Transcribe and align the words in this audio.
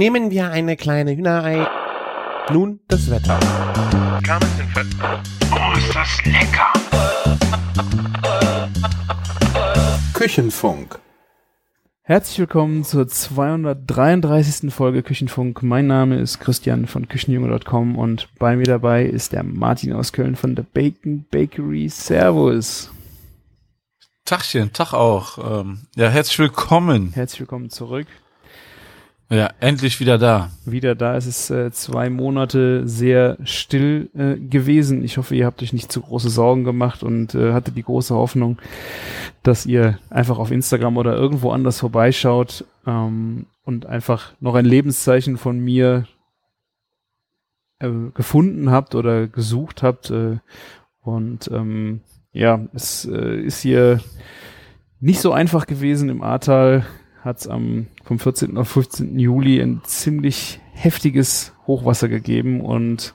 Nehmen 0.00 0.30
wir 0.30 0.50
eine 0.50 0.78
kleine 0.78 1.14
Hühnerei. 1.14 1.68
Nun 2.50 2.80
das 2.88 3.10
Wetter. 3.10 3.38
Oh, 5.52 5.76
ist 5.76 5.94
das 5.94 6.24
lecker! 6.24 6.72
Küchenfunk. 10.14 10.98
Herzlich 12.00 12.38
willkommen 12.38 12.82
zur 12.82 13.08
233. 13.08 14.72
Folge 14.72 15.02
Küchenfunk. 15.02 15.62
Mein 15.62 15.86
Name 15.86 16.18
ist 16.18 16.40
Christian 16.40 16.86
von 16.86 17.06
Küchenjunge.com 17.06 17.98
und 17.98 18.30
bei 18.38 18.56
mir 18.56 18.64
dabei 18.64 19.04
ist 19.04 19.34
der 19.34 19.42
Martin 19.42 19.92
aus 19.92 20.14
Köln 20.14 20.34
von 20.34 20.56
The 20.56 20.62
Bacon 20.62 21.26
Bakery. 21.30 21.90
Servus. 21.90 22.90
Tachchen, 24.24 24.72
Tag 24.72 24.94
auch. 24.94 25.60
Ähm, 25.60 25.82
ja, 25.94 26.08
herzlich 26.08 26.38
willkommen. 26.38 27.12
Herzlich 27.12 27.40
willkommen 27.40 27.68
zurück. 27.68 28.06
Ja, 29.32 29.50
endlich 29.60 30.00
wieder 30.00 30.18
da. 30.18 30.50
Wieder 30.64 30.96
da. 30.96 31.16
Es 31.16 31.24
ist 31.24 31.50
äh, 31.50 31.70
zwei 31.70 32.10
Monate 32.10 32.88
sehr 32.88 33.38
still 33.44 34.10
äh, 34.12 34.34
gewesen. 34.36 35.04
Ich 35.04 35.18
hoffe, 35.18 35.36
ihr 35.36 35.46
habt 35.46 35.62
euch 35.62 35.72
nicht 35.72 35.92
zu 35.92 36.00
große 36.00 36.30
Sorgen 36.30 36.64
gemacht 36.64 37.04
und 37.04 37.36
äh, 37.36 37.52
hattet 37.52 37.76
die 37.76 37.84
große 37.84 38.12
Hoffnung, 38.12 38.58
dass 39.44 39.66
ihr 39.66 40.00
einfach 40.10 40.38
auf 40.38 40.50
Instagram 40.50 40.96
oder 40.96 41.14
irgendwo 41.14 41.52
anders 41.52 41.78
vorbeischaut 41.78 42.64
ähm, 42.88 43.46
und 43.62 43.86
einfach 43.86 44.32
noch 44.40 44.56
ein 44.56 44.64
Lebenszeichen 44.64 45.36
von 45.36 45.60
mir 45.60 46.06
äh, 47.78 47.88
gefunden 48.12 48.72
habt 48.72 48.96
oder 48.96 49.28
gesucht 49.28 49.84
habt. 49.84 50.10
Äh, 50.10 50.38
und 51.02 51.48
ähm, 51.52 52.00
ja, 52.32 52.66
es 52.74 53.04
äh, 53.04 53.40
ist 53.42 53.60
hier 53.60 54.00
nicht 54.98 55.20
so 55.20 55.30
einfach 55.30 55.68
gewesen 55.68 56.08
im 56.08 56.20
Ahrtal 56.20 56.84
hat 57.24 57.38
es 57.38 57.46
am 57.46 57.86
vom 58.10 58.18
14. 58.18 58.58
auf 58.58 58.68
15. 58.70 59.20
Juli 59.20 59.62
ein 59.62 59.82
ziemlich 59.84 60.58
heftiges 60.72 61.52
Hochwasser 61.68 62.08
gegeben 62.08 62.60
und 62.60 63.14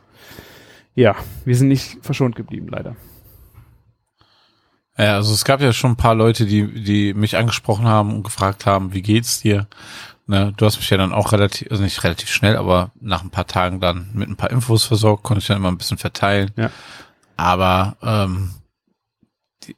ja, 0.94 1.18
wir 1.44 1.58
sind 1.58 1.68
nicht 1.68 1.98
verschont 2.02 2.38
geblieben, 2.38 2.70
leider. 2.70 2.96
Ja, 4.98 5.16
also 5.16 5.34
es 5.34 5.44
gab 5.44 5.60
ja 5.60 5.74
schon 5.74 5.92
ein 5.92 5.98
paar 5.98 6.16
Leute, 6.16 6.46
die, 6.46 6.82
die 6.82 7.14
mich 7.14 7.36
angesprochen 7.36 7.86
haben 7.86 8.14
und 8.14 8.24
gefragt 8.24 8.66
haben, 8.66 8.94
wie 8.94 9.02
geht's 9.02 9.42
dir? 9.42 9.68
Ne, 10.28 10.54
du 10.56 10.66
hast 10.66 10.78
mich 10.78 10.90
ja 10.90 10.96
dann 10.96 11.12
auch 11.12 11.34
relativ, 11.34 11.70
also 11.70 11.84
nicht 11.84 12.02
relativ 12.06 12.30
schnell, 12.30 12.56
aber 12.56 12.92
nach 13.02 13.22
ein 13.22 13.32
paar 13.32 13.48
Tagen 13.48 13.82
dann 13.82 14.12
mit 14.14 14.30
ein 14.30 14.38
paar 14.38 14.52
Infos 14.52 14.86
versorgt, 14.86 15.24
konnte 15.24 15.42
ich 15.42 15.48
dann 15.48 15.58
immer 15.58 15.72
ein 15.74 15.78
bisschen 15.78 15.98
verteilen. 15.98 16.52
Ja. 16.56 16.72
Aber 17.36 17.98
ähm, 18.02 18.52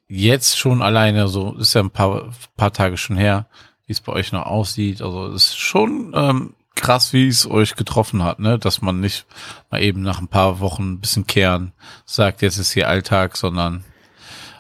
jetzt 0.07 0.59
schon 0.59 0.83
alleine, 0.83 1.27
so 1.27 1.55
ist 1.55 1.73
ja 1.73 1.81
ein 1.81 1.89
paar, 1.89 2.29
paar 2.55 2.71
Tage 2.71 2.97
schon 2.97 3.17
her, 3.17 3.47
wie 3.87 3.93
es 3.93 4.01
bei 4.01 4.13
euch 4.13 4.31
noch 4.31 4.45
aussieht. 4.45 5.01
Also 5.01 5.27
es 5.27 5.47
ist 5.47 5.57
schon 5.57 6.13
ähm, 6.15 6.53
krass, 6.75 7.13
wie 7.13 7.27
es 7.27 7.49
euch 7.49 7.75
getroffen 7.75 8.23
hat, 8.23 8.39
ne? 8.39 8.59
Dass 8.59 8.81
man 8.81 8.99
nicht 8.99 9.25
mal 9.71 9.81
eben 9.81 10.01
nach 10.01 10.21
ein 10.21 10.27
paar 10.27 10.59
Wochen 10.59 10.93
ein 10.93 10.99
bisschen 10.99 11.25
kehren 11.25 11.73
sagt, 12.05 12.41
jetzt 12.41 12.57
ist 12.57 12.73
hier 12.73 12.87
Alltag, 12.87 13.35
sondern 13.35 13.83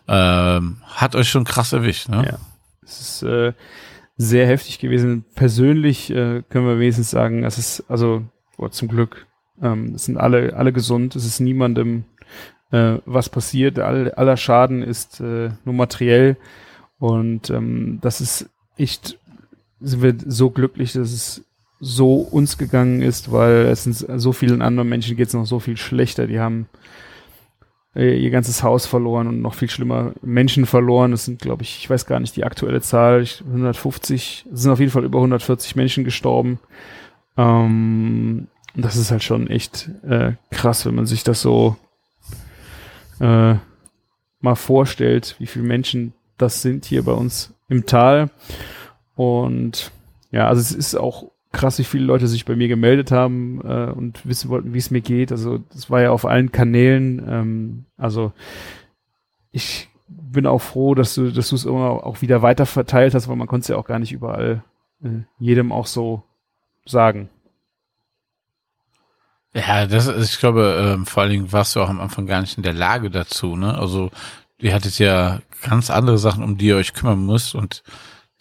ähm, 0.07 0.77
hat 0.83 1.15
euch 1.15 1.29
schon 1.29 1.43
krass 1.43 1.73
erwischt, 1.73 2.09
ne? 2.09 2.25
Ja. 2.25 2.37
Es 2.83 3.01
ist 3.01 3.23
äh, 3.23 3.53
sehr 4.15 4.47
heftig 4.47 4.79
gewesen. 4.79 5.25
Persönlich 5.35 6.09
äh, 6.09 6.41
können 6.49 6.65
wir 6.65 6.79
wenigstens 6.79 7.11
sagen, 7.11 7.43
es 7.43 7.57
ist, 7.57 7.83
also 7.89 8.23
boah, 8.57 8.71
zum 8.71 8.87
Glück, 8.87 9.27
ähm, 9.61 9.93
es 9.95 10.05
sind 10.05 10.17
alle, 10.17 10.55
alle 10.55 10.71
gesund, 10.71 11.15
es 11.15 11.25
ist 11.25 11.39
niemandem 11.41 12.05
äh, 12.71 12.97
was 13.05 13.29
passiert, 13.29 13.79
All, 13.79 14.11
aller 14.11 14.37
Schaden 14.37 14.83
ist 14.83 15.19
äh, 15.19 15.49
nur 15.65 15.75
materiell 15.75 16.37
und 16.99 17.49
ähm, 17.49 17.99
das 18.01 18.21
ist 18.21 18.49
echt, 18.77 19.17
sind 19.79 20.01
wir 20.01 20.15
so 20.25 20.49
glücklich, 20.49 20.93
dass 20.93 21.11
es 21.11 21.43
so 21.79 22.15
uns 22.15 22.57
gegangen 22.57 23.01
ist, 23.01 23.31
weil 23.31 23.67
es 23.67 23.83
sind 23.83 23.95
so 24.19 24.31
vielen 24.31 24.61
anderen 24.61 24.89
Menschen 24.89 25.15
geht 25.15 25.27
es 25.27 25.33
noch 25.33 25.45
so 25.45 25.59
viel 25.59 25.77
schlechter. 25.77 26.27
Die 26.27 26.39
haben 26.39 26.67
äh, 27.95 28.17
ihr 28.17 28.29
ganzes 28.29 28.63
Haus 28.63 28.85
verloren 28.85 29.27
und 29.27 29.41
noch 29.41 29.53
viel 29.53 29.69
schlimmer 29.69 30.13
Menschen 30.21 30.65
verloren. 30.65 31.13
Es 31.13 31.25
sind, 31.25 31.41
glaube 31.41 31.63
ich, 31.63 31.77
ich 31.79 31.89
weiß 31.89 32.05
gar 32.05 32.19
nicht 32.19 32.35
die 32.35 32.43
aktuelle 32.43 32.81
Zahl, 32.81 33.25
150, 33.45 34.45
es 34.51 34.61
sind 34.61 34.71
auf 34.71 34.79
jeden 34.79 34.91
Fall 34.91 35.03
über 35.03 35.19
140 35.19 35.75
Menschen 35.75 36.03
gestorben. 36.03 36.59
Ähm, 37.37 38.47
das 38.75 38.95
ist 38.95 39.11
halt 39.11 39.23
schon 39.23 39.47
echt 39.47 39.89
äh, 40.07 40.33
krass, 40.51 40.85
wenn 40.85 40.95
man 40.95 41.05
sich 41.05 41.23
das 41.23 41.41
so 41.41 41.75
äh, 43.19 43.55
mal 44.39 44.55
vorstellt, 44.55 45.35
wie 45.39 45.47
viele 45.47 45.65
Menschen 45.65 46.13
das 46.37 46.61
sind 46.61 46.85
hier 46.85 47.03
bei 47.03 47.13
uns 47.13 47.53
im 47.69 47.85
Tal. 47.85 48.29
Und 49.15 49.91
ja, 50.31 50.47
also 50.47 50.61
es 50.61 50.71
ist 50.71 50.95
auch 50.95 51.31
krass, 51.51 51.79
wie 51.79 51.83
viele 51.83 52.05
Leute 52.05 52.27
sich 52.27 52.45
bei 52.45 52.55
mir 52.55 52.67
gemeldet 52.67 53.11
haben 53.11 53.61
äh, 53.63 53.91
und 53.91 54.25
wissen 54.25 54.49
wollten, 54.49 54.73
wie 54.73 54.79
es 54.79 54.91
mir 54.91 55.01
geht. 55.01 55.31
Also 55.31 55.59
das 55.73 55.89
war 55.89 56.01
ja 56.01 56.11
auf 56.11 56.25
allen 56.25 56.51
Kanälen. 56.51 57.25
Ähm, 57.27 57.85
also 57.97 58.31
ich 59.51 59.89
bin 60.07 60.45
auch 60.45 60.61
froh, 60.61 60.93
dass 60.95 61.15
du, 61.15 61.31
dass 61.31 61.49
du 61.49 61.55
es 61.55 61.65
immer 61.65 62.05
auch 62.05 62.21
wieder 62.21 62.41
weiter 62.41 62.65
verteilt 62.65 63.13
hast, 63.13 63.27
weil 63.27 63.35
man 63.35 63.47
konnte 63.47 63.63
es 63.63 63.67
ja 63.69 63.77
auch 63.77 63.87
gar 63.87 63.99
nicht 63.99 64.11
überall 64.11 64.63
äh, 65.03 65.21
jedem 65.39 65.71
auch 65.71 65.87
so 65.87 66.23
sagen. 66.85 67.29
Ja, 69.53 69.87
das 69.87 70.07
ist, 70.07 70.33
ich 70.33 70.39
glaube, 70.39 70.93
ähm, 70.95 71.05
vor 71.05 71.23
allen 71.23 71.31
Dingen 71.31 71.51
warst 71.51 71.75
du 71.75 71.81
auch 71.81 71.89
am 71.89 72.01
Anfang 72.01 72.27
gar 72.27 72.41
nicht 72.41 72.57
in 72.57 72.63
der 72.63 72.73
Lage 72.73 73.09
dazu, 73.09 73.55
ne? 73.55 73.75
Also 73.75 74.11
ihr 74.59 74.73
hattet 74.73 74.99
ja 74.99 75.39
ganz 75.67 75.89
andere 75.89 76.17
Sachen, 76.17 76.43
um 76.43 76.57
die 76.57 76.67
ihr 76.67 76.75
euch 76.77 76.93
kümmern 76.93 77.25
müsst 77.25 77.55
und 77.55 77.83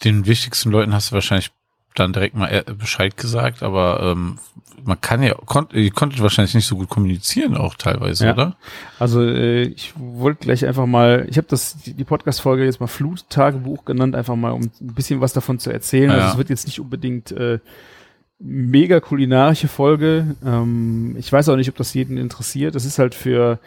den 0.03 0.25
wichtigsten 0.25 0.69
Leuten 0.71 0.93
hast 0.93 1.11
du 1.11 1.15
wahrscheinlich 1.15 1.51
dann 1.95 2.13
direkt 2.13 2.35
mal 2.35 2.47
äh, 2.49 2.63
Bescheid 2.73 3.17
gesagt, 3.17 3.63
aber 3.63 4.01
ähm, 4.03 4.37
man 4.83 5.01
kann 5.01 5.23
ja, 5.23 5.33
konnt, 5.33 5.73
ihr 5.73 5.89
konntet 5.89 6.21
wahrscheinlich 6.21 6.53
nicht 6.53 6.67
so 6.67 6.75
gut 6.77 6.89
kommunizieren 6.89 7.57
auch 7.57 7.73
teilweise, 7.73 8.27
Ja. 8.27 8.33
oder? 8.33 8.55
Also 8.99 9.23
äh, 9.23 9.63
ich 9.63 9.93
wollte 9.97 10.41
gleich 10.45 10.65
einfach 10.67 10.85
mal, 10.85 11.25
ich 11.29 11.37
habe 11.37 11.47
das 11.49 11.77
die, 11.77 12.03
Podcast-Folge 12.03 12.63
jetzt 12.65 12.79
mal 12.79 12.85
Fluttagebuch 12.87 13.85
genannt, 13.85 14.15
einfach 14.15 14.35
mal 14.35 14.51
um 14.51 14.61
ein 14.61 14.93
bisschen 14.93 15.19
was 15.21 15.33
davon 15.33 15.57
zu 15.57 15.71
erzählen. 15.71 16.11
Ja. 16.11 16.17
Also 16.17 16.27
es 16.33 16.37
wird 16.37 16.49
jetzt 16.49 16.67
nicht 16.67 16.79
unbedingt 16.79 17.31
äh, 17.31 17.57
mega 18.39 18.99
kulinarische 18.99 19.67
Folge. 19.67 20.35
Ähm, 20.45 21.15
ich 21.17 21.31
weiß 21.33 21.49
auch 21.49 21.55
nicht, 21.55 21.69
ob 21.69 21.75
das 21.77 21.95
jeden 21.95 22.17
interessiert. 22.17 22.75
Es 22.75 22.85
ist 22.85 22.99
halt 22.99 23.15
für, 23.15 23.59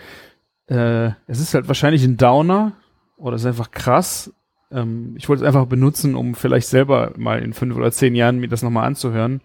äh, 0.70 1.12
es 1.26 1.40
ist 1.40 1.52
halt 1.54 1.68
wahrscheinlich 1.68 2.04
ein 2.04 2.16
Downer 2.16 2.72
oder 3.16 3.34
es 3.34 3.42
ist 3.42 3.46
einfach 3.46 3.72
krass. 3.72 4.32
Ähm, 4.70 5.14
ich 5.16 5.28
wollte 5.28 5.42
es 5.42 5.46
einfach 5.46 5.66
benutzen, 5.66 6.14
um 6.14 6.34
vielleicht 6.34 6.68
selber 6.68 7.12
mal 7.16 7.42
in 7.42 7.52
fünf 7.52 7.76
oder 7.76 7.90
zehn 7.90 8.14
Jahren 8.14 8.38
mir 8.38 8.48
das 8.48 8.62
nochmal 8.62 8.86
anzuhören 8.86 9.40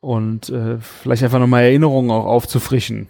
und 0.00 0.50
äh, 0.50 0.78
vielleicht 0.78 1.24
einfach 1.24 1.38
nochmal 1.38 1.64
Erinnerungen 1.64 2.10
auch 2.10 2.26
aufzufrischen. 2.26 3.08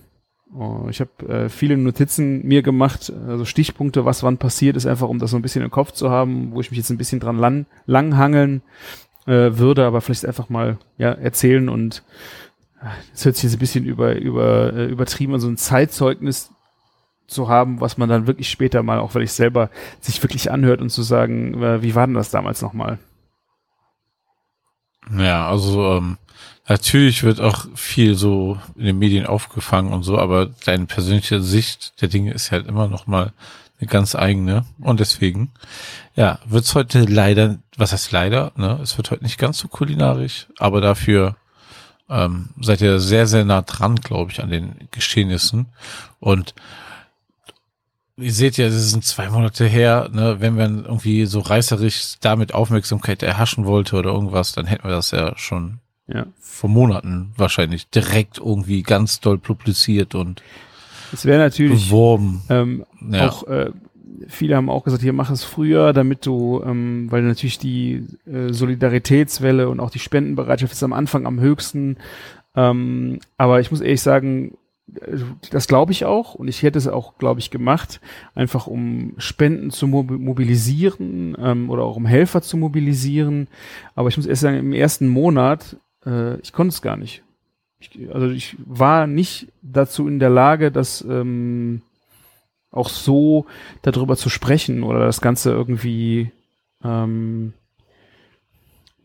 Oh, 0.55 0.87
ich 0.89 1.01
habe 1.01 1.29
äh, 1.29 1.49
viele 1.51 1.77
Notizen 1.77 2.47
mir 2.47 2.63
gemacht, 2.63 3.13
also 3.27 3.45
Stichpunkte, 3.45 4.07
was 4.07 4.23
wann 4.23 4.39
passiert 4.39 4.77
ist, 4.77 4.87
einfach 4.87 5.09
um 5.09 5.19
das 5.19 5.33
so 5.33 5.37
ein 5.37 5.43
bisschen 5.43 5.63
im 5.63 5.71
Kopf 5.71 5.93
zu 5.93 6.09
haben, 6.11 6.53
wo 6.53 6.61
ich 6.61 6.71
mich 6.71 6.79
jetzt 6.79 6.91
ein 6.91 6.97
bisschen 6.97 7.21
dran 7.21 7.37
lang, 7.37 7.67
langhangeln 7.85 8.63
äh, 9.27 9.59
würde, 9.59 9.85
aber 9.85 10.01
vielleicht 10.01 10.25
einfach 10.25 10.49
mal 10.49 10.79
ja 10.97 11.11
erzählen 11.13 11.69
und 11.69 12.03
es 13.13 13.25
hört 13.25 13.35
sich 13.35 13.45
jetzt 13.45 13.57
ein 13.57 13.59
bisschen 13.59 13.85
über 13.85 14.15
über 14.15 14.73
äh, 14.73 14.87
übertrieben, 14.87 15.35
an, 15.35 15.41
so 15.41 15.49
ein 15.49 15.57
Zeitzeugnis 15.59 16.53
zu 17.29 17.49
haben, 17.49 17.81
was 17.81 17.99
man 17.99 18.09
dann 18.09 18.27
wirklich 18.27 18.51
später 18.51 18.83
mal, 18.83 18.99
auch 18.99 19.15
weil 19.15 19.23
ich 19.23 19.33
selber 19.33 19.71
sich 20.01 20.21
wirklich 20.23 20.51
anhört 20.51 20.81
und 20.81 20.91
zu 20.91 21.03
sagen, 21.03 21.63
äh, 21.63 21.83
wie 21.83 21.95
war 21.95 22.07
denn 22.07 22.15
das 22.15 22.31
damals 22.31 22.63
nochmal? 22.63 22.99
Ja, 25.17 25.49
also 25.49 25.97
ähm, 25.97 26.19
natürlich 26.69 27.23
wird 27.23 27.41
auch 27.41 27.67
viel 27.75 28.15
so 28.15 28.59
in 28.77 28.87
den 28.87 28.99
Medien 28.99 29.27
aufgefangen 29.27 29.93
und 29.93 30.03
so, 30.03 30.19
aber 30.19 30.47
deine 30.65 30.87
persönliche 30.87 31.41
Sicht 31.41 32.01
der 32.01 32.09
Dinge 32.09 32.33
ist 32.33 32.51
halt 32.51 32.67
immer 32.67 32.89
noch 32.89 33.07
mal 33.07 33.33
eine 33.81 33.89
ganz 33.89 34.17
eigene 34.17 34.65
und 34.81 34.99
deswegen 34.99 35.53
ja 36.17 36.41
wird's 36.47 36.75
heute 36.75 37.05
leider, 37.05 37.59
was 37.77 37.93
heißt 37.93 38.11
leider, 38.11 38.53
ne? 38.57 38.81
Es 38.83 38.97
wird 38.97 39.11
heute 39.11 39.23
nicht 39.23 39.39
ganz 39.39 39.59
so 39.59 39.69
kulinarisch, 39.69 40.49
aber 40.59 40.81
dafür 40.81 41.37
ähm, 42.11 42.49
seid 42.61 42.81
ihr 42.81 42.99
sehr 43.01 43.27
sehr 43.27 43.45
nah 43.45 43.63
dran, 43.63 43.97
glaube 43.97 44.33
ich, 44.33 44.43
an 44.43 44.51
den 44.51 44.89
Geschehnissen 44.91 45.67
und 46.21 46.55
Ihr 48.19 48.33
seht 48.33 48.57
ja, 48.57 48.67
es 48.67 48.91
sind 48.91 49.05
zwei 49.05 49.29
Monate 49.31 49.65
her, 49.67 50.09
ne, 50.13 50.37
wenn 50.41 50.57
man 50.57 50.85
irgendwie 50.85 51.25
so 51.27 51.39
reißerisch 51.41 52.15
damit 52.21 52.53
Aufmerksamkeit 52.53 53.23
erhaschen 53.23 53.65
wollte 53.65 53.97
oder 53.97 54.11
irgendwas, 54.11 54.53
dann 54.53 54.67
hätten 54.67 54.85
wir 54.85 54.91
das 54.91 55.13
ja 55.13 55.37
schon 55.37 55.79
Ja. 56.09 56.27
vor 56.41 56.69
Monaten 56.69 57.33
wahrscheinlich 57.37 57.89
direkt 57.91 58.39
irgendwie 58.39 58.83
ganz 58.83 59.21
doll 59.21 59.39
publiziert 59.39 60.15
und 60.17 60.43
Es 61.13 61.25
wäre 61.27 61.39
natürlich 61.39 61.87
beworben. 61.87 62.43
ähm, 62.49 62.85
Ja. 63.11 63.29
auch 63.29 63.47
äh, 63.47 63.71
viele 64.27 64.57
haben 64.57 64.69
auch 64.69 64.83
gesagt, 64.85 65.03
hier 65.03 65.13
mach 65.13 65.31
es 65.31 65.45
früher, 65.45 65.93
damit 65.93 66.27
du, 66.27 66.61
ähm, 66.67 67.07
weil 67.11 67.23
natürlich 67.23 67.59
die 67.59 68.05
äh, 68.27 68.53
Solidaritätswelle 68.53 69.69
und 69.69 69.79
auch 69.81 69.91
die 69.91 70.01
Spendenbereitschaft 70.01 70.73
ist 70.73 70.83
am 70.83 70.93
Anfang 70.93 71.25
am 71.25 71.39
höchsten. 71.41 71.99
Ähm, 72.57 73.21
aber 73.37 73.61
ich 73.61 73.71
muss 73.71 73.81
ehrlich 73.81 74.03
sagen, 74.03 74.57
das 75.51 75.69
glaube 75.69 75.93
ich 75.93 76.05
auch 76.05 76.35
und 76.35 76.49
ich 76.49 76.63
hätte 76.63 76.79
es 76.79 76.89
auch, 76.89 77.19
glaube 77.19 77.41
ich, 77.41 77.51
gemacht, 77.51 78.01
einfach 78.35 78.67
um 78.67 79.15
Spenden 79.19 79.71
zu 79.71 79.87
mobi- 79.87 80.19
mobilisieren 80.19 81.37
ähm, 81.39 81.71
oder 81.71 81.85
auch 81.85 81.97
um 81.97 82.07
Helfer 82.07 82.43
zu 82.43 82.57
mobilisieren. 82.57 83.49
Aber 83.95 84.09
ich 84.09 84.17
muss 84.17 84.27
erst 84.27 84.43
sagen, 84.43 84.59
im 84.59 84.73
ersten 84.73 85.09
Monat, 85.09 85.77
äh, 86.07 86.39
ich 86.41 86.53
konnte 86.53 86.73
es 86.73 86.83
gar 86.83 86.97
nicht. 86.97 87.23
Ich, 87.81 87.91
also 88.13 88.29
ich 88.29 88.57
war 88.65 89.07
nicht 89.07 89.49
dazu 89.63 90.09
in 90.09 90.19
der 90.19 90.31
Lage, 90.31 90.73
das 90.73 91.05
ähm, 91.09 91.83
auch 92.71 92.89
so 92.89 93.47
darüber 93.83 94.17
zu 94.17 94.29
sprechen 94.29 94.83
oder 94.83 95.01
das 95.01 95.21
Ganze 95.21 95.51
irgendwie, 95.51 96.33
ähm, 96.83 97.53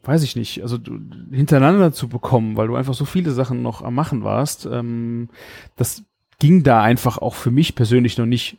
weiß 0.04 0.24
ich 0.24 0.36
nicht, 0.36 0.62
also 0.62 0.78
du, 0.78 1.00
hintereinander 1.32 1.94
zu 1.94 2.08
bekommen, 2.08 2.58
weil 2.58 2.68
du 2.68 2.76
einfach 2.76 2.94
so 2.94 3.06
viele 3.06 3.32
Sachen 3.32 3.62
noch 3.62 3.82
am 3.82 3.96
Machen 3.96 4.24
warst. 4.24 4.66
Ähm, 4.66 5.30
das 5.76 6.04
ging 6.40 6.64
da 6.64 6.82
einfach 6.82 7.18
auch 7.18 7.36
für 7.36 7.52
mich 7.52 7.76
persönlich 7.76 8.18
noch 8.18 8.26
nicht 8.26 8.58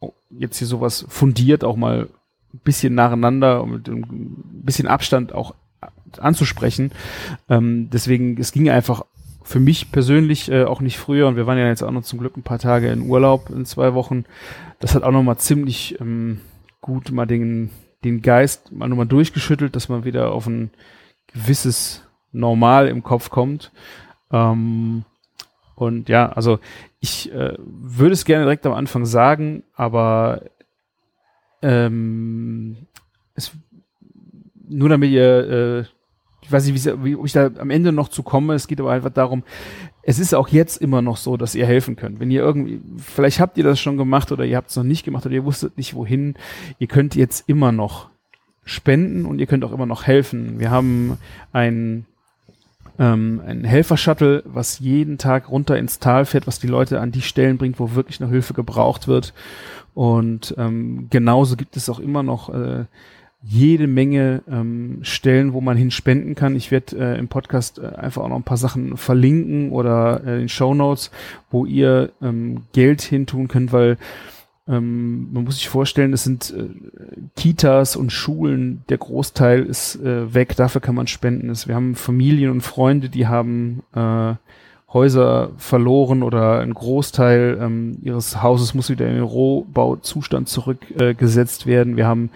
oh, 0.00 0.12
jetzt 0.30 0.58
hier 0.58 0.66
sowas 0.66 1.06
fundiert 1.08 1.64
auch 1.64 1.76
mal 1.76 2.08
ein 2.52 2.60
bisschen 2.64 2.94
nacheinander 2.94 3.62
und 3.62 3.70
mit 3.70 3.88
ein 3.88 4.62
bisschen 4.64 4.88
Abstand 4.88 5.32
auch 5.32 5.54
anzusprechen. 6.18 6.92
Ähm, 7.48 7.88
deswegen, 7.90 8.38
es 8.38 8.52
ging 8.52 8.68
einfach 8.68 9.04
für 9.42 9.60
mich 9.60 9.90
persönlich 9.90 10.50
äh, 10.50 10.64
auch 10.64 10.80
nicht 10.80 10.98
früher 10.98 11.28
und 11.28 11.36
wir 11.36 11.46
waren 11.46 11.58
ja 11.58 11.66
jetzt 11.66 11.82
auch 11.82 11.90
noch 11.90 12.02
zum 12.02 12.18
Glück 12.18 12.36
ein 12.36 12.42
paar 12.42 12.58
Tage 12.58 12.90
in 12.90 13.02
Urlaub 13.02 13.50
in 13.50 13.64
zwei 13.64 13.94
Wochen. 13.94 14.24
Das 14.80 14.94
hat 14.94 15.02
auch 15.02 15.10
noch 15.10 15.22
mal 15.22 15.38
ziemlich 15.38 16.00
ähm, 16.00 16.40
gut 16.80 17.10
mal 17.10 17.26
den, 17.26 17.70
den 18.04 18.22
Geist 18.22 18.72
mal 18.72 18.88
nochmal 18.88 19.06
durchgeschüttelt, 19.06 19.76
dass 19.76 19.88
man 19.88 20.04
wieder 20.04 20.32
auf 20.32 20.46
ein 20.46 20.70
gewisses 21.32 22.02
Normal 22.32 22.88
im 22.88 23.02
Kopf 23.02 23.30
kommt. 23.30 23.72
Ähm, 24.30 25.04
und 25.74 26.08
ja, 26.08 26.30
also 26.30 26.58
ich 27.00 27.32
äh, 27.32 27.56
würde 27.58 28.12
es 28.12 28.24
gerne 28.24 28.44
direkt 28.44 28.66
am 28.66 28.72
Anfang 28.72 29.04
sagen, 29.04 29.62
aber 29.74 30.42
ähm, 31.62 32.86
es, 33.34 33.52
nur 34.68 34.88
damit 34.88 35.10
ihr 35.10 35.50
äh, 35.50 35.84
ich 36.42 36.50
weiß 36.50 36.66
nicht, 36.66 37.04
wie, 37.04 37.16
ob 37.16 37.24
ich 37.24 37.32
da 37.32 37.50
am 37.58 37.70
Ende 37.70 37.92
noch 37.92 38.08
zu 38.08 38.22
komme. 38.22 38.54
Es 38.54 38.66
geht 38.66 38.80
aber 38.80 38.90
einfach 38.90 39.10
darum, 39.10 39.44
es 40.02 40.18
ist 40.18 40.34
auch 40.34 40.48
jetzt 40.48 40.78
immer 40.78 41.00
noch 41.00 41.16
so, 41.16 41.36
dass 41.36 41.54
ihr 41.54 41.66
helfen 41.66 41.96
könnt. 41.96 42.18
Wenn 42.18 42.30
ihr 42.30 42.42
irgendwie, 42.42 42.80
vielleicht 42.98 43.40
habt 43.40 43.56
ihr 43.56 43.64
das 43.64 43.80
schon 43.80 43.96
gemacht 43.96 44.32
oder 44.32 44.44
ihr 44.44 44.56
habt 44.56 44.70
es 44.70 44.76
noch 44.76 44.82
nicht 44.82 45.04
gemacht 45.04 45.24
oder 45.26 45.34
ihr 45.34 45.44
wusstet 45.44 45.76
nicht 45.76 45.94
wohin, 45.94 46.34
ihr 46.78 46.88
könnt 46.88 47.14
jetzt 47.14 47.48
immer 47.48 47.72
noch 47.72 48.08
spenden 48.64 49.26
und 49.26 49.38
ihr 49.38 49.46
könnt 49.46 49.64
auch 49.64 49.72
immer 49.72 49.86
noch 49.86 50.06
helfen. 50.06 50.58
Wir 50.58 50.70
haben 50.70 51.18
ein 51.52 52.06
ähm, 52.98 53.40
ein 53.46 53.64
Helfer-Shuttle, 53.64 54.42
was 54.44 54.78
jeden 54.78 55.18
Tag 55.18 55.50
runter 55.50 55.78
ins 55.78 55.98
Tal 55.98 56.26
fährt, 56.26 56.46
was 56.46 56.58
die 56.58 56.66
Leute 56.66 57.00
an 57.00 57.10
die 57.10 57.22
Stellen 57.22 57.56
bringt, 57.56 57.80
wo 57.80 57.94
wirklich 57.94 58.20
noch 58.20 58.28
Hilfe 58.28 58.54
gebraucht 58.54 59.08
wird. 59.08 59.32
Und 59.94 60.54
ähm, 60.58 61.08
genauso 61.10 61.56
gibt 61.56 61.76
es 61.76 61.88
auch 61.88 61.98
immer 61.98 62.22
noch 62.22 62.50
äh, 62.50 62.84
jede 63.42 63.86
Menge 63.86 64.42
ähm, 64.48 65.00
Stellen, 65.02 65.52
wo 65.52 65.60
man 65.60 65.76
hinspenden 65.76 66.34
kann. 66.34 66.54
Ich 66.54 66.70
werde 66.70 66.96
äh, 66.96 67.18
im 67.18 67.28
Podcast 67.28 67.78
äh, 67.78 67.86
einfach 67.86 68.22
auch 68.22 68.28
noch 68.28 68.36
ein 68.36 68.44
paar 68.44 68.56
Sachen 68.56 68.96
verlinken 68.96 69.72
oder 69.72 70.22
äh, 70.24 70.42
in 70.42 70.48
Show 70.48 70.74
Notes, 70.74 71.10
wo 71.50 71.66
ihr 71.66 72.12
ähm, 72.22 72.62
Geld 72.72 73.02
hintun 73.02 73.48
könnt, 73.48 73.72
weil 73.72 73.98
ähm, 74.68 75.32
man 75.32 75.44
muss 75.44 75.56
sich 75.56 75.68
vorstellen, 75.68 76.12
es 76.12 76.22
sind 76.22 76.54
äh, 76.56 76.68
Kitas 77.34 77.96
und 77.96 78.12
Schulen, 78.12 78.84
der 78.88 78.98
Großteil 78.98 79.64
ist 79.64 79.96
äh, 79.96 80.32
weg, 80.32 80.54
dafür 80.54 80.80
kann 80.80 80.94
man 80.94 81.08
spenden. 81.08 81.52
Wir 81.66 81.74
haben 81.74 81.96
Familien 81.96 82.50
und 82.50 82.60
Freunde, 82.60 83.08
die 83.08 83.26
haben 83.26 83.82
äh, 83.92 84.34
Häuser 84.92 85.50
verloren 85.56 86.22
oder 86.22 86.60
ein 86.60 86.74
Großteil 86.74 87.58
ähm, 87.60 87.98
ihres 88.02 88.42
Hauses 88.42 88.74
muss 88.74 88.90
wieder 88.90 89.06
in 89.06 89.14
den 89.14 89.24
Rohbauzustand 89.24 90.48
zurückgesetzt 90.48 91.62
äh, 91.62 91.66
werden. 91.66 91.96
Wir 91.96 92.06
haben 92.06 92.30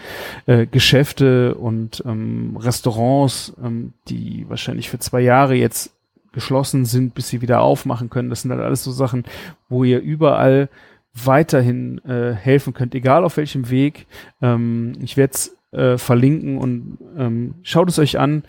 äh, 0.46 0.66
Geschäfte 0.66 1.54
und 1.54 2.02
ähm, 2.06 2.56
Restaurants, 2.56 3.52
ähm, 3.62 3.92
die 4.08 4.46
wahrscheinlich 4.48 4.88
für 4.88 4.98
zwei 4.98 5.20
Jahre 5.20 5.54
jetzt 5.54 5.90
geschlossen 6.32 6.84
sind, 6.84 7.14
bis 7.14 7.28
sie 7.28 7.42
wieder 7.42 7.60
aufmachen 7.60 8.10
können. 8.10 8.30
Das 8.30 8.42
sind 8.42 8.50
halt 8.50 8.62
alles 8.62 8.84
so 8.84 8.90
Sachen, 8.90 9.24
wo 9.68 9.84
ihr 9.84 10.00
überall 10.00 10.68
weiterhin 11.12 11.98
äh, 12.04 12.32
helfen 12.34 12.74
könnt, 12.74 12.94
egal 12.94 13.24
auf 13.24 13.36
welchem 13.36 13.70
Weg. 13.70 14.06
Ähm, 14.40 14.92
ich 15.02 15.16
werde 15.16 15.32
es 15.34 15.56
äh, 15.72 15.98
verlinken 15.98 16.58
und 16.58 16.98
ähm, 17.18 17.54
schaut 17.62 17.88
es 17.88 17.98
euch 17.98 18.18
an. 18.18 18.44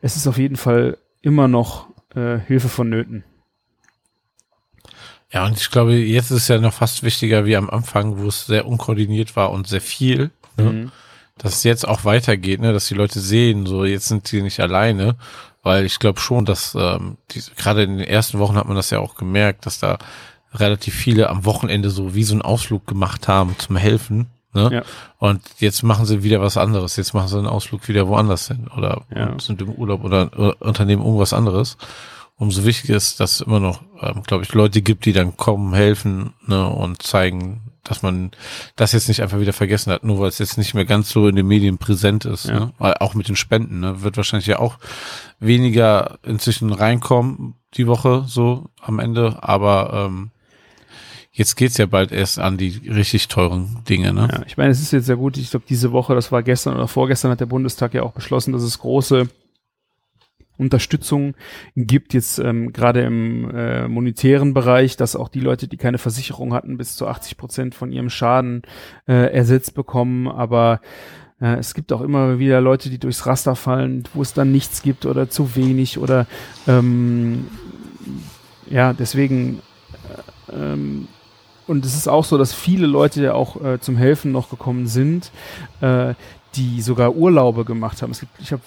Es 0.00 0.16
ist 0.16 0.26
auf 0.26 0.38
jeden 0.38 0.56
Fall 0.56 0.98
immer 1.20 1.48
noch 1.48 1.88
äh, 2.14 2.38
Hilfe 2.38 2.68
vonnöten. 2.68 3.24
Ja, 5.32 5.46
und 5.46 5.56
ich 5.58 5.70
glaube, 5.70 5.94
jetzt 5.94 6.30
ist 6.30 6.42
es 6.42 6.48
ja 6.48 6.58
noch 6.58 6.74
fast 6.74 7.02
wichtiger 7.02 7.46
wie 7.46 7.56
am 7.56 7.70
Anfang, 7.70 8.18
wo 8.18 8.28
es 8.28 8.46
sehr 8.46 8.66
unkoordiniert 8.66 9.34
war 9.34 9.50
und 9.50 9.66
sehr 9.66 9.80
viel, 9.80 10.30
ne? 10.58 10.64
mhm. 10.64 10.92
dass 11.38 11.54
es 11.56 11.64
jetzt 11.64 11.88
auch 11.88 12.04
weitergeht, 12.04 12.60
ne? 12.60 12.72
dass 12.72 12.88
die 12.88 12.94
Leute 12.94 13.18
sehen, 13.18 13.64
so 13.64 13.84
jetzt 13.84 14.08
sind 14.08 14.28
sie 14.28 14.42
nicht 14.42 14.60
alleine, 14.60 15.16
weil 15.62 15.86
ich 15.86 15.98
glaube 15.98 16.20
schon, 16.20 16.44
dass 16.44 16.76
ähm, 16.78 17.16
diese, 17.30 17.52
gerade 17.52 17.84
in 17.84 17.98
den 17.98 18.06
ersten 18.06 18.40
Wochen 18.40 18.56
hat 18.56 18.66
man 18.66 18.76
das 18.76 18.90
ja 18.90 18.98
auch 18.98 19.14
gemerkt, 19.14 19.64
dass 19.64 19.78
da 19.78 19.98
relativ 20.52 20.94
viele 20.94 21.30
am 21.30 21.46
Wochenende 21.46 21.88
so 21.88 22.14
wie 22.14 22.24
so 22.24 22.34
einen 22.34 22.42
Ausflug 22.42 22.86
gemacht 22.86 23.26
haben 23.26 23.56
zum 23.58 23.76
Helfen. 23.76 24.26
Ne? 24.52 24.68
Ja. 24.70 24.82
Und 25.16 25.40
jetzt 25.60 25.82
machen 25.82 26.04
sie 26.04 26.22
wieder 26.22 26.42
was 26.42 26.58
anderes. 26.58 26.96
Jetzt 26.96 27.14
machen 27.14 27.28
sie 27.28 27.38
einen 27.38 27.46
Ausflug 27.46 27.88
wieder 27.88 28.06
woanders 28.06 28.48
hin 28.48 28.68
oder 28.76 29.00
ja. 29.14 29.38
sind 29.38 29.62
im 29.62 29.70
Urlaub 29.70 30.04
oder, 30.04 30.30
oder 30.36 30.60
unternehmen 30.60 31.02
irgendwas 31.02 31.32
anderes 31.32 31.78
umso 32.36 32.64
wichtiger 32.64 32.96
ist, 32.96 33.20
dass 33.20 33.36
es 33.36 33.40
immer 33.42 33.60
noch, 33.60 33.82
ähm, 34.00 34.22
glaube 34.24 34.44
ich, 34.44 34.52
Leute 34.52 34.82
gibt, 34.82 35.04
die 35.04 35.12
dann 35.12 35.36
kommen, 35.36 35.74
helfen 35.74 36.34
ne, 36.46 36.66
und 36.68 37.02
zeigen, 37.02 37.72
dass 37.84 38.02
man 38.02 38.30
das 38.76 38.92
jetzt 38.92 39.08
nicht 39.08 39.22
einfach 39.22 39.40
wieder 39.40 39.52
vergessen 39.52 39.92
hat, 39.92 40.04
nur 40.04 40.20
weil 40.20 40.28
es 40.28 40.38
jetzt 40.38 40.58
nicht 40.58 40.74
mehr 40.74 40.84
ganz 40.84 41.10
so 41.10 41.26
in 41.26 41.36
den 41.36 41.46
Medien 41.46 41.78
präsent 41.78 42.24
ist. 42.24 42.46
Ja. 42.46 42.60
Ne? 42.60 42.72
Weil 42.78 42.94
auch 42.94 43.14
mit 43.14 43.28
den 43.28 43.36
Spenden 43.36 43.80
ne, 43.80 44.02
wird 44.02 44.16
wahrscheinlich 44.16 44.46
ja 44.46 44.58
auch 44.58 44.78
weniger 45.40 46.18
inzwischen 46.22 46.72
reinkommen 46.72 47.54
die 47.74 47.86
Woche 47.86 48.24
so 48.26 48.70
am 48.80 48.98
Ende, 48.98 49.42
aber 49.42 50.06
ähm, 50.06 50.30
jetzt 51.32 51.56
geht's 51.56 51.78
ja 51.78 51.86
bald 51.86 52.12
erst 52.12 52.38
an 52.38 52.58
die 52.58 52.82
richtig 52.88 53.28
teuren 53.28 53.82
Dinge. 53.88 54.12
Ne? 54.12 54.28
Ja, 54.30 54.42
ich 54.46 54.56
meine, 54.56 54.70
es 54.70 54.80
ist 54.80 54.92
jetzt 54.92 55.06
sehr 55.06 55.16
gut. 55.16 55.36
Ich 55.38 55.50
glaube, 55.50 55.64
diese 55.68 55.90
Woche, 55.92 56.14
das 56.14 56.30
war 56.30 56.42
gestern 56.42 56.74
oder 56.74 56.88
vorgestern, 56.88 57.30
hat 57.30 57.40
der 57.40 57.46
Bundestag 57.46 57.94
ja 57.94 58.02
auch 58.02 58.12
beschlossen, 58.12 58.52
dass 58.52 58.62
es 58.62 58.78
große 58.78 59.28
Unterstützung 60.58 61.34
gibt, 61.76 62.14
jetzt 62.14 62.38
ähm, 62.38 62.72
gerade 62.72 63.02
im 63.02 63.50
äh, 63.50 63.88
monetären 63.88 64.54
Bereich, 64.54 64.96
dass 64.96 65.16
auch 65.16 65.28
die 65.28 65.40
Leute, 65.40 65.68
die 65.68 65.76
keine 65.76 65.98
Versicherung 65.98 66.54
hatten, 66.54 66.76
bis 66.76 66.96
zu 66.96 67.06
80 67.06 67.36
Prozent 67.36 67.74
von 67.74 67.90
ihrem 67.92 68.10
Schaden 68.10 68.62
äh, 69.06 69.32
ersetzt 69.32 69.74
bekommen. 69.74 70.28
Aber 70.28 70.80
äh, 71.40 71.56
es 71.56 71.74
gibt 71.74 71.92
auch 71.92 72.00
immer 72.00 72.38
wieder 72.38 72.60
Leute, 72.60 72.90
die 72.90 72.98
durchs 72.98 73.26
Raster 73.26 73.56
fallen, 73.56 74.04
wo 74.14 74.22
es 74.22 74.34
dann 74.34 74.52
nichts 74.52 74.82
gibt 74.82 75.06
oder 75.06 75.28
zu 75.28 75.56
wenig 75.56 75.98
oder 75.98 76.26
ähm, 76.68 77.46
ja, 78.70 78.92
deswegen 78.92 79.60
äh, 80.50 80.54
ähm, 80.54 81.08
und 81.66 81.84
es 81.84 81.94
ist 81.94 82.08
auch 82.08 82.24
so, 82.24 82.38
dass 82.38 82.52
viele 82.52 82.86
Leute 82.86 83.22
ja 83.22 83.34
auch 83.34 83.62
äh, 83.62 83.80
zum 83.80 83.96
Helfen 83.96 84.32
noch 84.32 84.50
gekommen 84.50 84.86
sind, 84.86 85.30
äh, 85.80 86.14
die 86.54 86.82
sogar 86.82 87.14
Urlaube 87.14 87.64
gemacht 87.64 88.02
haben. 88.02 88.10
Es 88.10 88.20
gibt, 88.20 88.32
ich 88.40 88.52
habe 88.52 88.62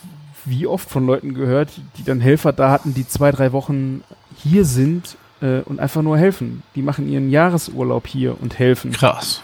wie 0.46 0.68
oft 0.68 0.90
von 0.90 1.06
Leuten 1.06 1.34
gehört, 1.34 1.70
die 1.98 2.04
dann 2.04 2.22
Helfer 2.22 2.54
da 2.54 2.72
hatten, 2.72 2.94
die 2.94 3.08
zwei, 3.08 3.32
drei 3.32 3.52
Wochen 3.52 4.04
hier 4.36 4.66
sind 4.66 5.18
äh, 5.42 5.62
und 5.62 5.80
einfach 5.80 6.02
nur 6.02 6.18
helfen. 6.18 6.64
Die 6.76 6.82
machen 6.82 7.08
ihren 7.10 7.30
Jahresurlaub 7.30 8.08
hier 8.08 8.40
und 8.42 8.60
helfen. 8.60 8.92
Krass. 8.92 9.42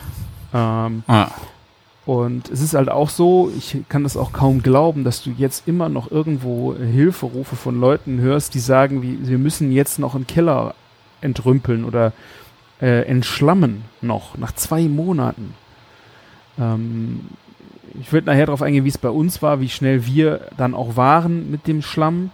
Ähm, 0.53 1.03
ah. 1.07 1.29
Und 2.05 2.49
es 2.49 2.61
ist 2.61 2.73
halt 2.73 2.89
auch 2.89 3.09
so, 3.09 3.51
ich 3.55 3.77
kann 3.87 4.03
das 4.03 4.17
auch 4.17 4.33
kaum 4.33 4.63
glauben, 4.63 5.03
dass 5.03 5.23
du 5.23 5.31
jetzt 5.37 5.67
immer 5.67 5.87
noch 5.87 6.09
irgendwo 6.09 6.75
Hilferufe 6.75 7.55
von 7.55 7.79
Leuten 7.79 8.19
hörst, 8.19 8.53
die 8.53 8.59
sagen, 8.59 9.01
wie, 9.03 9.27
wir 9.27 9.37
müssen 9.37 9.71
jetzt 9.71 9.99
noch 9.99 10.15
einen 10.15 10.27
Keller 10.27 10.73
entrümpeln 11.21 11.85
oder 11.85 12.11
äh, 12.81 13.05
entschlammen 13.05 13.83
noch, 14.01 14.37
nach 14.37 14.53
zwei 14.53 14.83
Monaten. 14.83 15.53
Ähm, 16.59 17.21
ich 17.99 18.11
würde 18.13 18.27
nachher 18.27 18.45
darauf 18.45 18.61
eingehen, 18.61 18.85
wie 18.85 18.89
es 18.89 18.97
bei 18.97 19.09
uns 19.09 19.41
war, 19.41 19.59
wie 19.59 19.69
schnell 19.69 20.05
wir 20.05 20.47
dann 20.57 20.73
auch 20.73 20.95
waren 20.95 21.51
mit 21.51 21.67
dem 21.67 21.81
Schlamm, 21.81 22.31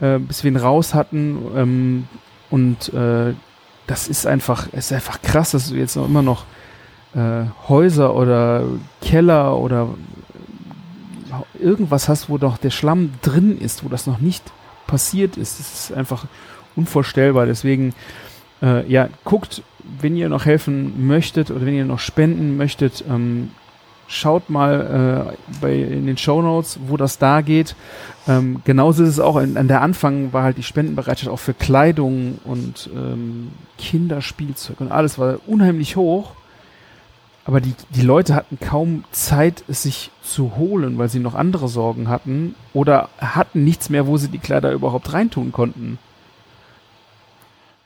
äh, 0.00 0.18
bis 0.18 0.44
wir 0.44 0.50
ihn 0.50 0.56
raus 0.56 0.94
hatten. 0.94 1.38
Ähm, 1.56 2.08
und 2.50 2.92
äh, 2.94 3.34
das 3.86 4.08
ist 4.08 4.26
einfach, 4.26 4.72
ist 4.72 4.92
einfach 4.92 5.22
krass, 5.22 5.52
dass 5.52 5.68
du 5.68 5.76
jetzt 5.76 5.96
noch 5.96 6.06
immer 6.06 6.22
noch 6.22 6.44
äh, 7.14 7.44
Häuser 7.68 8.14
oder 8.14 8.64
Keller 9.00 9.56
oder 9.56 9.88
irgendwas 11.58 12.08
hast, 12.08 12.28
wo 12.28 12.38
doch 12.38 12.58
der 12.58 12.70
Schlamm 12.70 13.12
drin 13.22 13.58
ist, 13.58 13.84
wo 13.84 13.88
das 13.88 14.06
noch 14.06 14.20
nicht 14.20 14.44
passiert 14.86 15.36
ist. 15.36 15.58
Das 15.58 15.72
ist 15.72 15.92
einfach 15.92 16.26
unvorstellbar. 16.76 17.46
Deswegen, 17.46 17.94
äh, 18.62 18.90
ja, 18.90 19.08
guckt, 19.24 19.62
wenn 20.00 20.16
ihr 20.16 20.28
noch 20.28 20.44
helfen 20.44 21.06
möchtet 21.06 21.50
oder 21.50 21.64
wenn 21.64 21.74
ihr 21.74 21.84
noch 21.84 21.98
spenden 21.98 22.56
möchtet, 22.56 23.04
ähm, 23.08 23.50
schaut 24.08 24.48
mal 24.50 25.28
äh, 25.30 25.56
bei, 25.60 25.74
in 25.76 26.06
den 26.06 26.16
Show 26.16 26.42
Notes, 26.42 26.80
wo 26.86 26.96
das 26.96 27.18
da 27.18 27.42
geht. 27.42 27.76
Ähm, 28.26 28.62
genauso 28.64 29.04
ist 29.04 29.10
es 29.10 29.20
auch, 29.20 29.36
in, 29.36 29.56
an 29.56 29.68
der 29.68 29.82
Anfang 29.82 30.32
war 30.32 30.42
halt 30.42 30.56
die 30.56 30.62
Spendenbereitschaft 30.62 31.30
auch 31.30 31.38
für 31.38 31.54
Kleidung 31.54 32.38
und 32.44 32.90
ähm, 32.94 33.52
Kinderspielzeug 33.76 34.80
und 34.80 34.90
alles 34.90 35.18
war 35.18 35.38
unheimlich 35.46 35.96
hoch. 35.96 36.32
aber 37.44 37.60
die, 37.60 37.74
die 37.90 38.02
Leute 38.02 38.34
hatten 38.34 38.58
kaum 38.58 39.04
Zeit, 39.10 39.62
es 39.68 39.82
sich 39.82 40.10
zu 40.22 40.56
holen, 40.56 40.98
weil 40.98 41.08
sie 41.08 41.20
noch 41.20 41.34
andere 41.34 41.68
Sorgen 41.68 42.08
hatten 42.08 42.54
oder 42.72 43.10
hatten 43.18 43.62
nichts 43.64 43.88
mehr, 43.90 44.06
wo 44.06 44.16
sie 44.16 44.28
die 44.28 44.38
Kleider 44.38 44.72
überhaupt 44.72 45.12
reintun 45.12 45.52
konnten. 45.52 45.98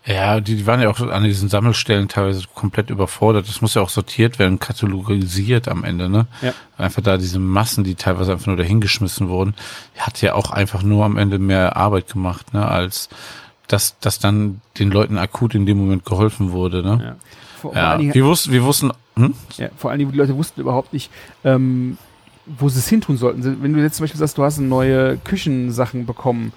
Ja, 0.04 0.40
die, 0.40 0.56
die 0.56 0.66
waren 0.66 0.80
ja 0.80 0.90
auch 0.90 0.99
an 1.00 1.23
diesen 1.23 1.49
Sammelstellen 1.49 2.09
teilweise 2.09 2.42
komplett 2.54 2.90
überfordert. 2.90 3.49
Das 3.49 3.61
muss 3.61 3.75
ja 3.75 3.82
auch 3.82 3.88
sortiert 3.88 4.38
werden, 4.40 4.59
katalogisiert 4.59 5.68
am 5.68 5.85
Ende, 5.85 6.09
ne? 6.09 6.26
Ja. 6.40 6.52
Einfach 6.76 7.02
da 7.02 7.18
diese 7.18 7.38
Massen, 7.38 7.85
die 7.85 7.94
teilweise 7.94 8.32
einfach 8.32 8.49
nur 8.49 8.56
dahingeschmissen 8.56 9.28
wurden, 9.28 9.54
hat 9.97 10.21
ja 10.21 10.35
auch 10.35 10.50
einfach 10.50 10.82
nur 10.82 11.04
am 11.04 11.16
Ende 11.16 11.38
mehr 11.38 11.76
Arbeit 11.76 12.09
gemacht, 12.09 12.52
ne? 12.52 12.66
Als 12.66 13.09
dass, 13.68 13.99
dass 14.00 14.18
dann 14.18 14.61
den 14.78 14.90
Leuten 14.90 15.18
akut 15.18 15.54
in 15.54 15.66
dem 15.66 15.78
Moment 15.78 16.04
geholfen 16.04 16.50
wurde, 16.50 16.82
ne? 16.82 17.04
Ja. 17.04 17.16
Vor, 17.61 17.75
Ja, 17.76 17.99
wir 18.00 18.25
wussten, 18.25 18.50
wir 18.50 18.64
wussten, 18.64 18.90
hm? 19.14 19.35
Ja, 19.56 19.68
vor 19.76 19.90
allen 19.90 20.00
Dingen, 20.00 20.11
die 20.11 20.18
Leute 20.18 20.37
wussten 20.37 20.61
überhaupt 20.61 20.92
nicht, 20.92 21.12
ähm, 21.44 21.97
wo 22.47 22.68
sie 22.68 22.80
es 22.80 22.88
hintun 22.88 23.16
sollten. 23.16 23.62
Wenn 23.62 23.73
du 23.73 23.80
jetzt 23.80 23.97
zum 23.97 24.04
Beispiel 24.04 24.18
sagst, 24.18 24.37
du 24.37 24.42
hast 24.42 24.59
neue 24.59 25.16
Küchensachen 25.18 26.06
bekommen, 26.06 26.52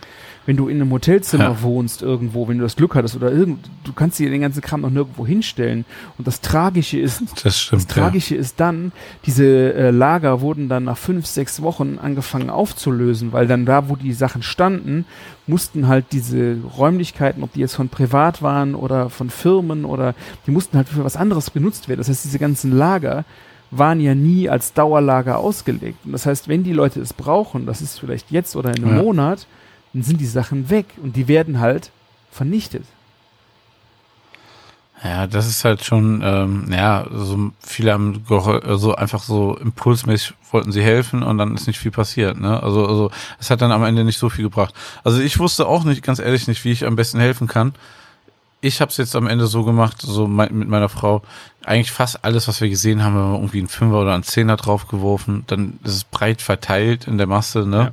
wenn 0.46 0.58
du 0.58 0.68
in 0.68 0.80
einem 0.80 0.92
Hotelzimmer 0.92 1.44
Ja. 1.46 1.62
wohnst 1.62 2.02
irgendwo, 2.02 2.48
wenn 2.48 2.58
du 2.60 2.64
das 2.64 2.76
Glück 2.76 2.94
hattest 2.96 3.16
oder 3.16 3.32
irgend, 3.32 3.70
du 3.84 3.94
kannst 3.94 4.20
dir 4.20 4.30
den 4.30 4.42
ganzen 4.42 4.62
Kram 4.62 4.82
noch 4.82 4.90
nirgendwo 4.90 5.26
hinstellen. 5.26 5.86
Und 6.18 6.28
das 6.28 6.42
Tragische 6.42 7.00
ist, 7.00 7.24
Das 7.44 7.60
stimmt. 7.60 7.82
das 7.84 7.88
Tragische 7.88 8.36
ist 8.36 8.60
dann, 8.60 8.92
diese 9.26 9.74
äh, 9.74 9.90
Lager 9.92 10.42
wurden 10.42 10.70
dann 10.70 10.84
nach 10.84 10.98
fünf, 10.98 11.26
sechs 11.26 11.62
Wochen 11.62 11.98
angefangen 12.02 12.50
aufzulösen, 12.50 13.34
weil 13.34 13.48
dann 13.48 13.66
da, 13.66 13.90
wo 13.90 13.96
die 13.96 14.14
Sachen 14.14 14.44
standen, 14.44 15.06
mussten 15.48 15.88
halt 15.88 16.06
diese 16.12 16.58
Räumlichkeiten, 16.78 17.44
ob 17.44 17.54
die 17.54 17.60
jetzt 17.60 17.76
von 17.76 17.90
privat 17.90 18.42
waren 18.42 18.76
oder 18.76 19.10
von 19.10 19.30
Firmen 19.30 19.86
oder 19.86 20.16
die 20.48 20.52
mussten 20.52 20.78
halt 20.78 20.90
für 20.90 21.04
was 21.04 21.16
anderes 21.18 21.54
genutzt 21.54 21.88
werden. 21.88 22.00
Das 22.00 22.10
heißt, 22.10 22.24
diese 22.24 22.40
ganzen 22.40 22.72
Lager 22.76 23.26
waren 23.72 24.00
ja 24.00 24.16
nie 24.16 24.48
als 24.48 24.74
Dauerlager 24.74 25.38
ausgelegt. 25.40 26.00
Und 26.06 26.12
das 26.14 26.26
heißt, 26.26 26.48
wenn 26.48 26.64
die 26.64 26.72
Leute 26.74 27.00
es 27.02 27.14
brauchen, 27.14 27.66
das 27.66 27.82
ist 27.82 28.00
vielleicht 28.00 28.32
jetzt 28.32 28.56
oder 28.56 28.76
in 28.76 28.84
einem 28.86 28.98
Ja. 28.98 29.04
Monat, 29.04 29.48
dann 29.96 30.04
sind 30.04 30.20
die 30.20 30.26
Sachen 30.26 30.70
weg 30.70 30.88
und 31.02 31.16
die 31.16 31.30
werden 31.30 31.62
halt 31.62 31.90
vernichtet. 32.30 32.84
Ja, 35.02 35.26
das 35.26 35.48
ist 35.48 35.64
halt 35.64 35.86
schon, 35.86 36.22
ähm, 36.22 36.68
ja, 36.70 37.08
so 37.14 37.52
viele 37.62 37.94
haben 37.94 38.26
gehol- 38.28 38.66
also 38.66 38.96
einfach 38.96 39.24
so 39.24 39.56
impulsmäßig 39.56 40.34
wollten 40.52 40.74
sie 40.74 40.84
helfen 40.84 41.24
und 41.24 41.38
dann 41.38 41.56
ist 41.56 41.68
nicht 41.68 41.80
viel 41.80 41.92
passiert, 41.92 42.38
ne? 42.38 42.62
Also, 42.62 42.86
also 42.86 43.12
es 43.40 43.50
hat 43.50 43.62
dann 43.62 43.72
am 43.72 43.86
Ende 43.86 44.04
nicht 44.04 44.18
so 44.18 44.30
viel 44.30 44.44
gebracht. 44.44 44.74
Also 45.06 45.22
ich 45.22 45.40
wusste 45.40 45.66
auch 45.66 45.86
nicht, 45.86 46.04
ganz 46.04 46.20
ehrlich 46.20 46.48
nicht, 46.48 46.66
wie 46.66 46.72
ich 46.72 46.86
am 46.86 46.98
besten 46.98 47.20
helfen 47.20 47.48
kann. 47.48 47.74
Ich 48.60 48.82
habe 48.82 48.92
es 48.92 48.98
jetzt 48.98 49.16
am 49.16 49.28
Ende 49.28 49.48
so 49.48 49.64
gemacht, 49.64 50.02
so 50.02 50.28
mein, 50.28 50.58
mit 50.58 50.68
meiner 50.68 50.90
Frau, 50.90 51.22
eigentlich 51.64 51.92
fast 51.92 52.26
alles, 52.26 52.50
was 52.50 52.60
wir 52.60 52.68
gesehen 52.70 53.02
haben, 53.02 53.16
haben 53.16 53.32
wir 53.32 53.38
irgendwie 53.38 53.60
einen 53.60 53.70
Fünfer 53.70 54.02
oder 54.02 54.14
einen 54.14 54.24
Zehner 54.24 54.58
draufgeworfen. 54.58 55.46
Dann 55.48 55.80
ist 55.86 55.96
es 55.96 56.04
breit 56.04 56.42
verteilt 56.42 57.08
in 57.08 57.18
der 57.18 57.28
Masse, 57.28 57.66
ne? 57.66 57.78
Ja. 57.78 57.92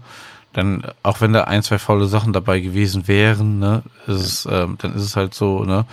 Dann, 0.53 0.85
auch 1.03 1.21
wenn 1.21 1.33
da 1.33 1.45
ein, 1.45 1.63
zwei 1.63 1.79
faule 1.79 2.07
Sachen 2.07 2.33
dabei 2.33 2.61
gewesen 2.61 3.09
wären, 3.09 3.59
ne, 3.59 3.83
ist 4.07 4.21
es, 4.21 4.49
ähm, 4.51 4.77
dann 4.79 4.95
ist 4.95 5.03
es 5.03 5.17
halt 5.17 5.33
so, 5.35 5.65
ne, 5.65 5.87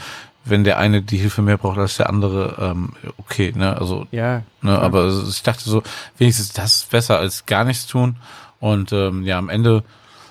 wenn 0.46 0.64
der 0.64 0.78
eine 0.80 1.02
die 1.02 1.18
Hilfe 1.18 1.42
mehr 1.42 1.58
braucht 1.58 1.78
als 1.78 1.98
der 1.98 2.10
andere, 2.10 2.56
ähm, 2.60 2.94
okay, 3.18 3.54
ne, 3.56 3.78
also, 3.78 4.08
Ja, 4.12 4.38
ne, 4.38 4.44
klar. 4.62 4.82
aber 4.82 5.04
es- 5.06 5.30
ich 5.30 5.44
dachte 5.44 5.70
so, 5.70 5.82
wenigstens 6.18 6.52
das 6.54 6.76
ist 6.78 6.90
besser 6.90 7.18
als 7.20 7.46
gar 7.46 7.64
nichts 7.64 7.88
tun. 7.88 8.18
Und 8.60 8.92
ähm, 8.92 9.24
ja, 9.24 9.38
am 9.38 9.48
Ende 9.50 9.84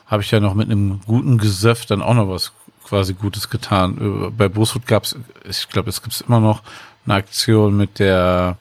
habe 0.07 0.23
ich 0.23 0.31
ja 0.31 0.41
noch 0.41 0.55
mit 0.55 0.71
einem 0.71 1.01
guten 1.07 1.39
Gesöff 1.39 1.87
dann 1.87 2.03
auch 2.03 2.15
noch 2.15 2.29
was 2.29 2.53
quasi 2.85 3.15
Gutes 3.15 3.49
getan. 3.49 4.27
Äh, 4.27 4.31
Bei 4.31 4.49
Brustwood 4.49 4.87
gab's, 4.87 5.17
ich 5.49 5.69
glaube, 5.71 5.89
es 5.89 6.03
gibt's 6.03 6.21
immer 6.23 6.41
noch 6.41 6.63
eine 7.07 7.15
Aktion 7.15 7.77
mit 7.79 7.99
der, 7.99 8.59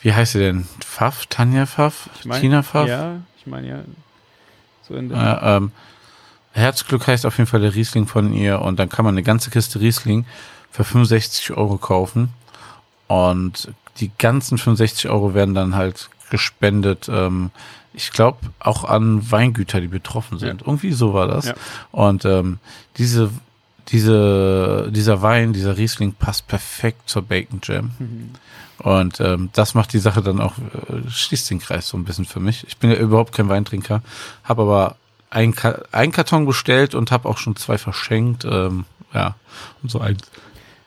wie 0.00 0.14
heißt 0.14 0.32
sie 0.32 0.38
denn? 0.38 0.66
Pfaff? 0.80 1.26
Tanja 1.26 1.66
Pfaff? 1.66 2.08
Ich 2.18 2.24
mein, 2.24 2.40
Tina 2.40 2.62
Pfaff? 2.62 2.88
Ja, 2.88 3.16
ich 3.38 3.46
meine 3.46 3.68
ja. 3.68 3.78
In 4.90 5.08
der, 5.08 5.18
Ja, 5.18 5.56
ähm, 5.56 5.72
Herzglück 6.52 7.06
heißt 7.06 7.26
auf 7.26 7.38
jeden 7.38 7.48
Fall 7.48 7.60
der 7.60 7.74
Riesling 7.74 8.06
von 8.06 8.32
ihr 8.32 8.60
und 8.60 8.78
dann 8.78 8.88
kann 8.88 9.04
man 9.04 9.14
eine 9.14 9.22
ganze 9.22 9.50
Kiste 9.50 9.80
Riesling 9.80 10.26
für 10.70 10.84
65 10.84 11.52
Euro 11.52 11.78
kaufen 11.78 12.30
und 13.06 13.72
die 13.98 14.10
ganzen 14.18 14.58
65 14.58 15.10
Euro 15.10 15.34
werden 15.34 15.54
dann 15.54 15.74
halt 15.74 16.10
gespendet, 16.30 17.08
ähm, 17.12 17.50
ich 17.92 18.12
glaube 18.12 18.38
auch 18.60 18.84
an 18.84 19.30
Weingüter, 19.30 19.80
die 19.80 19.88
betroffen 19.88 20.38
sind. 20.38 20.62
Irgendwie 20.62 20.92
so 20.92 21.12
war 21.12 21.26
das. 21.26 21.46
Ja. 21.46 21.54
Und 21.90 22.24
ähm, 22.24 22.58
diese, 22.98 23.30
diese, 23.88 24.88
dieser 24.92 25.22
Wein, 25.22 25.52
dieser 25.52 25.76
Riesling 25.76 26.12
passt 26.12 26.46
perfekt 26.46 27.08
zur 27.08 27.22
Bacon 27.22 27.60
Jam. 27.62 27.90
Mhm. 27.98 28.30
Und 28.82 29.20
ähm, 29.20 29.50
das 29.52 29.74
macht 29.74 29.92
die 29.92 29.98
Sache 29.98 30.22
dann 30.22 30.40
auch, 30.40 30.54
äh, 30.58 31.10
schließt 31.10 31.50
den 31.50 31.58
Kreis 31.58 31.88
so 31.88 31.96
ein 31.96 32.04
bisschen 32.04 32.24
für 32.24 32.40
mich. 32.40 32.66
Ich 32.66 32.78
bin 32.78 32.90
ja 32.90 32.96
überhaupt 32.96 33.34
kein 33.34 33.48
Weintrinker, 33.48 34.02
habe 34.42 34.62
aber 34.62 34.96
ein, 35.28 35.54
Ka 35.54 35.82
ein 35.92 36.12
Karton 36.12 36.46
bestellt 36.46 36.94
und 36.94 37.10
habe 37.10 37.28
auch 37.28 37.38
schon 37.38 37.56
zwei 37.56 37.78
verschenkt. 37.78 38.44
Ähm, 38.44 38.84
ja, 39.12 39.36
und 39.82 39.90
so 39.90 40.00
ein, 40.00 40.16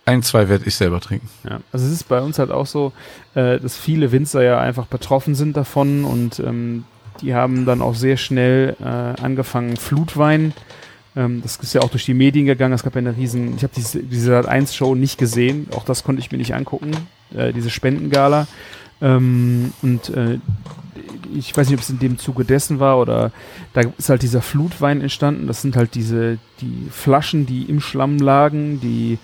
ein 0.06 0.24
zwei 0.24 0.50
werde 0.50 0.66
ich 0.66 0.76
selber 0.76 1.00
trinken. 1.00 1.30
Ja, 1.44 1.60
also 1.72 1.86
es 1.86 1.92
ist 1.92 2.08
bei 2.08 2.22
uns 2.22 2.40
halt 2.40 2.52
auch 2.52 2.66
so, 2.66 2.94
äh, 3.36 3.60
dass 3.60 3.78
viele 3.78 4.12
Winzer 4.12 4.44
ja 4.44 4.60
einfach 4.60 4.88
betroffen 4.88 5.36
sind 5.36 5.56
davon 5.56 6.04
und 6.04 6.40
ähm, 6.40 6.86
die 7.22 7.36
haben 7.36 7.66
dann 7.66 7.82
auch 7.82 7.96
sehr 7.96 8.18
schnell 8.18 8.76
äh, 8.82 9.22
angefangen, 9.22 9.78
Flutwein. 9.78 10.54
Ähm, 11.16 11.42
das 11.42 11.58
ist 11.58 11.74
ja 11.74 11.82
auch 11.82 11.90
durch 11.90 12.06
die 12.06 12.14
Medien 12.14 12.46
gegangen. 12.46 12.74
Es 12.74 12.84
gab 12.84 12.96
ja 12.96 13.00
eine 13.00 13.16
riesen, 13.16 13.56
ich 13.56 13.64
habe 13.64 13.74
diese, 13.76 14.02
diese 14.02 14.32
Sat 14.32 14.48
1 14.48 14.76
Show 14.76 14.96
nicht 14.96 15.18
gesehen, 15.18 15.68
auch 15.76 15.86
das 15.86 16.04
konnte 16.04 16.22
ich 16.22 16.32
mir 16.32 16.38
nicht 16.38 16.56
angucken, 16.56 16.92
äh, 17.36 17.54
diese 17.54 17.70
Spendengala. 17.70 18.48
Ähm, 19.02 19.74
und 19.82 20.10
äh, 20.10 20.40
ich 21.36 21.56
weiß 21.56 21.68
nicht, 21.68 21.78
ob 21.78 21.84
es 21.84 21.90
in 21.90 22.00
dem 22.00 22.18
Zuge 22.18 22.46
dessen 22.46 22.80
war 22.80 23.00
oder 23.00 23.32
da 23.74 23.82
ist 23.98 24.10
halt 24.10 24.22
dieser 24.22 24.42
Flutwein 24.42 25.02
entstanden. 25.02 25.48
Das 25.48 25.62
sind 25.62 25.76
halt 25.76 25.96
diese, 25.96 26.38
die 26.62 26.88
Flaschen, 26.92 27.46
die 27.46 27.64
im 27.64 27.80
Schlamm 27.82 28.18
lagen, 28.20 28.80
die 28.80 29.18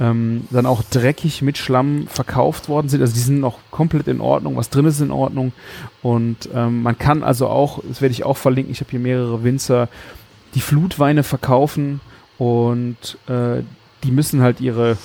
ähm, 0.00 0.46
dann 0.50 0.66
auch 0.66 0.82
dreckig 0.82 1.42
mit 1.42 1.56
Schlamm 1.56 2.06
verkauft 2.08 2.68
worden 2.68 2.88
sind. 2.88 3.00
Also 3.00 3.14
die 3.14 3.20
sind 3.20 3.40
noch 3.40 3.58
komplett 3.70 4.08
in 4.08 4.20
Ordnung, 4.20 4.56
was 4.56 4.70
drin 4.70 4.86
ist 4.86 5.00
in 5.00 5.10
Ordnung. 5.10 5.52
Und 6.02 6.48
ähm, 6.54 6.82
man 6.82 6.98
kann 6.98 7.22
also 7.22 7.48
auch, 7.48 7.80
das 7.86 8.00
werde 8.00 8.12
ich 8.12 8.24
auch 8.24 8.36
verlinken, 8.36 8.72
ich 8.72 8.80
habe 8.80 8.90
hier 8.90 9.00
mehrere 9.00 9.44
Winzer, 9.44 9.88
die 10.54 10.60
Flutweine 10.60 11.22
verkaufen 11.22 12.00
und 12.38 13.18
äh, 13.28 13.62
die 14.02 14.10
müssen 14.10 14.42
halt 14.42 14.60
ihre, 14.60 14.96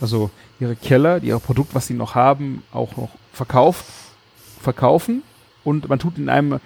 also 0.00 0.30
ihre 0.62 0.76
Keller, 0.76 1.22
ihre 1.22 1.40
Produkt, 1.40 1.74
was 1.74 1.86
sie 1.88 1.94
noch 1.94 2.14
haben, 2.14 2.62
auch 2.72 2.96
noch 2.96 3.10
verkauft, 3.32 3.84
verkaufen. 4.60 5.22
Und 5.64 5.88
man 5.88 5.98
tut 5.98 6.18
in 6.18 6.28
einem 6.28 6.58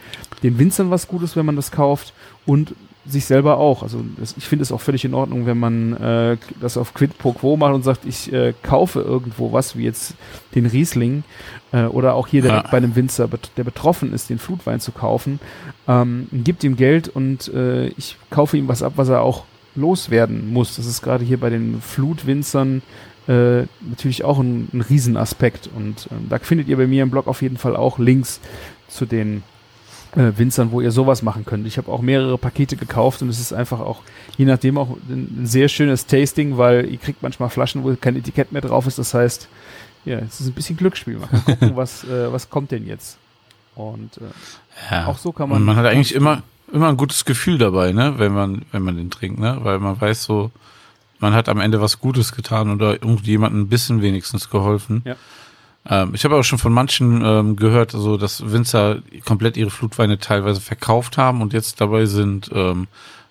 den 0.43 0.59
Winzern 0.59 0.91
was 0.91 1.09
Gutes, 1.09 1.37
wenn 1.37 1.45
man 1.47 1.57
das 1.57 1.71
kauft 1.71 2.13
und 2.47 2.75
sich 3.09 3.25
selber 3.25 3.59
auch. 3.59 3.83
Also 3.83 4.01
das, 4.19 4.35
ich 4.37 4.49
finde 4.49 4.65
es 4.65 4.73
auch 4.73 4.81
völlig 4.81 5.05
in 5.05 5.15
Ordnung, 5.15 5.47
wenn 5.47 5.59
man 5.59 5.93
äh, 5.97 6.37
das 6.61 6.77
auf 6.77 6.93
Quid 6.93 7.17
pro 7.19 7.33
Quo 7.33 7.57
macht 7.57 7.73
und 7.75 7.85
sagt, 7.85 8.05
ich 8.05 8.33
äh, 8.33 8.53
kaufe 8.63 9.01
irgendwo 9.01 9.53
was, 9.53 9.77
wie 9.77 9.85
jetzt 9.85 10.15
den 10.57 10.67
Riesling 10.67 11.23
äh, 11.73 11.85
oder 11.85 12.15
auch 12.15 12.27
hier 12.27 12.43
direkt 12.43 12.65
Ja. 12.65 12.71
bei 12.71 12.79
einem 12.79 12.97
Winzer, 12.97 13.29
der 13.57 13.65
betroffen 13.65 14.13
ist, 14.13 14.29
den 14.29 14.39
Flutwein 14.39 14.81
zu 14.81 14.91
kaufen, 14.93 15.39
ähm, 15.87 16.27
gibt 16.33 16.65
ihm 16.65 16.77
Geld 16.77 17.09
und 17.09 17.47
äh, 17.55 17.89
ich 17.97 18.17
kaufe 18.31 18.57
ihm 18.57 18.67
was 18.67 18.83
ab, 18.83 18.95
was 18.97 19.09
er 19.09 19.21
auch 19.23 19.45
loswerden 19.77 20.53
muss. 20.53 20.75
Das 20.77 20.87
ist 20.87 21.01
gerade 21.03 21.25
hier 21.25 21.39
bei 21.39 21.51
den 21.51 21.81
Flutwinzern 21.81 22.83
äh, 23.29 23.63
natürlich 23.81 24.25
auch 24.25 24.39
ein, 24.39 24.69
ein 24.73 24.81
Riesenaspekt 24.83 25.69
und 25.75 26.09
ähm, 26.11 26.27
da 26.29 26.39
findet 26.39 26.69
ihr 26.69 26.77
bei 26.77 26.87
mir 26.87 27.03
im 27.03 27.11
Blog 27.11 27.27
auf 27.27 27.43
jeden 27.43 27.57
Fall 27.57 27.77
auch 27.77 27.99
Links 27.99 28.41
zu 28.89 29.05
den 29.07 29.43
äh, 30.15 30.33
Winzern, 30.37 30.71
wo 30.71 30.81
ihr 30.81 30.93
sowas 30.93 31.23
machen 31.23 31.45
könnt. 31.45 31.67
Ich 31.67 31.77
habe 31.79 31.91
auch 31.91 32.01
mehrere 32.03 32.39
Pakete 32.39 32.77
gekauft 32.77 33.23
und 33.23 33.29
es 33.29 33.41
ist 33.41 33.53
einfach 33.53 33.81
auch, 33.81 34.03
je 34.37 34.45
nachdem 34.45 34.79
auch 34.79 34.91
ein, 35.09 35.43
ein 35.43 35.47
sehr 35.47 35.69
schönes 35.69 36.07
Tasting, 36.07 36.57
weil 36.57 36.89
ihr 36.89 36.99
kriegt 36.99 37.23
manchmal 37.23 37.51
Flaschen, 37.51 37.83
wo 37.85 37.95
kein 37.97 38.17
Etikett 38.17 38.53
mehr 38.53 38.63
drauf 38.63 38.87
ist. 38.87 38.99
Das 38.99 39.13
heißt, 39.13 39.49
ja, 40.05 40.19
es 40.19 40.41
ist 40.41 40.47
ein 40.47 40.53
bisschen 40.53 40.77
Glücksspiel. 40.77 41.19
Kann 41.19 41.45
gucken, 41.45 41.73
was, 41.77 42.05
äh, 42.05 42.33
was 42.33 42.49
kommt 42.49 42.71
denn 42.71 42.87
jetzt. 42.87 43.19
Und 43.75 44.19
äh, 44.19 44.95
Ja. 44.95 45.07
auch 45.07 45.19
so 45.19 45.33
kann 45.33 45.49
man. 45.49 45.59
Und 45.59 45.65
man 45.65 45.77
hat 45.77 45.85
eigentlich 45.87 46.15
immer, 46.15 46.43
immer 46.73 46.89
ein 46.89 46.97
gutes 46.97 47.25
Gefühl 47.25 47.59
dabei, 47.59 47.91
ne, 47.93 48.15
wenn 48.19 48.33
man, 48.33 48.63
wenn 48.73 48.83
man 48.83 48.97
den 48.97 49.11
trinkt, 49.11 49.41
ne, 49.41 49.59
weil 49.63 49.81
man 49.81 50.01
weiß 50.01 50.23
so, 50.23 50.51
man 51.19 51.35
hat 51.35 51.49
am 51.49 51.61
Ende 51.61 51.81
was 51.81 51.99
Gutes 51.99 52.33
getan 52.33 52.71
oder 52.71 52.93
irgendjemandem 52.93 53.63
ein 53.63 53.69
bisschen 53.69 54.03
wenigstens 54.03 54.51
geholfen. 54.51 55.03
Ja. 55.05 55.17
Ähm, 55.89 56.15
ich 56.15 56.25
habe 56.25 56.37
auch 56.37 56.43
schon 56.43 56.59
von 56.59 56.73
manchen 56.73 57.23
ähm, 57.25 57.57
gehört, 57.57 57.95
also 57.95 58.17
dass 58.17 58.51
Winzer 58.51 58.99
komplett 59.25 59.57
ihre 59.57 59.71
Flutweine 59.71 60.19
teilweise 60.19 60.61
verkauft 60.61 61.17
haben 61.17 61.43
und 61.43 61.53
jetzt 61.53 61.81
dabei 61.81 62.07
sind, 62.07 62.51
ähm, 62.53 62.89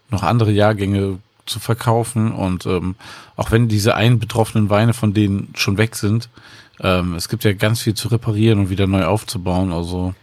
noch 0.09 0.23
andere 0.23 0.51
Jahrgänge 0.51 1.19
zu 1.45 1.59
verkaufen 1.59 2.31
und 2.31 2.65
ähm, 2.65 2.95
auch 3.35 3.51
wenn 3.51 3.67
diese 3.67 3.95
einen 3.95 4.19
betroffenen 4.19 4.69
Weine 4.69 4.93
von 4.93 5.13
denen 5.13 5.49
schon 5.55 5.77
weg 5.77 5.95
sind, 5.95 6.29
ähm, 6.79 7.15
es 7.15 7.29
gibt 7.29 7.43
ja 7.43 7.53
ganz 7.53 7.81
viel 7.81 7.93
zu 7.93 8.07
reparieren 8.07 8.59
und 8.59 8.69
wieder 8.69 8.87
neu 8.87 9.05
aufzubauen, 9.05 9.71
also 9.71 10.15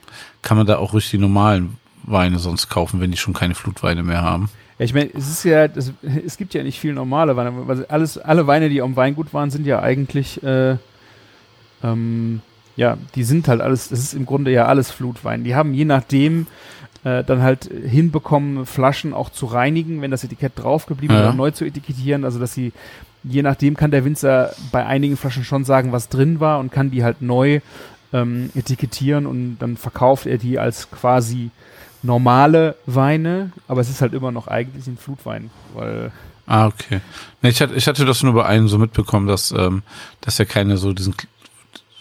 kann 0.42 0.56
man 0.56 0.66
da 0.66 0.78
auch 0.78 0.92
ruhig 0.92 1.10
die 1.10 1.18
normalen 1.18 1.76
Weine 2.02 2.38
sonst 2.38 2.68
kaufen, 2.68 3.00
wenn 3.00 3.12
die 3.12 3.16
schon 3.16 3.34
keine 3.34 3.54
Flutweine 3.54 4.02
mehr 4.02 4.22
haben. 4.22 4.48
Ja, 4.82 4.84
ich 4.84 4.94
meine, 4.94 5.10
es 5.16 5.28
ist 5.28 5.44
ja, 5.44 5.68
das, 5.68 5.92
es 6.26 6.36
gibt 6.36 6.54
ja 6.54 6.62
nicht 6.64 6.80
viel 6.80 6.92
normale 6.92 7.36
Weine. 7.36 7.52
weil 7.68 7.84
alles, 7.86 8.18
alle 8.18 8.48
Weine, 8.48 8.68
die 8.68 8.82
am 8.82 8.96
Weingut 8.96 9.32
waren, 9.32 9.50
sind 9.52 9.64
ja 9.64 9.80
eigentlich 9.80 10.42
äh, 10.42 10.76
ähm, 11.84 12.40
ja, 12.76 12.96
die 13.14 13.22
sind 13.24 13.48
halt 13.48 13.60
alles, 13.60 13.90
das 13.90 13.98
ist 14.00 14.14
im 14.14 14.26
Grunde 14.26 14.50
ja 14.50 14.66
alles 14.66 14.90
Flutwein. 14.90 15.44
Die 15.44 15.54
haben 15.54 15.74
je 15.74 15.84
nachdem 15.84 16.46
äh, 17.04 17.22
dann 17.22 17.42
halt 17.42 17.64
hinbekommen, 17.86 18.66
Flaschen 18.66 19.12
auch 19.12 19.30
zu 19.30 19.46
reinigen, 19.46 20.00
wenn 20.02 20.10
das 20.10 20.24
Etikett 20.24 20.52
draufgeblieben 20.56 21.16
Ja. 21.16 21.30
ist, 21.30 21.36
neu 21.36 21.50
zu 21.50 21.64
etikettieren. 21.64 22.24
Also 22.24 22.38
dass 22.38 22.54
sie, 22.54 22.72
je 23.24 23.42
nachdem 23.42 23.76
kann 23.76 23.90
der 23.90 24.04
Winzer 24.04 24.52
bei 24.72 24.84
einigen 24.86 25.16
Flaschen 25.16 25.44
schon 25.44 25.64
sagen, 25.64 25.92
was 25.92 26.08
drin 26.08 26.40
war 26.40 26.58
und 26.58 26.72
kann 26.72 26.90
die 26.90 27.04
halt 27.04 27.22
neu 27.22 27.60
ähm, 28.12 28.50
etikettieren 28.54 29.26
und 29.26 29.58
dann 29.58 29.76
verkauft 29.76 30.26
er 30.26 30.38
die 30.38 30.58
als 30.58 30.90
quasi 30.90 31.50
normale 32.02 32.76
Weine, 32.86 33.52
aber 33.68 33.80
es 33.80 33.88
ist 33.90 34.00
halt 34.02 34.12
immer 34.12 34.32
noch 34.32 34.48
eigentlich 34.48 34.86
ein 34.86 34.96
Flutwein, 34.96 35.50
weil 35.74 36.10
Ah, 36.46 36.66
okay. 36.66 37.00
Nee, 37.40 37.50
ich, 37.50 37.62
hatte, 37.62 37.74
ich 37.74 37.86
hatte 37.86 38.04
das 38.04 38.22
nur 38.24 38.32
bei 38.34 38.44
einem 38.44 38.66
so 38.68 38.76
mitbekommen, 38.76 39.28
dass, 39.28 39.52
ähm, 39.52 39.82
dass 40.20 40.38
er 40.40 40.44
keine 40.46 40.76
so 40.76 40.92
diesen, 40.92 41.14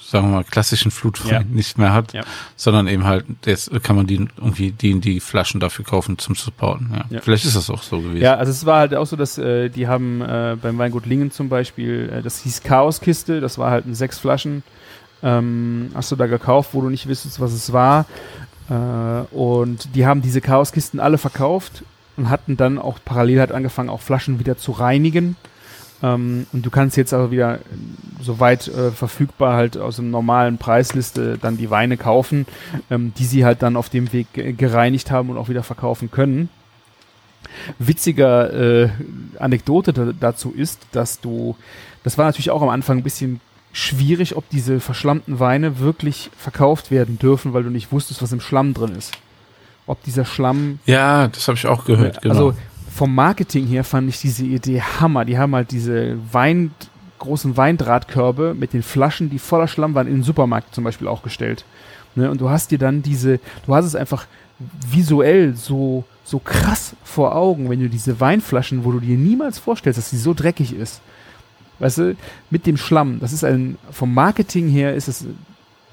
sagen 0.03 0.27
wir 0.29 0.37
mal, 0.37 0.43
klassischen 0.43 0.89
Flutwein 0.89 1.31
Ja. 1.31 1.43
nicht 1.55 1.77
mehr 1.77 1.93
hat, 1.93 2.11
Ja. 2.13 2.23
sondern 2.55 2.87
eben 2.87 3.05
halt, 3.05 3.25
jetzt 3.45 3.71
kann 3.83 3.95
man 3.95 4.07
die 4.07 4.15
irgendwie 4.37 4.71
die, 4.71 4.99
die 4.99 5.19
Flaschen 5.19 5.59
dafür 5.59 5.85
kaufen 5.85 6.17
zum 6.17 6.33
Supporten. 6.33 6.89
Ja. 6.91 7.05
Ja. 7.11 7.21
Vielleicht 7.21 7.45
ist 7.45 7.55
das 7.55 7.69
auch 7.69 7.83
so 7.83 7.99
gewesen. 8.01 8.21
Ja, 8.23 8.33
also 8.35 8.51
es 8.51 8.65
war 8.65 8.79
halt 8.79 8.95
auch 8.95 9.05
so, 9.05 9.15
dass 9.15 9.37
äh, 9.37 9.69
die 9.69 9.87
haben 9.87 10.21
äh, 10.21 10.57
beim 10.59 10.77
Weingut 10.79 11.05
Lingen 11.05 11.29
zum 11.31 11.47
Beispiel, 11.47 12.11
äh, 12.11 12.21
das 12.23 12.39
hieß 12.41 12.63
Chaoskiste, 12.63 13.41
das 13.41 13.59
war 13.59 13.69
halt 13.69 13.85
ein 13.85 13.93
sechs 13.93 14.17
Flaschen, 14.17 14.63
ähm, 15.23 15.91
hast 15.93 16.11
du 16.11 16.15
da 16.15 16.25
gekauft, 16.25 16.71
wo 16.73 16.81
du 16.81 16.89
nicht 16.89 17.07
wissest, 17.07 17.39
was 17.39 17.53
es 17.53 17.71
war. 17.71 18.05
Äh, 18.69 18.73
und 19.35 19.95
die 19.95 20.05
haben 20.05 20.21
diese 20.21 20.41
Chaoskisten 20.41 20.99
alle 20.99 21.17
verkauft 21.17 21.83
und 22.17 22.29
hatten 22.29 22.57
dann 22.57 22.77
auch 22.77 22.99
parallel 23.03 23.39
halt 23.39 23.51
angefangen, 23.51 23.89
auch 23.89 24.01
Flaschen 24.01 24.39
wieder 24.39 24.57
zu 24.57 24.71
reinigen. 24.71 25.35
Ähm, 26.03 26.47
und 26.51 26.65
du 26.65 26.69
kannst 26.69 26.97
jetzt 26.97 27.13
aber 27.13 27.31
wieder 27.31 27.55
äh, 27.55 27.59
soweit 28.21 28.67
äh, 28.67 28.91
verfügbar 28.91 29.55
halt 29.55 29.77
aus 29.77 29.99
einem 29.99 30.11
normalen 30.11 30.57
Preisliste 30.57 31.37
dann 31.37 31.57
die 31.57 31.69
Weine 31.69 31.97
kaufen, 31.97 32.45
ähm, 32.89 33.13
die 33.17 33.25
sie 33.25 33.45
halt 33.45 33.61
dann 33.61 33.75
auf 33.75 33.89
dem 33.89 34.11
Weg 34.13 34.33
ge- 34.33 34.53
gereinigt 34.53 35.11
haben 35.11 35.29
und 35.29 35.37
auch 35.37 35.49
wieder 35.49 35.63
verkaufen 35.63 36.11
können 36.11 36.49
witziger 37.79 38.53
äh, 38.53 38.89
Anekdote 39.39 39.93
da, 39.93 40.13
dazu 40.17 40.53
ist, 40.55 40.79
dass 40.91 41.19
du, 41.19 41.55
das 42.03 42.17
war 42.17 42.25
natürlich 42.25 42.51
auch 42.51 42.61
am 42.61 42.69
Anfang 42.69 42.99
ein 42.99 43.03
bisschen 43.03 43.41
schwierig, 43.73 44.35
ob 44.35 44.49
diese 44.49 44.79
verschlammten 44.79 45.39
Weine 45.39 45.79
wirklich 45.79 46.29
verkauft 46.37 46.91
werden 46.91 47.19
dürfen, 47.19 47.53
weil 47.53 47.63
du 47.63 47.69
nicht 47.69 47.91
wusstest, 47.91 48.21
was 48.21 48.31
im 48.31 48.41
Schlamm 48.41 48.73
drin 48.73 48.95
ist. 48.95 49.13
Ob 49.87 50.03
dieser 50.03 50.25
Schlamm, 50.25 50.79
Ja, 50.85 51.27
das 51.27 51.47
habe 51.47 51.57
ich 51.57 51.65
auch 51.67 51.85
gehört, 51.85 52.21
genau. 52.21 52.33
also 52.33 52.53
vom 52.93 53.15
Marketing 53.15 53.67
her 53.67 53.83
fand 53.83 54.09
ich 54.09 54.19
diese 54.19 54.45
Idee 54.45 54.81
Hammer. 54.81 55.25
Die 55.25 55.37
haben 55.37 55.55
halt 55.55 55.71
diese 55.71 56.17
Wein, 56.31 56.71
großen 57.19 57.55
Weindrahtkörbe 57.55 58.53
mit 58.53 58.73
den 58.73 58.83
Flaschen, 58.83 59.29
die 59.29 59.39
voller 59.39 59.67
Schlamm 59.67 59.95
waren, 59.95 60.07
in 60.07 60.15
den 60.15 60.23
Supermarkt 60.23 60.75
zum 60.75 60.83
Beispiel 60.83 61.07
auch 61.07 61.23
gestellt. 61.23 61.63
Ne? 62.15 62.29
Und 62.29 62.41
du 62.41 62.49
hast 62.49 62.71
dir 62.71 62.77
dann 62.77 63.01
diese, 63.01 63.39
du 63.65 63.75
hast 63.75 63.85
es 63.85 63.95
einfach 63.95 64.25
visuell 64.89 65.55
so, 65.55 66.03
so 66.23 66.39
krass 66.39 66.95
vor 67.03 67.35
Augen, 67.35 67.69
wenn 67.69 67.79
du 67.79 67.89
diese 67.89 68.19
Weinflaschen, 68.19 68.83
wo 68.83 68.91
du 68.91 68.99
dir 68.99 69.17
niemals 69.17 69.59
vorstellst, 69.59 69.97
dass 69.97 70.09
sie 70.09 70.17
so 70.17 70.33
dreckig 70.33 70.75
ist. 70.75 71.01
Weißt 71.81 71.97
du, 71.97 72.15
mit 72.49 72.65
dem 72.65 72.77
Schlamm, 72.77 73.19
das 73.19 73.33
ist 73.33 73.43
ein, 73.43 73.77
vom 73.91 74.13
Marketing 74.13 74.69
her 74.69 74.93
ist 74.95 75.07
es 75.09 75.25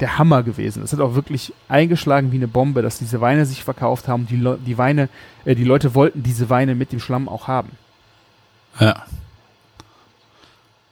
der 0.01 0.17
Hammer 0.19 0.45
gewesen. 0.45 0.83
Es 0.85 0.93
hat 0.93 1.01
auch 1.01 1.15
wirklich 1.17 1.53
eingeschlagen 1.69 2.31
wie 2.31 2.37
eine 2.37 2.47
Bombe, 2.47 2.83
dass 2.83 2.99
diese 3.01 3.21
Weine 3.21 3.47
sich 3.47 3.65
verkauft 3.65 4.07
haben. 4.07 4.27
Die, 4.29 4.37
Leu- 4.37 4.59
die 4.65 4.79
Weine, 4.79 5.09
äh, 5.45 5.57
die 5.57 5.65
Leute 5.65 5.95
wollten 5.97 6.23
diese 6.23 6.49
Weine 6.51 6.77
mit 6.77 6.93
dem 6.93 7.01
Schlamm 7.01 7.29
auch 7.29 7.49
haben. 7.49 7.71
Ja. 8.79 9.05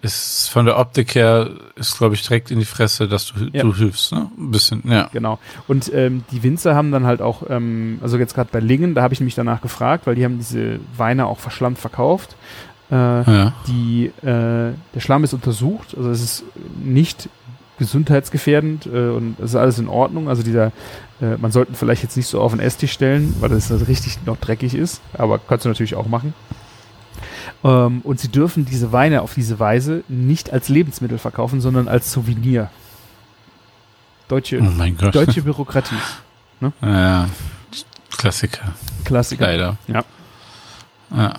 Ist 0.02 0.50
von 0.50 0.66
der 0.66 0.78
Optik 0.78 1.14
her, 1.14 1.50
ist 1.74 1.96
glaube 1.98 2.14
ich 2.14 2.22
direkt 2.22 2.50
in 2.50 2.58
die 2.58 2.64
Fresse, 2.66 3.08
dass 3.08 3.26
du, 3.32 3.48
Ja. 3.52 3.62
du 3.62 3.74
hilfst, 3.74 4.12
ne? 4.12 4.30
Ein 4.36 4.50
bisschen, 4.50 4.82
ja. 4.88 5.08
Genau. 5.12 5.38
Und 5.68 5.92
ähm, 5.92 6.22
die 6.30 6.42
Winzer 6.42 6.74
haben 6.74 6.92
dann 6.92 7.06
halt 7.06 7.22
auch, 7.22 7.44
ähm, 7.48 7.98
also 8.02 8.18
jetzt 8.18 8.34
gerade 8.34 8.50
bei 8.52 8.60
Lingen, 8.60 8.94
da 8.94 9.02
habe 9.02 9.14
ich 9.14 9.20
mich 9.20 9.34
danach 9.34 9.62
gefragt, 9.62 10.06
weil 10.06 10.14
die 10.14 10.24
haben 10.24 10.36
diese 10.38 10.80
Weine 10.96 11.26
auch 11.26 11.38
verschlammt 11.38 11.78
verkauft. 11.78 12.36
Äh, 12.90 12.94
Ja. 12.94 13.52
die, 13.66 14.06
äh, 14.22 14.72
der 14.94 15.00
Schlamm 15.00 15.24
ist 15.24 15.34
untersucht, 15.34 15.94
also 15.96 16.08
es 16.10 16.20
ist 16.22 16.44
nicht 16.82 17.28
gesundheitsgefährdend 17.78 18.86
äh, 18.86 19.08
und 19.10 19.38
es 19.40 19.50
ist 19.50 19.56
alles 19.56 19.78
in 19.78 19.88
Ordnung. 19.88 20.28
Also 20.28 20.42
dieser, 20.42 20.66
äh, 21.20 21.36
man 21.38 21.50
sollte 21.52 21.74
vielleicht 21.74 22.02
jetzt 22.02 22.16
nicht 22.16 22.26
so 22.28 22.40
auf 22.40 22.52
den 22.52 22.60
Esstisch 22.60 22.92
stellen, 22.92 23.34
weil 23.40 23.48
das 23.50 23.70
halt 23.70 23.86
richtig 23.88 24.24
noch 24.24 24.36
dreckig 24.38 24.74
ist, 24.74 25.00
aber 25.14 25.38
kannst 25.38 25.64
du 25.64 25.68
natürlich 25.68 25.94
auch 25.96 26.06
machen. 26.06 26.32
Ähm, 27.64 28.00
und 28.02 28.20
sie 28.20 28.28
dürfen 28.28 28.64
diese 28.64 28.92
Weine 28.92 29.22
auf 29.22 29.34
diese 29.34 29.58
Weise 29.58 30.04
nicht 30.08 30.52
als 30.52 30.68
Lebensmittel 30.68 31.18
verkaufen, 31.18 31.60
sondern 31.60 31.88
als 31.88 32.12
Souvenir. 32.12 32.70
Deutsche, 34.28 34.60
Oh 34.60 35.10
deutsche 35.10 35.42
Bürokratie. 35.42 35.94
Ja. 36.82 37.26
Klassiker. 38.16 38.74
Klassiker. 39.04 39.44
Leider. 39.46 39.76
Ja. 39.86 40.04
Ja. 41.14 41.34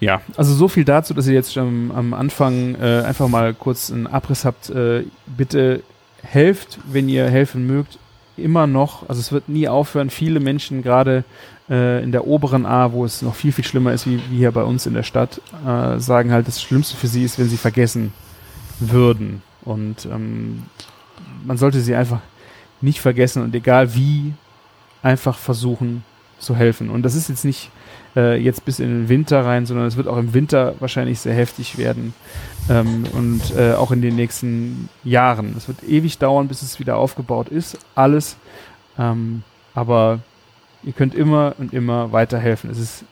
Ja, 0.00 0.20
also 0.36 0.54
so 0.54 0.68
viel 0.68 0.84
dazu, 0.84 1.14
dass 1.14 1.26
ihr 1.26 1.34
jetzt 1.34 1.52
schon 1.52 1.92
am 1.94 2.14
Anfang 2.14 2.74
äh, 2.74 3.02
einfach 3.02 3.28
mal 3.28 3.54
kurz 3.54 3.90
einen 3.90 4.06
Abriss 4.06 4.44
habt. 4.44 4.70
Äh, 4.70 5.04
bitte 5.26 5.82
helft, 6.22 6.78
wenn 6.90 7.08
ihr 7.08 7.28
helfen 7.28 7.66
mögt, 7.66 7.98
immer 8.36 8.66
noch. 8.66 9.08
Also 9.08 9.20
es 9.20 9.32
wird 9.32 9.48
nie 9.48 9.68
aufhören. 9.68 10.10
Viele 10.10 10.40
Menschen, 10.40 10.82
gerade 10.82 11.24
äh, 11.70 12.02
in 12.02 12.12
der 12.12 12.26
oberen 12.26 12.66
A, 12.66 12.92
wo 12.92 13.04
es 13.04 13.22
noch 13.22 13.34
viel, 13.34 13.52
viel 13.52 13.64
schlimmer 13.64 13.92
ist, 13.92 14.06
wie, 14.06 14.20
wie 14.30 14.38
hier 14.38 14.52
bei 14.52 14.62
uns 14.62 14.86
in 14.86 14.94
der 14.94 15.02
Stadt, 15.02 15.40
äh, 15.66 15.98
sagen 15.98 16.32
halt, 16.32 16.48
das 16.48 16.60
Schlimmste 16.60 16.96
für 16.96 17.06
sie 17.06 17.24
ist, 17.24 17.38
wenn 17.38 17.48
sie 17.48 17.56
vergessen 17.56 18.12
würden. 18.80 19.42
Und 19.62 20.06
ähm, 20.06 20.64
man 21.44 21.56
sollte 21.56 21.80
sie 21.80 21.94
einfach 21.94 22.20
nicht 22.80 23.00
vergessen 23.00 23.42
und 23.42 23.54
egal 23.54 23.94
wie, 23.94 24.34
einfach 25.02 25.38
versuchen 25.38 26.04
zu 26.38 26.56
helfen. 26.56 26.90
Und 26.90 27.02
das 27.02 27.14
ist 27.14 27.28
jetzt 27.28 27.44
nicht 27.44 27.70
äh, 28.16 28.36
jetzt 28.36 28.64
bis 28.64 28.78
in 28.78 28.88
den 28.88 29.08
Winter 29.08 29.44
rein, 29.44 29.66
sondern 29.66 29.86
es 29.86 29.96
wird 29.96 30.08
auch 30.08 30.16
im 30.16 30.34
Winter 30.34 30.74
wahrscheinlich 30.80 31.20
sehr 31.20 31.34
heftig 31.34 31.78
werden 31.78 32.14
ähm, 32.68 33.04
und 33.12 33.54
äh, 33.56 33.74
auch 33.74 33.90
in 33.90 34.02
den 34.02 34.16
nächsten 34.16 34.88
Jahren. 35.02 35.54
Es 35.56 35.68
wird 35.68 35.82
ewig 35.82 36.18
dauern, 36.18 36.48
bis 36.48 36.62
es 36.62 36.78
wieder 36.78 36.96
aufgebaut 36.96 37.48
ist, 37.48 37.78
alles. 37.94 38.36
Ähm, 38.98 39.42
aber 39.74 40.20
ihr 40.84 40.92
könnt 40.92 41.14
immer 41.14 41.54
und 41.58 41.72
immer 41.72 42.12
weiterhelfen. 42.12 42.70
Es 42.70 42.78
ist 42.78 43.04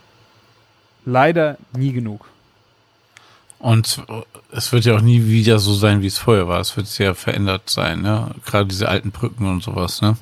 leider 1.05 1.57
nie 1.77 1.93
genug. 1.93 2.27
Und 3.59 4.03
es 4.51 4.73
wird 4.73 4.85
ja 4.85 4.97
auch 4.97 5.01
nie 5.01 5.25
wieder 5.27 5.61
so 5.61 5.73
sein, 5.73 6.03
wie 6.03 6.09
es 6.09 6.19
vorher 6.19 6.49
war. 6.49 6.61
Es 6.61 6.77
wird 6.77 6.89
sehr 6.89 7.15
verändert 7.15 7.71
sein, 7.71 8.03
ne? 8.03 8.33
Gerade 8.45 8.67
diese 8.67 8.89
alten 8.89 9.13
Brücken 9.13 9.47
und 9.47 9.63
sowas, 9.63 10.03
ne? 10.03 10.17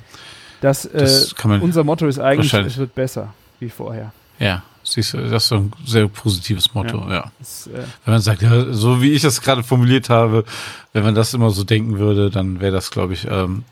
Das, 0.60 0.84
äh, 0.84 0.98
Das 0.98 1.34
kann 1.34 1.50
man, 1.50 1.62
unser 1.62 1.82
Motto 1.82 2.06
ist 2.06 2.18
eigentlich, 2.18 2.52
es 2.52 2.76
wird 2.76 2.94
besser 2.94 3.32
wie 3.58 3.70
vorher. 3.70 4.12
ja, 4.38 4.62
siehst 4.92 5.14
du, 5.14 5.18
das 5.18 5.44
ist 5.44 5.48
so 5.48 5.56
ein 5.56 5.72
sehr 5.84 6.08
positives 6.08 6.74
Motto, 6.74 7.06
ja. 7.10 7.30
Es, 7.40 7.66
äh, 7.66 7.84
Wenn 8.04 8.14
man 8.14 8.20
sagt, 8.20 8.42
ja, 8.42 8.72
so 8.72 9.02
wie 9.02 9.12
ich 9.12 9.24
es 9.24 9.40
gerade 9.40 9.62
formuliert 9.62 10.10
habe, 10.10 10.44
wenn 10.92 11.04
man 11.04 11.14
das 11.14 11.34
immer 11.34 11.50
so 11.50 11.64
denken 11.64 11.98
würde, 11.98 12.30
dann 12.30 12.60
wäre 12.60 12.72
das, 12.72 12.90
glaube 12.90 13.14
ich, 13.14 13.26
ähm, 13.28 13.64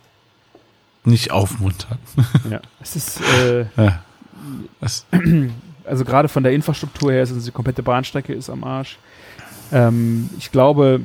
nicht 1.05 1.31
aufmunternd. 1.31 2.01
ja. 2.51 2.61
es 2.81 2.97
ist 2.97 3.21
äh, 3.43 3.67
Ja. 3.77 4.03
Das, 4.81 5.07
also 5.85 6.05
gerade 6.05 6.29
von 6.29 6.43
der 6.43 6.53
Infrastruktur 6.53 7.13
her 7.13 7.23
ist 7.23 7.33
unsere 7.33 7.53
komplette 7.53 7.83
Bahnstrecke 7.83 8.33
ist 8.33 8.51
am 8.51 8.65
Arsch. 8.65 8.99
Ähm, 9.73 10.31
ich 10.39 10.51
glaube, 10.51 11.03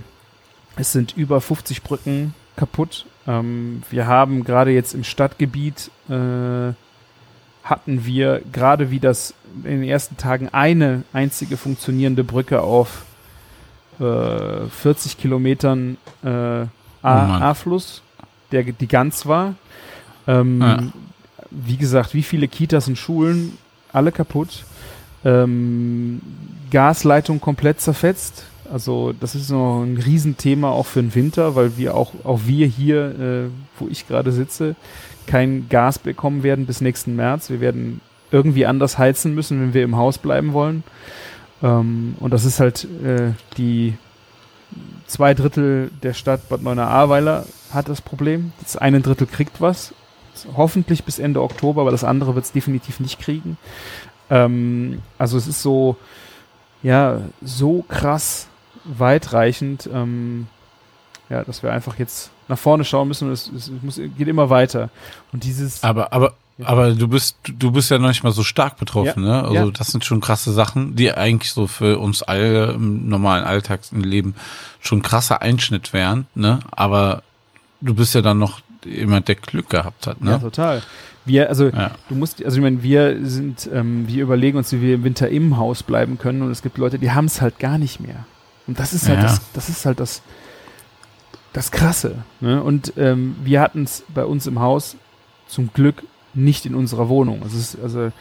es 0.75 0.91
sind 0.91 1.15
über 1.17 1.41
50 1.41 1.83
Brücken 1.83 2.33
kaputt. 2.55 3.05
Ähm, 3.27 3.83
wir 3.89 4.07
haben 4.07 4.43
gerade 4.43 4.71
jetzt 4.71 4.93
im 4.93 5.03
Stadtgebiet 5.03 5.91
äh, 6.09 6.73
hatten 7.63 8.05
wir 8.05 8.41
gerade 8.51 8.91
wie 8.91 8.99
das 8.99 9.33
in 9.63 9.81
den 9.81 9.83
ersten 9.83 10.17
Tagen 10.17 10.49
eine 10.49 11.03
einzige 11.13 11.57
funktionierende 11.57 12.23
Brücke 12.23 12.61
auf 12.61 13.03
äh, 13.99 14.65
40 14.69 15.17
Kilometern 15.17 15.97
äh. 16.23 16.29
A- 16.29 16.67
A-Fluss, 17.49 18.01
der 18.53 18.63
die 18.63 18.87
ganz 18.87 19.25
war. 19.25 19.55
Ähm, 20.27 20.61
Ja. 20.61 20.79
Wie 21.51 21.77
gesagt, 21.77 22.13
wie 22.13 22.23
viele 22.23 22.47
Kitas 22.47 22.87
und 22.87 22.97
Schulen, 22.97 23.57
alle 23.91 24.11
kaputt. 24.11 24.63
Ähm, 25.25 26.21
Gasleitung 26.71 27.39
komplett 27.41 27.79
zerfetzt. 27.81 28.45
Also 28.71 29.13
das 29.19 29.35
ist 29.35 29.51
noch 29.51 29.83
ein 29.83 29.97
Riesenthema 29.97 30.69
auch 30.69 30.85
für 30.87 31.01
den 31.01 31.13
Winter, 31.13 31.55
weil 31.55 31.77
wir 31.77 31.93
auch, 31.95 32.13
auch 32.23 32.39
wir 32.45 32.65
hier, 32.67 33.19
äh, 33.19 33.49
wo 33.79 33.87
ich 33.89 34.07
gerade 34.07 34.31
sitze, 34.31 34.75
kein 35.27 35.67
Gas 35.69 35.99
bekommen 35.99 36.41
werden 36.43 36.65
bis 36.65 36.81
nächsten 36.81 37.15
März. 37.15 37.49
Wir 37.49 37.59
werden 37.59 38.01
irgendwie 38.33 38.65
anders 38.65 38.97
heizen 38.97 39.33
müssen, 39.33 39.61
wenn 39.61 39.73
wir 39.73 39.83
im 39.83 39.95
Haus 39.95 40.17
bleiben 40.17 40.51
wollen. 40.53 40.83
Ähm, 41.61 42.15
und 42.19 42.31
das 42.31 42.43
ist 42.43 42.59
halt 42.59 42.85
äh, 43.03 43.31
die 43.57 43.95
zwei 45.05 45.33
Drittel 45.33 45.91
der 46.01 46.13
Stadt 46.13 46.49
Bad 46.49 46.63
Neuenahr-Ahrweiler 46.63 47.45
hat 47.71 47.87
das 47.87 48.01
Problem. 48.01 48.51
Das 48.61 48.75
eine 48.75 49.01
Drittel 49.01 49.27
kriegt 49.27 49.61
was. 49.61 49.93
Hoffentlich 50.57 51.03
bis 51.03 51.19
Ende 51.19 51.41
Oktober, 51.41 51.81
aber 51.81 51.91
das 51.91 52.03
andere 52.03 52.33
wird 52.33 52.45
es 52.45 52.51
definitiv 52.51 52.99
nicht 52.99 53.19
kriegen. 53.19 53.57
Ähm, 54.29 55.01
also 55.19 55.37
es 55.37 55.47
ist 55.47 55.61
so, 55.61 55.95
ja, 56.81 57.21
so 57.41 57.85
krass 57.87 58.47
weitreichend, 58.83 59.87
ähm, 59.93 60.47
ja, 61.29 61.43
dass 61.43 61.63
wir 61.63 61.71
einfach 61.71 61.99
jetzt 61.99 62.31
nach 62.47 62.57
vorne 62.57 62.83
schauen 62.83 63.07
müssen 63.07 63.27
und 63.27 63.33
es, 63.33 63.49
es 63.55 63.71
muss, 63.81 63.95
geht 63.95 64.27
immer 64.27 64.49
weiter. 64.49 64.89
Und 65.31 65.43
dieses. 65.43 65.83
Aber, 65.83 66.11
aber. 66.11 66.33
Aber 66.63 66.91
du 66.91 67.07
bist, 67.07 67.37
du 67.57 67.71
bist 67.71 67.89
ja 67.89 67.97
noch 67.97 68.09
nicht 68.09 68.23
mal 68.23 68.31
so 68.31 68.43
stark 68.43 68.77
betroffen, 68.77 69.23
ne? 69.23 69.41
Also 69.43 69.53
Ja. 69.55 69.71
das 69.71 69.87
sind 69.87 70.05
schon 70.05 70.21
krasse 70.21 70.51
Sachen, 70.53 70.95
die 70.95 71.11
eigentlich 71.11 71.51
so 71.51 71.67
für 71.67 71.99
uns 71.99 72.21
alle 72.21 72.73
im 72.73 73.09
normalen 73.09 73.43
Alltagsleben 73.43 74.35
schon 74.79 75.01
krasser 75.01 75.41
Einschnitt 75.41 75.93
wären, 75.93 76.27
ne? 76.35 76.59
Aber 76.71 77.23
du 77.81 77.93
bist 77.95 78.13
ja 78.15 78.21
dann 78.21 78.39
noch 78.39 78.61
jemand, 78.85 79.27
der 79.29 79.35
Glück 79.35 79.69
gehabt 79.69 80.07
hat, 80.07 80.17
Ja, 80.21 80.31
ne? 80.31 80.39
total. 80.41 80.81
Wir, 81.25 81.47
also 81.49 81.69
Ja. 81.69 81.91
du 82.09 82.15
musst, 82.15 82.43
also 82.43 82.57
ich 82.57 82.61
meine, 82.63 82.83
wir 82.83 83.17
sind, 83.25 83.69
ähm, 83.73 84.07
wir 84.07 84.21
überlegen 84.23 84.57
uns, 84.57 84.71
wie 84.73 84.81
wir 84.81 84.95
im 84.95 85.03
Winter 85.05 85.29
im 85.29 85.57
Haus 85.57 85.81
bleiben 85.83 86.17
können 86.17 86.41
und 86.41 86.51
es 86.51 86.61
gibt 86.61 86.77
Leute, 86.77 86.99
die 86.99 87.11
haben 87.11 87.25
es 87.25 87.41
halt 87.41 87.59
gar 87.59 87.77
nicht 87.77 87.99
mehr. 88.01 88.25
Und 88.67 88.79
das 88.79 88.93
ist 88.93 89.07
halt 89.07 89.19
Ja. 89.19 89.23
das, 89.23 89.41
das 89.53 89.69
ist 89.69 89.85
halt 89.85 89.99
das, 90.01 90.21
das 91.53 91.71
Krasse. 91.71 92.23
Ne? 92.41 92.61
Und 92.61 92.93
ähm, 92.97 93.35
wir 93.43 93.61
hatten 93.61 93.83
es 93.83 94.03
bei 94.13 94.25
uns 94.25 94.47
im 94.47 94.59
Haus 94.59 94.95
zum 95.47 95.71
Glück 95.73 96.03
nicht 96.33 96.65
in 96.65 96.75
unserer 96.75 97.09
Wohnung. 97.09 97.43
Also, 97.43 97.57
es 97.57 97.73
ist, 97.75 97.83
also 97.83 98.11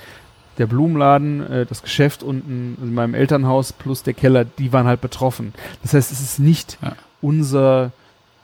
der 0.59 0.67
Blumenladen, 0.67 1.41
äh, 1.51 1.67
das 1.67 1.83
Geschäft 1.83 2.23
unten 2.23 2.77
in 2.83 2.93
meinem 2.95 3.15
Elternhaus 3.15 3.73
plus 3.73 4.03
der 4.03 4.15
Keller, 4.15 4.45
die 4.45 4.73
waren 4.73 4.87
halt 4.87 5.01
betroffen. 5.01 5.55
Das 5.83 5.95
heißt, 5.95 6.13
es 6.13 6.21
ist 6.21 6.39
nicht 6.39 6.79
Ja. 6.83 6.95
unser, 7.21 7.93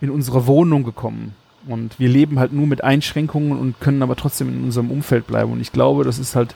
in 0.00 0.11
unsere 0.11 0.46
Wohnung 0.46 0.85
gekommen. 0.85 1.35
Und 1.66 1.98
wir 1.98 2.09
leben 2.09 2.38
halt 2.38 2.52
nur 2.52 2.66
mit 2.66 2.83
Einschränkungen 2.83 3.59
und 3.59 3.78
können 3.81 4.02
aber 4.02 4.16
trotzdem 4.16 4.48
in 4.48 4.64
unserem 4.64 4.90
Umfeld 4.90 5.26
bleiben. 5.26 5.52
Und 5.52 5.61
ich 5.61 5.72
glaube, 5.72 6.04
das 6.04 6.18
ist 6.18 6.35
halt 6.35 6.54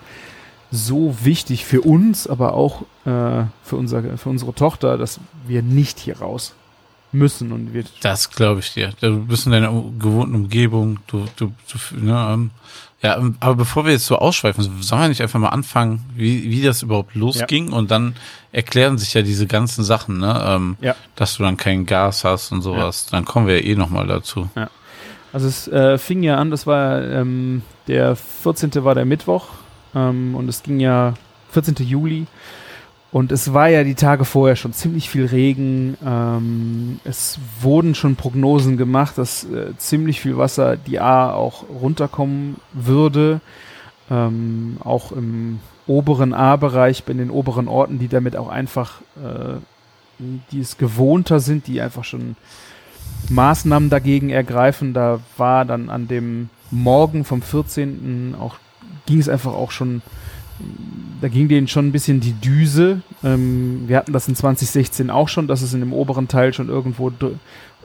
so 0.70 1.14
wichtig 1.22 1.66
für 1.66 1.82
uns, 1.82 2.26
aber 2.26 2.54
auch 2.54 2.82
äh, 3.04 3.44
für, 3.62 3.76
unser, 3.76 4.16
für 4.16 4.30
unsere 4.30 4.54
Tochter, 4.54 4.96
dass 4.96 5.20
wir 5.46 5.62
nicht 5.62 5.98
hier 5.98 6.18
raus 6.18 6.54
müssen. 7.10 7.52
Und 7.52 7.74
wir 7.74 7.84
Das 8.00 8.30
glaube 8.30 8.60
ich 8.60 8.72
dir. 8.72 8.92
Du 9.02 9.26
bist 9.26 9.44
in 9.44 9.52
deiner 9.52 9.70
gewohnten 9.98 10.34
Umgebung. 10.34 10.98
Du, 11.08 11.26
du, 11.36 11.52
du 11.90 11.96
ne, 12.02 12.48
ja, 13.02 13.16
ähm, 13.18 13.36
aber 13.40 13.56
bevor 13.56 13.84
wir 13.84 13.92
jetzt 13.92 14.06
so 14.06 14.16
ausschweifen, 14.16 14.82
sollen 14.82 15.02
wir 15.02 15.08
nicht 15.08 15.20
einfach 15.22 15.38
mal 15.40 15.48
anfangen, 15.48 16.04
wie, 16.14 16.44
wie 16.50 16.62
das 16.62 16.82
überhaupt 16.82 17.14
losging 17.14 17.72
und 17.72 17.90
dann 17.90 18.14
erklären 18.52 18.98
sich 18.98 19.14
ja 19.14 19.22
diese 19.22 19.46
ganzen 19.46 19.82
Sachen, 19.84 20.18
ne, 20.18 20.42
ähm, 20.46 20.76
Ja. 20.80 20.94
dass 21.16 21.36
du 21.36 21.42
dann 21.42 21.56
kein 21.56 21.84
Gas 21.86 22.24
hast 22.24 22.52
und 22.52 22.62
sowas. 22.62 23.06
Dann 23.10 23.24
kommen 23.24 23.46
wir 23.46 23.60
ja 23.60 23.66
eh 23.72 23.74
nochmal 23.74 24.06
dazu. 24.06 24.48
Also 25.32 25.48
es 25.48 25.66
äh, 25.68 25.98
fing 25.98 26.22
ja 26.22 26.36
an, 26.36 26.50
das 26.50 26.66
war 26.66 27.02
ähm, 27.02 27.62
der 27.88 28.14
14. 28.16 28.70
war 28.84 28.94
der 28.94 29.04
Mittwoch 29.06 29.46
ähm, 29.94 30.34
und 30.34 30.48
es 30.48 30.62
ging 30.62 30.78
ja 30.78 31.14
14. 31.50 31.74
Juli 31.80 32.26
und 33.12 33.30
es 33.30 33.52
war 33.52 33.68
ja 33.68 33.84
die 33.84 33.94
Tage 33.94 34.24
vorher 34.24 34.56
schon 34.56 34.72
ziemlich 34.72 35.10
viel 35.10 35.26
Regen. 35.26 35.98
Ähm, 36.04 36.98
es 37.04 37.38
wurden 37.60 37.94
schon 37.94 38.16
Prognosen 38.16 38.78
gemacht, 38.78 39.18
dass 39.18 39.44
äh, 39.44 39.76
ziemlich 39.76 40.22
viel 40.22 40.38
Wasser 40.38 40.78
die 40.78 40.98
A 40.98 41.30
auch 41.30 41.64
runterkommen 41.68 42.56
würde. 42.72 43.42
Ähm, 44.10 44.78
auch 44.82 45.12
im 45.12 45.60
oberen 45.86 46.32
A-Bereich, 46.32 47.04
in 47.06 47.18
den 47.18 47.30
oberen 47.30 47.68
Orten, 47.68 47.98
die 47.98 48.08
damit 48.08 48.34
auch 48.34 48.48
einfach, 48.48 49.02
äh, 49.16 49.58
die 50.50 50.60
es 50.60 50.78
gewohnter 50.78 51.38
sind, 51.40 51.66
die 51.66 51.82
einfach 51.82 52.04
schon 52.04 52.36
Maßnahmen 53.28 53.90
dagegen 53.90 54.30
ergreifen. 54.30 54.94
Da 54.94 55.20
war 55.36 55.66
dann 55.66 55.90
an 55.90 56.08
dem 56.08 56.48
Morgen 56.70 57.26
vom 57.26 57.42
14. 57.42 58.36
auch, 58.40 58.56
ging 59.04 59.18
es 59.18 59.28
einfach 59.28 59.52
auch 59.52 59.70
schon, 59.70 60.00
da 61.20 61.28
ging 61.28 61.48
denen 61.48 61.68
schon 61.68 61.88
ein 61.88 61.92
bisschen 61.92 62.20
die 62.20 62.32
Düse. 62.32 63.00
Ähm, 63.22 63.84
wir 63.86 63.96
hatten 63.96 64.12
das 64.12 64.28
in 64.28 64.36
2016 64.36 65.10
auch 65.10 65.28
schon, 65.28 65.46
dass 65.46 65.62
es 65.62 65.74
in 65.74 65.80
dem 65.80 65.92
oberen 65.92 66.28
Teil 66.28 66.52
schon 66.52 66.68
irgendwo 66.68 67.12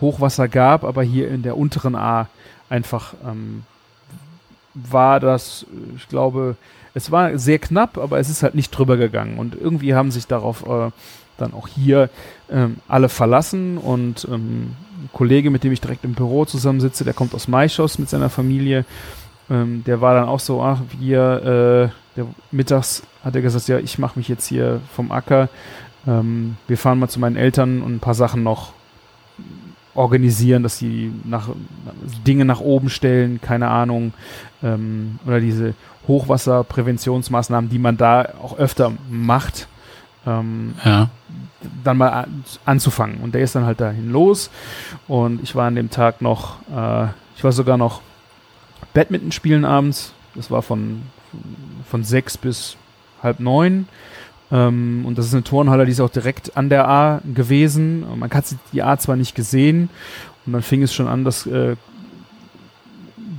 Hochwasser 0.02 0.48
gab, 0.48 0.84
aber 0.84 1.04
hier 1.04 1.30
in 1.30 1.44
der 1.44 1.58
unteren 1.58 1.96
A 1.96 2.30
einfach 2.70 3.14
ähm, 3.26 3.64
war 4.74 5.20
das, 5.20 5.66
ich 5.96 6.08
glaube, 6.08 6.56
es 6.94 7.12
war 7.12 7.38
sehr 7.38 7.60
knapp, 7.60 7.98
aber 7.98 8.20
es 8.20 8.30
ist 8.30 8.44
halt 8.44 8.56
nicht 8.56 8.72
drüber 8.72 8.98
gegangen. 8.98 9.38
Und 9.38 9.56
irgendwie 9.60 9.94
haben 9.94 10.12
sich 10.12 10.28
darauf 10.28 10.66
äh, 10.68 10.92
dann 11.38 11.54
auch 11.54 11.68
hier 11.68 12.10
ähm, 12.50 12.78
alle 12.88 13.10
verlassen 13.10 13.78
und 13.78 14.28
ähm, 14.30 14.76
ein 15.04 15.10
Kollege, 15.14 15.52
mit 15.52 15.64
dem 15.64 15.72
ich 15.72 15.82
direkt 15.82 16.04
im 16.04 16.14
Büro 16.14 16.46
zusammensitze, 16.46 17.04
der 17.04 17.14
kommt 17.14 17.36
aus 17.36 17.48
Maischoss 17.48 18.00
mit 18.00 18.10
seiner 18.10 18.30
Familie, 18.30 18.86
ähm, 19.50 19.84
der 19.86 20.02
war 20.02 20.16
dann 20.16 20.28
auch 20.28 20.40
so, 20.40 20.62
ach, 20.62 20.82
wir, 21.00 21.92
äh, 21.94 22.07
der, 22.18 22.28
mittags 22.52 23.04
hat 23.24 23.36
er 23.36 23.42
gesagt, 23.42 23.68
ja, 23.68 23.80
ich 23.80 23.98
mache 24.00 24.20
mich 24.20 24.28
jetzt 24.28 24.48
hier 24.48 24.82
vom 24.94 25.12
Acker, 25.12 25.50
ähm, 26.06 26.58
wir 26.68 26.78
fahren 26.78 27.00
mal 27.00 27.08
zu 27.10 27.20
meinen 27.20 27.36
Eltern 27.38 27.82
und 27.82 27.96
ein 27.96 28.00
paar 28.00 28.14
Sachen 28.16 28.44
noch 28.44 28.74
organisieren, 29.94 30.64
dass 30.64 30.78
sie 30.78 31.12
nach, 31.24 31.50
Dinge 32.26 32.46
nach 32.46 32.60
oben 32.60 32.90
stellen, 32.90 33.42
keine 33.42 33.70
Ahnung, 33.70 34.14
ähm, 34.64 35.20
oder 35.26 35.40
diese 35.40 35.74
Hochwasserpräventionsmaßnahmen, 36.08 37.70
die 37.70 37.80
man 37.80 37.98
da 37.98 38.30
auch 38.42 38.58
öfter 38.58 38.94
macht, 39.10 39.68
ähm, 40.26 40.76
Ja. 40.84 41.10
dann 41.84 41.98
mal 41.98 42.10
an, 42.10 42.44
anzufangen. 42.66 43.18
Und 43.22 43.34
der 43.34 43.42
ist 43.42 43.56
dann 43.56 43.66
halt 43.66 43.82
dahin 43.82 44.12
los. 44.12 44.50
Und 45.08 45.42
ich 45.42 45.56
war 45.56 45.68
an 45.68 45.76
dem 45.76 45.90
Tag 45.90 46.22
noch, 46.22 46.58
äh, 46.76 47.08
ich 47.36 47.44
war 47.44 47.52
sogar 47.52 47.78
noch 47.78 48.02
Badminton 48.94 49.32
spielen 49.32 49.66
abends. 49.66 50.14
Das 50.36 50.52
war 50.52 50.62
von, 50.62 51.02
von 51.32 51.42
sechs 52.04 52.38
bis 52.38 52.78
halb 53.24 53.40
neun. 53.40 53.88
Ähm, 54.52 55.04
und 55.06 55.18
das 55.18 55.26
ist 55.26 55.34
eine 55.34 55.44
Turnhalle, 55.44 55.86
die 55.86 55.92
ist 55.92 56.00
auch 56.00 56.10
direkt 56.10 56.56
an 56.56 56.70
der 56.70 56.88
A 56.88 57.22
gewesen. 57.34 58.06
Man 58.18 58.30
hat 58.32 58.46
die 58.72 58.84
A 58.84 58.98
zwar 58.98 59.16
nicht 59.16 59.36
gesehen. 59.36 59.90
Und 60.46 60.54
dann 60.54 60.62
fing 60.62 60.82
es 60.82 60.94
schon 60.94 61.08
an, 61.08 61.26
dass 61.26 61.46
äh, 61.46 61.76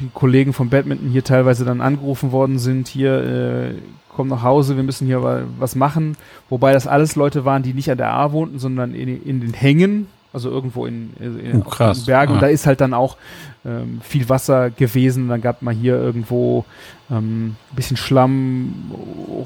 die 0.01 0.11
Kollegen 0.13 0.53
vom 0.53 0.69
Badminton 0.69 1.11
hier 1.11 1.25
teilweise 1.25 1.65
dann 1.65 1.81
angerufen 1.81 2.31
worden 2.31 2.59
sind. 2.59 2.89
Hier, 2.89 3.25
äh, 3.25 3.75
komm 4.15 4.29
nach 4.29 4.43
Hause, 4.43 4.77
wir 4.77 4.83
müssen 4.83 5.07
hier 5.07 5.23
wa- 5.23 5.43
was 5.59 5.75
machen. 5.75 6.17
Wobei 6.49 6.73
das 6.73 6.87
alles 6.87 7.17
Leute 7.17 7.45
waren, 7.45 7.63
die 7.63 7.73
nicht 7.73 7.91
an 7.91 7.99
der 7.99 8.13
A 8.13 8.33
wohnten, 8.33 8.59
sondern 8.59 8.95
in, 8.95 9.23
in 9.23 9.41
den 9.41 9.55
Hängen, 9.55 10.09
also 10.33 10.51
irgendwo 10.51 10.87
in, 10.87 11.13
in, 11.19 11.63
Oh, 11.65 11.83
in 11.83 12.05
Bergen. 12.05 12.33
Und 12.33 12.39
Ah. 12.39 12.43
da 12.43 12.47
ist 12.49 12.67
halt 12.67 12.81
dann 12.81 12.95
auch 12.95 13.17
ähm, 13.65 14.01
viel 14.03 14.29
Wasser 14.29 14.71
gewesen. 14.71 15.29
Dann 15.29 15.41
gab 15.41 15.63
man 15.63 15.75
hier 15.75 15.95
irgendwo 15.95 16.65
ähm, 17.11 17.57
ein 17.73 17.77
bisschen 17.77 17.97
Schlamm, 17.97 18.75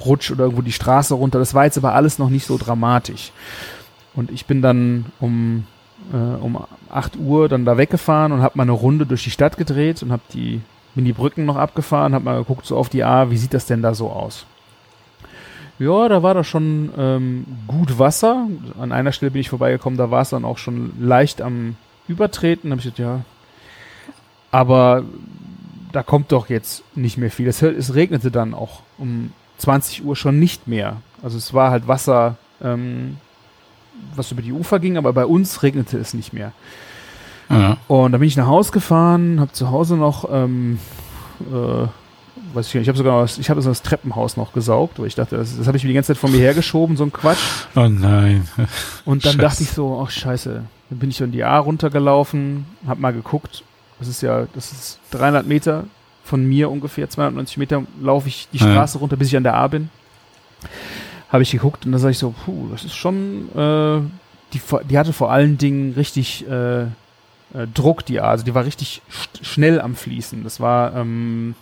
Rutsch 0.05 0.31
oder 0.31 0.45
irgendwo 0.45 0.63
die 0.63 0.73
Straße 0.73 1.15
runter. 1.15 1.39
Das 1.39 1.55
war 1.55 1.65
jetzt 1.65 1.79
aber 1.79 1.95
alles 1.95 2.19
noch 2.19 2.29
nicht 2.31 2.47
so 2.47 2.59
dramatisch. 2.59 3.33
Und 4.15 4.31
ich 4.31 4.47
bin 4.47 4.61
dann 4.61 5.07
um, 5.21 5.65
äh, 6.13 6.17
um 6.17 6.59
8 6.91 7.17
Uhr 7.17 7.49
dann 7.49 7.65
da 7.65 7.79
weggefahren 7.79 8.33
und 8.33 8.43
habe 8.43 8.57
mal 8.59 8.65
eine 8.65 8.73
Runde 8.73 9.07
durch 9.07 9.25
die 9.25 9.31
Stadt 9.31 9.57
gedreht 9.57 10.03
und 10.03 10.13
habe 10.13 10.23
die 10.35 10.61
bin 10.95 11.07
die 11.07 11.15
Brücken 11.15 11.47
noch 11.47 11.57
abgefahren, 11.57 12.13
habe 12.13 12.27
mal 12.27 12.37
geguckt 12.41 12.67
so 12.67 12.77
auf 12.77 12.91
die 12.91 13.03
A, 13.03 13.31
wie 13.31 13.39
sieht 13.39 13.55
das 13.55 13.65
denn 13.65 13.81
da 13.81 13.95
so 13.95 14.11
aus? 14.11 14.45
Ja, 15.83 16.09
da 16.09 16.23
war 16.23 16.35
da 16.35 16.45
schon 16.45 16.91
ähm, 16.97 17.45
gut 17.67 17.99
Wasser. 17.99 18.47
An 18.79 18.93
einer 18.93 19.11
Stelle 19.11 19.33
bin 19.33 19.41
ich 19.41 19.49
vorbeigekommen, 19.49 19.97
da 19.97 20.13
war 20.13 20.23
es 20.23 20.31
dann 20.31 20.45
auch 20.45 20.59
schon 20.59 20.93
leicht 21.01 21.43
am 21.43 21.75
Übertreten. 22.07 22.71
Da 22.71 22.75
habe 22.75 22.81
ich 22.81 22.95
gedacht, 22.95 22.99
ja, 23.01 23.21
aber 24.53 25.03
da 25.91 26.05
kommt 26.05 26.31
doch 26.31 26.49
jetzt 26.49 26.85
nicht 26.95 27.19
mehr 27.19 27.33
viel. 27.33 27.49
Es, 27.49 27.63
es 27.63 27.95
regnete 27.95 28.31
dann 28.31 28.55
auch 28.55 28.83
um 28.97 29.33
20 29.59 30.05
Uhr 30.05 30.15
schon 30.15 30.39
nicht 30.39 30.69
mehr. 30.69 30.99
Also 31.21 31.37
es 31.37 31.53
war 31.53 31.73
halt 31.73 31.89
Wasser, 31.89 32.37
ähm, 32.63 33.17
was 34.15 34.31
über 34.31 34.43
die 34.43 34.53
Ufer 34.53 34.79
ging, 34.79 34.97
aber 34.97 35.13
bei 35.13 35.27
uns 35.27 35.65
regnete 35.65 35.99
es 35.99 36.15
nicht 36.15 36.33
mehr. 36.33 36.53
Ja. 37.51 37.77
Und 37.89 38.13
dann 38.13 38.21
bin 38.21 38.29
ich 38.29 38.37
nach 38.37 38.47
Hause 38.47 38.71
gefahren, 38.71 39.41
habe 39.41 39.51
zu 39.51 39.71
Hause 39.71 39.97
noch, 39.97 40.29
ähm, 40.31 40.79
äh, 41.41 41.89
weiß 42.55 42.69
ich 42.69 42.75
nicht, 42.75 42.83
ich 42.83 42.89
habe 42.89 42.99
sogar 42.99 43.23
das- 43.23 43.39
ich 43.39 43.51
habe 43.51 43.61
so 43.63 43.69
das 43.71 43.83
Treppenhaus 43.83 44.37
noch 44.37 44.53
gesaugt, 44.53 44.99
weil 44.99 45.07
ich 45.07 45.15
dachte, 45.15 45.37
das, 45.37 45.57
das 45.57 45.67
habe 45.67 45.77
ich 45.77 45.83
mir 45.85 45.89
die 45.89 45.95
ganze 45.95 46.09
Zeit 46.09 46.19
von 46.19 46.31
mir 46.33 46.39
hergeschoben, 46.41 46.97
so 46.97 47.05
ein 47.05 47.13
Quatsch. 47.13 47.39
Oh 47.77 47.89
nein. 47.89 48.47
Und 49.05 49.25
dann 49.25 49.33
Scheiße. 49.33 49.39
dachte 49.43 49.63
ich 49.63 49.71
so, 49.71 50.03
ach 50.07 50.11
scheiße, 50.11 50.63
dann 50.91 50.99
bin 50.99 51.11
ich 51.11 51.21
in 51.21 51.33
die 51.33 51.45
A 51.45 51.59
runtergelaufen, 51.59 52.67
habe 52.87 53.01
mal 53.01 53.13
geguckt, 53.13 53.65
das 53.99 54.09
ist 54.09 54.23
ja, 54.23 54.47
das 54.55 54.73
ist 54.73 54.99
300 55.13 55.47
Meter 55.47 55.85
von 56.25 56.45
mir 56.47 56.71
ungefähr, 56.71 57.09
290 57.09 57.57
Meter 57.59 57.83
laufe 58.01 58.29
ich 58.29 58.49
die 58.53 58.59
Ja. 58.59 58.71
Straße 58.71 58.99
runter, 58.99 59.17
bis 59.17 59.29
ich 59.29 59.37
an 59.37 59.43
der 59.45 59.55
A 59.55 59.67
bin. 59.69 59.91
Habe 61.31 61.43
ich 61.43 61.51
geguckt 61.51 61.87
und 61.87 61.93
da 61.93 61.99
sage 61.99 62.13
ich 62.13 62.19
so, 62.19 62.35
puh, 62.45 62.69
das 62.71 62.85
ist 62.85 62.95
schon, 62.95 63.49
äh, 63.57 64.01
die, 64.53 64.59
vor- 64.59 64.85
die 64.85 64.99
hatte 64.99 65.13
vor 65.15 65.33
allen 65.33 65.57
Dingen 65.57 65.95
richtig 65.95 66.47
äh, 66.49 66.83
äh, 66.83 66.87
Druck, 67.73 68.05
die 68.05 68.21
A, 68.21 68.29
also 68.29 68.45
die 68.45 68.55
war 68.55 68.65
richtig 68.67 69.01
sch 69.09 69.29
schnell 69.47 69.81
am 69.81 69.95
Fließen. 69.97 70.45
Das 70.45 70.61
war, 70.61 70.95
ähm, 70.95 71.55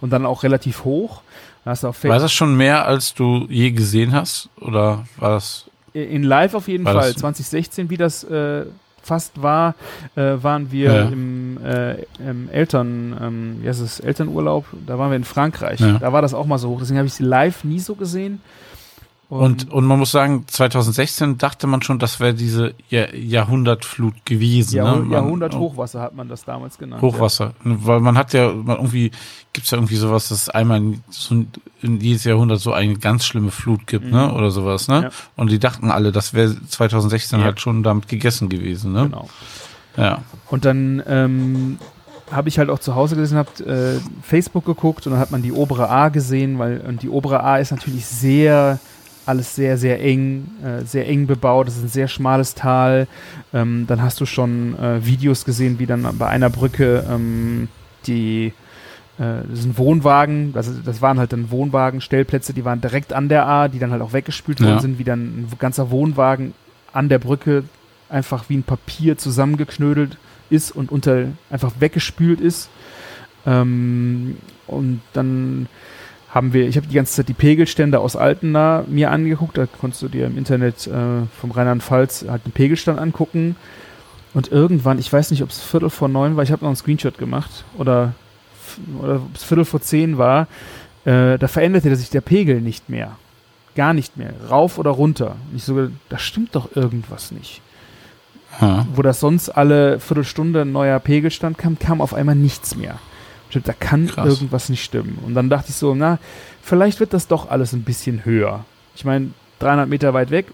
und 0.00 0.10
dann 0.10 0.26
auch 0.26 0.42
relativ 0.42 0.84
hoch. 0.84 1.22
Hast 1.64 1.82
du 1.82 1.88
War 1.88 2.18
das 2.20 2.32
schon 2.32 2.56
mehr, 2.56 2.86
als 2.86 3.12
du 3.14 3.46
je 3.50 3.72
gesehen 3.72 4.12
hast? 4.12 4.48
Oder 4.60 5.04
war 5.16 5.30
das? 5.30 5.64
In 5.94 6.22
live 6.22 6.54
auf 6.54 6.68
jeden 6.68 6.84
Fall. 6.84 6.94
das- 6.94 7.14
2016, 7.16 7.90
wie 7.90 7.96
das 7.96 8.22
äh, 8.22 8.66
fast 9.02 9.42
war, 9.42 9.74
äh, 10.14 10.34
waren 10.42 10.70
wir 10.70 10.92
Ja. 10.94 11.02
im, 11.08 11.58
äh, 11.64 11.94
im 12.18 12.48
Eltern, 12.50 13.16
ähm, 13.20 13.56
wie 13.62 13.68
heißt 13.68 13.80
es, 13.80 13.98
Elternurlaub. 14.00 14.64
Da 14.86 14.98
waren 14.98 15.10
wir 15.10 15.16
in 15.16 15.24
Frankreich. 15.24 15.80
Ja. 15.80 15.98
Da 15.98 16.12
war 16.12 16.22
das 16.22 16.34
auch 16.34 16.46
mal 16.46 16.58
so 16.58 16.68
hoch. 16.68 16.78
Deswegen 16.80 16.98
habe 16.98 17.06
ich 17.08 17.14
sie 17.14 17.24
live 17.24 17.64
nie 17.64 17.80
so 17.80 17.94
gesehen. 17.96 18.40
Und, 19.28 19.72
und 19.72 19.84
man 19.84 19.98
muss 19.98 20.12
sagen, 20.12 20.44
2016 20.46 21.36
dachte 21.36 21.66
man 21.66 21.82
schon, 21.82 21.98
das 21.98 22.20
wäre 22.20 22.32
diese 22.32 22.74
Jahr 22.88 23.12
Jahrhundertflut 23.12 24.24
gewesen. 24.24 24.76
Jahr, 24.76 24.94
ne? 24.94 25.02
man, 25.02 25.10
Jahrhundert 25.10 25.56
Hochwasser 25.56 26.00
hat 26.00 26.14
man 26.14 26.28
das 26.28 26.44
damals 26.44 26.78
genannt. 26.78 27.02
Hochwasser. 27.02 27.54
Weil 27.64 27.98
man 27.98 28.16
hat 28.16 28.32
ja, 28.34 28.52
man 28.52 28.76
irgendwie, 28.76 29.10
gibt's 29.52 29.72
ja 29.72 29.78
irgendwie 29.78 29.96
sowas, 29.96 30.28
dass 30.28 30.42
es 30.42 30.48
einmal 30.48 30.78
in, 30.78 31.02
in 31.82 32.00
jedes 32.00 32.22
Jahrhundert 32.22 32.60
so 32.60 32.72
eine 32.72 32.98
ganz 32.98 33.24
schlimme 33.24 33.50
Flut 33.50 33.88
gibt, 33.88 34.08
ne? 34.12 34.32
Oder 34.32 34.52
sowas, 34.52 34.86
ne? 34.86 35.02
Ja. 35.02 35.10
Und 35.34 35.50
die 35.50 35.58
dachten 35.58 35.90
alle, 35.90 36.12
das 36.12 36.32
wäre 36.32 36.54
2016 36.68 37.40
Ja. 37.40 37.46
halt 37.46 37.60
schon 37.60 37.82
damit 37.82 38.06
gegessen 38.06 38.48
gewesen, 38.48 38.92
ne? 38.92 39.04
Genau. 39.04 39.28
Ja. 39.96 40.22
Und 40.50 40.64
dann 40.64 41.02
ähm, 41.08 41.78
habe 42.30 42.48
ich 42.48 42.60
halt 42.60 42.70
auch 42.70 42.78
zu 42.78 42.94
Hause 42.94 43.16
gesessen, 43.16 43.38
habe 43.38 43.64
äh, 43.64 44.00
Facebook 44.22 44.64
geguckt 44.64 45.06
und 45.06 45.14
dann 45.14 45.20
hat 45.20 45.32
man 45.32 45.42
die 45.42 45.52
obere 45.52 45.88
A 45.90 46.10
gesehen, 46.10 46.60
weil 46.60 46.80
und 46.86 47.02
die 47.02 47.08
obere 47.08 47.42
A 47.42 47.56
ist 47.56 47.72
natürlich 47.72 48.06
sehr 48.06 48.78
alles 49.26 49.54
sehr, 49.54 49.76
sehr 49.76 50.00
eng, 50.02 50.46
äh, 50.62 50.84
sehr 50.84 51.08
eng 51.08 51.26
bebaut. 51.26 51.68
Es 51.68 51.76
ist 51.76 51.82
ein 51.84 51.88
sehr 51.88 52.08
schmales 52.08 52.54
Tal. 52.54 53.06
Ähm, 53.52 53.84
dann 53.86 54.02
hast 54.02 54.20
du 54.20 54.26
schon 54.26 54.78
äh, 54.78 55.04
Videos 55.04 55.44
gesehen, 55.44 55.78
wie 55.78 55.86
dann 55.86 56.06
bei 56.18 56.28
einer 56.28 56.50
Brücke 56.50 57.04
ähm, 57.10 57.68
die 58.06 58.52
äh, 59.18 59.42
das 59.50 59.62
sind 59.62 59.78
Wohnwagen, 59.78 60.52
also 60.54 60.72
das 60.84 61.00
waren 61.00 61.18
halt 61.18 61.32
dann 61.32 61.50
Wohnwagen-Stellplätze, 61.50 62.52
die 62.52 62.64
waren 62.64 62.80
direkt 62.80 63.12
an 63.12 63.28
der 63.28 63.46
A, 63.46 63.68
die 63.68 63.78
dann 63.78 63.90
halt 63.90 64.02
auch 64.02 64.12
weggespült 64.12 64.60
worden 64.60 64.74
Ja. 64.74 64.80
sind, 64.80 64.98
wie 64.98 65.04
dann 65.04 65.20
ein 65.20 65.48
ganzer 65.58 65.90
Wohnwagen 65.90 66.52
an 66.92 67.08
der 67.08 67.18
Brücke 67.18 67.64
einfach 68.08 68.48
wie 68.48 68.56
ein 68.58 68.62
Papier 68.62 69.18
zusammengeknödelt 69.18 70.18
ist 70.50 70.70
und 70.70 70.92
unter 70.92 71.26
einfach 71.50 71.72
weggespült 71.80 72.40
ist. 72.40 72.68
Ähm, 73.46 74.36
und 74.66 75.00
dann 75.12 75.66
haben 76.36 76.52
wir, 76.52 76.68
ich 76.68 76.76
habe 76.76 76.86
die 76.86 76.94
ganze 76.94 77.14
Zeit 77.14 77.28
die 77.28 77.34
Pegelstände 77.34 77.98
aus 77.98 78.14
Altena 78.14 78.84
mir 78.86 79.10
angeguckt, 79.10 79.56
da 79.56 79.66
konntest 79.66 80.02
du 80.02 80.08
dir 80.08 80.26
im 80.26 80.36
Internet 80.36 80.86
äh, 80.86 81.26
vom 81.40 81.50
Rheinland-Pfalz 81.50 82.26
halt 82.28 82.44
den 82.44 82.52
Pegelstand 82.52 82.98
angucken. 82.98 83.56
Und 84.34 84.52
irgendwann, 84.52 84.98
ich 84.98 85.10
weiß 85.10 85.30
nicht, 85.30 85.42
ob 85.42 85.48
es 85.48 85.62
Viertel 85.62 85.88
vor 85.88 86.08
neun 86.08 86.36
war, 86.36 86.42
ich 86.42 86.52
habe 86.52 86.62
noch 86.62 86.68
einen 86.68 86.76
Screenshot 86.76 87.16
gemacht 87.16 87.64
oder, 87.78 88.12
oder 89.00 89.16
ob 89.16 89.34
es 89.34 89.44
Viertel 89.44 89.64
vor 89.64 89.80
zehn 89.80 90.18
war, 90.18 90.46
äh, 91.06 91.38
da 91.38 91.48
veränderte 91.48 91.96
sich 91.96 92.10
der 92.10 92.20
Pegel 92.20 92.60
nicht 92.60 92.90
mehr. 92.90 93.16
Gar 93.74 93.94
nicht 93.94 94.18
mehr. 94.18 94.34
Rauf 94.50 94.78
oder 94.78 94.90
runter. 94.90 95.36
Und 95.50 95.56
ich 95.56 95.64
so, 95.64 95.88
da 96.10 96.18
stimmt 96.18 96.54
doch 96.54 96.76
irgendwas 96.76 97.32
nicht 97.32 97.62
ja. 98.60 98.86
wo 98.94 99.02
das 99.02 99.20
sonst 99.20 99.50
alle 99.50 100.00
Viertelstunde 100.00 100.62
ein 100.62 100.72
neuer 100.72 100.98
Pegelstand 100.98 101.58
kam, 101.58 101.78
kam 101.78 102.00
auf 102.00 102.14
einmal 102.14 102.34
nichts 102.34 102.76
mehr. 102.76 102.98
Stimmt, 103.50 103.68
da 103.68 103.72
kann 103.72 104.06
Krass. 104.08 104.28
irgendwas 104.28 104.68
nicht 104.68 104.82
stimmen. 104.82 105.18
Und 105.24 105.34
dann 105.34 105.48
dachte 105.48 105.70
ich 105.70 105.76
so, 105.76 105.94
na, 105.94 106.18
vielleicht 106.62 107.00
wird 107.00 107.12
das 107.12 107.28
doch 107.28 107.48
alles 107.50 107.72
ein 107.72 107.82
bisschen 107.82 108.24
höher. 108.24 108.64
Ich 108.94 109.04
meine, 109.04 109.30
300 109.60 109.88
Meter 109.88 110.14
weit 110.14 110.30
weg, 110.30 110.46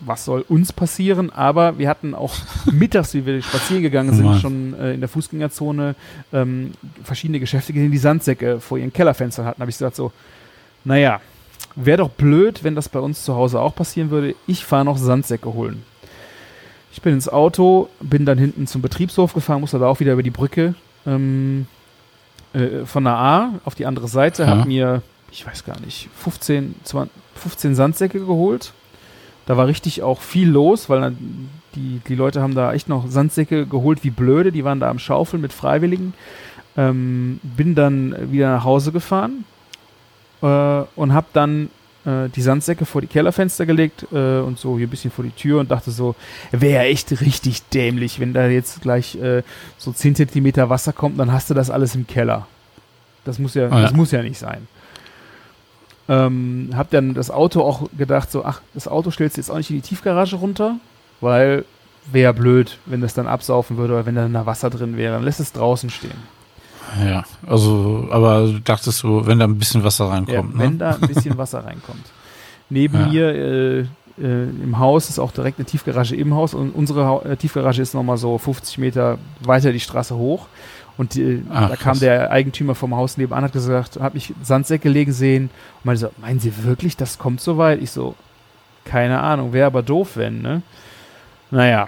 was 0.00 0.24
soll 0.24 0.44
uns 0.48 0.72
passieren? 0.72 1.30
Aber 1.30 1.78
wir 1.78 1.88
hatten 1.88 2.14
auch 2.14 2.34
mittags, 2.66 3.14
wie 3.14 3.26
wir 3.26 3.42
spazieren 3.42 3.82
gegangen 3.82 4.14
sind, 4.14 4.24
Mann. 4.24 4.40
schon 4.40 4.74
äh, 4.74 4.94
in 4.94 5.00
der 5.00 5.08
Fußgängerzone 5.08 5.94
ähm, 6.32 6.72
verschiedene 7.02 7.40
Geschäfte 7.40 7.72
gesehen, 7.72 7.90
die 7.90 7.98
Sandsäcke 7.98 8.60
vor 8.60 8.78
ihren 8.78 8.92
Kellerfenstern 8.92 9.44
hatten. 9.44 9.58
Da 9.58 9.62
habe 9.62 9.70
ich 9.70 9.76
gesagt 9.76 9.96
so, 9.96 10.12
naja, 10.84 11.20
wäre 11.74 11.98
doch 11.98 12.10
blöd, 12.10 12.64
wenn 12.64 12.74
das 12.74 12.88
bei 12.88 13.00
uns 13.00 13.24
zu 13.24 13.34
Hause 13.34 13.60
auch 13.60 13.74
passieren 13.74 14.10
würde. 14.10 14.34
Ich 14.46 14.64
fahre 14.64 14.84
noch 14.84 14.96
Sandsäcke 14.96 15.52
holen. 15.52 15.82
Ich 16.92 17.02
bin 17.02 17.12
ins 17.14 17.28
Auto, 17.28 17.88
bin 18.00 18.24
dann 18.24 18.38
hinten 18.38 18.66
zum 18.66 18.82
Betriebshof 18.82 19.34
gefahren, 19.34 19.60
musste 19.60 19.78
da 19.78 19.86
auch 19.86 20.00
wieder 20.00 20.14
über 20.14 20.22
die 20.22 20.30
Brücke 20.30 20.74
ähm, 21.06 21.66
äh, 22.52 22.84
von 22.86 23.04
der 23.04 23.14
A 23.14 23.50
auf 23.64 23.74
die 23.74 23.86
andere 23.86 24.08
Seite, 24.08 24.42
Ja. 24.44 24.48
hab 24.48 24.66
mir, 24.66 25.02
ich 25.30 25.46
weiß 25.46 25.64
gar 25.64 25.78
nicht, 25.80 26.08
15, 26.16 26.74
20, 26.84 27.12
15 27.34 27.74
Sandsäcke 27.74 28.18
geholt. 28.20 28.72
Da 29.46 29.56
war 29.56 29.66
richtig 29.66 30.02
auch 30.02 30.20
viel 30.20 30.48
los, 30.48 30.90
weil 30.90 31.16
die, 31.74 32.00
die 32.06 32.14
Leute 32.14 32.42
haben 32.42 32.54
da 32.54 32.72
echt 32.74 32.88
noch 32.88 33.08
Sandsäcke 33.08 33.66
geholt 33.66 34.04
wie 34.04 34.10
blöde. 34.10 34.52
Die 34.52 34.64
waren 34.64 34.80
da 34.80 34.90
am 34.90 34.98
Schaufeln 34.98 35.40
mit 35.40 35.52
Freiwilligen. 35.52 36.12
Ähm, 36.76 37.40
bin 37.42 37.74
dann 37.74 38.14
wieder 38.30 38.50
nach 38.52 38.64
Hause 38.64 38.92
gefahren 38.92 39.44
äh, 40.42 40.82
und 40.96 41.14
hab 41.14 41.32
dann 41.32 41.70
äh, 42.08 42.28
die 42.28 42.42
Sandsäcke 42.42 42.86
vor 42.86 43.00
die 43.00 43.06
Kellerfenster 43.06 43.66
gelegt 43.66 44.06
äh, 44.12 44.38
und 44.38 44.58
so 44.58 44.78
hier 44.78 44.86
ein 44.86 44.90
bisschen 44.90 45.10
vor 45.10 45.24
die 45.24 45.30
Tür 45.30 45.60
und 45.60 45.70
dachte 45.70 45.90
so, 45.90 46.14
wäre 46.50 46.84
ja 46.84 46.88
echt 46.90 47.20
richtig 47.20 47.62
dämlich, 47.68 48.18
wenn 48.20 48.32
da 48.32 48.46
jetzt 48.48 48.80
gleich 48.80 49.14
äh, 49.16 49.42
so 49.76 49.92
10 49.92 50.14
Zentimeter 50.14 50.70
Wasser 50.70 50.92
kommt, 50.92 51.18
dann 51.18 51.32
hast 51.32 51.50
du 51.50 51.54
das 51.54 51.70
alles 51.70 51.94
im 51.94 52.06
Keller. 52.06 52.46
Das 53.24 53.38
muss 53.38 53.54
ja, 53.54 53.68
Ah, 53.68 53.76
ja. 53.76 53.82
das 53.82 53.92
muss 53.92 54.10
ja 54.12 54.22
nicht 54.22 54.38
sein. 54.38 54.66
Ähm, 56.08 56.70
hab 56.74 56.90
dann 56.90 57.12
das 57.12 57.30
Auto 57.30 57.60
auch 57.62 57.88
gedacht, 57.96 58.30
so, 58.32 58.44
ach, 58.44 58.62
das 58.72 58.88
Auto 58.88 59.10
stellst 59.10 59.36
du 59.36 59.40
jetzt 59.42 59.50
auch 59.50 59.58
nicht 59.58 59.68
in 59.70 59.76
die 59.76 59.82
Tiefgarage 59.82 60.36
runter, 60.36 60.76
weil 61.20 61.64
wäre 62.10 62.32
blöd, 62.32 62.78
wenn 62.86 63.02
das 63.02 63.12
dann 63.12 63.26
absaufen 63.26 63.76
würde 63.76 63.92
oder 63.92 64.06
wenn 64.06 64.14
da 64.32 64.46
Wasser 64.46 64.70
drin 64.70 64.96
wäre. 64.96 65.14
Dann 65.14 65.24
lässt 65.24 65.40
es 65.40 65.52
draußen 65.52 65.90
stehen. 65.90 66.37
Ja, 67.04 67.24
also, 67.46 68.08
aber 68.10 68.46
du 68.46 68.60
dachtest 68.60 68.98
so, 68.98 69.26
wenn 69.26 69.38
da 69.38 69.44
ein 69.46 69.58
bisschen 69.58 69.84
Wasser 69.84 70.06
reinkommt, 70.08 70.54
ja, 70.54 70.58
wenn 70.60 70.72
ne? 70.72 70.78
da 70.78 70.94
ein 70.94 71.00
bisschen 71.08 71.36
Wasser 71.38 71.64
reinkommt. 71.64 72.04
Neben 72.70 72.98
Ja. 72.98 73.06
mir 73.08 73.28
äh, 73.34 73.78
äh, 73.80 73.86
im 74.62 74.78
Haus 74.78 75.08
ist 75.08 75.18
auch 75.18 75.30
direkt 75.32 75.58
eine 75.58 75.66
Tiefgarage 75.66 76.14
im 76.16 76.34
Haus 76.34 76.54
und 76.54 76.70
unsere 76.70 77.06
Hau- 77.06 77.22
äh, 77.22 77.36
Tiefgarage 77.36 77.80
ist 77.82 77.94
nochmal 77.94 78.16
so 78.18 78.36
50 78.38 78.78
Meter 78.78 79.18
weiter 79.40 79.72
die 79.72 79.80
Straße 79.80 80.14
hoch. 80.16 80.46
Und 80.96 81.14
die, 81.14 81.44
Ach, 81.48 81.68
da 81.68 81.76
kam 81.76 81.92
krass. 81.92 81.98
der 82.00 82.32
Eigentümer 82.32 82.74
vom 82.74 82.96
Haus 82.96 83.16
nebenan, 83.18 83.44
hat 83.44 83.52
gesagt, 83.52 84.00
hat 84.00 84.14
mich 84.14 84.34
Sandsäcke 84.42 84.88
legen 84.88 85.12
sehen 85.12 85.44
und 85.78 85.84
meinte 85.84 86.00
so, 86.00 86.10
meinen 86.20 86.40
Sie 86.40 86.64
wirklich, 86.64 86.96
das 86.96 87.18
kommt 87.18 87.40
so 87.40 87.56
weit? 87.56 87.80
Ich 87.80 87.92
so, 87.92 88.16
keine 88.84 89.20
Ahnung, 89.20 89.52
wäre 89.52 89.66
aber 89.68 89.82
doof, 89.84 90.16
wenn, 90.16 90.42
ne? 90.42 90.62
Naja, 91.52 91.86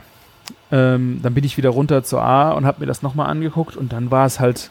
ähm, 0.71 1.19
dann 1.25 1.35
bin 1.35 1.43
ich 1.43 1.57
wieder 1.57 1.71
runter 1.71 2.05
zur 2.05 2.23
A 2.23 2.53
und 2.53 2.65
habe 2.67 2.81
mir 2.81 2.87
das 2.87 3.03
nochmal 3.03 3.29
angeguckt 3.29 3.77
und 3.77 3.93
dann 3.93 4.13
war 4.13 4.27
es 4.27 4.39
halt 4.39 4.71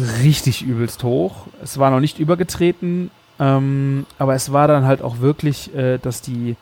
richtig 0.00 0.62
übelst 0.62 1.02
hoch. 1.04 1.46
Es 1.62 1.78
war 1.78 1.90
noch 1.90 2.00
nicht 2.00 2.18
übergetreten, 2.18 3.10
ähm, 3.38 4.06
aber 4.18 4.34
es 4.34 4.52
war 4.52 4.68
dann 4.68 4.84
halt 4.84 5.02
auch 5.02 5.20
wirklich, 5.20 5.74
äh, 5.74 5.98
dass 5.98 6.22
die, 6.22 6.56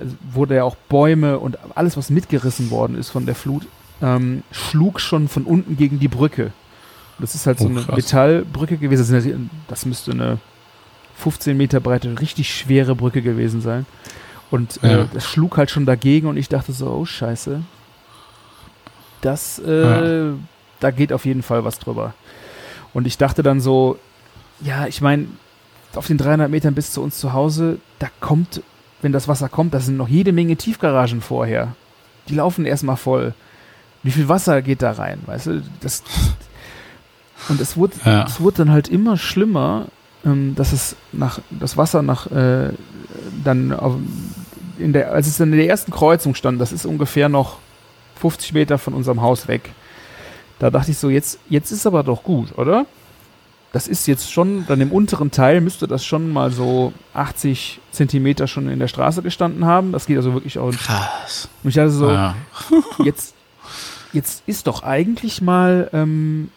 also 0.00 0.14
wurde 0.32 0.56
ja 0.56 0.64
auch 0.64 0.76
Bäume 0.88 1.38
und 1.38 1.58
alles, 1.76 1.96
was 1.96 2.10
mitgerissen 2.10 2.70
worden 2.70 2.96
ist 2.96 3.10
von 3.10 3.26
der 3.26 3.34
Flut, 3.34 3.66
ähm, 4.02 4.42
schlug 4.52 5.00
schon 5.00 5.28
von 5.28 5.44
unten 5.44 5.76
gegen 5.76 5.98
die 5.98 6.08
Brücke. 6.08 6.52
Das 7.18 7.34
ist 7.34 7.46
halt 7.46 7.58
so 7.58 7.66
Oh, 7.66 7.70
eine 7.70 7.80
krass. 7.82 7.96
Metallbrücke 7.96 8.76
gewesen. 8.76 9.46
Das, 9.66 9.84
müsste 9.86 10.12
eine 10.12 10.38
15 11.16 11.56
Meter 11.56 11.80
breite, 11.80 12.20
richtig 12.20 12.54
schwere 12.54 12.94
Brücke 12.94 13.22
gewesen 13.22 13.60
sein. 13.60 13.86
Und 14.52 14.82
äh, 14.84 14.98
Ja. 14.98 15.08
das 15.12 15.26
schlug 15.26 15.56
halt 15.56 15.70
schon 15.70 15.84
dagegen 15.84 16.28
und 16.28 16.36
ich 16.36 16.48
dachte 16.48 16.72
so, 16.72 16.86
oh 16.90 17.04
scheiße. 17.04 17.60
Das, 19.20 19.58
äh, 19.58 20.30
da 20.80 20.90
geht 20.92 21.12
auf 21.12 21.24
jeden 21.24 21.42
Fall 21.42 21.64
was 21.64 21.78
drüber. 21.80 22.14
Und 22.98 23.06
ich 23.06 23.16
dachte 23.16 23.42
dann 23.42 23.60
so, 23.60 23.98
ja, 24.60 24.86
ich 24.86 25.00
meine, 25.00 25.26
auf 25.94 26.06
den 26.08 26.18
300 26.18 26.50
Metern 26.50 26.74
bis 26.74 26.92
zu 26.92 27.00
uns 27.02 27.18
zu 27.18 27.32
Hause, 27.32 27.78
da 28.00 28.08
kommt, 28.20 28.60
wenn 29.02 29.12
das 29.12 29.28
Wasser 29.28 29.48
kommt, 29.48 29.72
da 29.72 29.80
sind 29.80 29.96
noch 29.96 30.08
jede 30.08 30.32
Menge 30.32 30.56
Tiefgaragen 30.56 31.20
vorher. 31.20 31.74
Die 32.28 32.34
laufen 32.34 32.66
erstmal 32.66 32.96
voll. 32.96 33.34
Wie 34.02 34.10
viel 34.10 34.28
Wasser 34.28 34.60
geht 34.62 34.82
da 34.82 34.90
rein, 34.92 35.20
weißt 35.26 35.46
du? 35.46 35.62
Das, 35.80 36.02
und 37.48 37.60
es 37.60 37.76
wurde, 37.76 37.94
Ja. 38.04 38.24
es 38.26 38.40
wurde 38.40 38.58
dann 38.58 38.70
halt 38.72 38.88
immer 38.88 39.16
schlimmer, 39.16 39.86
ähm, 40.26 40.54
dass 40.56 40.72
es 40.72 40.96
nach, 41.12 41.40
das 41.50 41.76
Wasser 41.76 42.02
nach, 42.02 42.26
äh, 42.30 42.70
dann 43.44 43.72
auf, 43.72 43.94
in 44.78 44.92
der, 44.92 45.12
als 45.12 45.26
es 45.28 45.36
dann 45.38 45.52
in 45.52 45.58
der 45.58 45.68
ersten 45.68 45.92
Kreuzung 45.92 46.34
stand, 46.34 46.60
das 46.60 46.72
ist 46.72 46.84
ungefähr 46.84 47.28
noch 47.28 47.58
50 48.20 48.52
Meter 48.52 48.78
von 48.78 48.92
unserem 48.94 49.22
Haus 49.22 49.46
weg. 49.48 49.70
Da 50.58 50.70
dachte 50.70 50.90
ich 50.90 50.98
so, 50.98 51.08
jetzt, 51.08 51.38
jetzt 51.48 51.70
ist 51.70 51.86
aber 51.86 52.02
doch 52.02 52.22
gut, 52.22 52.56
oder? 52.58 52.86
Das 53.72 53.86
ist 53.86 54.06
jetzt 54.06 54.32
schon, 54.32 54.64
dann 54.66 54.80
im 54.80 54.92
unteren 54.92 55.30
Teil 55.30 55.60
müsste 55.60 55.86
das 55.86 56.04
schon 56.04 56.32
mal 56.32 56.50
so 56.50 56.92
80 57.12 57.80
Zentimeter 57.92 58.46
schon 58.46 58.68
in 58.68 58.78
der 58.78 58.88
Straße 58.88 59.22
gestanden 59.22 59.66
haben. 59.66 59.92
Das 59.92 60.06
geht 60.06 60.16
also 60.16 60.32
wirklich 60.32 60.58
auch. 60.58 60.72
Krass. 60.72 61.48
Und 61.62 61.68
ich 61.68 61.76
dachte 61.76 61.90
so, 61.90 62.10
Ja. 62.10 62.34
jetzt, 63.04 63.34
jetzt 64.12 64.42
ist 64.46 64.66
doch 64.66 64.82
eigentlich 64.82 65.42
mal, 65.42 65.90
ähm, 65.92 66.50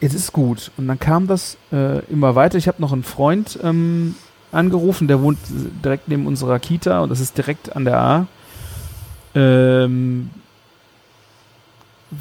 jetzt 0.00 0.14
ist 0.14 0.32
gut. 0.32 0.72
Und 0.76 0.88
dann 0.88 0.98
kam 0.98 1.28
das 1.28 1.56
äh, 1.72 2.00
immer 2.06 2.34
weiter. 2.34 2.58
Ich 2.58 2.66
habe 2.66 2.82
noch 2.82 2.92
einen 2.92 3.04
Freund 3.04 3.58
ähm, 3.62 4.16
angerufen, 4.50 5.06
der 5.06 5.22
wohnt 5.22 5.38
direkt 5.84 6.08
neben 6.08 6.26
unserer 6.26 6.58
Kita 6.58 7.00
und 7.00 7.10
das 7.10 7.20
ist 7.20 7.38
direkt 7.38 7.74
an 7.76 7.84
der 7.84 7.98
A. 7.98 8.26
Ähm, 9.34 10.30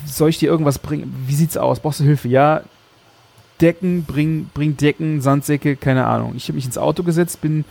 soll 0.06 0.30
ich 0.30 0.39
dir 0.39 0.49
irgendwas 0.49 0.80
bringen? 0.80 1.13
Wie 1.27 1.36
sieht's 1.36 1.58
aus? 1.58 1.80
Brauchst 1.80 1.99
du 1.99 2.04
Hilfe? 2.04 2.27
Ja. 2.27 2.62
Decken, 3.60 4.06
bring, 4.06 4.49
bring 4.56 4.75
Decken, 4.75 5.21
Sandsäcke, 5.21 5.75
keine 5.75 6.08
Ahnung. 6.08 6.34
Ich 6.36 6.45
habe 6.45 6.56
mich 6.56 6.65
ins 6.65 6.80
Auto 6.80 7.04
gesetzt, 7.04 7.41
bin 7.41 7.63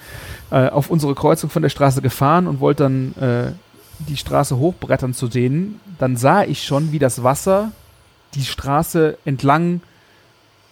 äh, 0.52 0.68
auf 0.68 0.88
unsere 0.88 1.16
Kreuzung 1.16 1.50
von 1.50 1.62
der 1.62 1.68
Straße 1.68 2.00
gefahren 2.00 2.46
und 2.46 2.60
wollte 2.60 2.84
dann 2.84 3.14
äh, 3.16 3.52
die 4.08 4.16
Straße 4.16 4.56
hochbrettern 4.56 5.14
zu 5.14 5.26
denen. 5.26 5.80
Dann 5.98 6.16
sah 6.16 6.44
ich 6.44 6.62
schon, 6.62 6.92
wie 6.92 7.00
das 7.00 7.24
Wasser 7.24 7.72
die 8.34 8.44
Straße 8.44 9.18
entlang 9.24 9.80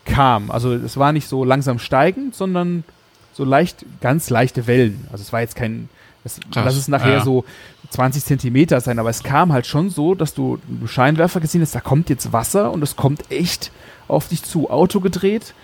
kam. 0.04 0.50
Also 0.50 0.72
es 0.72 0.96
war 0.96 1.12
nicht 1.12 1.28
so 1.28 1.44
langsam 1.44 1.78
steigend, 1.78 2.34
sondern 2.34 2.84
so 3.32 3.44
leicht, 3.44 3.84
ganz 4.00 4.30
leichte 4.30 4.66
Wellen. 4.66 5.06
Also 5.12 5.22
es 5.22 5.32
war 5.32 5.40
jetzt 5.40 5.56
kein, 5.56 5.88
das, 6.24 6.40
lass 6.54 6.76
es 6.76 6.88
nachher 6.88 7.18
ja. 7.18 7.24
so 7.24 7.44
20 7.90 8.24
Zentimeter 8.24 8.80
sein, 8.80 8.98
aber 8.98 9.10
es 9.10 9.22
kam 9.22 9.52
halt 9.52 9.66
schon 9.66 9.90
so, 9.90 10.14
dass 10.14 10.34
du 10.34 10.58
Scheinwerfer 10.86 11.40
gesehen 11.40 11.62
hast, 11.62 11.74
da 11.74 11.80
kommt 11.80 12.10
jetzt 12.10 12.32
Wasser 12.32 12.70
und 12.70 12.82
es 12.82 12.96
kommt 12.96 13.30
echt 13.30 13.72
auf 14.08 14.28
dich 14.28 14.42
zu. 14.42 14.70
Auto 14.70 15.00
gedreht, 15.00 15.54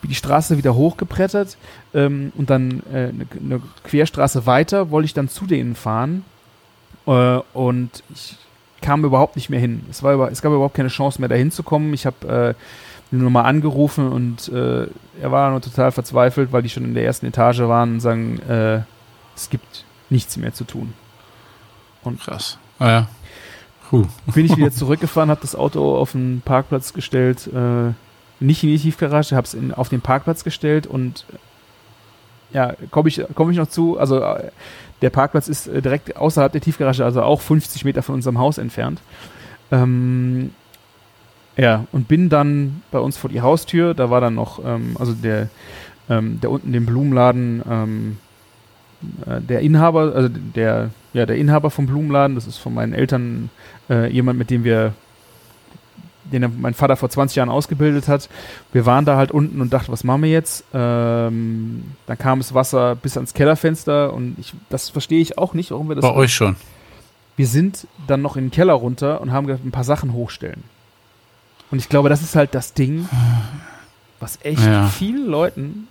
wie 0.00 0.08
die 0.08 0.14
Straße 0.14 0.56
wieder 0.56 0.74
hochgebrettert 0.74 1.56
ähm, 1.94 2.32
und 2.36 2.50
dann 2.50 2.82
äh, 2.92 3.08
eine, 3.08 3.26
eine 3.38 3.62
Querstraße 3.84 4.46
weiter 4.46 4.90
wollte 4.90 5.06
ich 5.06 5.14
dann 5.14 5.28
zu 5.28 5.46
denen 5.46 5.74
fahren 5.74 6.24
äh, 7.06 7.40
und 7.52 8.02
ich 8.14 8.36
kam 8.80 9.04
überhaupt 9.04 9.36
nicht 9.36 9.50
mehr 9.50 9.60
hin. 9.60 9.84
Es, 9.90 10.02
war 10.02 10.14
über, 10.14 10.30
es 10.30 10.42
gab 10.42 10.52
überhaupt 10.52 10.74
keine 10.74 10.88
Chance 10.88 11.20
mehr, 11.20 11.28
da 11.28 11.34
hinzukommen. 11.34 11.92
Ich 11.94 12.06
habe 12.06 12.54
äh, 13.10 13.14
ihn 13.14 13.22
nochmal 13.22 13.46
angerufen 13.46 14.08
und 14.08 14.48
äh, 14.48 14.86
er 15.20 15.32
war 15.32 15.50
nur 15.50 15.60
total 15.60 15.92
verzweifelt, 15.92 16.52
weil 16.52 16.62
die 16.62 16.68
schon 16.68 16.84
in 16.84 16.94
der 16.94 17.04
ersten 17.04 17.26
Etage 17.26 17.60
waren 17.60 17.94
und 17.94 18.00
sagen, 18.00 18.38
äh, 18.48 18.80
es 19.34 19.50
gibt 19.50 19.84
nichts 20.10 20.36
mehr 20.36 20.52
zu 20.52 20.64
tun. 20.64 20.92
Krass. 22.16 22.58
Ah, 22.78 22.88
ja. 22.88 23.08
Puh. 23.90 24.06
Bin 24.34 24.46
ich 24.46 24.56
wieder 24.56 24.70
zurückgefahren, 24.70 25.30
habe 25.30 25.40
das 25.40 25.54
Auto 25.54 25.96
auf 25.96 26.12
den 26.12 26.42
Parkplatz 26.44 26.92
gestellt, 26.92 27.48
äh, 27.48 27.92
nicht 28.40 28.62
in 28.62 28.70
die 28.70 28.78
Tiefgarage, 28.78 29.34
habe 29.34 29.46
es 29.46 29.56
auf 29.76 29.88
den 29.88 30.00
Parkplatz 30.00 30.44
gestellt 30.44 30.86
und 30.86 31.24
äh, 31.32 31.36
ja, 32.56 32.74
komme 32.90 33.08
ich, 33.08 33.22
komm 33.34 33.50
ich 33.50 33.58
noch 33.58 33.68
zu. 33.68 33.98
Also 33.98 34.20
äh, 34.20 34.50
der 35.02 35.10
Parkplatz 35.10 35.48
ist 35.48 35.66
äh, 35.66 35.82
direkt 35.82 36.16
außerhalb 36.16 36.52
der 36.52 36.60
Tiefgarage, 36.60 37.04
also 37.04 37.22
auch 37.22 37.40
50 37.40 37.84
Meter 37.84 38.02
von 38.02 38.14
unserem 38.14 38.38
Haus 38.38 38.58
entfernt. 38.58 39.00
Ähm, 39.70 40.50
ja, 41.56 41.86
und 41.92 42.08
bin 42.08 42.28
dann 42.28 42.82
bei 42.90 43.00
uns 43.00 43.16
vor 43.16 43.30
die 43.30 43.40
Haustür. 43.40 43.94
Da 43.94 44.10
war 44.10 44.20
dann 44.20 44.34
noch, 44.34 44.64
ähm, 44.64 44.96
also 44.98 45.12
der, 45.12 45.48
ähm, 46.08 46.40
der 46.40 46.50
unten 46.50 46.72
den 46.72 46.86
Blumenladen, 46.86 47.62
ähm, 47.68 48.18
äh, 49.26 49.40
der 49.40 49.60
Inhaber, 49.60 50.12
also 50.14 50.28
der, 50.28 50.90
ja, 51.12 51.26
der 51.26 51.36
Inhaber 51.36 51.70
vom 51.70 51.86
Blumenladen, 51.86 52.34
das 52.34 52.46
ist 52.46 52.58
von 52.58 52.74
meinen 52.74 52.92
Eltern 52.94 53.50
äh, 53.88 54.10
jemand, 54.12 54.38
mit 54.38 54.50
dem 54.50 54.62
wir, 54.64 54.92
den 56.30 56.60
mein 56.60 56.74
Vater 56.74 56.96
vor 56.96 57.08
20 57.08 57.36
Jahren 57.36 57.48
ausgebildet 57.48 58.08
hat. 58.08 58.28
Wir 58.72 58.84
waren 58.86 59.04
da 59.04 59.16
halt 59.16 59.30
unten 59.32 59.60
und 59.60 59.72
dachten, 59.72 59.90
was 59.90 60.04
machen 60.04 60.22
wir 60.22 60.30
jetzt? 60.30 60.64
Ähm, 60.74 61.84
dann 62.06 62.18
kam 62.18 62.38
das 62.40 62.52
Wasser 62.54 62.94
bis 62.94 63.16
ans 63.16 63.32
Kellerfenster 63.34 64.12
und 64.12 64.36
ich, 64.38 64.52
das 64.68 64.90
verstehe 64.90 65.20
ich 65.20 65.38
auch 65.38 65.54
nicht, 65.54 65.70
warum 65.70 65.88
wir 65.88 65.96
das. 65.96 66.02
Bei 66.02 66.12
euch 66.14 66.34
schon. 66.34 66.56
Wir 67.36 67.46
sind 67.46 67.86
dann 68.06 68.20
noch 68.20 68.36
in 68.36 68.46
den 68.46 68.50
Keller 68.50 68.74
runter 68.74 69.20
und 69.20 69.32
haben 69.32 69.46
gedacht, 69.46 69.64
ein 69.64 69.70
paar 69.70 69.84
Sachen 69.84 70.12
hochstellen. 70.12 70.62
Und 71.70 71.78
ich 71.78 71.88
glaube, 71.88 72.08
das 72.08 72.20
ist 72.22 72.34
halt 72.36 72.54
das 72.54 72.74
Ding, 72.74 73.08
was 74.20 74.38
echt 74.42 74.64
Ja. 74.64 74.88
vielen 74.88 75.26
Leuten 75.26 75.87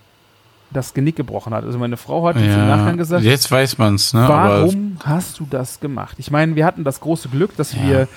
das 0.71 0.93
Genick 0.93 1.15
gebrochen 1.15 1.53
hat. 1.53 1.63
Also 1.63 1.77
meine 1.79 1.97
Frau 1.97 2.27
hat 2.27 2.35
jetzt 2.35 2.53
im 2.53 2.67
Nachgang 2.67 2.97
gesagt, 2.97 3.23
Jetzt 3.23 3.49
weiß 3.49 3.77
man's, 3.77 4.13
ne? 4.13 4.21
Aber 4.21 4.61
Warum 4.63 4.97
hast 5.03 5.39
du 5.39 5.47
das 5.49 5.79
gemacht? 5.79 6.15
Ich 6.19 6.29
meine, 6.31 6.55
wir 6.55 6.65
hatten 6.65 6.83
das 6.83 6.99
große 6.99 7.29
Glück, 7.29 7.55
dass 7.55 7.73
Ja. 7.73 7.83
wir, 7.87 8.07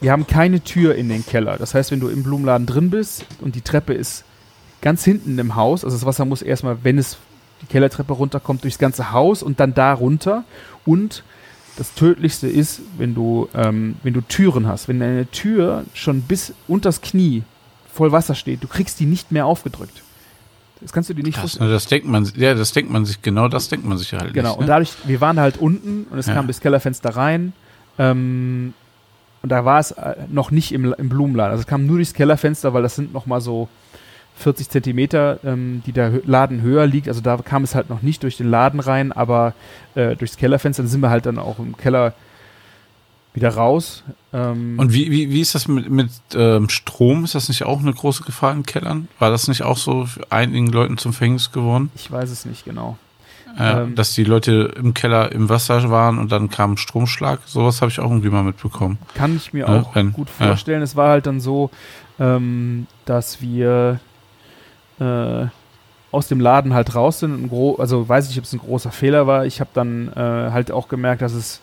wir 0.00 0.12
haben 0.12 0.26
keine 0.26 0.60
Tür 0.62 0.94
in 0.96 1.08
den 1.08 1.24
Keller. 1.24 1.56
Das 1.58 1.74
heißt, 1.74 1.90
wenn 1.92 2.00
du 2.00 2.08
im 2.08 2.22
Blumenladen 2.22 2.66
drin 2.66 2.90
bist 2.90 3.24
und 3.40 3.54
die 3.54 3.60
Treppe 3.60 3.94
ist 3.94 4.24
ganz 4.82 5.04
hinten 5.04 5.38
im 5.38 5.54
Haus, 5.54 5.84
also 5.84 5.96
das 5.96 6.06
Wasser 6.06 6.24
muss 6.24 6.42
erstmal, 6.42 6.78
wenn 6.82 6.98
es 6.98 7.18
die 7.62 7.66
Kellertreppe 7.66 8.14
runterkommt, 8.14 8.64
durchs 8.64 8.78
ganze 8.78 9.12
Haus 9.12 9.42
und 9.42 9.60
dann 9.60 9.74
da 9.74 9.92
runter. 9.92 10.44
Und 10.86 11.22
das 11.76 11.94
Tödlichste 11.94 12.48
ist, 12.48 12.80
wenn 12.98 13.14
du, 13.14 13.48
ähm, 13.54 13.96
wenn 14.02 14.12
du 14.14 14.22
Türen 14.22 14.66
hast. 14.66 14.88
Wenn 14.88 14.98
deine 14.98 15.26
Tür 15.30 15.84
schon 15.94 16.22
bis 16.22 16.52
unters 16.66 17.00
Knie 17.00 17.42
voll 17.92 18.12
Wasser 18.12 18.34
steht, 18.34 18.62
du 18.64 18.68
kriegst 18.68 18.98
die 19.00 19.06
nicht 19.06 19.30
mehr 19.30 19.46
aufgedrückt. 19.46 20.02
Das 20.80 20.92
kannst 20.92 21.10
du 21.10 21.14
dir 21.14 21.22
nicht 21.22 21.34
krass, 21.34 21.42
vorstellen. 21.52 21.70
das 21.70 21.86
denkt 21.86 22.06
man, 22.08 22.30
ja, 22.36 22.54
das 22.54 22.72
denkt 22.72 22.90
man 22.90 23.04
sich, 23.04 23.20
genau 23.22 23.48
das 23.48 23.68
denkt 23.68 23.84
man 23.86 23.98
sich 23.98 24.12
halt 24.14 24.32
Genau, 24.32 24.50
nicht. 24.50 24.58
und 24.58 24.64
Ne? 24.64 24.68
dadurch, 24.68 24.92
wir 25.04 25.20
waren 25.20 25.38
halt 25.38 25.58
unten 25.58 26.06
und 26.10 26.18
es 26.18 26.26
Ja. 26.26 26.34
kam 26.34 26.46
bis 26.46 26.60
Kellerfenster 26.60 27.10
rein. 27.10 27.52
Ähm, 27.98 28.72
und 29.42 29.50
da 29.52 29.64
war 29.64 29.78
es 29.80 29.90
äh, 29.92 30.14
noch 30.30 30.50
nicht 30.50 30.72
im, 30.72 30.92
im 30.94 31.08
Blumenladen. 31.08 31.52
Also 31.52 31.62
es 31.62 31.66
kam 31.66 31.86
nur 31.86 31.96
durchs 31.96 32.14
Kellerfenster, 32.14 32.72
weil 32.74 32.82
das 32.82 32.94
sind 32.96 33.12
noch 33.12 33.26
mal 33.26 33.40
so 33.40 33.68
40 34.36 34.68
Zentimeter, 34.70 35.38
ähm, 35.44 35.82
die 35.86 35.92
der 35.92 36.12
Laden 36.24 36.62
höher 36.62 36.86
liegt. 36.86 37.08
Also 37.08 37.20
da 37.20 37.36
kam 37.38 37.62
es 37.64 37.74
halt 37.74 37.90
noch 37.90 38.00
nicht 38.02 38.22
durch 38.22 38.36
den 38.38 38.50
Laden 38.50 38.80
rein, 38.80 39.12
aber 39.12 39.54
äh, 39.94 40.16
durchs 40.16 40.36
Kellerfenster. 40.36 40.82
Dann 40.82 40.90
sind 40.90 41.00
wir 41.00 41.10
halt 41.10 41.26
dann 41.26 41.38
auch 41.38 41.58
im 41.58 41.76
Keller 41.76 42.14
wieder 43.34 43.50
raus. 43.54 44.02
Ähm, 44.32 44.74
Und 44.78 44.92
wie, 44.92 45.10
wie, 45.10 45.30
wie 45.30 45.40
ist 45.40 45.54
das 45.54 45.68
mit, 45.68 45.88
mit 45.90 46.10
ähm, 46.34 46.68
Strom? 46.68 47.24
Ist 47.24 47.34
das 47.34 47.48
nicht 47.48 47.64
auch 47.64 47.80
eine 47.80 47.92
große 47.92 48.24
Gefahr 48.24 48.52
in 48.52 48.64
Kellern? 48.64 49.08
War 49.18 49.30
das 49.30 49.46
nicht 49.48 49.62
auch 49.62 49.76
so 49.76 50.06
für 50.06 50.30
einigen 50.30 50.66
Leuten 50.66 50.98
zum 50.98 51.12
Verhängnis 51.12 51.52
geworden? 51.52 51.90
ich 51.94 52.10
weiß 52.10 52.30
es 52.30 52.44
nicht 52.44 52.64
genau. 52.64 52.96
Äh, 53.58 53.82
Ähm. 53.82 53.94
dass 53.96 54.12
die 54.14 54.22
Leute 54.22 54.72
im 54.76 54.94
Keller 54.94 55.32
im 55.32 55.48
Wasser 55.48 55.90
waren 55.90 56.18
und 56.18 56.30
dann 56.30 56.50
kam 56.50 56.72
ein 56.72 56.76
Stromschlag? 56.76 57.40
Sowas 57.46 57.80
habe 57.82 57.90
ich 57.90 57.98
auch 57.98 58.08
irgendwie 58.08 58.30
mal 58.30 58.44
mitbekommen. 58.44 58.98
Kann 59.14 59.34
ich 59.36 59.52
mir 59.52 59.66
Ja, 59.66 59.80
auch 59.80 59.94
wenn- 59.96 60.12
gut 60.12 60.30
vorstellen. 60.30 60.82
Es 60.82 60.94
war 60.94 61.08
halt 61.08 61.26
dann 61.26 61.40
so, 61.40 61.70
ähm, 62.20 62.86
dass 63.06 63.40
wir 63.42 63.98
äh, 65.00 65.46
aus 66.12 66.28
dem 66.28 66.40
Laden 66.40 66.74
halt 66.74 66.94
raus 66.94 67.20
sind. 67.20 67.50
Also 67.78 68.08
weiß 68.08 68.30
ich, 68.30 68.38
ob 68.38 68.44
es 68.44 68.52
ein 68.52 68.58
großer 68.60 68.92
Fehler 68.92 69.26
war. 69.26 69.46
Ich 69.46 69.60
habe 69.60 69.70
dann 69.74 70.08
äh, 70.12 70.50
halt 70.52 70.70
auch 70.70 70.88
gemerkt, 70.88 71.22
dass 71.22 71.32
es 71.32 71.60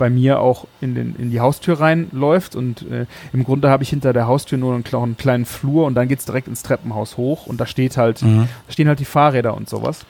bei 0.00 0.10
mir 0.10 0.40
auch 0.40 0.66
in, 0.80 0.94
den, 0.96 1.14
in 1.16 1.30
die 1.30 1.38
Haustür 1.40 1.78
reinläuft 1.78 2.56
und 2.56 2.82
äh, 2.90 3.06
im 3.32 3.44
Grunde 3.44 3.70
habe 3.70 3.82
ich 3.84 3.90
hinter 3.90 4.12
der 4.12 4.26
Haustür 4.26 4.58
nur 4.58 4.74
einen, 4.74 4.84
einen 4.92 5.16
kleinen 5.16 5.44
Flur 5.44 5.84
und 5.86 5.94
dann 5.94 6.08
geht 6.08 6.18
es 6.18 6.24
direkt 6.24 6.48
ins 6.48 6.62
Treppenhaus 6.64 7.16
hoch 7.16 7.46
und 7.46 7.60
da 7.60 7.66
steht 7.66 7.96
halt 7.96 8.22
Mhm. 8.22 8.48
da 8.66 8.72
stehen 8.72 8.88
halt 8.88 8.98
die 8.98 9.04
Fahrräder 9.04 9.54
und 9.54 9.68
sowas. 9.68 10.04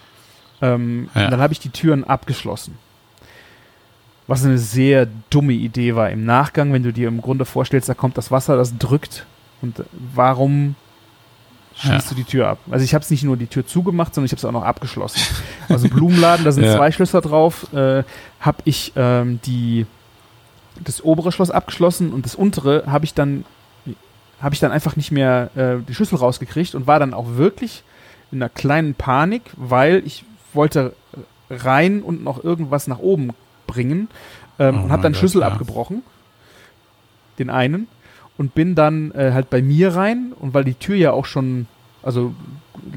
Ähm, 0.62 1.08
Ja. 1.14 1.24
Und 1.26 1.30
dann 1.32 1.40
habe 1.40 1.52
ich 1.52 1.58
die 1.58 1.70
Türen 1.70 2.04
abgeschlossen. 2.04 2.78
Was 4.26 4.44
eine 4.44 4.58
sehr 4.58 5.08
dumme 5.28 5.52
Idee 5.54 5.96
war 5.96 6.08
im 6.10 6.24
Nachgang, 6.24 6.72
wenn 6.72 6.84
du 6.84 6.92
dir 6.92 7.08
im 7.08 7.20
Grunde 7.20 7.44
vorstellst, 7.44 7.88
da 7.88 7.94
kommt 7.94 8.16
das 8.16 8.30
Wasser, 8.30 8.56
das 8.56 8.78
drückt. 8.78 9.26
Und 9.60 9.80
äh, 9.80 9.84
warum 10.14 10.76
schließt 11.80 12.06
Ja. 12.06 12.08
du 12.10 12.14
die 12.14 12.24
Tür 12.24 12.48
ab? 12.48 12.58
Also 12.70 12.84
ich 12.84 12.94
habe 12.94 13.02
es 13.02 13.10
nicht 13.10 13.22
nur 13.24 13.36
die 13.36 13.46
Tür 13.46 13.66
zugemacht, 13.66 14.14
sondern 14.14 14.26
ich 14.26 14.32
habe 14.32 14.38
es 14.38 14.44
auch 14.44 14.52
noch 14.52 14.64
abgeschlossen. 14.64 15.20
Also 15.68 15.88
Blumenladen, 15.88 16.44
da 16.44 16.52
sind 16.52 16.64
Ja. 16.64 16.76
zwei 16.76 16.90
Schlösser 16.92 17.20
drauf, 17.20 17.72
äh, 17.72 18.02
habe 18.40 18.58
ich 18.64 18.92
ähm, 18.96 19.40
die 19.44 19.86
das 20.82 21.04
obere 21.04 21.30
Schloss 21.32 21.50
abgeschlossen 21.50 22.12
und 22.12 22.24
das 22.24 22.34
untere 22.34 22.84
habe 22.86 23.04
ich 23.04 23.12
dann 23.14 23.44
habe 24.40 24.54
ich 24.54 24.60
dann 24.60 24.72
einfach 24.72 24.96
nicht 24.96 25.10
mehr 25.12 25.50
äh, 25.54 25.76
die 25.86 25.94
Schlüssel 25.94 26.16
rausgekriegt 26.16 26.74
und 26.74 26.86
war 26.86 26.98
dann 26.98 27.12
auch 27.12 27.36
wirklich 27.36 27.82
in 28.32 28.38
einer 28.42 28.48
kleinen 28.48 28.94
Panik, 28.94 29.42
weil 29.56 30.02
ich 30.06 30.24
wollte 30.54 30.94
rein 31.50 32.02
und 32.02 32.24
noch 32.24 32.42
irgendwas 32.42 32.86
nach 32.86 33.00
oben 33.00 33.30
bringen 33.66 34.08
ähm, 34.58 34.78
Oh 34.80 34.82
und 34.84 34.92
habe 34.92 35.02
dann 35.02 35.12
Gott, 35.12 35.18
Schlüssel 35.18 35.42
ja. 35.42 35.48
abgebrochen, 35.48 36.02
den 37.38 37.50
einen 37.50 37.86
und 38.40 38.54
bin 38.54 38.74
dann 38.74 39.10
äh, 39.12 39.32
halt 39.34 39.50
bei 39.50 39.60
mir 39.60 39.94
rein 39.94 40.32
und 40.40 40.54
weil 40.54 40.64
die 40.64 40.72
Tür 40.72 40.96
ja 40.96 41.12
auch 41.12 41.26
schon, 41.26 41.66
also 42.02 42.32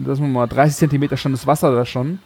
lassen 0.06 0.22
wir 0.22 0.30
mal 0.30 0.48
30 0.48 0.78
Zentimeter 0.78 1.18
schon 1.18 1.34
das 1.34 1.46
Wasser 1.46 1.76
da 1.76 1.86
schon 1.86 2.20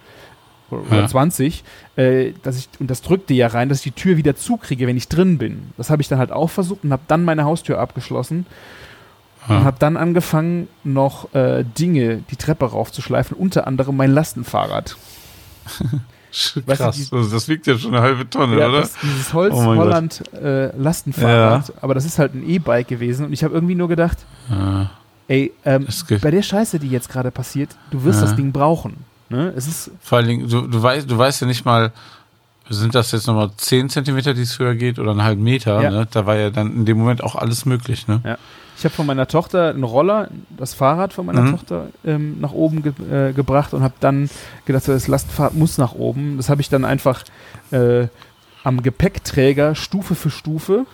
oder 0.70 1.00
Ja. 1.00 1.08
20, 1.08 1.64
äh, 1.96 2.34
dass 2.44 2.60
ich 2.60 2.70
und 2.80 2.92
das 2.92 3.02
drückte 3.02 3.34
ja 3.34 3.48
rein, 3.48 3.70
dass 3.70 3.80
ich 3.80 3.86
die 3.86 4.00
Tür 4.00 4.18
wieder 4.18 4.36
zukriege, 4.36 4.86
wenn 4.86 4.98
ich 4.98 5.08
drin 5.08 5.40
bin. 5.40 5.72
Das 5.78 5.90
habe 5.90 6.04
ich 6.04 6.08
dann 6.08 6.20
halt 6.20 6.32
auch 6.32 6.52
versucht 6.52 6.84
und 6.84 6.92
habe 6.92 7.02
dann 7.08 7.26
meine 7.26 7.44
Haustür 7.44 7.80
abgeschlossen 7.80 8.46
und 9.48 9.56
Ja. 9.56 9.64
habe 9.64 9.78
dann 9.80 9.98
angefangen, 9.98 10.68
noch 10.84 11.34
äh, 11.34 11.64
Dinge 11.64 12.18
die 12.30 12.36
Treppe 12.36 12.66
raufzuschleifen, 12.66 13.36
unter 13.36 13.66
anderem 13.66 13.98
mein 13.98 14.12
Lastenfahrrad. 14.12 14.96
weißt 16.32 16.58
du, 16.68 16.84
Krass, 16.84 16.96
die- 16.96 17.16
also 17.16 17.30
das 17.32 17.48
wiegt 17.48 17.68
ja 17.68 17.78
schon 17.78 17.94
eine 17.96 18.04
halbe 18.04 18.30
Tonne, 18.30 18.60
Ja, 18.60 18.68
oder? 18.70 18.82
das, 18.82 18.94
dieses 19.02 19.34
Holz 19.34 19.54
Oh. 19.56 19.64
Holland 19.66 20.24
äh, 20.34 20.76
Lastenfahrrad, 20.78 21.74
aber 21.82 21.94
das 21.94 22.06
ist 22.06 22.20
halt 22.20 22.34
ein 22.36 22.48
E-Bike 22.48 22.88
gewesen 22.88 23.26
und 23.26 23.34
ich 23.34 23.44
habe 23.44 23.54
irgendwie 23.54 23.76
nur 23.76 23.88
gedacht, 23.88 24.18
Ja, 24.50 24.90
ey, 25.28 25.52
ähm, 25.66 25.88
bei 26.22 26.32
der 26.32 26.42
Scheiße, 26.42 26.80
die 26.80 26.90
jetzt 26.90 27.10
gerade 27.10 27.32
passiert, 27.32 27.70
du 27.92 28.04
wirst 28.04 28.20
Ja. 28.22 28.26
das 28.28 28.36
Ding 28.36 28.52
brauchen. 28.52 28.98
Ne? 29.30 29.52
Es 29.56 29.68
ist 29.68 29.92
Vor 30.02 30.20
allen 30.20 30.28
Dingen, 30.28 30.50
du, 30.50 30.62
du, 30.68 30.82
weißt, 30.82 31.10
du 31.10 31.18
weißt 31.18 31.42
ja 31.42 31.48
nicht 31.48 31.66
mal, 31.66 31.92
sind 32.70 32.96
das 32.96 33.12
jetzt 33.14 33.28
nochmal 33.28 33.50
10 33.58 33.90
Zentimeter, 33.90 34.34
die 34.34 34.42
es 34.42 34.60
höher 34.60 34.76
geht, 34.76 35.00
oder 35.00 35.12
einen 35.12 35.24
halben 35.24 35.44
Meter? 35.44 35.82
Ja. 35.82 35.90
Ne? 35.92 36.08
Da 36.12 36.26
war 36.26 36.36
ja 36.36 36.50
dann 36.50 36.74
in 36.74 36.86
dem 36.86 36.98
Moment 36.98 37.24
auch 37.24 37.36
alles 37.36 37.66
möglich. 37.66 38.08
Ne? 38.08 38.38
Ich 38.78 38.84
habe 38.86 38.94
von 38.94 39.06
meiner 39.08 39.28
Tochter 39.28 39.70
einen 39.72 39.84
Roller, 39.84 40.30
das 40.56 40.74
Fahrrad 40.76 41.12
von 41.14 41.26
meiner 41.26 41.42
Mhm. 41.42 41.52
Tochter 41.52 41.88
ähm, 42.06 42.40
nach 42.40 42.52
oben 42.52 42.84
ge 42.84 42.94
äh, 43.12 43.34
gebracht 43.34 43.74
und 43.74 43.82
habe 43.82 43.96
dann 44.00 44.30
gedacht, 44.66 44.84
so, 44.84 44.92
das 44.94 45.08
Lastenfahrrad 45.08 45.56
muss 45.56 45.78
nach 45.80 45.94
oben. 45.94 46.38
Das 46.38 46.50
habe 46.50 46.62
ich 46.62 46.70
dann 46.70 46.86
einfach 46.86 47.24
äh, 47.72 48.08
am 48.64 48.84
Gepäckträger 48.84 49.74
Stufe 49.76 50.14
für 50.16 50.30
Stufe 50.30 50.86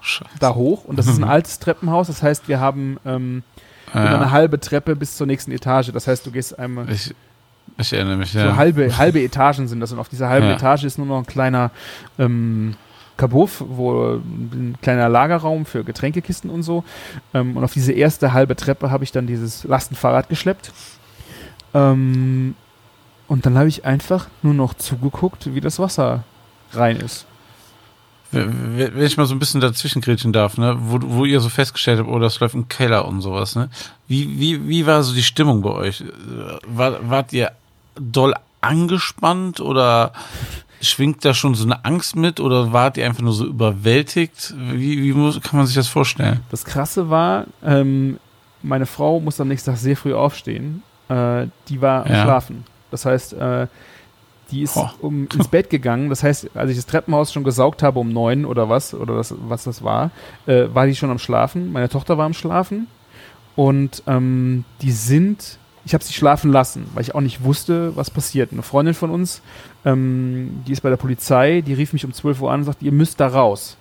Scheiße. 0.00 0.30
da 0.40 0.54
hoch. 0.54 0.84
Und 0.84 0.98
das 0.98 1.06
ist 1.06 1.16
ein 1.18 1.22
Mhm. 1.24 1.30
altes 1.30 1.58
Treppenhaus. 1.58 2.06
Das 2.08 2.22
heißt, 2.22 2.48
wir 2.48 2.60
haben 2.60 2.98
ähm, 3.04 3.42
eine 3.92 4.04
Ja, 4.04 4.30
halbe 4.30 4.60
Treppe 4.60 4.94
bis 4.94 5.16
zur 5.16 5.26
nächsten 5.26 5.50
Etage. 5.52 5.90
Das 5.92 6.06
heißt, 6.06 6.24
du 6.26 6.30
gehst 6.30 6.58
einmal 6.58 6.88
ich, 6.90 7.14
ich 7.78 7.92
erinnere 7.92 8.16
mich, 8.18 8.32
so 8.32 8.38
ja. 8.40 8.56
halbe, 8.56 8.96
halbe 8.98 9.20
Etagen 9.22 9.66
sind 9.68 9.80
das. 9.80 9.92
Und 9.92 9.98
auf 9.98 10.08
dieser 10.08 10.28
halben 10.28 10.46
Ja. 10.48 10.54
Etage 10.54 10.84
ist 10.84 10.98
nur 10.98 11.06
noch 11.06 11.18
ein 11.18 11.26
kleiner 11.26 11.70
ähm, 12.18 12.76
Kabuff, 13.18 13.62
wo 13.66 14.14
ein 14.14 14.78
kleiner 14.80 15.10
Lagerraum 15.10 15.66
für 15.66 15.84
Getränkekisten 15.84 16.48
und 16.48 16.62
so. 16.62 16.84
Ähm, 17.34 17.58
und 17.58 17.64
auf 17.64 17.74
diese 17.74 17.92
erste 17.92 18.32
halbe 18.32 18.56
Treppe 18.56 18.90
habe 18.90 19.04
ich 19.04 19.12
dann 19.12 19.26
dieses 19.26 19.64
Lastenfahrrad 19.64 20.30
geschleppt. 20.30 20.72
Ähm, 21.74 22.54
und 23.26 23.44
dann 23.44 23.58
habe 23.58 23.68
ich 23.68 23.84
einfach 23.84 24.28
nur 24.42 24.54
noch 24.54 24.72
zugeguckt, 24.72 25.54
wie 25.54 25.60
das 25.60 25.78
Wasser 25.78 26.24
rein 26.72 26.96
ist. 26.96 27.26
Wenn 28.30 29.00
ich 29.00 29.16
mal 29.16 29.26
so 29.26 29.34
ein 29.34 29.38
bisschen 29.38 29.60
dazwischen 29.60 30.02
grätschen 30.02 30.34
darf, 30.34 30.58
ne, 30.58 30.76
wo, 30.78 30.98
wo 31.02 31.24
ihr 31.24 31.40
so 31.40 31.48
festgestellt 31.48 31.98
habt, 31.98 32.10
oh, 32.10 32.18
das 32.18 32.40
läuft 32.40 32.54
im 32.54 32.68
Keller 32.68 33.08
und 33.08 33.22
sowas, 33.22 33.56
ne? 33.56 33.70
Wie, 34.06 34.38
wie, 34.38 34.68
wie 34.68 34.86
war 34.86 35.02
so 35.02 35.14
die 35.14 35.22
Stimmung 35.22 35.62
bei 35.62 35.70
euch? 35.70 36.04
War, 36.66 37.08
wart 37.08 37.32
ihr 37.32 37.52
doll 37.98 38.34
angespannt 38.60 39.60
oder 39.60 40.12
schwingt 40.80 41.24
da 41.24 41.34
schon 41.34 41.54
so 41.54 41.64
eine 41.64 41.84
Angst 41.84 42.16
mit 42.16 42.40
oder 42.40 42.72
wart 42.72 42.96
ihr 42.96 43.06
einfach 43.06 43.22
nur 43.22 43.32
so 43.32 43.46
überwältigt? 43.46 44.54
Wie, 44.56 45.02
wie 45.02 45.12
muss, 45.12 45.40
kann 45.40 45.58
man 45.58 45.66
sich 45.66 45.74
das 45.74 45.88
vorstellen? 45.88 46.40
Das 46.50 46.64
Krasse 46.64 47.10
war, 47.10 47.46
ähm, 47.64 48.18
meine 48.62 48.86
Frau 48.86 49.20
muss 49.20 49.40
am 49.40 49.48
nächsten 49.48 49.70
Tag 49.70 49.78
sehr 49.78 49.96
früh 49.96 50.14
aufstehen. 50.14 50.82
Äh, 51.08 51.46
die 51.68 51.80
war 51.80 52.06
am 52.06 52.12
Ja. 52.12 52.22
Schlafen. 52.22 52.64
Das 52.90 53.04
heißt, 53.04 53.32
äh, 53.34 53.66
die 54.50 54.62
ist 54.62 54.74
Boah. 54.74 54.94
um, 55.00 55.28
ins 55.32 55.48
Bett 55.48 55.68
gegangen. 55.68 56.08
Das 56.08 56.22
heißt, 56.22 56.50
als 56.54 56.70
ich 56.70 56.76
das 56.76 56.86
Treppenhaus 56.86 57.32
schon 57.32 57.44
gesaugt 57.44 57.82
habe 57.82 57.98
um 57.98 58.12
neun 58.12 58.44
oder 58.44 58.68
was, 58.68 58.94
oder 58.94 59.16
das, 59.16 59.34
was 59.38 59.64
das 59.64 59.82
war, 59.82 60.10
äh, 60.46 60.66
war 60.72 60.86
die 60.86 60.96
schon 60.96 61.10
am 61.10 61.18
Schlafen. 61.18 61.70
Meine 61.72 61.88
Tochter 61.88 62.16
war 62.18 62.24
am 62.26 62.34
Schlafen. 62.34 62.86
Und 63.56 64.02
ähm, 64.06 64.64
die 64.80 64.92
sind, 64.92 65.58
ich 65.88 65.94
habe 65.94 66.04
sie 66.04 66.12
schlafen 66.12 66.52
lassen, 66.52 66.86
weil 66.94 67.02
ich 67.02 67.14
auch 67.14 67.20
nicht 67.22 67.42
wusste, 67.42 67.96
was 67.96 68.10
passiert. 68.10 68.52
Eine 68.52 68.62
Freundin 68.62 68.94
von 68.94 69.10
uns, 69.10 69.40
ähm, 69.86 70.62
die 70.66 70.72
ist 70.72 70.82
bei 70.82 70.90
der 70.90 70.98
Polizei, 70.98 71.62
die 71.62 71.72
rief 71.72 71.92
mich 71.94 72.04
um 72.04 72.12
12 72.12 72.42
Uhr 72.42 72.52
an 72.52 72.60
und 72.60 72.64
sagte, 72.66 72.84
ihr 72.84 72.92
müsst 72.92 73.18
da 73.20 73.28
raus. 73.28 73.76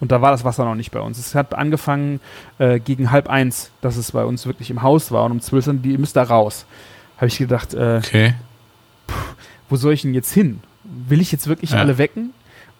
Und 0.00 0.10
da 0.10 0.22
war 0.22 0.30
das 0.32 0.42
Wasser 0.44 0.64
noch 0.64 0.74
nicht 0.74 0.90
bei 0.90 1.00
uns. 1.00 1.18
Es 1.18 1.34
hat 1.34 1.54
angefangen 1.54 2.20
äh, 2.58 2.80
gegen 2.80 3.10
halb 3.10 3.28
eins, 3.28 3.70
dass 3.82 3.96
es 3.96 4.12
bei 4.12 4.24
uns 4.24 4.46
wirklich 4.46 4.70
im 4.70 4.82
Haus 4.82 5.12
war. 5.12 5.24
Und 5.24 5.32
um 5.32 5.40
zwölf 5.40 5.66
Uhr, 5.66 5.74
die 5.74 5.92
ihr 5.92 5.98
müsst 5.98 6.16
da 6.16 6.22
raus. 6.24 6.64
Habe 7.18 7.26
ich 7.28 7.38
gedacht, 7.38 7.74
äh, 7.74 7.98
Okay. 7.98 8.34
wo 9.68 9.76
soll 9.76 9.92
ich 9.92 10.02
denn 10.02 10.14
jetzt 10.14 10.32
hin? 10.32 10.60
Will 10.84 11.20
ich 11.20 11.30
jetzt 11.32 11.46
wirklich 11.46 11.70
Ja. 11.72 11.78
alle 11.78 11.98
wecken? 11.98 12.30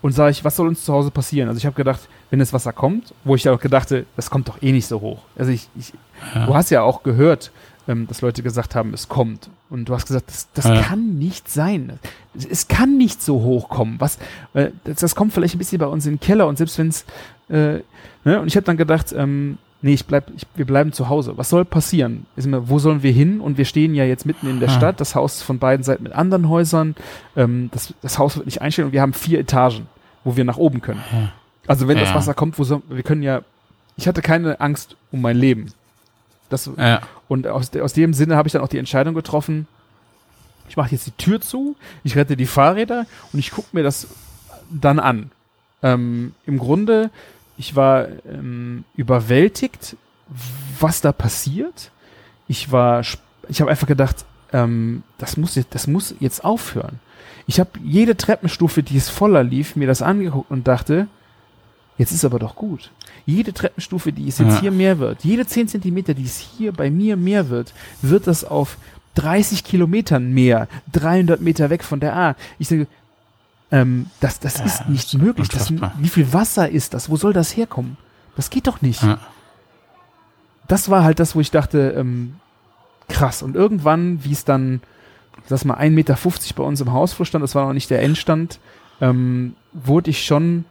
Und 0.03 0.13
sage 0.13 0.33
ich, 0.33 0.45
was 0.45 0.57
soll 0.57 0.69
uns 0.69 0.85
zu 0.85 0.93
Hause 0.93 1.11
passieren? 1.11 1.49
Also 1.49 1.57
ich 1.59 1.65
habe 1.67 1.77
gedacht, 1.77 2.01
wenn 2.31 2.39
das 2.39 2.53
Wasser 2.53 2.73
kommt, 2.75 3.15
wo 3.25 3.35
ich 3.37 3.45
ja 3.45 3.53
auch 3.53 3.61
gedachte, 3.61 4.05
das 4.17 4.29
kommt 4.29 4.49
doch 4.49 4.61
eh 4.63 4.73
nicht 4.73 4.87
so 4.87 5.01
hoch. 5.01 5.23
Also 5.39 5.51
ich, 5.51 5.69
ich 5.79 5.93
Ja. 6.35 6.45
du 6.47 6.55
hast 6.55 6.69
ja 6.71 6.83
auch 6.83 7.03
gehört, 7.05 7.53
ähm, 7.89 8.07
dass 8.07 8.21
Leute 8.21 8.43
gesagt 8.43 8.75
haben, 8.75 8.95
es 8.95 9.09
kommt. 9.09 9.51
Und 9.71 9.89
du 9.89 9.95
hast 9.95 10.07
gesagt, 10.07 10.29
das, 10.29 10.49
das 10.55 10.65
Ja. 10.67 10.83
kann 10.83 11.19
nicht 11.19 11.49
sein. 11.51 11.99
Es, 12.35 12.69
kann 12.69 12.97
nicht 12.97 13.23
so 13.23 13.43
hoch 13.43 13.69
kommen. 13.69 13.97
Was, 13.99 14.19
äh, 14.55 14.71
das, 14.85 14.97
das 14.97 15.15
kommt 15.15 15.33
vielleicht 15.33 15.55
ein 15.55 15.59
bisschen 15.59 15.79
bei 15.79 15.87
uns 15.87 16.07
in 16.07 16.15
den 16.15 16.21
Keller 16.21 16.47
und 16.47 16.57
selbst 16.59 16.79
wenn 16.79 16.89
es, 16.89 17.05
äh, 17.49 17.81
ne? 18.25 18.41
und 18.41 18.47
ich 18.47 18.57
habe 18.57 18.65
dann 18.65 18.77
gedacht, 18.77 19.13
ähm, 19.17 19.59
nee, 19.83 19.93
ich 19.95 20.07
bleib, 20.07 20.31
ich, 20.35 20.47
wir 20.57 20.65
bleiben 20.65 20.93
zu 20.93 21.09
Hause. 21.11 21.35
Was 21.37 21.51
soll 21.51 21.65
passieren? 21.65 22.27
Ist 22.37 22.47
mir, 22.47 22.69
wo 22.69 22.79
sollen 22.79 23.03
wir 23.03 23.13
hin? 23.13 23.41
Und 23.41 23.59
wir 23.59 23.65
stehen 23.67 23.95
ja 23.95 24.05
jetzt 24.05 24.25
mitten 24.25 24.49
in 24.49 24.61
der 24.61 24.71
Ah. 24.71 24.73
Stadt. 24.73 25.01
Das 25.01 25.15
Haus 25.15 25.43
von 25.43 25.59
beiden 25.59 25.85
Seiten 25.85 26.03
mit 26.05 26.13
anderen 26.13 26.49
Häusern. 26.49 26.95
Ähm, 27.37 27.69
das, 27.73 27.93
das 28.01 28.19
Haus 28.19 28.37
wird 28.37 28.47
nicht 28.47 28.63
einstellen 28.63 28.87
und 28.87 28.93
wir 28.93 29.03
haben 29.03 29.13
vier 29.13 29.39
Etagen, 29.41 29.87
wo 30.25 30.37
wir 30.37 30.45
nach 30.45 30.57
oben 30.57 30.81
können. 30.81 31.03
Ja. 31.13 31.33
Also 31.67 31.87
wenn 31.89 31.99
das 31.99 32.09
Ja. 32.11 32.15
Wasser 32.15 32.35
kommt, 32.35 32.59
wo 32.59 32.65
soll, 32.65 32.83
wir 32.89 33.03
können 33.03 33.23
ja, 33.23 33.43
ich 33.97 34.09
hatte 34.09 34.23
keine 34.23 34.61
Angst 34.61 34.97
um 35.13 35.21
mein 35.21 35.37
Leben. 35.37 35.67
Das, 36.55 36.71
Ja. 36.79 37.01
und 37.29 37.47
aus, 37.47 37.75
aus 37.77 37.93
dem 37.93 38.15
Sinne 38.15 38.37
habe 38.37 38.49
ich 38.49 38.53
dann 38.53 38.63
auch 38.63 38.69
die 38.69 38.79
Entscheidung 38.79 39.15
getroffen, 39.15 39.67
ich 40.69 40.77
mache 40.77 40.93
jetzt 40.93 41.07
die 41.07 41.11
Tür 41.13 41.41
zu, 41.41 41.77
ich 42.05 42.17
rette 42.17 42.37
die 42.37 42.47
Fahrräder 42.47 43.07
und 43.33 43.39
ich 43.39 43.51
gucke 43.51 43.69
mir 43.73 43.83
das 43.83 44.07
dann 44.71 44.99
an. 44.99 45.31
Ähm, 45.83 46.35
Im 46.47 46.59
Grunde, 46.59 47.11
ich 47.59 47.77
war 47.77 48.07
ähm, 48.27 48.85
überwältigt, 48.97 49.97
was 50.81 51.01
da 51.03 51.13
passiert. 51.13 51.91
Ich 52.49 52.73
war, 52.73 53.03
ich 53.49 53.61
habe 53.61 53.71
einfach 53.71 53.87
gedacht, 53.87 54.25
ähm, 54.53 55.03
das, 55.19 55.37
muss 55.37 55.55
jetzt, 55.55 55.75
das 55.75 55.87
muss 55.87 56.15
jetzt 56.21 56.45
aufhören. 56.45 56.99
Ich 57.47 57.61
habe 57.61 57.71
jede 57.83 58.17
Treppenstufe, 58.17 58.83
die 58.83 58.97
es 58.97 59.11
voller 59.11 59.43
lief, 59.45 59.77
mir 59.77 59.87
das 59.87 60.01
angeguckt 60.01 60.51
und 60.51 60.67
dachte, 60.67 61.09
jetzt 61.99 62.13
ist 62.13 62.25
aber 62.25 62.39
doch 62.39 62.57
gut. 62.57 62.91
Jede 63.27 63.53
Treppenstufe, 63.53 64.13
die 64.13 64.29
es 64.29 64.39
jetzt 64.39 64.55
Ja. 64.57 64.61
hier 64.61 64.71
mehr 64.71 64.99
wird, 64.99 65.25
jede 65.25 65.47
10 65.47 65.69
Zentimeter, 65.69 66.13
die 66.15 66.25
es 66.25 66.39
hier 66.39 66.73
bei 66.73 66.91
mir 66.91 67.17
mehr 67.17 67.49
wird, 67.49 67.73
wird 68.03 68.27
das 68.27 68.45
auf 68.45 68.77
30 69.15 69.65
Kilometern 69.65 70.33
mehr, 70.33 70.69
300 70.93 71.41
Meter 71.41 71.71
weg 71.71 71.85
von 71.85 72.01
der 72.01 72.17
A. 72.17 72.37
Ich 72.59 72.69
sage, 72.69 72.87
ähm, 73.71 74.07
das, 74.21 74.41
das 74.41 74.59
Ja, 74.59 74.65
ist 74.67 74.81
das 74.81 74.89
nicht 74.89 75.15
ist 75.15 75.21
möglich. 75.21 75.49
Das, 75.49 75.73
wie 75.73 76.09
viel 76.09 76.33
Wasser 76.33 76.69
ist 76.69 76.93
das? 76.95 77.09
Wo 77.09 77.17
soll 77.17 77.33
das 77.33 77.57
herkommen? 77.57 77.97
Das 78.37 78.51
geht 78.51 78.67
doch 78.67 78.83
nicht. 78.83 79.03
Ja. 79.03 79.19
Das 80.69 80.89
war 80.91 81.05
halt 81.05 81.19
das, 81.21 81.35
wo 81.35 81.41
ich 81.41 81.51
dachte, 81.51 81.95
ähm, 81.97 82.35
krass. 83.09 83.43
Und 83.43 83.55
irgendwann, 83.55 84.25
wie 84.25 84.33
es 84.33 84.45
dann, 84.45 84.81
das 85.49 85.65
mal 85.65 85.77
1,50 85.77 85.91
Meter 85.91 86.17
bei 86.57 86.63
uns 86.63 86.81
im 86.81 86.93
Hausflur 86.93 87.27
stand, 87.27 87.43
das 87.43 87.55
war 87.55 87.67
noch 87.67 87.73
nicht 87.75 87.91
der 87.91 88.03
Endstand, 88.03 88.59
ähm, 89.01 89.55
wurde 89.73 90.11
ich 90.11 90.25
schon, 90.25 90.65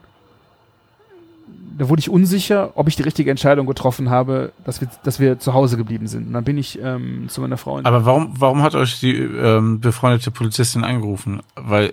da 1.76 1.88
wurde 1.88 2.00
ich 2.00 2.08
unsicher, 2.10 2.72
ob 2.74 2.88
ich 2.88 2.96
die 2.96 3.02
richtige 3.02 3.30
Entscheidung 3.30 3.66
getroffen 3.66 4.10
habe, 4.10 4.52
dass 4.64 4.80
wir, 4.80 4.88
dass 5.02 5.20
wir 5.20 5.38
zu 5.38 5.54
Hause 5.54 5.76
geblieben 5.76 6.06
sind. 6.06 6.26
Und 6.28 6.32
dann 6.32 6.44
bin 6.44 6.56
ich 6.58 6.78
ähm, 6.82 7.26
zu 7.28 7.40
meiner 7.40 7.56
Frau. 7.56 7.78
in- 7.78 7.84
Aber 7.86 8.04
warum, 8.04 8.32
warum 8.38 8.62
hat 8.62 8.74
euch 8.74 9.00
die 9.00 9.14
ähm, 9.16 9.80
befreundete 9.80 10.30
Polizistin 10.30 10.84
angerufen? 10.84 11.40
Weil, 11.56 11.92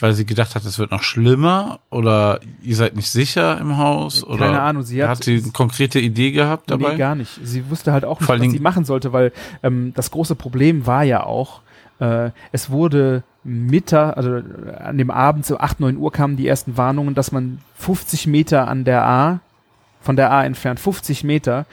weil 0.00 0.12
sie 0.12 0.26
gedacht 0.26 0.54
hat, 0.54 0.64
es 0.64 0.78
wird 0.78 0.90
noch 0.90 1.02
schlimmer 1.02 1.78
oder 1.90 2.40
ihr 2.62 2.74
seid 2.76 2.96
nicht 2.96 3.10
sicher 3.10 3.58
im 3.60 3.76
Haus 3.78 4.24
oder 4.24 4.46
Keine 4.46 4.60
Ahnung, 4.62 4.82
sie 4.82 5.02
hat- 5.02 5.10
hat 5.10 5.24
sie 5.24 5.38
eine 5.42 5.52
konkrete 5.52 6.00
Idee 6.00 6.32
gehabt 6.32 6.70
dabei? 6.70 6.92
Nee, 6.92 6.98
gar 6.98 7.14
nicht. 7.14 7.38
Sie 7.42 7.70
wusste 7.70 7.92
halt 7.92 8.04
auch 8.04 8.20
nicht, 8.20 8.28
was 8.28 8.40
sie 8.40 8.58
machen 8.58 8.84
sollte, 8.84 9.12
weil 9.12 9.32
ähm, 9.62 9.92
das 9.94 10.10
große 10.10 10.34
Problem 10.34 10.86
war 10.86 11.04
ja 11.04 11.22
auch, 11.24 11.60
äh, 12.00 12.30
es 12.52 12.70
wurde 12.70 13.22
Mittag, 13.44 14.16
also 14.16 14.40
an 14.78 14.98
dem 14.98 15.10
Abend, 15.10 15.44
so 15.44 15.58
8, 15.58 15.80
9 15.80 15.96
Uhr 15.96 16.10
kamen 16.10 16.36
die 16.36 16.48
ersten 16.48 16.76
Warnungen, 16.76 17.14
dass 17.14 17.30
man 17.30 17.58
50 17.76 18.26
Meter 18.26 18.68
an 18.68 18.84
der 18.84 19.04
A, 19.04 19.40
von 20.00 20.16
der 20.16 20.32
A 20.32 20.44
entfernt, 20.44 20.80
50 20.80 21.24
Meter 21.24 21.66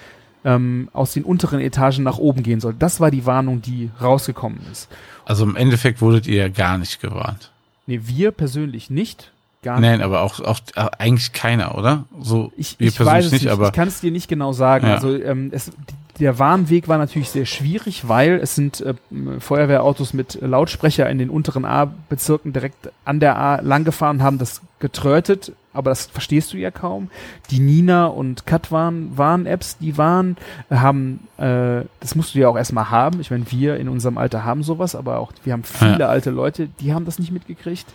ähm, 0.43 0.89
aus 0.93 1.13
den 1.13 1.23
unteren 1.23 1.59
Etagen 1.59 2.03
nach 2.03 2.17
oben 2.17 2.43
gehen 2.43 2.59
soll. 2.59 2.75
Das 2.77 2.99
war 2.99 3.11
die 3.11 3.25
Warnung, 3.25 3.61
die 3.61 3.89
rausgekommen 4.01 4.59
ist. 4.71 4.89
Also 5.25 5.43
im 5.43 5.55
Endeffekt 5.55 6.01
wurdet 6.01 6.27
ihr 6.27 6.37
ja 6.37 6.47
gar 6.49 6.77
nicht 6.77 7.01
gewarnt. 7.01 7.51
Nee, 7.87 8.01
wir 8.03 8.31
persönlich 8.31 8.89
nicht. 8.89 9.31
Gar 9.63 9.79
nicht. 9.79 9.89
Nein, 9.89 10.01
aber 10.01 10.21
auch, 10.21 10.39
auch 10.39 10.59
äh, 10.75 10.87
eigentlich 10.97 11.33
keiner, 11.33 11.77
oder? 11.77 12.05
So 12.19 12.51
Ich, 12.57 12.77
ich 12.79 12.99
weiß 12.99 13.27
es 13.27 13.31
nicht, 13.31 13.47
aber 13.47 13.67
ich 13.67 13.73
kann 13.73 13.87
es 13.87 14.01
dir 14.01 14.11
nicht 14.11 14.27
genau 14.27 14.53
sagen. 14.53 14.87
Ja. 14.87 14.95
Also 14.95 15.15
ähm, 15.15 15.49
es, 15.53 15.71
der 16.19 16.39
Warnweg 16.39 16.87
war 16.87 16.97
natürlich 16.97 17.29
sehr 17.29 17.45
schwierig, 17.45 18.07
weil 18.07 18.33
es 18.41 18.55
sind 18.55 18.81
äh, 18.81 18.93
Feuerwehrautos 19.39 20.13
mit 20.13 20.37
Lautsprecher 20.41 21.09
in 21.09 21.17
den 21.17 21.29
unteren 21.29 21.65
A-Bezirken 21.65 22.53
direkt 22.53 22.89
an 23.05 23.19
der 23.19 23.37
A 23.37 23.59
langgefahren 23.61 24.21
haben 24.21 24.37
das 24.37 24.61
getrötet, 24.79 25.53
aber 25.73 25.91
das 25.91 26.07
verstehst 26.07 26.53
du 26.53 26.57
ja 26.57 26.71
kaum. 26.71 27.09
Die 27.49 27.59
Nina 27.59 28.07
und 28.07 28.45
Katwan 28.45 29.17
Warn-Apps, 29.17 29.77
die 29.77 29.97
waren, 29.97 30.37
haben, 30.69 31.27
äh, 31.37 31.85
das 31.99 32.15
musst 32.15 32.35
du 32.35 32.39
ja 32.39 32.47
auch 32.49 32.57
erstmal 32.57 32.89
haben. 32.89 33.21
Ich 33.21 33.31
meine, 33.31 33.49
wir 33.51 33.77
in 33.77 33.87
unserem 33.87 34.17
Alter 34.17 34.43
haben 34.43 34.63
sowas, 34.63 34.95
aber 34.95 35.19
auch 35.19 35.31
wir 35.43 35.53
haben 35.53 35.63
viele 35.63 35.99
Ja. 35.99 36.07
alte 36.07 36.29
Leute, 36.29 36.67
die 36.79 36.93
haben 36.93 37.05
das 37.05 37.19
nicht 37.19 37.31
mitgekriegt. 37.31 37.85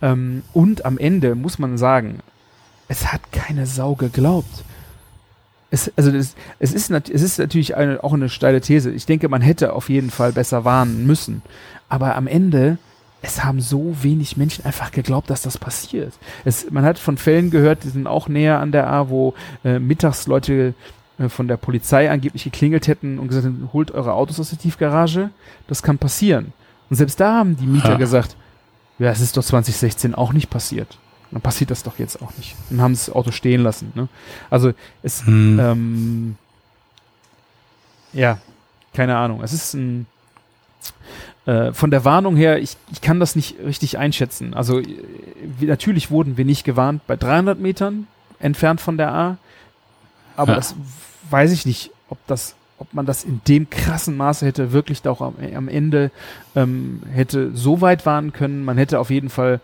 Ähm, 0.00 0.42
und 0.52 0.84
am 0.84 0.96
Ende 0.98 1.34
muss 1.34 1.58
man 1.58 1.76
sagen, 1.76 2.20
es 2.88 3.12
hat 3.12 3.32
keine 3.32 3.66
Sau 3.66 3.94
geglaubt. 3.94 4.64
Es, 5.70 5.92
also 5.96 6.10
das, 6.10 6.34
es, 6.58 6.72
ist 6.72 6.90
es 6.90 7.22
ist 7.22 7.38
natürlich 7.38 7.76
eine, 7.76 8.02
auch 8.02 8.14
eine 8.14 8.28
steile 8.28 8.60
These. 8.60 8.90
Ich 8.90 9.06
denke, 9.06 9.28
man 9.28 9.42
hätte 9.42 9.74
auf 9.74 9.88
jeden 9.90 10.10
Fall 10.10 10.32
besser 10.32 10.64
warnen 10.64 11.06
müssen. 11.06 11.42
Aber 11.88 12.16
am 12.16 12.26
Ende, 12.26 12.78
es 13.20 13.44
haben 13.44 13.60
so 13.60 13.94
wenig 14.02 14.36
Menschen 14.36 14.64
einfach 14.64 14.92
geglaubt, 14.92 15.28
dass 15.28 15.42
das 15.42 15.58
passiert. 15.58 16.14
Es, 16.44 16.70
man 16.70 16.84
hat 16.84 16.98
von 16.98 17.18
Fällen 17.18 17.50
gehört, 17.50 17.84
die 17.84 17.88
sind 17.88 18.06
auch 18.06 18.28
näher 18.28 18.60
an 18.60 18.72
der 18.72 18.88
A, 18.88 19.10
wo 19.10 19.34
äh, 19.64 19.78
mittags 19.78 20.26
Leute 20.26 20.74
äh, 21.18 21.28
von 21.28 21.48
der 21.48 21.56
Polizei 21.58 22.10
angeblich 22.10 22.44
geklingelt 22.44 22.86
hätten 22.88 23.18
und 23.18 23.28
gesagt 23.28 23.46
hätten, 23.46 23.68
holt 23.72 23.90
eure 23.90 24.14
Autos 24.14 24.40
aus 24.40 24.50
der 24.50 24.58
Tiefgarage. 24.58 25.30
Das 25.66 25.82
kann 25.82 25.98
passieren. 25.98 26.52
Und 26.88 26.96
selbst 26.96 27.20
da 27.20 27.34
haben 27.34 27.56
die 27.56 27.66
Mieter 27.66 27.90
Ja. 27.90 27.96
gesagt, 27.96 28.36
ja, 28.98 29.10
es 29.10 29.20
ist 29.20 29.36
doch 29.36 29.44
2016 29.44 30.14
auch 30.14 30.32
nicht 30.32 30.48
passiert. 30.48 30.98
Dann 31.30 31.40
passiert 31.42 31.70
das 31.70 31.82
doch 31.82 31.98
jetzt 31.98 32.22
auch 32.22 32.32
nicht. 32.38 32.56
Und 32.70 32.80
haben 32.80 32.92
das 32.94 33.10
Auto 33.10 33.30
stehen 33.32 33.62
lassen. 33.62 33.92
Ne? 33.94 34.08
Also 34.50 34.72
es, 35.02 35.26
hm, 35.26 35.58
ähm, 35.60 36.36
ja, 38.12 38.38
keine 38.94 39.16
Ahnung. 39.16 39.42
Es 39.42 39.52
ist 39.52 39.74
ein 39.74 40.06
äh, 41.46 41.72
von 41.72 41.90
der 41.90 42.04
Warnung 42.04 42.36
her, 42.36 42.58
ich, 42.60 42.76
ich 42.92 43.00
kann 43.00 43.20
das 43.20 43.36
nicht 43.36 43.56
richtig 43.64 43.98
einschätzen. 43.98 44.54
Also 44.54 44.80
äh, 44.80 44.86
wir, 45.58 45.68
natürlich 45.68 46.10
wurden 46.10 46.36
wir 46.36 46.44
nicht 46.44 46.64
gewarnt 46.64 47.06
bei 47.06 47.16
300 47.16 47.58
Metern 47.58 48.06
entfernt 48.38 48.80
von 48.80 48.96
der 48.96 49.12
A, 49.12 49.36
aber 50.36 50.52
Ja. 50.52 50.56
das 50.56 50.74
weiß 51.30 51.52
ich 51.52 51.66
nicht, 51.66 51.90
ob 52.08 52.18
das, 52.26 52.54
ob 52.78 52.92
man 52.94 53.06
das 53.06 53.24
in 53.24 53.40
dem 53.48 53.68
krassen 53.70 54.16
Maße 54.16 54.46
hätte 54.46 54.72
wirklich 54.72 55.02
da 55.02 55.10
auch 55.10 55.20
am, 55.20 55.34
am 55.54 55.68
Ende 55.68 56.10
ähm, 56.54 57.02
hätte 57.12 57.54
so 57.54 57.80
weit 57.80 58.06
warnen 58.06 58.32
können. 58.32 58.64
Man 58.64 58.78
hätte 58.78 59.00
auf 59.00 59.10
jeden 59.10 59.28
Fall, 59.30 59.60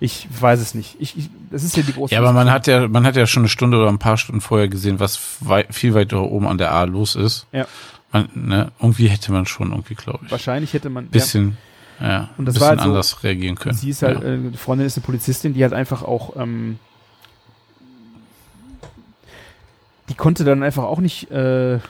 ich 0.00 0.28
weiß 0.30 0.60
es 0.60 0.74
nicht. 0.74 0.96
Ich, 1.00 1.16
ich, 1.18 1.28
das 1.50 1.64
ist 1.64 1.76
ja 1.76 1.82
die 1.82 1.92
große. 1.92 2.14
ja, 2.14 2.20
aber 2.20 2.32
man 2.32 2.50
hat 2.50 2.66
ja, 2.66 2.86
man 2.88 3.04
hat 3.04 3.16
ja 3.16 3.26
schon 3.26 3.42
eine 3.42 3.48
Stunde 3.48 3.78
oder 3.78 3.88
ein 3.88 3.98
paar 3.98 4.16
Stunden 4.16 4.40
vorher 4.40 4.68
gesehen, 4.68 5.00
was 5.00 5.18
wei 5.40 5.66
viel 5.70 5.94
weiter 5.94 6.22
oben 6.22 6.46
an 6.46 6.58
der 6.58 6.72
A 6.72 6.84
los 6.84 7.16
ist. 7.16 7.46
Ja. 7.52 7.66
man, 8.12 8.28
ne, 8.34 8.72
irgendwie 8.80 9.08
hätte 9.08 9.32
man 9.32 9.44
schon 9.46 9.70
irgendwie, 9.72 9.94
glaube 9.94 10.20
ich, 10.26 10.30
Wahrscheinlich 10.30 10.72
hätte 10.72 10.88
man. 10.88 11.08
bisschen, 11.08 11.56
ja, 12.00 12.28
Und 12.38 12.46
das 12.46 12.54
bisschen 12.54 12.60
war 12.62 12.68
halt 12.70 12.80
so- 12.80 12.86
anders 12.86 13.22
reagieren 13.24 13.56
ja, 13.56 13.62
können. 13.62 13.76
sie 13.76 13.90
ist 13.90 14.02
halt, 14.02 14.22
ja. 14.22 14.28
äh, 14.34 14.52
Freundin 14.56 14.86
ist 14.86 14.96
eine 14.96 15.04
Polizistin, 15.04 15.52
die 15.54 15.62
halt 15.62 15.72
einfach 15.72 16.02
auch, 16.02 16.36
ähm, 16.36 16.78
die 20.08 20.14
konnte 20.14 20.44
dann 20.44 20.62
einfach 20.62 20.84
auch 20.84 21.00
nicht, 21.00 21.30
äh, 21.30 21.80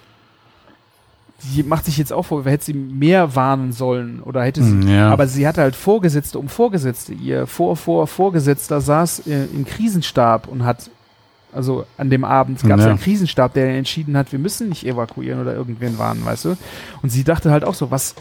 die 1.54 1.62
macht 1.62 1.84
sich 1.84 1.96
jetzt 1.98 2.12
auch 2.12 2.24
vor, 2.24 2.44
hätte 2.44 2.64
sie 2.64 2.72
mehr 2.74 3.34
warnen 3.36 3.72
sollen 3.72 4.20
oder 4.22 4.42
hätte 4.42 4.62
sie, 4.62 4.72
Hm, 4.72 4.88
ja. 4.88 5.10
aber 5.10 5.28
sie 5.28 5.46
hatte 5.46 5.60
halt 5.60 5.76
Vorgesetzte 5.76 6.38
um 6.38 6.48
Vorgesetzte. 6.48 7.12
Ihr 7.12 7.46
Vor, 7.46 7.76
Vor, 7.76 8.06
Vorgesetzter 8.08 8.80
saß 8.80 9.26
äh, 9.28 9.44
im 9.54 9.64
Krisenstab 9.64 10.48
und 10.48 10.64
hat, 10.64 10.90
also 11.52 11.84
an 11.96 12.10
dem 12.10 12.24
Abend 12.24 12.60
gab 12.64 12.78
es 12.80 12.84
Ja. 12.84 12.90
einen 12.90 13.00
Krisenstab, 13.00 13.54
der 13.54 13.68
entschieden 13.76 14.16
hat, 14.16 14.32
wir 14.32 14.38
müssen 14.40 14.68
nicht 14.68 14.84
evakuieren 14.84 15.40
oder 15.40 15.54
irgendwen 15.54 15.96
warnen, 15.98 16.24
weißt 16.24 16.46
du? 16.46 16.56
Und 17.02 17.10
sie 17.10 17.22
dachte 17.24 17.50
halt 17.52 17.62
auch 17.64 17.74
so, 17.74 17.90
was. 17.90 18.14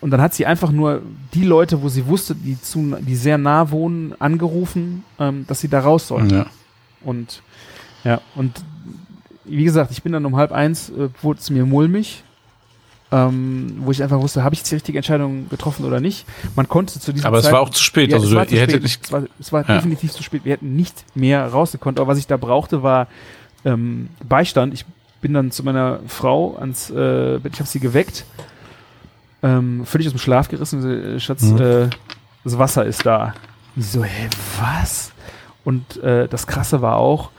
Und 0.00 0.10
dann 0.10 0.20
hat 0.20 0.32
sie 0.34 0.46
einfach 0.46 0.70
nur 0.70 1.02
die 1.34 1.44
Leute, 1.44 1.82
wo 1.82 1.88
sie 1.88 2.06
wusste, 2.06 2.34
die, 2.34 2.60
zu, 2.60 2.94
die 3.00 3.16
sehr 3.16 3.38
nah 3.38 3.70
wohnen, 3.70 4.14
angerufen, 4.20 5.02
ähm, 5.18 5.44
dass 5.48 5.60
sie 5.60 5.68
da 5.68 5.80
raus 5.80 6.06
sollen. 6.06 6.30
ja. 6.30 6.46
Und 7.02 7.42
ja, 8.04 8.20
und 8.36 8.52
wie 9.48 9.64
gesagt, 9.64 9.90
ich 9.90 10.02
bin 10.02 10.12
dann 10.12 10.24
um 10.26 10.36
halb 10.36 10.52
eins, 10.52 10.90
äh, 10.90 11.08
wurde 11.22 11.40
es 11.40 11.50
mir 11.50 11.64
mulmig, 11.66 12.22
ähm, 13.10 13.76
wo 13.80 13.90
ich 13.90 14.02
einfach 14.02 14.20
wusste, 14.20 14.44
habe 14.44 14.54
ich 14.54 14.60
jetzt 14.60 14.70
die 14.70 14.74
richtige 14.76 14.98
Entscheidung 14.98 15.48
getroffen 15.48 15.84
oder 15.86 15.98
nicht. 16.00 16.26
Man 16.56 16.68
konnte 16.68 17.00
zu 17.00 17.12
diesem 17.12 17.26
Aber 17.26 17.38
es 17.38 17.50
war 17.50 17.60
auch 17.60 17.70
zu 17.70 17.82
spät. 17.82 18.10
ja, 18.10 18.18
also 18.18 18.36
ihr 18.38 18.44
spät. 18.44 18.60
hättet 18.60 18.82
nicht, 18.82 19.02
Es 19.04 19.12
war, 19.12 19.22
es 19.40 19.52
war 19.52 19.66
Ja. 19.68 19.76
definitiv 19.76 20.12
zu 20.12 20.22
spät. 20.22 20.44
Wir 20.44 20.52
hätten 20.52 20.76
nicht 20.76 21.04
mehr 21.16 21.46
rausgekonnt. 21.46 21.98
Aber 21.98 22.08
was 22.12 22.18
ich 22.18 22.26
da 22.26 22.36
brauchte, 22.36 22.82
war 22.82 23.06
ähm, 23.64 24.08
Beistand. 24.28 24.74
Ich 24.74 24.84
bin 25.22 25.32
dann 25.32 25.50
zu 25.50 25.62
meiner 25.64 26.00
Frau 26.06 26.56
ans 26.58 26.90
äh, 26.90 27.38
Bett, 27.42 27.54
ich 27.54 27.60
habe 27.60 27.68
sie 27.68 27.80
geweckt, 27.80 28.24
ähm, 29.42 29.84
völlig 29.86 30.06
aus 30.08 30.12
dem 30.12 30.18
Schlaf 30.20 30.48
gerissen. 30.48 31.16
Äh, 31.16 31.20
Schatz, 31.20 31.42
Mhm. 31.42 31.60
äh, 31.60 31.88
das 32.44 32.58
Wasser 32.58 32.84
ist 32.84 33.06
da. 33.06 33.34
Und 33.74 33.82
sie 33.82 33.88
so, 33.90 34.04
hä, 34.04 34.28
was? 34.60 35.12
Und 35.64 35.96
äh, 36.02 36.28
das 36.28 36.46
Krasse 36.46 36.82
war 36.82 36.96
auch, 36.96 37.30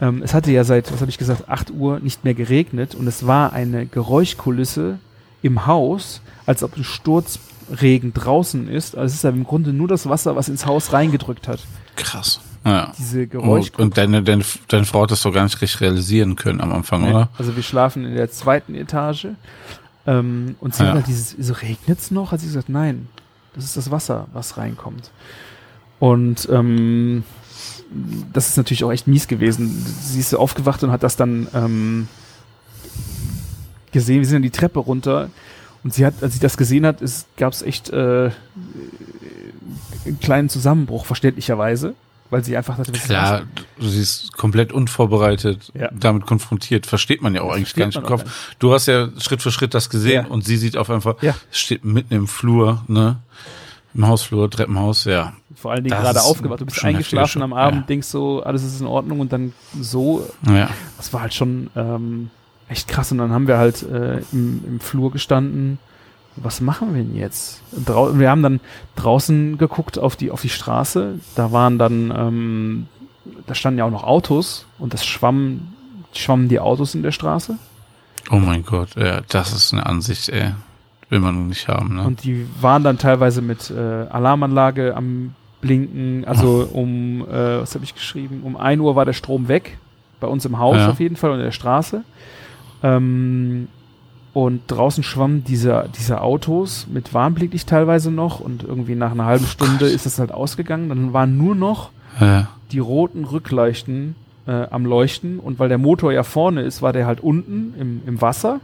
ähm, 0.00 0.22
es 0.22 0.34
hatte 0.34 0.50
ja 0.50 0.64
seit, 0.64 0.92
was 0.92 1.00
habe 1.00 1.10
ich 1.10 1.18
gesagt, 1.18 1.48
8 1.48 1.70
Uhr 1.70 2.00
nicht 2.00 2.24
mehr 2.24 2.34
geregnet 2.34 2.94
und 2.94 3.06
es 3.06 3.26
war 3.26 3.52
eine 3.52 3.86
Geräuschkulisse 3.86 4.98
im 5.42 5.66
Haus, 5.66 6.20
als 6.46 6.62
ob 6.62 6.76
ein 6.76 6.84
Sturzregen 6.84 8.12
draußen 8.14 8.68
ist. 8.68 8.96
Also 8.96 9.06
es 9.06 9.14
ist 9.14 9.24
ja 9.24 9.30
im 9.30 9.44
Grunde 9.44 9.72
nur 9.72 9.88
das 9.88 10.08
Wasser, 10.08 10.36
was 10.36 10.48
ins 10.48 10.66
Haus 10.66 10.92
reingedrückt 10.92 11.48
hat. 11.48 11.60
krass. 11.96 12.40
Ja. 12.66 12.92
Diese 12.98 13.20
Und, 13.24 13.30
Geräuschkulisse. 13.30 13.82
und 13.82 13.98
deine, 13.98 14.22
deine, 14.22 14.42
deine 14.68 14.84
Frau 14.86 15.02
hat 15.02 15.10
das 15.10 15.20
doch 15.22 15.32
gar 15.34 15.44
nicht 15.44 15.60
richtig 15.60 15.82
realisieren 15.82 16.34
können 16.34 16.62
am 16.62 16.72
Anfang, 16.72 17.04
oder? 17.04 17.28
Also 17.36 17.56
wir 17.56 17.62
schlafen 17.62 18.06
in 18.06 18.14
der 18.14 18.30
zweiten 18.30 18.74
Etage. 18.74 19.26
Ähm, 20.06 20.56
und 20.60 20.74
sie 20.74 20.82
Ja. 20.82 20.88
hat 20.88 20.94
halt 20.96 21.06
dieses, 21.06 21.30
so 21.38 21.52
regnet's 21.52 22.10
noch? 22.10 22.32
Hat 22.32 22.40
sie 22.40 22.46
gesagt, 22.46 22.70
nein, 22.70 23.08
das 23.54 23.64
ist 23.64 23.76
das 23.76 23.90
Wasser, 23.90 24.28
was 24.32 24.56
reinkommt. 24.56 25.10
Und 25.98 26.48
ähm, 26.50 27.22
das 28.32 28.48
ist 28.48 28.56
natürlich 28.56 28.84
auch 28.84 28.90
echt 28.92 29.06
mies 29.06 29.28
gewesen. 29.28 29.84
Sie 30.02 30.20
ist 30.20 30.34
aufgewacht 30.34 30.82
und 30.82 30.90
hat 30.90 31.02
das 31.02 31.16
dann 31.16 31.48
ähm, 31.54 32.08
gesehen. 33.92 34.18
Wir 34.20 34.26
sind 34.26 34.36
dann 34.36 34.42
die 34.42 34.50
Treppe 34.50 34.78
runter 34.80 35.30
und 35.82 35.94
sie 35.94 36.04
hat, 36.06 36.14
als 36.22 36.34
sie 36.34 36.40
das 36.40 36.56
gesehen 36.56 36.86
hat, 36.86 36.98
gab 37.36 37.52
es 37.52 37.62
echt 37.62 37.90
äh, 37.90 38.30
einen 40.06 40.20
kleinen 40.20 40.48
Zusammenbruch, 40.48 41.06
verständlicherweise, 41.06 41.94
weil 42.30 42.42
sie 42.44 42.56
einfach 42.56 42.76
dachte, 42.76 42.92
ist? 42.92 43.04
Klar, 43.04 43.42
du 43.78 43.86
siehst 43.88 44.32
komplett 44.36 44.72
unvorbereitet 44.72 45.70
Ja. 45.74 45.90
damit 45.92 46.26
konfrontiert. 46.26 46.86
Versteht 46.86 47.22
man 47.22 47.34
ja 47.34 47.42
auch 47.42 47.48
Das 47.48 47.56
eigentlich 47.58 47.74
gar 47.74 47.86
nicht 47.86 47.96
im 47.96 48.02
Kopf. 48.04 48.54
Du 48.58 48.72
hast 48.72 48.86
ja 48.86 49.08
Schritt 49.18 49.42
für 49.42 49.50
Schritt 49.52 49.74
das 49.74 49.90
gesehen 49.90 50.26
Ja. 50.26 50.30
und 50.32 50.44
sie 50.44 50.56
sieht 50.56 50.76
auf 50.76 50.90
einfach, 50.90 51.22
Ja. 51.22 51.34
steht 51.50 51.84
mitten 51.84 52.14
im 52.14 52.26
Flur, 52.26 52.82
ne? 52.88 53.18
Im 53.94 54.08
Hausflur, 54.08 54.50
Treppenhaus, 54.50 55.04
ja. 55.04 55.34
Vor 55.56 55.72
allen 55.72 55.84
Dingen 55.84 55.96
Das 55.96 56.02
gerade 56.04 56.22
aufgewacht. 56.22 56.60
Du 56.60 56.66
bist 56.66 56.84
eingeschlafen 56.84 57.42
am 57.42 57.52
Abend, 57.52 57.80
ja. 57.82 57.86
denkst 57.86 58.08
so, 58.08 58.42
alles 58.42 58.62
ist 58.64 58.80
in 58.80 58.86
Ordnung 58.86 59.20
und 59.20 59.32
dann 59.32 59.52
so, 59.80 60.28
Ja. 60.46 60.68
das 60.96 61.12
war 61.12 61.22
halt 61.22 61.34
schon 61.34 61.70
ähm, 61.76 62.30
echt 62.68 62.88
krass. 62.88 63.12
Und 63.12 63.18
dann 63.18 63.32
haben 63.32 63.46
wir 63.46 63.58
halt 63.58 63.82
äh, 63.82 64.18
im, 64.32 64.62
im 64.66 64.80
Flur 64.80 65.10
gestanden. 65.10 65.78
Was 66.36 66.60
machen 66.60 66.94
wir 66.94 67.02
denn 67.04 67.14
jetzt? 67.14 67.62
Drau 67.86 68.18
wir 68.18 68.28
haben 68.28 68.42
dann 68.42 68.60
draußen 68.96 69.56
geguckt 69.56 69.98
auf 69.98 70.16
die, 70.16 70.30
auf 70.32 70.42
die 70.42 70.48
Straße. 70.48 71.20
Da 71.36 71.52
waren 71.52 71.78
dann, 71.78 72.12
ähm, 72.16 72.86
da 73.46 73.54
standen 73.54 73.78
ja 73.78 73.84
auch 73.84 73.90
noch 73.90 74.02
Autos 74.04 74.66
und 74.78 74.92
das 74.94 75.06
schwamm, 75.06 75.72
schwammen 76.12 76.48
die 76.48 76.58
Autos 76.58 76.94
in 76.96 77.02
der 77.04 77.12
Straße. 77.12 77.56
Oh 78.30 78.36
mein 78.36 78.64
Gott, 78.64 78.96
ja, 78.96 79.20
das 79.28 79.52
ist 79.52 79.72
eine 79.72 79.86
Ansicht, 79.86 80.28
ey. 80.30 80.52
Will 81.10 81.20
man 81.20 81.48
nicht 81.48 81.68
haben, 81.68 81.96
ne? 81.96 82.02
Und 82.02 82.24
die 82.24 82.46
waren 82.60 82.82
dann 82.82 82.98
teilweise 82.98 83.42
mit 83.42 83.70
äh, 83.70 83.78
Alarmanlage 84.08 84.96
am 84.96 85.34
Blinken. 85.64 86.24
Also 86.24 86.68
um, 86.72 87.22
äh, 87.22 87.60
was 87.60 87.74
habe 87.74 87.84
ich 87.84 87.94
geschrieben? 87.94 88.42
Um 88.44 88.56
1 88.56 88.80
Uhr 88.80 88.96
war 88.96 89.04
der 89.04 89.12
Strom 89.12 89.48
weg. 89.48 89.78
Bei 90.20 90.26
uns 90.26 90.44
im 90.44 90.58
Haus 90.58 90.76
Ja. 90.76 90.90
auf 90.90 91.00
jeden 91.00 91.16
Fall 91.16 91.30
und 91.30 91.38
in 91.38 91.44
der 91.44 91.52
Straße. 91.52 92.02
Ähm, 92.82 93.68
und 94.32 94.62
draußen 94.66 95.02
schwammen 95.04 95.44
diese, 95.44 95.88
diese 95.96 96.20
Autos 96.20 96.86
mit 96.92 97.14
Warnblicklicht 97.14 97.68
teilweise 97.68 98.10
noch. 98.10 98.40
Und 98.40 98.62
irgendwie 98.62 98.94
nach 98.94 99.12
einer 99.12 99.26
halben 99.26 99.46
Stunde 99.46 99.86
ist 99.86 100.06
das 100.06 100.18
halt 100.18 100.32
ausgegangen. 100.32 100.88
Dann 100.88 101.12
waren 101.12 101.36
nur 101.36 101.54
noch 101.54 101.90
ja. 102.20 102.48
die 102.72 102.80
roten 102.80 103.24
Rückleuchten 103.24 104.16
äh, 104.46 104.66
am 104.70 104.84
Leuchten 104.84 105.38
und 105.38 105.58
weil 105.58 105.68
der 105.68 105.78
Motor 105.78 106.12
ja 106.12 106.22
vorne 106.22 106.62
ist, 106.62 106.82
war 106.82 106.92
der 106.92 107.06
halt 107.06 107.20
unten 107.20 107.74
im, 107.78 108.02
im 108.06 108.20
Wasser 108.20 108.60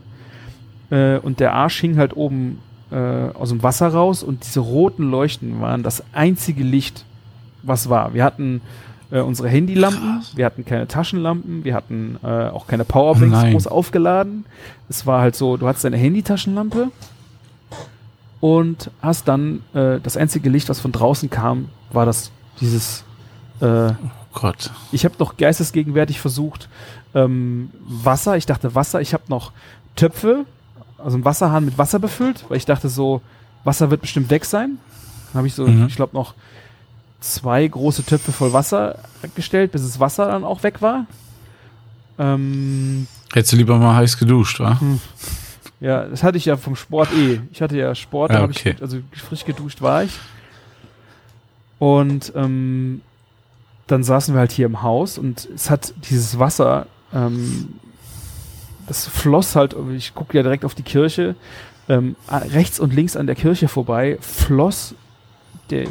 äh, 0.90 1.16
und 1.18 1.40
der 1.40 1.54
Arsch 1.54 1.80
hing 1.80 1.96
halt 1.96 2.16
oben 2.16 2.58
äh, 2.90 2.96
aus 3.34 3.50
dem 3.50 3.62
Wasser 3.62 3.88
raus 3.88 4.22
und 4.22 4.44
diese 4.44 4.60
roten 4.60 5.10
Leuchten 5.10 5.60
waren 5.60 5.82
das 5.82 6.02
einzige 6.12 6.62
Licht, 6.64 7.04
was 7.62 7.88
war. 7.88 8.14
Wir 8.14 8.24
hatten 8.24 8.60
äh, 9.10 9.20
unsere 9.20 9.48
Handylampen, 9.48 10.16
Krass. 10.20 10.36
wir 10.36 10.44
hatten 10.46 10.64
keine 10.64 10.86
Taschenlampen, 10.88 11.64
wir 11.64 11.74
hatten 11.74 12.18
äh, 12.22 12.26
auch 12.48 12.66
keine 12.66 12.84
Powerbanks 12.84 13.38
Oh 13.44 13.50
groß 13.50 13.66
aufgeladen. 13.66 14.44
Es 14.88 15.06
war 15.06 15.20
halt 15.20 15.36
so, 15.36 15.56
du 15.56 15.66
hattest 15.66 15.84
deine 15.84 15.96
Handytaschenlampe 15.96 16.90
und 18.40 18.90
hast 19.02 19.28
dann 19.28 19.62
äh, 19.74 20.00
das 20.00 20.16
einzige 20.16 20.48
Licht, 20.48 20.68
was 20.68 20.80
von 20.80 20.92
draußen 20.92 21.28
kam, 21.30 21.68
war 21.92 22.06
das 22.06 22.30
dieses 22.60 23.04
äh, 23.60 23.90
Oh 23.92 23.94
Gott. 24.32 24.70
ich 24.92 25.04
habe 25.04 25.16
noch 25.18 25.36
geistesgegenwärtig 25.36 26.20
versucht, 26.20 26.68
ähm, 27.14 27.70
Wasser, 27.80 28.36
ich 28.36 28.46
dachte 28.46 28.74
Wasser, 28.76 29.00
ich 29.00 29.12
habe 29.12 29.24
noch 29.28 29.52
Töpfe, 29.96 30.46
also 31.04 31.16
einen 31.16 31.24
Wasserhahn 31.24 31.64
mit 31.64 31.78
Wasser 31.78 31.98
befüllt, 31.98 32.44
weil 32.48 32.56
ich 32.58 32.66
dachte 32.66 32.88
so, 32.88 33.20
Wasser 33.64 33.90
wird 33.90 34.00
bestimmt 34.00 34.30
weg 34.30 34.44
sein. 34.44 34.78
Dann 35.32 35.38
habe 35.38 35.46
ich 35.46 35.54
so, 35.54 35.66
Mhm. 35.66 35.86
ich 35.86 35.96
glaube 35.96 36.14
noch 36.16 36.34
zwei 37.20 37.66
große 37.66 38.04
Töpfe 38.06 38.32
voll 38.32 38.52
Wasser 38.52 38.98
gestellt, 39.34 39.72
bis 39.72 39.82
das 39.82 40.00
Wasser 40.00 40.26
dann 40.26 40.44
auch 40.44 40.62
weg 40.62 40.80
war. 40.82 41.06
Ähm, 42.18 43.06
Hättest 43.32 43.52
du 43.52 43.56
lieber 43.56 43.78
mal 43.78 43.96
heiß 43.96 44.18
geduscht, 44.18 44.60
wa? 44.60 44.78
ja, 45.80 46.04
das 46.04 46.22
hatte 46.22 46.36
ich 46.38 46.44
ja 46.46 46.56
vom 46.56 46.76
Sport 46.76 47.10
eh. 47.12 47.40
Ich 47.52 47.62
hatte 47.62 47.76
ja 47.76 47.94
Sport, 47.94 48.30
da 48.30 48.36
Ja, 48.36 48.40
habe 48.42 48.52
okay. 48.52 48.74
ich, 48.76 48.82
also 48.82 48.98
frisch 49.12 49.44
geduscht 49.44 49.80
war 49.82 50.04
ich. 50.04 50.12
Und 51.78 52.32
ähm, 52.34 53.00
dann 53.86 54.02
saßen 54.04 54.34
wir 54.34 54.40
halt 54.40 54.52
hier 54.52 54.66
im 54.66 54.82
Haus 54.82 55.16
und 55.18 55.48
es 55.54 55.70
hat 55.70 55.94
dieses 56.10 56.38
Wasser, 56.38 56.86
ähm, 57.12 57.74
das 58.90 59.06
floss 59.06 59.54
halt, 59.54 59.76
ich 59.94 60.16
gucke 60.16 60.36
ja 60.36 60.42
direkt 60.42 60.64
auf 60.64 60.74
die 60.74 60.82
Kirche, 60.82 61.36
ähm, 61.88 62.16
rechts 62.28 62.80
und 62.80 62.92
links 62.92 63.16
an 63.16 63.28
der 63.28 63.36
Kirche 63.36 63.68
vorbei, 63.68 64.18
floss, 64.20 64.96
der, 65.70 65.86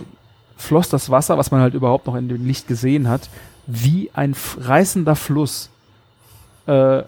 floss 0.57 0.89
das 0.89 1.09
Wasser, 1.09 1.37
was 1.37 1.49
man 1.49 1.61
halt 1.61 1.75
überhaupt 1.75 2.07
noch 2.07 2.15
in 2.15 2.27
dem 2.27 2.45
Licht 2.45 2.67
gesehen 2.67 3.07
hat, 3.07 3.29
wie 3.67 4.11
ein 4.13 4.35
reißender 4.59 5.15
Fluss 5.15 5.69
äh, 6.65 7.03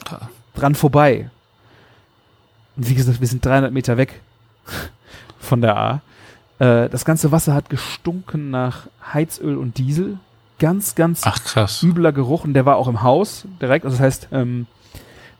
dran 0.55 0.75
vorbei. 0.75 1.29
Und 2.77 2.87
wie 2.87 2.95
gesagt, 2.95 3.19
wir 3.19 3.27
sind 3.27 3.45
300 3.45 3.73
Meter 3.73 3.97
weg 3.97 4.21
von 5.41 5.59
der 5.59 5.75
A. 5.75 6.01
Äh, 6.59 6.87
das 6.87 7.03
ganze 7.03 7.33
Wasser 7.33 7.53
hat 7.53 7.69
gestunken 7.69 8.49
nach 8.49 8.87
Heizöl 9.13 9.57
und 9.57 9.77
Diesel. 9.77 10.19
Ganz, 10.57 10.95
ganz 10.95 11.23
Ach 11.25 11.83
übler 11.83 12.13
Geruch 12.13 12.45
und 12.45 12.53
der 12.53 12.65
war 12.65 12.77
auch 12.77 12.87
im 12.87 13.01
Haus 13.01 13.43
direkt. 13.61 13.83
Also 13.83 13.97
das 13.97 14.05
heißt, 14.05 14.27
ähm, 14.31 14.67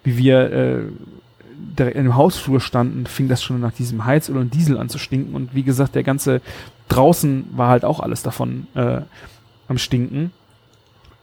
wie 0.04 0.18
wir 0.18 0.52
äh, 0.52 0.80
direkt 1.78 1.95
in 1.95 2.04
dem 2.04 2.16
Hausflur 2.16 2.60
standen, 2.60 3.06
fing 3.06 3.28
das 3.28 3.43
schon 3.43 3.60
nach 3.60 3.72
diesem 3.72 4.06
Heizöl 4.06 4.38
und 4.38 4.54
Diesel 4.54 4.78
an 4.78 4.89
zu 4.89 4.97
stinken. 4.97 5.36
Und 5.36 5.54
wie 5.56 5.64
gesagt, 5.64 5.95
der 5.95 6.04
ganze 6.04 6.41
draußen 6.89 7.45
war 7.52 7.70
halt 7.70 7.86
auch 7.86 7.99
alles 7.99 8.24
davon 8.24 8.68
äh, 8.76 9.02
am 9.68 9.78
Stinken. 9.78 10.32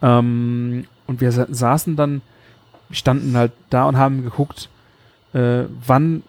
Ähm, 0.02 0.86
und 1.06 1.20
wir 1.20 1.32
sa 1.32 1.46
saßen 1.48 1.96
dann, 1.96 2.22
standen 2.90 3.36
halt 3.36 3.52
da 3.70 3.84
und 3.84 3.96
haben 3.96 4.22
geguckt, 4.22 4.68
äh, 5.34 5.64
wann, 5.86 6.22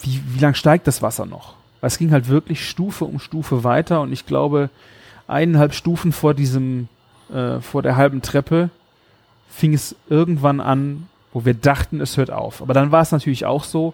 wie, 0.00 0.20
wie 0.28 0.40
lang 0.40 0.54
steigt 0.54 0.86
das 0.86 1.02
Wasser 1.02 1.26
noch? 1.26 1.54
Weil 1.80 1.88
es 1.88 1.98
ging 1.98 2.12
halt 2.12 2.28
wirklich 2.28 2.68
Stufe 2.68 3.04
um 3.04 3.18
Stufe 3.18 3.64
weiter 3.64 4.00
und 4.00 4.12
ich 4.12 4.26
glaube, 4.26 4.70
eineinhalb 5.26 5.74
Stufen 5.74 6.12
vor 6.12 6.34
diesem, 6.34 6.88
äh, 7.32 7.60
vor 7.60 7.82
der 7.82 7.96
halben 7.96 8.22
Treppe 8.22 8.70
fing 9.48 9.74
es 9.74 9.96
irgendwann 10.08 10.60
an, 10.60 11.08
wo 11.34 11.44
wir 11.44 11.52
dachten, 11.52 12.00
es 12.00 12.16
hört 12.16 12.30
auf. 12.30 12.62
Aber 12.62 12.72
dann 12.72 12.90
war 12.92 13.02
es 13.02 13.12
natürlich 13.12 13.44
auch 13.44 13.64
so, 13.64 13.92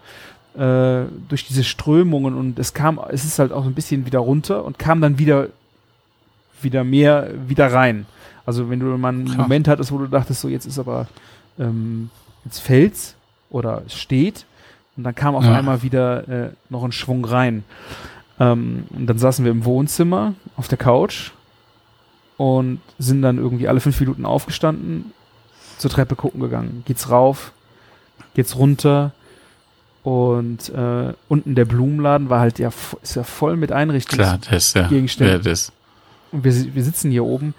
äh, 0.56 1.02
durch 1.28 1.46
diese 1.48 1.64
Strömungen 1.64 2.34
und 2.34 2.58
es 2.60 2.72
kam, 2.74 3.00
es 3.08 3.24
ist 3.24 3.38
halt 3.40 3.50
auch 3.52 3.64
ein 3.64 3.74
bisschen 3.74 4.06
wieder 4.06 4.18
runter 4.20 4.64
und 4.64 4.78
kam 4.78 5.00
dann 5.00 5.18
wieder, 5.18 5.48
wieder 6.62 6.84
mehr 6.84 7.30
wieder 7.48 7.72
rein. 7.72 8.06
Also 8.46 8.68
wenn 8.70 8.80
du 8.80 8.86
mal 8.98 9.08
einen 9.10 9.26
Krass. 9.26 9.36
Moment 9.36 9.66
hattest, 9.68 9.90
wo 9.92 9.98
du 9.98 10.06
dachtest, 10.06 10.40
so 10.40 10.48
jetzt 10.48 10.66
ist 10.66 10.78
aber, 10.78 11.06
ähm, 11.58 12.10
jetzt 12.44 12.58
fällt's 12.60 13.14
oder 13.50 13.82
es 13.86 13.94
steht 13.94 14.44
und 14.96 15.04
dann 15.04 15.14
kam 15.14 15.34
auf 15.34 15.44
Ja. 15.44 15.54
einmal 15.54 15.82
wieder 15.82 16.28
äh, 16.28 16.50
noch 16.68 16.84
ein 16.84 16.92
Schwung 16.92 17.24
rein. 17.24 17.64
Ähm, 18.38 18.84
und 18.90 19.06
dann 19.06 19.18
saßen 19.18 19.44
wir 19.44 19.52
im 19.52 19.64
Wohnzimmer 19.64 20.34
auf 20.56 20.68
der 20.68 20.78
Couch 20.78 21.30
und 22.36 22.80
sind 22.98 23.22
dann 23.22 23.38
irgendwie 23.38 23.68
alle 23.68 23.80
fünf 23.80 24.00
Minuten 24.00 24.24
aufgestanden, 24.24 25.12
zur 25.80 25.90
Treppe 25.90 26.14
gucken 26.14 26.40
gegangen. 26.40 26.82
Geht's 26.86 27.10
rauf, 27.10 27.52
geht's 28.34 28.56
runter 28.56 29.12
und 30.02 30.68
äh, 30.70 31.12
unten 31.28 31.54
der 31.54 31.64
Blumenladen 31.64 32.30
war 32.30 32.40
halt 32.40 32.58
ja, 32.58 32.70
ist 33.02 33.16
ja 33.16 33.22
voll 33.22 33.56
mit 33.56 33.72
das 34.20 34.32
ja. 34.74 34.88
Und 36.32 36.44
wir, 36.44 36.74
wir 36.74 36.84
sitzen 36.84 37.10
hier 37.10 37.24
oben 37.24 37.54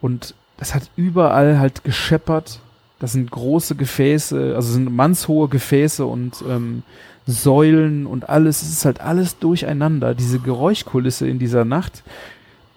und 0.00 0.34
das 0.56 0.74
hat 0.74 0.90
überall 0.96 1.58
halt 1.58 1.84
gescheppert. 1.84 2.60
Das 3.00 3.12
sind 3.12 3.30
große 3.30 3.74
Gefäße, 3.74 4.54
also 4.56 4.72
sind 4.72 4.94
mannshohe 4.94 5.48
Gefäße 5.48 6.06
und 6.06 6.42
ähm, 6.48 6.84
Säulen 7.26 8.06
und 8.06 8.28
alles. 8.28 8.62
Es 8.62 8.70
ist 8.70 8.84
halt 8.84 9.00
alles 9.00 9.38
durcheinander. 9.38 10.14
Diese 10.14 10.38
Geräuschkulisse 10.38 11.28
in 11.28 11.38
dieser 11.38 11.64
Nacht. 11.64 12.02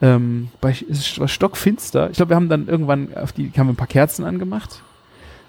Ähm, 0.02 0.50
bei, 0.60 0.76
es 0.90 1.20
war 1.20 1.28
stockfinster. 1.28 2.10
Ich 2.10 2.18
glaube, 2.18 2.32
wir 2.32 2.36
haben 2.36 2.50
dann 2.50 2.68
irgendwann 2.68 3.16
auf 3.16 3.32
die, 3.32 3.52
haben 3.58 3.68
wir 3.68 3.74
ein 3.74 3.78
paar 3.78 3.88
Kerzen 3.88 4.26
angemacht 4.26 4.82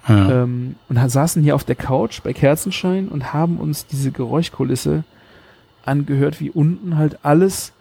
Ja. 0.08 0.42
ähm, 0.42 0.76
und 0.88 1.10
saßen 1.10 1.42
hier 1.42 1.54
auf 1.54 1.64
der 1.64 1.76
Couch 1.76 2.22
bei 2.22 2.32
Kerzenschein 2.32 3.08
und 3.08 3.32
haben 3.32 3.58
uns 3.58 3.86
diese 3.86 4.10
Geräuschkulisse 4.10 5.04
angehört, 5.84 6.40
wie 6.40 6.50
unten 6.50 6.96
halt 6.96 7.18
alles, 7.24 7.72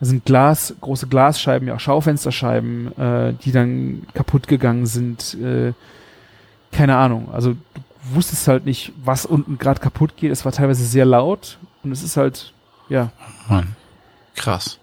da 0.00 0.06
sind 0.06 0.24
Glas, 0.24 0.74
große 0.80 1.06
Glasscheiben, 1.06 1.68
ja 1.68 1.74
auch 1.74 1.80
Schaufensterscheiben, 1.80 2.98
äh, 2.98 3.34
die 3.44 3.52
dann 3.52 4.02
kaputt 4.14 4.48
gegangen 4.48 4.86
sind. 4.86 5.34
Äh, 5.34 5.72
keine 6.72 6.96
Ahnung. 6.96 7.28
Also 7.32 7.52
du 7.52 7.58
wusstest 8.14 8.48
halt 8.48 8.64
nicht, 8.64 8.92
was 9.04 9.26
unten 9.26 9.58
gerade 9.58 9.80
kaputt 9.80 10.16
geht. 10.16 10.32
Es 10.32 10.44
war 10.44 10.52
teilweise 10.52 10.84
sehr 10.84 11.04
laut 11.04 11.58
und 11.84 11.92
es 11.92 12.02
ist 12.02 12.16
halt, 12.16 12.52
ja, 12.88 13.12
Mann. 13.48 13.76
Krass. 14.34 14.78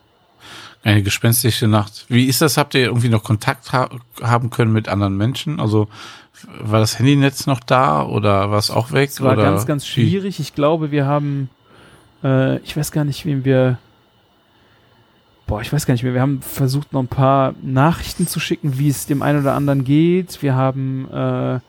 Eine 0.83 1.03
gespenstische 1.03 1.67
Nacht. 1.67 2.05
Wie 2.07 2.25
ist 2.25 2.41
das? 2.41 2.55
Habt 2.55 2.73
ihr 2.73 2.85
irgendwie 2.85 3.09
noch 3.09 3.23
Kontakt 3.23 3.73
ha 3.73 3.89
haben 4.21 4.49
können 4.49 4.71
mit 4.71 4.87
anderen 4.87 5.17
Menschen? 5.17 5.59
Also 5.59 5.89
war 6.61 6.79
das 6.79 6.97
Handynetz 6.99 7.47
noch 7.47 7.59
da 7.59 8.03
oder 8.05 8.51
war 8.51 8.57
es 8.59 8.71
auch 8.71 8.91
weg? 8.91 9.09
Es 9.09 9.21
war 9.21 9.33
oder 9.33 9.43
ganz, 9.43 9.65
ganz 9.65 9.83
wie? 9.85 9.89
schwierig. 10.07 10.39
Ich 10.39 10.53
glaube, 10.55 10.91
wir 10.91 11.05
haben, 11.05 11.49
äh, 12.23 12.57
ich 12.59 12.75
weiß 12.77 12.91
gar 12.91 13.03
nicht, 13.05 13.25
wem 13.25 13.45
wir, 13.45 13.77
boah, 15.47 15.61
ich 15.61 15.71
weiß 15.73 15.85
gar 15.85 15.93
nicht 15.93 16.03
mehr. 16.03 16.13
Wir 16.13 16.21
haben 16.21 16.41
versucht, 16.41 16.93
noch 16.93 17.01
ein 17.01 17.07
paar 17.07 17.53
Nachrichten 17.61 18.27
zu 18.27 18.39
schicken, 18.39 18.77
wie 18.77 18.89
es 18.89 19.05
dem 19.05 19.21
einen 19.21 19.41
oder 19.41 19.53
anderen 19.55 19.83
geht. 19.83 20.41
Wir 20.41 20.55
haben 20.55 21.09
äh, 21.11 21.59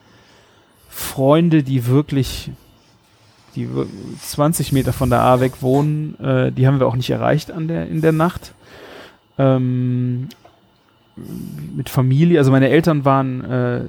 Freunde, 0.89 1.63
die 1.63 1.87
wirklich, 1.87 2.51
die 3.55 3.73
wir- 3.75 3.87
20 4.21 4.71
Meter 4.71 4.93
von 4.93 5.09
der 5.09 5.21
A 5.21 5.39
weg 5.39 5.61
wohnen, 5.61 6.19
äh, 6.19 6.51
die 6.51 6.67
haben 6.67 6.79
wir 6.79 6.87
auch 6.87 6.95
nicht 6.95 7.09
erreicht 7.09 7.51
an 7.51 7.67
der, 7.67 7.87
in 7.87 8.01
der 8.01 8.11
Nacht. 8.11 8.53
Ähm, 9.37 10.29
mit 11.75 11.89
Familie, 11.89 12.39
also 12.39 12.51
meine 12.51 12.69
Eltern 12.69 13.05
waren, 13.05 13.43
äh, 13.43 13.81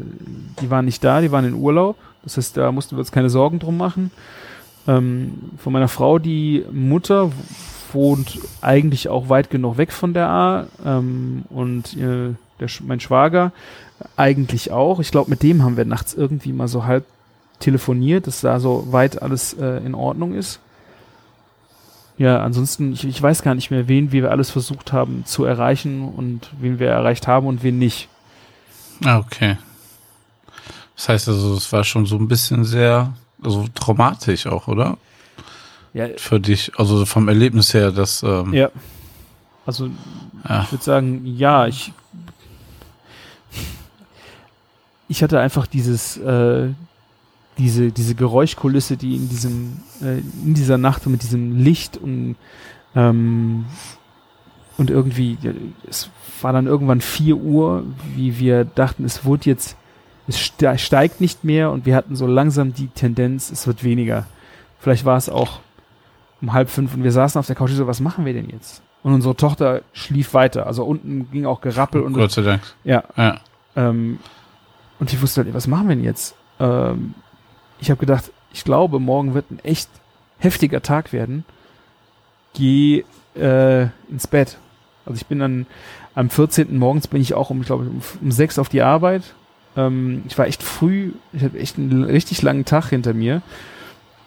die 0.61 0.71
waren 0.71 0.85
nicht 0.85 1.03
da, 1.03 1.21
die 1.21 1.33
waren 1.33 1.45
in 1.45 1.55
Urlaub. 1.55 1.97
Das 2.23 2.37
heißt, 2.37 2.57
da 2.57 2.71
mussten 2.73 2.97
wir 2.97 3.01
uns 3.01 3.13
keine 3.13 3.31
Sorgen 3.31 3.59
drum 3.59 3.77
machen. 3.77 4.11
Ähm, 4.87 5.35
von 5.59 5.73
meiner 5.73 5.89
Frau, 5.89 6.19
die 6.19 6.65
Mutter 6.71 7.31
wohnt 7.93 8.39
eigentlich 8.61 9.09
auch 9.09 9.29
weit 9.29 9.51
genug 9.51 9.77
weg 9.77 9.93
von 9.93 10.15
der 10.15 10.29
A 10.29 10.67
ähm, 10.85 11.45
und 11.51 11.97
äh, 11.97 12.35
der, 12.61 12.69
mein 12.87 13.01
Schwager 13.01 13.53
eigentlich 14.17 14.71
auch. 14.71 15.01
Ich 15.01 15.11
glaube, 15.11 15.31
mit 15.31 15.43
dem 15.43 15.63
haben 15.63 15.77
wir 15.77 15.85
nachts 15.85 16.15
irgendwie 16.15 16.53
mal 16.53 16.69
so 16.69 16.85
halb 16.85 17.05
telefoniert, 17.61 18.27
dass 18.27 18.41
da 18.41 18.61
so 18.61 18.89
weit 18.91 19.23
alles 19.23 19.55
äh, 19.55 19.85
in 19.85 19.95
Ordnung 19.95 20.35
ist. 20.35 20.61
Ja, 22.19 22.43
ansonsten, 22.43 22.93
ich, 22.93 23.05
ich 23.05 23.21
weiß 23.21 23.43
gar 23.43 23.55
nicht 23.55 23.71
mehr, 23.71 23.89
wen 23.89 24.13
wir 24.13 24.31
alles 24.31 24.51
versucht 24.51 24.93
haben 24.93 25.25
zu 25.25 25.45
erreichen 25.45 26.09
und 26.09 26.51
wen 26.61 26.79
wir 26.79 26.89
erreicht 26.89 27.27
haben 27.27 27.47
und 27.47 27.63
wen 27.63 27.79
nicht. 27.79 28.09
Ah, 29.05 29.19
okay. 29.19 29.57
Das 30.97 31.09
heißt 31.09 31.29
also, 31.29 31.57
es 31.57 31.73
war 31.73 31.85
schon 31.85 32.07
so 32.07 32.17
ein 32.17 32.29
bisschen 32.29 32.65
sehr, 32.65 33.13
also 33.43 33.67
traumatisch 33.75 34.47
auch, 34.47 34.69
oder? 34.69 34.99
Ja, 35.95 36.07
Für 36.17 36.39
dich, 36.39 36.73
also 36.77 37.05
vom 37.05 37.29
Erlebnis 37.29 37.75
her, 37.75 37.91
dass, 37.91 38.23
ähm, 38.23 38.55
ja. 38.55 38.71
Also 39.67 39.91
ja. 40.49 40.63
Ich 40.63 40.73
würde 40.73 40.85
sagen, 40.85 41.23
ja, 41.25 41.67
ich. 41.67 41.93
Ich 45.09 45.23
hatte 45.23 45.41
einfach 45.41 45.67
dieses, 45.67 46.17
äh, 46.17 46.71
diese, 47.63 47.93
diese 47.93 48.15
Geräuschkulisse, 48.15 48.97
die 48.97 49.17
in 49.17 49.29
diesem, 49.29 49.81
äh, 50.03 50.19
in 50.45 50.55
dieser 50.55 50.79
Nacht 50.79 51.07
mit 51.07 51.23
diesem 51.23 51.57
Licht 51.57 51.97
und, 51.97 52.37
ähm, 52.95 53.65
und 54.79 54.91
irgendwie, 54.91 55.39
es 55.89 56.11
war 56.41 56.53
dann 56.53 56.67
irgendwann 56.67 57.01
4 57.01 57.37
Uhr, 57.37 57.85
wie 58.17 58.39
wir 58.39 58.65
dachten, 58.65 59.05
es 59.05 59.25
wurde 59.25 59.45
jetzt, 59.51 59.77
es 60.27 60.39
ste- 60.41 60.79
steigt 60.79 61.21
nicht 61.21 61.45
mehr 61.45 61.71
und 61.71 61.87
wir 61.87 61.95
hatten 61.95 62.17
so 62.17 62.27
langsam 62.27 62.73
die 62.75 62.89
Tendenz, 62.89 63.51
es 63.51 63.67
wird 63.67 63.85
weniger. 63.85 64.27
Vielleicht 64.79 65.05
war 65.05 65.17
es 65.17 65.29
auch 65.29 65.61
um 66.41 66.53
halb 66.53 66.71
fünf 66.71 66.95
und 66.95 67.05
wir 67.05 67.13
saßen 67.13 67.39
auf 67.39 67.47
der 67.47 67.55
Couch 67.55 67.71
und 67.71 67.77
so, 67.77 67.87
was 67.87 68.01
machen 68.01 68.25
wir 68.25 68.33
denn 68.33 68.49
jetzt? 68.51 68.83
Und 69.05 69.15
unsere 69.15 69.37
Tochter 69.37 69.83
schlief 69.93 70.33
weiter. 70.35 70.67
Also 70.67 70.85
unten 70.85 71.31
ging 71.31 71.45
auch 71.47 71.61
Gerappel 71.61 72.03
und 72.03 72.13
Gott 72.15 72.33
sei 72.33 72.43
Dank. 72.43 72.63
ja. 72.85 73.05
Ja. 73.17 73.41
Ähm, 73.77 74.19
und 75.01 75.13
ich 75.13 75.21
wusste 75.21 75.43
halt, 75.45 75.55
was 75.55 75.67
machen 75.67 75.89
wir 75.89 75.97
denn 75.97 76.05
jetzt? 76.05 76.35
Ähm, 76.61 77.15
ich 77.83 77.91
habe 77.91 77.99
gedacht, 77.99 78.31
ich 78.53 78.63
glaube, 78.65 79.01
morgen 79.01 79.35
wird 79.35 79.51
ein 79.51 79.59
echt 79.65 79.91
heftiger 80.39 80.83
Tag 80.83 81.13
werden. 81.13 81.45
Geh 82.55 83.05
äh, 83.35 83.89
ins 84.09 84.29
Bett. 84.29 84.59
Also 85.05 85.17
ich 85.17 85.27
bin 85.27 85.41
dann 85.41 85.67
am 86.15 86.31
14. 86.31 86.79
morgens 86.79 87.09
bin 87.09 87.21
ich 87.21 87.35
auch 87.35 87.51
um, 87.51 87.61
ich 87.61 87.67
glaube, 87.67 87.85
um, 87.85 88.01
um 88.21 88.31
sechs 88.31 88.59
auf 88.61 88.69
die 88.69 88.83
Arbeit. 88.83 89.35
Ähm, 89.77 90.23
ich 90.29 90.39
war 90.39 90.47
echt 90.47 90.63
früh, 90.63 91.13
ich 91.33 91.43
hatte 91.43 91.59
echt 91.59 91.77
einen 91.77 92.05
richtig 92.05 92.41
langen 92.43 92.65
Tag 92.65 92.91
hinter 92.91 93.15
mir. 93.15 93.43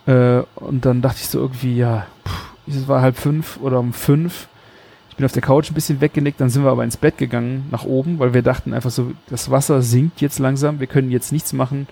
Äh, 0.06 0.42
und 0.56 0.84
dann 0.84 1.02
dachte 1.02 1.20
ich 1.22 1.30
so 1.30 1.40
irgendwie, 1.40 1.78
ja, 1.78 2.08
pff, 2.28 2.52
es 2.68 2.88
war 2.90 3.02
halb 3.02 3.16
fünf 3.18 3.58
oder 3.62 3.80
um 3.80 3.94
fünf. 3.94 4.50
Ich 5.10 5.16
bin 5.16 5.26
auf 5.26 5.32
der 5.32 5.42
Couch 5.42 5.72
ein 5.72 5.76
bisschen 5.76 6.02
weggenickt, 6.02 6.42
dann 6.42 6.50
sind 6.50 6.66
wir 6.66 6.72
aber 6.72 6.84
ins 6.84 6.98
Bett 6.98 7.18
gegangen, 7.18 7.70
nach 7.72 7.86
oben, 7.86 8.20
weil 8.20 8.34
wir 8.34 8.42
dachten 8.42 8.74
einfach 8.74 8.92
so, 8.92 9.14
das 9.30 9.50
Wasser 9.50 9.82
sinkt 9.82 10.20
jetzt 10.20 10.40
langsam, 10.40 10.82
wir 10.82 10.88
können 10.88 11.10
jetzt 11.10 11.32
nichts 11.32 11.54
machen. 11.54 11.88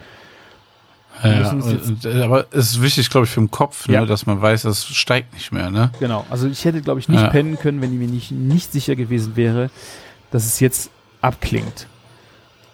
Wir 1.23 1.31
Ja, 1.41 1.49
und, 1.51 1.63
und, 1.63 2.05
aber 2.05 2.45
es 2.51 2.71
ist 2.71 2.81
wichtig, 2.81 3.09
glaube 3.09 3.25
ich, 3.25 3.31
für 3.31 3.39
den 3.39 3.49
Kopf, 3.51 3.87
ne, 3.87 3.93
Ja. 3.95 4.05
dass 4.05 4.25
man 4.25 4.41
weiß, 4.41 4.63
das 4.63 4.85
steigt 4.85 5.33
nicht 5.33 5.51
mehr, 5.51 5.71
ne? 5.71 5.89
Genau, 5.99 6.25
also 6.29 6.47
ich 6.47 6.63
hätte, 6.65 6.81
glaube 6.81 6.99
ich, 6.99 7.07
nicht 7.09 7.21
Ja. 7.21 7.29
pennen 7.29 7.57
können, 7.57 7.81
wenn 7.81 7.93
ich 7.93 7.99
mir 7.99 8.07
nicht, 8.07 8.31
nicht 8.31 8.71
sicher 8.71 8.95
gewesen 8.95 9.35
wäre, 9.35 9.69
dass 10.31 10.45
es 10.45 10.59
jetzt 10.59 10.89
abklingt. 11.21 11.87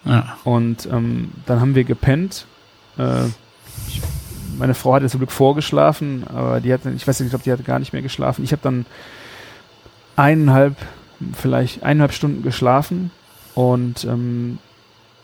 Ja. 0.04 0.36
Und 0.44 0.86
ähm, 0.90 1.30
dann 1.46 1.60
haben 1.60 1.74
wir 1.74 1.84
gepennt. 1.84 2.46
Äh, 2.98 3.26
ich, 3.86 4.00
meine 4.58 4.74
Frau 4.74 4.94
hatte 4.94 5.08
zum 5.08 5.20
Glück 5.20 5.30
vorgeschlafen, 5.32 6.24
aber 6.26 6.60
die 6.60 6.72
hatte, 6.72 6.90
ich 6.90 7.06
weiß 7.06 7.20
nicht, 7.20 7.26
ich 7.26 7.30
glaube, 7.30 7.44
die 7.44 7.52
hatte 7.52 7.62
gar 7.62 7.78
nicht 7.78 7.92
mehr 7.92 8.02
geschlafen. 8.02 8.42
Ich 8.44 8.52
habe 8.52 8.62
dann 8.62 8.84
eineinhalb, 10.16 10.76
vielleicht 11.34 11.82
eineinhalb 11.82 12.12
Stunden 12.12 12.42
geschlafen 12.42 13.10
und 13.54 14.04
ähm, 14.04 14.58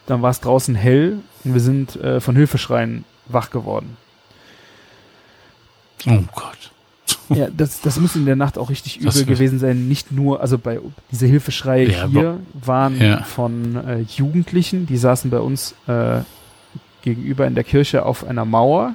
dann 0.06 0.22
war 0.22 0.30
es 0.30 0.40
draußen 0.40 0.74
hell 0.74 1.18
und 1.44 1.54
wir 1.54 1.60
sind 1.60 1.96
äh, 1.96 2.20
von 2.20 2.36
Hilfeschreien 2.36 3.04
wach 3.28 3.50
geworden. 3.50 3.96
Oh 6.06 6.20
Gott. 6.34 6.72
Ja, 7.28 7.48
das, 7.50 7.80
das 7.80 7.98
muss 7.98 8.14
in 8.14 8.24
der 8.26 8.36
Nacht 8.36 8.56
auch 8.58 8.70
richtig 8.70 8.98
übel 9.00 9.24
gewesen 9.24 9.58
sein. 9.58 9.88
Nicht 9.88 10.12
nur, 10.12 10.40
also 10.40 10.58
bei 10.58 10.78
diese 11.10 11.26
Hilfeschreie 11.26 11.88
Ja, 11.90 12.06
hier 12.06 12.40
waren 12.54 13.00
Ja. 13.00 13.22
von 13.24 13.76
äh, 13.84 14.00
Jugendlichen, 14.02 14.86
die 14.86 14.96
saßen 14.96 15.30
bei 15.30 15.40
uns 15.40 15.74
äh, 15.88 16.20
gegenüber 17.02 17.46
in 17.46 17.54
der 17.56 17.64
Kirche 17.64 18.04
auf 18.04 18.24
einer 18.24 18.44
Mauer 18.44 18.94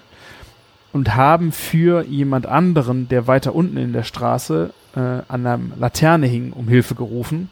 und 0.94 1.16
haben 1.16 1.52
für 1.52 2.04
jemand 2.06 2.46
anderen, 2.46 3.10
der 3.10 3.28
weiter 3.28 3.54
unten 3.54 3.78
in 3.78 3.92
der 3.94 4.04
Straße 4.04 4.72
äh, 4.96 5.00
an 5.00 5.24
einer 5.46 5.60
Laterne 5.78 6.28
hing, 6.28 6.54
um 6.54 6.68
Hilfe 6.70 6.96
gerufen. 6.96 7.50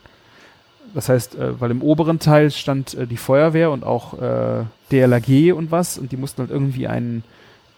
Das 0.94 1.10
heißt, 1.10 1.36
äh, 1.36 1.60
weil 1.60 1.72
im 1.72 1.82
oberen 1.82 2.20
Teil 2.20 2.52
stand 2.52 2.94
äh, 2.96 3.06
die 3.08 3.18
Feuerwehr 3.18 3.72
und 3.72 3.84
auch 3.84 4.14
äh, 4.20 4.64
DLRG 4.92 5.54
und 5.54 5.72
was 5.72 5.98
und 5.98 6.12
die 6.12 6.18
mussten 6.18 6.42
halt 6.42 6.52
irgendwie 6.52 6.88
ein 6.88 7.24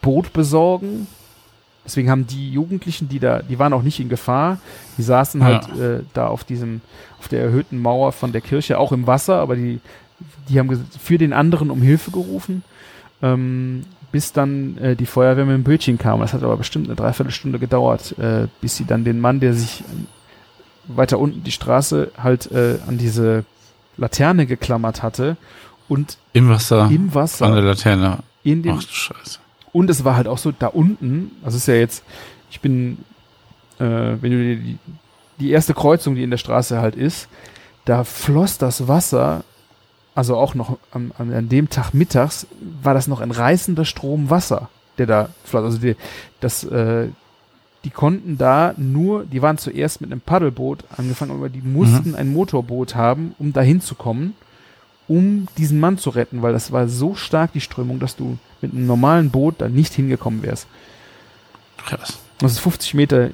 Boot 0.01 0.34
besorgen. 0.34 1.07
Deswegen 1.86 2.09
haben 2.12 2.28
die 2.28 2.51
Jugendlichen, 2.51 3.09
die 3.09 3.20
da, 3.20 3.41
die 3.41 3.57
waren 3.57 3.74
auch 3.74 3.82
nicht 3.82 3.99
in 3.99 4.07
Gefahr, 4.09 4.59
die 4.97 5.01
saßen 5.03 5.41
Ja. 5.41 5.47
halt 5.47 5.80
äh, 5.80 6.03
da 6.14 6.28
auf 6.28 6.43
diesem, 6.43 6.82
auf 7.20 7.28
der 7.28 7.41
erhöhten 7.41 7.80
Mauer 7.80 8.12
von 8.12 8.32
der 8.32 8.41
Kirche, 8.41 8.78
auch 8.78 8.91
im 8.91 9.07
Wasser, 9.07 9.36
aber 9.39 9.55
die, 9.55 9.80
die 10.47 10.59
haben 10.59 10.86
für 10.99 11.18
den 11.18 11.34
anderen 11.34 11.72
um 11.72 11.82
Hilfe 11.82 12.12
gerufen. 12.12 12.64
ähm, 13.24 13.84
bis 14.12 14.34
dann 14.34 14.78
äh, 14.78 14.95
die 14.97 15.05
Feuerwehr 15.05 15.45
mit 15.45 15.55
dem 15.55 15.64
Bötchen 15.64 15.97
kam. 15.97 16.20
Das 16.20 16.34
hat 16.34 16.43
aber 16.43 16.57
bestimmt 16.57 16.88
eine 16.88 16.97
Dreiviertelstunde 16.97 17.59
gedauert, 17.59 18.14
äh, 18.20 18.47
bis 18.59 18.76
sie 18.76 18.84
dann 18.86 19.05
den 19.05 19.22
Mann, 19.22 19.39
der 19.39 19.53
sich 19.53 19.86
weiter 20.97 21.19
unten 21.19 21.43
die 21.43 21.51
Straße 21.51 22.11
halt 22.21 22.51
äh, 22.51 22.77
an 22.87 22.97
diese 22.97 23.45
Laterne 23.97 24.45
geklammert 24.45 25.03
hatte 25.03 25.37
und 25.89 26.17
Im 26.33 26.49
Wasser. 26.49 26.89
im 26.91 27.13
Wasser 27.13 27.45
An 27.45 27.53
der 27.53 27.63
Laterne. 27.63 28.19
in 28.43 28.63
dem 28.63 28.77
Ach 28.77 28.83
du 28.83 28.91
Scheiße. 28.91 29.39
und 29.73 29.89
es 29.89 30.03
war 30.03 30.15
halt 30.15 30.27
auch 30.27 30.37
so 30.37 30.51
da 30.51 30.67
unten, 30.67 31.31
also 31.43 31.57
ist 31.57 31.67
ja 31.67 31.75
jetzt, 31.75 32.03
ich 32.49 32.61
bin, 32.61 32.99
äh, 33.79 33.83
wenn 33.85 34.31
du 34.31 34.55
die, 34.55 34.77
die 35.39 35.51
erste 35.51 35.73
Kreuzung, 35.73 36.15
die 36.15 36.23
in 36.23 36.29
der 36.31 36.37
Straße 36.37 36.79
halt 36.81 36.95
ist, 36.95 37.27
da 37.85 38.03
floss 38.03 38.57
das 38.57 38.87
Wasser, 38.87 39.43
also 40.15 40.37
auch 40.37 40.55
noch 40.55 40.77
an, 40.91 41.11
an 41.17 41.49
dem 41.49 41.69
Tag 41.69 41.93
mittags, 41.93 42.45
war 42.83 42.93
das 42.93 43.07
noch 43.07 43.21
ein 43.21 43.31
reißender 43.31 43.85
Strom 43.85 44.29
Wasser, 44.29 44.69
der 44.97 45.07
da 45.07 45.29
floss. 45.45 45.63
Also 45.65 45.77
die, 45.79 45.95
das, 46.41 46.63
äh, 46.63 47.07
die 47.84 47.89
konnten 47.89 48.38
da 48.38 48.73
nur, 48.77 49.25
die 49.25 49.41
waren 49.41 49.57
zuerst 49.57 50.01
mit 50.01 50.11
einem 50.11 50.21
Paddelboot 50.21 50.84
angefangen, 50.95 51.32
aber 51.32 51.49
die 51.49 51.61
mussten 51.61 52.13
ein 52.15 52.32
Motorboot 52.32 52.95
haben, 52.95 53.34
um 53.39 53.53
da 53.53 53.61
hinzukommen, 53.61 54.36
um 55.07 55.47
diesen 55.57 55.79
Mann 55.79 55.97
zu 55.97 56.11
retten, 56.11 56.41
weil 56.41 56.53
das 56.53 56.71
war 56.71 56.88
so 56.88 57.15
stark 57.15 57.53
die 57.53 57.61
Strömung, 57.61 57.99
dass 57.99 58.15
du 58.15 58.38
mit 58.61 58.71
einem 58.73 58.86
normalen 58.86 59.32
Boot 59.32 59.55
da 59.57 59.67
nicht 59.67 59.93
hingekommen 59.93 60.43
wärst. 60.43 60.67
Krass. 61.77 62.19
Das 62.38 62.53
ist 62.53 62.59
50 62.59 62.93
Meter 62.93 63.29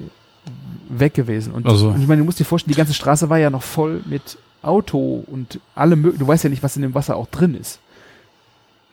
weg 0.88 1.14
gewesen. 1.14 1.52
Und, 1.52 1.66
Also- 1.66 1.90
und 1.90 2.00
ich 2.00 2.08
meine, 2.08 2.20
du 2.20 2.24
musst 2.24 2.40
dir 2.40 2.44
vorstellen, 2.44 2.72
die 2.72 2.78
ganze 2.78 2.94
Straße 2.94 3.28
war 3.28 3.38
ja 3.38 3.50
noch 3.50 3.62
voll 3.62 4.02
mit 4.06 4.38
Auto 4.62 5.24
und 5.26 5.60
alle 5.74 5.96
möglichen. 5.96 6.20
Du 6.20 6.26
weißt 6.28 6.44
ja 6.44 6.50
nicht, 6.50 6.62
was 6.62 6.76
in 6.76 6.82
dem 6.82 6.94
Wasser 6.94 7.16
auch 7.16 7.28
drin 7.28 7.54
ist. 7.54 7.78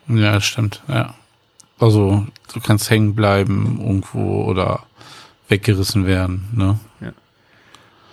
Ja, 0.07 0.33
das 0.33 0.45
stimmt, 0.45 0.83
ja. 0.87 1.15
Also, 1.79 2.25
du 2.53 2.59
kannst 2.59 2.89
hängen 2.89 3.15
bleiben 3.15 3.79
irgendwo 3.81 4.43
oder 4.43 4.83
weggerissen 5.47 6.05
werden, 6.05 6.47
ne? 6.53 6.79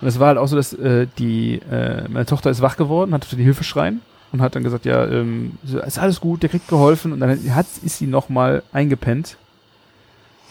Und 0.01 0.07
es 0.09 0.19
war 0.19 0.27
halt 0.27 0.37
auch 0.37 0.47
so, 0.47 0.57
dass 0.57 0.73
äh, 0.73 1.07
die, 1.17 1.61
äh, 1.71 2.07
meine 2.09 2.25
Tochter 2.25 2.49
ist 2.49 2.61
wach 2.61 2.75
geworden, 2.75 3.13
hat 3.13 3.31
die 3.31 3.41
Hilfe 3.41 3.63
schreien 3.63 4.01
und 4.33 4.41
hat 4.41 4.53
dann 4.53 4.63
gesagt, 4.63 4.83
ja, 4.83 5.05
ähm, 5.07 5.53
ist 5.63 5.97
alles 5.97 6.19
gut, 6.19 6.43
der 6.43 6.49
kriegt 6.49 6.67
geholfen. 6.67 7.13
Und 7.13 7.21
dann 7.21 7.39
hat, 7.55 7.67
ist 7.83 7.99
sie 7.99 8.07
nochmal 8.07 8.63
eingepennt. 8.73 9.37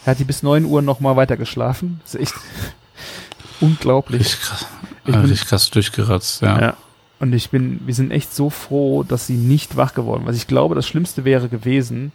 Er 0.05 0.11
hat 0.11 0.19
die 0.19 0.23
bis 0.23 0.41
9 0.41 0.65
Uhr 0.65 0.81
nochmal 0.81 1.15
weiter 1.17 1.37
geschlafen. 1.37 1.99
Das 2.03 2.15
ist 2.15 2.21
echt 2.21 2.33
unglaublich. 3.61 4.21
Richtig 4.21 4.39
krass. 4.41 4.65
Ich 5.05 5.11
bin- 5.13 5.21
richtig 5.21 5.47
krass 5.47 5.69
durchgeratzt, 5.69 6.41
ja. 6.41 6.59
Ja. 6.59 6.77
Und 7.19 7.31
ich 7.33 7.51
bin, 7.51 7.79
wir 7.85 7.93
sind 7.93 8.09
echt 8.11 8.33
so 8.33 8.49
froh, 8.49 9.03
dass 9.03 9.27
sie 9.27 9.35
nicht 9.35 9.77
wach 9.77 9.93
geworden 9.93 10.25
ist. 10.27 10.35
Ich 10.37 10.47
glaube, 10.47 10.73
das 10.75 10.87
Schlimmste 10.87 11.25
wäre 11.25 11.47
gewesen, 11.47 12.11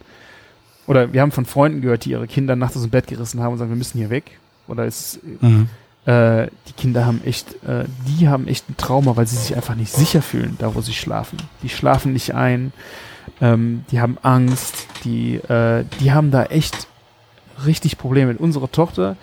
oder 0.87 1.13
wir 1.13 1.21
haben 1.21 1.31
von 1.31 1.45
Freunden 1.45 1.81
gehört, 1.81 2.03
die 2.05 2.11
ihre 2.11 2.27
Kinder 2.27 2.55
nachts 2.55 2.75
aus 2.75 2.83
dem 2.83 2.91
Bett 2.91 3.07
gerissen 3.07 3.39
haben 3.41 3.53
und 3.53 3.59
sagen, 3.59 3.71
wir 3.71 3.77
müssen 3.77 3.97
hier 3.97 4.09
weg. 4.09 4.39
Oder 4.69 4.85
es, 4.85 5.19
Mhm. 5.41 5.69
äh, 6.05 6.47
die 6.67 6.73
Kinder 6.77 7.05
haben 7.05 7.21
echt, 7.23 7.61
äh, 7.63 7.85
die 8.07 8.27
haben 8.29 8.47
echt 8.47 8.69
ein 8.69 8.77
Trauma, 8.77 9.15
weil 9.15 9.27
sie 9.27 9.35
sich 9.37 9.55
einfach 9.55 9.75
nicht 9.75 9.91
sicher 9.93 10.21
fühlen, 10.21 10.55
da 10.59 10.73
wo 10.75 10.81
sie 10.81 10.93
schlafen. 10.93 11.37
Die 11.63 11.69
schlafen 11.69 12.13
nicht 12.13 12.33
ein, 12.33 12.71
ähm, 13.41 13.83
die 13.91 13.99
haben 13.99 14.17
Angst, 14.21 14.87
die, 15.03 15.35
äh, 15.35 15.83
die 15.99 16.11
haben 16.11 16.31
da 16.31 16.45
echt 16.45 16.87
richtig 17.65 17.97
Probleme. 17.97 18.31
mit. 18.31 18.39
Unsere 18.41 18.71
Tochter, 18.71 19.17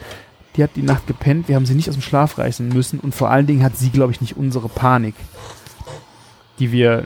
die 0.57 0.63
hat 0.63 0.71
die 0.77 0.83
Nacht 0.83 1.07
gepennt, 1.07 1.49
wir 1.49 1.57
haben 1.57 1.67
sie 1.67 1.75
nicht 1.75 1.89
aus 1.89 1.97
dem 1.97 2.03
Schlaf 2.03 2.39
reißen 2.39 2.69
müssen 2.69 3.01
und 3.01 3.15
vor 3.15 3.31
allen 3.31 3.47
Dingen 3.47 3.63
hat 3.63 3.77
sie, 3.77 3.91
glaube 3.91 4.13
ich, 4.13 4.21
nicht 4.21 4.37
unsere 4.37 4.69
Panik, 4.69 5.15
die 6.59 6.73
wir 6.73 7.05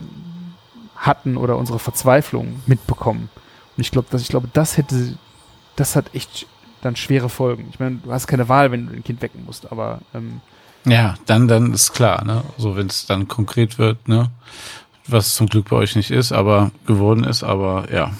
hatten 0.96 1.36
oder 1.36 1.56
unsere 1.56 1.78
Verzweiflung 1.78 2.60
mitbekommen. 2.66 3.28
Und 3.76 3.80
ich 3.80 3.90
glaube, 3.90 4.08
dass 4.10 4.22
ich 4.22 4.28
glaube, 4.28 4.48
das 4.52 4.76
hätte, 4.76 5.16
das 5.76 5.96
hat 5.96 6.14
echt 6.14 6.46
dann 6.82 6.96
schwere 6.96 7.28
Folgen. 7.28 7.68
Ich 7.70 7.78
meine, 7.78 7.96
du 7.96 8.12
hast 8.12 8.26
keine 8.26 8.48
Wahl, 8.48 8.70
wenn 8.70 8.86
du 8.86 8.94
ein 8.94 9.04
Kind 9.04 9.22
wecken 9.22 9.44
musst, 9.44 9.70
aber 9.70 10.00
ähm, 10.14 10.40
Ja, 10.84 11.14
dann, 11.26 11.48
dann 11.48 11.72
ist 11.72 11.92
klar, 11.92 12.24
ne? 12.24 12.42
So, 12.58 12.76
wenn 12.76 12.86
es 12.86 13.06
dann 13.06 13.28
konkret 13.28 13.78
wird, 13.78 14.08
ne? 14.08 14.30
Was 15.06 15.34
zum 15.34 15.48
Glück 15.48 15.68
bei 15.70 15.76
euch 15.76 15.96
nicht 15.96 16.10
ist, 16.10 16.32
aber 16.32 16.70
geworden 16.86 17.24
ist, 17.24 17.42
aber 17.42 17.86
ja. 17.92 18.12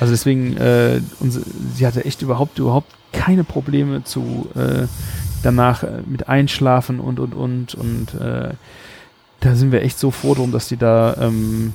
also 0.00 0.12
deswegen, 0.12 0.56
äh, 0.56 1.00
unsere, 1.20 1.44
sie 1.74 1.86
hatte 1.86 2.04
echt 2.04 2.22
überhaupt 2.22 2.58
überhaupt 2.58 2.92
keine 3.12 3.44
Probleme 3.44 4.02
zu 4.04 4.48
äh, 4.54 4.86
danach 5.42 5.82
äh, 5.82 6.02
mit 6.06 6.28
Einschlafen 6.28 7.00
und 7.00 7.18
und 7.20 7.34
und 7.34 7.74
und 7.74 8.14
äh, 8.14 8.54
da 9.40 9.54
sind 9.54 9.72
wir 9.72 9.82
echt 9.82 9.98
so 9.98 10.10
froh 10.10 10.34
drum, 10.34 10.52
dass 10.52 10.68
die 10.68 10.76
da, 10.76 11.16
ähm, 11.18 11.72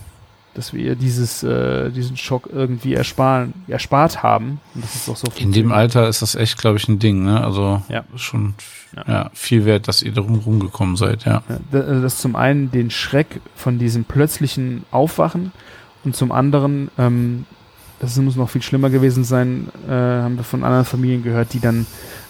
dass 0.56 0.74
wir 0.74 0.82
ihr 0.82 0.96
dieses 0.96 1.44
äh, 1.44 1.92
diesen 1.92 2.18
Schock 2.18 2.50
irgendwie 2.52 2.96
ersparen, 2.96 3.54
erspart 3.68 4.24
haben. 4.24 4.62
Und 4.74 4.84
das 4.84 4.96
ist 4.96 5.10
auch 5.10 5.18
so 5.18 5.28
In 5.36 5.52
dem 5.52 5.72
Alter 5.72 6.08
ist 6.08 6.22
das 6.22 6.36
echt, 6.36 6.58
glaube 6.58 6.78
ich, 6.78 6.88
ein 6.88 6.98
Ding, 6.98 7.24
ne? 7.24 7.44
Also 7.44 7.82
Ja. 7.90 8.06
schon 8.16 8.56
Ja. 8.96 9.04
ja. 9.08 9.30
viel 9.34 9.66
wert, 9.66 9.88
dass 9.88 10.02
ihr 10.02 10.14
darum 10.14 10.40
rumgekommen 10.40 10.96
seid, 10.96 11.26
ja. 11.26 11.44
Ja, 11.50 11.80
also 11.80 12.02
das 12.02 12.18
zum 12.20 12.36
einen 12.36 12.72
den 12.72 12.90
Schreck 12.90 13.42
von 13.56 13.78
diesem 13.78 14.06
plötzlichen 14.06 14.86
Aufwachen 14.92 15.52
und 16.06 16.16
zum 16.16 16.32
anderen, 16.32 16.90
ähm, 16.98 17.46
das 18.00 18.16
muss 18.18 18.38
noch 18.38 18.50
viel 18.50 18.62
schlimmer 18.62 18.90
gewesen 18.90 19.26
sein, 19.26 19.68
äh, 19.88 19.92
haben 19.92 20.38
wir 20.38 20.44
von 20.46 20.64
anderen 20.64 20.86
Familien 20.86 21.24
gehört, 21.24 21.52
die 21.54 21.60
dann 21.60 21.86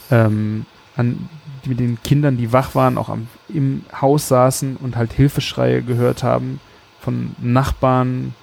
ähm, 0.09 0.65
an, 0.97 1.29
die 1.63 1.69
mit 1.69 1.79
den 1.79 2.01
Kindern, 2.01 2.37
die 2.37 2.51
wach 2.51 2.73
waren, 2.73 2.97
auch 2.97 3.09
am, 3.09 3.27
im 3.49 3.83
Haus 4.01 4.27
saßen 4.27 4.77
und 4.77 4.95
halt 4.95 5.13
Hilfeschreie 5.13 5.83
gehört 5.83 6.23
haben 6.23 6.59
von 7.05 7.35
Nachbarn, 7.39 8.33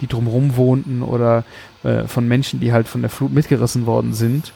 die 0.00 0.06
drumherum 0.06 0.56
wohnten 0.56 1.02
oder 1.02 1.44
äh, 1.84 2.04
von 2.08 2.26
Menschen, 2.26 2.58
die 2.60 2.72
halt 2.72 2.88
von 2.88 3.02
der 3.02 3.10
Flut 3.10 3.32
mitgerissen 3.32 3.84
worden 3.86 4.14
sind. 4.14 4.52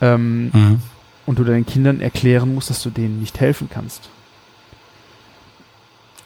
Ähm, 0.00 0.50
Mhm. 0.52 0.80
und 1.26 1.38
du 1.38 1.44
deinen 1.44 1.64
Kindern 1.64 2.00
erklären 2.00 2.52
musst, 2.54 2.68
dass 2.70 2.82
du 2.82 2.90
denen 2.90 3.20
nicht 3.20 3.38
helfen 3.38 3.68
kannst. 3.72 4.08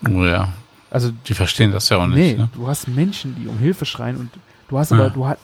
Oh 0.09 0.25
ja. 0.25 0.49
Also 0.91 1.13
Die 1.27 1.35
verstehen 1.35 1.73
das 1.73 1.89
ja 1.91 1.99
auch 1.99 2.07
nicht, 2.07 2.17
nee, 2.17 2.35
ne? 2.35 2.49
du 2.55 2.67
hast 2.69 2.89
Menschen, 2.89 3.35
die 3.39 3.49
um 3.49 3.59
Hilfe 3.59 3.85
schreien 3.85 4.17
und 4.17 4.31
du 4.69 4.79
hast 4.79 4.93
Ja. 4.93 4.99
aber, 4.99 5.11
du 5.11 5.27
hast, 5.27 5.41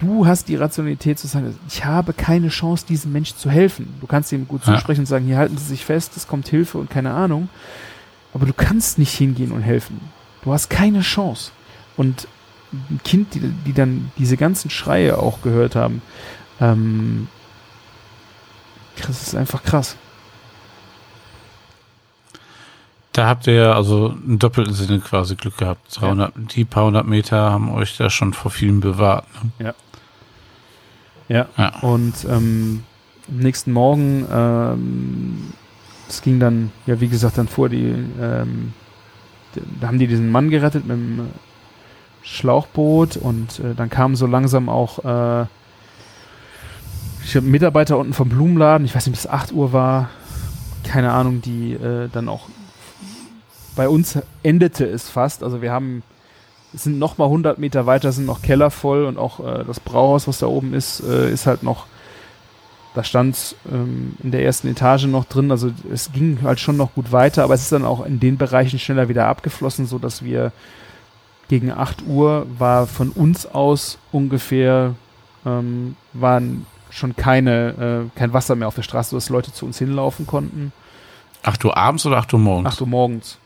du 0.00 0.26
hast 0.26 0.48
die 0.48 0.56
Rationalität 0.56 1.18
zu 1.18 1.26
sagen, 1.26 1.56
ich 1.68 1.84
habe 1.84 2.12
keine 2.12 2.48
Chance, 2.48 2.84
diesem 2.86 3.12
Menschen 3.12 3.38
zu 3.38 3.48
helfen. 3.48 3.94
Du 4.00 4.06
kannst 4.06 4.32
ihm 4.32 4.46
gut 4.46 4.66
Ja. 4.66 4.74
zusprechen 4.74 5.00
und 5.00 5.06
sagen, 5.06 5.24
hier 5.26 5.38
halten 5.38 5.56
Sie 5.56 5.64
sich 5.64 5.84
fest, 5.84 6.12
es 6.16 6.26
kommt 6.26 6.48
Hilfe 6.48 6.78
und 6.78 6.90
keine 6.90 7.12
Ahnung. 7.12 7.48
Aber 8.34 8.44
du 8.44 8.52
kannst 8.52 8.98
nicht 8.98 9.14
hingehen 9.14 9.52
und 9.52 9.62
helfen. 9.62 10.00
Du 10.44 10.52
hast 10.52 10.68
keine 10.68 11.00
Chance. 11.00 11.50
Und 11.96 12.28
ein 12.72 13.00
Kind, 13.04 13.34
die, 13.34 13.40
die 13.40 13.72
dann 13.72 14.12
diese 14.18 14.36
ganzen 14.36 14.70
Schreie 14.70 15.18
auch 15.18 15.42
gehört 15.42 15.74
haben, 15.74 16.02
ähm, 16.60 17.28
das 18.96 19.22
ist 19.22 19.34
einfach 19.34 19.62
krass. 19.62 19.96
Da 23.12 23.28
habt 23.28 23.46
ihr 23.46 23.54
ja 23.54 23.72
also 23.74 24.08
im 24.26 24.40
doppelten 24.40 24.74
Sinne 24.74 24.98
quasi 24.98 25.36
Glück 25.36 25.56
gehabt. 25.56 25.82
300, 26.00 26.32
Die 26.54 26.64
paar 26.64 26.84
hundert 26.86 27.06
Meter 27.06 27.50
haben 27.52 27.72
euch 27.72 27.96
da 27.96 28.10
schon 28.10 28.32
vor 28.32 28.50
vielen 28.50 28.80
bewahrt. 28.80 29.24
Ne? 29.58 29.74
Ja. 31.28 31.46
Ja. 31.56 31.78
Und 31.80 32.24
ähm, 32.24 32.82
am 33.28 33.36
nächsten 33.38 33.72
Morgen, 33.72 34.26
ähm, 34.30 35.52
es 36.08 36.22
ging 36.22 36.40
dann, 36.40 36.72
ja 36.86 37.00
wie 37.00 37.08
gesagt, 37.08 37.38
dann 37.38 37.48
vor 37.48 37.68
die, 37.68 37.94
ähm, 38.20 38.74
da 39.80 39.88
haben 39.88 39.98
die 39.98 40.06
diesen 40.06 40.30
Mann 40.30 40.50
gerettet 40.50 40.86
mit 40.86 40.96
dem 40.96 41.28
Schlauchboot 42.22 43.16
und 43.16 43.60
äh, 43.60 43.74
dann 43.74 43.90
kamen 43.90 44.16
so 44.16 44.26
langsam 44.26 44.68
auch 44.68 45.04
äh, 45.04 45.46
ich 47.24 47.40
Mitarbeiter 47.40 47.98
unten 47.98 48.12
vom 48.12 48.28
Blumenladen, 48.28 48.84
ich 48.84 48.94
weiß 48.94 49.06
nicht, 49.06 49.16
bis 49.16 49.26
8 49.26 49.52
Uhr 49.52 49.72
war, 49.72 50.10
keine 50.84 51.12
Ahnung, 51.12 51.40
die 51.40 51.72
äh, 51.72 52.08
dann 52.12 52.28
auch 52.28 52.48
bei 53.76 53.88
uns 53.88 54.18
endete 54.42 54.86
es 54.86 55.08
fast. 55.08 55.42
Also 55.42 55.62
wir 55.62 55.72
haben, 55.72 56.02
es 56.74 56.84
sind 56.84 56.98
noch 56.98 57.18
mal 57.18 57.24
100 57.24 57.58
Meter 57.58 57.86
weiter, 57.86 58.12
sind 58.12 58.26
noch 58.26 58.42
Keller 58.42 58.70
voll 58.70 59.04
und 59.04 59.18
auch 59.18 59.40
äh, 59.40 59.64
das 59.64 59.80
Brauhaus, 59.80 60.28
was 60.28 60.38
da 60.38 60.46
oben 60.46 60.74
ist, 60.74 61.00
äh, 61.00 61.32
ist 61.32 61.46
halt 61.46 61.62
noch, 61.62 61.86
da 62.94 63.02
stand 63.02 63.56
ähm, 63.70 64.16
in 64.22 64.30
der 64.30 64.44
ersten 64.44 64.68
Etage 64.68 65.06
noch 65.06 65.24
drin. 65.24 65.50
Also 65.50 65.72
es 65.92 66.12
ging 66.12 66.38
halt 66.42 66.60
schon 66.60 66.76
noch 66.76 66.94
gut 66.94 67.10
weiter, 67.12 67.42
aber 67.42 67.54
es 67.54 67.62
ist 67.62 67.72
dann 67.72 67.84
auch 67.84 68.06
in 68.06 68.20
den 68.20 68.38
Bereichen 68.38 68.78
schneller 68.78 69.08
wieder 69.08 69.26
abgeflossen, 69.26 69.86
so 69.86 69.98
dass 69.98 70.24
wir 70.24 70.52
gegen 71.48 71.72
8 71.72 72.06
Uhr 72.06 72.46
war 72.58 72.86
von 72.86 73.10
uns 73.10 73.46
aus 73.46 73.98
ungefähr 74.12 74.94
ähm, 75.44 75.96
waren 76.12 76.66
schon 76.88 77.16
keine 77.16 78.08
äh, 78.14 78.18
kein 78.18 78.32
Wasser 78.32 78.54
mehr 78.54 78.68
auf 78.68 78.76
der 78.76 78.82
Straße, 78.82 79.10
sodass 79.10 79.28
Leute 79.28 79.52
zu 79.52 79.66
uns 79.66 79.78
hinlaufen 79.78 80.26
konnten. 80.26 80.72
8 81.42 81.64
Uhr 81.64 81.76
abends 81.76 82.06
oder 82.06 82.18
8 82.18 82.32
Uhr 82.32 82.38
morgens? 82.38 82.68
8 82.68 82.80
Uhr 82.80 82.86
morgens. 82.86 83.38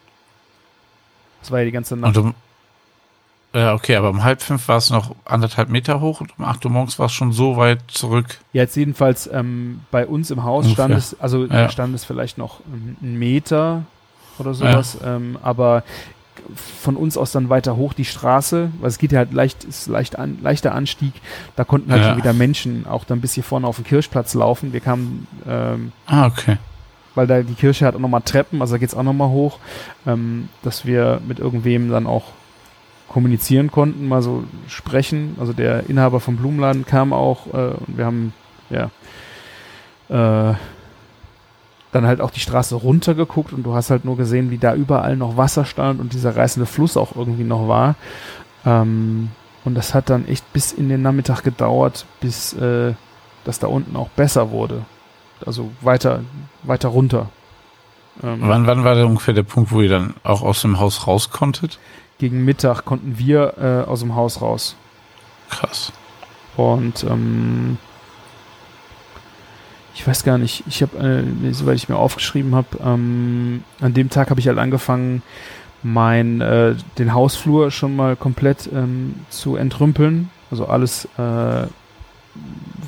Das 1.40 1.50
war 1.50 1.60
ja 1.60 1.64
die 1.64 1.72
ganze 1.72 1.96
Nacht. 1.96 2.16
Und 2.16 2.26
um, 2.26 2.34
ja, 3.54 3.74
okay, 3.74 3.96
aber 3.96 4.10
um 4.10 4.22
halb 4.24 4.42
fünf 4.42 4.68
war 4.68 4.76
es 4.76 4.90
noch 4.90 5.14
anderthalb 5.24 5.68
Meter 5.68 6.00
hoch 6.00 6.20
und 6.20 6.32
um 6.38 6.44
8 6.44 6.64
Uhr 6.66 6.70
morgens 6.70 6.98
war 6.98 7.06
es 7.06 7.12
schon 7.12 7.32
so 7.32 7.56
weit 7.56 7.80
zurück. 7.88 8.38
Ja, 8.52 8.62
jetzt 8.62 8.76
jedenfalalls 8.76 9.28
ähm, 9.32 9.80
bei 9.90 10.06
uns 10.06 10.30
im 10.30 10.44
Haus 10.44 10.70
stand 10.70 10.94
es, 10.94 11.18
also 11.20 11.46
Ja. 11.46 11.68
stand 11.70 11.94
es 11.94 12.04
vielleicht 12.04 12.36
noch 12.38 12.60
einen 13.00 13.18
Meter 13.18 13.82
oder 14.38 14.54
sowas, 14.54 14.98
ähm, 15.04 15.38
aber 15.42 15.82
von 16.80 16.96
uns 16.96 17.16
aus 17.18 17.32
dann 17.32 17.48
weiter 17.50 17.76
hoch 17.76 17.92
die 17.92 18.04
Straße, 18.04 18.70
weil 18.80 18.88
es 18.88 18.98
geht 18.98 19.12
ja 19.12 19.18
halt 19.18 19.32
leicht, 19.32 19.64
ist 19.64 19.86
leicht 19.88 20.18
an, 20.18 20.38
leichter 20.42 20.74
Anstieg. 20.74 21.12
Da 21.56 21.64
konnten 21.64 21.90
halt 21.90 22.02
Ja. 22.02 22.08
schon 22.08 22.16
wieder 22.16 22.32
Menschen 22.32 22.86
auch 22.86 23.04
dann 23.04 23.20
bis 23.20 23.34
hier 23.34 23.44
vorne 23.44 23.66
auf 23.66 23.76
den 23.76 23.84
Kirchplatz 23.84 24.34
laufen. 24.34 24.72
Wir 24.72 24.80
kamen, 24.80 25.26
ähm, 25.46 25.92
Ah, 26.06 26.26
okay. 26.26 26.56
weil 27.14 27.26
da 27.26 27.42
die 27.42 27.54
Kirche 27.54 27.84
hat 27.86 27.96
auch 27.96 28.00
nochmal 28.00 28.22
Treppen, 28.22 28.62
also 28.62 28.74
da 28.74 28.78
geht's 28.78 28.94
auch 28.94 29.02
nochmal 29.02 29.28
hoch, 29.28 29.58
ähm, 30.06 30.48
dass 30.62 30.86
wir 30.86 31.20
mit 31.26 31.38
irgendwem 31.38 31.90
dann 31.90 32.06
auch 32.06 32.24
kommunizieren 33.08 33.70
konnten, 33.70 34.06
mal 34.06 34.22
so 34.22 34.44
sprechen. 34.68 35.36
Also 35.40 35.52
der 35.52 35.88
Inhaber 35.88 36.20
vom 36.20 36.36
Blumenladen 36.36 36.84
kam 36.86 37.12
auch 37.12 37.46
äh, 37.48 37.74
und 37.86 37.96
wir 37.96 38.04
haben 38.04 38.32
ja 38.70 38.90
äh, 40.08 40.54
dann 41.92 42.06
halt 42.06 42.20
auch 42.20 42.30
die 42.30 42.40
Straße 42.40 42.74
runtergeguckt 42.74 43.52
und 43.52 43.62
du 43.62 43.74
hast 43.74 43.90
halt 43.90 44.04
nur 44.04 44.16
gesehen, 44.16 44.50
wie 44.50 44.58
da 44.58 44.74
überall 44.74 45.16
noch 45.16 45.36
Wasser 45.36 45.64
stand 45.64 46.00
und 46.00 46.12
dieser 46.12 46.36
reißende 46.36 46.66
Fluss 46.66 46.96
auch 46.96 47.16
irgendwie 47.16 47.44
noch 47.44 47.66
war. 47.66 47.94
Ähm, 48.66 49.30
und 49.64 49.74
das 49.74 49.94
hat 49.94 50.10
dann 50.10 50.26
echt 50.28 50.52
bis 50.52 50.72
in 50.72 50.88
den 50.88 51.02
Nachmittag 51.02 51.42
gedauert, 51.42 52.06
bis 52.20 52.52
äh, 52.54 52.94
das 53.44 53.58
da 53.58 53.66
unten 53.66 53.96
auch 53.96 54.08
besser 54.10 54.50
wurde. 54.50 54.84
Also 55.44 55.70
weiter, 55.80 56.20
weiter 56.62 56.88
runter. 56.88 57.30
Ähm, 58.22 58.38
Wann, 58.40 58.66
wann 58.66 58.84
war 58.84 58.94
da 58.94 59.04
ungefähr 59.04 59.34
der 59.34 59.42
Punkt, 59.42 59.72
wo 59.72 59.80
ihr 59.80 59.88
dann 59.88 60.14
auch 60.24 60.42
aus 60.42 60.62
dem 60.62 60.78
Haus 60.78 61.06
raus 61.06 61.30
konntet? 61.30 61.78
Gegen 62.18 62.44
Mittag 62.44 62.84
konnten 62.84 63.18
wir 63.18 63.54
äh, 63.58 63.88
aus 63.88 64.00
dem 64.00 64.14
Haus 64.14 64.42
raus. 64.42 64.76
Krass. 65.48 65.92
Und 66.56 67.04
ähm, 67.04 67.78
ich 69.94 70.06
weiß 70.06 70.24
gar 70.24 70.38
nicht, 70.38 70.64
ich 70.66 70.82
habe, 70.82 70.98
äh, 70.98 71.52
soweit 71.52 71.76
ich 71.76 71.88
mir 71.88 71.96
aufgeschrieben 71.96 72.54
habe, 72.54 72.68
ähm, 72.84 73.64
an 73.80 73.94
dem 73.94 74.10
Tag 74.10 74.30
habe 74.30 74.40
ich 74.40 74.48
halt 74.48 74.58
angefangen, 74.58 75.22
mein, 75.82 76.40
äh, 76.40 76.74
den 76.98 77.14
Hausflur 77.14 77.70
schon 77.70 77.94
mal 77.94 78.16
komplett 78.16 78.68
ähm, 78.72 79.14
zu 79.30 79.56
entrümpeln. 79.56 80.30
Also 80.50 80.66
alles, 80.66 81.06
äh, 81.18 81.66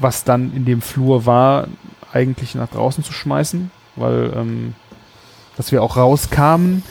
was 0.01 0.25
dann 0.25 0.53
in 0.55 0.65
dem 0.65 0.83
Flur 0.83 1.27
war, 1.27 1.69
eigentlich 2.13 2.55
nach 2.55 2.69
draußen 2.69 3.05
zu 3.05 3.13
schmeißen, 3.13 3.71
weil 3.97 4.33
ähm, 4.35 4.75
dass 5.57 5.73
wir 5.73 5.83
auch 5.83 5.97
rauskamen. 5.97 6.83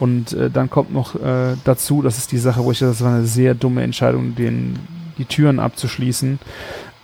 Und 0.00 0.32
äh, 0.32 0.50
dann 0.50 0.70
kommt 0.70 0.92
noch 0.92 1.14
äh, 1.16 1.56
dazu, 1.64 2.02
das 2.02 2.18
ist 2.18 2.32
die 2.32 2.38
Sache, 2.38 2.62
wo 2.64 2.70
ich 2.70 2.78
das 2.78 3.02
war 3.02 3.14
eine 3.14 3.26
sehr 3.26 3.54
dumme 3.54 3.82
Entscheidung, 3.82 4.34
den, 4.34 4.78
die 5.18 5.24
Türen 5.24 5.58
abzuschließen. 5.58 6.38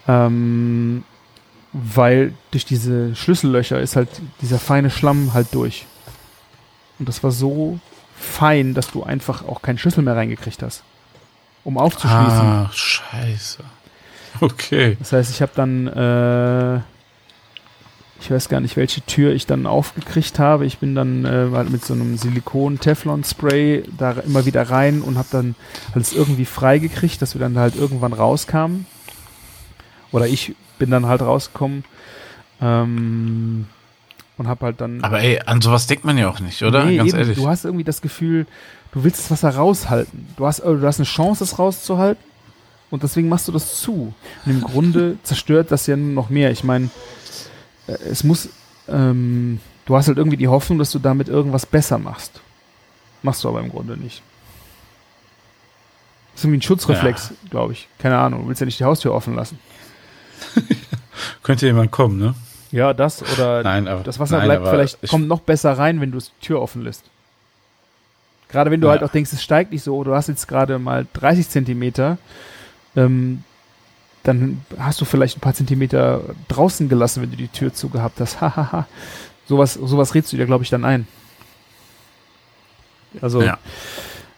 Ähm, 0.07 1.05
weil 1.73 2.35
durch 2.53 2.65
diese 2.65 3.17
Schlüssellöcher 3.17 3.81
ist 3.81 3.97
halt 3.97 4.09
dieser 4.41 4.59
feine 4.59 4.91
Schlamm 4.91 5.35
halt 5.35 5.49
durch. 5.53 5.87
Und 6.99 7.09
das 7.09 7.25
war 7.25 7.33
so 7.33 7.81
fein, 8.17 8.75
dass 8.75 8.93
du 8.93 9.03
einfach 9.03 9.47
auch 9.47 9.61
keinen 9.61 9.79
Schlüssel 9.79 10.03
mehr 10.05 10.15
reingekriegt 10.15 10.63
hast, 10.63 10.85
um 11.65 11.77
aufzuschließen. 11.77 12.17
Ah, 12.17 12.71
scheiße. 12.73 13.65
Okay. 14.41 14.97
Das 14.99 15.13
heißt, 15.13 15.31
ich 15.31 15.43
habe 15.43 15.53
dann, 15.55 15.87
äh, 15.89 16.81
ich 18.21 18.31
weiß 18.31 18.49
gar 18.49 18.61
nicht, 18.61 18.77
welche 18.77 19.03
Tür 19.03 19.33
ich 19.33 19.47
dann 19.47 19.67
aufgekriegt 19.67 20.39
habe. 20.39 20.67
Ich 20.67 20.79
bin 20.79 20.95
dann 20.95 21.25
äh, 21.25 21.49
halt 21.53 21.71
mit 21.71 21.85
so 21.85 21.95
einem 21.95 22.17
Silikon-Teflon-Spray 22.17 23.85
da 23.99 24.13
immer 24.13 24.47
wieder 24.47 24.71
rein 24.71 25.03
und 25.03 25.19
habe 25.19 25.29
dann 25.31 25.55
alles 25.95 26.13
irgendwie 26.13 26.45
freigekriegt, 26.45 27.21
dass 27.21 27.35
wir 27.35 27.41
dann 27.41 27.59
halt 27.59 27.77
irgendwann 27.77 28.13
rauskamen. 28.13 28.87
Oder 30.13 30.27
ich 30.27 30.55
bin 30.79 30.91
dann 30.91 31.07
halt 31.07 31.23
rausgekommen 31.23 31.85
ähm, 32.61 33.67
und 34.39 34.49
habe 34.49 34.67
halt 34.67 34.81
dann. 34.81 35.03
Aber 35.03 35.21
ey, 35.21 35.41
an 35.45 35.61
sowas 35.61 35.87
denkt 35.87 36.05
man 36.05 36.17
ja 36.17 36.29
auch 36.29 36.41
nicht, 36.41 36.63
oder? 36.63 36.85
Nee, 36.85 36.97
Ganz 36.99 37.11
eben, 37.11 37.19
ehrlich. 37.19 37.37
Du 37.37 37.49
hast 37.49 37.65
irgendwie 37.65 37.85
das 37.85 38.01
Gefühl, 38.01 38.47
du 38.93 39.05
willst 39.05 39.19
das 39.19 39.31
Wasser 39.33 39.57
raushalten. 39.57 40.29
Du 40.37 40.47
hast, 40.47 40.61
äh, 40.61 40.75
du 40.75 40.87
hast 40.87 40.99
eine 40.99 41.07
Chance, 41.07 41.45
es 41.45 41.59
rauszuhalten. 41.59 42.23
Und 42.91 43.03
deswegen 43.03 43.29
machst 43.29 43.49
du 43.49 43.53
das 43.53 43.81
zu. 43.81 44.15
Und 44.47 44.53
im 44.53 44.61
Grunde 44.61 45.17
zerstört 45.25 45.73
das 45.73 45.87
ja 45.89 45.97
nur 45.97 46.13
noch 46.13 46.31
mehr. 46.31 46.53
Ich 46.53 46.63
meine, 46.63 46.91
es 47.87 48.25
muss, 48.25 48.49
ähm, 48.89 49.61
du 49.87 49.97
hast 49.97 50.09
halt 50.09 50.19
irgendwie 50.19 50.37
die 50.37 50.49
Hoffnung, 50.49 50.79
dass 50.79 50.91
du 50.91 50.99
damit 50.99 51.29
irgendwas 51.29 51.67
besser 51.67 51.99
machst. 51.99 52.41
Machst 53.23 53.45
du 53.45 53.49
aber 53.49 53.61
im 53.61 53.71
Grunde 53.71 53.97
nicht. 53.97 54.23
Das 56.33 56.41
ist 56.41 56.45
irgendwie 56.45 56.59
ein 56.59 56.63
Schutzreflex, 56.63 57.33
glaube 57.51 57.73
ich. 57.75 57.89
Keine 57.99 58.19
Ahnung. 58.19 58.43
Du 58.43 58.49
willst 58.49 58.61
ja 58.61 58.67
nicht 58.67 58.81
die 58.81 58.85
Haustür 58.85 59.15
offen 59.15 59.35
lassen. 59.35 59.59
Könnte 61.43 61.67
jemand 61.67 61.91
kommen, 61.91 62.19
ne? 62.19 62.35
Ja, 62.73 62.93
das 62.93 63.23
oder 63.35 63.63
Nein, 63.63 63.87
aber. 63.87 64.03
das 64.03 64.19
Wasser 64.19 64.39
nein, 64.39 64.47
bleibt 64.49 64.69
vielleicht, 64.69 64.99
ich, 65.01 65.11
kommt 65.11 65.29
noch 65.29 65.41
besser 65.41 65.79
rein, 65.79 66.01
wenn 66.01 66.11
du 66.11 66.19
die 66.19 66.27
Tür 66.45 66.61
offen 66.61 66.83
lässt. 66.83 67.05
Gerade 68.49 68.71
wenn 68.73 68.81
du 68.81 68.89
Ja. 68.89 68.95
halt 68.95 69.05
auch 69.05 69.11
denkst, 69.13 69.33
es 69.33 69.43
steigt 69.45 69.71
nicht 69.71 69.85
so, 69.85 70.03
du 70.03 70.13
hast 70.15 70.29
jetzt 70.29 70.49
gerade 70.49 70.79
mal 70.81 71.07
30 71.13 71.49
Zentimeter, 71.49 72.19
ähm, 72.97 73.45
dann 74.25 74.61
hast 74.79 75.01
du 75.01 75.05
vielleicht 75.05 75.37
ein 75.37 75.41
paar 75.41 75.55
Zentimeter 75.55 76.21
draußen 76.49 76.89
gelassen, 76.89 77.23
wenn 77.23 77.31
du 77.31 77.37
die 77.37 77.49
Tür 77.49 77.73
zugehabt 77.73 78.21
hast. 78.21 78.41
Hahaha. 78.41 78.87
sowas, 79.47 79.75
sowas 79.75 80.15
redst 80.15 80.33
du 80.33 80.37
dir, 80.37 80.47
glaube 80.47 80.65
ich, 80.65 80.71
dann 80.71 80.85
ein. 80.85 81.07
Also, 83.21 83.43
Ja. 83.43 83.59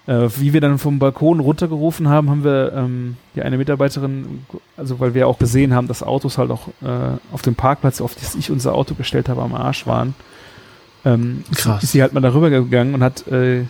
äh, 0.06 0.28
wie 0.36 0.52
wir 0.52 0.60
dann 0.60 0.78
vom 0.78 0.98
Balkon 0.98 1.40
runtergerufen 1.40 2.08
haben, 2.08 2.28
haben 2.30 2.44
wir 2.44 2.72
ähm, 2.74 3.16
die 3.34 3.42
eine 3.42 3.56
Mitarbeiterin, 3.56 4.44
also 4.76 5.00
weil 5.00 5.14
wir 5.14 5.28
auch 5.28 5.38
gesehen 5.38 5.72
haben, 5.74 5.88
dass 5.88 6.02
Autos 6.02 6.36
halt 6.38 6.50
auch 6.50 6.68
äh, 6.82 7.16
auf 7.32 7.42
dem 7.42 7.54
Parkplatz, 7.54 8.00
auf 8.00 8.14
das 8.14 8.34
ich 8.34 8.50
unser 8.50 8.74
Auto 8.74 8.94
gestellt 8.94 9.28
habe, 9.28 9.40
am 9.42 9.54
Arsch 9.54 9.86
waren. 9.86 10.14
Ähm, 11.04 11.44
ist- 11.50 11.58
Krass. 11.62 11.82
Ist 11.84 11.92
sie 11.92 12.02
halt 12.02 12.12
mal 12.12 12.20
darüber 12.20 12.50
gegangen 12.50 12.94
und 12.94 13.02
hat, 13.02 13.26
äh, 13.28 13.64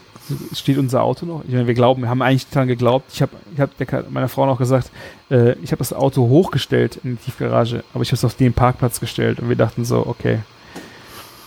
steht 0.52 0.78
unser 0.78 1.02
Auto 1.02 1.24
noch? 1.24 1.44
Ich 1.46 1.54
meine, 1.54 1.68
wir 1.68 1.74
glauben, 1.74 2.02
wir 2.02 2.08
haben 2.08 2.22
eigentlich 2.22 2.48
daran 2.48 2.66
geglaubt. 2.66 3.10
Ich 3.12 3.22
habe 3.22 3.32
ich 3.54 3.60
hab 3.60 4.10
meiner 4.10 4.28
Frau 4.28 4.44
noch 4.46 4.58
gesagt, 4.58 4.90
äh, 5.30 5.52
ich 5.62 5.72
habe 5.72 5.78
das 5.78 5.92
Auto 5.92 6.28
hochgestellt 6.28 7.00
in 7.02 7.16
die 7.16 7.24
Tiefgarage, 7.24 7.84
aber 7.94 8.02
ich 8.02 8.08
habe 8.08 8.16
es 8.16 8.24
auf 8.24 8.34
den 8.34 8.52
Parkplatz 8.52 9.00
gestellt 9.00 9.40
und 9.40 9.48
wir 9.48 9.56
dachten 9.56 9.84
so, 9.84 10.06
okay, 10.06 10.40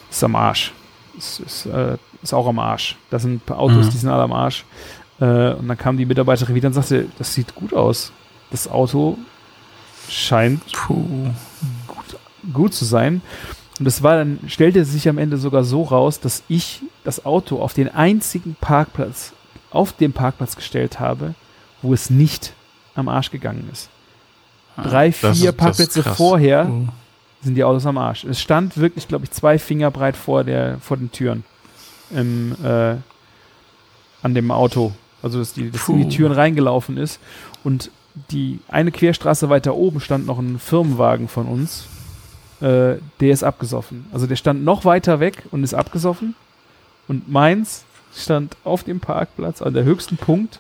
ist 0.10 0.24
am 0.24 0.36
Arsch. 0.36 0.74
Ist, 1.18 1.40
ist, 1.40 1.66
äh, 1.66 1.98
ist 2.24 2.34
auch 2.34 2.48
am 2.48 2.60
Arsch. 2.60 2.96
Da 3.10 3.20
sind 3.20 3.34
ein 3.36 3.40
paar 3.40 3.60
Autos, 3.60 3.88
Mhm. 3.88 3.90
die 3.92 3.98
sind 3.98 4.10
alle 4.10 4.24
am 4.24 4.34
Arsch. 4.34 4.66
Äh, 5.20 5.54
und 5.54 5.68
dann 5.68 5.78
kam 5.78 5.98
die 5.98 6.06
Mitarbeiterin 6.06 6.56
wieder 6.56 6.68
und 6.68 6.74
sagte, 6.74 7.08
das 7.18 7.34
sieht 7.34 7.56
gut 7.56 7.74
aus. 7.74 8.12
Das 8.52 8.68
Auto 8.70 9.18
scheint 10.10 10.62
Puh. 10.72 11.30
gut, 11.88 12.18
gut 12.54 12.74
zu 12.74 12.86
sein. 12.86 13.22
Und 13.80 13.86
es 13.86 14.02
war 14.04 14.18
dann, 14.18 14.40
stellte 14.48 14.84
sich 14.84 15.08
am 15.08 15.18
Ende 15.18 15.38
sogar 15.38 15.64
so 15.64 15.84
raus, 15.84 16.20
dass 16.20 16.44
ich 16.50 16.82
das 17.04 17.26
Auto 17.26 17.62
auf 17.62 17.74
den 17.74 17.94
einzigen 17.94 18.56
Parkplatz, 18.60 19.34
auf 19.72 19.94
dem 19.94 20.12
Parkplatz 20.14 20.56
gestellt 20.56 21.00
habe, 21.00 21.34
wo 21.82 21.94
es 21.94 22.10
nicht 22.10 22.54
am 23.00 23.08
Arsch 23.10 23.32
gegangen 23.32 23.68
ist. 23.72 23.90
Drei, 24.78 25.10
Das 25.10 25.38
vier 25.38 25.50
ist- 25.50 25.58
Parkplätze 25.58 26.04
vorher 26.04 26.66
Puh. 26.66 26.88
sind 27.42 27.56
die 27.56 27.64
Autos 27.64 27.86
am 27.86 27.98
Arsch. 27.98 28.24
Es 28.24 28.40
stand 28.40 28.78
wirklich, 28.78 29.08
glaube 29.08 29.26
ich, 29.26 29.32
zwei 29.32 29.58
Finger 29.60 29.92
breit 29.92 30.16
vor 30.16 30.44
der, 30.44 30.78
vor 30.80 30.98
den 30.98 31.12
Türen. 31.12 31.44
Im, 32.12 32.56
äh, 32.64 32.96
an 34.22 34.34
dem 34.34 34.52
Auto. 34.52 34.94
Also, 35.22 35.40
dass 35.40 35.54
die, 35.54 35.70
dass 35.70 35.88
in 35.90 36.10
die. 36.10 36.16
Türen 36.16 36.32
reingelaufen 36.32 36.98
ist. 36.98 37.20
Und 37.64 37.92
die 38.32 38.60
eine 38.70 38.92
Querstraße 38.92 39.50
weiter 39.50 39.76
oben 39.76 40.00
stand 40.00 40.26
noch 40.26 40.40
ein 40.40 40.60
Firmenwagen 40.60 41.28
von 41.28 41.46
uns. 41.46 41.86
Äh, 42.62 42.96
der 43.20 43.32
ist 43.32 43.44
abgesoffen. 43.44 44.06
Also 44.12 44.28
der 44.28 44.36
stand 44.36 44.64
noch 44.66 44.84
weiter 44.86 45.20
weg 45.20 45.44
und 45.52 45.64
ist 45.64 45.74
abgesoffen. 45.74 46.36
Und 47.08 47.30
meins 47.30 47.84
stand 48.16 48.58
auf 48.64 48.84
dem 48.84 49.00
Parkplatz 49.00 49.62
an 49.62 49.74
der 49.74 49.84
höchsten 49.84 50.18
Punkt. 50.18 50.60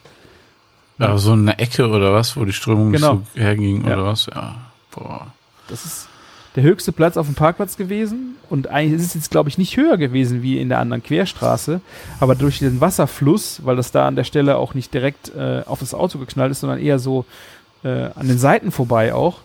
Aber 0.99 1.17
so 1.17 1.31
eine 1.31 1.57
Ecke 1.59 1.87
oder 1.89 2.13
was, 2.13 2.35
wo 2.37 2.43
die 2.45 2.53
Strömung 2.53 2.91
Genau. 2.91 3.21
so 3.33 3.39
herging 3.41 3.85
Ja. 3.87 3.93
oder 3.93 4.05
was? 4.05 4.25
Ja. 4.27 4.55
Boah. 4.91 5.27
Das 5.69 5.85
ist 5.85 6.07
der 6.55 6.63
höchste 6.63 6.91
Platz 6.91 7.15
auf 7.15 7.25
dem 7.27 7.35
Parkplatz 7.35 7.77
gewesen. 7.77 8.35
Und 8.49 8.67
eigentlich 8.67 8.99
ist 8.99 9.05
es 9.07 9.13
jetzt, 9.13 9.31
glaube 9.31 9.49
ich, 9.49 9.57
nicht 9.57 9.77
höher 9.77 9.97
gewesen 9.97 10.41
wie 10.41 10.59
in 10.59 10.67
der 10.69 10.79
anderen 10.79 11.03
Querstraße. 11.03 11.79
Aber 12.19 12.35
durch 12.35 12.59
den 12.59 12.81
Wasserfluss, 12.81 13.61
weil 13.63 13.75
das 13.75 13.91
da 13.91 14.07
an 14.07 14.15
der 14.15 14.23
Stelle 14.23 14.57
auch 14.57 14.73
nicht 14.73 14.93
direkt 14.93 15.33
äh, 15.35 15.61
auf 15.65 15.79
das 15.79 15.93
Auto 15.93 16.17
geknallt 16.17 16.51
ist, 16.51 16.61
sondern 16.61 16.79
eher 16.79 16.99
so 16.99 17.25
äh, 17.83 18.09
an 18.15 18.27
den 18.27 18.37
Seiten 18.39 18.71
vorbei 18.71 19.13
auch, 19.13 19.37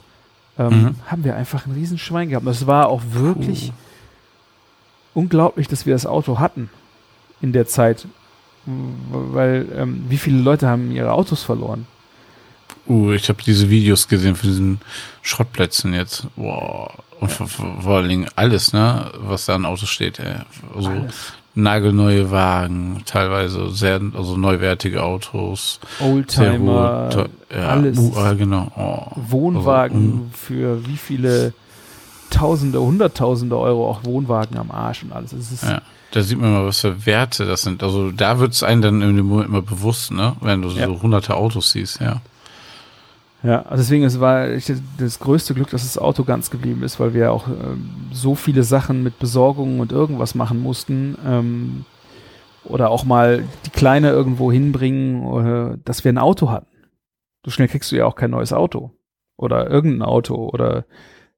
ähm, 0.58 0.68
Mhm. 0.70 0.94
haben 1.06 1.24
wir 1.24 1.36
einfach 1.36 1.66
ein 1.66 1.72
Riesenschwein 1.72 2.30
gehabt. 2.30 2.46
Und 2.46 2.52
das 2.52 2.66
war 2.66 2.88
auch 2.88 3.02
wirklich 3.12 3.72
unglaublich, 5.12 5.68
dass 5.68 5.86
wir 5.86 5.94
das 5.94 6.06
Auto 6.06 6.38
hatten 6.38 6.70
in 7.40 7.52
der 7.52 7.66
Zeit. 7.66 8.06
Weil, 8.66 9.66
ähm, 9.76 10.04
wie 10.08 10.16
viele 10.16 10.38
Leute 10.38 10.68
haben 10.68 10.90
ihre 10.90 11.12
Autos 11.12 11.42
verloren? 11.42 11.86
Uh, 12.86 13.12
ich 13.12 13.28
habe 13.28 13.42
diese 13.42 13.70
Videos 13.70 14.08
gesehen 14.08 14.36
von 14.36 14.48
diesen 14.50 14.80
Schrottplätzen 15.22 15.94
jetzt. 15.94 16.26
Boah. 16.36 16.92
Und 17.20 17.30
vor, 17.30 17.46
vor, 17.46 17.96
allen 17.96 18.08
Dingen 18.08 18.28
alles, 18.36 18.72
ne, 18.72 19.10
was 19.18 19.46
da 19.46 19.54
an 19.54 19.64
Autos 19.64 19.88
steht. 19.88 20.18
Ey. 20.18 20.34
Also 20.74 20.90
Alles. 20.90 21.32
nagelneue 21.54 22.30
Wagen, 22.30 23.02
teilweise 23.06 23.70
sehr, 23.70 24.00
also 24.14 24.36
neuwertige 24.36 25.02
Autos. 25.02 25.80
Sehr 25.98 26.08
Oldtimer, 26.08 27.14
wohl, 27.14 27.28
ja, 27.54 27.68
alles. 27.68 27.98
Uh, 27.98 28.12
ah, 28.16 28.32
genau. 28.34 28.70
Oh. 28.76 29.12
Wohnwagen 29.30 29.96
Also, 29.96 30.16
mm. 30.16 30.30
für 30.32 30.86
wie 30.86 30.96
viele 30.96 31.54
Tausende, 32.30 32.80
Hunderttausende 32.80 33.56
Euro 33.56 33.88
auch 33.88 34.04
Wohnwagen 34.04 34.58
am 34.58 34.70
Arsch 34.70 35.04
und 35.04 35.12
alles. 35.12 35.32
Es 35.32 35.52
ist, 35.52 35.62
Ja. 35.62 35.80
Da 36.14 36.22
sieht 36.22 36.38
man 36.38 36.52
mal, 36.52 36.64
was 36.64 36.80
für 36.80 37.06
Werte 37.06 37.44
das 37.44 37.62
sind. 37.62 37.82
Also 37.82 38.12
da 38.12 38.38
wird 38.38 38.52
es 38.52 38.62
einem 38.62 38.82
dann 38.82 39.02
in 39.02 39.16
dem 39.16 39.26
Moment 39.26 39.48
immer 39.48 39.62
bewusst, 39.62 40.12
ne? 40.12 40.36
Wenn 40.40 40.62
du 40.62 40.68
Ja. 40.68 40.86
so 40.86 41.02
hunderte 41.02 41.34
Autos 41.34 41.72
siehst, 41.72 42.00
ja. 42.00 42.20
Ja, 43.42 43.62
also 43.62 43.82
deswegen 43.82 44.04
es 44.04 44.20
war 44.20 44.48
echt 44.48 44.72
das 44.98 45.18
größte 45.18 45.52
Glück, 45.54 45.70
dass 45.70 45.82
das 45.82 45.98
Auto 45.98 46.24
ganz 46.24 46.50
geblieben 46.50 46.82
ist, 46.82 46.98
weil 46.98 47.12
wir 47.14 47.32
auch 47.32 47.46
ähm, 47.48 47.90
so 48.12 48.34
viele 48.34 48.62
Sachen 48.62 49.02
mit 49.02 49.18
Besorgung 49.18 49.80
und 49.80 49.92
irgendwas 49.92 50.34
machen 50.34 50.62
mussten. 50.62 51.18
Ähm, 51.26 51.84
oder 52.64 52.90
auch 52.90 53.04
mal 53.04 53.44
die 53.66 53.70
Kleine 53.70 54.10
irgendwo 54.10 54.50
hinbringen, 54.50 55.26
oder, 55.26 55.76
dass 55.84 56.04
wir 56.04 56.12
ein 56.12 56.18
Auto 56.18 56.48
hatten. 56.50 56.68
So 57.44 57.50
schnell 57.50 57.68
kriegst 57.68 57.92
du 57.92 57.96
ja 57.96 58.06
auch 58.06 58.16
kein 58.16 58.30
neues 58.30 58.54
Auto. 58.54 58.92
Oder 59.36 59.68
irgendein 59.68 60.08
Auto. 60.08 60.48
Oder 60.48 60.86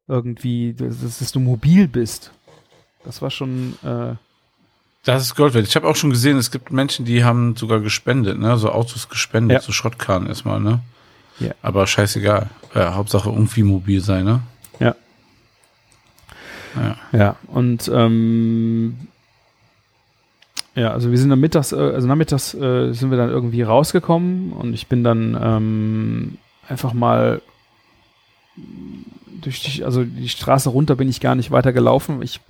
irgendwie, 0.07 0.75
dass, 0.75 1.01
dass 1.01 1.33
du 1.33 1.41
mobil 1.41 1.89
bist. 1.89 2.31
Das 3.05 3.23
war 3.23 3.31
schon, 3.31 3.75
äh, 3.83 4.15
Das 5.07 5.23
ist 5.23 5.37
Gold 5.37 5.55
wert. 5.55 5.67
Ich 5.69 5.77
habe 5.77 5.87
auch 5.87 5.95
schon 5.97 6.11
gesehen, 6.11 6.37
es 6.37 6.51
gibt 6.51 6.73
Menschen, 6.73 7.05
die 7.07 7.23
haben 7.23 7.55
sogar 7.55 7.79
gespendet, 7.81 8.39
ne? 8.41 8.57
So 8.59 8.71
Autos 8.73 9.09
gespendet, 9.09 9.55
Ja. 9.59 9.61
so 9.63 9.71
Schrottkarren 9.71 10.27
erstmal, 10.27 10.59
ne? 10.61 10.81
Ja. 11.39 11.53
Aber 11.63 11.87
scheißegal. 11.87 12.51
Ja, 12.75 12.95
Hauptsache 12.95 13.31
irgendwie 13.31 13.63
mobil 13.63 14.01
sein, 14.01 14.25
ne? 14.25 14.41
Ja. 14.81 14.97
Ja. 16.75 16.97
Ja, 17.13 17.37
und 17.47 17.89
ähm, 17.95 18.97
ja, 20.75 20.91
also 20.91 21.11
wir 21.11 21.19
sind 21.19 21.31
dann 21.31 21.41
mittags, 21.41 21.71
äh, 21.73 21.77
also 21.77 22.09
nachmittags 22.09 22.53
äh, 22.55 22.93
sind 22.93 23.11
wir 23.11 23.17
dann 23.17 23.31
irgendwie 23.31 23.63
rausgekommen 23.63 24.53
und 24.53 24.75
ich 24.75 24.89
bin 24.89 25.05
dann 25.05 25.39
ähm, 25.41 26.39
einfach 26.69 26.93
mal 26.93 27.41
durch 29.41 29.63
die, 29.63 29.85
also 29.85 30.03
die 30.05 30.29
Straße 30.29 30.69
runter 30.69 30.97
bin 30.97 31.09
ich 31.09 31.21
gar 31.21 31.35
nicht 31.37 31.51
weiter 31.51 31.73
gelaufen. 31.73 32.21
Ich, 32.23 32.41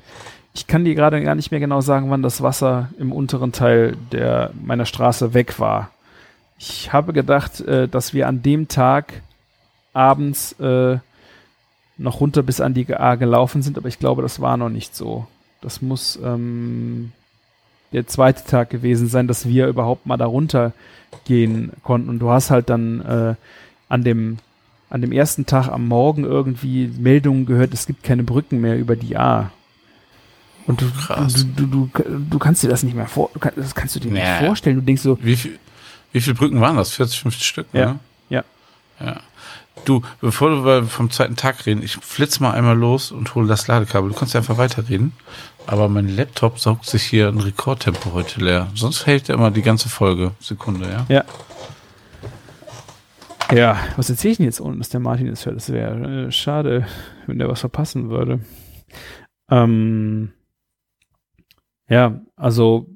ich 0.57 0.67
kann 0.67 0.87
dir 0.87 0.95
gerade 0.95 1.23
gar 1.23 1.35
nicht 1.35 1.51
mehr 1.51 1.61
genau 1.61 1.83
sagen, 1.83 2.11
wann 2.11 2.23
das 2.23 2.41
Wasser 2.41 2.89
im 2.99 3.13
unteren 3.13 3.53
Teil 3.53 3.95
der 4.11 4.53
meiner 4.65 4.87
Straße 4.87 5.35
weg 5.35 5.61
war. 5.61 5.91
Ich 6.59 6.95
habe 6.95 7.13
gedacht, 7.13 7.61
äh, 7.61 7.87
dass 7.87 8.15
wir 8.15 8.27
an 8.27 8.43
dem 8.43 8.67
Tag 8.67 9.21
abends 9.93 10.53
äh, 10.59 10.97
noch 11.99 12.21
runter 12.21 12.43
bis 12.43 12.63
an 12.63 12.73
die 12.73 12.95
A 12.95 13.17
gelaufen 13.17 13.61
sind, 13.61 13.77
aber 13.77 13.89
ich 13.89 13.99
glaube, 13.99 14.23
das 14.23 14.41
war 14.41 14.57
noch 14.57 14.71
nicht 14.71 14.97
so. 14.97 15.27
Das 15.61 15.83
muss 15.83 16.19
ähm, 16.25 17.13
der 17.93 18.07
zweite 18.07 18.45
Tag 18.45 18.71
gewesen 18.71 19.09
sein, 19.09 19.29
dass 19.29 19.47
wir 19.47 19.69
überhaupt 19.69 20.07
mal 20.07 20.17
da 20.17 20.25
runter 20.25 20.73
gehen 21.27 21.73
konnten. 21.83 22.09
Und 22.09 22.19
du 22.19 22.31
hast 22.31 22.51
halt 22.51 22.71
dann 22.71 23.03
äh, 23.03 23.35
an 23.91 24.05
dem 24.05 24.39
an 24.89 25.03
dem 25.03 25.13
ersten 25.13 25.45
Tag 25.45 25.69
am 25.69 25.87
Morgen 25.87 26.25
irgendwie 26.25 26.87
Meldungen 26.99 27.45
gehört, 27.45 27.75
es 27.75 27.87
gibt 27.87 28.05
keine 28.05 28.23
Brücken 28.23 28.61
mehr 28.61 28.79
über 28.79 28.97
die 28.97 29.19
A. 29.19 29.51
Und 30.67 30.81
du, 30.81 30.87
du, 31.57 31.67
du, 31.67 31.91
du, 32.31 32.39
kannst 32.39 32.63
dir 32.63 32.69
das 32.69 32.83
nicht 32.83 32.95
mehr 32.97 33.07
vor, 33.07 33.31
du 33.33 33.39
kann, 33.39 33.53
das 33.57 33.75
kannst 33.75 33.95
du 33.97 34.01
dir 34.01 34.11
Nee. 34.13 34.21
nicht 34.21 34.47
vorstellen. 34.47 34.77
Du 34.77 34.83
denkst 34.83 35.03
so, 35.03 35.19
Wie 35.23 35.37
viel, 35.37 35.59
wie 36.13 36.21
viele 36.21 36.35
Brücken 36.35 36.61
waren 36.61 36.77
das? 36.77 36.91
40, 36.93 37.21
50 37.21 37.47
Stück, 37.47 37.67
Ja. 37.73 37.87
ne? 37.87 37.99
Ja. 38.29 38.45
Ja. 39.01 39.21
Du, 39.85 40.03
bevor 40.21 40.65
wir 40.65 40.85
vom 40.85 41.11
zweiten 41.11 41.37
Tag 41.37 41.67
reden, 41.67 41.83
ich 41.83 41.97
flitz 41.97 42.41
mal 42.41 42.53
einmal 42.53 42.77
los 42.77 43.13
und 43.13 43.35
hole 43.35 43.47
das 43.47 43.69
Ladekabel. 43.69 44.11
Du 44.11 44.17
kannst 44.17 44.35
einfach 44.35 44.59
weiterreden. 44.59 45.13
Aber 45.69 45.89
mein 45.89 46.09
Laptop 46.17 46.59
saugt 46.59 46.87
sich 46.87 47.03
hier 47.03 47.29
ein 47.29 47.39
Rekordtempo 47.39 48.13
heute 48.13 48.41
leer. 48.45 48.69
Sonst 48.75 49.07
hält 49.07 49.29
er 49.29 49.35
immer 49.35 49.51
die 49.51 49.63
ganze 49.63 49.89
Folge. 49.89 50.33
Sekunde, 50.41 50.89
ja? 50.89 51.07
Ja. 51.09 51.25
Ja, 53.53 53.77
was 53.97 54.11
erzähle 54.11 54.33
ich 54.33 54.37
denn 54.39 54.47
jetzt, 54.47 54.61
ohne 54.61 54.79
dass 54.79 54.89
der 54.89 55.01
Martin 55.01 55.29
es 55.29 55.47
hört? 55.47 55.57
Das 55.57 55.71
wäre 55.73 56.27
äh, 56.27 56.33
schade, 56.33 56.87
wenn 57.27 57.39
der 57.39 57.49
was 57.49 57.61
verpassen 57.61 58.11
würde. 58.11 58.41
Ähm, 59.51 60.33
ja, 61.89 62.21
also 62.37 62.87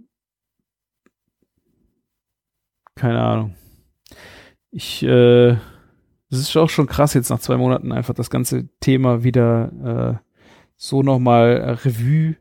keine 2.94 3.20
Ahnung. 3.20 3.56
Ich, 4.70 5.02
äh, 5.02 5.50
es 5.52 6.38
ist 6.38 6.56
auch 6.56 6.68
schon 6.70 6.86
krass, 6.86 7.14
jetzt 7.14 7.30
nach 7.30 7.40
zwei 7.40 7.56
Monaten 7.56 7.92
einfach 7.92 8.14
das 8.14 8.30
ganze 8.30 8.68
Thema 8.80 9.24
wieder 9.24 10.20
äh, 10.20 10.26
so 10.76 11.02
nochmal 11.02 11.56
äh, 11.56 11.70
Revue 11.70 12.36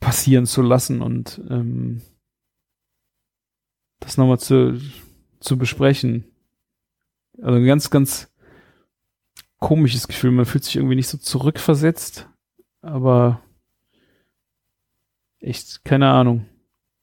passieren 0.00 0.46
zu 0.46 0.60
lassen 0.62 1.02
und 1.02 1.40
ähm, 1.48 2.02
das 4.00 4.16
nochmal 4.16 4.38
zu, 4.38 4.80
zu 5.40 5.56
besprechen. 5.56 6.24
Also 7.40 7.56
ein 7.58 7.66
ganz, 7.66 7.90
ganz 7.90 8.32
komisches 9.58 10.08
Gefühl. 10.08 10.30
Man 10.30 10.46
fühlt 10.46 10.64
sich 10.64 10.76
irgendwie 10.76 10.96
nicht 10.96 11.08
so 11.08 11.18
zurückversetzt, 11.18 12.28
aber 12.82 13.40
echt, 15.46 15.84
keine 15.84 16.08
Ahnung. 16.08 16.46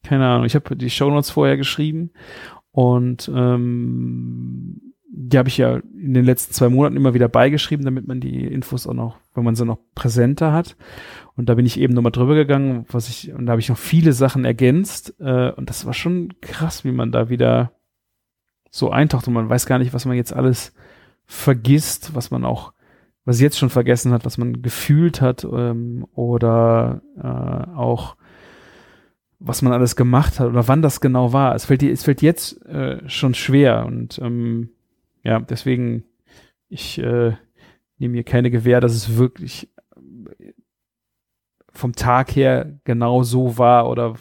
Keine 0.03 0.27
Ahnung. 0.27 0.45
Ich 0.45 0.55
habe 0.55 0.75
die 0.75 0.89
Shownotes 0.89 1.31
vorher 1.31 1.57
geschrieben 1.57 2.11
und 2.71 3.31
ähm, 3.33 4.93
die 5.15 5.37
habe 5.37 5.47
ich 5.47 5.57
ja 5.57 5.77
in 5.77 6.15
den 6.15 6.25
letzten 6.25 6.53
zwei 6.53 6.69
Monaten 6.69 6.95
immer 6.97 7.13
wieder 7.13 7.29
beigeschrieben, 7.29 7.85
damit 7.85 8.07
man 8.07 8.19
die 8.19 8.45
Infos 8.45 8.87
auch 8.87 8.95
noch, 8.95 9.17
wenn 9.35 9.43
man 9.43 9.55
sie 9.55 9.63
noch 9.63 9.77
präsenter 9.93 10.51
hat. 10.51 10.75
Und 11.35 11.49
da 11.49 11.53
bin 11.53 11.67
ich 11.67 11.79
eben 11.79 11.93
nochmal 11.93 12.11
drüber 12.11 12.33
gegangen, 12.33 12.85
was 12.89 13.09
ich, 13.09 13.31
und 13.31 13.45
da 13.45 13.51
habe 13.51 13.61
ich 13.61 13.69
noch 13.69 13.77
viele 13.77 14.13
Sachen 14.13 14.43
ergänzt. 14.43 15.13
Äh, 15.19 15.51
und 15.51 15.69
das 15.69 15.85
war 15.85 15.93
schon 15.93 16.33
krass, 16.41 16.83
wie 16.83 16.91
man 16.91 17.11
da 17.11 17.29
wieder 17.29 17.71
so 18.71 18.89
eintaucht 18.89 19.27
und 19.27 19.35
man 19.35 19.49
weiß 19.49 19.67
gar 19.67 19.77
nicht, 19.77 19.93
was 19.93 20.05
man 20.05 20.17
jetzt 20.17 20.33
alles 20.33 20.73
vergisst, 21.25 22.15
was 22.15 22.31
man 22.31 22.43
auch, 22.43 22.73
was 23.23 23.39
jetzt 23.39 23.59
schon 23.59 23.69
vergessen 23.69 24.13
hat, 24.13 24.25
was 24.25 24.39
man 24.39 24.63
gefühlt 24.63 25.21
hat 25.21 25.43
ähm, 25.43 26.07
oder 26.15 27.03
äh, 27.15 27.77
auch 27.77 28.15
was 29.45 29.61
man 29.61 29.73
alles 29.73 29.95
gemacht 29.95 30.39
hat 30.39 30.47
oder 30.47 30.67
wann 30.67 30.81
das 30.81 31.01
genau 31.01 31.33
war. 31.33 31.53
Es 31.53 31.65
fällt, 31.65 31.83
es 31.83 32.03
fällt 32.03 32.21
jetzt 32.21 32.65
äh, 32.65 33.07
schon 33.09 33.33
schwer 33.33 33.85
und 33.85 34.17
ähm, 34.19 34.69
ja, 35.21 35.39
deswegen, 35.39 36.05
ich 36.69 36.97
äh, 36.99 37.33
nehme 37.97 38.13
mir 38.13 38.23
keine 38.23 38.51
Gewähr, 38.51 38.79
dass 38.79 38.93
es 38.93 39.17
wirklich 39.17 39.69
äh, 40.39 40.53
vom 41.71 41.93
Tag 41.93 42.35
her 42.35 42.79
genau 42.85 43.23
so 43.23 43.57
war 43.57 43.89
oder 43.89 44.15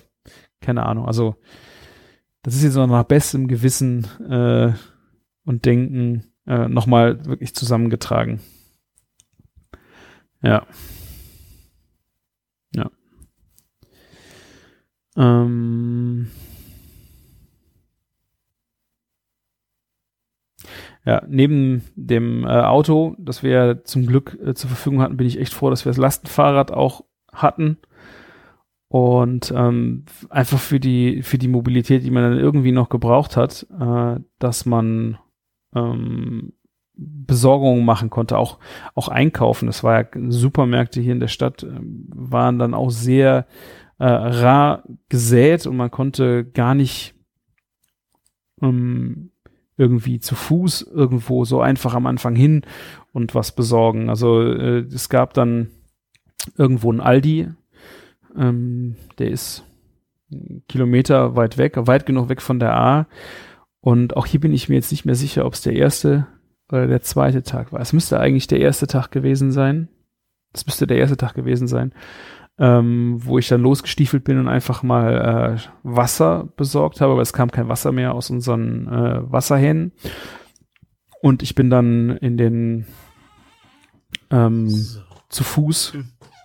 keine 0.60 0.84
Ahnung. 0.86 1.06
Also 1.06 1.36
das 2.42 2.56
ist 2.56 2.64
jetzt 2.64 2.74
noch 2.74 2.88
nach 2.88 3.04
bestem 3.04 3.46
Gewissen 3.46 4.06
äh, 4.28 4.72
und 5.44 5.64
Denken 5.64 6.32
äh, 6.46 6.68
nochmal 6.68 7.24
wirklich 7.26 7.54
zusammengetragen. 7.54 8.40
Ja. 10.42 10.66
Ähm. 15.16 16.30
Ja, 21.04 21.22
neben 21.26 21.82
dem 21.96 22.44
äh, 22.44 22.48
Auto, 22.48 23.16
das 23.18 23.42
wir 23.42 23.82
zum 23.84 24.06
Glück 24.06 24.38
äh, 24.44 24.54
zur 24.54 24.68
Verfügung 24.70 25.00
hatten, 25.00 25.16
bin 25.16 25.26
ich 25.26 25.40
echt 25.40 25.52
froh, 25.52 25.68
dass 25.68 25.84
wir 25.84 25.90
das 25.90 25.96
Lastenfahrrad 25.96 26.70
auch 26.70 27.04
hatten. 27.32 27.78
Und 28.88 29.52
ähm, 29.56 30.04
einfach 30.28 30.58
für 30.58 30.78
die, 30.78 31.22
für 31.22 31.38
die 31.38 31.48
Mobilität, 31.48 32.04
die 32.04 32.10
man 32.10 32.22
dann 32.22 32.38
irgendwie 32.38 32.72
noch 32.72 32.88
gebraucht 32.88 33.36
hat, 33.36 33.66
äh, 33.80 34.20
dass 34.38 34.66
man 34.66 35.18
ähm, 35.74 36.52
Besorgungen 36.94 37.84
machen 37.84 38.10
konnte, 38.10 38.36
auch, 38.36 38.58
auch 38.94 39.08
einkaufen. 39.08 39.66
Das 39.66 39.82
war 39.82 40.02
ja 40.02 40.08
Supermärkte 40.28 41.00
hier 41.00 41.12
in 41.12 41.20
der 41.20 41.28
Stadt, 41.28 41.62
ähm, 41.62 42.06
waren 42.14 42.58
dann 42.58 42.74
auch 42.74 42.90
sehr 42.90 43.46
äh, 44.02 44.06
rar 44.06 44.82
gesät 45.08 45.64
und 45.64 45.76
man 45.76 45.92
konnte 45.92 46.44
gar 46.44 46.74
nicht 46.74 47.14
ähm, 48.60 49.30
irgendwie 49.76 50.18
zu 50.18 50.34
Fuß 50.34 50.82
irgendwo 50.82 51.44
so 51.44 51.60
einfach 51.60 51.94
am 51.94 52.06
Anfang 52.06 52.34
hin 52.34 52.62
und 53.12 53.36
was 53.36 53.54
besorgen. 53.54 54.10
Also 54.10 54.42
äh, 54.42 54.80
es 54.92 55.08
gab 55.08 55.34
dann 55.34 55.70
irgendwo 56.58 56.92
ein 56.92 57.00
Aldi, 57.00 57.50
ähm, 58.36 58.96
der 59.18 59.30
ist 59.30 59.64
einen 60.32 60.64
Kilometer 60.66 61.36
weit 61.36 61.56
weg, 61.56 61.74
weit 61.76 62.04
genug 62.04 62.28
weg 62.28 62.42
von 62.42 62.58
der 62.58 62.74
A. 62.74 63.06
Und 63.80 64.16
auch 64.16 64.26
hier 64.26 64.40
bin 64.40 64.52
ich 64.52 64.68
mir 64.68 64.74
jetzt 64.74 64.90
nicht 64.90 65.04
mehr 65.04 65.14
sicher, 65.14 65.46
ob 65.46 65.52
es 65.52 65.62
der 65.62 65.74
erste 65.74 66.26
oder 66.70 66.88
der 66.88 67.02
zweite 67.02 67.44
Tag 67.44 67.72
war. 67.72 67.80
Es 67.80 67.92
müsste 67.92 68.18
eigentlich 68.18 68.48
der 68.48 68.58
erste 68.58 68.88
Tag 68.88 69.12
gewesen 69.12 69.52
sein. 69.52 69.88
Es 70.52 70.66
müsste 70.66 70.88
der 70.88 70.98
erste 70.98 71.16
Tag 71.16 71.34
gewesen 71.34 71.68
sein, 71.68 71.92
ähm, 72.58 73.16
wo 73.18 73.38
ich 73.38 73.48
dann 73.48 73.62
losgestiefelt 73.62 74.24
bin 74.24 74.38
und 74.38 74.48
einfach 74.48 74.82
mal 74.82 75.56
äh, 75.58 75.68
Wasser 75.82 76.48
besorgt 76.56 77.00
habe, 77.00 77.12
aber 77.12 77.22
es 77.22 77.32
kam 77.32 77.50
kein 77.50 77.68
Wasser 77.68 77.92
mehr 77.92 78.14
aus 78.14 78.30
unseren 78.30 78.86
äh, 78.88 79.32
Wasserhähnen. 79.32 79.92
Und 81.20 81.42
ich 81.42 81.54
bin 81.54 81.70
dann 81.70 82.10
in 82.18 82.36
den 82.36 82.86
ähm, 84.30 84.68
zu 85.28 85.44
Fuß 85.44 85.94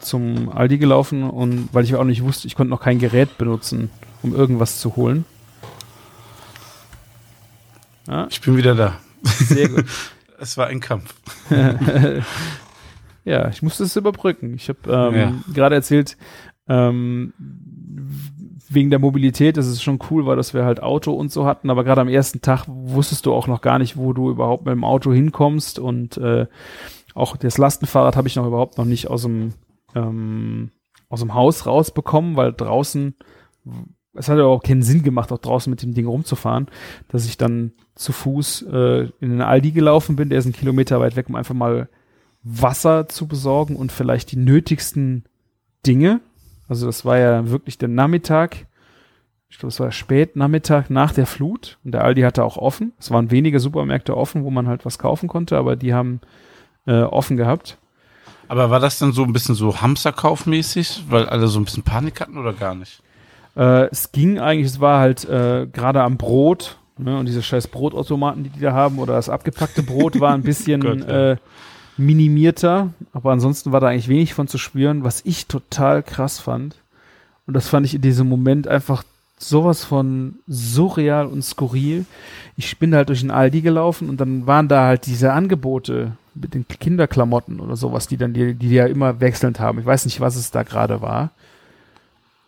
zum 0.01 0.49
Aldi 0.49 0.77
gelaufen 0.77 1.23
und 1.23 1.69
weil 1.73 1.83
ich 1.83 1.95
auch 1.95 2.03
nicht 2.03 2.23
wusste, 2.23 2.47
ich 2.47 2.55
konnte 2.55 2.69
noch 2.69 2.81
kein 2.81 2.99
Gerät 2.99 3.37
benutzen, 3.37 3.89
um 4.21 4.35
irgendwas 4.35 4.79
zu 4.79 4.95
holen. 4.95 5.25
Ja, 8.07 8.27
Ich 8.29 8.39
bin 8.41 8.55
wieder 8.55 8.75
da. 8.75 8.97
sehr 9.23 9.69
gut. 9.69 9.85
Es 10.39 10.55
war 10.55 10.67
ein 10.67 10.79
Kampf. 10.79 11.15
ja, 13.27 13.47
ich 13.49 13.61
musste 13.61 13.83
es 13.83 13.95
überbrücken. 13.95 14.53
Ich 14.55 14.69
habe 14.69 14.79
ähm, 14.87 15.15
Ja. 15.15 15.33
gerade 15.53 15.75
erzählt, 15.75 16.17
Ähm, 16.69 17.33
wegen 18.69 18.89
der 18.89 18.99
Mobilität 18.99 19.55
dass 19.55 19.65
es 19.67 19.81
schon 19.81 19.99
cool 20.09 20.25
war, 20.25 20.35
dass 20.35 20.53
wir 20.53 20.65
halt 20.65 20.83
Auto 20.83 21.13
und 21.13 21.31
so 21.31 21.45
hatten, 21.45 21.69
aber 21.69 21.85
gerade 21.85 22.01
am 22.01 22.09
ersten 22.09 22.41
Tag 22.41 22.65
wusstest 22.67 23.25
du 23.25 23.33
auch 23.33 23.47
noch 23.47 23.61
gar 23.61 23.79
nicht, 23.79 23.95
wo 23.95 24.11
du 24.11 24.29
überhaupt 24.29 24.65
mit 24.65 24.73
dem 24.73 24.83
Auto 24.83 25.13
hinkommst 25.13 25.79
und 25.79 26.17
äh, 26.17 26.45
auch 27.13 27.37
das 27.37 27.57
Lastenfahrrad 27.57 28.17
habe 28.17 28.27
ich 28.27 28.35
noch 28.35 28.45
überhaupt 28.45 28.77
noch 28.77 28.83
nicht 28.85 29.07
aus 29.07 29.21
dem 29.21 29.53
ähm, 29.95 30.71
aus 31.07 31.21
dem 31.21 31.33
Haus 31.33 31.65
rausbekommen, 31.65 32.35
weil 32.35 32.51
draußen 32.51 33.15
es 34.13 34.27
hat 34.27 34.37
ja 34.37 34.43
auch 34.45 34.63
keinen 34.63 34.81
Sinn 34.81 35.03
gemacht, 35.03 35.31
auch 35.31 35.37
draußen 35.37 35.69
mit 35.69 35.81
dem 35.83 35.93
Ding 35.93 36.05
rumzufahren, 36.07 36.67
dass 37.07 37.25
ich 37.25 37.37
dann 37.37 37.71
zu 37.95 38.11
Fuß 38.11 38.63
äh, 38.63 39.03
in 39.21 39.29
den 39.29 39.41
Aldi 39.41 39.71
gelaufen 39.71 40.15
bin, 40.17 40.29
der 40.29 40.39
ist 40.39 40.45
einen 40.45 40.53
Kilometer 40.53 40.99
weit 40.99 41.15
weg, 41.15 41.29
um 41.29 41.35
einfach 41.35 41.55
mal 41.55 41.87
Wasser 42.47 43.07
zu 43.09 43.27
besorgen 43.27 43.75
und 43.75 43.91
vielleicht 43.91 44.31
die 44.31 44.37
nötigsten 44.37 45.25
Dinge. 45.85 46.21
Also 46.67 46.85
das 46.85 47.05
war 47.05 47.17
ja 47.17 47.49
wirklich 47.49 47.77
der 47.77 47.89
Nachmittag. 47.89 48.65
Ich 49.49 49.59
glaube, 49.59 49.71
es 49.71 49.79
war 49.79 49.91
spät 49.91 50.35
Nachmittag 50.35 50.89
nach 50.89 51.13
der 51.13 51.25
Flut 51.25 51.77
und 51.83 51.93
der 51.93 52.03
Aldi 52.03 52.21
hatte 52.21 52.43
auch 52.43 52.57
offen. 52.57 52.93
Es 52.99 53.11
waren 53.11 53.31
wenige 53.31 53.59
Supermärkte 53.59 54.15
offen, 54.15 54.43
wo 54.43 54.49
man 54.49 54.67
halt 54.67 54.85
was 54.85 54.99
kaufen 54.99 55.29
konnte, 55.29 55.57
aber 55.57 55.75
die 55.75 55.93
haben 55.93 56.19
äh, 56.85 57.01
offen 57.01 57.37
gehabt. 57.37 57.77
Aber 58.49 58.69
war 58.69 58.79
das 58.79 58.99
dann 58.99 59.11
so 59.11 59.23
ein 59.23 59.33
bisschen 59.33 59.55
so 59.55 59.81
Hamsterkaufmäßig, 59.81 61.03
weil 61.09 61.27
alle 61.27 61.47
so 61.47 61.59
ein 61.59 61.65
bisschen 61.65 61.83
Panik 61.83 62.21
hatten 62.21 62.37
oder 62.37 62.53
gar 62.53 62.75
nicht? 62.75 63.01
Äh, 63.55 63.87
es 63.87 64.11
ging 64.11 64.39
eigentlich, 64.39 64.67
es 64.67 64.79
war 64.79 64.99
halt 64.99 65.25
äh, 65.25 65.67
gerade 65.67 66.03
am 66.03 66.17
Brot 66.17 66.77
ne, 66.97 67.17
und 67.17 67.25
diese 67.25 67.41
scheiß 67.41 67.67
Brotautomaten, 67.67 68.43
die 68.43 68.49
die 68.49 68.59
da 68.59 68.73
haben 68.73 68.99
oder 68.99 69.13
das 69.13 69.29
abgepackte 69.29 69.83
Brot 69.83 70.19
war 70.19 70.33
ein 70.33 70.43
bisschen 70.43 70.81
Gott, 70.81 70.99
ja. 70.99 71.31
äh, 71.31 71.37
minimierter, 71.97 72.93
aber 73.13 73.31
ansonsten 73.31 73.71
war 73.71 73.79
da 73.79 73.87
eigentlich 73.87 74.07
wenig 74.07 74.33
von 74.33 74.47
zu 74.47 74.57
spüren, 74.57 75.03
was 75.03 75.21
ich 75.25 75.47
total 75.47 76.03
krass 76.03 76.39
fand. 76.39 76.75
Und 77.45 77.53
das 77.53 77.67
fand 77.67 77.85
ich 77.85 77.95
in 77.95 78.01
diesem 78.01 78.27
Moment 78.27 78.67
einfach 78.67 79.03
sowas 79.39 79.83
von 79.83 80.35
surreal 80.47 81.27
und 81.27 81.43
skurril. 81.43 82.05
Ich 82.55 82.77
bin 82.79 82.95
halt 82.95 83.09
durch 83.09 83.21
den 83.21 83.31
Aldi 83.31 83.61
gelaufen 83.61 84.09
und 84.09 84.19
dann 84.19 84.47
waren 84.47 84.67
da 84.67 84.85
halt 84.85 85.05
diese 85.05 85.33
Angebote 85.33 86.13
mit 86.33 86.53
den 86.53 86.67
Kinderklamotten 86.67 87.59
oder 87.59 87.75
sowas, 87.75 88.07
die 88.07 88.17
dann 88.17 88.33
die, 88.33 88.53
die 88.53 88.69
ja 88.69 88.85
immer 88.85 89.19
wechselnd 89.19 89.59
haben. 89.59 89.79
Ich 89.79 89.85
weiß 89.85 90.05
nicht, 90.05 90.19
was 90.19 90.35
es 90.35 90.51
da 90.51 90.63
gerade 90.63 91.01
war. 91.01 91.31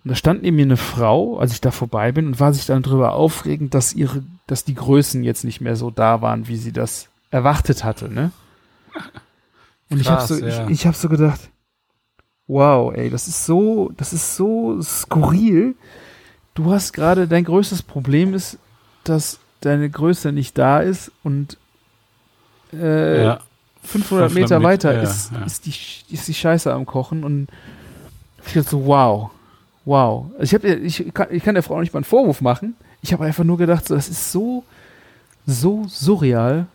Und 0.04 0.10
da 0.10 0.16
stand 0.16 0.44
neben 0.44 0.56
mir 0.56 0.64
eine 0.64 0.78
Frau, 0.78 1.38
als 1.38 1.52
ich 1.52 1.62
da 1.62 1.72
vorbei 1.72 2.12
bin, 2.12 2.28
und 2.28 2.40
war 2.40 2.54
sich 2.54 2.66
dann 2.66 2.84
darüber 2.84 3.14
aufregend, 3.14 3.74
dass 3.74 3.94
ihre, 3.94 4.24
dass 4.48 4.64
die 4.64 4.76
Größen 4.76 5.24
jetzt 5.24 5.44
nicht 5.44 5.62
mehr 5.62 5.76
so 5.76 5.92
da 5.92 6.22
waren, 6.22 6.48
wie 6.48 6.58
sie 6.58 6.72
das 6.72 7.10
erwartet 7.32 7.84
hatte, 7.84 8.12
ne? 8.12 8.32
Und 9.90 10.02
Krass, 10.02 10.30
ich 10.30 10.42
habe 10.42 10.42
so, 10.42 10.46
ja. 10.46 10.66
ich, 10.66 10.72
ich 10.72 10.86
habe 10.86 10.96
so 10.96 11.10
gedacht, 11.10 11.50
wow, 12.48 12.94
ey, 12.94 13.10
das 13.10 13.28
ist 13.28 13.46
so, 13.46 13.92
das 13.98 14.14
ist 14.14 14.36
so 14.36 14.82
skurril. 14.82 15.76
Du 16.54 16.72
hast 16.72 16.94
gerade, 16.94 17.28
dein 17.28 17.44
größtes 17.44 17.84
Problem 17.84 18.34
ist, 18.34 18.58
dass 19.04 19.40
deine 19.62 19.90
Größe 19.90 20.32
nicht 20.32 20.58
da 20.58 20.80
ist 20.80 21.12
und 21.24 21.58
äh, 22.74 23.24
ja. 23.24 23.40
500 23.84 24.34
Meter 24.34 24.62
weiter 24.62 24.94
ja, 24.94 25.02
ist, 25.02 25.32
Ist, 25.46 25.66
die, 25.66 25.74
ist 26.14 26.28
die 26.28 26.34
Scheiße 26.34 26.72
am 26.72 26.86
Kochen 26.86 27.24
und 27.24 27.48
ich 28.46 28.54
dachte 28.54 28.70
so, 28.70 28.86
wow, 28.86 29.30
wow. 29.86 30.26
Also 30.38 30.44
ich, 30.44 30.54
hab, 30.54 30.64
ich, 30.64 31.14
kann, 31.14 31.28
ich 31.32 31.44
kann 31.44 31.56
der 31.56 31.64
Frau 31.64 31.80
nicht 31.80 31.94
mal 31.94 32.00
einen 32.00 32.04
Vorwurf 32.04 32.42
machen. 32.42 32.76
Ich 33.02 33.14
habe 33.14 33.26
einfach 33.26 33.44
nur 33.44 33.58
gedacht, 33.58 33.88
so, 33.88 33.96
das 33.96 34.10
ist 34.10 34.32
so, 34.32 34.64
so 35.46 35.86
surreal. 35.88 36.68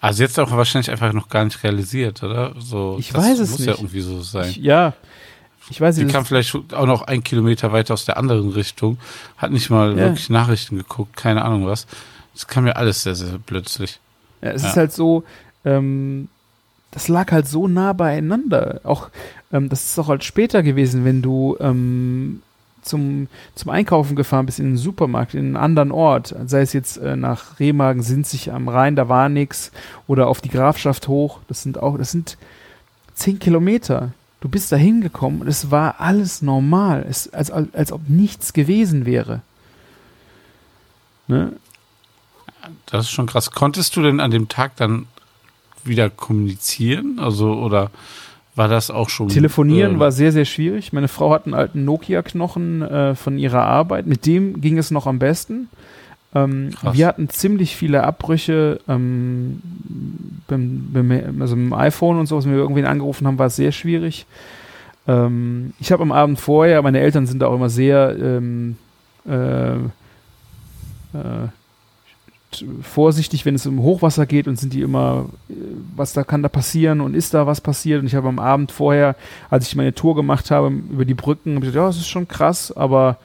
Also 0.00 0.22
jetzt 0.22 0.38
auch 0.40 0.50
wahrscheinlich 0.50 0.90
einfach 0.90 1.12
noch 1.12 1.28
gar 1.28 1.44
nicht 1.44 1.62
realisiert, 1.62 2.22
oder? 2.22 2.54
So, 2.58 2.96
ich 2.98 3.12
weiß 3.12 3.38
es 3.38 3.50
muss 3.50 3.58
nicht. 3.60 3.68
ja 3.68 3.74
irgendwie 3.74 4.00
so 4.00 4.22
sein. 4.22 4.48
Ich, 4.48 4.56
ja, 4.56 4.94
ich 5.68 5.80
weiß 5.80 5.96
nicht. 5.96 6.08
Die 6.08 6.12
kam 6.12 6.24
vielleicht 6.24 6.54
auch 6.72 6.86
noch 6.86 7.02
ein 7.02 7.22
Kilometer 7.22 7.72
weiter 7.72 7.94
aus 7.94 8.06
der 8.06 8.16
anderen 8.16 8.50
Richtung, 8.50 8.98
hat 9.36 9.52
nicht 9.52 9.68
mal 9.68 9.90
ja. 9.90 9.96
wirklich 9.96 10.30
Nachrichten 10.30 10.78
geguckt, 10.78 11.16
keine 11.16 11.44
Ahnung 11.44 11.66
was. 11.66 11.86
Das 12.32 12.46
kam 12.46 12.64
mir 12.64 12.76
alles 12.76 13.02
sehr, 13.02 13.14
sehr 13.14 13.38
plötzlich. 13.44 14.00
Ja, 14.40 14.50
es 14.50 14.62
ja. 14.62 14.70
ist 14.70 14.76
halt 14.76 14.92
so, 14.92 15.24
ähm, 15.64 16.28
das 16.90 17.08
lag 17.08 17.30
halt 17.30 17.46
so 17.46 17.68
nah 17.68 17.92
beieinander. 17.92 18.80
Auch, 18.84 19.10
ähm, 19.52 19.68
das 19.68 19.84
ist 19.84 19.98
auch 19.98 20.08
halt 20.08 20.24
später 20.24 20.62
gewesen, 20.62 21.04
wenn 21.04 21.22
du 21.22 21.56
ähm, 21.60 22.42
zum, 22.82 23.28
zum 23.54 23.70
Einkaufen 23.70 24.16
gefahren 24.16 24.46
bist 24.46 24.58
in 24.58 24.66
den 24.66 24.76
Supermarkt, 24.76 25.34
in 25.34 25.40
einen 25.40 25.56
anderen 25.56 25.92
Ort, 25.92 26.34
sei 26.46 26.62
es 26.62 26.72
jetzt 26.72 26.96
äh, 26.98 27.16
nach 27.16 27.60
Remagen, 27.60 28.02
Sinzig 28.02 28.52
am 28.52 28.68
Rhein, 28.68 28.96
da 28.96 29.08
war 29.08 29.28
nix, 29.28 29.72
oder 30.06 30.28
auf 30.28 30.40
die 30.40 30.50
Grafschaft 30.50 31.08
hoch, 31.08 31.40
das 31.48 31.62
sind 31.62 31.78
auch, 31.78 31.98
das 31.98 32.10
sind 32.10 32.36
zehn 33.14 33.38
Kilometer. 33.38 34.12
Du 34.40 34.48
bist 34.48 34.72
da 34.72 34.76
hingekommen 34.76 35.42
und 35.42 35.48
es 35.48 35.70
war 35.70 36.00
alles 36.00 36.40
normal, 36.40 37.04
es, 37.08 37.32
als, 37.32 37.50
als, 37.50 37.74
als 37.74 37.92
ob 37.92 38.08
nichts 38.08 38.52
gewesen 38.52 39.04
wäre. 39.04 39.42
Ne? 41.28 41.52
Das 42.86 43.06
ist 43.06 43.10
schon 43.10 43.26
krass. 43.26 43.50
Konntest 43.50 43.96
du 43.96 44.02
denn 44.02 44.20
an 44.20 44.30
dem 44.30 44.48
Tag 44.48 44.76
dann 44.76 45.06
wieder 45.84 46.10
kommunizieren? 46.10 47.18
Also, 47.18 47.54
oder 47.54 47.90
war 48.60 48.68
das 48.68 48.90
auch 48.90 49.08
schon. 49.08 49.28
Telefonieren 49.28 49.96
äh, 49.96 49.98
war 50.00 50.12
sehr, 50.12 50.32
sehr 50.32 50.44
schwierig. 50.44 50.92
Meine 50.92 51.08
Frau 51.08 51.32
hat 51.32 51.46
einen 51.46 51.54
alten 51.54 51.86
Nokia-Knochen 51.86 52.82
äh, 52.82 53.14
von 53.14 53.38
ihrer 53.38 53.62
Arbeit. 53.62 54.06
Mit 54.06 54.26
dem 54.26 54.60
ging 54.60 54.76
es 54.76 54.90
noch 54.90 55.06
am 55.06 55.18
besten. 55.18 55.70
Ähm, 56.34 56.68
wir 56.92 57.06
hatten 57.06 57.30
ziemlich 57.30 57.74
viele 57.74 58.04
Abbrüche 58.04 58.78
ähm, 58.86 59.62
beim, 60.46 60.90
beim, 60.92 61.40
also 61.40 61.56
beim 61.56 61.72
iPhone 61.72 62.18
und 62.18 62.26
so, 62.26 62.36
was 62.36 62.44
wir 62.44 62.52
irgendwen 62.52 62.84
angerufen 62.84 63.26
haben, 63.26 63.38
war 63.38 63.46
es 63.46 63.56
sehr 63.56 63.72
schwierig. 63.72 64.26
Ähm, 65.08 65.72
ich 65.80 65.90
habe 65.90 66.02
am 66.02 66.12
Abend 66.12 66.38
vorher, 66.38 66.82
meine 66.82 67.00
Eltern 67.00 67.26
sind 67.26 67.40
da 67.40 67.46
auch 67.46 67.54
immer 67.54 67.70
sehr 67.70 68.14
ähm, 68.20 68.76
äh, 69.26 69.76
äh, 69.76 69.78
vorsichtig, 72.82 73.44
wenn 73.44 73.54
es 73.54 73.66
um 73.66 73.82
Hochwasser 73.82 74.26
geht 74.26 74.48
und 74.48 74.58
sind 74.58 74.72
die 74.72 74.82
immer, 74.82 75.26
äh, 75.48 75.54
was 75.96 76.12
da 76.12 76.24
kann 76.24 76.42
da 76.42 76.48
passieren 76.48 77.00
und 77.00 77.14
ist 77.14 77.34
da 77.34 77.46
was 77.46 77.60
passiert? 77.60 78.00
Und 78.00 78.06
ich 78.06 78.14
habe 78.14 78.28
am 78.28 78.38
Abend 78.38 78.72
vorher, 78.72 79.16
als 79.50 79.66
ich 79.66 79.76
meine 79.76 79.94
Tour 79.94 80.14
gemacht 80.14 80.50
habe 80.50 80.68
über 80.68 81.04
die 81.04 81.14
Brücken, 81.14 81.54
habe 81.54 81.64
ich 81.64 81.72
gesagt, 81.72 81.84
ja, 81.84 81.88
es 81.88 81.96
ist 81.96 82.08
schon 82.08 82.28
krass, 82.28 82.72
aber 82.72 83.18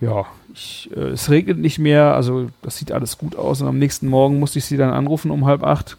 ja, 0.00 0.26
ich, 0.54 0.90
äh, 0.94 1.10
es 1.10 1.30
regnet 1.30 1.58
nicht 1.58 1.78
mehr, 1.78 2.14
also 2.14 2.50
das 2.62 2.76
sieht 2.76 2.92
alles 2.92 3.18
gut 3.18 3.36
aus. 3.36 3.60
Und 3.62 3.68
am 3.68 3.78
nächsten 3.78 4.08
Morgen 4.08 4.38
musste 4.38 4.58
ich 4.58 4.64
sie 4.64 4.76
dann 4.76 4.92
anrufen 4.92 5.30
um 5.30 5.46
halb 5.46 5.62
acht. 5.62 5.96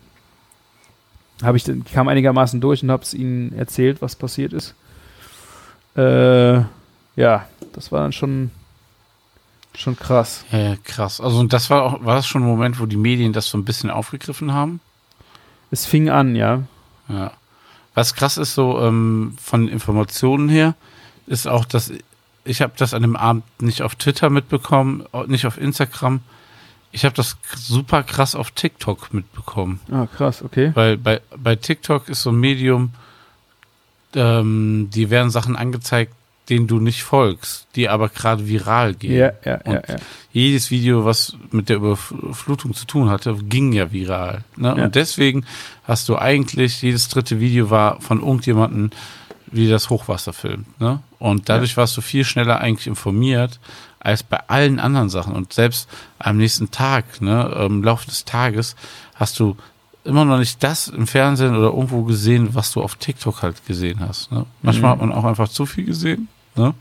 Habe 1.41 1.58
ich 1.58 1.64
dann 1.64 1.84
kam 1.84 2.08
einigermaßen 2.08 2.62
durch 2.62 2.84
und 2.84 2.91
habe 2.91 3.04
es 3.04 3.14
ihnen 3.14 3.54
erzählt, 3.58 4.01
was 4.01 4.16
passiert 4.16 4.54
ist. 4.54 4.76
Äh, 5.95 6.62
ja, 7.16 7.47
das 7.74 7.91
war 7.91 8.01
dann 8.01 8.12
schon 8.12 8.51
Schon 9.76 9.97
krass. 9.97 10.45
Ja, 10.51 10.76
krass. 10.84 11.19
Also 11.19 11.39
und 11.39 11.51
das 11.51 11.69
war 11.69 11.84
auch, 11.84 12.05
war 12.05 12.15
das 12.15 12.28
schon 12.28 12.43
ein 12.43 12.47
Moment, 12.47 12.80
wo 12.80 12.86
die 12.86 12.97
Medien 12.97 13.34
das 13.34 13.47
so 13.47 13.57
ein 13.57 13.65
bisschen 13.65 13.89
aufgegriffen 13.89 14.53
haben? 14.53 14.80
Es 15.71 15.86
fing 15.86 16.09
an, 16.09 16.36
ja. 16.36 16.63
Ja. 17.09 17.32
Was 17.95 18.13
krass 18.13 18.38
ist 18.38 18.53
so 18.53 18.80
ähm, 18.80 19.36
von 19.41 19.67
Informationen 19.67 20.49
her, 20.49 20.76
ist 21.26 21.47
auch, 21.47 21.65
dass 21.65 21.91
ich 22.45 22.61
habe 22.61 22.74
das 22.78 22.93
an 22.93 23.01
dem 23.01 23.15
Abend 23.15 23.43
nicht 23.61 23.82
auf 23.82 23.95
Twitter 23.95 24.30
mitbekommen, 24.30 25.05
nicht 25.28 25.45
auf 25.45 25.58
Instagram. 25.58 26.21
Ich 26.91 27.05
habe 27.05 27.16
das 27.16 27.37
super 27.55 28.04
krass 28.04 28.36
auf 28.36 28.51
TikTok 28.51 29.13
mitbekommen. 29.13 29.79
Ah, 29.91 30.05
krass, 30.05 30.43
okay. 30.43 30.71
Weil 30.75 30.97
bei, 30.97 31.21
bei 31.36 31.55
TikTok 31.55 32.09
ist 32.09 32.21
so 32.21 32.32
ein 32.32 32.39
Medium, 32.39 32.93
ähm, 34.13 34.89
die 34.93 35.09
werden 35.09 35.32
Sachen 35.32 35.55
angezeigt, 35.55 36.13
denen 36.49 36.67
du 36.67 36.79
nicht 36.79 37.03
folgst, 37.03 37.67
die 37.75 37.87
aber 37.89 38.09
gerade 38.09 38.47
viral 38.47 38.93
gehen. 38.93 39.17
Ja, 39.17 39.32
ja, 39.45 39.61
und 39.61 39.74
ja, 39.74 39.82
ja. 39.87 39.95
Jedes 40.32 40.71
Video, 40.71 41.05
was 41.05 41.36
mit 41.51 41.70
der 41.70 41.78
Überflutung 41.78 42.74
zu 42.74 42.86
tun 42.86 43.09
hatte, 43.09 43.36
ging 43.43 43.71
ja 43.71 43.91
viral. 43.91 44.43
Ne? 44.57 44.75
Ja. 44.78 44.86
Und 44.86 44.95
deswegen 44.95 45.45
hast 45.83 46.09
du 46.09 46.17
eigentlich, 46.17 46.82
jedes 46.82 47.07
dritte 47.07 47.39
Video 47.39 47.70
war 47.70 48.01
von 48.01 48.20
irgendjemandem, 48.20 48.91
wie 49.51 49.70
das 49.70 49.89
Hochwasser 49.89 50.33
filmt. 50.33 50.79
Ne? 50.82 50.99
Und 51.20 51.47
dadurch 51.47 51.71
ja. 51.71 51.78
warst 51.78 51.95
du 51.95 52.01
viel 52.01 52.25
schneller 52.25 52.59
eigentlich 52.59 52.87
informiert 52.87 53.59
als 53.99 54.24
bei 54.24 54.39
allen 54.47 54.79
anderen 54.79 55.09
Sachen. 55.09 55.33
Und 55.33 55.53
selbst 55.53 55.87
am 56.20 56.37
nächsten 56.37 56.71
Tag, 56.71 57.21
ne, 57.21 57.65
im 57.65 57.83
Laufe 57.83 58.05
des 58.05 58.25
Tages, 58.25 58.75
hast 59.15 59.39
du 59.39 59.55
immer 60.04 60.25
noch 60.25 60.38
nicht 60.38 60.63
das 60.63 60.88
im 60.88 61.08
Fernsehen 61.08 61.55
oder 61.55 61.67
irgendwo 61.67 62.04
gesehen, 62.04 62.55
was 62.55 62.71
du 62.71 62.82
auf 62.82 62.96
TikTok 62.96 63.42
halt 63.42 63.66
gesehen 63.66 64.00
hast. 64.00 64.32
Ne? 64.32 64.46
Manchmal 64.62 64.96
mhm. 64.96 65.01
hat 65.01 65.08
man 65.08 65.17
auch 65.17 65.25
einfach 65.25 65.50
zu 65.50 65.66
viel 65.66 65.86
gesehen. 65.86 66.28
Ne? 66.55 66.74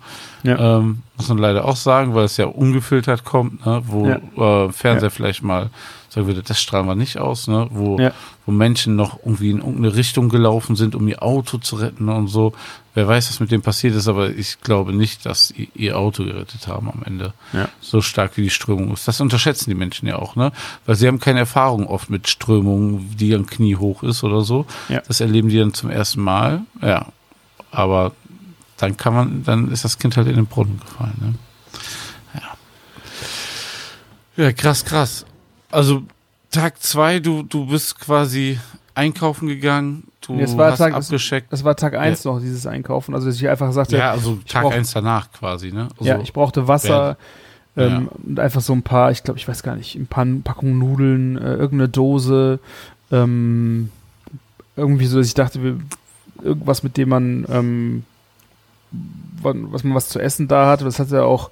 Ja. 0.43 0.79
Ähm, 0.79 1.03
muss 1.17 1.29
man 1.29 1.39
leider 1.39 1.65
auch 1.65 1.77
sagen, 1.77 2.15
weil 2.15 2.25
es 2.25 2.37
ja 2.37 2.47
ungefiltert 2.47 3.25
kommt, 3.25 3.65
ne? 3.65 3.83
wo 3.87 4.07
ja. 4.09 4.67
äh, 4.67 4.73
Fernseher 4.73 5.09
ja. 5.09 5.11
vielleicht 5.11 5.43
mal 5.43 5.71
sagen 6.09 6.27
würde, 6.27 6.43
das 6.43 6.61
strahlen 6.61 6.87
wir 6.87 6.95
nicht 6.95 7.17
aus, 7.17 7.49
ne? 7.49 7.69
wo, 7.71 7.99
wo 8.45 8.53
Menschen 8.53 8.97
noch 8.97 9.21
irgendwie 9.25 9.51
in 9.51 9.59
irgendeine 9.59 9.95
Richtung 9.95 10.29
gelaufen 10.29 10.77
sind, 10.77 10.95
um 10.95 11.09
ihr 11.09 11.23
Auto 11.23 11.57
zu 11.57 11.77
retten 11.77 12.09
und 12.11 12.29
so. 12.29 12.53
Wer 12.93 13.09
weiß, 13.09 13.31
was 13.31 13.41
mit 13.41 13.51
dem 13.51 13.63
passiert 13.63 13.95
ist, 13.95 14.09
aber 14.09 14.29
ich 14.29 14.61
glaube 14.61 14.93
nicht, 14.93 15.25
dass 15.25 15.49
sie 15.49 15.71
ihr 15.75 15.97
Auto 15.97 16.25
gerettet 16.25 16.69
haben 16.69 16.91
am 16.91 17.03
Ende. 17.03 17.33
So 17.81 18.03
stark 18.03 18.37
wie 18.37 18.43
die 18.43 18.51
Strömung 18.51 18.93
ist. 18.93 19.09
Das 19.09 19.23
unterschätzen 19.23 19.71
die 19.71 19.75
Menschen 19.75 20.07
ja 20.07 20.17
auch, 20.17 20.37
ne? 20.37 20.53
Weil 20.85 20.97
sie 20.97 21.09
haben 21.09 21.19
keine 21.19 21.39
Erfahrung 21.39 21.87
oft 21.87 22.11
mit 22.11 22.29
Strömungen, 22.29 23.17
die 23.17 23.35
am 23.35 23.47
Knie 23.47 23.77
hoch 23.77 24.03
ist 24.03 24.23
oder 24.23 24.43
so. 24.43 24.67
Das 25.09 25.23
erleben 25.23 25.49
die 25.49 25.59
dann 25.59 25.73
zum 25.73 25.89
ersten 25.89 26.21
Mal. 26.21 26.61
Ja. 26.83 27.07
Aber 27.71 28.13
dann 28.83 28.97
kann 28.97 29.15
man, 29.15 29.45
dann 29.45 29.71
ist 29.71 29.85
das 29.85 29.99
Kind 29.99 30.17
halt 30.17 30.27
in 30.29 30.35
den 30.37 30.47
Brunnen 30.47 30.81
gefallen. 30.81 31.15
Ne? 31.21 31.35
Ja. 34.37 34.45
Ja, 34.45 34.53
krass, 34.53 34.85
krass. 34.85 35.25
Also 35.71 36.03
Tag 36.51 36.83
zwei, 36.83 37.19
du, 37.21 37.43
du 37.43 37.67
bist 37.67 37.99
quasi 37.99 38.59
einkaufen 38.95 39.49
gegangen, 39.49 40.05
du 40.21 40.35
Nee, 40.35 40.43
es 40.43 40.57
war 40.57 40.73
hast 40.73 40.79
Tag- 40.79 40.93
abgescheckt. 40.95 41.53
Das 41.53 41.65
war 41.65 41.77
Tag 41.77 41.95
eins 41.95 42.25
noch, 42.25 42.41
dieses 42.41 42.67
Einkaufen. 42.67 43.15
Also 43.15 43.27
dass 43.29 43.37
ich 43.37 43.49
einfach 43.49 43.73
sagte, 43.73 43.97
Ja, 43.97 44.11
also 44.11 44.39
Tag 44.47 44.65
brauch- 44.65 44.73
eins 44.73 44.93
danach 44.93 45.31
quasi, 45.33 45.73
ne? 45.73 45.89
Also, 45.99 46.05
ja, 46.05 46.21
ich 46.21 46.33
brauchte 46.33 46.69
Wasser 46.69 47.17
Ja. 47.77 47.87
ähm, 47.87 48.09
und 48.27 48.39
einfach 48.39 48.61
so 48.61 48.73
ein 48.75 48.83
paar, 48.83 49.11
ich 49.13 49.23
glaube, 49.23 49.39
ich 49.39 49.49
weiß 49.49 49.63
gar 49.63 49.77
nicht, 49.77 49.95
ein 49.95 50.07
paar 50.07 50.27
Packungen 50.45 50.79
Nudeln, 50.79 51.39
äh, 51.39 51.55
irgendeine 51.55 51.89
Dose, 51.89 52.59
ähm, 53.11 53.91
irgendwie 54.77 55.07
so, 55.07 55.19
dass 55.19 55.27
ich 55.27 55.35
dachte, 55.35 55.63
wir, 55.63 55.79
irgendwas, 56.43 56.83
mit 56.83 56.97
dem 56.99 57.09
man, 57.09 57.47
ähm, 57.51 58.05
was 59.43 59.85
man 59.85 59.95
was 59.95 60.09
zu 60.09 60.21
essen 60.21 60.49
da 60.49 60.67
hatte. 60.67 60.85
Das 60.85 60.99
hat 60.99 61.11
ja 61.11 61.25
auch, 61.25 61.51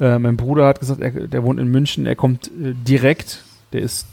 äh, 0.00 0.18
mein 0.18 0.36
Bruder 0.36 0.66
hat 0.66 0.80
gesagt, 0.80 1.00
er, 1.00 1.10
der 1.10 1.42
wohnt 1.42 1.60
in 1.60 1.68
München, 1.68 2.06
er 2.06 2.16
kommt 2.16 2.48
äh, 2.48 2.74
direkt, 2.74 3.44
der 3.72 3.80
ist 3.82 4.06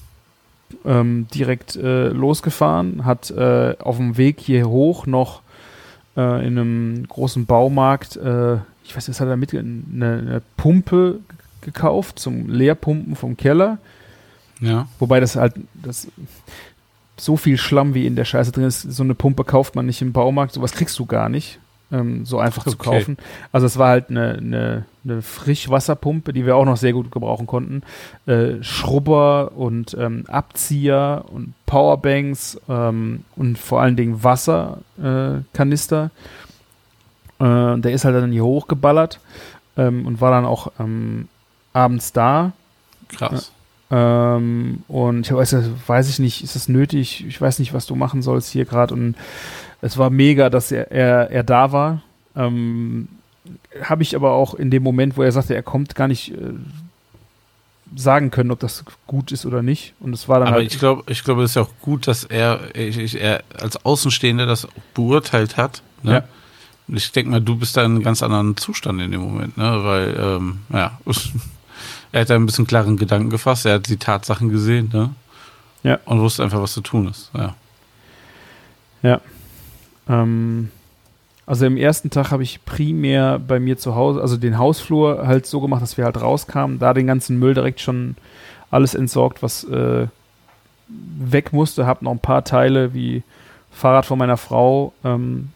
ähm, 0.85 1.27
direkt 1.33 1.75
äh, 1.75 2.09
losgefahren, 2.09 3.05
hat 3.05 3.31
äh, 3.31 3.75
auf 3.79 3.97
dem 3.97 4.17
Weg 4.17 4.39
hier 4.39 4.69
hoch 4.69 5.05
noch 5.05 5.41
äh, 6.15 6.45
in 6.45 6.57
einem 6.57 7.07
großen 7.07 7.45
Baumarkt, 7.45 8.17
äh, 8.17 8.57
ich 8.83 8.95
weiß 8.95 9.07
nicht, 9.07 9.17
was 9.17 9.21
hat 9.21 9.27
er 9.27 9.37
mit, 9.37 9.53
eine, 9.53 9.63
eine 9.93 10.41
Pumpe 10.57 11.19
gekauft 11.61 12.19
zum 12.19 12.49
Leerpumpen 12.49 13.15
vom 13.15 13.37
Keller. 13.37 13.77
ja. 14.59 14.87
Wobei 14.97 15.19
das 15.19 15.35
halt, 15.35 15.53
das 15.73 16.07
so 17.17 17.37
viel 17.37 17.57
Schlamm 17.57 17.93
wie 17.93 18.07
in 18.07 18.15
der 18.15 18.25
Scheiße 18.25 18.51
drin 18.51 18.63
ist, 18.63 18.81
so 18.81 19.03
eine 19.03 19.13
Pumpe 19.13 19.43
kauft 19.43 19.75
man 19.75 19.85
nicht 19.85 20.01
im 20.01 20.13
Baumarkt, 20.13 20.53
sowas 20.53 20.71
kriegst 20.71 20.97
du 20.99 21.05
gar 21.05 21.29
nicht, 21.29 21.59
ähm, 21.91 22.25
so 22.25 22.39
einfach 22.39 22.63
zu 22.63 22.71
Okay. 22.71 22.89
kaufen. 22.89 23.17
Also 23.51 23.65
es 23.65 23.77
war 23.77 23.89
halt 23.89 24.09
eine, 24.09 24.33
eine, 24.37 24.85
eine 25.03 25.21
Frischwasserpumpe, 25.21 26.33
die 26.33 26.45
wir 26.45 26.55
auch 26.55 26.65
noch 26.65 26.77
sehr 26.77 26.93
gut 26.93 27.11
gebrauchen 27.11 27.47
konnten. 27.47 27.81
Äh, 28.25 28.61
Schrubber 28.61 29.51
und 29.55 29.95
ähm, 29.99 30.25
Abzieher 30.27 31.25
und 31.31 31.53
Powerbanks 31.65 32.59
ähm, 32.69 33.23
und 33.35 33.57
vor 33.57 33.81
allen 33.81 33.95
Dingen 33.95 34.23
Wasserkanister. 34.23 36.11
Äh, 37.39 37.45
äh, 37.45 37.79
der 37.79 37.91
ist 37.91 38.05
halt 38.05 38.15
dann 38.15 38.31
hier 38.31 38.43
hochgeballert 38.45 39.19
ähm, 39.77 40.05
und 40.05 40.21
war 40.21 40.31
dann 40.31 40.45
auch 40.45 40.71
ähm, 40.79 41.27
abends 41.73 42.11
da. 42.13 42.51
Krass. 43.07 43.51
Ähm, 43.91 44.83
und 44.87 45.25
ich 45.25 45.33
weiß, 45.33 45.55
weiß 45.87 46.09
ich 46.09 46.19
nicht, 46.19 46.43
ist 46.43 46.55
es 46.55 46.69
nötig? 46.69 47.25
Ich 47.27 47.41
weiß 47.41 47.57
nicht, 47.59 47.73
was 47.73 47.87
du 47.87 47.95
machen 47.95 48.21
sollst 48.21 48.51
hier 48.51 48.65
gerade. 48.65 48.93
Und 48.93 49.15
es 49.81 49.97
war 49.97 50.09
mega, 50.09 50.49
dass 50.49 50.71
er, 50.71 50.91
er, 50.91 51.31
er 51.31 51.43
da 51.43 51.71
war. 51.71 52.01
Ähm, 52.35 53.07
Habe 53.81 54.03
ich 54.03 54.15
aber 54.15 54.31
auch 54.31 54.53
in 54.53 54.71
dem 54.71 54.83
Moment, 54.83 55.17
wo 55.17 55.23
er 55.23 55.31
sagte, 55.31 55.55
er 55.55 55.63
kommt, 55.63 55.95
gar 55.95 56.07
nicht 56.07 56.31
äh, 56.31 56.53
sagen 57.95 58.31
können, 58.31 58.51
ob 58.51 58.59
das 58.59 58.83
gut 59.07 59.31
ist 59.31 59.45
oder 59.45 59.61
nicht. 59.61 59.93
Und 59.99 60.13
es 60.13 60.27
war 60.27 60.39
dann 60.39 60.49
Aber 60.49 60.57
halt. 60.57 60.71
ich 60.71 60.79
glaube, 60.79 61.03
ich 61.11 61.23
glaube, 61.23 61.43
es 61.43 61.51
ist 61.51 61.55
ja 61.55 61.63
auch 61.63 61.73
gut, 61.81 62.07
dass 62.07 62.23
er, 62.23 62.75
ich, 62.75 63.19
er 63.19 63.43
als 63.57 63.83
Außenstehender 63.83 64.45
das 64.45 64.67
beurteilt 64.93 65.57
hat. 65.57 65.81
Ne? 66.03 66.13
Ja. 66.13 66.23
Und 66.87 66.97
ich 66.97 67.11
denke 67.11 67.31
mal, 67.31 67.41
du 67.41 67.55
bist 67.55 67.77
da 67.77 67.83
in 67.83 67.91
einem 67.91 68.03
ganz 68.03 68.23
anderen 68.23 68.57
Zustand 68.57 68.99
in 69.01 69.11
dem 69.11 69.21
Moment, 69.21 69.57
ne? 69.57 69.83
Weil, 69.83 70.17
ähm, 70.19 70.59
ja, 70.73 70.99
er 72.11 72.21
hat 72.21 72.29
da 72.29 72.35
ein 72.35 72.47
bisschen 72.47 72.65
klaren 72.65 72.97
Gedanken 72.97 73.29
gefasst, 73.29 73.67
er 73.67 73.75
hat 73.75 73.87
die 73.87 73.97
Tatsachen 73.97 74.49
gesehen, 74.49 74.89
ne? 74.91 75.13
Ja. 75.83 75.99
Und 76.05 76.19
wusste 76.19 76.43
einfach, 76.43 76.61
was 76.61 76.73
zu 76.73 76.81
tun 76.81 77.07
ist. 77.07 77.31
Ja. 77.35 77.55
Ähm, 80.09 80.69
also 81.45 81.65
im 81.65 81.77
ersten 81.77 82.09
Tag 82.09 82.31
habe 82.31 82.43
ich 82.43 82.63
primär 82.65 83.39
bei 83.39 83.59
mir 83.59 83.77
zu 83.77 83.95
Hause, 83.95 84.21
also 84.21 84.37
den 84.37 84.57
Hausflur 84.57 85.25
halt 85.25 85.45
so 85.45 85.61
gemacht, 85.61 85.81
dass 85.81 85.97
wir 85.97 86.05
halt 86.05 86.21
rauskamen, 86.21 86.77
da 86.77 86.93
den 86.93 87.07
ganzen 87.07 87.39
Müll 87.39 87.53
direkt 87.53 87.79
schon 87.79 88.15
alles 88.69 88.93
entsorgt, 88.93 89.41
was 89.41 89.63
äh, 89.63 90.07
weg 90.87 91.53
musste, 91.53 91.87
habe 91.87 92.05
noch 92.05 92.11
ein 92.11 92.19
paar 92.19 92.43
Teile 92.43 92.93
wie 92.93 93.23
Fahrrad 93.71 94.05
von 94.05 94.19
meiner 94.19 94.37
Frau 94.37 94.93
ähm, 95.03 95.49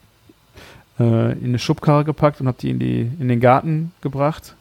äh, 0.99 1.33
in 1.33 1.45
eine 1.45 1.59
Schubkarre 1.59 2.05
gepackt 2.05 2.41
und 2.41 2.47
habe 2.47 2.57
die 2.59 2.69
in, 2.69 2.79
die 2.79 3.11
in 3.19 3.27
den 3.27 3.39
Garten 3.39 3.91
gebracht, 4.01 4.55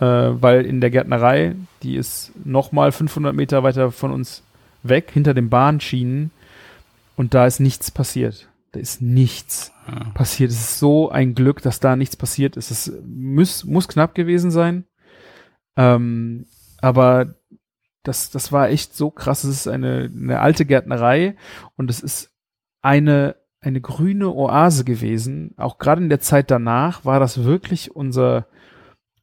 äh, 0.00 0.04
weil 0.04 0.66
in 0.66 0.80
der 0.80 0.90
Gärtnerei, 0.90 1.54
die 1.82 1.96
ist 1.96 2.32
nochmal 2.44 2.92
500 2.92 3.34
Meter 3.34 3.62
weiter 3.62 3.90
von 3.90 4.10
uns 4.10 4.42
weg, 4.82 5.10
hinter 5.12 5.34
den 5.34 5.48
Bahnschienen 5.48 6.30
und 7.16 7.34
da 7.34 7.46
ist 7.46 7.60
nichts 7.60 7.90
passiert. 7.90 8.48
Da 8.72 8.80
ist 8.80 9.00
nichts 9.00 9.72
ja. 9.86 10.10
passiert. 10.10 10.50
Es 10.50 10.60
ist 10.60 10.78
so 10.78 11.10
ein 11.10 11.34
Glück, 11.34 11.62
dass 11.62 11.80
da 11.80 11.96
nichts 11.96 12.16
passiert 12.16 12.56
ist. 12.56 12.70
Es 12.70 12.92
muss, 13.04 13.64
muss 13.64 13.88
knapp 13.88 14.14
gewesen 14.14 14.50
sein. 14.50 14.84
Ähm, 15.76 16.46
aber 16.80 17.34
das, 18.02 18.30
das 18.30 18.52
war 18.52 18.68
echt 18.68 18.94
so 18.94 19.10
krass. 19.10 19.44
Es 19.44 19.50
ist 19.50 19.68
eine, 19.68 20.10
eine 20.14 20.40
alte 20.40 20.64
Gärtnerei 20.64 21.36
und 21.76 21.90
es 21.90 22.00
ist 22.00 22.32
eine, 22.82 23.36
eine 23.60 23.80
grüne 23.80 24.28
Oase 24.34 24.84
gewesen. 24.84 25.54
Auch 25.56 25.78
gerade 25.78 26.02
in 26.02 26.08
der 26.08 26.20
Zeit 26.20 26.50
danach 26.50 27.04
war 27.04 27.20
das 27.20 27.44
wirklich 27.44 27.94
unser, 27.94 28.46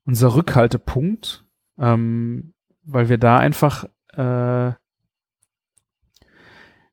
unser 0.06 0.36
Rückhaltepunkt, 0.36 1.46
ähm, 1.78 2.54
weil 2.84 3.10
wir 3.10 3.18
da 3.18 3.38
einfach, 3.38 3.86
äh, 4.14 4.74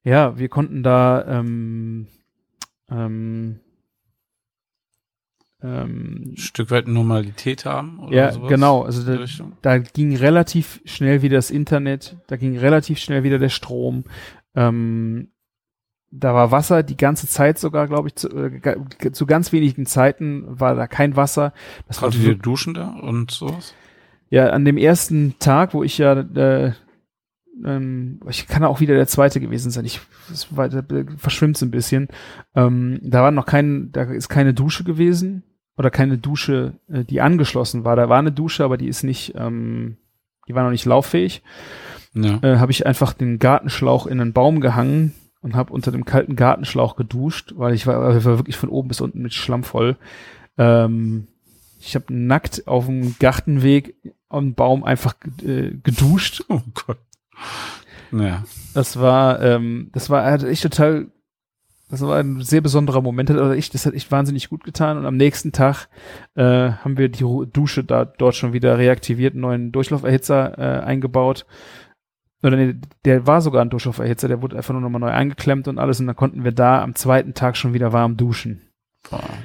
ja, 0.04 0.38
wir 0.38 0.48
konnten 0.48 0.82
da, 0.82 1.24
ähm, 1.26 2.08
ähm, 2.92 3.60
ähm, 5.62 6.32
Ein 6.32 6.36
Stück 6.36 6.70
weit 6.70 6.88
Normalität 6.88 7.64
haben 7.64 8.00
oder 8.00 8.16
ja, 8.16 8.32
sowas? 8.32 8.48
genau. 8.48 8.82
Also 8.82 9.04
da, 9.04 9.24
da 9.62 9.78
ging 9.78 10.16
relativ 10.16 10.80
schnell 10.84 11.22
wieder 11.22 11.36
das 11.36 11.50
Internet, 11.50 12.16
da 12.26 12.36
ging 12.36 12.58
relativ 12.58 12.98
schnell 12.98 13.22
wieder 13.22 13.38
der 13.38 13.48
Strom. 13.48 14.04
Ähm, 14.54 15.28
da 16.10 16.34
war 16.34 16.50
Wasser 16.50 16.82
die 16.82 16.96
ganze 16.96 17.26
Zeit 17.26 17.58
sogar, 17.58 17.88
glaube 17.88 18.08
ich, 18.08 18.16
zu, 18.16 18.28
äh, 18.28 19.12
zu 19.12 19.24
ganz 19.24 19.52
wenigen 19.52 19.86
Zeiten 19.86 20.44
war 20.46 20.74
da 20.74 20.86
kein 20.86 21.16
Wasser. 21.16 21.54
Das 21.86 22.02
war 22.02 22.10
Konntet 22.10 22.26
ihr 22.26 22.34
duschen 22.34 22.74
da 22.74 22.88
und 23.00 23.30
sowas? 23.30 23.74
ja 24.28 24.50
an 24.50 24.64
dem 24.64 24.76
ersten 24.76 25.36
Tag, 25.38 25.74
wo 25.74 25.82
ich 25.82 25.98
ja 25.98 26.12
äh, 26.20 26.72
ähm, 27.64 28.20
ich 28.28 28.46
kann 28.46 28.64
auch 28.64 28.80
wieder 28.80 28.94
der 28.94 29.06
zweite 29.06 29.40
gewesen 29.40 29.70
sein. 29.70 29.84
Ich 29.84 30.00
verschwimmt 31.18 31.60
ein 31.62 31.70
bisschen. 31.70 32.08
Ähm, 32.54 32.98
da 33.02 33.22
war 33.22 33.30
noch 33.30 33.46
kein, 33.46 33.90
da 33.92 34.02
ist 34.04 34.28
keine 34.28 34.54
Dusche 34.54 34.84
gewesen 34.84 35.42
oder 35.76 35.90
keine 35.90 36.18
Dusche, 36.18 36.74
äh, 36.88 37.04
die 37.04 37.20
angeschlossen 37.20 37.84
war. 37.84 37.96
Da 37.96 38.08
war 38.08 38.18
eine 38.18 38.32
Dusche, 38.32 38.64
aber 38.64 38.76
die 38.76 38.88
ist 38.88 39.02
nicht, 39.02 39.34
ähm, 39.36 39.96
die 40.48 40.54
war 40.54 40.64
noch 40.64 40.70
nicht 40.70 40.84
lauffähig. 40.84 41.42
Ja. 42.14 42.38
Äh, 42.42 42.58
habe 42.58 42.72
ich 42.72 42.86
einfach 42.86 43.12
den 43.12 43.38
Gartenschlauch 43.38 44.06
in 44.06 44.20
einen 44.20 44.32
Baum 44.32 44.60
gehangen 44.60 45.14
und 45.40 45.54
habe 45.56 45.72
unter 45.72 45.90
dem 45.90 46.04
kalten 46.04 46.36
Gartenschlauch 46.36 46.96
geduscht, 46.96 47.54
weil 47.56 47.74
ich 47.74 47.86
war, 47.86 48.16
ich 48.16 48.24
war 48.24 48.38
wirklich 48.38 48.56
von 48.56 48.68
oben 48.68 48.88
bis 48.88 49.00
unten 49.00 49.22
mit 49.22 49.34
Schlamm 49.34 49.64
voll. 49.64 49.96
Ähm, 50.58 51.26
ich 51.80 51.94
habe 51.94 52.14
nackt 52.14 52.68
auf 52.68 52.86
dem 52.86 53.16
Gartenweg 53.18 53.96
am 54.28 54.54
Baum 54.54 54.84
einfach 54.84 55.14
äh, 55.44 55.72
geduscht 55.82 56.44
Oh 56.48 56.60
Gott. 56.86 56.98
Ja. 58.12 58.44
das 58.74 59.00
war, 59.00 59.40
ähm, 59.40 59.90
das 59.92 60.10
war 60.10 60.24
hat 60.24 60.44
echt 60.44 60.62
total, 60.62 61.06
das 61.88 62.02
war 62.02 62.18
ein 62.18 62.42
sehr 62.42 62.60
besonderer 62.60 63.00
Moment. 63.00 63.30
Hat 63.30 63.56
echt, 63.56 63.74
das 63.74 63.86
hat 63.86 63.94
echt 63.94 64.10
wahnsinnig 64.10 64.48
gut 64.48 64.64
getan. 64.64 64.98
Und 64.98 65.06
am 65.06 65.16
nächsten 65.16 65.52
Tag 65.52 65.88
äh, 66.34 66.42
haben 66.72 66.98
wir 66.98 67.08
die 67.08 67.24
Dusche 67.52 67.84
da 67.84 68.04
dort 68.04 68.34
schon 68.34 68.52
wieder 68.52 68.78
reaktiviert, 68.78 69.34
einen 69.34 69.42
neuen 69.42 69.72
Durchlauferhitzer 69.72 70.58
äh, 70.58 70.84
eingebaut. 70.84 71.46
Oder 72.42 72.56
nee, 72.56 72.74
der 73.04 73.26
war 73.26 73.40
sogar 73.40 73.62
ein 73.62 73.70
Durchlauferhitzer, 73.70 74.26
der 74.26 74.42
wurde 74.42 74.56
einfach 74.56 74.72
nur 74.72 74.82
nochmal 74.82 75.00
neu 75.00 75.10
eingeklemmt 75.10 75.68
und 75.68 75.78
alles. 75.78 76.00
Und 76.00 76.06
dann 76.06 76.16
konnten 76.16 76.44
wir 76.44 76.52
da 76.52 76.82
am 76.82 76.94
zweiten 76.94 77.34
Tag 77.34 77.56
schon 77.56 77.72
wieder 77.72 77.92
warm 77.92 78.16
duschen. 78.16 78.71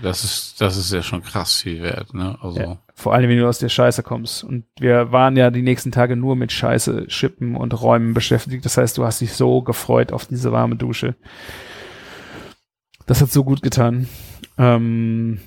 Das 0.01 0.23
ist, 0.23 0.61
das 0.61 0.77
ist 0.77 0.91
ja 0.91 1.01
schon 1.01 1.23
krass 1.23 1.61
viel 1.61 1.81
wert, 1.81 2.13
ne? 2.13 2.37
Also. 2.41 2.59
Ja. 2.59 2.77
Vor 2.93 3.13
allem, 3.13 3.29
wenn 3.29 3.37
du 3.37 3.47
aus 3.47 3.59
der 3.59 3.69
Scheiße 3.69 4.01
kommst. 4.03 4.43
Und 4.43 4.65
wir 4.79 5.11
waren 5.11 5.37
ja 5.37 5.51
die 5.51 5.61
nächsten 5.61 5.91
Tage 5.91 6.15
nur 6.15 6.35
mit 6.35 6.51
Scheiße, 6.51 7.09
Schippen 7.09 7.55
und 7.55 7.79
Räumen 7.79 8.13
beschäftigt. 8.13 8.65
Das 8.65 8.77
heißt, 8.77 8.97
du 8.97 9.05
hast 9.05 9.21
dich 9.21 9.33
so 9.33 9.61
gefreut 9.61 10.11
auf 10.11 10.25
diese 10.25 10.51
warme 10.51 10.75
Dusche. 10.75 11.15
Das 13.05 13.21
hat 13.21 13.31
so 13.31 13.43
gut 13.43 13.61
getan. 13.61 14.07
Ähm 14.57 15.39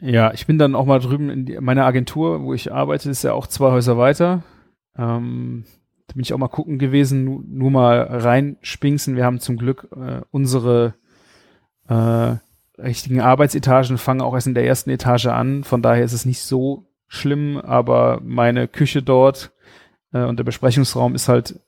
ja, 0.00 0.32
ich 0.32 0.46
bin 0.46 0.58
dann 0.58 0.74
auch 0.74 0.86
mal 0.86 1.00
drüben 1.00 1.28
in 1.28 1.64
meiner 1.64 1.84
Agentur, 1.84 2.42
wo 2.42 2.54
ich 2.54 2.72
arbeite, 2.72 3.10
ist 3.10 3.24
ja 3.24 3.32
auch 3.32 3.46
zwei 3.46 3.72
Häuser 3.72 3.98
weiter. 3.98 4.44
Ähm, 4.96 5.64
da 6.06 6.14
bin 6.14 6.22
ich 6.22 6.32
auch 6.32 6.38
mal 6.38 6.48
gucken 6.48 6.78
gewesen, 6.78 7.24
nu, 7.24 7.42
nur 7.46 7.70
mal 7.70 8.00
reinspinksen. 8.02 9.16
Wir 9.16 9.24
haben 9.24 9.40
zum 9.40 9.56
Glück 9.56 9.88
äh, 9.94 10.20
unsere 10.30 10.94
äh, 11.88 12.36
richtigen 12.80 13.20
Arbeitsetagen 13.20 13.98
fangen 13.98 14.20
auch 14.20 14.34
erst 14.34 14.46
in 14.46 14.54
der 14.54 14.66
ersten 14.66 14.90
Etage 14.90 15.26
an. 15.26 15.64
Von 15.64 15.82
daher 15.82 16.04
ist 16.04 16.12
es 16.12 16.24
nicht 16.24 16.40
so 16.42 16.86
schlimm, 17.08 17.56
aber 17.56 18.20
meine 18.22 18.68
Küche 18.68 19.02
dort 19.02 19.50
äh, 20.12 20.22
und 20.24 20.36
der 20.38 20.44
Besprechungsraum 20.44 21.14
ist 21.14 21.28
halt 21.28 21.58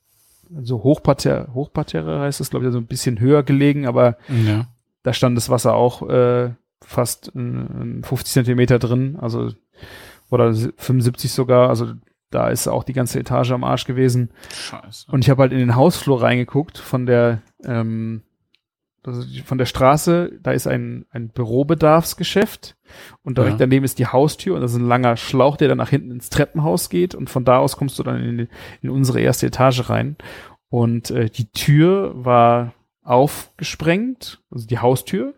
so 0.63 0.83
Hochparterre, 0.83 1.49
Hochparterre 1.55 2.21
heißt 2.21 2.41
das, 2.41 2.51
glaube 2.51 2.67
ich, 2.67 2.73
so 2.73 2.79
ein 2.79 2.87
bisschen 2.87 3.21
höher 3.21 3.43
gelegen, 3.43 3.87
aber 3.87 4.17
Ja. 4.29 4.67
da 5.03 5.13
stand 5.13 5.37
das 5.37 5.49
Wasser 5.49 5.75
auch 5.75 6.09
äh, 6.09 6.51
fast 6.83 7.33
äh, 7.37 8.03
50 8.03 8.33
Zentimeter 8.33 8.79
drin, 8.79 9.17
also 9.21 9.51
oder 10.31 10.53
75 10.53 11.33
sogar, 11.33 11.69
also 11.69 11.93
da 12.31 12.49
ist 12.49 12.69
auch 12.69 12.85
die 12.85 12.93
ganze 12.93 13.19
Etage 13.19 13.51
am 13.53 13.65
Arsch 13.65 13.85
gewesen. 13.87 14.31
Scheiße. 14.53 15.07
Und 15.11 15.25
ich 15.25 15.31
habe 15.31 15.43
halt 15.43 15.53
in 15.53 15.59
den 15.59 15.75
Hausflur 15.75 16.23
reingeguckt 16.23 16.79
von 16.79 17.07
der 17.07 17.43
ähm, 17.65 18.23
also 19.05 19.23
von 19.45 19.59
der 19.59 19.67
Straße, 19.67 20.39
da 20.43 20.53
ist 20.53 20.67
ein, 20.67 21.07
ein 21.11 21.29
Bürobedarfsgeschäft 21.29 22.77
und 23.23 23.39
direkt 23.39 23.55
Ja. 23.55 23.67
daneben 23.67 23.85
ist 23.85 23.99
die 23.99 24.07
Haustür 24.07 24.55
und 24.57 24.61
das 24.61 24.73
ist 24.73 24.79
ein 24.79 24.87
langer 24.89 25.17
Schlauch, 25.17 25.57
der 25.57 25.69
dann 25.69 25.79
nach 25.79 25.91
hinten 25.91 26.11
ins 26.11 26.31
Treppenhaus 26.31 26.91
geht 26.91 27.15
und 27.15 27.31
von 27.31 27.45
da 27.45 27.59
aus 27.59 27.77
kommst 27.77 27.99
du 27.99 28.03
dann 28.03 28.23
in, 28.23 28.49
in 28.83 28.91
unsere 28.91 29.21
erste 29.21 29.47
Etage 29.47 29.89
rein 29.89 30.17
und 30.69 31.11
äh, 31.11 31.31
die 31.31 31.51
Tür 31.51 32.13
war 32.15 32.75
aufgesprengt, 33.03 34.41
also 34.51 34.67
die 34.67 34.79
Haustür 34.79 35.35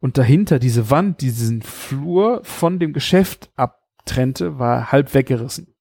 und 0.00 0.16
dahinter 0.18 0.58
diese 0.58 0.90
Wand, 0.90 1.20
die 1.20 1.26
diesen 1.26 1.62
Flur 1.62 2.40
von 2.44 2.78
dem 2.78 2.92
Geschäft 2.92 3.50
abtrennte, 3.56 4.58
war 4.58 4.90
halb 4.92 5.12
weggerissen. 5.14 5.74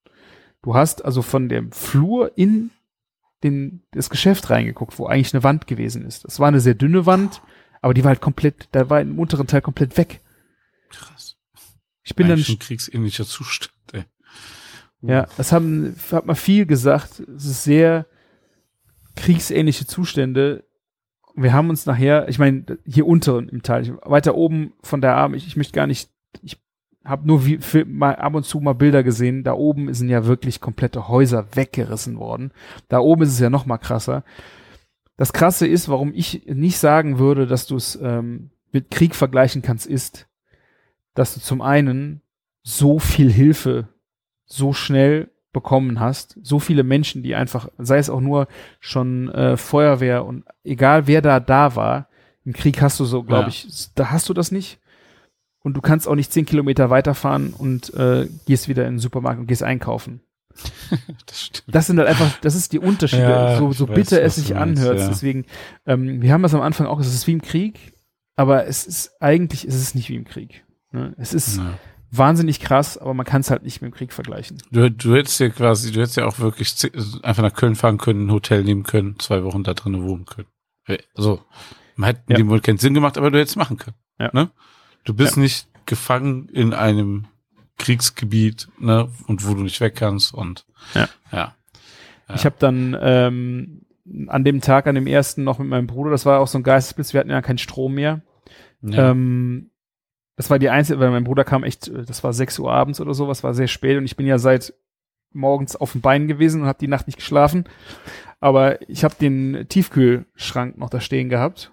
Du 0.62 0.76
hast 0.76 1.06
also 1.06 1.22
von 1.22 1.48
dem 1.48 1.72
Flur 1.72 2.34
in 2.36 2.72
den, 3.44 3.84
das 3.92 4.10
Geschäft 4.10 4.50
reingeguckt, 4.50 5.00
wo 5.00 5.06
eigentlich 5.06 5.34
eine 5.34 5.44
Wand 5.44 5.68
gewesen 5.68 6.06
ist. 6.06 6.26
Das 6.26 6.40
war 6.40 6.48
eine 6.48 6.60
sehr 6.60 6.74
dünne 6.74 7.06
Wand, 7.06 7.42
aber 7.82 7.94
die 7.94 8.04
war 8.04 8.10
halt 8.10 8.22
komplett, 8.22 8.68
da 8.72 8.90
war 8.90 9.02
im 9.02 9.20
unteren 9.20 9.48
Teil 9.48 9.62
komplett 9.62 9.98
weg. 9.98 10.22
Krass. 10.90 11.38
Ich 12.04 12.16
bin 12.16 12.28
dann, 12.28 12.38
Eigentlich 12.38 12.50
ein 12.50 12.60
kriegsähnlicher 12.60 13.26
Zustand, 13.26 13.74
ey. 13.94 14.04
ja, 15.02 15.28
das 15.38 15.52
haben, 15.52 15.96
hat 16.12 16.26
man 16.26 16.36
viel 16.36 16.66
gesagt. 16.66 17.20
Es 17.20 17.46
ist 17.46 17.64
sehr 17.64 18.08
kriegsähnliche 19.16 19.86
Zustände. 19.86 20.66
Wir 21.36 21.54
haben 21.54 21.70
uns 21.70 21.86
nachher, 21.86 22.28
ich 22.28 22.40
meine, 22.40 22.66
hier 22.86 23.06
unten 23.06 23.48
im 23.50 23.64
Teil, 23.64 23.98
weiter 24.02 24.36
oben 24.36 24.74
von 24.82 25.02
der 25.02 25.16
Arm, 25.16 25.34
ich, 25.34 25.48
ich 25.48 25.56
möchte 25.56 25.74
gar 25.74 25.88
nicht, 25.88 26.10
ich 26.42 26.58
habe 27.06 27.28
nur 27.28 27.46
wie, 27.46 27.58
für, 27.58 27.86
mal 27.86 28.16
ab 28.16 28.36
und 28.36 28.44
zu 28.46 28.60
mal 28.60 28.74
Bilder 28.74 29.04
gesehen. 29.04 29.44
Da 29.44 29.54
oben 29.54 29.94
sind 29.94 30.10
ja 30.10 30.26
wirklich 30.26 30.60
komplette 30.62 31.08
Häuser 31.08 31.48
weggerissen 31.56 32.18
worden. 32.18 32.52
Da 32.88 33.00
oben 33.00 33.24
ist 33.24 33.30
es 33.34 33.40
ja 33.40 33.50
noch 33.50 33.66
mal 33.66 33.78
krasser. 33.78 34.24
Das 35.18 35.34
Krasse 35.34 35.68
ist, 35.68 35.90
warum 35.90 36.14
ich 36.14 36.46
nicht 36.46 36.78
sagen 36.78 37.20
würde, 37.20 37.48
dass 37.48 37.66
du 37.68 37.76
es 37.76 37.98
ähm, 38.02 38.52
mit 38.72 38.92
Krieg 38.92 39.16
vergleichen 39.16 39.62
kannst, 39.62 39.88
ist, 39.88 40.28
dass 41.14 41.34
du 41.34 41.40
zum 41.42 41.62
einen 41.62 42.22
so 42.64 43.00
viel 43.00 43.32
Hilfe 43.32 43.88
so 44.46 44.74
schnell 44.74 45.30
bekommen 45.52 46.00
hast, 46.00 46.38
so 46.44 46.60
viele 46.60 46.84
Menschen, 46.84 47.24
die 47.24 47.34
einfach, 47.36 47.70
sei 47.80 47.98
es 47.98 48.10
auch 48.10 48.22
nur 48.22 48.48
schon 48.80 49.30
äh, 49.30 49.58
Feuerwehr 49.58 50.26
und 50.26 50.44
egal 50.64 51.08
wer 51.08 51.22
da 51.22 51.40
da 51.40 51.76
war, 51.76 52.08
im 52.46 52.54
Krieg 52.54 52.82
hast 52.82 53.00
du 53.00 53.06
so, 53.06 53.24
glaube 53.24 53.44
Ja. 53.44 53.48
ich, 53.50 53.90
da 53.96 54.12
hast 54.12 54.30
du 54.30 54.34
das 54.34 54.52
nicht. 54.52 54.80
Und 55.70 55.74
du 55.76 55.82
kannst 55.82 56.08
auch 56.08 56.16
nicht 56.16 56.34
zehn 56.34 56.46
Kilometer 56.46 56.90
weiterfahren 56.90 57.54
und 57.54 57.94
äh, 57.94 58.28
gehst 58.46 58.68
wieder 58.68 58.86
in 58.88 58.94
den 58.96 59.00
Supermarkt 59.00 59.40
und 59.40 59.48
gehst 59.48 59.64
einkaufen. 59.64 60.22
Das. 61.28 61.50
Das 61.68 61.88
sind 61.88 62.00
halt 62.00 62.08
einfach, 62.10 62.38
das 62.42 62.56
ist 62.56 62.74
die 62.74 62.80
Unterschiede, 62.80 63.22
Ja, 63.22 63.58
so, 63.58 63.72
so 63.72 63.88
weiß, 63.88 63.96
bitter 63.96 64.22
es 64.24 64.36
sich 64.36 64.56
anhört. 64.56 65.00
ja. 65.00 65.08
Deswegen, 65.08 65.46
ähm, 65.86 66.22
wir 66.22 66.34
haben 66.34 66.42
das 66.44 66.54
am 66.56 66.62
Anfang 66.62 66.88
auch, 66.88 67.00
es 67.00 67.14
ist 67.14 67.28
wie 67.28 67.34
im 67.34 67.42
Krieg, 67.42 67.94
aber 68.36 68.66
es 68.66 68.86
ist 68.88 69.12
eigentlich, 69.22 69.66
ist 69.68 69.76
es 69.76 69.94
nicht 69.96 70.10
wie 70.10 70.16
im 70.16 70.26
Krieg. 70.26 70.66
Ne? 70.92 71.14
Es 71.18 71.34
ist 71.34 71.58
Ja. 71.58 71.78
wahnsinnig 72.12 72.60
krass, 72.60 72.98
aber 72.98 73.14
man 73.14 73.26
kann 73.26 73.42
es 73.42 73.52
halt 73.52 73.64
nicht 73.64 73.82
mit 73.82 73.92
dem 73.92 73.96
Krieg 73.96 74.12
vergleichen. 74.12 74.58
Du, 74.72 74.90
du 74.90 75.16
hättest 75.16 75.40
ja 75.40 75.50
quasi, 75.50 75.92
du 75.92 76.00
hättest 76.02 76.18
ja 76.18 76.26
auch 76.26 76.40
wirklich 76.40 76.76
zi- 76.76 76.92
einfach 77.22 77.44
nach 77.44 77.54
Köln 77.54 77.76
fahren 77.76 77.98
können, 78.00 78.26
ein 78.28 78.32
Hotel 78.32 78.64
nehmen 78.64 78.84
können, 78.84 79.18
zwei 79.20 79.44
Wochen 79.44 79.64
da 79.64 79.74
drinnen 79.76 80.04
wohnen 80.04 80.26
können. 80.26 80.48
Also, 81.16 81.42
man 81.96 82.08
hätte 82.08 82.24
Ja. 82.30 82.38
dem 82.38 82.50
wohl 82.50 82.62
keinen 82.62 82.80
Sinn 82.80 82.96
gemacht, 82.96 83.18
aber 83.18 83.30
du 83.30 83.38
hättest 83.40 83.56
machen 83.58 83.78
können. 83.78 83.96
Ja. 84.20 84.32
Ne? 84.34 84.50
Du 85.04 85.14
bist 85.14 85.38
nicht 85.38 85.68
gefangen 85.86 86.50
in 86.50 86.74
einem 86.74 87.26
Kriegsgebiet, 87.78 88.68
ne, 88.80 89.10
und 89.28 89.48
wo 89.48 89.54
du 89.54 89.62
nicht 89.62 89.80
weg 89.82 89.96
kannst 89.96 90.34
und 90.34 90.66
Ja. 90.94 91.10
ja. 91.32 91.56
Ja. 92.28 92.36
Ich 92.36 92.46
habe 92.46 92.56
dann 92.60 92.96
ähm, 93.02 93.82
an 94.28 94.44
dem 94.44 94.62
Tag, 94.62 94.86
an 94.86 94.96
dem 94.96 95.08
ersten 95.08 95.44
noch 95.44 95.58
mit 95.58 95.68
meinem 95.68 95.88
Bruder, 95.88 96.12
das 96.12 96.26
war 96.26 96.40
auch 96.40 96.48
so 96.48 96.60
ein 96.60 96.64
Geistesblitz, 96.64 97.14
wir 97.14 97.22
hatten 97.22 97.32
ja 97.32 97.42
keinen 97.42 97.58
Strom 97.58 97.96
mehr. 97.96 98.22
ja. 98.82 99.12
Ähm, 99.12 99.72
das 100.36 100.50
war 100.50 100.58
die 100.58 100.70
einzige, 100.70 101.00
weil 101.02 101.12
mein 101.12 101.26
Bruder 101.26 101.44
kam 101.44 101.64
echt, 101.64 101.90
äh, 101.90 102.04
das 102.04 102.24
war 102.24 102.32
6 102.32 102.60
Uhr 102.60 102.72
abends 102.72 103.02
oder 103.02 103.14
so, 103.14 103.28
was 103.28 103.44
war 103.44 103.54
sehr 103.54 103.68
spät 103.68 103.98
und 103.98 104.06
ich 104.06 104.16
bin 104.16 104.26
ja 104.28 104.38
seit 104.38 104.74
morgens 105.34 105.76
auf 105.76 105.92
dem 105.92 106.02
Bein 106.02 106.28
gewesen 106.28 106.62
und 106.62 106.68
habe 106.68 106.80
die 106.80 106.88
Nacht 106.88 107.08
nicht 107.08 107.18
geschlafen. 107.18 107.66
Aber 108.40 108.82
ich 108.90 109.04
habe 109.04 109.16
den 109.20 109.66
Tiefkühlschrank 109.68 110.78
noch 110.78 110.90
da 110.90 111.02
stehen 111.02 111.30
gehabt. 111.30 111.72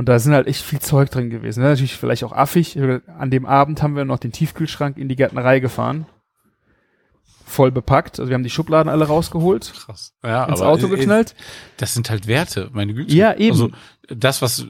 Und 0.00 0.08
da 0.08 0.18
sind 0.18 0.32
halt 0.32 0.46
echt 0.46 0.62
viel 0.62 0.78
Zeug 0.78 1.10
drin 1.10 1.28
gewesen. 1.28 1.62
Ne? 1.62 1.68
Natürlich 1.68 1.94
vielleicht 1.94 2.24
auch 2.24 2.32
affig. 2.32 2.78
An 3.18 3.30
dem 3.30 3.44
Abend 3.44 3.82
haben 3.82 3.96
wir 3.96 4.06
noch 4.06 4.18
den 4.18 4.32
Tiefkühlschrank 4.32 4.96
in 4.96 5.10
die 5.10 5.14
Gärtnerei 5.14 5.60
gefahren. 5.60 6.06
Voll 7.44 7.70
bepackt. 7.70 8.18
Also 8.18 8.30
wir 8.30 8.34
haben 8.34 8.42
die 8.42 8.48
Schubladen 8.48 8.88
alle 8.88 9.08
rausgeholt, 9.08 9.74
Krass. 9.76 10.14
Ja, 10.22 10.46
ins 10.46 10.62
aber 10.62 10.70
Auto 10.70 10.88
geknallt. 10.88 11.34
Das 11.76 11.92
sind 11.92 12.08
halt 12.08 12.26
Werte, 12.26 12.70
meine 12.72 12.94
Güte. 12.94 13.14
Ja, 13.14 13.34
eben. 13.34 13.52
Also 13.52 13.72
das, 14.08 14.40
was 14.40 14.66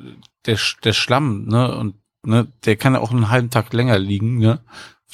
der, 0.47 0.59
der 0.83 0.93
Schlamm, 0.95 1.45
ne, 1.47 1.77
und 1.77 1.95
ne, 2.25 2.49
der 2.65 2.75
kann 2.75 2.95
ja 2.95 3.01
auch 3.01 3.13
einen 3.13 3.31
halben 3.31 3.51
Tag 3.51 3.73
länger 3.73 4.01
liegen, 4.01 4.39
ne? 4.39 4.59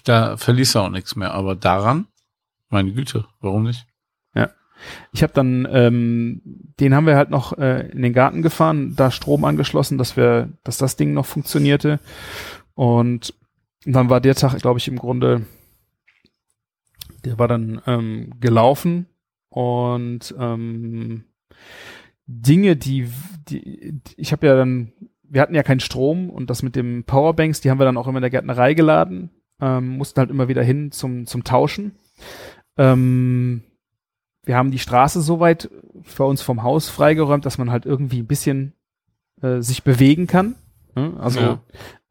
Da 0.04 0.38
verliest 0.38 0.76
er 0.76 0.84
auch 0.84 0.88
nichts 0.88 1.14
mehr. 1.16 1.34
Aber 1.34 1.56
daran, 1.56 2.06
meine 2.70 2.90
Güte, 2.94 3.26
warum 3.40 3.64
nicht? 3.64 3.86
Ich 5.12 5.22
habe 5.22 5.32
dann, 5.32 5.66
ähm, 5.70 6.40
den 6.80 6.94
haben 6.94 7.06
wir 7.06 7.16
halt 7.16 7.30
noch 7.30 7.56
äh, 7.58 7.88
in 7.90 8.02
den 8.02 8.12
Garten 8.12 8.42
gefahren, 8.42 8.94
da 8.96 9.10
Strom 9.10 9.44
angeschlossen, 9.44 9.98
dass 9.98 10.16
wir, 10.16 10.50
dass 10.64 10.78
das 10.78 10.96
Ding 10.96 11.14
noch 11.14 11.26
funktionierte. 11.26 12.00
Und 12.74 13.34
dann 13.84 14.10
war 14.10 14.20
der 14.20 14.34
Tag, 14.34 14.58
glaube 14.60 14.78
ich, 14.78 14.88
im 14.88 14.98
Grunde, 14.98 15.46
der 17.24 17.38
war 17.38 17.48
dann 17.48 17.80
ähm, 17.86 18.34
gelaufen 18.40 19.06
und 19.48 20.34
ähm, 20.38 21.24
Dinge, 22.26 22.76
die, 22.76 23.08
die 23.48 24.00
ich 24.16 24.32
habe 24.32 24.46
ja 24.46 24.56
dann, 24.56 24.92
wir 25.22 25.40
hatten 25.40 25.54
ja 25.54 25.62
keinen 25.62 25.80
Strom 25.80 26.30
und 26.30 26.50
das 26.50 26.62
mit 26.62 26.76
dem 26.76 27.04
Powerbanks, 27.04 27.60
die 27.60 27.70
haben 27.70 27.78
wir 27.78 27.84
dann 27.84 27.96
auch 27.96 28.08
immer 28.08 28.18
in 28.18 28.22
der 28.22 28.30
Gärtnerei 28.30 28.74
geladen, 28.74 29.30
ähm, 29.60 29.96
mussten 29.96 30.18
halt 30.18 30.30
immer 30.30 30.48
wieder 30.48 30.62
hin 30.62 30.92
zum 30.92 31.26
zum 31.26 31.44
Tauschen. 31.44 31.92
Ähm, 32.76 33.62
wir 34.46 34.56
haben 34.56 34.70
die 34.70 34.78
Straße 34.78 35.20
soweit 35.20 35.68
bei 36.16 36.24
uns 36.24 36.40
vom 36.40 36.62
Haus 36.62 36.88
freigeräumt, 36.88 37.44
dass 37.44 37.58
man 37.58 37.70
halt 37.70 37.84
irgendwie 37.84 38.20
ein 38.20 38.26
bisschen 38.26 38.72
äh, 39.42 39.60
sich 39.60 39.82
bewegen 39.82 40.26
kann. 40.26 40.54
Ne? 40.94 41.14
Also 41.18 41.40
Ja. 41.40 41.60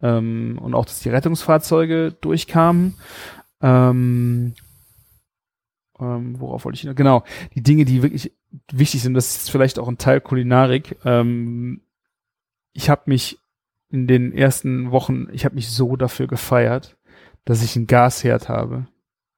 ähm, 0.01 0.59
und 0.61 0.75
auch, 0.75 0.85
dass 0.85 0.99
die 0.99 1.09
Rettungsfahrzeuge 1.09 2.11
durchkamen. 2.21 2.95
Ähm, 3.61 4.53
ähm, 5.99 6.39
worauf 6.39 6.65
wollte 6.65 6.75
ich 6.77 6.83
noch? 6.83 6.93
Genau, 6.95 7.23
die 7.55 7.63
Dinge, 7.63 7.85
die 7.85 8.03
wirklich 8.03 8.33
wichtig 8.71 9.01
sind, 9.01 9.13
das 9.13 9.35
ist 9.37 9.49
vielleicht 9.51 9.79
auch 9.79 9.87
ein 9.87 9.97
Teil 9.97 10.19
Kulinarik. 10.21 10.97
Ähm, 11.05 11.81
ich 12.73 12.89
habe 12.89 13.03
mich 13.05 13.39
in 13.89 14.07
den 14.07 14.33
ersten 14.33 14.91
Wochen, 14.91 15.27
ich 15.31 15.45
habe 15.45 15.55
mich 15.55 15.69
so 15.71 15.95
dafür 15.95 16.27
gefeiert, 16.27 16.97
dass 17.45 17.63
ich 17.63 17.75
einen 17.77 17.87
Gasherd 17.87 18.49
habe. 18.49 18.87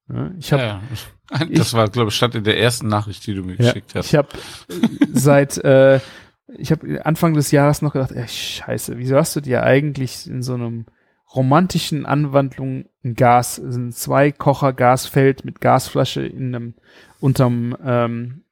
Ja, 0.10 0.32
ich 0.40 0.52
habe 0.52 0.64
ja, 0.64 0.82
das 1.52 1.74
war, 1.74 1.88
glaube 1.90 2.10
ich, 2.10 2.16
stand 2.16 2.36
in 2.36 2.44
der 2.44 2.60
ersten 2.60 2.88
Nachricht, 2.88 3.26
die 3.28 3.34
du 3.34 3.44
mir 3.44 3.56
Ja, 3.56 3.66
geschickt 3.68 3.96
hast. 3.96 4.08
ich 4.08 4.16
habe 4.16 4.30
seit 5.14 5.58
äh, 5.60 6.00
ich 6.58 6.72
habe 6.72 7.06
Anfang 7.06 7.34
des 7.34 7.52
Jahres 7.52 7.82
noch 7.82 7.94
gedacht, 7.94 8.12
ey, 8.12 8.28
scheiße, 8.28 8.98
wieso 8.98 9.18
hast 9.18 9.36
du 9.36 9.42
dir 9.42 9.64
eigentlich 9.64 10.28
in 10.28 10.42
so 10.42 10.54
einem 10.54 10.86
romantischen 11.36 12.06
Anwandlung 12.06 12.86
ein 13.04 13.16
Gas, 13.16 13.58
es 13.58 13.74
sind 13.76 13.94
zwei 13.94 14.32
Kocher 14.32 14.72
Gasfeld 14.74 15.44
mit 15.44 15.60
Gasflasche 15.60 16.26
in 16.26 16.56
einem 16.56 16.74
unterm 17.20 17.76
ähm, 17.84 18.44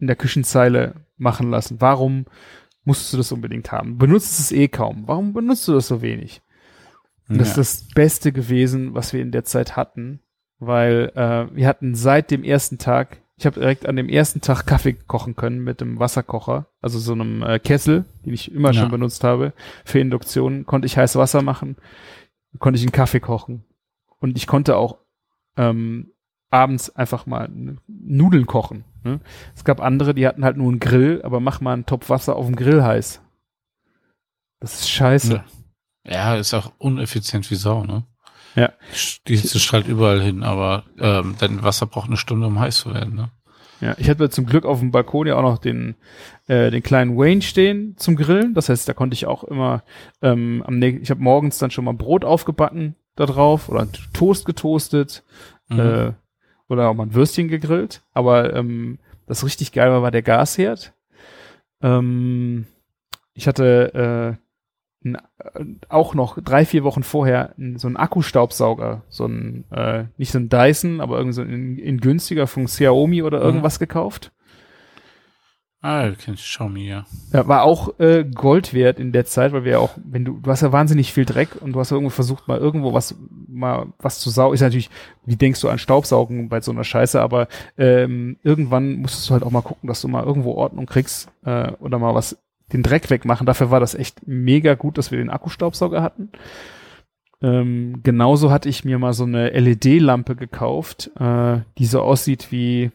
in 0.00 0.08
der 0.08 0.16
Küchenzeile 0.16 1.06
machen 1.16 1.50
lassen? 1.50 1.80
Warum 1.80 2.26
musst 2.84 3.12
du 3.12 3.16
das 3.16 3.30
unbedingt 3.30 3.70
haben? 3.70 3.98
Benutzt 3.98 4.40
es 4.40 4.50
eh 4.50 4.66
kaum. 4.68 5.04
Warum 5.06 5.32
benutzt 5.32 5.66
du 5.68 5.72
das 5.72 5.86
so 5.86 6.02
wenig? 6.02 6.42
Und 7.28 7.38
das 7.38 7.50
ist 7.50 7.56
ja. 7.56 7.60
das 7.60 7.88
Beste 7.94 8.32
gewesen, 8.32 8.94
was 8.94 9.12
wir 9.12 9.22
in 9.22 9.30
der 9.32 9.44
Zeit 9.44 9.76
hatten, 9.76 10.20
weil 10.66 11.12
äh, 11.14 11.54
wir 11.54 11.66
hatten 11.68 11.94
seit 11.94 12.30
dem 12.30 12.44
ersten 12.44 12.78
Tag, 12.78 13.18
ich 13.36 13.46
habe 13.46 13.60
direkt 13.60 13.86
an 13.86 13.96
dem 13.96 14.08
ersten 14.08 14.40
Tag 14.40 14.64
Kaffee 14.66 14.92
kochen 14.94 15.34
können 15.36 15.62
mit 15.64 15.80
dem 15.80 15.98
Wasserkocher, 15.98 16.66
also 16.80 16.98
so 16.98 17.12
einem 17.12 17.42
äh, 17.42 17.58
Kessel, 17.58 18.04
den 18.24 18.32
ich 18.34 18.52
immer 18.52 18.72
Ja. 18.72 18.80
schon 18.80 18.90
benutzt 18.90 19.24
habe 19.24 19.52
für 19.84 19.98
Induktion, 19.98 20.66
konnte 20.66 20.86
ich 20.86 20.96
heiß 20.96 21.16
Wasser 21.16 21.42
machen, 21.42 21.76
konnte 22.58 22.78
ich 22.78 22.82
einen 22.84 22.92
Kaffee 22.92 23.20
kochen 23.20 23.64
und 24.20 24.36
ich 24.36 24.46
konnte 24.46 24.76
auch 24.76 24.98
ähm, 25.56 26.10
abends 26.50 26.94
einfach 26.94 27.26
mal 27.26 27.48
Nudeln 27.88 28.46
kochen. 28.46 28.84
Ne? 29.02 29.20
Es 29.56 29.64
gab 29.64 29.80
andere, 29.80 30.14
die 30.14 30.26
hatten 30.26 30.44
halt 30.44 30.56
nur 30.56 30.68
einen 30.70 30.80
Grill, 30.80 31.20
aber 31.24 31.40
mach 31.40 31.60
mal 31.60 31.72
einen 31.72 31.86
Topf 31.86 32.08
Wasser 32.10 32.36
auf 32.36 32.46
dem 32.46 32.56
Grill 32.56 32.82
heiß. 32.82 33.20
Das 34.60 34.74
ist 34.80 34.88
scheiße. 34.90 35.44
Ja. 36.06 36.12
ja, 36.12 36.36
ist 36.36 36.54
auch 36.54 36.72
uneffizient 36.78 37.50
wie 37.50 37.56
Sau, 37.56 37.84
ne? 37.84 38.04
Ja. 38.54 38.72
Die 39.26 39.36
Hitze 39.36 39.58
strahlt 39.58 39.88
überall 39.88 40.20
hin, 40.22 40.42
aber 40.42 40.84
ähm, 40.98 41.34
dein 41.38 41.62
Wasser 41.62 41.86
braucht 41.86 42.06
eine 42.08 42.16
Stunde, 42.16 42.46
um 42.46 42.58
heiß 42.60 42.76
zu 42.78 42.94
werden, 42.94 43.14
ne? 43.14 43.30
Ja, 43.80 43.94
ich 43.98 44.08
hatte 44.08 44.30
zum 44.30 44.46
Glück 44.46 44.64
auf 44.64 44.78
dem 44.78 44.92
Balkon 44.92 45.26
ja 45.26 45.34
auch 45.36 45.42
noch 45.42 45.58
den, 45.58 45.96
äh, 46.46 46.70
den 46.70 46.82
kleinen 46.82 47.18
Wayne 47.18 47.42
stehen 47.42 47.96
zum 47.98 48.14
Grillen. 48.16 48.54
Das 48.54 48.68
heißt, 48.68 48.88
da 48.88 48.94
konnte 48.94 49.14
ich 49.14 49.26
auch 49.26 49.42
immer 49.44 49.82
ähm, 50.22 50.62
am 50.66 50.74
nä- 50.78 51.00
ich 51.02 51.10
habe 51.10 51.20
morgens 51.20 51.58
dann 51.58 51.70
schon 51.72 51.84
mal 51.84 51.92
Brot 51.92 52.24
aufgebacken 52.24 52.94
da 53.16 53.26
drauf 53.26 53.68
oder 53.68 53.86
Toast 54.12 54.44
getoastet 54.46 55.22
Mhm. 55.68 55.80
äh, 55.80 56.12
oder 56.68 56.88
auch 56.88 56.94
mal 56.94 57.04
ein 57.04 57.14
Würstchen 57.14 57.48
gegrillt. 57.48 58.02
Aber 58.12 58.54
ähm, 58.54 58.98
das 59.26 59.44
richtig 59.44 59.72
geil 59.72 59.90
war, 59.90 60.02
war 60.02 60.10
der 60.12 60.22
Gasherd. 60.22 60.92
Ähm, 61.82 62.66
ich 63.34 63.46
hatte 63.48 64.38
äh, 64.38 64.43
auch 65.88 66.14
noch 66.14 66.38
drei, 66.42 66.64
vier 66.64 66.82
Wochen 66.84 67.02
vorher 67.02 67.54
so 67.76 67.86
einen 67.86 67.96
Akkustaubsauger, 67.96 69.02
so 69.08 69.26
ein, 69.26 69.64
äh, 69.70 70.04
nicht 70.16 70.32
so 70.32 70.38
ein 70.38 70.48
Dyson, 70.48 71.00
aber 71.00 71.18
irgendwie 71.18 71.34
so 71.34 71.42
in, 71.42 71.78
in 71.78 72.00
günstiger 72.00 72.46
von 72.46 72.64
Xiaomi 72.66 73.22
oder 73.22 73.38
Mhm. 73.38 73.44
irgendwas 73.44 73.78
gekauft. 73.78 74.32
Ah, 75.86 76.06
du 76.08 76.14
kennst 76.16 76.42
Xiaomi, 76.42 76.86
ja. 76.88 77.04
Ja, 77.34 77.46
war 77.46 77.62
auch 77.64 78.00
äh, 78.00 78.24
Gold 78.24 78.72
wert 78.72 78.98
in 78.98 79.12
der 79.12 79.26
Zeit, 79.26 79.52
weil 79.52 79.64
wir 79.64 79.72
ja 79.72 79.78
auch, 79.80 79.98
wenn 80.02 80.24
du, 80.24 80.38
du 80.40 80.50
hast 80.50 80.62
ja 80.62 80.72
wahnsinnig 80.72 81.12
viel 81.12 81.26
Dreck 81.26 81.60
und 81.60 81.74
du 81.74 81.80
hast 81.80 81.90
ja 81.90 81.96
irgendwo 81.96 82.08
versucht, 82.10 82.48
mal 82.48 82.56
irgendwo 82.56 82.94
was, 82.94 83.14
mal 83.46 83.88
was 83.98 84.18
zu 84.18 84.30
saugen. 84.30 84.54
Ist 84.54 84.62
natürlich, 84.62 84.88
wie 85.26 85.36
denkst 85.36 85.60
du 85.60 85.68
an 85.68 85.76
Staubsaugen 85.76 86.48
bei 86.48 86.62
so 86.62 86.72
einer 86.72 86.84
Scheiße, 86.84 87.20
aber 87.20 87.48
ähm, 87.76 88.38
irgendwann 88.42 88.94
musstest 88.94 89.28
du 89.28 89.34
halt 89.34 89.42
auch 89.42 89.50
mal 89.50 89.60
gucken, 89.60 89.86
dass 89.86 90.00
du 90.00 90.08
mal 90.08 90.24
irgendwo 90.24 90.52
Ordnung 90.52 90.86
kriegst 90.86 91.30
äh, 91.44 91.72
oder 91.72 91.98
mal 91.98 92.14
was, 92.14 92.38
den 92.72 92.82
Dreck 92.82 93.10
wegmachen. 93.10 93.46
Dafür 93.46 93.70
war 93.70 93.80
das 93.80 93.94
echt 93.94 94.26
mega 94.26 94.74
gut, 94.74 94.98
dass 94.98 95.10
wir 95.10 95.18
den 95.18 95.30
Akkustaubsauger 95.30 96.02
hatten. 96.02 96.30
Ähm, 97.42 98.00
genauso 98.02 98.50
hatte 98.50 98.68
ich 98.68 98.84
mir 98.84 98.98
mal 98.98 99.12
so 99.12 99.24
eine 99.24 99.50
LED-Lampe 99.50 100.34
gekauft, 100.36 101.10
äh, 101.18 101.60
die 101.78 101.86
so 101.86 102.00
aussieht 102.00 102.50
wie, 102.50 102.90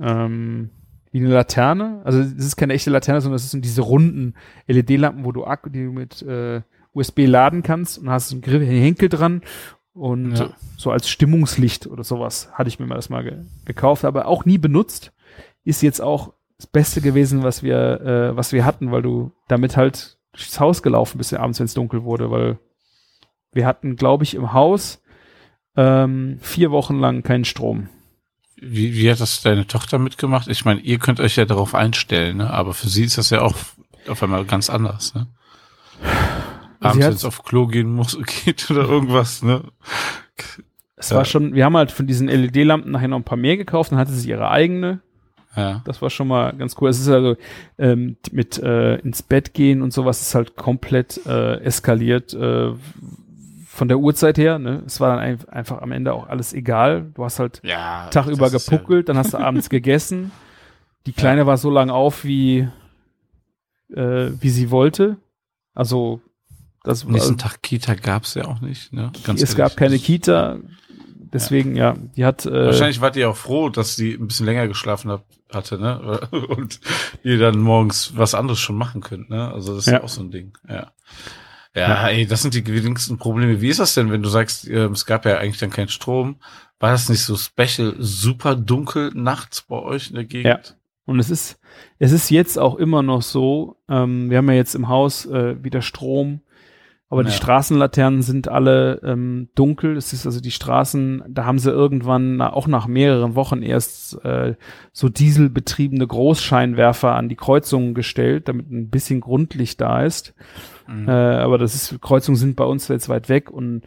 ähm, 0.00 0.70
wie 1.10 1.18
eine 1.18 1.28
Laterne. 1.28 2.00
Also 2.04 2.20
es 2.20 2.32
ist 2.32 2.56
keine 2.56 2.72
echte 2.72 2.90
Laterne, 2.90 3.20
sondern 3.20 3.36
es 3.36 3.50
sind 3.50 3.64
diese 3.64 3.82
runden 3.82 4.34
LED-Lampen, 4.66 5.24
wo 5.24 5.32
du 5.32 5.44
Akku, 5.44 5.68
die 5.68 5.84
du 5.84 5.92
mit 5.92 6.22
äh, 6.22 6.62
USB 6.92 7.26
laden 7.26 7.62
kannst 7.62 7.98
und 7.98 8.08
hast 8.08 8.32
einen 8.32 8.40
Griff, 8.40 8.62
einen 8.62 8.80
Henkel 8.80 9.08
dran 9.08 9.42
und 9.92 10.38
Ja. 10.38 10.50
so 10.76 10.90
als 10.90 11.08
Stimmungslicht 11.08 11.86
oder 11.86 12.02
sowas 12.04 12.48
hatte 12.52 12.68
ich 12.68 12.78
mir 12.78 12.86
mal 12.86 12.94
das 12.96 13.10
mal 13.10 13.22
ge 13.24 13.36
gekauft, 13.64 14.04
aber 14.04 14.26
auch 14.26 14.44
nie 14.44 14.58
benutzt. 14.58 15.12
Ist 15.64 15.82
jetzt 15.82 16.00
auch 16.00 16.32
das 16.58 16.66
Beste 16.66 17.00
gewesen, 17.00 17.42
was 17.42 17.62
wir, 17.62 18.00
äh, 18.00 18.36
was 18.36 18.52
wir 18.52 18.64
hatten, 18.64 18.92
weil 18.92 19.02
du 19.02 19.32
damit 19.48 19.76
halt 19.76 20.18
durchs 20.32 20.60
Haus 20.60 20.82
gelaufen 20.82 21.18
bist, 21.18 21.34
abends, 21.34 21.58
wenn 21.58 21.66
es 21.66 21.74
dunkel 21.74 22.04
wurde, 22.04 22.30
weil 22.30 22.58
wir 23.52 23.66
hatten, 23.66 23.96
glaube 23.96 24.24
ich, 24.24 24.34
im 24.34 24.52
Haus 24.52 25.02
ähm, 25.76 26.38
vier 26.40 26.70
Wochen 26.70 26.98
lang 26.98 27.22
keinen 27.22 27.44
Strom. 27.44 27.88
Wie, 28.56 28.94
wie 28.94 29.10
hat 29.10 29.20
das 29.20 29.42
deine 29.42 29.66
Tochter 29.66 29.98
mitgemacht? 29.98 30.48
Ich 30.48 30.64
meine, 30.64 30.80
ihr 30.80 30.98
könnt 30.98 31.20
euch 31.20 31.36
ja 31.36 31.44
darauf 31.44 31.74
einstellen, 31.74 32.38
ne? 32.38 32.50
aber 32.50 32.72
für 32.72 32.88
sie 32.88 33.04
ist 33.04 33.18
das 33.18 33.30
ja 33.30 33.42
auch 33.42 33.54
auf 34.08 34.22
einmal 34.22 34.44
ganz 34.44 34.70
anders. 34.70 35.14
Ne? 35.14 35.26
Abends, 36.80 37.06
wenn 37.06 37.12
es 37.12 37.24
auf 37.24 37.42
Klo 37.42 37.66
gehen 37.66 37.92
muss, 37.92 38.18
geht 38.44 38.70
oder 38.70 38.88
irgendwas. 38.88 39.42
Ne? 39.42 39.64
Es 40.96 41.10
war 41.12 41.24
schon, 41.24 41.54
wir 41.54 41.64
haben 41.64 41.76
halt 41.76 41.90
von 41.90 42.06
diesen 42.06 42.28
LED-Lampen 42.28 42.92
nachher 42.92 43.08
noch 43.08 43.18
ein 43.18 43.24
paar 43.24 43.38
mehr 43.38 43.56
gekauft, 43.56 43.92
dann 43.92 43.98
hatte 43.98 44.12
sie 44.12 44.30
ihre 44.30 44.50
eigene. 44.50 45.00
Ja. 45.56 45.82
Das 45.84 46.02
war 46.02 46.10
schon 46.10 46.28
mal 46.28 46.52
ganz 46.52 46.74
cool. 46.80 46.88
Es 46.88 46.98
ist 47.00 47.08
also 47.08 47.36
ähm, 47.78 48.16
mit 48.32 48.58
äh, 48.58 48.96
ins 48.96 49.22
Bett 49.22 49.54
gehen 49.54 49.82
und 49.82 49.92
sowas 49.92 50.20
ist 50.20 50.34
halt 50.34 50.56
komplett 50.56 51.24
äh, 51.26 51.60
eskaliert 51.60 52.34
äh, 52.34 52.72
von 53.66 53.88
der 53.88 53.98
Uhrzeit 53.98 54.38
her. 54.38 54.58
Ne? 54.58 54.82
Es 54.86 55.00
war 55.00 55.10
dann 55.10 55.18
ein, 55.18 55.48
einfach 55.48 55.80
am 55.82 55.92
Ende 55.92 56.12
auch 56.12 56.28
alles 56.28 56.52
egal. 56.52 57.10
Du 57.14 57.24
hast 57.24 57.38
halt 57.38 57.60
ja 57.64 58.08
Tag 58.10 58.26
über 58.26 58.50
gepuckelt, 58.50 59.08
dann 59.08 59.16
hast 59.16 59.34
du 59.34 59.38
abends 59.38 59.68
gegessen. 59.70 60.32
Die 61.06 61.12
Kleine 61.12 61.46
war 61.46 61.58
so 61.58 61.70
lang 61.70 61.90
auf, 61.90 62.24
wie, 62.24 62.68
äh, 63.94 64.30
wie 64.40 64.48
sie 64.48 64.70
wollte. 64.70 65.18
Also, 65.74 66.20
das 66.82 67.02
Ja, 67.02 67.10
nächsten 67.10 67.36
Tag 67.38 67.62
Kita 67.62 67.94
gab's 67.94 68.34
ja 68.34 68.46
auch 68.46 68.60
nicht. 68.60 68.92
Ne? 68.92 69.12
Ganz 69.24 69.42
es 69.42 69.50
ehrlich. 69.50 69.56
gab 69.56 69.76
keine 69.76 69.98
Kita. 69.98 70.58
Deswegen, 71.32 71.74
ja, 71.74 71.94
die 72.16 72.24
hat. 72.24 72.46
Äh, 72.46 72.66
Wahrscheinlich 72.66 73.00
wart 73.00 73.16
ihr 73.16 73.28
auch 73.28 73.36
froh, 73.36 73.68
dass 73.68 73.96
sie 73.96 74.14
ein 74.14 74.28
bisschen 74.28 74.46
länger 74.46 74.68
geschlafen 74.68 75.10
hat, 75.10 75.24
hatte, 75.54 75.78
ne? 75.78 76.20
Und 76.48 76.80
ihr 77.22 77.38
dann 77.38 77.58
morgens 77.58 78.12
was 78.16 78.34
anderes 78.34 78.58
schon 78.60 78.76
machen 78.76 79.00
könnt, 79.00 79.30
ne? 79.30 79.52
Also 79.52 79.74
das 79.74 79.86
ist 79.86 79.92
Ja. 79.92 80.02
auch 80.02 80.08
so 80.08 80.22
ein 80.22 80.30
Ding, 80.30 80.52
ja. 80.68 80.92
Ja, 81.76 82.06
ey, 82.08 82.24
das 82.24 82.42
sind 82.42 82.54
die 82.54 82.62
geringsten 82.62 83.18
Probleme. 83.18 83.60
Wie 83.60 83.68
ist 83.68 83.80
das 83.80 83.94
denn, 83.94 84.12
wenn 84.12 84.22
du 84.22 84.28
sagst, 84.28 84.68
ähm, 84.68 84.92
es 84.92 85.06
gab 85.06 85.24
ja 85.26 85.38
eigentlich 85.38 85.58
dann 85.58 85.70
keinen 85.70 85.88
Strom? 85.88 86.36
War 86.78 86.92
das 86.92 87.08
nicht 87.08 87.22
so 87.22 87.36
special, 87.36 87.96
super 87.98 88.54
dunkel 88.54 89.10
nachts 89.12 89.62
bei 89.62 89.76
euch 89.80 90.10
in 90.10 90.14
der 90.14 90.24
Gegend? 90.24 90.76
Und 91.04 91.18
es 91.18 91.30
ist, 91.30 91.58
es 91.98 92.12
ist 92.12 92.30
jetzt 92.30 92.60
auch 92.60 92.76
immer 92.76 93.02
noch 93.02 93.22
so, 93.22 93.76
ähm, 93.88 94.30
wir 94.30 94.38
haben 94.38 94.48
ja 94.48 94.54
jetzt 94.54 94.76
im 94.76 94.86
Haus 94.88 95.26
äh, 95.26 95.62
wieder 95.64 95.82
Strom, 95.82 96.42
aber 97.14 97.24
die 97.24 97.30
Ja. 97.30 97.36
Straßenlaternen 97.36 98.22
sind 98.22 98.48
alle 98.48 99.00
ähm, 99.04 99.48
dunkel. 99.54 99.96
Es 99.96 100.12
ist 100.12 100.26
also 100.26 100.40
die 100.40 100.50
Straßen, 100.50 101.22
da 101.28 101.44
haben 101.44 101.58
sie 101.58 101.70
irgendwann 101.70 102.36
na, 102.36 102.52
auch 102.52 102.66
nach 102.66 102.86
mehreren 102.86 103.34
Wochen 103.36 103.62
erst 103.62 104.22
äh, 104.24 104.56
so 104.92 105.08
dieselbetriebene 105.08 106.06
Großscheinwerfer 106.06 107.14
an 107.14 107.28
die 107.28 107.36
Kreuzungen 107.36 107.94
gestellt, 107.94 108.48
damit 108.48 108.70
ein 108.70 108.90
bisschen 108.90 109.20
Grundlicht 109.20 109.80
da 109.80 110.02
ist. 110.02 110.34
Mhm. 110.88 111.08
Äh, 111.08 111.12
aber 111.12 111.56
das 111.56 111.74
ist, 111.74 112.00
Kreuzungen 112.02 112.36
sind 112.36 112.56
bei 112.56 112.64
uns 112.64 112.88
jetzt 112.88 113.08
weit 113.08 113.28
weg 113.28 113.50
und 113.50 113.82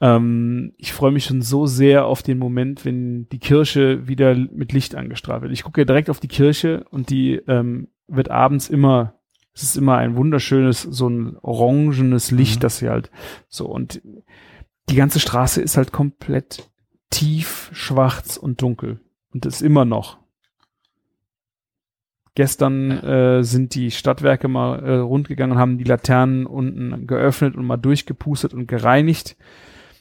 ähm, 0.00 0.74
ich 0.76 0.92
freue 0.92 1.12
mich 1.12 1.24
schon 1.24 1.42
so 1.42 1.66
sehr 1.66 2.06
auf 2.06 2.22
den 2.22 2.38
Moment, 2.38 2.84
wenn 2.84 3.28
die 3.30 3.38
Kirche 3.38 4.06
wieder 4.06 4.34
mit 4.34 4.72
Licht 4.72 4.94
angestrahlt 4.94 5.42
wird. 5.42 5.52
Ich 5.52 5.64
gucke 5.64 5.80
ja 5.80 5.84
direkt 5.84 6.10
auf 6.10 6.20
die 6.20 6.28
Kirche 6.28 6.84
und 6.90 7.10
die 7.10 7.34
ähm, 7.48 7.88
wird 8.06 8.30
abends 8.30 8.68
immer, 8.68 9.14
es 9.54 9.62
ist 9.62 9.76
immer 9.76 9.96
ein 9.96 10.16
wunderschönes, 10.16 10.82
so 10.82 11.08
ein 11.08 11.36
orangenes 11.40 12.30
Licht, 12.30 12.56
Mhm. 12.56 12.60
das 12.60 12.78
sie 12.78 12.88
halt 12.88 13.10
so 13.48 13.66
und 13.66 14.02
die 14.90 14.96
ganze 14.96 15.20
Straße 15.20 15.62
ist 15.62 15.76
halt 15.76 15.92
komplett 15.92 16.70
tief, 17.10 17.70
schwarz 17.72 18.36
und 18.36 18.60
dunkel 18.60 19.00
und 19.32 19.46
ist 19.46 19.62
immer 19.62 19.84
noch. 19.84 20.18
Gestern 22.34 22.90
äh, 22.90 23.44
sind 23.44 23.76
die 23.76 23.92
Stadtwerke 23.92 24.48
mal 24.48 24.80
äh, 24.80 24.96
rundgegangen 24.96 25.54
und 25.54 25.60
haben 25.60 25.78
die 25.78 25.84
Laternen 25.84 26.46
unten 26.46 27.06
geöffnet 27.06 27.54
und 27.54 27.64
mal 27.64 27.76
durchgepustet 27.76 28.52
und 28.54 28.66
gereinigt. 28.66 29.36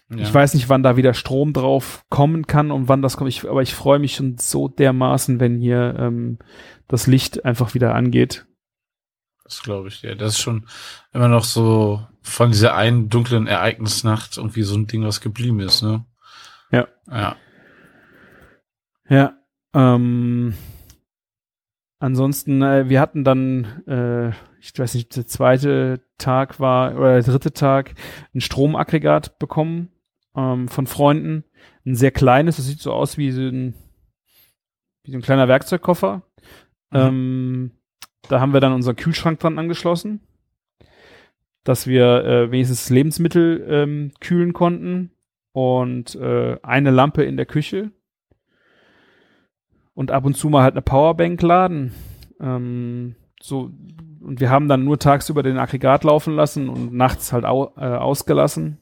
Ja. 0.09 0.17
Ich 0.17 0.33
weiß 0.33 0.55
nicht, 0.55 0.67
wann 0.67 0.81
da 0.81 0.97
wieder 0.97 1.13
Strom 1.13 1.53
drauf 1.53 2.03
kommen 2.09 2.47
kann 2.47 2.71
und 2.71 2.87
wann 2.89 3.03
das 3.03 3.17
kommt. 3.17 3.29
Ich, 3.29 3.47
aber 3.47 3.61
ich 3.61 3.75
freue 3.75 3.99
mich 3.99 4.15
schon 4.15 4.37
so 4.39 4.67
dermaßen, 4.67 5.39
wenn 5.39 5.59
hier 5.59 5.95
ähm, 5.99 6.39
das 6.87 7.05
Licht 7.05 7.45
einfach 7.45 7.75
wieder 7.75 7.93
angeht. 7.93 8.47
Das 9.43 9.61
glaube 9.61 9.89
ich 9.89 10.01
dir. 10.01 10.15
Das 10.15 10.33
ist 10.33 10.39
schon 10.39 10.67
immer 11.11 11.27
noch 11.27 11.43
so 11.43 12.05
von 12.21 12.51
dieser 12.51 12.75
einen 12.75 13.09
dunklen 13.09 13.47
Ereignisnacht 13.47 14.37
irgendwie 14.37 14.63
so 14.63 14.75
ein 14.75 14.87
Ding, 14.87 15.03
was 15.03 15.21
geblieben 15.21 15.59
ist, 15.59 15.81
ne? 15.81 16.05
Ja. 16.71 16.87
Ja. 17.09 17.35
Ja. 19.09 19.37
Ähm, 19.73 20.55
ansonsten, 21.99 22.61
äh, 22.61 22.87
wir 22.89 23.01
hatten 23.01 23.23
dann, 23.23 23.83
äh, 23.85 24.29
ich 24.59 24.77
weiß 24.77 24.93
nicht, 24.93 25.15
der 25.15 25.27
zweite 25.27 26.01
Tag 26.17 26.59
war 26.59 26.95
oder 26.95 27.21
der 27.21 27.23
dritte 27.23 27.51
Tag 27.51 27.95
ein 28.33 28.41
Stromaggregat 28.41 29.37
bekommen 29.39 29.89
ähm, 30.35 30.69
von 30.69 30.87
Freunden. 30.87 31.43
Ein 31.85 31.95
sehr 31.95 32.11
kleines, 32.11 32.55
das 32.55 32.65
sieht 32.65 32.79
so 32.79 32.93
aus 32.93 33.17
wie 33.17 33.31
so 33.31 33.41
ein, 33.41 33.73
wie 35.03 35.11
so 35.11 35.17
ein 35.17 35.21
kleiner 35.21 35.49
Werkzeugkoffer. 35.49 36.23
Mhm. 36.91 36.99
Ähm, 36.99 37.71
da 38.29 38.39
haben 38.39 38.53
wir 38.53 38.59
dann 38.59 38.73
unseren 38.73 38.95
Kühlschrank 38.95 39.39
dran 39.39 39.59
angeschlossen, 39.59 40.21
dass 41.63 41.87
wir 41.87 42.23
äh, 42.25 42.51
wenigstens 42.51 42.89
Lebensmittel 42.89 43.65
ähm, 43.69 44.11
kühlen 44.19 44.53
konnten 44.53 45.11
und 45.51 46.15
äh, 46.15 46.57
eine 46.63 46.91
Lampe 46.91 47.23
in 47.23 47.37
der 47.37 47.45
Küche 47.45 47.91
und 49.93 50.11
ab 50.11 50.25
und 50.25 50.35
zu 50.35 50.49
mal 50.49 50.63
halt 50.63 50.73
eine 50.73 50.81
Powerbank 50.81 51.41
laden. 51.41 51.93
Ähm, 52.39 53.15
so 53.41 53.71
und 54.21 54.39
wir 54.39 54.49
haben 54.49 54.69
dann 54.69 54.85
nur 54.85 54.99
tagsüber 54.99 55.43
den 55.43 55.57
Aggregat 55.57 56.05
laufen 56.05 56.33
lassen 56.35 56.69
und 56.69 56.93
nachts 56.93 57.33
halt 57.33 57.43
au, 57.43 57.73
äh, 57.75 57.81
ausgelassen, 57.81 58.79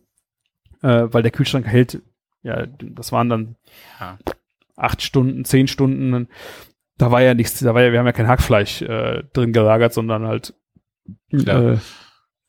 äh, 0.84 1.08
weil 1.12 1.24
der 1.24 1.32
Kühlschrank 1.32 1.66
hält. 1.66 2.02
Ja, 2.44 2.66
das 2.68 3.12
waren 3.12 3.30
dann 3.30 3.56
Ja. 4.00 4.18
acht 4.76 5.02
Stunden, 5.02 5.44
zehn 5.46 5.68
Stunden. 5.68 6.28
Da 7.02 7.12
war 7.12 7.22
ja 7.22 7.34
nichts, 7.34 7.60
da 7.60 7.74
war 7.74 7.82
ja, 7.82 7.92
wir 7.92 8.00
haben 8.00 8.06
ja 8.06 8.12
kein 8.12 8.28
Hackfleisch 8.28 8.82
äh, 8.84 9.24
drin 9.34 9.54
gelagert, 9.54 9.94
sondern 9.94 10.26
halt 10.28 10.54
Klar. 11.32 11.74
äh, 11.74 11.78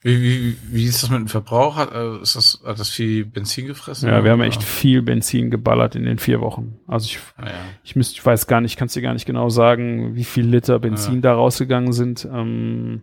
Wie, 0.02 0.20
wie, 0.20 0.56
wie 0.70 0.84
ist 0.84 1.02
das 1.02 1.10
mit 1.10 1.20
dem 1.20 1.28
Verbrauch? 1.28 1.76
Hat, 1.76 1.92
äh, 1.94 2.20
ist 2.20 2.36
das, 2.36 2.62
hat 2.64 2.78
das 2.78 2.90
viel 2.90 3.24
Benzin 3.24 3.66
gefressen? 3.66 4.08
ja, 4.08 4.22
wir 4.24 4.30
haben 4.32 4.40
Oder? 4.40 4.48
echt 4.48 4.62
viel 4.62 5.00
Benzin 5.02 5.50
geballert 5.50 5.94
in 5.96 6.04
den 6.04 6.18
vier 6.18 6.40
Wochen. 6.40 6.78
Also 6.86 7.06
ich, 7.06 7.18
Ah, 7.36 7.46
ja. 7.46 7.52
ich 7.84 7.96
müsste, 7.96 8.14
ich 8.14 8.26
weiß 8.26 8.46
gar 8.46 8.60
nicht, 8.60 8.72
ich 8.72 8.76
kann 8.76 8.86
es 8.86 8.92
dir 8.94 9.02
gar 9.02 9.12
nicht 9.14 9.26
genau 9.26 9.48
sagen, 9.48 10.14
wie 10.16 10.24
viel 10.24 10.44
Liter 10.46 10.78
Benzin 10.80 11.14
Ja. 11.16 11.20
da 11.20 11.34
rausgegangen 11.34 11.92
sind. 11.92 12.28
Ähm, 12.30 13.02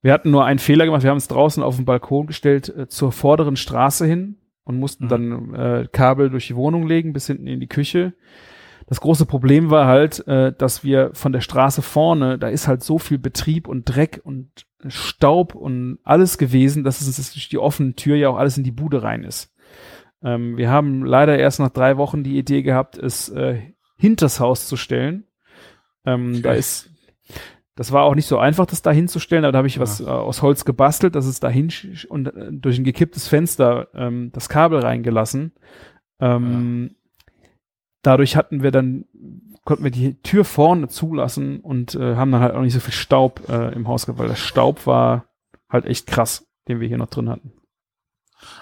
wir 0.00 0.12
hatten 0.12 0.30
nur 0.30 0.44
einen 0.44 0.58
Fehler 0.58 0.84
gemacht, 0.86 1.02
wir 1.02 1.10
haben 1.10 1.16
es 1.18 1.28
draußen 1.28 1.62
auf 1.62 1.76
den 1.76 1.84
Balkon 1.84 2.26
gestellt, 2.26 2.68
äh, 2.68 2.88
zur 2.88 3.10
vorderen 3.12 3.56
Straße 3.56 4.06
hin 4.06 4.36
und 4.64 4.78
mussten 4.78 5.04
Mhm. 5.04 5.08
dann 5.08 5.54
äh, 5.54 5.88
Kabel 5.92 6.30
durch 6.30 6.46
die 6.46 6.56
Wohnung 6.56 6.86
legen 6.86 7.12
bis 7.12 7.26
hinten 7.26 7.46
in 7.46 7.60
die 7.60 7.66
Küche. 7.68 8.14
Das 8.86 9.00
große 9.00 9.26
Problem 9.26 9.70
war 9.70 9.86
halt, 9.86 10.26
äh, 10.26 10.52
dass 10.52 10.84
wir 10.84 11.10
von 11.14 11.32
der 11.32 11.40
Straße 11.40 11.82
vorne, 11.82 12.38
da 12.38 12.48
ist 12.48 12.68
halt 12.68 12.82
so 12.82 12.98
viel 12.98 13.18
Betrieb 13.18 13.66
und 13.66 13.84
Dreck 13.84 14.20
und 14.22 14.66
Staub 14.86 15.54
und 15.54 15.98
alles 16.04 16.36
gewesen, 16.36 16.84
dass 16.84 17.00
es 17.00 17.32
durch 17.32 17.48
die 17.48 17.58
offene 17.58 17.94
Tür 17.94 18.16
ja 18.16 18.28
auch 18.28 18.36
alles 18.36 18.58
in 18.58 18.64
die 18.64 18.70
Bude 18.70 19.02
rein 19.02 19.24
ist. 19.24 19.54
Ähm, 20.22 20.56
wir 20.56 20.70
haben 20.70 21.04
leider 21.04 21.38
erst 21.38 21.60
nach 21.60 21.70
drei 21.70 21.96
Wochen 21.96 22.22
die 22.22 22.38
Idee 22.38 22.62
gehabt, 22.62 22.98
es 22.98 23.30
äh, 23.30 23.60
hinters 23.96 24.40
Haus 24.40 24.66
zu 24.66 24.76
stellen. 24.76 25.24
Ähm. 26.04 26.42
Da 26.42 26.52
ist, 26.52 26.90
das 27.76 27.90
war 27.90 28.04
auch 28.04 28.14
nicht 28.14 28.26
so 28.26 28.38
einfach, 28.38 28.66
das 28.66 28.82
da 28.82 28.90
hinzustellen, 28.90 29.44
aber 29.44 29.52
da 29.52 29.58
habe 29.58 29.68
ich 29.68 29.76
ja. 29.76 29.80
was 29.80 30.00
äh, 30.00 30.04
aus 30.04 30.42
Holz 30.42 30.66
gebastelt, 30.66 31.14
dass 31.14 31.24
es 31.24 31.40
dahin 31.40 31.72
und 32.08 32.26
äh, 32.26 32.52
durch 32.52 32.78
ein 32.78 32.84
gekipptes 32.84 33.28
Fenster 33.28 33.88
ähm, 33.94 34.30
das 34.32 34.50
Kabel 34.50 34.80
reingelassen. 34.80 35.52
Ähm, 36.20 36.90
ja 36.90 37.03
dadurch 38.06 38.36
hatten 38.36 38.62
wir 38.62 38.70
dann, 38.70 39.04
konnten 39.64 39.84
wir 39.84 39.90
die 39.90 40.20
Tür 40.22 40.44
vorne 40.44 40.88
zulassen 40.88 41.60
und 41.60 41.94
äh, 41.94 42.16
haben 42.16 42.30
dann 42.32 42.40
halt 42.40 42.54
auch 42.54 42.60
nicht 42.60 42.74
so 42.74 42.80
viel 42.80 42.92
Staub 42.92 43.48
äh, 43.48 43.72
im 43.72 43.88
Haus 43.88 44.06
gehabt, 44.06 44.18
weil 44.18 44.28
der 44.28 44.36
Staub 44.36 44.86
war 44.86 45.26
halt 45.68 45.86
echt 45.86 46.06
krass, 46.06 46.46
den 46.68 46.80
wir 46.80 46.88
hier 46.88 46.98
noch 46.98 47.08
drin 47.08 47.28
hatten. 47.28 47.52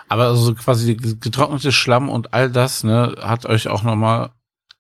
Aber 0.09 0.25
also 0.25 0.55
quasi 0.55 0.95
getrocknete 0.95 1.73
Schlamm 1.73 2.09
und 2.09 2.35
all 2.35 2.51
das, 2.51 2.85
ne, 2.85 3.17
hat 3.21 3.47
euch 3.47 3.69
auch 3.69 3.83
nochmal 3.83 4.31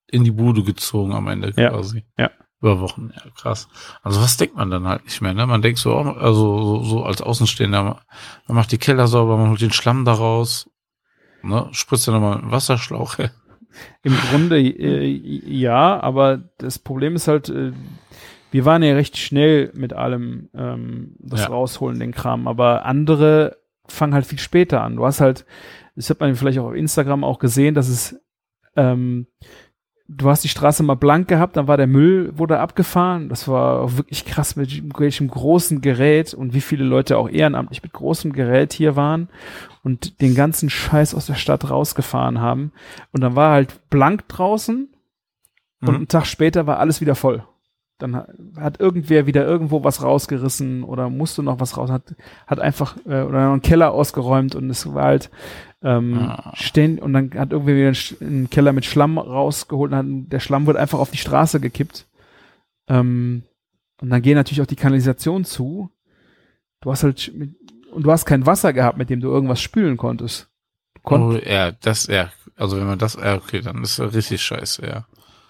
in 0.06 0.24
die 0.24 0.30
Bude 0.30 0.62
gezogen 0.62 1.12
am 1.12 1.28
Ende 1.28 1.52
quasi. 1.52 2.04
Ja. 2.16 2.24
ja. 2.24 2.30
Über 2.60 2.80
Wochen, 2.80 3.10
ja, 3.12 3.22
krass. 3.36 3.66
Also 4.02 4.20
was 4.20 4.36
denkt 4.36 4.54
man 4.54 4.70
dann 4.70 4.86
halt 4.86 5.04
nicht 5.04 5.20
mehr, 5.20 5.34
ne? 5.34 5.48
Man 5.48 5.62
denkt 5.62 5.80
so, 5.80 5.96
also 5.96 6.62
so, 6.62 6.84
so 6.84 7.04
als 7.04 7.20
Außenstehender, 7.20 7.82
man 8.46 8.56
macht 8.56 8.70
die 8.70 8.78
Keller 8.78 9.08
sauber, 9.08 9.36
man 9.36 9.50
holt 9.50 9.60
den 9.60 9.72
Schlamm 9.72 10.04
daraus, 10.04 10.70
ne, 11.42 11.68
spritzt 11.72 12.06
dann 12.06 12.14
nochmal 12.14 12.38
einen 12.38 12.52
Wasserschlauch, 12.52 13.18
Im 14.02 14.14
Grunde 14.14 14.60
äh, 14.60 15.06
ja, 15.06 16.00
aber 16.00 16.42
das 16.58 16.78
Problem 16.78 17.14
ist 17.14 17.28
halt, 17.28 17.48
äh, 17.48 17.72
wir 18.50 18.64
waren 18.64 18.82
ja 18.82 18.94
recht 18.94 19.16
schnell 19.16 19.70
mit 19.74 19.92
allem 19.92 20.50
ähm, 20.54 21.16
das 21.18 21.40
ja. 21.40 21.46
rausholen, 21.48 21.98
den 21.98 22.12
Kram, 22.12 22.46
aber 22.46 22.84
andere 22.84 23.56
fangen 23.86 24.14
halt 24.14 24.26
viel 24.26 24.38
später 24.38 24.82
an. 24.82 24.96
Du 24.96 25.06
hast 25.06 25.20
halt, 25.20 25.46
das 25.96 26.10
hat 26.10 26.20
man 26.20 26.34
vielleicht 26.34 26.58
auch 26.58 26.68
auf 26.68 26.74
Instagram 26.74 27.24
auch 27.24 27.38
gesehen, 27.38 27.74
dass 27.74 27.88
es 27.88 28.20
ähm, 28.76 29.26
du 30.16 30.28
hast 30.28 30.44
die 30.44 30.48
Straße 30.48 30.82
mal 30.82 30.94
blank 30.94 31.28
gehabt, 31.28 31.56
dann 31.56 31.68
war 31.68 31.76
der 31.76 31.86
Müll, 31.86 32.36
wurde 32.36 32.58
abgefahren. 32.58 33.28
Das 33.28 33.48
war 33.48 33.80
auch 33.80 33.96
wirklich 33.96 34.24
krass, 34.24 34.56
mit 34.56 34.82
welchem 34.98 35.28
großen 35.28 35.80
Gerät 35.80 36.34
und 36.34 36.54
wie 36.54 36.60
viele 36.60 36.84
Leute 36.84 37.18
auch 37.18 37.28
ehrenamtlich 37.28 37.82
mit 37.82 37.92
großem 37.92 38.32
Gerät 38.32 38.72
hier 38.72 38.96
waren 38.96 39.28
und 39.82 40.20
den 40.20 40.34
ganzen 40.34 40.70
Scheiß 40.70 41.14
aus 41.14 41.26
der 41.26 41.34
Stadt 41.34 41.70
rausgefahren 41.70 42.40
haben. 42.40 42.72
Und 43.12 43.22
dann 43.22 43.36
war 43.36 43.52
halt 43.52 43.88
blank 43.90 44.28
draußen 44.28 44.88
und 45.80 45.88
mhm. 45.88 45.94
einen 45.94 46.08
Tag 46.08 46.26
später 46.26 46.66
war 46.66 46.78
alles 46.78 47.00
wieder 47.00 47.14
voll. 47.14 47.44
Dann 47.98 48.24
hat 48.56 48.80
irgendwer 48.80 49.26
wieder 49.26 49.46
irgendwo 49.46 49.84
was 49.84 50.02
rausgerissen 50.02 50.82
oder 50.82 51.08
musste 51.08 51.42
noch 51.42 51.60
was 51.60 51.76
raus, 51.76 51.90
hat, 51.90 52.16
hat 52.48 52.58
einfach 52.58 52.96
äh, 53.06 53.22
oder 53.22 53.52
einen 53.52 53.62
Keller 53.62 53.92
ausgeräumt 53.92 54.56
und 54.56 54.70
es 54.70 54.92
war 54.92 55.04
halt 55.04 55.30
ähm, 55.82 56.18
ah. 56.18 56.52
stehen 56.54 56.98
und 56.98 57.12
dann 57.12 57.30
hat 57.34 57.52
irgendwer 57.52 57.76
wieder 57.76 57.92
einen 58.20 58.50
Keller 58.50 58.72
mit 58.72 58.84
Schlamm 58.84 59.18
rausgeholt 59.18 59.92
und 59.92 59.98
hat, 59.98 60.06
der 60.32 60.40
Schlamm 60.40 60.66
wird 60.66 60.76
einfach 60.76 60.98
auf 60.98 61.10
die 61.10 61.18
Straße 61.18 61.60
gekippt. 61.60 62.06
Ähm, 62.88 63.42
und 64.00 64.10
dann 64.10 64.22
gehen 64.22 64.34
natürlich 64.34 64.62
auch 64.62 64.66
die 64.66 64.76
Kanalisation 64.76 65.44
zu. 65.44 65.90
Du 66.80 66.90
hast 66.90 67.04
halt 67.04 67.32
mit, 67.34 67.54
und 67.92 68.04
du 68.04 68.10
hast 68.10 68.24
kein 68.24 68.46
Wasser 68.46 68.72
gehabt, 68.72 68.98
mit 68.98 69.10
dem 69.10 69.20
du 69.20 69.28
irgendwas 69.28 69.60
spülen 69.60 69.96
konntest. 69.96 70.48
Konnt 71.02 71.42
oh, 71.42 71.48
ja, 71.48 71.72
das, 71.72 72.06
ja, 72.06 72.30
also 72.56 72.78
wenn 72.78 72.86
man 72.86 72.98
das, 72.98 73.14
ja, 73.14 73.36
okay, 73.36 73.60
dann 73.60 73.82
ist 73.82 73.98
das 73.98 74.14
richtig 74.14 74.42
scheiße, 74.42 74.86
ja. 74.86 75.06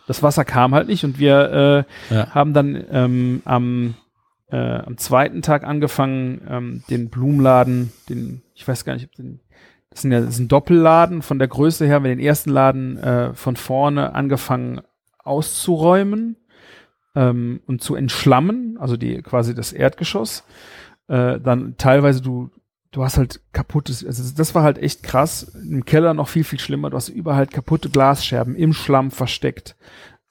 Das 0.06 0.22
Wasser 0.22 0.44
kam 0.44 0.74
halt 0.74 0.88
nicht 0.88 1.04
und 1.04 1.18
wir 1.18 1.86
äh, 2.10 2.14
ja. 2.14 2.34
haben 2.34 2.54
dann 2.54 2.84
ähm, 2.90 3.42
am, 3.44 3.94
äh, 4.50 4.56
am 4.56 4.96
zweiten 4.96 5.42
Tag 5.42 5.64
angefangen, 5.64 6.40
ähm, 6.48 6.84
den 6.90 7.08
Blumenladen, 7.08 7.92
den, 8.08 8.42
ich 8.54 8.66
weiß 8.66 8.84
gar 8.84 8.94
nicht, 8.94 9.06
ob 9.06 9.12
den, 9.12 9.40
das, 9.92 10.02
sind 10.02 10.12
ja, 10.12 10.20
das 10.20 10.30
ist 10.30 10.40
ein 10.40 10.48
Doppelladen 10.48 11.22
von 11.22 11.38
der 11.38 11.48
Größe 11.48 11.86
her, 11.86 11.96
haben 11.96 12.04
wir 12.04 12.14
den 12.14 12.24
ersten 12.24 12.50
Laden 12.50 12.96
äh, 12.98 13.34
von 13.34 13.56
vorne 13.56 14.14
angefangen 14.14 14.80
auszuräumen 15.18 16.36
ähm, 17.14 17.60
und 17.66 17.82
zu 17.82 17.94
entschlammen, 17.94 18.76
also 18.78 18.96
die 18.96 19.22
quasi 19.22 19.54
das 19.54 19.72
Erdgeschoss 19.72 20.44
äh, 21.08 21.40
dann 21.40 21.76
teilweise 21.76 22.22
du, 22.22 22.50
du 22.90 23.04
hast 23.04 23.18
halt 23.18 23.40
kaputtes, 23.52 24.04
also 24.04 24.34
das 24.34 24.54
war 24.54 24.62
halt 24.62 24.78
echt 24.78 25.02
krass. 25.02 25.54
Im 25.68 25.84
Keller 25.84 26.14
noch 26.14 26.28
viel, 26.28 26.44
viel 26.44 26.58
schlimmer. 26.60 26.90
Du 26.90 26.96
hast 26.96 27.08
überall 27.08 27.36
halt 27.36 27.50
kaputte 27.50 27.90
Glasscherben 27.90 28.54
im 28.54 28.72
Schlamm 28.72 29.10
versteckt 29.10 29.76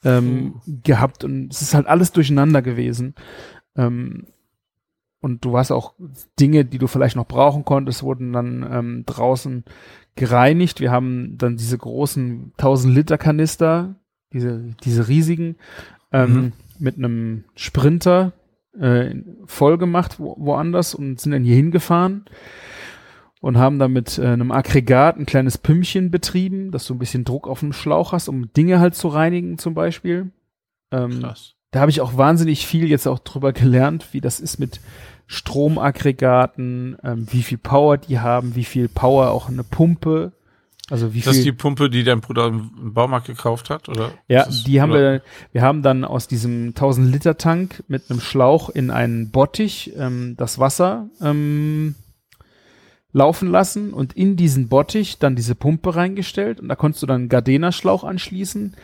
ähm, 0.03 0.55
mhm. 0.65 0.81
gehabt 0.83 1.23
und 1.23 1.53
es 1.53 1.61
ist 1.61 1.73
halt 1.73 1.87
alles 1.87 2.11
durcheinander 2.11 2.61
gewesen. 2.61 3.15
Ähm, 3.75 4.27
und 5.21 5.45
du 5.45 5.57
hast 5.57 5.71
auch 5.71 5.93
Dinge, 6.39 6.65
die 6.65 6.79
du 6.79 6.87
vielleicht 6.87 7.15
noch 7.15 7.27
brauchen 7.27 7.63
konntest, 7.63 8.03
wurden 8.03 8.33
dann 8.33 8.67
ähm, 8.69 9.03
draußen 9.05 9.63
gereinigt. 10.15 10.79
Wir 10.79 10.91
haben 10.91 11.37
dann 11.37 11.57
diese 11.57 11.77
großen 11.77 12.53
1000 12.57 12.93
Liter 12.93 13.17
Kanister, 13.17 13.95
diese, 14.33 14.73
diese 14.83 15.07
riesigen, 15.07 15.55
ähm, 16.11 16.33
mhm. 16.33 16.51
mit 16.79 16.97
einem 16.97 17.43
Sprinter, 17.55 18.33
äh, 18.77 19.15
voll 19.45 19.77
gemacht 19.77 20.19
wo, 20.19 20.35
woanders 20.39 20.95
und 20.95 21.19
sind 21.19 21.33
dann 21.33 21.43
hier 21.43 21.55
hingefahren 21.55 22.25
und 23.41 23.57
haben 23.57 23.79
dann 23.79 23.91
mit 23.91 24.17
äh, 24.17 24.27
einem 24.27 24.51
Aggregat 24.51 25.17
ein 25.17 25.25
kleines 25.25 25.57
Pümpchen 25.57 26.09
betrieben, 26.09 26.71
dass 26.71 26.85
du 26.87 26.95
ein 26.95 26.99
bisschen 26.99 27.25
Druck 27.25 27.47
auf 27.47 27.59
dem 27.59 27.73
Schlauch 27.73 28.11
hast, 28.11 28.27
um 28.27 28.51
Dinge 28.53 28.79
halt 28.79 28.95
zu 28.95 29.07
reinigen 29.07 29.57
zum 29.57 29.73
Beispiel. 29.73 30.31
Ähm, 30.91 31.19
Krass. 31.21 31.55
Da 31.71 31.79
habe 31.79 31.91
ich 31.91 32.01
auch 32.01 32.17
wahnsinnig 32.17 32.67
viel 32.67 32.89
jetzt 32.89 33.07
auch 33.07 33.19
drüber 33.19 33.53
gelernt, 33.53 34.13
wie 34.13 34.21
das 34.21 34.39
ist 34.39 34.59
mit 34.59 34.81
Stromaggregaten, 35.31 36.97
ähm, 37.03 37.27
wie 37.31 37.43
viel 37.43 37.57
Power 37.57 37.97
die 37.97 38.19
haben, 38.19 38.55
wie 38.55 38.65
viel 38.65 38.89
Power 38.89 39.31
auch 39.31 39.47
eine 39.47 39.63
Pumpe 39.63 40.33
also 40.91 41.13
wie 41.13 41.19
das 41.19 41.23
viel? 41.23 41.31
Das 41.31 41.37
ist 41.37 41.45
die 41.45 41.51
Pumpe, 41.53 41.89
die 41.89 42.03
dein 42.03 42.19
Bruder 42.19 42.47
im 42.47 42.93
Baumarkt 42.93 43.27
gekauft 43.27 43.69
hat, 43.69 43.87
oder? 43.87 44.11
Ja, 44.27 44.45
die 44.45 44.81
haben 44.81 44.91
oder? 44.91 44.99
wir, 44.99 45.21
wir 45.53 45.61
haben 45.61 45.83
dann 45.83 46.03
aus 46.03 46.27
diesem 46.27 46.69
1000 46.69 47.09
Liter 47.09 47.37
Tank 47.37 47.81
mit 47.87 48.11
einem 48.11 48.19
Schlauch 48.19 48.69
in 48.69 48.91
einen 48.91 49.31
Bottich 49.31 49.93
ähm, 49.97 50.35
das 50.37 50.59
Wasser 50.59 51.07
ähm, 51.21 51.95
laufen 53.13 53.49
lassen 53.49 53.93
und 53.93 54.13
in 54.13 54.35
diesen 54.35 54.67
Bottich 54.67 55.17
dann 55.17 55.37
diese 55.37 55.55
Pumpe 55.55 55.95
reingestellt 55.95 56.59
und 56.59 56.67
da 56.67 56.75
konntest 56.75 57.03
du 57.03 57.07
dann 57.07 57.21
einen 57.21 57.29
Gardena-Schlauch 57.29 58.03
anschließen, 58.03 58.75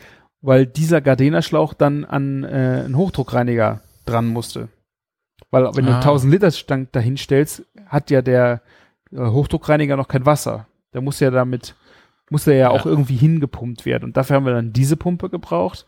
weil 0.42 0.66
dieser 0.66 1.02
Gardena-Schlauch 1.02 1.74
dann 1.74 2.06
an 2.06 2.46
äh, 2.46 2.84
einen 2.86 2.96
Hochdruckreiniger 2.96 3.82
dran 4.06 4.28
musste. 4.28 4.70
Weil 5.52 5.64
wenn 5.64 5.86
ah. 5.86 5.88
du 5.88 5.94
einen 5.94 5.96
1000 5.96 6.34
Liter 6.34 6.52
Tank 6.52 6.92
dahin 6.92 7.18
stellst, 7.18 7.66
hat 7.86 8.10
ja 8.12 8.22
der 8.22 8.62
äh, 9.12 9.18
Hochdruckreiniger 9.18 9.96
noch 9.96 10.08
kein 10.08 10.26
Wasser. 10.26 10.68
Der 10.94 11.02
muss 11.02 11.20
ja 11.20 11.32
damit 11.32 11.76
muss 12.30 12.44
der 12.44 12.56
ja, 12.56 12.60
ja, 12.60 12.70
auch 12.72 12.86
irgendwie 12.86 13.16
hingepumpt 13.16 13.86
werden. 13.86 14.06
Und 14.06 14.18
dafür 14.18 14.36
haben 14.36 14.46
wir 14.46 14.54
dann 14.54 14.74
diese 14.74 14.98
Pumpe 14.98 15.30
gebraucht. 15.30 15.86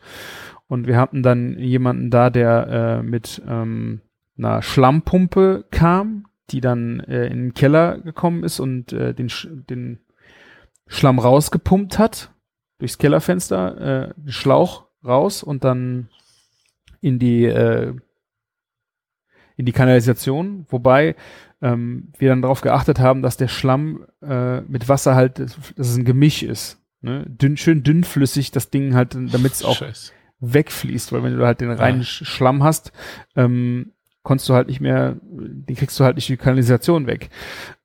Und 0.68 0.86
wir 0.86 0.96
hatten 0.96 1.22
dann 1.22 1.58
jemanden 1.58 2.10
da, 2.10 2.30
der 2.30 3.00
äh, 3.00 3.02
mit 3.02 3.42
ähm, 3.46 4.00
einer 4.38 4.62
Schlammpumpe 4.62 5.64
kam, 5.70 6.26
die 6.50 6.60
dann 6.60 7.00
äh, 7.00 7.26
in 7.26 7.38
den 7.38 7.54
Keller 7.54 7.98
gekommen 7.98 8.44
ist 8.44 8.60
und 8.60 8.92
äh, 8.92 9.14
den, 9.14 9.28
Sch 9.28 9.48
den 9.50 9.98
Schlamm 10.86 11.18
rausgepumpt 11.18 11.98
hat, 11.98 12.30
durchs 12.78 12.98
Kellerfenster, 12.98 14.10
äh, 14.10 14.14
den 14.16 14.32
Schlauch 14.32 14.86
raus 15.04 15.42
und 15.42 15.64
dann 15.64 16.08
in 17.00 17.18
die 17.18 17.44
äh, 17.44 17.94
in 19.60 19.66
die 19.66 19.72
Kanalisation, 19.72 20.66
wobei 20.68 21.14
ähm, 21.62 22.08
wir 22.18 22.30
dann 22.30 22.42
darauf 22.42 22.62
geachtet 22.62 22.98
haben, 22.98 23.22
dass 23.22 23.36
der 23.36 23.48
Schlamm 23.48 24.06
äh, 24.22 24.62
mit 24.62 24.88
Wasser 24.88 25.14
halt, 25.14 25.38
dass 25.38 25.56
es 25.76 25.96
ein 25.96 26.04
Gemisch 26.04 26.42
ist. 26.42 26.78
Ne? 27.02 27.24
Dünn, 27.28 27.56
schön 27.56 27.82
dünnflüssig, 27.82 28.50
das 28.50 28.70
Ding 28.70 28.94
halt, 28.94 29.14
damit 29.14 29.52
es 29.52 29.62
auch 29.62 29.76
Scheiß. 29.76 30.12
wegfließt, 30.40 31.12
weil 31.12 31.22
wenn 31.22 31.36
du 31.36 31.46
halt 31.46 31.60
den 31.60 31.70
reinen 31.70 32.00
ja. 32.00 32.04
Schlamm 32.04 32.62
hast, 32.62 32.92
ähm, 33.36 33.92
konntest 34.22 34.48
du 34.48 34.54
halt 34.54 34.68
nicht 34.68 34.80
mehr, 34.80 35.16
den 35.22 35.76
kriegst 35.76 36.00
du 36.00 36.04
halt 36.04 36.16
nicht 36.16 36.28
die 36.28 36.36
Kanalisation 36.36 37.06
weg. 37.06 37.30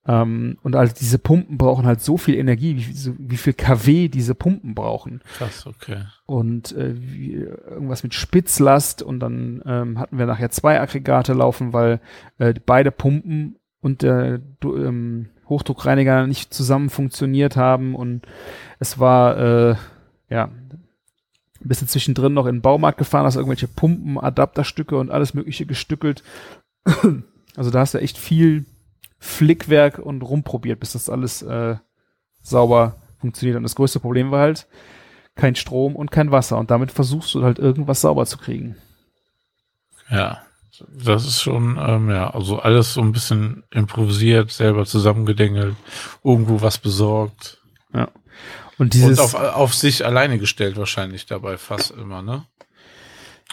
Ähm, 0.07 0.57
und 0.61 0.76
also 0.76 0.94
diese 0.98 1.18
Pumpen 1.18 1.57
brauchen 1.57 1.86
halt 1.86 2.02
so 2.02 2.18
viel 2.18 2.36
Energie, 2.36 2.77
wie, 2.77 2.94
so, 2.94 3.14
wie 3.18 3.38
viel 3.38 3.53
kW 3.53 4.07
diese 4.07 4.36
Pumpen 4.36 4.76
brauchen. 4.76 5.22
Krass, 5.38 5.65
okay. 5.65 6.03
Und 6.26 6.73
äh, 6.73 6.94
wie, 6.95 7.34
irgendwas 7.34 8.03
mit 8.03 8.14
Spitzlast 8.14 9.02
und 9.02 9.19
dann 9.19 9.64
ähm, 9.65 9.99
hatten 9.99 10.18
wir 10.18 10.27
nachher 10.27 10.52
zwei 10.52 10.80
Aggregate 10.80 11.34
laufen, 11.34 11.73
weil 11.73 11.99
äh, 12.38 12.53
beide 12.65 12.91
Pumpen 12.91 13.57
und 13.82 14.03
der 14.03 14.41
ähm, 14.64 15.30
Hochdruckreiniger 15.49 16.27
nicht 16.27 16.53
zusammen 16.53 16.90
funktioniert 16.90 17.56
haben 17.56 17.95
und 17.95 18.27
es 18.80 18.99
war 18.99 19.38
äh, 19.38 19.76
ja 20.30 20.45
ein 20.45 21.68
bisschen 21.68 21.88
zwischendrin 21.88 22.34
noch 22.34 22.45
in 22.45 22.57
den 22.57 22.61
Baumarkt 22.61 22.99
gefahren, 22.99 23.26
hast 23.26 23.36
irgendwelche 23.38 23.68
Pumpen, 23.68 24.19
Adapterstücke 24.19 24.98
und 24.98 25.10
alles 25.10 25.34
mögliche 25.34 25.65
gestückelt. 25.65 26.23
Also 27.57 27.72
da 27.72 27.80
hast 27.80 27.94
du 27.94 27.99
echt 27.99 28.18
viel 28.18 28.65
Flickwerk 29.26 29.99
und 29.99 30.22
rumprobiert, 30.22 30.80
bis 30.80 30.93
das 30.93 31.10
alles 31.10 31.41
äh, 31.41 31.76
sauber 32.41 32.97
funktioniert. 33.19 33.57
Und 33.57 33.64
das 33.64 33.76
größte 33.76 33.99
Problem 33.99 34.31
war 34.31 34.41
halt, 34.41 34.68
kein 35.35 35.56
Strom 35.56 35.95
und 35.95 36.11
kein 36.11 36.31
Wasser. 36.31 36.57
Und 36.57 36.72
damit 36.72 36.91
versuchst 36.91 37.34
du 37.34 37.43
halt 37.43 37.60
irgendwas 37.60 38.02
sauber 38.02 38.26
zu 38.26 38.38
kriegen. 38.38 38.76
Ja, 40.10 40.41
das 40.88 41.26
ist 41.26 41.41
schon, 41.41 41.77
ähm, 41.80 42.10
ja, 42.10 42.30
also 42.30 42.60
alles 42.60 42.93
so 42.93 43.02
ein 43.02 43.11
bisschen 43.11 43.64
improvisiert, 43.72 44.52
selber 44.52 44.85
zusammengedengelt, 44.85 45.76
irgendwo 46.23 46.61
was 46.61 46.77
besorgt. 46.77 47.60
Ja. 47.93 48.10
Und 48.77 48.93
dieses. 48.93 49.19
Und 49.19 49.26
auf, 49.26 49.34
auf 49.34 49.73
sich 49.73 50.06
alleine 50.06 50.38
gestellt 50.38 50.77
wahrscheinlich 50.77 51.26
dabei 51.26 51.57
fast 51.57 51.91
immer, 51.91 52.22
ne? 52.22 52.45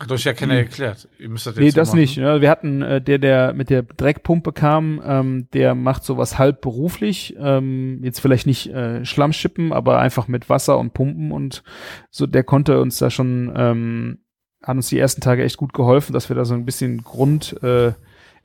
Hat 0.02 0.10
euch 0.10 0.24
ja 0.24 0.32
keiner 0.32 0.54
erklärt. 0.56 1.08
Ihr 1.20 1.28
müsst 1.28 1.46
das 1.46 1.54
jetzt 1.54 1.62
Nee, 1.62 1.70
so 1.70 1.76
das 1.76 1.88
machen. 1.90 2.00
nicht. 2.00 2.16
Ja, 2.16 2.40
wir 2.40 2.50
hatten 2.50 2.82
äh, 2.82 3.00
der, 3.00 3.18
der 3.18 3.52
mit 3.54 3.70
der 3.70 3.82
Dreckpumpe 3.84 4.52
kam, 4.52 5.00
ähm, 5.06 5.48
der 5.52 5.76
macht 5.76 6.02
sowas 6.02 6.38
halb 6.38 6.60
beruflich. 6.60 7.36
Ähm, 7.38 8.00
jetzt 8.02 8.20
vielleicht 8.20 8.46
nicht 8.46 8.66
äh, 8.70 9.04
Schlammschippen, 9.04 9.72
aber 9.72 10.00
einfach 10.00 10.26
mit 10.26 10.48
Wasser 10.48 10.76
und 10.78 10.92
Pumpen 10.92 11.30
und 11.30 11.62
so. 12.10 12.26
Der 12.26 12.42
konnte 12.42 12.80
uns 12.80 12.98
da 12.98 13.10
schon, 13.10 13.52
ähm, 13.56 14.18
hat 14.60 14.74
uns 14.76 14.88
die 14.88 14.98
ersten 14.98 15.20
Tage 15.20 15.44
echt 15.44 15.56
gut 15.56 15.72
geholfen, 15.72 16.12
dass 16.12 16.28
wir 16.28 16.34
da 16.34 16.44
so 16.44 16.54
ein 16.54 16.64
bisschen 16.64 17.04
Grund 17.04 17.62
äh, 17.62 17.92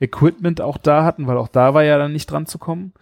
Equipment 0.00 0.60
auch 0.60 0.76
da 0.78 1.02
hatten, 1.02 1.26
weil 1.26 1.36
auch 1.38 1.48
da 1.48 1.74
war 1.74 1.82
ja 1.82 1.98
dann 1.98 2.12
nicht 2.12 2.30
dran 2.30 2.46
zu 2.46 2.58
kommen. 2.58 2.92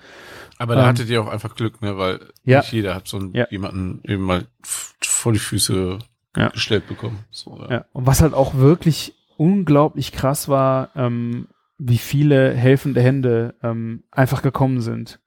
Aber 0.57 0.77
da 0.77 0.83
Ähm, 0.85 0.87
hattet 0.89 1.11
ihr 1.11 1.21
auch 1.23 1.29
einfach 1.29 1.55
Glück, 1.55 1.83
ne? 1.83 1.99
Weil 1.99 2.21
Ja. 2.45 2.61
nicht 2.61 2.73
jeder 2.73 2.95
hat 2.95 3.07
so 3.07 3.19
einen, 3.19 3.35
Ja. 3.35 3.47
jemanden 3.51 4.01
eben 4.05 4.23
mal 4.23 4.47
vor 4.63 5.35
die 5.35 5.39
Füße 5.39 5.99
Ja. 6.37 6.49
gestellt 6.49 6.87
bekommen. 6.87 7.21
So, 7.31 7.59
ja. 7.63 7.71
Ja. 7.71 7.85
Und 7.93 8.07
was 8.07 8.23
halt 8.23 8.35
auch 8.35 8.55
wirklich 8.55 9.15
unglaublich 9.37 10.13
krass 10.13 10.49
war, 10.49 10.91
ähm, 10.95 11.49
wie 11.79 11.99
viele 11.99 12.55
helfende 12.55 13.01
Hände 13.01 13.55
ähm, 13.63 14.05
einfach 14.11 14.43
gekommen 14.43 14.81
sind 14.81 15.21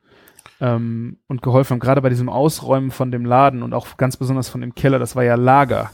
ähm, 0.61 1.17
und 1.27 1.41
geholfen 1.41 1.73
haben. 1.75 1.79
Gerade 1.79 2.01
bei 2.01 2.09
diesem 2.09 2.29
Ausräumen 2.29 2.91
von 2.91 3.11
dem 3.11 3.25
Laden 3.25 3.63
und 3.63 3.73
auch 3.73 3.97
ganz 3.97 4.17
besonders 4.17 4.49
von 4.49 4.61
dem 4.61 4.75
Keller, 4.75 4.99
das 4.99 5.15
war 5.15 5.23
ja 5.23 5.35
Lager. 5.35 5.91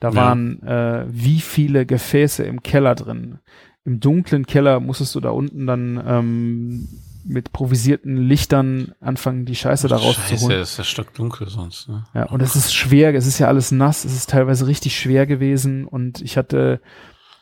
Da 0.00 0.14
waren 0.16 0.60
äh, 0.64 1.06
wie 1.08 1.40
viele 1.40 1.86
Gefäße 1.86 2.42
im 2.42 2.62
Keller 2.62 2.96
drin. 2.96 3.38
Im 3.84 4.00
dunklen 4.00 4.46
Keller 4.46 4.80
musstest 4.80 5.14
du 5.14 5.20
da 5.20 5.30
unten 5.30 5.66
dann 5.66 6.02
ähm, 6.04 6.88
mit 7.24 7.52
provisierten 7.52 8.16
Lichtern 8.16 8.92
anfangen, 9.00 9.44
die 9.44 9.54
Scheiße 9.54 9.88
da 9.88 9.98
Scheiße, 9.98 10.20
rauszuholen. 10.20 10.58
das 10.58 10.72
ist 10.72 10.78
ja 10.78 10.84
stockdunkel 10.84 11.48
sonst, 11.48 11.88
ne? 11.88 12.04
Ja, 12.14 12.24
und 12.30 12.42
es 12.42 12.56
ist 12.56 12.74
schwer, 12.74 13.14
es 13.14 13.26
ist 13.26 13.38
ja 13.38 13.48
alles 13.48 13.70
nass, 13.72 14.04
es 14.04 14.14
ist 14.14 14.30
teilweise 14.30 14.66
richtig 14.66 14.98
schwer 14.98 15.26
gewesen 15.26 15.84
und 15.86 16.20
ich 16.20 16.36
hatte 16.36 16.80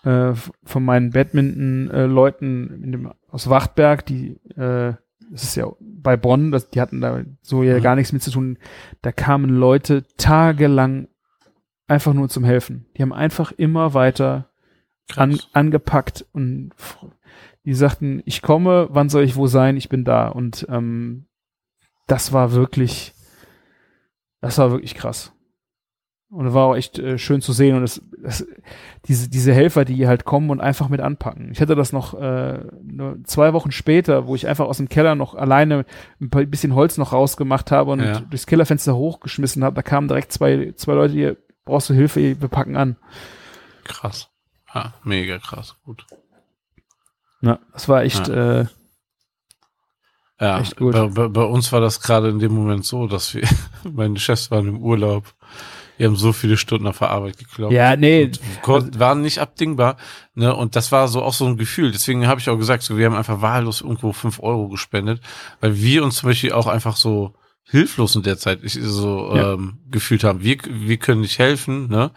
äh, 0.04 0.32
von 0.64 0.84
meinen 0.84 1.10
Badminton-Leuten 1.10 2.82
in 2.82 2.92
dem 2.92 3.12
aus 3.28 3.48
Wachtberg, 3.48 4.04
die 4.06 4.38
äh, 4.56 4.94
das 5.32 5.44
ist 5.44 5.54
ja 5.54 5.66
bei 5.80 6.16
Bonn, 6.16 6.50
das, 6.50 6.70
die 6.70 6.80
hatten 6.80 7.00
da 7.00 7.22
so 7.40 7.62
ja 7.62 7.78
Mhm. 7.78 7.82
gar 7.82 7.94
nichts 7.94 8.12
mit 8.12 8.22
zu 8.22 8.32
tun. 8.32 8.58
Da 9.00 9.12
kamen 9.12 9.48
Leute 9.50 10.04
tagelang 10.16 11.06
einfach 11.86 12.14
nur 12.14 12.28
zum 12.28 12.42
Helfen. 12.44 12.86
Die 12.96 13.02
haben 13.02 13.12
einfach 13.12 13.52
immer 13.52 13.94
weiter 13.94 14.50
an, 15.16 15.38
angepackt 15.52 16.26
und 16.32 16.70
die 17.64 17.74
sagten, 17.74 18.22
ich 18.24 18.42
komme, 18.42 18.88
wann 18.90 19.08
soll 19.08 19.22
ich 19.24 19.36
wo 19.36 19.46
sein, 19.46 19.76
ich 19.76 19.88
bin 19.88 20.04
da. 20.04 20.28
Und 20.28 20.66
ähm, 20.70 21.26
das 22.06 22.32
war 22.32 22.52
wirklich, 22.52 23.12
das 24.40 24.58
war 24.58 24.70
wirklich 24.70 24.94
krass. 24.94 25.32
Und 26.30 26.46
es 26.46 26.54
war 26.54 26.66
auch 26.66 26.76
echt 26.76 26.96
äh, 27.00 27.18
schön 27.18 27.40
zu 27.40 27.52
sehen 27.52 27.74
und 27.76 27.82
es, 27.82 28.00
es, 28.22 28.46
diese, 29.06 29.28
diese 29.28 29.52
Helfer, 29.52 29.84
die 29.84 30.06
halt 30.06 30.24
kommen 30.24 30.50
und 30.50 30.60
einfach 30.60 30.88
mit 30.88 31.00
anpacken. 31.00 31.50
Ich 31.50 31.60
hatte 31.60 31.74
das 31.74 31.92
noch 31.92 32.14
äh, 32.14 32.60
nur 32.84 33.18
zwei 33.24 33.52
Wochen 33.52 33.72
später, 33.72 34.28
wo 34.28 34.36
ich 34.36 34.46
einfach 34.46 34.66
aus 34.66 34.76
dem 34.76 34.88
Keller 34.88 35.16
noch 35.16 35.34
alleine 35.34 35.84
ein 36.20 36.30
paar- 36.30 36.44
bisschen 36.46 36.76
Holz 36.76 36.98
noch 36.98 37.12
rausgemacht 37.12 37.72
habe 37.72 37.90
und 37.90 38.00
Ja. 38.00 38.20
durchs 38.20 38.46
Kellerfenster 38.46 38.94
hochgeschmissen 38.94 39.64
habe. 39.64 39.74
Da 39.74 39.82
kamen 39.82 40.06
direkt 40.06 40.30
zwei, 40.30 40.72
zwei 40.76 40.94
Leute, 40.94 41.14
die 41.14 41.32
brauchst 41.64 41.90
du 41.90 41.94
Hilfe, 41.94 42.20
wir 42.40 42.48
packen 42.48 42.76
an. 42.76 42.96
Krass. 43.82 44.28
Ja, 44.72 44.94
mega 45.02 45.38
krass. 45.38 45.74
Gut. 45.84 46.06
Ja, 47.42 47.58
das 47.72 47.88
war 47.88 48.02
echt, 48.02 48.28
äh, 48.28 48.66
Ja, 50.40 50.60
Echt 50.60 50.76
gut. 50.76 50.92
Bei, 50.94 51.06
bei, 51.08 51.28
bei 51.28 51.42
uns 51.42 51.70
war 51.72 51.80
das 51.80 52.00
gerade 52.00 52.28
in 52.30 52.38
dem 52.38 52.54
Moment 52.54 52.84
so, 52.86 53.06
dass 53.06 53.34
wir, 53.34 53.46
meine 53.84 54.18
Chefs 54.18 54.50
waren 54.50 54.68
im 54.68 54.78
Urlaub. 54.80 55.24
Wir 55.98 56.06
haben 56.06 56.16
so 56.16 56.32
viele 56.32 56.56
Stunden 56.56 56.86
auf 56.86 56.98
der 56.98 57.10
Arbeit 57.10 57.36
geklopft. 57.36 57.74
ja, 57.74 57.94
nee, 57.94 58.24
Und 58.24 58.40
kon- 58.62 58.98
waren 58.98 59.20
nicht 59.20 59.38
abdingbar. 59.38 59.98
Ne? 60.34 60.54
Und 60.56 60.74
das 60.74 60.92
war 60.92 61.08
so 61.08 61.22
auch 61.22 61.34
so 61.34 61.44
ein 61.46 61.58
Gefühl. 61.58 61.92
Deswegen 61.92 62.26
habe 62.26 62.40
ich 62.40 62.48
auch 62.48 62.56
gesagt, 62.56 62.82
so, 62.82 62.96
wir 62.96 63.04
haben 63.04 63.14
einfach 63.16 63.42
wahllos 63.42 63.82
irgendwo 63.82 64.14
fünf 64.14 64.40
Euro 64.40 64.68
gespendet, 64.68 65.20
weil 65.60 65.76
wir 65.76 66.02
uns 66.02 66.16
zum 66.16 66.30
Beispiel 66.30 66.52
auch 66.52 66.66
einfach 66.68 66.96
so 66.96 67.34
hilflos 67.64 68.16
in 68.16 68.22
der 68.22 68.38
Zeit 68.38 68.60
ich, 68.62 68.78
so 68.80 69.30
Ja. 69.36 69.52
ähm, 69.52 69.80
gefühlt 69.90 70.24
haben. 70.24 70.42
Wir, 70.42 70.56
wir 70.66 70.96
können 70.96 71.20
nicht 71.20 71.38
helfen. 71.38 71.88
Ne? 71.88 72.12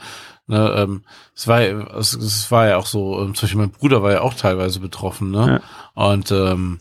Ne, 0.48 0.74
ähm, 0.76 1.04
es, 1.36 1.48
war, 1.48 1.62
ja- 1.62 1.98
es, 1.98 2.14
es 2.14 2.52
war 2.52 2.68
ja 2.68 2.78
auch 2.78 2.86
so, 2.86 3.20
ähm, 3.22 3.34
zum 3.34 3.46
Beispiel 3.46 3.62
mein 3.62 3.72
Bruder 3.72 4.04
war 4.04 4.12
ja 4.12 4.22
auch 4.22 4.34
teilweise 4.34 4.80
betroffen. 4.80 5.32
Ne? 5.32 5.62
Und 5.94 6.32
ähm, 6.32 6.80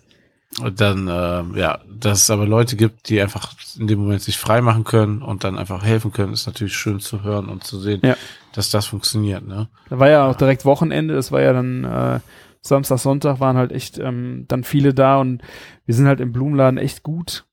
und 0.61 0.83
dann, 0.83 1.09
ähm, 1.11 1.57
ja, 1.57 1.79
dass 1.89 2.21
es 2.25 2.31
aber 2.31 2.45
Leute 2.45 2.77
gibt, 2.77 3.09
die 3.09 3.23
einfach 3.23 3.55
in 3.79 3.87
dem 3.87 4.01
Moment 4.01 4.21
sich 4.21 4.37
frei 4.37 4.61
machen 4.61 4.85
können 4.85 5.23
und 5.23 5.45
dann 5.45 5.57
einfach 5.57 5.83
helfen 5.83 6.13
können, 6.13 6.35
ist 6.35 6.47
natürlich 6.47 6.77
schön 6.77 7.01
zu 7.01 7.23
hören 7.23 7.49
und 7.49 7.65
zu 7.65 7.81
sehen, 7.81 8.01
Ja. 8.05 8.17
dass 8.53 8.69
das 8.69 8.85
funktioniert, 8.85 9.47
ne? 9.47 9.69
Da 9.89 9.99
war 9.99 10.11
ja 10.11 10.29
auch 10.29 10.37
direkt 10.37 10.67
Wochenende, 10.67 11.15
das 11.15 11.33
war 11.33 11.41
ja 11.41 11.55
dann 11.55 11.85
äh, 11.85 12.21
Samstag, 12.61 12.99
Sonntag 12.99 13.41
waren 13.41 13.57
halt 13.57 13.73
echt 13.73 13.97
ähm, 13.99 14.45
dann 14.47 14.63
viele 14.63 14.93
da 14.93 15.21
und 15.23 15.41
wir 15.87 15.95
sind 15.95 16.07
halt 16.07 16.21
im 16.21 16.33
Blumenladen 16.33 16.77
echt 16.79 17.03
gut 17.03 17.47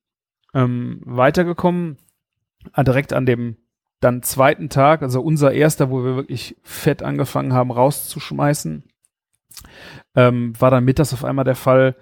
ähm, 0.53 0.99
weitergekommen. 1.05 1.97
Ah, 2.73 2.83
direkt 2.83 3.13
an 3.13 3.25
dem 3.25 3.55
dann 3.99 4.23
zweiten 4.23 4.69
Tag, 4.69 5.01
also 5.01 5.21
unser 5.21 5.51
erster, 5.51 5.89
wo 5.89 6.03
wir 6.03 6.15
wirklich 6.15 6.55
fett 6.63 7.03
angefangen 7.03 7.53
haben 7.53 7.71
rauszuschmeißen, 7.71 8.83
ähm, 10.15 10.53
war 10.59 10.71
dann 10.71 10.85
mittags 10.85 11.13
auf 11.13 11.25
einmal 11.25 11.45
der 11.45 11.55
Fall, 11.55 11.95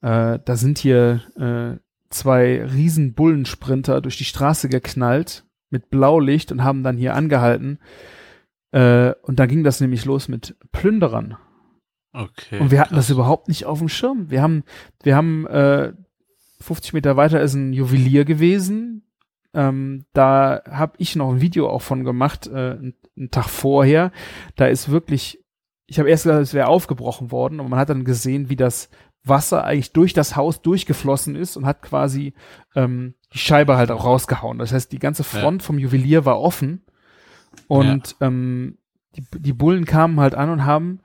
äh, 0.00 0.38
da 0.44 0.56
sind 0.56 0.78
hier 0.78 1.22
äh, 1.36 1.78
zwei 2.10 2.64
riesen 2.64 3.14
Bullensprinter 3.14 4.00
durch 4.00 4.16
die 4.16 4.24
Straße 4.24 4.68
geknallt 4.68 5.44
mit 5.70 5.90
Blaulicht 5.90 6.50
und 6.50 6.64
haben 6.64 6.82
dann 6.82 6.96
hier 6.96 7.14
angehalten. 7.14 7.78
Äh, 8.72 9.12
und 9.22 9.38
da 9.38 9.46
ging 9.46 9.64
das 9.64 9.80
nämlich 9.80 10.04
los 10.04 10.28
mit 10.28 10.56
Plünderern. 10.72 11.36
Okay. 12.12 12.58
Und 12.58 12.70
wir 12.70 12.80
hatten 12.80 12.94
das 12.94 13.06
krass. 13.06 13.14
überhaupt 13.14 13.48
nicht 13.48 13.66
auf 13.66 13.78
dem 13.78 13.88
Schirm. 13.88 14.30
Wir 14.30 14.42
haben, 14.42 14.64
wir 15.02 15.14
haben 15.14 15.46
äh, 15.46 15.92
50 16.60 16.92
Meter 16.92 17.16
weiter 17.16 17.40
ist 17.40 17.54
ein 17.54 17.72
Juwelier 17.72 18.24
gewesen. 18.24 19.07
Ähm, 19.54 20.04
da 20.12 20.62
habe 20.70 20.94
ich 20.98 21.16
noch 21.16 21.32
ein 21.32 21.40
Video 21.40 21.68
auch 21.68 21.82
von 21.82 22.04
gemacht, 22.04 22.46
äh, 22.46 22.78
einen, 23.16 23.30
Tag 23.30 23.48
vorher. 23.48 24.12
Da 24.56 24.66
ist 24.66 24.90
wirklich, 24.90 25.44
ich 25.86 25.98
habe 25.98 26.08
erst 26.08 26.24
gedacht, 26.24 26.40
es 26.40 26.54
wäre 26.54 26.68
aufgebrochen 26.68 27.32
worden, 27.32 27.60
aber 27.60 27.68
man 27.68 27.78
hat 27.78 27.88
dann 27.88 28.04
gesehen, 28.04 28.48
wie 28.50 28.56
das 28.56 28.90
Wasser 29.24 29.64
eigentlich 29.64 29.92
durch 29.92 30.12
das 30.12 30.36
Haus 30.36 30.62
durchgeflossen 30.62 31.34
ist 31.34 31.56
und 31.56 31.66
hat 31.66 31.82
quasi 31.82 32.34
ähm, 32.74 33.14
die 33.32 33.38
Scheibe 33.38 33.76
halt 33.76 33.90
auch 33.90 34.04
rausgehauen. 34.04 34.58
Das 34.58 34.72
heißt, 34.72 34.92
die 34.92 34.98
ganze 34.98 35.24
Front 35.24 35.62
vom 35.62 35.78
Juwelier 35.78 36.24
war 36.24 36.40
offen 36.40 36.84
und 37.66 38.16
ähm, 38.20 38.78
die, 39.16 39.24
die 39.38 39.52
Bullen 39.52 39.84
kamen 39.84 40.20
halt 40.20 40.34
an 40.34 40.50
und 40.50 40.64
haben 40.64 41.00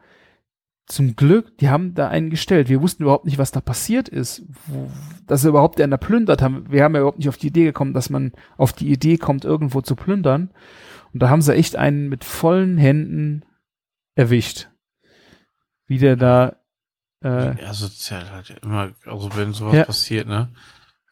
zum 0.86 1.16
Glück, 1.16 1.58
die 1.60 1.70
haben 1.70 1.94
da 1.94 2.10
einen 2.10 2.30
gestellt. 2.30 2.68
Wir 2.70 2.82
wussten 2.82 3.04
überhaupt 3.04 3.26
nicht, 3.26 3.38
was 3.38 3.52
da 3.52 3.62
passiert 3.62 4.10
ist, 4.10 4.44
wo, 4.68 4.92
dass 5.28 5.42
sie 5.42 5.50
überhaupt 5.50 5.80
einer 5.80 5.98
plündert 5.98 6.42
haben. 6.42 6.70
Wir 6.72 6.84
haben 6.84 6.94
ja 6.94 7.02
überhaupt 7.02 7.20
nicht 7.20 7.30
auf 7.30 7.38
die 7.38 7.48
Idee 7.48 7.64
gekommen, 7.64 7.94
dass 7.94 8.10
man 8.10 8.34
auf 8.58 8.74
die 8.74 8.92
Idee 8.92 9.18
kommt, 9.18 9.46
irgendwo 9.46 9.82
zu 9.82 9.96
plündern. 9.96 10.52
Und 11.14 11.22
da 11.22 11.30
haben 11.30 11.42
sie 11.42 11.54
echt 11.56 11.76
einen 11.78 12.10
mit 12.10 12.24
vollen 12.26 12.78
Händen 12.78 13.46
erwischt. 14.16 14.70
Wie 15.88 16.00
der 16.00 16.16
da, 16.18 16.58
äh, 17.24 17.62
Ja, 17.62 17.74
sozial 17.74 18.30
halt 18.32 18.50
immer, 18.62 18.92
also 19.06 19.36
wenn 19.36 19.54
sowas 19.54 19.76
Ja. 19.76 19.86
passiert, 19.86 20.28
ne? 20.28 20.50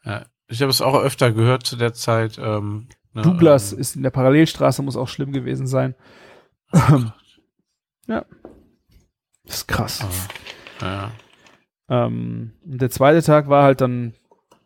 Ja. 0.04 0.26
Ich 0.48 0.60
habe 0.60 0.70
es 0.70 0.82
auch 0.82 1.00
öfter 1.00 1.32
gehört 1.32 1.64
zu 1.64 1.76
der 1.76 1.94
Zeit. 1.94 2.38
Ähm, 2.38 2.88
ne, 3.14 3.22
Douglas 3.22 3.72
ähm, 3.72 3.78
ist 3.78 3.96
in 3.96 4.02
der 4.02 4.10
Parallelstraße, 4.10 4.82
muss 4.82 4.96
auch 4.96 5.08
schlimm 5.08 5.32
gewesen 5.32 5.66
sein. 5.66 5.94
ja. 8.06 8.24
Das 9.44 9.56
ist 9.56 9.68
krass. 9.68 10.00
aber, 10.80 10.86
ja. 10.86 11.12
Ähm, 11.88 12.52
und 12.64 12.80
der 12.80 12.90
zweite 12.90 13.22
Tag 13.22 13.48
war 13.48 13.64
halt 13.64 13.80
dann, 13.80 14.14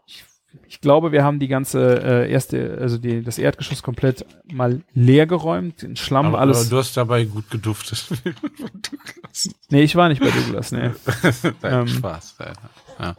ich, 0.06 0.24
ich 0.68 0.80
glaube, 0.80 1.12
wir 1.12 1.24
haben 1.24 1.38
die 1.40 1.48
ganze 1.48 2.02
äh, 2.02 2.30
erste, 2.30 2.78
also 2.80 2.98
die, 2.98 3.22
das 3.22 3.38
Erdgeschoss 3.38 3.82
komplett 3.82 4.24
mal 4.52 4.82
leer 4.92 5.26
geräumt, 5.26 5.82
den 5.82 5.96
Schlamm, 5.96 6.26
Aber, 6.26 6.38
alles. 6.40 6.60
aber 6.60 6.70
du 6.70 6.76
hast 6.78 6.96
dabei 6.96 7.24
gut 7.24 7.50
geduftet. 7.50 8.06
nee, 9.70 9.82
ich 9.82 9.96
war 9.96 10.08
nicht 10.08 10.20
bei 10.20 10.30
Douglas, 10.30 10.72
nee. 10.72 10.90
Nein, 11.62 11.80
Ähm. 11.80 11.88
Spaß. 11.88 12.36
Ja, 12.38 12.52
ja. 13.00 13.16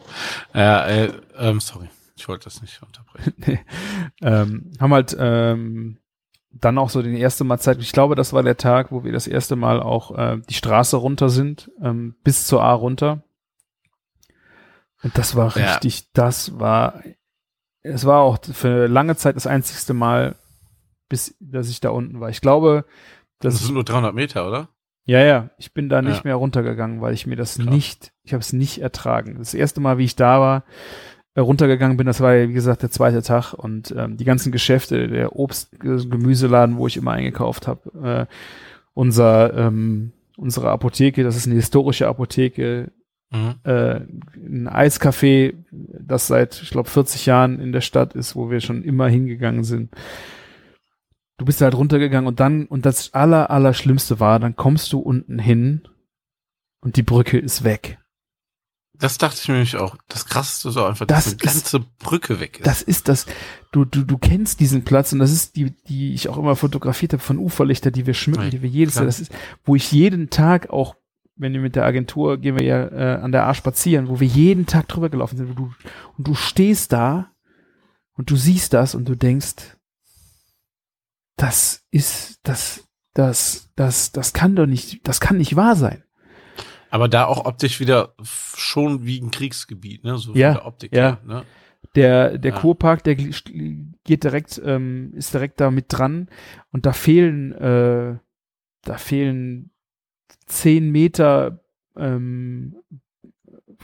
ja 0.53 0.85
äh, 0.87 1.11
ähm, 1.37 1.59
sorry, 1.59 1.89
ich 2.15 2.27
wollte 2.27 2.45
das 2.45 2.61
nicht 2.61 2.81
unterbrechen. 2.81 3.33
nee. 3.45 3.59
Ähm, 4.21 4.71
haben 4.79 4.93
halt 4.93 5.15
ähm, 5.19 5.97
dann 6.59 6.77
auch 6.77 6.89
so 6.89 7.01
den 7.01 7.15
erste 7.15 7.43
Mal 7.43 7.59
Zeit. 7.59 7.79
Ich 7.79 7.91
glaube, 7.91 8.15
das 8.15 8.33
war 8.33 8.43
der 8.43 8.57
Tag, 8.57 8.91
wo 8.91 9.03
wir 9.03 9.11
das 9.11 9.27
erste 9.27 9.55
Mal 9.55 9.81
auch 9.81 10.17
äh, 10.17 10.37
die 10.49 10.53
Straße 10.53 10.97
runter 10.97 11.29
sind, 11.29 11.71
ähm, 11.81 12.15
bis 12.23 12.47
zur 12.47 12.63
A 12.63 12.73
runter. 12.73 13.23
Und 15.03 15.17
das 15.17 15.35
war 15.35 15.55
Ja. 15.57 15.65
richtig, 15.73 16.11
das 16.13 16.59
war, 16.59 17.01
es 17.83 18.05
war 18.05 18.21
auch 18.21 18.39
für 18.43 18.87
lange 18.87 19.15
Zeit 19.15 19.35
das 19.35 19.47
einzigste 19.47 19.93
Mal, 19.93 20.35
bis 21.09 21.35
dass 21.39 21.69
ich 21.69 21.79
da 21.79 21.89
unten 21.89 22.19
war. 22.19 22.29
Ich 22.29 22.41
glaube, 22.41 22.85
Das, 23.39 23.55
dass 23.55 23.65
sind 23.65 23.75
nur 23.75 23.83
300 23.83 24.13
Meter, 24.15 24.47
oder? 24.47 24.69
ja, 25.05 25.21
ja, 25.21 25.49
ich 25.57 25.73
bin 25.73 25.87
da 25.87 26.01
nicht 26.01 26.17
Ja. 26.17 26.21
mehr 26.25 26.35
runtergegangen, 26.35 26.99
weil 27.01 27.13
ich 27.13 27.27
mir 27.27 27.35
das 27.37 27.55
Krass. 27.57 27.65
nicht, 27.65 28.11
ich 28.23 28.33
habe 28.33 28.41
es 28.41 28.51
nicht 28.51 28.79
ertragen. 28.81 29.35
Das 29.37 29.53
erste 29.53 29.79
Mal, 29.79 29.97
wie 29.97 30.03
ich 30.05 30.15
da 30.17 30.41
war, 30.41 30.63
runtergegangen 31.43 31.97
bin, 31.97 32.07
das 32.07 32.19
war 32.21 32.33
ja, 32.35 32.49
wie 32.49 32.53
gesagt, 32.53 32.81
der 32.81 32.91
zweite 32.91 33.21
Tag 33.21 33.53
und 33.53 33.93
ähm, 33.97 34.17
die 34.17 34.25
ganzen 34.25 34.51
Geschäfte, 34.51 35.07
der 35.07 35.35
Obst, 35.35 35.79
Ge- 35.79 36.07
Gemüseladen, 36.09 36.77
wo 36.77 36.87
ich 36.87 36.97
immer 36.97 37.11
eingekauft 37.11 37.67
habe, 37.67 38.27
äh, 38.29 38.33
unser, 38.93 39.53
ähm, 39.55 40.11
unsere 40.37 40.69
Apotheke, 40.71 41.23
das 41.23 41.35
ist 41.35 41.45
eine 41.45 41.55
historische 41.55 42.07
Apotheke, 42.07 42.91
Mhm. 43.29 43.55
äh, 43.65 43.95
ein 44.35 44.69
Eiscafé, 44.69 45.53
das 45.69 46.27
seit, 46.27 46.61
ich 46.61 46.69
glaube, 46.69 46.89
40 46.89 47.25
Jahren 47.25 47.59
in 47.59 47.73
der 47.73 47.81
Stadt 47.81 48.13
ist, 48.15 48.37
wo 48.37 48.49
wir 48.49 48.61
schon 48.61 48.83
immer 48.83 49.09
hingegangen 49.09 49.65
sind. 49.65 49.91
Du 51.37 51.43
bist 51.43 51.59
halt 51.59 51.75
runtergegangen 51.75 52.25
und 52.25 52.39
dann, 52.39 52.67
und 52.67 52.85
das 52.85 53.13
aller, 53.13 53.51
aller 53.51 53.73
Schlimmste 53.73 54.21
war, 54.21 54.39
dann 54.39 54.55
kommst 54.55 54.93
du 54.93 54.99
unten 54.99 55.39
hin 55.39 55.81
und 56.79 56.95
die 56.95 57.03
Brücke 57.03 57.37
ist 57.37 57.65
weg. 57.65 57.99
Das 58.99 59.17
dachte 59.17 59.37
ich 59.41 59.47
mir 59.47 59.55
nämlich 59.55 59.75
auch. 59.75 59.95
Das 60.07 60.25
krasseste 60.25 60.69
ist 60.69 60.77
auch 60.77 60.87
einfach, 60.87 61.05
Das 61.05 61.25
dass 61.25 61.37
die 61.37 61.45
ist- 61.45 61.53
ganze 61.53 61.79
Brücke 61.99 62.39
weg 62.39 62.57
ist. 62.59 62.65
Das 62.67 62.81
ist 62.81 63.07
das, 63.07 63.25
du, 63.71 63.85
du, 63.85 64.03
du 64.03 64.17
kennst 64.17 64.59
diesen 64.59 64.83
Platz 64.83 65.13
und 65.13 65.19
das 65.19 65.31
ist 65.31 65.55
die, 65.55 65.71
die 65.87 66.13
ich 66.13 66.29
auch 66.29 66.37
immer 66.37 66.55
fotografiert 66.55 67.13
habe 67.13 67.21
von 67.21 67.37
Uferlichter, 67.37 67.91
die 67.91 68.05
wir 68.07 68.13
schmücken, 68.15 68.49
die 68.49 68.61
wir 68.61 68.69
jedes. 68.69 68.95
Jahr, 68.95 69.05
das 69.05 69.19
ist, 69.19 69.31
wo 69.65 69.75
ich 69.75 69.91
jeden 69.91 70.29
Tag 70.31 70.69
auch, 70.71 70.95
wenn 71.35 71.53
wir 71.53 71.59
mit 71.61 71.75
der 71.75 71.85
Agentur 71.85 72.37
gehen 72.39 72.57
wir 72.57 72.65
ja 72.65 72.87
äh, 72.87 73.21
an 73.21 73.31
der 73.31 73.45
A 73.45 73.53
spazieren, 73.53 74.07
wo 74.09 74.19
wir 74.19 74.27
jeden 74.27 74.65
Tag 74.65 74.87
drüber 74.87 75.09
gelaufen 75.09 75.37
sind, 75.37 75.49
wo 75.49 75.53
du, 75.53 75.71
und 76.17 76.27
du 76.27 76.33
stehst 76.33 76.91
da 76.91 77.29
und 78.13 78.31
du 78.31 78.35
siehst 78.35 78.73
das 78.73 78.95
und 78.95 79.05
du 79.07 79.15
denkst, 79.15 79.75
das 81.35 81.83
ist, 81.91 82.39
das, 82.43 82.83
das, 83.13 83.69
das, 83.75 84.11
das 84.11 84.33
kann 84.33 84.55
doch 84.55 84.65
nicht, 84.65 85.07
das 85.07 85.19
kann 85.19 85.37
nicht 85.37 85.55
wahr 85.55 85.75
sein. 85.75 86.03
Aber 86.89 87.07
da 87.07 87.25
auch 87.25 87.45
optisch 87.45 87.79
wieder 87.79 88.13
schon 88.23 89.05
wie 89.05 89.19
ein 89.19 89.31
Kriegsgebiet, 89.31 90.03
ne? 90.03 90.17
So 90.17 90.33
Ja, 90.33 90.53
von 90.53 90.61
der 90.61 90.67
Optik 90.67 90.95
ja. 90.95 91.01
her, 91.03 91.19
ne? 91.25 91.43
Der, 91.95 92.37
der 92.37 92.51
Ja. 92.53 92.59
Kurpark, 92.59 93.03
der 93.03 93.15
geht 93.15 94.23
direkt, 94.23 94.61
ähm, 94.63 95.13
ist 95.13 95.33
direkt 95.33 95.59
da 95.59 95.71
mit 95.71 95.85
dran 95.89 96.29
und 96.71 96.85
da 96.85 96.93
fehlen, 96.93 97.51
äh, 97.53 98.17
da 98.83 98.97
fehlen 98.97 99.71
zehn 100.45 100.91
Meter 100.91 101.59
ähm, 101.95 102.75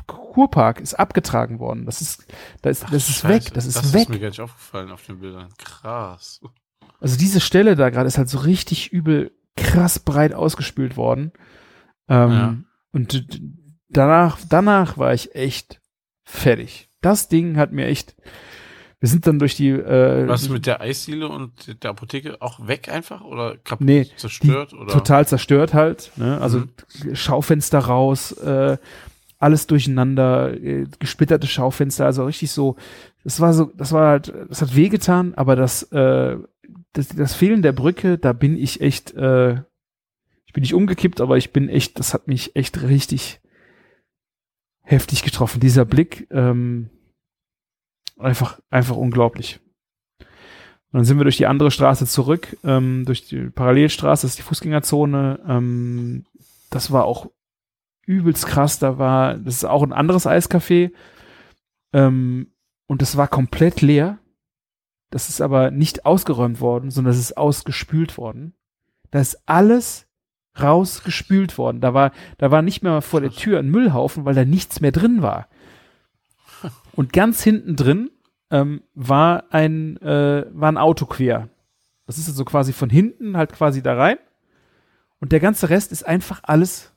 Kurpark 0.08 0.80
ist 0.82 0.96
abgetragen 0.96 1.60
worden. 1.60 1.86
Das 1.86 2.02
ist, 2.02 2.26
da 2.62 2.70
ist, 2.70 2.84
Ach, 2.86 2.90
das 2.92 3.10
ist 3.10 3.20
Scheiße, 3.20 3.48
weg, 3.48 3.54
das 3.54 3.66
ist 3.66 3.78
das 3.78 3.94
weg. 3.94 4.02
ist 4.04 4.10
mir 4.10 4.20
gar 4.20 4.28
nicht 4.30 4.42
aufgefallen 4.42 4.92
auf 4.92 5.06
den 5.06 5.20
Bildern. 5.20 5.50
Krass. 5.58 6.42
Also 7.00 7.18
diese 7.18 7.40
Stelle 7.40 7.76
da 7.76 7.90
gerade 7.90 8.08
ist 8.08 8.18
halt 8.18 8.30
so 8.30 8.40
richtig 8.40 8.92
übel 8.92 9.32
krass 9.56 10.00
breit 10.00 10.34
ausgespült 10.34 10.98
worden. 10.98 11.32
Ähm, 12.08 12.32
Ja. 12.32 12.58
Und 12.94 13.42
danach, 13.90 14.38
danach 14.50 14.98
war 14.98 15.14
ich 15.14 15.36
echt 15.36 15.82
fertig. 16.24 16.90
Das 17.02 17.28
Ding 17.28 17.58
hat 17.58 17.72
mir 17.74 17.88
echt. 17.88 18.16
Wir 19.00 19.10
sind 19.10 19.28
dann 19.28 19.38
durch 19.40 19.56
die. 19.58 19.70
Äh, 19.72 20.28
Was 20.30 20.48
mit 20.48 20.66
der 20.66 20.80
Eisdiele 20.80 21.28
und 21.28 21.84
der 21.84 21.90
Apotheke 21.90 22.42
auch 22.42 22.66
weg 22.68 22.88
einfach 22.88 23.22
oder 23.22 23.58
kaputt 23.58 23.86
Nee, 23.86 24.08
zerstört 24.16 24.74
oder? 24.74 24.88
total 24.94 25.28
zerstört 25.28 25.74
halt. 25.74 26.12
Ne? 26.16 26.40
Also 26.40 26.60
Mhm. 26.60 27.16
Schaufenster 27.16 27.80
raus, 27.80 28.32
äh, 28.34 28.78
alles 29.40 29.68
durcheinander, 29.68 30.54
äh, 30.54 30.86
gesplitterte 31.00 31.48
Schaufenster, 31.48 32.06
also 32.06 32.24
richtig 32.26 32.52
so. 32.52 32.78
Das 33.26 33.42
war 33.42 33.54
so, 33.54 33.72
das 33.76 33.92
war 33.92 34.08
halt, 34.08 34.34
das 34.48 34.62
hat 34.62 34.74
wehgetan, 34.76 35.34
aber 35.36 35.58
das, 35.58 35.84
äh, 35.92 36.38
das, 36.94 37.10
das 37.10 37.34
Fehlen 37.34 37.62
der 37.62 37.74
Brücke, 37.74 38.18
da 38.18 38.32
bin 38.32 38.56
ich 38.56 38.80
echt, 38.80 39.14
äh, 39.16 39.58
bin 40.54 40.62
nicht 40.62 40.74
umgekippt, 40.74 41.20
aber 41.22 41.38
ich 41.38 41.52
bin 41.52 41.70
echt, 41.70 42.00
das 42.00 42.14
hat 42.14 42.28
mich 42.28 42.56
echt 42.56 42.82
richtig 42.84 43.42
heftig 44.82 45.24
getroffen. 45.24 45.60
Dieser 45.60 45.86
Blick, 45.86 46.28
ähm, 46.32 46.90
einfach, 48.18 48.60
einfach 48.70 48.96
unglaublich. 48.96 49.60
Und 50.20 51.00
dann 51.00 51.06
sind 51.06 51.18
wir 51.18 51.24
durch 51.24 51.38
die 51.38 51.48
andere 51.48 51.72
Straße 51.72 52.06
zurück, 52.06 52.56
ähm, 52.64 53.04
durch 53.06 53.28
die 53.28 53.50
Parallelstraße, 53.50 54.24
das 54.24 54.34
ist 54.34 54.38
die 54.38 54.44
Fußgängerzone. 54.44 55.40
Ähm, 55.48 56.26
das 56.70 56.92
war 56.92 57.06
auch 57.06 57.32
übelst 58.06 58.46
krass. 58.46 58.78
Da 58.78 59.00
war, 59.00 59.36
das 59.38 59.56
ist 59.56 59.66
auch 59.66 59.82
ein 59.82 59.94
anderes 59.94 60.28
Eiscafé. 60.28 60.92
Ähm, 61.94 62.52
und 62.88 63.02
das 63.02 63.18
war 63.18 63.28
komplett 63.28 63.82
leer. 63.82 64.20
Das 65.10 65.30
ist 65.30 65.42
aber 65.42 65.72
nicht 65.72 66.06
ausgeräumt 66.06 66.60
worden, 66.60 66.92
sondern 66.92 67.14
es 67.14 67.20
ist 67.20 67.38
ausgespült 67.38 68.18
worden. 68.18 68.54
Da 69.12 69.20
ist 69.20 69.48
alles 69.48 70.08
rausgespült 70.60 71.58
worden. 71.58 71.82
Da 71.82 71.94
war, 71.94 72.12
da 72.38 72.52
war 72.52 72.62
nicht 72.62 72.84
mehr 72.84 73.02
vor 73.02 73.22
der 73.22 73.32
Tür 73.32 73.60
ein 73.60 73.70
Müllhaufen, 73.70 74.26
weil 74.26 74.36
da 74.36 74.46
nichts 74.46 74.82
mehr 74.82 74.92
drin 74.92 75.22
war. 75.22 75.48
Und 76.94 77.14
ganz 77.14 77.44
hinten 77.44 77.76
drin 77.76 78.12
ähm, 78.52 78.84
war 78.94 79.46
ein 79.50 79.98
äh, 79.98 80.46
war 80.52 80.72
ein 80.72 80.78
Auto 80.78 81.06
quer. 81.06 81.50
Das 82.06 82.18
ist 82.18 82.28
also 82.28 82.46
quasi 82.46 82.74
von 82.74 82.90
hinten 82.90 83.38
halt 83.38 83.54
quasi 83.54 83.82
da 83.82 83.96
rein. 83.96 84.18
Und 85.20 85.32
der 85.32 85.40
ganze 85.40 85.70
Rest 85.70 85.92
ist 85.92 86.06
einfach 86.06 86.42
alles. 86.44 86.93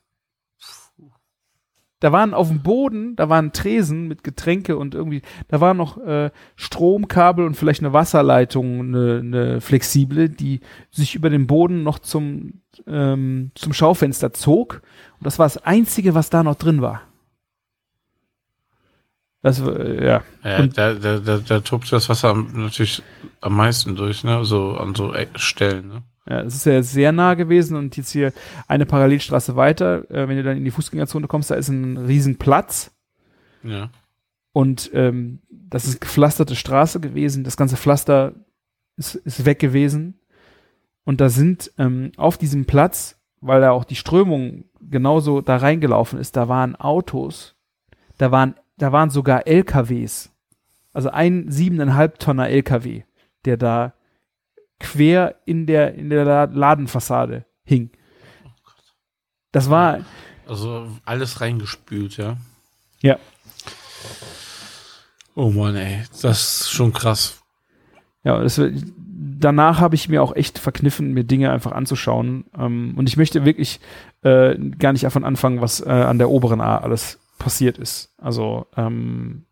Da 2.01 2.13
waren 2.13 2.35
auf 2.35 2.49
dem 2.49 2.63
Boden, 2.63 3.17
da 3.17 3.31
waren 3.31 3.53
Tresen 3.53 4.07
mit 4.07 4.23
Getränke 4.23 4.77
und 4.77 4.95
irgendwie, 4.95 5.23
da 5.49 5.63
war 5.63 5.73
noch 5.73 5.97
äh, 5.99 6.31
Stromkabel 6.55 7.47
und 7.47 7.55
vielleicht 7.57 7.81
eine 7.81 7.95
Wasserleitung, 7.95 8.81
eine, 8.81 9.19
eine 9.21 9.61
flexible, 9.63 10.29
die 10.29 10.61
sich 10.91 11.15
über 11.15 11.31
den 11.31 11.47
Boden 11.47 11.83
noch 11.83 11.99
zum, 11.99 12.61
ähm, 12.87 13.51
zum 13.55 13.73
Schaufenster 13.73 14.35
zog. 14.35 14.83
Und 15.19 15.25
das 15.27 15.39
war 15.39 15.47
das 15.47 15.57
Einzige, 15.59 16.15
was 16.15 16.29
da 16.29 16.43
noch 16.43 16.57
drin 16.57 16.83
war. 16.83 17.01
Das 19.43 19.65
war, 19.65 19.79
äh, 19.79 20.05
ja. 20.05 20.23
Ja, 20.45 20.59
Und- 20.59 20.77
da, 20.77 20.93
da, 20.95 21.19
da, 21.19 21.39
da 21.39 21.61
tobt 21.61 21.91
das 21.93 22.09
Wasser 22.09 22.29
am, 22.31 22.51
natürlich 22.65 23.03
am 23.41 23.57
meisten 23.57 23.97
durch, 23.97 24.25
ne? 24.25 24.45
So 24.45 24.77
an 24.77 24.95
so 24.95 25.15
Stellen, 25.37 25.89
ne? 25.89 26.03
Ja, 26.29 26.41
es 26.41 26.55
ist 26.57 26.67
ja 26.67 26.83
sehr 26.83 27.13
nah 27.13 27.35
gewesen 27.35 27.77
und 27.77 27.97
jetzt 27.97 28.11
hier 28.11 28.33
eine 28.67 28.87
Parallelstraße 28.87 29.55
weiter, 29.57 30.11
äh, 30.11 30.29
wenn 30.29 30.37
du 30.37 30.43
dann 30.43 30.57
in 30.57 30.65
die 30.65 30.71
Fußgängerzone 30.71 31.29
kommst, 31.29 31.51
da 31.51 31.55
ist 31.55 31.69
ein 31.69 31.97
riesen 31.97 32.37
Platz 32.37 32.91
Ja. 33.63 33.91
und 34.53 34.91
ähm, 34.93 35.41
das 35.49 35.85
ist 35.87 36.01
gepflasterte 36.01 36.57
Straße 36.57 37.01
gewesen. 37.01 37.45
Das 37.45 37.57
ganze 37.57 37.77
Pflaster 37.77 38.33
ist, 38.97 39.15
ist 39.17 39.45
weg 39.45 39.59
gewesen. 39.59 40.21
Und 41.05 41.21
da 41.21 41.29
sind 41.29 41.73
ähm, 41.79 42.13
auf 42.17 42.39
diesem 42.39 42.65
Platz, 42.67 43.19
weil 43.41 43.61
da 43.61 43.71
auch 43.73 43.85
die 43.85 43.97
Strömung 43.97 44.65
genauso 44.81 45.41
da 45.41 45.57
reingelaufen 45.57 46.19
ist, 46.19 46.37
da 46.37 46.49
waren 46.49 46.75
Autos, 46.77 47.55
da 48.19 48.31
waren, 48.33 48.55
da 48.79 48.91
waren 48.93 49.11
sogar 49.11 49.47
LKWs, 49.47 50.31
also 50.93 51.11
ein 51.11 51.51
siebeneinhalb 51.51 52.19
Tonner 52.19 52.49
LKW, 52.49 53.03
der 53.45 53.57
da 53.57 53.93
quer 54.81 55.37
in 55.45 55.67
der, 55.67 55.95
in 55.95 56.11
der 56.11 56.25
La- 56.25 56.45
Ladenfassade 56.45 57.45
hing. 57.65 57.91
Das 59.53 59.71
war, 59.71 60.01
Also 60.47 60.89
alles 61.05 61.41
reingespült, 61.41 62.17
ja. 62.19 62.37
Ja. 63.03 63.19
Oh 65.35 65.51
Mann, 65.51 65.77
ey, 65.77 66.03
das 66.23 66.61
ist 66.63 66.71
schon 66.71 66.93
krass. 66.93 67.41
ja, 68.25 68.43
das, 68.43 68.61
danach 69.39 69.81
habe 69.81 69.95
ich 69.95 70.09
mir 70.09 70.23
auch 70.23 70.35
echt 70.35 70.59
verkniffen, 70.59 71.13
mir 71.13 71.25
Dinge 71.25 71.51
einfach 71.51 71.73
anzuschauen. 71.73 72.45
Ähm, 72.59 72.95
und 72.97 73.09
ich 73.09 73.17
möchte 73.17 73.45
wirklich 73.45 73.81
äh, 74.23 74.57
gar 74.79 74.93
nicht 74.93 75.05
davon 75.05 75.25
anfangen, 75.25 75.61
was 75.61 75.81
äh, 75.81 75.91
an 75.91 76.19
der 76.19 76.31
oberen 76.31 76.61
A 76.61 76.79
alles 76.79 77.19
passiert 77.39 77.77
ist. 77.79 78.15
Also, 78.19 78.67
ähm, 78.77 79.45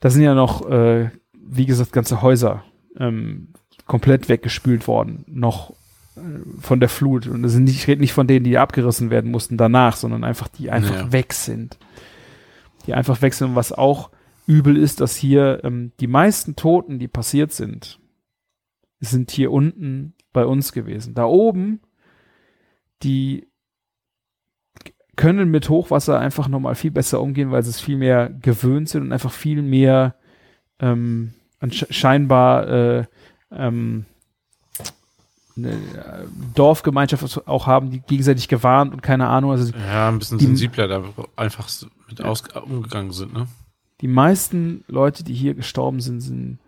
da 0.00 0.10
sind 0.10 0.22
ja 0.22 0.34
noch, 0.34 0.68
äh, 0.70 1.10
wie 1.32 1.64
gesagt, 1.66 1.92
ganze 1.92 2.20
Häuser 2.20 2.62
ähm, 2.98 3.54
komplett 3.86 4.28
weggespült 4.28 4.86
worden, 4.88 5.24
noch 5.28 5.70
äh, 6.16 6.20
von 6.60 6.80
der 6.80 6.88
Flut. 6.88 7.26
Und 7.26 7.42
das 7.42 7.52
sind 7.52 7.64
nicht, 7.64 7.76
ich 7.76 7.86
rede 7.88 8.00
nicht 8.00 8.12
von 8.12 8.26
denen, 8.26 8.44
die 8.44 8.58
abgerissen 8.58 9.10
werden 9.10 9.30
mussten 9.30 9.56
danach, 9.56 9.96
sondern 9.96 10.24
einfach 10.24 10.48
die 10.48 10.70
einfach 10.70 10.94
Ja. 10.96 11.12
weg 11.12 11.32
sind. 11.32 11.78
Die 12.86 12.94
einfach 12.94 13.22
weg 13.22 13.34
sind. 13.34 13.48
Und 13.50 13.56
was 13.56 13.72
auch 13.72 14.10
übel 14.46 14.76
ist, 14.76 15.00
dass 15.00 15.16
hier 15.16 15.60
ähm, 15.64 15.92
die 16.00 16.06
meisten 16.06 16.56
Toten, 16.56 16.98
die 16.98 17.08
passiert 17.08 17.52
sind, 17.52 17.98
sind 19.00 19.30
hier 19.30 19.50
unten 19.52 20.14
bei 20.32 20.44
uns 20.46 20.72
gewesen. 20.72 21.14
Da 21.14 21.24
oben, 21.24 21.80
die 23.02 23.46
können 25.16 25.50
mit 25.50 25.68
Hochwasser 25.68 26.18
einfach 26.20 26.48
nochmal 26.48 26.74
viel 26.74 26.90
besser 26.90 27.20
umgehen, 27.20 27.50
weil 27.50 27.62
sie 27.62 27.70
es 27.70 27.80
viel 27.80 27.96
mehr 27.96 28.28
gewöhnt 28.30 28.88
sind 28.88 29.02
und 29.02 29.12
einfach 29.12 29.32
viel 29.32 29.62
mehr 29.62 30.14
ähm, 30.78 31.32
scheinbar 31.70 32.68
äh, 32.68 33.04
ähm, 33.50 34.04
eine 35.56 35.70
äh, 35.72 36.26
Dorfgemeinschaft 36.54 37.46
auch 37.48 37.66
haben, 37.66 37.90
die 37.90 38.00
gegenseitig 38.00 38.48
gewarnt 38.48 38.92
und 38.92 39.02
keine 39.02 39.28
Ahnung. 39.28 39.52
Also 39.52 39.72
Ja, 39.76 40.08
ein 40.08 40.18
bisschen 40.18 40.38
Die- 40.38 40.44
sensibler 40.46 40.86
da 40.88 41.02
einfach 41.36 41.68
mit 42.08 42.22
aus, 42.22 42.42
umgegangen 42.64 43.12
sind, 43.12 43.32
ne? 43.32 43.46
die 44.02 44.08
meisten 44.08 44.84
Leute, 44.88 45.24
die 45.24 45.32
hier 45.32 45.54
gestorben 45.54 46.00
sind, 46.00 46.20
sind 46.20 46.58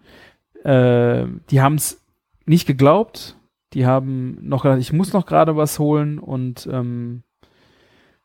äh, 0.64 1.26
die 1.50 1.60
haben 1.60 1.74
es 1.76 2.00
nicht 2.46 2.66
geglaubt. 2.66 3.36
Die 3.74 3.84
haben 3.84 4.38
noch 4.40 4.62
gedacht, 4.62 4.80
ich 4.80 4.94
muss 4.94 5.12
noch 5.12 5.26
gerade 5.26 5.54
was 5.56 5.78
holen 5.78 6.18
und 6.18 6.66
ähm, 6.72 7.22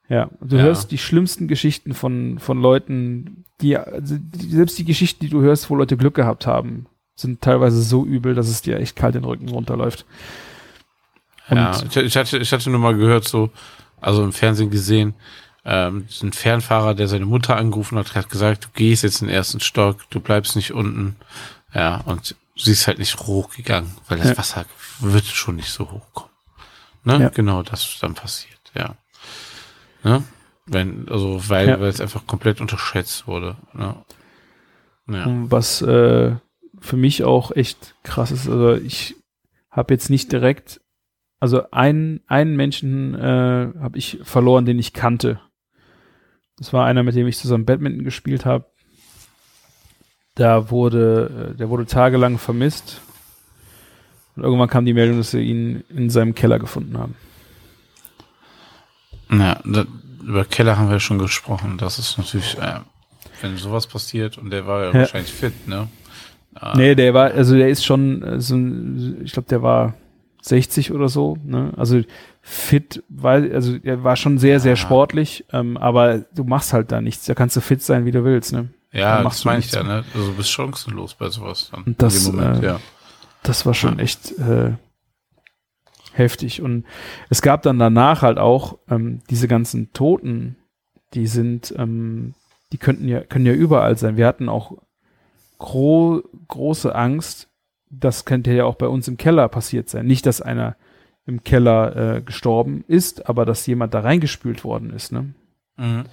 ja, 0.08 0.30
du 0.42 0.56
Ja. 0.56 0.64
hörst 0.64 0.92
die 0.92 0.98
schlimmsten 0.98 1.50
Geschichten 1.50 1.94
von, 1.94 2.40
von 2.40 2.62
Leuten, 2.62 3.44
die, 3.60 3.76
also 3.78 4.16
die, 4.18 4.50
selbst 4.50 4.80
die 4.80 4.86
Geschichten, 4.86 5.20
die 5.26 5.30
du 5.30 5.42
hörst, 5.42 5.70
wo 5.70 5.76
Leute 5.76 5.98
Glück 5.98 6.16
gehabt 6.16 6.48
haben, 6.48 6.86
sind 7.16 7.42
teilweise 7.42 7.82
so 7.82 8.06
übel, 8.06 8.36
dass 8.36 8.48
es 8.48 8.62
dir 8.62 8.80
echt 8.80 8.96
kalt 8.96 9.16
den 9.16 9.24
Rücken 9.26 9.50
runterläuft. 9.50 10.06
Und 11.50 11.58
ja, 11.58 11.72
ich, 11.84 11.96
ich, 11.96 12.18
hatte, 12.18 12.38
ich 12.38 12.52
hatte 12.52 12.70
nur 12.70 12.80
mal 12.80 12.96
gehört, 12.96 13.28
so, 13.28 13.52
also 14.02 14.24
im 14.24 14.34
Fernsehen 14.34 14.70
gesehen, 14.70 15.14
ähm, 15.66 16.08
ein 16.22 16.34
Fernfahrer, 16.34 16.94
der 16.96 17.08
seine 17.08 17.26
Mutter 17.26 17.56
angerufen 17.56 17.98
hat, 17.98 18.16
hat 18.16 18.30
gesagt, 18.30 18.66
du 18.66 18.68
gehst 18.74 19.04
jetzt 19.04 19.22
in 19.22 19.28
den 19.28 19.36
ersten 19.36 19.60
Stock, 19.60 20.10
du 20.10 20.20
bleibst 20.20 20.56
nicht 20.56 20.74
unten. 20.74 21.16
Ja, 21.74 21.98
und 22.06 22.36
sie 22.56 22.72
ist 22.72 22.88
halt 22.88 23.00
nicht 23.00 23.18
hochgegangen, 23.20 23.92
weil 24.08 24.18
das 24.18 24.30
Ja. 24.30 24.38
Wasser 24.38 24.66
wird 25.00 25.26
schon 25.26 25.56
nicht 25.56 25.70
so 25.72 25.90
hochkommen. 25.90 26.32
Ne? 27.04 27.20
Ja. 27.22 27.30
Genau, 27.30 27.64
das 27.64 27.84
ist 27.86 28.04
dann 28.04 28.14
passiert, 28.14 28.60
ja. 28.76 28.96
Ne? 30.04 30.24
Wenn, 30.66 31.08
also, 31.10 31.42
weil, 31.50 31.68
Ja. 31.68 31.80
weil 31.80 31.90
es 31.90 32.02
einfach 32.02 32.26
komplett 32.28 32.62
unterschätzt 32.62 33.28
wurde. 33.28 33.58
Ne? 33.74 33.96
Ja. 35.08 35.26
Was 35.28 35.82
äh, 35.82 36.36
für 36.84 36.98
mich 36.98 37.24
auch 37.24 37.52
echt 37.52 37.96
krass 38.04 38.32
ist, 38.32 38.48
also 38.50 38.74
ich 38.76 39.16
habe 39.72 39.94
jetzt 39.94 40.10
nicht 40.10 40.32
direkt, 40.32 40.82
also 41.40 41.72
einen, 41.72 42.22
einen 42.28 42.56
Menschen 42.56 43.16
äh, 43.16 43.70
habe 43.80 43.98
ich 43.98 44.20
verloren, 44.24 44.66
den 44.66 44.80
ich 44.80 44.94
kannte. 44.94 45.40
Das 46.58 46.74
war 46.74 46.86
einer, 46.86 47.04
mit 47.04 47.16
dem 47.16 47.26
ich 47.28 47.38
zusammen 47.38 47.66
Badminton 47.66 48.04
gespielt 48.04 48.46
habe. 48.46 48.66
Da 50.36 50.70
wurde, 50.72 51.52
äh, 51.54 51.58
der 51.58 51.70
wurde 51.70 51.86
tagelang 51.86 52.38
vermisst. 52.38 53.02
Und 54.36 54.44
irgendwann 54.44 54.70
kam 54.70 54.86
die 54.86 54.94
Meldung, 54.94 55.18
dass 55.18 55.32
sie 55.32 55.42
ihn 55.42 55.84
in 55.90 56.10
seinem 56.10 56.36
Keller 56.36 56.60
gefunden 56.60 56.98
haben. 56.98 57.16
Ja, 59.32 59.60
da, 59.64 59.86
über 60.22 60.46
Keller 60.46 60.78
haben 60.78 60.90
wir 60.90 61.00
schon 61.00 61.20
gesprochen. 61.20 61.78
Das 61.78 61.98
ist 62.00 62.18
natürlich, 62.18 62.58
äh, 62.58 62.80
wenn 63.42 63.58
sowas 63.58 63.88
passiert 63.88 64.38
und 64.38 64.50
der 64.50 64.68
war 64.68 64.84
ja, 64.84 64.88
Ja. 64.92 64.94
wahrscheinlich 65.02 65.32
fit, 65.32 65.68
ne? 65.68 65.88
Ah, 66.56 66.74
Nee, 66.78 66.96
der 66.96 67.14
war, 67.14 67.32
also 67.32 67.56
der 67.56 67.70
ist 67.70 67.84
schon, 67.86 68.22
äh, 68.24 68.40
so, 68.40 68.56
ein- 68.56 69.22
ich 69.24 69.32
glaube, 69.34 69.48
der 69.50 69.62
war 69.62 69.94
60 70.42 70.92
oder 70.92 71.10
so, 71.10 71.38
ne? 71.44 71.74
Also 71.78 72.02
fit, 72.42 73.02
weil, 73.10 73.54
also 73.54 73.76
er 73.84 74.04
war 74.04 74.16
schon 74.16 74.38
sehr, 74.38 74.60
sehr 74.60 74.74
Ah. 74.74 74.78
sportlich, 74.78 75.46
ähm, 75.54 75.78
aber 75.78 76.20
du 76.36 76.44
machst 76.44 76.74
halt 76.74 76.92
da 76.92 77.00
nichts. 77.02 77.26
Da 77.26 77.34
kannst 77.34 77.56
du 77.56 77.62
fit 77.62 77.82
sein, 77.82 78.06
wie 78.06 78.12
du 78.12 78.24
willst, 78.24 78.52
ne? 78.54 78.70
Ja, 78.92 79.16
dann 79.16 79.24
machst 79.24 79.40
das 79.40 79.44
du 79.44 79.50
meine 79.50 79.60
ich 79.60 79.72
ja, 79.72 79.84
ne? 79.84 80.04
Also 80.14 80.28
du 80.32 80.36
bist 80.36 80.52
chancenlos 80.52 81.16
bei 81.16 81.30
sowas 81.30 81.72
dann. 81.74 81.96
Das, 81.98 82.26
in 82.28 82.34
dem 82.34 82.42
Moment, 82.42 82.64
äh, 82.64 82.66
ja. 82.68 82.80
Das 83.44 83.66
war 83.66 83.74
schon 83.74 83.98
echt 84.00 84.38
äh, 84.38 84.74
heftig. 86.14 86.62
Und 86.62 86.86
es 87.30 87.42
gab 87.42 87.62
dann 87.64 87.80
danach 87.80 88.22
halt 88.22 88.38
auch 88.38 88.78
ähm, 88.90 89.22
diese 89.30 89.48
ganzen 89.48 89.92
Toten, 89.94 90.58
die 91.14 91.28
sind, 91.28 91.74
ähm, 91.78 92.34
die 92.72 92.78
könnten 92.78 93.08
ja, 93.08 93.22
können 93.22 93.46
ja 93.46 93.54
überall 93.54 93.98
sein. 93.98 94.18
Wir 94.18 94.28
hatten 94.28 94.50
auch 94.50 94.78
gro 95.64 96.22
große 96.50 96.94
Angst, 96.94 97.48
das 97.90 98.26
könnte 98.26 98.52
ja 98.52 98.66
auch 98.66 98.76
bei 98.76 98.88
uns 98.88 99.08
im 99.08 99.16
Keller 99.18 99.48
passiert 99.48 99.88
sein. 99.90 100.06
Nicht, 100.06 100.26
dass 100.26 100.42
einer 100.42 100.76
im 101.26 101.44
Keller 101.44 101.96
äh, 102.18 102.22
gestorben 102.22 102.84
ist, 102.88 103.30
aber 103.30 103.46
dass 103.46 103.66
jemand 103.66 103.94
da 103.94 104.02
reingespült 104.02 104.66
worden 104.66 104.92
ist, 104.92 105.14
ne? 105.14 105.34
Mhm. 105.78 106.04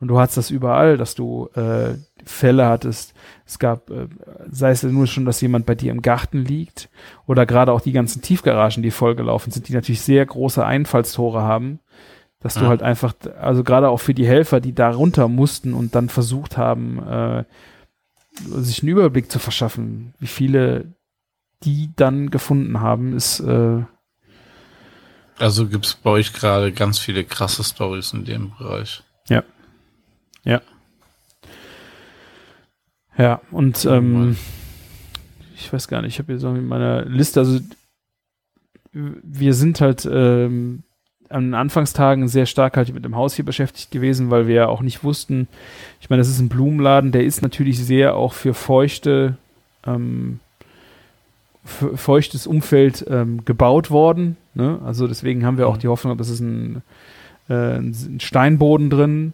Und 0.00 0.08
du 0.08 0.18
hattest 0.18 0.38
das 0.38 0.50
überall, 0.50 0.96
dass 0.96 1.14
du 1.14 1.48
äh, 1.54 1.94
Fälle 2.24 2.66
hattest. 2.66 3.14
Es 3.46 3.58
gab, 3.58 3.90
äh, 3.90 4.08
sei 4.50 4.70
es 4.70 4.82
nur 4.82 5.06
schon, 5.06 5.24
dass 5.26 5.40
jemand 5.40 5.66
bei 5.66 5.74
dir 5.74 5.92
im 5.92 6.02
Garten 6.02 6.38
liegt 6.38 6.88
oder 7.26 7.46
gerade 7.46 7.72
auch 7.72 7.80
die 7.80 7.92
ganzen 7.92 8.22
Tiefgaragen, 8.22 8.82
die 8.82 8.90
vollgelaufen 8.90 9.52
sind, 9.52 9.68
die 9.68 9.72
natürlich 9.74 10.00
sehr 10.00 10.24
große 10.24 10.64
Einfallstore 10.64 11.42
haben, 11.42 11.78
dass 12.40 12.54
du 12.54 12.62
Ja. 12.62 12.68
halt 12.68 12.82
einfach, 12.82 13.14
also 13.40 13.64
gerade 13.64 13.88
auch 13.88 14.00
für 14.00 14.14
die 14.14 14.26
Helfer, 14.26 14.60
die 14.60 14.74
da 14.74 14.90
runter 14.90 15.28
mussten 15.28 15.74
und 15.74 15.94
dann 15.94 16.08
versucht 16.08 16.56
haben, 16.56 16.98
äh, 17.06 17.44
sich 18.38 18.82
einen 18.82 18.90
Überblick 18.90 19.30
zu 19.30 19.38
verschaffen, 19.38 20.14
wie 20.18 20.26
viele 20.26 20.94
die 21.62 21.90
dann 21.96 22.30
gefunden 22.30 22.80
haben, 22.80 23.16
ist 23.16 23.40
äh, 23.40 23.82
Also 25.38 25.66
gibt's 25.68 25.94
bei 25.94 26.10
euch 26.10 26.32
gerade 26.32 26.72
ganz 26.72 26.98
viele 26.98 27.24
krasse 27.24 27.64
Stories 27.64 28.12
in 28.12 28.24
dem 28.24 28.52
Bereich. 28.58 29.02
Ja, 33.16 33.40
und 33.52 33.86
Oh 33.86 33.90
ähm, 33.90 34.12
Mann. 34.12 34.36
ich 35.54 35.72
weiß 35.72 35.86
gar 35.86 36.02
nicht, 36.02 36.14
ich 36.14 36.18
habe 36.18 36.32
hier 36.32 36.40
so 36.40 36.48
in 36.52 36.66
meiner 36.66 37.04
Liste, 37.04 37.40
also 37.40 37.60
wir 38.92 39.54
sind 39.54 39.80
halt 39.80 40.04
ähm, 40.10 40.82
an 41.28 41.44
den 41.44 41.54
Anfangstagen 41.54 42.28
sehr 42.28 42.46
stark 42.46 42.76
halt 42.76 42.92
mit 42.94 43.04
dem 43.04 43.16
Haus 43.16 43.34
hier 43.34 43.44
beschäftigt 43.44 43.90
gewesen, 43.90 44.30
weil 44.30 44.46
wir 44.46 44.54
ja 44.54 44.68
auch 44.68 44.82
nicht 44.82 45.04
wussten, 45.04 45.48
ich 46.00 46.10
meine, 46.10 46.20
das 46.20 46.28
ist 46.28 46.38
ein 46.40 46.48
Blumenladen, 46.48 47.12
der 47.12 47.24
ist 47.24 47.42
natürlich 47.42 47.78
sehr 47.84 48.14
auch 48.16 48.32
für 48.32 48.54
feuchte, 48.54 49.36
ähm, 49.86 50.40
für 51.64 51.96
feuchtes 51.96 52.46
Umfeld 52.46 53.06
ähm, 53.08 53.44
gebaut 53.44 53.90
worden. 53.90 54.36
Ne? 54.54 54.78
Also 54.84 55.08
deswegen 55.08 55.46
haben 55.46 55.58
wir 55.58 55.66
auch 55.66 55.76
Mhm. 55.76 55.80
die 55.80 55.88
Hoffnung, 55.88 56.18
dass 56.18 56.28
es 56.28 56.40
ein, 56.40 56.82
äh, 57.48 57.78
ein 57.78 58.20
Steinboden 58.20 58.90
drin, 58.90 59.32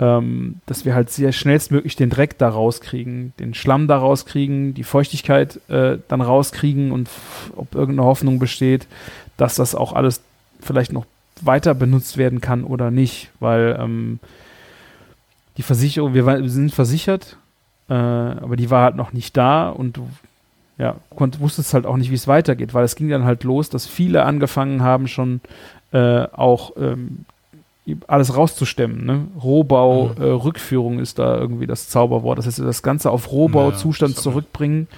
ähm, 0.00 0.56
dass 0.66 0.84
wir 0.84 0.94
halt 0.94 1.10
sehr 1.10 1.30
schnellstmöglich 1.30 1.94
den 1.94 2.10
Dreck 2.10 2.38
da 2.38 2.48
rauskriegen, 2.48 3.32
den 3.38 3.54
Schlamm 3.54 3.86
da 3.86 3.98
rauskriegen, 3.98 4.74
die 4.74 4.82
Feuchtigkeit 4.82 5.60
äh, 5.68 5.98
dann 6.08 6.22
rauskriegen 6.22 6.90
und 6.90 7.08
ob 7.54 7.74
irgendeine 7.74 8.08
Hoffnung 8.08 8.38
besteht, 8.38 8.86
dass 9.36 9.54
das 9.54 9.74
auch 9.74 9.92
alles 9.92 10.22
vielleicht 10.60 10.92
noch 10.92 11.06
weiter 11.46 11.74
benutzt 11.74 12.16
werden 12.16 12.40
kann 12.40 12.64
oder 12.64 12.90
nicht, 12.90 13.30
weil 13.40 13.76
ähm, 13.80 14.18
die 15.56 15.62
Versicherung, 15.62 16.14
wir, 16.14 16.26
war- 16.26 16.40
wir 16.40 16.50
sind 16.50 16.72
versichert, 16.72 17.36
äh, 17.88 17.94
aber 17.94 18.56
die 18.56 18.70
war 18.70 18.84
halt 18.84 18.96
noch 18.96 19.12
nicht 19.12 19.36
da 19.36 19.68
und 19.68 19.96
du 19.96 20.08
ja, 20.78 20.96
konnt, 21.14 21.40
wusstest 21.40 21.74
halt 21.74 21.84
auch 21.84 21.96
nicht, 21.98 22.10
wie 22.10 22.14
es 22.14 22.26
weitergeht, 22.26 22.72
weil 22.72 22.84
es 22.84 22.96
ging 22.96 23.10
dann 23.10 23.24
halt 23.24 23.44
los, 23.44 23.68
dass 23.68 23.86
viele 23.86 24.24
angefangen 24.24 24.82
haben 24.82 25.08
schon 25.08 25.40
äh, 25.92 26.22
auch 26.32 26.72
ähm, 26.78 27.26
alles 28.06 28.34
rauszustemmen. 28.36 29.04
Ne? 29.04 29.26
Rohbau, 29.42 30.14
Mhm. 30.16 30.22
äh, 30.22 30.26
Rückführung 30.30 30.98
ist 31.00 31.18
da 31.18 31.36
irgendwie 31.36 31.66
das 31.66 31.88
Zauberwort. 31.90 32.38
Das 32.38 32.46
heißt, 32.46 32.60
das 32.60 32.82
Ganze 32.82 33.10
auf 33.10 33.30
Rohbauzustand 33.30 34.12
Ja, 34.12 34.16
das 34.16 34.24
hab 34.24 34.30
ich- 34.30 34.32
zurückbringen. 34.32 34.88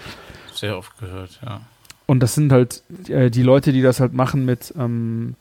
Sehr 0.55 0.78
oft 0.78 0.97
gehört, 1.01 1.40
ja. 1.44 1.62
Und 2.06 2.20
das 2.20 2.35
sind 2.35 2.52
halt 2.52 2.82
äh, 3.09 3.31
die 3.31 3.43
Leute, 3.43 3.73
die 3.73 3.82
das 3.82 3.98
halt 3.98 4.12
machen 4.12 4.44
mit, 4.44 4.73
ähm, 4.78 5.35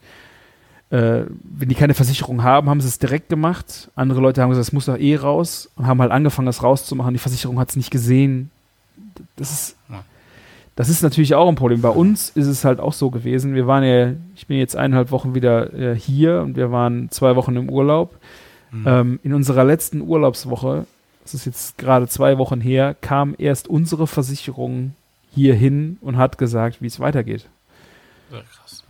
äh, 0.92 1.24
wenn 1.44 1.70
die 1.70 1.76
keine 1.76 1.94
Versicherung 1.94 2.44
haben, 2.44 2.70
haben 2.70 2.82
sie 2.82 2.88
es 2.88 3.00
direkt 3.00 3.30
gemacht. 3.30 3.90
Andere 3.96 4.20
Leute 4.20 4.42
haben 4.42 4.50
gesagt, 4.50 4.68
es 4.68 4.74
muss 4.74 4.86
doch 4.86 4.98
eh 4.98 5.16
raus 5.16 5.70
und 5.78 5.88
haben 5.88 6.02
halt 6.02 6.12
angefangen, 6.12 6.46
das 6.46 6.64
rauszumachen. 6.64 7.14
Die 7.14 7.20
Versicherung 7.20 7.60
hat 7.60 7.70
es 7.70 7.78
nicht 7.78 7.92
gesehen. 7.92 8.52
Das 9.38 9.52
ist, 9.52 9.78
das 10.76 10.90
ist 10.90 11.02
natürlich 11.02 11.34
auch 11.34 11.48
ein 11.48 11.56
Problem. 11.56 11.82
Bei 11.82 11.90
uns 11.90 12.30
ist 12.32 12.48
es 12.48 12.66
halt 12.66 12.82
auch 12.82 12.92
so 12.92 13.10
gewesen. 13.10 13.56
Wir 13.56 13.68
waren 13.68 13.84
ja, 13.86 14.14
ich 14.36 14.48
bin 14.48 14.58
jetzt 14.58 14.76
eineinhalb 14.76 15.12
Wochen 15.12 15.34
wieder 15.34 15.74
äh, 15.74 15.96
hier 15.96 16.42
und 16.42 16.58
wir 16.58 16.72
waren 16.72 17.10
zwei 17.10 17.38
Wochen 17.38 17.56
im 17.56 17.70
Urlaub. 17.70 18.18
Mhm. 18.72 18.84
Ähm, 18.86 19.20
in 19.24 19.34
unserer 19.34 19.64
letzten 19.64 20.02
Urlaubswoche, 20.02 20.86
das 21.24 21.34
ist 21.34 21.46
jetzt 21.46 21.78
gerade 21.78 22.10
zwei 22.10 22.38
Wochen 22.38 22.60
her, 22.60 22.98
kam 23.00 23.34
erst 23.38 23.70
unsere 23.70 24.08
Versicherung 24.08 24.94
hier 25.34 25.56
hin 25.56 25.98
und 26.02 26.18
hat 26.18 26.38
gesagt, 26.38 26.82
wie 26.82 26.88
es 26.88 27.00
weitergeht. 27.00 27.48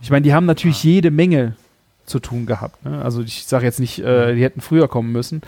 Ich 0.00 0.10
meine, 0.10 0.22
die 0.22 0.34
haben 0.34 0.46
natürlich 0.46 0.82
jede 0.82 1.12
Menge 1.12 1.54
zu 2.06 2.18
tun 2.18 2.46
gehabt. 2.46 2.84
Ne? 2.84 3.00
Also 3.02 3.22
ich 3.22 3.44
sage 3.46 3.64
jetzt 3.64 3.80
nicht, 3.80 3.98
äh, 4.00 4.34
die 4.34 4.42
hätten 4.42 4.60
früher 4.60 4.88
kommen 4.88 5.12
müssen. 5.12 5.42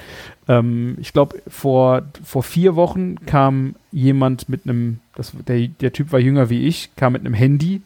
Ähm, 0.48 0.96
ich 1.00 1.12
glaube, 1.12 1.42
vor, 1.48 2.02
vor 2.24 2.42
vier 2.42 2.76
Wochen 2.76 3.16
kam 3.26 3.74
jemand 3.92 4.48
mit 4.48 4.62
einem, 4.64 5.00
das, 5.16 5.32
der, 5.48 5.66
der 5.68 5.92
Typ 5.92 6.12
war 6.12 6.20
jünger 6.20 6.50
wie 6.50 6.66
ich, 6.66 6.94
kam 6.96 7.14
mit 7.14 7.22
einem 7.22 7.34
Handy 7.34 7.82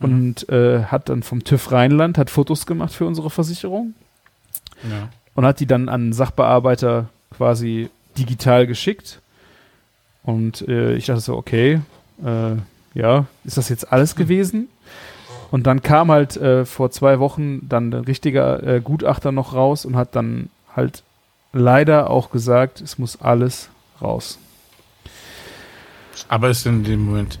und 0.00 0.48
äh, 0.48 0.84
hat 0.84 1.08
dann 1.08 1.22
vom 1.22 1.44
TÜV 1.44 1.72
Rheinland, 1.72 2.16
hat 2.18 2.30
Fotos 2.30 2.66
gemacht 2.66 2.92
für 2.94 3.04
unsere 3.06 3.28
Versicherung 3.30 3.94
Ja. 4.90 5.08
und 5.34 5.44
hat 5.44 5.60
die 5.60 5.66
dann 5.66 5.88
an 5.88 6.12
Sachbearbeiter 6.12 7.10
quasi 7.36 7.90
digital 8.18 8.66
geschickt. 8.66 9.20
Und 10.22 10.66
äh, 10.68 10.94
ich 10.94 11.06
dachte 11.06 11.20
so, 11.20 11.36
okay, 11.36 11.80
äh, 12.24 12.52
ja, 12.94 13.26
ist 13.44 13.56
das 13.56 13.68
jetzt 13.68 13.92
alles 13.92 14.16
gewesen? 14.16 14.68
Und 15.50 15.66
dann 15.66 15.82
kam 15.82 16.10
halt 16.10 16.36
äh, 16.36 16.64
vor 16.64 16.90
zwei 16.90 17.18
Wochen 17.18 17.68
dann 17.68 17.92
ein 17.92 18.04
richtiger 18.04 18.62
äh, 18.62 18.80
Gutachter 18.80 19.32
noch 19.32 19.52
raus 19.54 19.84
und 19.84 19.96
hat 19.96 20.14
dann 20.14 20.48
halt 20.76 21.02
leider 21.52 22.08
auch 22.10 22.30
gesagt, 22.30 22.80
es 22.80 22.98
muss 22.98 23.20
alles 23.20 23.68
raus. 24.00 24.38
Aber 26.28 26.50
ist 26.50 26.66
in 26.66 26.84
dem 26.84 27.04
Moment 27.06 27.38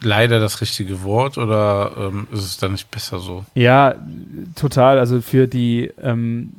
leider 0.00 0.40
das 0.40 0.60
richtige 0.60 1.02
Wort 1.02 1.36
oder 1.38 1.92
ähm, 1.98 2.26
ist 2.32 2.40
es 2.44 2.56
dann 2.56 2.72
nicht 2.72 2.90
besser 2.90 3.18
so? 3.18 3.44
Ja, 3.54 3.94
total. 4.56 4.98
Also 4.98 5.20
für 5.20 5.46
die, 5.46 5.90
ähm, 6.02 6.52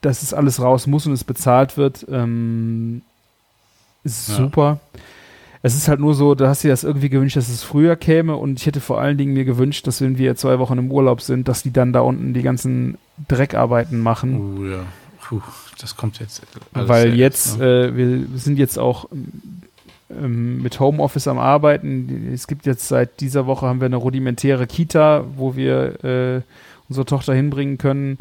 dass 0.00 0.22
es 0.22 0.34
alles 0.34 0.60
raus 0.60 0.86
muss 0.86 1.06
und 1.06 1.12
es 1.12 1.24
bezahlt 1.24 1.76
wird, 1.76 2.06
ähm, 2.10 3.02
ist 4.04 4.28
Ja. 4.30 4.34
super. 4.36 4.80
Es 5.62 5.74
ist 5.74 5.88
halt 5.88 6.00
nur 6.00 6.14
so, 6.14 6.34
da 6.34 6.48
hast 6.48 6.62
du 6.62 6.68
dir 6.68 6.72
das 6.72 6.84
irgendwie 6.84 7.08
gewünscht, 7.08 7.36
dass 7.36 7.48
es 7.48 7.62
früher 7.62 7.96
käme 7.96 8.36
und 8.36 8.60
ich 8.60 8.66
hätte 8.66 8.80
vor 8.80 9.00
allen 9.00 9.18
Dingen 9.18 9.34
mir 9.34 9.44
gewünscht, 9.44 9.86
dass 9.86 10.00
wenn 10.00 10.18
wir 10.18 10.36
zwei 10.36 10.58
Wochen 10.58 10.78
im 10.78 10.90
Urlaub 10.90 11.20
sind, 11.20 11.48
dass 11.48 11.62
die 11.62 11.72
dann 11.72 11.92
da 11.92 12.00
unten 12.00 12.34
die 12.34 12.42
ganzen 12.42 12.98
Dreckarbeiten 13.28 14.00
machen. 14.00 14.58
Oh 14.58 14.64
ja. 14.64 14.80
Puh, 15.20 15.40
das 15.80 15.96
kommt 15.96 16.20
jetzt. 16.20 16.42
Weil 16.72 17.14
jetzt, 17.14 17.58
ne? 17.58 17.86
äh, 17.88 17.96
wir 17.96 18.38
sind 18.38 18.58
jetzt 18.58 18.78
auch 18.78 19.08
ähm, 20.08 20.62
mit 20.62 20.78
Homeoffice 20.78 21.26
am 21.26 21.38
Arbeiten. 21.38 22.30
Es 22.32 22.46
gibt 22.46 22.64
jetzt 22.66 22.86
seit 22.86 23.20
dieser 23.20 23.46
Woche 23.46 23.66
haben 23.66 23.80
wir 23.80 23.86
eine 23.86 23.96
rudimentäre 23.96 24.66
Kita, 24.66 25.24
wo 25.36 25.56
wir 25.56 26.04
äh, 26.04 26.42
unsere 26.88 27.06
Tochter 27.06 27.34
hinbringen 27.34 27.78
können. 27.78 28.18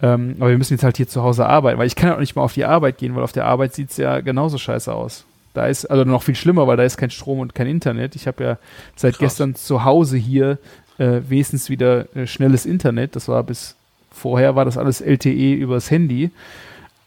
Ähm, 0.00 0.36
aber 0.38 0.50
wir 0.50 0.58
müssen 0.58 0.74
jetzt 0.74 0.84
halt 0.84 0.96
hier 0.96 1.08
zu 1.08 1.22
Hause 1.22 1.46
arbeiten, 1.46 1.78
weil 1.78 1.86
ich 1.86 1.96
kann 1.96 2.10
ja 2.10 2.16
auch 2.16 2.20
nicht 2.20 2.36
mal 2.36 2.42
auf 2.42 2.54
die 2.54 2.64
Arbeit 2.64 2.98
gehen, 2.98 3.14
weil 3.14 3.22
auf 3.22 3.32
der 3.32 3.46
Arbeit 3.46 3.74
sieht 3.74 3.90
es 3.90 3.96
ja 3.96 4.20
genauso 4.20 4.58
scheiße 4.58 4.92
aus. 4.92 5.24
Da 5.56 5.66
ist, 5.66 5.86
also 5.86 6.04
noch 6.04 6.22
viel 6.22 6.34
schlimmer, 6.34 6.66
weil 6.66 6.76
da 6.76 6.82
ist 6.82 6.96
kein 6.96 7.10
Strom 7.10 7.40
und 7.40 7.54
kein 7.54 7.66
Internet. 7.66 8.14
Ich 8.14 8.26
habe 8.26 8.44
ja 8.44 8.58
seit 8.94 9.14
Krass. 9.14 9.20
gestern 9.20 9.54
zu 9.54 9.84
Hause 9.84 10.16
hier 10.16 10.58
äh, 10.98 11.20
wenigstens 11.28 11.70
wieder 11.70 12.14
äh, 12.14 12.26
schnelles 12.26 12.66
Internet. 12.66 13.16
Das 13.16 13.28
war 13.28 13.42
bis 13.42 13.76
vorher 14.10 14.56
war 14.56 14.64
das 14.64 14.76
alles 14.78 15.00
LTE 15.00 15.54
übers 15.54 15.90
Handy. 15.90 16.30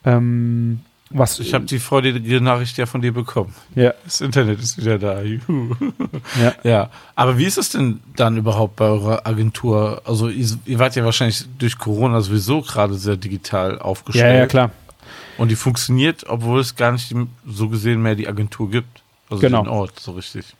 Ähm, 0.05 0.81
was 1.11 1.39
Ich 1.39 1.55
habe 1.55 1.65
die 1.65 1.79
freudige 1.79 2.39
Nachricht 2.39 2.77
ja 2.77 2.85
von 2.85 3.01
dir 3.01 3.11
bekommen. 3.11 3.53
ja, 3.75 3.93
Das 4.03 4.21
Internet 4.21 4.59
ist 4.59 4.77
wieder 4.77 4.99
da. 4.99 5.21
Juhu. 5.21 5.75
ja. 6.39 6.53
Ja, 6.63 6.89
aber 7.15 7.37
wie 7.39 7.45
ist 7.45 7.57
es 7.57 7.69
denn 7.69 7.99
dann 8.15 8.37
überhaupt 8.37 8.75
bei 8.75 8.85
eurer 8.85 9.25
Agentur? 9.25 10.03
Also 10.05 10.29
ihr, 10.29 10.47
ihr 10.65 10.77
wart 10.77 10.95
ja 10.95 11.03
wahrscheinlich 11.03 11.45
durch 11.57 11.79
Corona 11.79 12.21
sowieso 12.21 12.61
gerade 12.61 12.93
sehr 12.93 13.17
digital 13.17 13.73
ja, 13.73 13.81
aufgestellt. 13.81 14.37
ja, 14.37 14.45
klar. 14.45 14.71
Und 15.39 15.49
die 15.49 15.55
funktioniert, 15.55 16.25
obwohl 16.27 16.59
es 16.59 16.75
gar 16.75 16.91
nicht 16.91 17.15
so 17.47 17.69
gesehen 17.69 18.01
mehr 18.01 18.15
die 18.15 18.27
Agentur 18.27 18.69
gibt. 18.69 19.01
Also 19.29 19.41
Genau. 19.41 19.63
den 19.63 19.69
Ort, 19.69 19.99
so 19.99 20.11
richtig. 20.11 20.55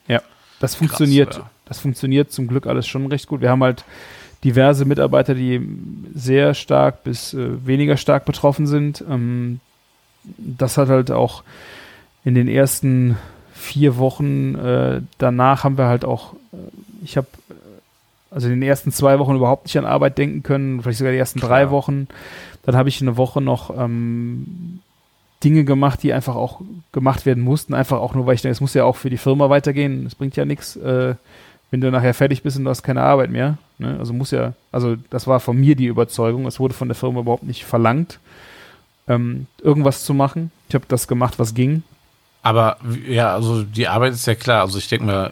Das 0.60 0.76
funktioniert, 0.76 1.36
ja. 1.36 1.50
das 1.66 1.80
funktioniert 1.80 2.32
zum 2.32 2.48
Glück 2.48 2.68
alles 2.68 2.88
schon 2.88 3.06
recht 3.08 3.28
gut. 3.28 3.42
Wir 3.42 3.50
haben 3.50 3.64
halt 3.64 3.84
diverse 4.44 4.86
Mitarbeiter, 4.86 5.36
die 5.36 5.62
sehr 6.14 6.54
stark 6.54 7.04
bis 7.04 7.34
äh, 7.34 7.66
weniger 7.66 7.98
stark 7.98 8.26
betroffen 8.26 8.68
sind. 8.68 9.04
Ähm, 9.10 9.60
das 10.24 10.78
hat 10.78 10.90
halt 10.90 11.12
auch 11.12 11.44
in 12.24 12.36
den 12.36 12.48
ersten 12.48 13.18
vier 13.54 13.98
Wochen 13.98 14.56
äh, 14.56 15.02
danach 15.18 15.64
haben 15.64 15.78
wir 15.78 15.86
halt 15.86 16.06
auch, 16.06 16.34
äh, 16.54 16.58
ich 17.04 17.18
habe 17.18 17.28
also 18.32 18.48
in 18.48 18.54
den 18.54 18.64
ersten 18.64 18.92
zwei 18.92 19.18
Wochen 19.20 19.36
überhaupt 19.36 19.66
nicht 19.66 19.78
an 19.78 19.86
Arbeit 19.86 20.18
denken 20.18 20.44
können, 20.44 20.82
vielleicht 20.82 21.00
sogar 21.00 21.14
die 21.14 21.20
ersten 21.20 21.40
drei 21.40 21.62
Klar. 21.62 21.72
Wochen. 21.72 22.08
Dann 22.64 22.76
habe 22.76 22.90
ich 22.90 23.02
eine 23.02 23.18
Woche 23.18 23.42
noch 23.42 23.76
ähm, 23.78 24.80
Dinge 25.44 25.64
gemacht, 25.64 26.04
die 26.04 26.14
einfach 26.14 26.36
auch 26.36 26.62
gemacht 26.92 27.26
werden 27.26 27.44
mussten, 27.44 27.74
einfach 27.74 28.00
auch 28.00 28.14
nur, 28.14 28.26
weil 28.26 28.36
ich 28.36 28.42
denke, 28.42 28.54
es 28.54 28.62
muss 28.62 28.74
ja 28.74 28.84
auch 28.84 28.98
für 28.98 29.10
die 29.10 29.18
Firma 29.18 29.50
weitergehen. 29.50 30.06
Es 30.06 30.16
bringt 30.16 30.36
ja 30.36 30.46
nichts, 30.46 30.76
äh, 30.76 31.16
wenn 31.72 31.82
du 31.82 31.92
nachher 31.92 32.14
fertig 32.14 32.44
bist 32.44 32.58
und 32.58 32.66
du 32.66 32.70
hast 32.70 32.84
keine 32.84 33.02
Arbeit 33.02 33.30
mehr. 33.30 33.58
Ne? 33.78 33.96
Also 34.00 34.14
muss 34.14 34.32
ja, 34.32 34.54
also 34.72 34.98
das 35.10 35.28
war 35.28 35.40
von 35.40 35.58
mir 35.58 35.76
die 35.76 35.86
Überzeugung. 35.86 36.46
Es 36.46 36.60
wurde 36.60 36.74
von 36.74 36.90
der 36.90 36.96
Firma 36.96 37.22
überhaupt 37.22 37.44
nicht 37.44 37.64
verlangt, 37.64 38.20
ähm, 39.08 39.48
irgendwas 39.62 40.04
zu 40.04 40.14
machen. 40.14 40.52
Ich 40.68 40.76
habe 40.76 40.86
das 40.88 41.08
gemacht, 41.08 41.40
was 41.40 41.54
ging. 41.54 41.84
Aber 42.42 42.78
ja, 43.08 43.34
also 43.34 43.64
die 43.64 43.88
Arbeit 43.88 44.14
ist 44.14 44.28
ja 44.28 44.36
klar. 44.36 44.62
Also 44.62 44.78
ich 44.78 44.88
denke 44.90 45.06
mal, 45.06 45.32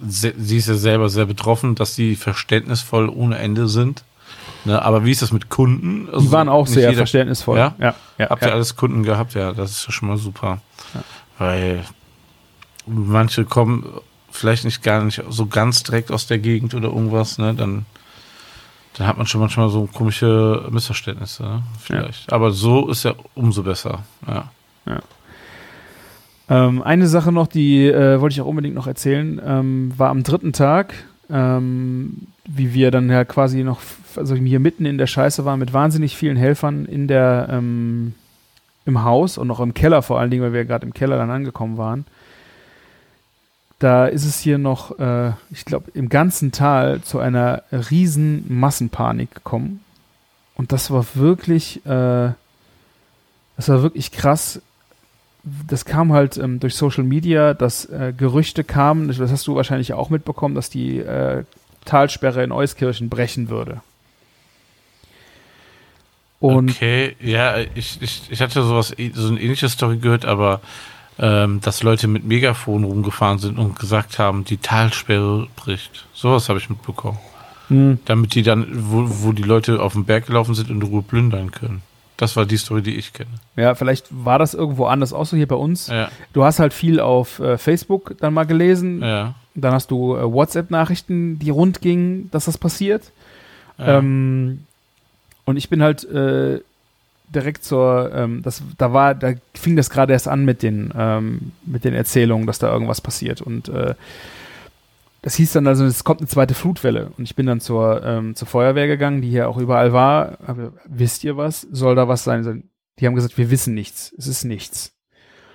sie 0.00 0.56
ist 0.56 0.68
ja 0.68 0.74
selber 0.74 1.08
sehr 1.08 1.26
betroffen, 1.26 1.74
dass 1.74 1.94
sie 1.94 2.16
verständnisvoll 2.16 3.08
ohne 3.08 3.38
Ende 3.38 3.68
sind. 3.68 4.04
Ne, 4.64 4.80
aber 4.80 5.04
wie 5.04 5.10
ist 5.10 5.20
das 5.22 5.30
mit 5.32 5.50
Kunden? 5.50 6.08
Also 6.10 6.20
Die 6.26 6.32
waren 6.32 6.48
auch 6.48 6.66
sehr 6.66 6.84
jeder- 6.90 6.96
verständnisvoll. 7.02 7.58
Ja? 7.58 7.74
ja, 7.78 7.94
ja, 8.18 8.30
Habt 8.30 8.42
ja. 8.42 8.48
ihr 8.48 8.54
alles 8.54 8.76
Kunden 8.76 9.02
gehabt? 9.02 9.34
Ja, 9.34 9.52
das 9.52 9.72
ist 9.72 9.86
ja 9.86 9.92
schon 9.92 10.08
mal 10.08 10.16
super. 10.16 10.58
Weil 11.38 11.84
manche 12.86 13.44
kommen 13.44 13.84
vielleicht 14.30 14.64
nicht 14.64 14.82
gar 14.82 15.02
nicht 15.04 15.22
so 15.28 15.46
ganz 15.46 15.82
direkt 15.82 16.10
aus 16.10 16.26
der 16.26 16.38
Gegend 16.38 16.74
oder 16.74 16.88
irgendwas, 16.88 17.38
ne? 17.38 17.54
Dann, 17.54 17.84
dann 18.96 19.06
hat 19.06 19.16
man 19.18 19.26
schon 19.26 19.40
manchmal 19.40 19.68
so 19.68 19.86
komische 19.92 20.66
Missverständnisse, 20.70 21.42
ne? 21.42 21.62
Vielleicht. 21.80 22.32
Aber 22.32 22.50
so 22.52 22.88
ist 22.88 23.04
ja 23.04 23.14
umso 23.34 23.62
besser. 23.62 24.04
Ja. 24.26 24.48
Ähm, 26.48 26.82
eine 26.82 27.06
Sache 27.06 27.32
noch, 27.32 27.46
die 27.46 27.86
äh, 27.86 28.20
wollte 28.20 28.34
ich 28.34 28.40
auch 28.40 28.46
unbedingt 28.46 28.74
noch 28.74 28.86
erzählen, 28.86 29.40
ähm, 29.44 29.92
war 29.96 30.10
am 30.10 30.22
dritten 30.22 30.52
Tag, 30.52 30.94
ähm, 31.30 32.26
wie 32.46 32.74
wir 32.74 32.90
dann 32.90 33.10
ja 33.10 33.24
quasi 33.24 33.62
noch, 33.62 33.80
also 34.16 34.34
hier 34.34 34.60
mitten 34.60 34.86
in 34.86 34.98
der 34.98 35.06
Scheiße 35.06 35.44
waren 35.44 35.58
mit 35.58 35.72
wahnsinnig 35.72 36.16
vielen 36.16 36.36
Helfern 36.36 36.86
in 36.86 37.08
der, 37.08 37.48
ähm, 37.50 38.14
im 38.84 39.02
Haus 39.02 39.38
und 39.38 39.50
auch 39.50 39.60
im 39.60 39.74
Keller 39.74 40.02
vor 40.02 40.20
allen 40.20 40.30
Dingen, 40.30 40.42
weil 40.42 40.52
wir 40.52 40.60
ja 40.60 40.66
gerade 40.66 40.86
im 40.86 40.94
Keller 40.94 41.16
dann 41.16 41.30
angekommen 41.30 41.78
waren. 41.78 42.04
Da 43.78 44.06
ist 44.06 44.24
es 44.24 44.40
hier 44.40 44.58
noch, 44.58 44.98
äh, 44.98 45.32
ich 45.50 45.64
glaube, 45.64 45.90
im 45.94 46.08
ganzen 46.08 46.52
Tal 46.52 47.00
zu 47.00 47.18
einer 47.18 47.62
riesen 47.72 48.44
Massenpanik 48.48 49.34
gekommen. 49.34 49.80
Und 50.54 50.72
das 50.72 50.90
war 50.90 51.04
wirklich, 51.14 51.84
äh, 51.86 52.32
das 53.56 53.68
war 53.68 53.82
wirklich 53.82 54.12
krass 54.12 54.60
das 55.68 55.84
kam 55.84 56.12
halt 56.12 56.38
ähm, 56.38 56.58
durch 56.58 56.74
Social 56.74 57.04
Media, 57.04 57.54
dass 57.54 57.84
äh, 57.86 58.14
Gerüchte 58.16 58.64
kamen, 58.64 59.08
das 59.08 59.18
hast 59.18 59.46
du 59.46 59.54
wahrscheinlich 59.54 59.92
auch 59.92 60.10
mitbekommen, 60.10 60.54
dass 60.54 60.70
die 60.70 60.98
äh, 60.98 61.44
Talsperre 61.84 62.42
in 62.44 62.52
Euskirchen 62.52 63.08
brechen 63.08 63.48
würde. 63.48 63.80
Und 66.40 66.70
okay, 66.72 67.16
ja, 67.20 67.56
ich, 67.74 67.98
ich, 68.02 68.22
ich 68.30 68.40
hatte 68.40 68.62
sowas, 68.62 68.94
so 69.14 69.28
eine 69.28 69.40
ähnliche 69.40 69.68
Story 69.68 69.96
gehört, 69.96 70.24
aber 70.26 70.60
ähm, 71.18 71.60
dass 71.62 71.82
Leute 71.82 72.06
mit 72.08 72.24
Megafon 72.24 72.84
rumgefahren 72.84 73.38
sind 73.38 73.58
und 73.58 73.78
gesagt 73.78 74.18
haben, 74.18 74.44
die 74.44 74.58
Talsperre 74.58 75.46
bricht. 75.56 76.06
Sowas 76.12 76.48
habe 76.48 76.58
ich 76.58 76.68
mitbekommen. 76.68 77.18
mh, 77.70 77.98
Damit 78.04 78.34
die 78.34 78.42
dann, 78.42 78.66
wo, 78.72 79.04
wo 79.06 79.32
die 79.32 79.42
Leute 79.44 79.80
auf 79.80 79.94
den 79.94 80.04
Berg 80.04 80.26
gelaufen 80.26 80.54
sind, 80.54 80.68
in 80.70 80.82
Ruhe 80.82 81.02
plündern 81.02 81.50
können. 81.50 81.82
Das 82.16 82.36
war 82.36 82.44
die 82.46 82.56
Story, 82.58 82.82
die 82.82 82.94
ich 82.96 83.12
kenne. 83.12 83.30
ja, 83.56 83.74
vielleicht 83.74 84.06
war 84.10 84.38
das 84.38 84.54
irgendwo 84.54 84.86
anders 84.86 85.12
auch 85.12 85.24
so 85.26 85.36
hier 85.36 85.48
bei 85.48 85.56
uns. 85.56 85.88
Ja, 85.88 86.10
Du 86.32 86.44
hast 86.44 86.58
halt 86.58 86.72
viel 86.74 87.00
auf 87.00 87.38
äh, 87.40 87.58
Facebook 87.58 88.16
dann 88.20 88.34
mal 88.34 88.44
gelesen, 88.44 89.02
ja. 89.02 89.34
Dann 89.54 89.72
hast 89.72 89.90
du 89.90 90.16
äh, 90.16 90.32
WhatsApp-Nachrichten, 90.32 91.38
die 91.38 91.50
rund 91.50 91.80
gingen, 91.80 92.30
dass 92.30 92.46
das 92.46 92.58
passiert. 92.58 93.12
ja. 93.78 93.98
Ähm, 93.98 94.66
und 95.46 95.58
ich 95.58 95.68
bin 95.68 95.82
halt 95.82 96.04
äh, 96.04 96.60
direkt 97.34 97.64
zur, 97.64 98.10
ähm, 98.14 98.42
das, 98.42 98.62
da 98.78 98.92
war, 98.92 99.14
da 99.14 99.34
fing 99.54 99.76
das 99.76 99.90
gerade 99.90 100.12
erst 100.12 100.28
an 100.28 100.44
mit 100.44 100.62
den, 100.62 100.92
ähm, 100.96 101.52
mit 101.66 101.84
den 101.84 101.94
Erzählungen, 101.94 102.46
dass 102.46 102.58
da 102.58 102.72
irgendwas 102.72 103.00
passiert. 103.00 103.42
Und 103.42 103.68
äh, 103.68 103.94
das 105.22 105.34
hieß 105.34 105.52
dann 105.52 105.66
also, 105.66 105.84
es 105.84 106.04
kommt 106.04 106.20
eine 106.20 106.28
zweite 106.28 106.54
Flutwelle. 106.54 107.10
Und 107.16 107.24
ich 107.24 107.34
bin 107.34 107.46
dann 107.46 107.60
zur, 107.60 108.02
ähm, 108.04 108.34
zur 108.34 108.48
Feuerwehr 108.48 108.86
gegangen, 108.86 109.22
die 109.22 109.30
hier 109.30 109.48
auch 109.48 109.58
überall 109.58 109.92
war. 109.92 110.38
Aber, 110.46 110.72
wisst 110.86 111.24
ihr 111.24 111.36
was? 111.36 111.62
Soll 111.62 111.94
da 111.94 112.08
was 112.08 112.24
sein? 112.24 112.64
Die 112.98 113.06
haben 113.06 113.14
gesagt, 113.14 113.38
wir 113.38 113.50
wissen 113.50 113.74
nichts. 113.74 114.14
Es 114.16 114.26
ist 114.26 114.44
nichts. 114.44 114.93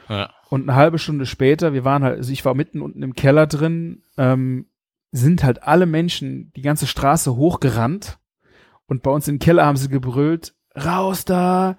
Ja. 0.10 0.30
Und 0.50 0.64
eine 0.68 0.76
halbe 0.76 0.98
Stunde 1.00 1.26
später, 1.26 1.74
wir 1.74 1.86
waren 1.86 2.04
halt, 2.04 2.18
also 2.18 2.32
ich 2.34 2.44
war 2.44 2.56
mitten 2.56 2.82
unten 2.82 3.04
im 3.04 3.14
Keller 3.14 3.46
drin, 3.48 4.02
ähm, 4.18 4.66
sind 5.12 5.44
halt 5.44 5.64
alle 5.64 5.86
Menschen 5.86 6.52
die 6.56 6.62
ganze 6.62 6.88
Straße 6.88 7.36
hochgerannt 7.36 8.20
und 8.88 9.04
bei 9.04 9.12
uns 9.12 9.28
im 9.28 9.40
Keller 9.40 9.66
haben 9.66 9.78
sie 9.78 9.90
gebrüllt, 9.90 10.56
raus 10.76 11.26
da, 11.26 11.78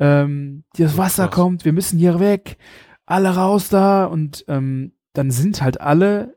ähm, 0.00 0.64
das 0.76 0.94
Oh, 0.94 0.98
Wasser 0.98 1.26
krass. 1.26 1.34
kommt, 1.34 1.64
wir 1.64 1.72
müssen 1.72 1.98
hier 1.98 2.18
weg, 2.20 2.58
alle 3.06 3.34
raus 3.36 3.68
da 3.68 4.04
und 4.04 4.44
ähm, 4.48 4.92
dann 5.12 5.30
sind 5.30 5.62
halt 5.62 5.80
alle 5.80 6.36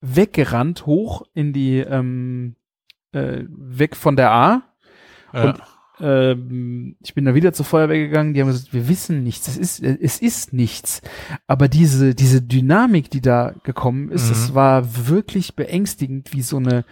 weggerannt, 0.00 0.86
hoch 0.86 1.22
in 1.32 1.52
die, 1.52 1.78
ähm, 1.78 2.56
äh, 3.12 3.44
weg 3.48 3.96
von 3.96 4.16
der 4.16 4.30
A 4.32 4.62
ja. 5.32 5.44
Und- 5.50 5.62
ähm, 6.00 6.96
ich 7.02 7.14
bin 7.14 7.24
da 7.24 7.34
wieder 7.34 7.52
zur 7.52 7.64
Feuerwehr 7.64 7.98
gegangen, 7.98 8.34
die 8.34 8.40
haben 8.40 8.48
gesagt, 8.48 8.72
wir 8.74 8.88
wissen 8.88 9.22
nichts, 9.22 9.48
es 9.48 9.56
ist, 9.56 9.82
es 9.82 10.20
ist 10.20 10.52
nichts. 10.52 11.02
Aber 11.46 11.68
diese, 11.68 12.14
diese 12.14 12.42
Dynamik, 12.42 13.10
die 13.10 13.20
da 13.20 13.54
gekommen 13.62 14.10
ist, 14.10 14.24
Mhm. 14.26 14.28
das 14.30 14.54
war 14.54 15.06
wirklich 15.08 15.54
beängstigend, 15.56 16.32
wie 16.32 16.42
so 16.42 16.56
eine, 16.56 16.84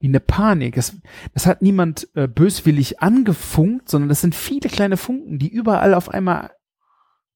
wie 0.00 0.06
eine 0.08 0.20
Panik. 0.20 0.76
Das, 0.76 0.96
das 1.32 1.46
hat 1.46 1.62
niemand 1.62 2.08
äh, 2.14 2.28
böswillig 2.28 3.00
angefunkt, 3.00 3.88
sondern 3.88 4.08
das 4.08 4.20
sind 4.20 4.34
viele 4.34 4.68
kleine 4.68 4.96
Funken, 4.96 5.38
die 5.38 5.48
überall 5.48 5.94
auf 5.94 6.08
einmal 6.08 6.50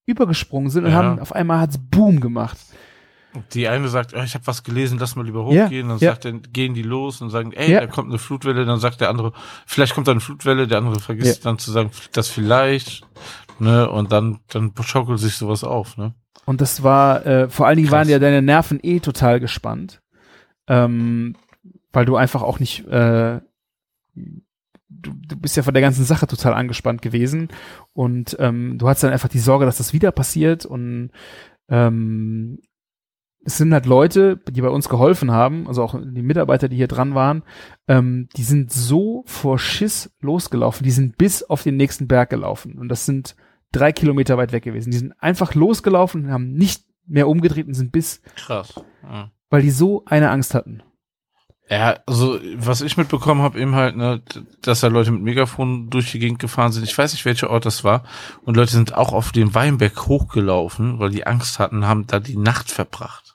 übergesprungen 0.06 0.70
sind 0.70 0.84
und 0.84 0.90
Ja. 0.92 0.96
haben 0.96 1.18
auf 1.18 1.34
einmal 1.34 1.60
hat's 1.60 1.78
Boom 1.78 2.20
gemacht. 2.20 2.58
Die 3.52 3.68
eine 3.68 3.88
sagt, 3.88 4.14
oh, 4.14 4.22
ich 4.22 4.34
habe 4.34 4.46
was 4.46 4.64
gelesen, 4.64 4.98
lass 4.98 5.14
mal 5.14 5.24
lieber 5.24 5.40
Ja, 5.52 5.66
hochgehen. 5.66 5.88
dann 5.88 5.98
ja. 5.98 6.12
sagt 6.12 6.24
er, 6.24 6.32
gehen 6.32 6.74
die 6.74 6.82
los 6.82 7.20
und 7.20 7.30
sagen, 7.30 7.52
ey, 7.52 7.70
Ja. 7.72 7.80
da 7.80 7.86
kommt 7.86 8.08
eine 8.08 8.18
Flutwelle. 8.18 8.64
Dann 8.64 8.80
sagt 8.80 9.00
der 9.00 9.10
andere, 9.10 9.32
vielleicht 9.66 9.94
kommt 9.94 10.08
da 10.08 10.12
eine 10.12 10.20
Flutwelle. 10.20 10.66
Der 10.66 10.78
andere 10.78 10.98
vergisst 10.98 11.44
dann 11.44 11.58
zu 11.58 11.70
sagen, 11.70 11.90
das 12.12 12.28
vielleicht. 12.28 13.06
Ne? 13.58 13.88
Und 13.90 14.12
dann, 14.12 14.40
dann 14.48 14.72
schaukelt 14.82 15.18
sich 15.20 15.34
sowas 15.36 15.62
auf. 15.62 15.96
Ne? 15.98 16.14
Und 16.46 16.60
das 16.62 16.82
war, 16.82 17.26
äh, 17.26 17.48
vor 17.50 17.66
allen 17.66 17.76
Dingen 17.76 17.88
Krass. 17.88 17.98
waren 17.98 18.08
ja 18.08 18.18
deine 18.18 18.40
Nerven 18.40 18.80
eh 18.82 19.00
total 19.00 19.40
gespannt. 19.40 20.00
Ähm, 20.66 21.36
weil 21.92 22.06
du 22.06 22.16
einfach 22.16 22.42
auch 22.42 22.58
nicht, 22.60 22.86
äh, 22.88 23.40
du, 24.14 25.12
du 25.12 25.36
bist 25.36 25.56
ja 25.56 25.62
von 25.62 25.74
der 25.74 25.82
ganzen 25.82 26.04
Sache 26.04 26.26
total 26.26 26.54
angespannt 26.54 27.02
gewesen. 27.02 27.48
Und 27.92 28.36
ähm, 28.40 28.78
du 28.78 28.88
hattest 28.88 29.04
dann 29.04 29.12
einfach 29.12 29.28
die 29.28 29.38
Sorge, 29.38 29.66
dass 29.66 29.78
das 29.78 29.92
wieder 29.92 30.12
passiert. 30.12 30.64
Und 30.64 31.10
ähm, 31.68 32.60
es 33.48 33.56
sind 33.56 33.72
halt 33.72 33.86
Leute, 33.86 34.38
die 34.50 34.60
bei 34.60 34.68
uns 34.68 34.90
geholfen 34.90 35.30
haben, 35.30 35.66
also 35.66 35.82
auch 35.82 35.98
die 35.98 36.20
Mitarbeiter, 36.20 36.68
die 36.68 36.76
hier 36.76 36.86
dran 36.86 37.14
waren, 37.14 37.42
ähm, 37.88 38.28
die 38.36 38.42
sind 38.42 38.70
so 38.70 39.24
vor 39.24 39.58
Schiss 39.58 40.14
losgelaufen, 40.20 40.84
die 40.84 40.90
sind 40.90 41.16
bis 41.16 41.42
auf 41.42 41.62
den 41.62 41.78
nächsten 41.78 42.08
Berg 42.08 42.28
gelaufen. 42.28 42.78
Und 42.78 42.90
das 42.90 43.06
sind 43.06 43.36
drei 43.72 43.90
Kilometer 43.90 44.36
weit 44.36 44.52
weg 44.52 44.64
gewesen. 44.64 44.90
Die 44.90 44.98
sind 44.98 45.14
einfach 45.18 45.54
losgelaufen, 45.54 46.30
haben 46.30 46.52
nicht 46.52 46.84
mehr 47.06 47.26
umgedreht 47.26 47.66
und 47.66 47.72
sind 47.72 47.90
bis, 47.90 48.20
Krass. 48.36 48.74
Ja. 49.02 49.30
weil 49.48 49.62
die 49.62 49.70
so 49.70 50.04
eine 50.04 50.28
Angst 50.28 50.52
hatten. 50.52 50.82
Ja, 51.70 52.00
also 52.04 52.38
was 52.56 52.82
ich 52.82 52.98
mitbekommen 52.98 53.40
habe, 53.40 53.58
eben 53.58 53.74
halt, 53.74 53.96
ne, 53.96 54.20
dass 54.60 54.80
da 54.80 54.88
Leute 54.88 55.10
mit 55.10 55.22
Megafon 55.22 55.88
durch 55.88 56.12
die 56.12 56.18
Gegend 56.18 56.38
gefahren 56.38 56.72
sind. 56.72 56.84
Ich 56.84 56.96
weiß 56.96 57.14
nicht, 57.14 57.24
welcher 57.24 57.48
Ort 57.48 57.64
das 57.64 57.82
war. 57.82 58.04
Und 58.42 58.58
Leute 58.58 58.72
sind 58.72 58.92
auch 58.94 59.14
auf 59.14 59.32
den 59.32 59.54
Weinberg 59.54 60.06
hochgelaufen, 60.06 60.98
weil 60.98 61.10
die 61.10 61.26
Angst 61.26 61.58
hatten, 61.58 61.86
haben 61.86 62.06
da 62.06 62.20
die 62.20 62.36
Nacht 62.36 62.70
verbracht. 62.70 63.27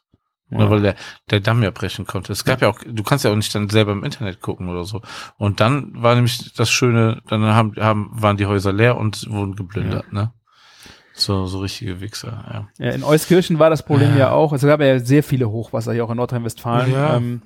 Ne, 0.58 0.70
weil 0.70 0.82
der, 0.82 0.96
der 1.30 1.40
Damm 1.40 1.64
ja 1.64 1.72
brechen 1.72 2.06
konnte. 2.06 2.32
Es 2.32 2.46
gab 2.46 2.62
ja 2.62 2.70
auch, 2.70 2.80
du 2.86 3.04
kannst 3.04 3.26
ja 3.26 3.32
auch 3.32 3.36
nicht 3.36 3.54
dann 3.54 3.70
selber 3.70 3.92
im 3.92 4.04
Internet 4.04 4.42
gucken 4.42 4.70
oder 4.70 4.84
so. 4.84 5.02
Und 5.38 5.60
dann 5.60 5.92
war 5.96 6.16
nämlich 6.16 6.54
das 6.54 6.70
Schöne, 6.70 7.22
dann 7.28 7.44
haben, 7.44 7.76
haben, 7.78 8.10
waren 8.14 8.38
die 8.38 8.46
Häuser 8.46 8.74
leer 8.74 8.98
und 8.98 9.30
wurden 9.30 9.56
geplündert, 9.56 10.12
ne? 10.14 10.34
So, 11.16 11.46
so 11.46 11.60
richtige 11.60 12.02
Wichser, 12.02 12.44
ja. 12.80 12.86
Ja, 12.86 12.92
in 12.92 13.04
Euskirchen 13.04 13.60
war 13.60 13.70
das 13.70 13.86
Problem 13.86 14.12
Ja. 14.12 14.18
ja 14.18 14.32
auch. 14.32 14.52
Es 14.52 14.64
gab 14.64 14.82
ja 14.82 15.00
sehr 15.00 15.24
viele 15.24 15.50
Hochwasser 15.50 15.94
hier 15.94 16.04
auch 16.06 16.10
in 16.10 16.18
Nordrhein-Westfalen. 16.18 16.92
Ja. 16.92 17.18
Ähm, 17.18 17.42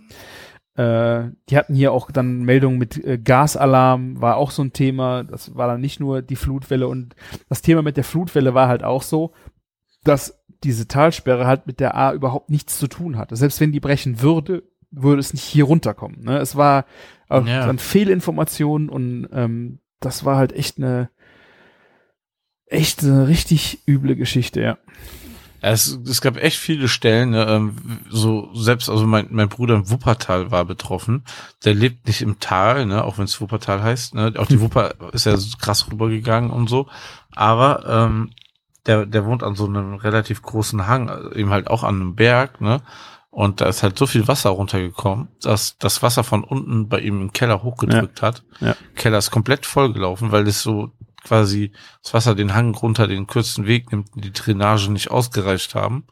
äh, 0.76 1.32
die 1.50 1.58
hatten 1.58 1.76
hier 1.76 1.92
auch 1.92 2.10
dann 2.10 2.44
Meldungen 2.44 2.78
mit 2.78 3.04
äh, 3.04 3.18
Gasalarm, 3.18 4.22
war 4.22 4.38
auch 4.38 4.52
so 4.52 4.62
ein 4.62 4.72
Thema. 4.72 5.24
Das 5.24 5.56
war 5.56 5.68
dann 5.68 5.82
nicht 5.82 6.00
nur 6.00 6.22
die 6.22 6.38
Flutwelle. 6.38 6.88
Und 6.88 7.16
das 7.50 7.62
Thema 7.62 7.82
mit 7.82 7.98
der 7.98 8.06
Flutwelle 8.06 8.54
war 8.54 8.70
halt 8.70 8.84
auch 8.84 9.02
so, 9.02 9.34
dass 10.04 10.37
diese 10.64 10.88
Talsperre 10.88 11.46
halt 11.48 11.68
mit 11.68 11.80
der 11.80 11.96
A 11.96 12.14
überhaupt 12.14 12.50
nichts 12.50 12.78
zu 12.80 12.88
tun 12.88 13.18
hatte. 13.18 13.36
Selbst 13.36 13.60
wenn 13.60 13.72
die 13.72 13.80
brechen 13.80 14.22
würde, 14.22 14.64
würde 14.92 15.20
es 15.20 15.34
nicht 15.34 15.44
hier 15.44 15.66
runterkommen. 15.66 16.24
Ne? 16.24 16.38
Es 16.38 16.56
war 16.56 16.86
auch 17.30 17.46
Ja. 17.46 17.66
dann 17.66 17.80
Fehlinformationen 17.80 18.90
und 18.90 19.28
ähm, 19.34 19.80
das 20.00 20.24
war 20.26 20.38
halt 20.38 20.54
echt 20.54 20.78
eine 20.78 21.10
echt 22.66 23.04
eine 23.04 23.28
richtig 23.28 23.80
üble 23.88 24.16
Geschichte, 24.16 24.62
ja. 24.62 24.78
Es, 25.60 26.00
es 26.08 26.22
gab 26.22 26.38
echt 26.38 26.58
viele 26.58 26.88
Stellen, 26.88 27.32
ne, 27.32 27.46
ähm, 27.50 27.76
so 28.10 28.54
selbst, 28.54 28.90
also 28.90 29.08
mein, 29.08 29.28
mein 29.32 29.50
Bruder 29.50 29.74
im 29.76 29.90
Wuppertal 29.90 30.52
war 30.52 30.66
betroffen. 30.66 31.24
Der 31.66 31.74
lebt 31.74 32.06
nicht 32.06 32.22
im 32.22 32.40
Tal, 32.40 32.86
ne, 32.86 33.04
auch 33.04 33.18
wenn 33.18 33.24
es 33.26 33.42
Wuppertal 33.42 33.82
heißt. 33.82 34.14
Ne, 34.14 34.34
auch 34.38 34.46
die 34.46 34.62
Wupper 34.62 34.94
ist 35.14 35.26
ja 35.26 35.36
krass 35.60 35.90
rübergegangen 35.92 36.52
und 36.52 36.70
so. 36.70 36.88
Aber 37.32 37.86
ähm, 37.88 38.30
der, 38.88 39.06
der 39.06 39.26
wohnt 39.26 39.44
an 39.44 39.56
so 39.56 39.66
einem 39.66 39.96
relativ 39.96 40.42
großen 40.42 40.88
Hang, 40.88 41.10
also 41.10 41.32
eben 41.34 41.50
halt 41.50 41.68
auch 41.70 41.84
an 41.84 41.96
einem 41.96 42.16
Berg, 42.16 42.62
ne? 42.62 42.82
Und 43.30 43.62
da 43.62 43.68
ist 43.68 43.84
halt 43.84 44.00
so 44.00 44.08
viel 44.08 44.28
Wasser 44.28 44.50
runtergekommen, 44.50 45.28
dass 45.42 45.78
das 45.78 46.02
Wasser 46.02 46.24
von 46.24 46.44
unten 46.44 46.90
bei 46.90 47.00
ihm 47.00 47.22
im 47.22 47.34
Keller 47.34 47.62
hochgedrückt 47.62 48.24
hat. 48.24 48.44
Ja. 48.60 48.76
Keller 48.96 49.20
ist 49.20 49.30
komplett 49.30 49.68
vollgelaufen, 49.68 50.32
weil 50.32 50.48
es 50.48 50.64
so 50.64 50.92
quasi 51.24 51.72
das 52.02 52.16
Wasser 52.16 52.34
den 52.34 52.56
Hang 52.56 52.74
runter 52.74 53.06
den 53.06 53.28
kürzesten 53.28 53.68
Weg 53.68 53.92
nimmt 53.92 54.16
und 54.16 54.24
die 54.24 54.34
Drainage 54.34 54.90
nicht 54.92 55.12
ausgereicht 55.12 55.76
haben. 55.76 56.08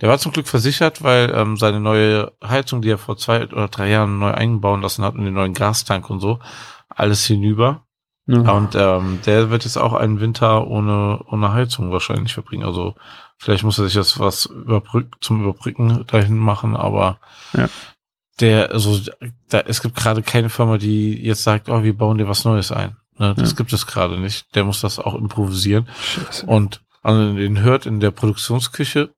Der 0.00 0.08
war 0.08 0.18
zum 0.18 0.32
Glück 0.32 0.46
versichert, 0.46 1.02
weil 1.02 1.32
ähm, 1.34 1.56
seine 1.56 1.80
neue 1.80 2.32
Heizung, 2.44 2.82
die 2.82 2.90
er 2.90 2.98
vor 2.98 3.16
zwei 3.16 3.46
oder 3.48 3.68
drei 3.68 3.88
Jahren 3.88 4.18
neu 4.18 4.32
einbauen 4.32 4.82
lassen 4.82 5.04
hat 5.04 5.14
und 5.14 5.24
den 5.24 5.34
neuen 5.34 5.54
Gastank 5.54 6.10
und 6.10 6.20
so, 6.20 6.38
alles 6.88 7.24
hinüber. 7.24 7.86
Und 8.52 8.74
ähm, 8.76 9.18
der 9.26 9.50
wird 9.50 9.64
jetzt 9.64 9.76
auch 9.76 9.92
einen 9.94 10.20
Winter 10.20 10.66
ohne, 10.68 11.20
ohne 11.26 11.52
Heizung 11.52 11.90
wahrscheinlich 11.90 12.34
verbringen. 12.34 12.64
Also 12.64 12.94
vielleicht 13.36 13.64
muss 13.64 13.78
er 13.78 13.84
sich 13.86 13.94
jetzt 13.94 14.20
was 14.20 14.46
überbrück 14.46 15.16
zum 15.20 15.42
Überbrücken 15.42 16.04
dahin 16.06 16.38
machen, 16.38 16.76
aber 16.76 17.18
Ja. 17.52 17.68
der, 18.40 18.70
also 18.70 18.98
da, 19.48 19.60
es 19.60 19.82
gibt 19.82 19.96
gerade 19.96 20.22
keine 20.22 20.50
Firma, 20.50 20.78
die 20.78 21.20
jetzt 21.20 21.42
sagt, 21.42 21.68
oh, 21.68 21.82
wir 21.82 21.96
bauen 21.96 22.18
dir 22.18 22.28
was 22.28 22.44
Neues 22.44 22.70
ein. 22.70 22.96
Ne, 23.18 23.34
das 23.36 23.50
Ja. 23.50 23.56
gibt 23.56 23.72
es 23.72 23.86
gerade 23.86 24.18
nicht. 24.18 24.54
Der 24.54 24.62
muss 24.64 24.80
das 24.80 24.98
auch 25.00 25.14
improvisieren. 25.16 25.88
Scheiße. 26.02 26.46
Und 26.46 26.80
an 27.02 27.34
den 27.36 27.58
hört 27.60 27.86
in 27.86 27.98
der 27.98 28.12
Produktionsküche, 28.12 29.12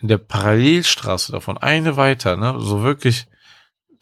in 0.00 0.08
der 0.08 0.18
Parallelstraße 0.18 1.32
davon, 1.32 1.56
eine 1.56 1.96
weiter, 1.96 2.36
ne, 2.36 2.56
so 2.58 2.82
wirklich, 2.82 3.26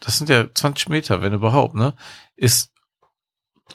das 0.01 0.17
sind 0.17 0.29
ja 0.29 0.53
20 0.53 0.89
Meter, 0.89 1.21
wenn 1.21 1.31
überhaupt, 1.33 1.75
ne, 1.75 1.93
ist 2.35 2.72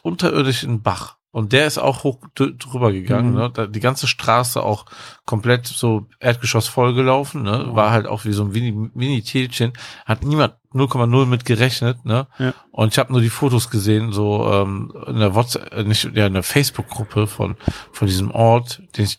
unterirdisch 0.03 0.63
ein 0.65 0.83
Bach. 0.83 1.17
Und 1.31 1.53
der 1.53 1.67
ist 1.67 1.77
auch 1.79 2.05
hoch 2.05 2.21
drüber 2.35 2.91
gegangen, 2.91 3.33
Mhm. 3.33 3.37
ne? 3.37 3.51
Da, 3.53 3.67
die 3.67 3.81
ganze 3.81 4.07
Straße 4.07 4.63
auch 4.63 4.87
komplett 5.27 5.67
so 5.67 6.07
Erdgeschoss 6.21 6.69
vollgelaufen, 6.69 7.43
ne? 7.43 7.67
War 7.73 7.91
halt 7.91 8.07
auch 8.07 8.25
wie 8.25 8.33
so 8.33 8.45
ein 8.45 8.51
Mini- 8.51 8.91
Mini-Tälchen. 8.95 9.75
Hat 10.07 10.25
niemand 10.25 10.55
0,0 10.73 11.27
mit 11.27 11.45
gerechnet, 11.45 12.05
ne? 12.07 12.29
Ja. 12.39 12.55
Und 12.73 12.93
ich 12.95 12.99
habe 12.99 13.13
nur 13.13 13.21
die 13.21 13.29
Fotos 13.29 13.69
gesehen, 13.69 14.11
so 14.11 14.51
ähm, 14.51 14.91
in 15.07 15.19
der 15.19 15.35
WhatsApp, 15.35 15.71
äh, 15.75 15.85
nicht, 15.85 16.05
ja, 16.17 16.27
in 16.27 16.33
der 16.35 16.43
Facebook-Gruppe 16.43 17.27
von, 17.27 17.57
von 17.93 18.09
diesem 18.09 18.31
Ort, 18.31 18.81
den 18.97 19.05
ich, 19.05 19.19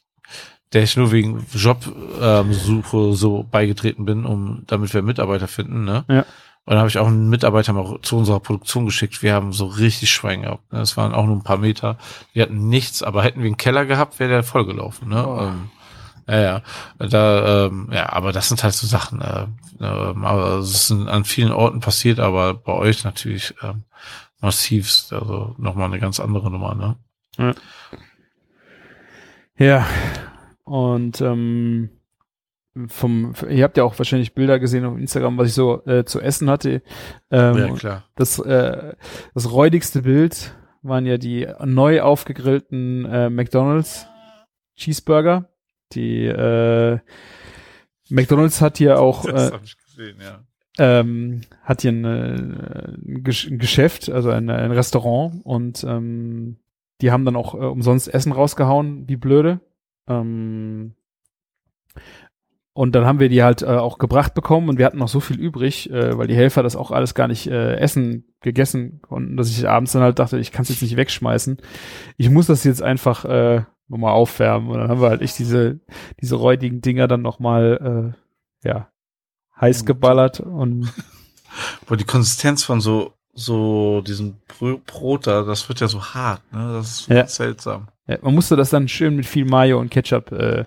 der 0.73 0.83
ich 0.83 0.97
nur 0.97 1.11
wegen 1.11 1.45
Jobsuche 1.53 1.93
ähm, 2.19 2.53
Suche 2.53 3.13
so 3.13 3.43
beigetreten 3.49 4.05
bin, 4.05 4.25
um 4.25 4.63
damit 4.65 4.93
wir 4.95 5.03
Mitarbeiter 5.03 5.47
finden, 5.47 5.83
ne? 5.85 6.05
Ja. 6.09 6.25
Und 6.69 6.75
dann 6.75 6.81
habe 6.81 6.89
ich 6.89 6.99
auch 6.99 7.07
einen 7.07 7.29
Mitarbeiter 7.29 7.73
mal 7.73 7.97
zu 8.03 8.15
unserer 8.15 8.39
Produktion 8.39 8.85
geschickt. 8.85 9.23
Wir 9.23 9.33
haben 9.33 9.53
so 9.53 9.65
richtig 9.65 10.11
Schwein 10.11 10.43
gehabt. 10.43 10.71
Ne? 10.71 10.77
Das 10.77 10.97
waren 10.97 11.15
auch 11.15 11.25
nur 11.25 11.35
ein 11.35 11.41
paar 11.41 11.57
Meter. 11.57 11.97
Wir 12.31 12.43
hatten 12.43 12.69
nichts, 12.69 13.01
aber 13.01 13.23
hätten 13.23 13.39
wir 13.39 13.47
einen 13.47 13.57
Keller 13.57 13.87
gehabt, 13.87 14.19
wäre 14.19 14.29
der 14.29 14.43
vollgelaufen. 14.43 15.09
Ne? 15.09 15.27
Oh. 15.27 15.41
Ähm, 15.41 15.71
ja, 16.27 16.39
ja. 16.39 16.61
Da, 16.99 17.65
ähm, 17.65 17.89
ja, 17.91 18.13
aber 18.13 18.31
das 18.33 18.49
sind 18.49 18.63
halt 18.63 18.75
so 18.75 18.85
Sachen. 18.85 19.19
Äh, 19.19 19.47
ähm, 19.81 20.23
aber 20.23 20.59
es 20.59 20.69
ist 20.69 20.91
an 20.91 21.25
vielen 21.25 21.51
Orten 21.51 21.79
passiert, 21.79 22.19
aber 22.19 22.53
bei 22.53 22.73
euch 22.73 23.03
natürlich 23.03 23.55
ähm, 23.63 23.85
massivst. 24.39 25.11
Also 25.11 25.55
nochmal 25.57 25.87
eine 25.87 25.99
ganz 25.99 26.19
andere 26.19 26.51
Nummer. 26.51 26.75
Ne? 27.39 27.55
Ja. 29.57 29.87
Und 30.65 31.19
ähm, 31.19 31.89
vom, 32.87 33.33
ihr 33.49 33.63
habt 33.63 33.77
ja 33.77 33.83
auch 33.83 33.97
wahrscheinlich 33.97 34.33
Bilder 34.33 34.59
gesehen 34.59 34.85
auf 34.85 34.97
Instagram, 34.97 35.37
was 35.37 35.49
ich 35.49 35.53
so 35.53 35.85
äh, 35.85 36.05
zu 36.05 36.21
essen 36.21 36.49
hatte. 36.49 36.81
Ähm, 37.31 37.57
ja, 37.57 37.73
klar. 37.73 38.03
das, 38.15 38.39
äh, 38.39 38.93
das 39.33 39.51
räudigste 39.51 40.03
Bild 40.03 40.55
waren 40.81 41.05
ja 41.05 41.17
die 41.17 41.47
neu 41.65 42.01
aufgegrillten 42.01 43.05
äh, 43.05 43.29
McDonalds 43.29 44.07
Cheeseburger. 44.75 45.49
Die 45.93 46.25
äh, 46.25 46.99
McDonalds 48.09 48.61
hat 48.61 48.77
hier 48.77 48.99
auch 48.99 49.25
äh, 49.25 49.51
habe 49.51 49.61
ich 49.63 49.77
gesehen, 49.77 50.17
ja. 50.21 50.39
ähm, 50.77 51.41
hat 51.63 51.81
hier 51.81 51.91
eine, 51.91 52.97
ein 53.05 53.23
Geschäft, 53.23 54.09
also 54.09 54.29
ein, 54.29 54.49
ein 54.49 54.71
Restaurant 54.71 55.45
und 55.45 55.83
ähm, 55.83 56.57
die 57.01 57.11
haben 57.11 57.25
dann 57.25 57.35
auch 57.35 57.55
äh, 57.55 57.57
umsonst 57.57 58.13
Essen 58.13 58.31
rausgehauen, 58.31 59.07
wie 59.07 59.15
blöde. 59.15 59.61
Ähm, 60.07 60.93
und 62.73 62.93
dann 62.95 63.05
haben 63.05 63.19
wir 63.19 63.29
die 63.29 63.43
halt 63.43 63.61
äh, 63.61 63.65
auch 63.67 63.97
gebracht 63.97 64.33
bekommen 64.33 64.69
und 64.69 64.77
wir 64.77 64.85
hatten 64.85 64.97
noch 64.99 65.07
so 65.09 65.19
viel 65.19 65.39
übrig, 65.39 65.89
äh, 65.91 66.17
weil 66.17 66.27
die 66.27 66.35
Helfer 66.35 66.63
das 66.63 66.75
auch 66.75 66.91
alles 66.91 67.13
gar 67.15 67.27
nicht 67.27 67.47
äh, 67.47 67.75
essen, 67.75 68.25
gegessen 68.41 69.01
konnten, 69.01 69.35
dass 69.37 69.49
ich 69.49 69.67
abends 69.67 69.91
dann 69.91 70.01
halt 70.01 70.19
dachte, 70.19 70.37
ich 70.39 70.51
kann 70.51 70.63
es 70.63 70.69
jetzt 70.69 70.81
nicht 70.81 70.95
wegschmeißen. 70.95 71.57
Ich 72.17 72.29
muss 72.29 72.47
das 72.47 72.63
jetzt 72.63 72.81
einfach 72.81 73.25
äh, 73.25 73.63
nochmal 73.87 74.13
aufwärmen. 74.13 74.69
Und 74.69 74.77
dann 74.79 74.89
haben 74.89 75.01
wir 75.01 75.09
halt 75.09 75.21
echt 75.21 75.39
diese, 75.39 75.79
diese 76.21 76.35
räudigen 76.35 76.79
Dinger 76.81 77.07
dann 77.07 77.21
nochmal, 77.21 78.13
äh, 78.63 78.67
ja, 78.67 78.87
heiß 79.59 79.85
geballert 79.85 80.39
und 80.39 80.93
Boah, 81.87 81.97
die 81.97 82.05
Konsistenz 82.05 82.63
von 82.63 82.79
so 82.81 83.13
so 83.33 84.01
diesem 84.01 84.35
Brot 84.85 85.25
da, 85.27 85.43
das 85.43 85.69
wird 85.69 85.79
ja 85.79 85.87
so 85.87 86.03
hart, 86.03 86.41
ne? 86.51 86.73
Das 86.73 87.01
ist 87.01 87.07
Ja. 87.09 87.25
seltsam. 87.25 87.87
Ja, 88.05 88.17
man 88.21 88.35
musste 88.35 88.55
das 88.57 88.69
dann 88.69 88.87
schön 88.89 89.15
mit 89.15 89.25
viel 89.25 89.45
Mayo 89.45 89.79
und 89.79 89.89
Ketchup 89.89 90.31
äh, 90.33 90.65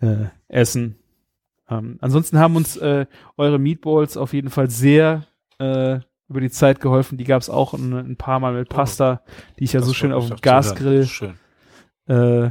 äh, 0.00 0.26
essen. 0.48 0.97
Ähm, 1.68 1.98
ansonsten 2.00 2.38
haben 2.38 2.56
uns 2.56 2.76
äh, 2.76 3.06
eure 3.36 3.58
Meatballs 3.58 4.16
auf 4.16 4.32
jeden 4.32 4.50
Fall 4.50 4.70
sehr 4.70 5.26
äh, 5.58 6.00
über 6.28 6.40
die 6.40 6.50
Zeit 6.50 6.80
geholfen. 6.80 7.18
Die 7.18 7.24
gab 7.24 7.42
es 7.42 7.50
auch 7.50 7.74
ein, 7.74 7.92
ein 7.92 8.16
paar 8.16 8.40
Mal 8.40 8.54
mit 8.54 8.68
Pasta, 8.68 9.22
die 9.58 9.64
ich 9.64 9.72
ja 9.72 9.82
so 9.82 9.92
schön 9.92 10.12
auf 10.12 10.28
dem. 10.28 10.40
Gasgrill 10.40 11.06
Schön. 11.06 11.38
äh, 12.06 12.50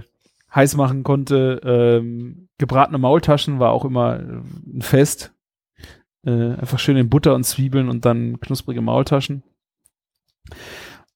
heiß 0.54 0.76
machen 0.76 1.04
konnte. 1.04 1.62
Ähm, 1.64 2.50
gebratene 2.58 2.98
Maultaschen 2.98 3.60
war 3.60 3.72
auch 3.72 3.86
immer 3.86 4.20
äh, 4.20 4.42
ein 4.76 4.82
Fest. 4.82 5.34
Äh, 6.26 6.56
einfach 6.56 6.80
schön 6.80 6.98
in 6.98 7.10
Butter 7.10 7.36
und 7.36 7.44
Zwiebeln 7.44 7.90
und 7.90 8.06
dann 8.06 8.40
knusprige 8.40 8.82
Maultaschen. 8.82 9.44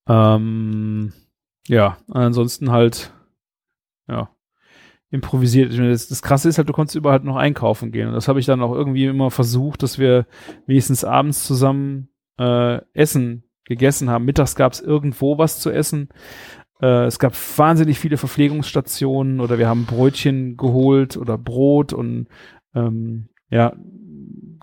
Ähm, 0.07 1.13
ja, 1.67 1.97
ansonsten 2.09 2.71
halt, 2.71 3.11
ja, 4.07 4.29
improvisiert. 5.11 5.71
Meine, 5.73 5.91
Das, 5.91 6.07
das 6.07 6.21
Krasse 6.21 6.49
ist 6.49 6.57
halt, 6.57 6.69
du 6.69 6.73
konntest 6.73 6.95
überall 6.95 7.19
halt 7.19 7.23
noch 7.25 7.35
einkaufen 7.35 7.91
gehen. 7.91 8.07
Und 8.07 8.13
das 8.13 8.27
habe 8.27 8.39
ich 8.39 8.45
dann 8.45 8.61
auch 8.61 8.73
irgendwie 8.73 9.05
immer 9.05 9.29
versucht, 9.29 9.83
dass 9.83 9.99
wir 9.99 10.25
wenigstens 10.65 11.03
abends 11.03 11.45
zusammen 11.45 12.09
äh, 12.39 12.79
Essen 12.93 13.43
gegessen 13.65 14.09
haben. 14.09 14.25
Mittags 14.25 14.55
gab 14.55 14.73
es 14.73 14.81
irgendwo 14.81 15.37
was 15.37 15.59
zu 15.59 15.69
essen. 15.69 16.09
Äh, 16.81 17.05
es 17.05 17.19
gab 17.19 17.33
wahnsinnig 17.57 17.99
viele 17.99 18.17
Verpflegungsstationen 18.17 19.39
oder 19.39 19.59
wir 19.59 19.67
haben 19.67 19.85
Brötchen 19.85 20.57
geholt 20.57 21.17
oder 21.17 21.37
Brot 21.37 21.93
und 21.93 22.27
ähm, 22.73 23.29
ja, 23.49 23.73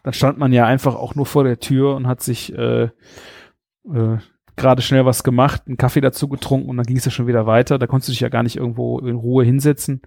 dann 0.02 0.12
stand 0.12 0.38
man 0.38 0.52
ja 0.52 0.66
einfach 0.66 0.94
auch 0.94 1.14
nur 1.14 1.26
vor 1.26 1.44
der 1.44 1.60
Tür 1.60 1.94
und 1.94 2.06
hat 2.06 2.22
sich 2.22 2.56
äh, 2.56 2.84
äh, 2.84 4.18
gerade 4.58 4.82
schnell 4.82 5.06
was 5.06 5.24
gemacht, 5.24 5.62
einen 5.66 5.76
Kaffee 5.78 6.00
dazu 6.00 6.28
getrunken 6.28 6.68
und 6.68 6.76
dann 6.76 6.86
ging 6.86 6.96
es 6.96 7.04
ja 7.04 7.10
schon 7.10 7.26
wieder 7.26 7.46
weiter. 7.46 7.78
Da 7.78 7.86
konntest 7.86 8.08
du 8.08 8.12
dich 8.12 8.20
ja 8.20 8.28
gar 8.28 8.42
nicht 8.42 8.56
irgendwo 8.56 8.98
in 8.98 9.16
Ruhe 9.16 9.44
hinsetzen. 9.44 10.02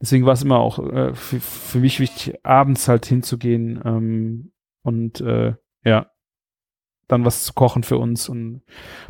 Deswegen 0.00 0.26
war 0.26 0.34
es 0.34 0.42
immer 0.42 0.58
auch 0.58 0.78
äh, 0.78 1.14
für, 1.14 1.40
für 1.40 1.78
mich 1.78 2.00
wichtig, 2.00 2.34
abends 2.44 2.88
halt 2.88 3.06
hinzugehen 3.06 3.80
ähm, 3.84 4.52
und 4.82 5.20
äh, 5.20 5.54
ja, 5.84 6.06
dann 7.08 7.24
was 7.24 7.44
zu 7.44 7.52
kochen 7.52 7.82
für 7.82 7.98
uns. 7.98 8.28
Und 8.28 8.62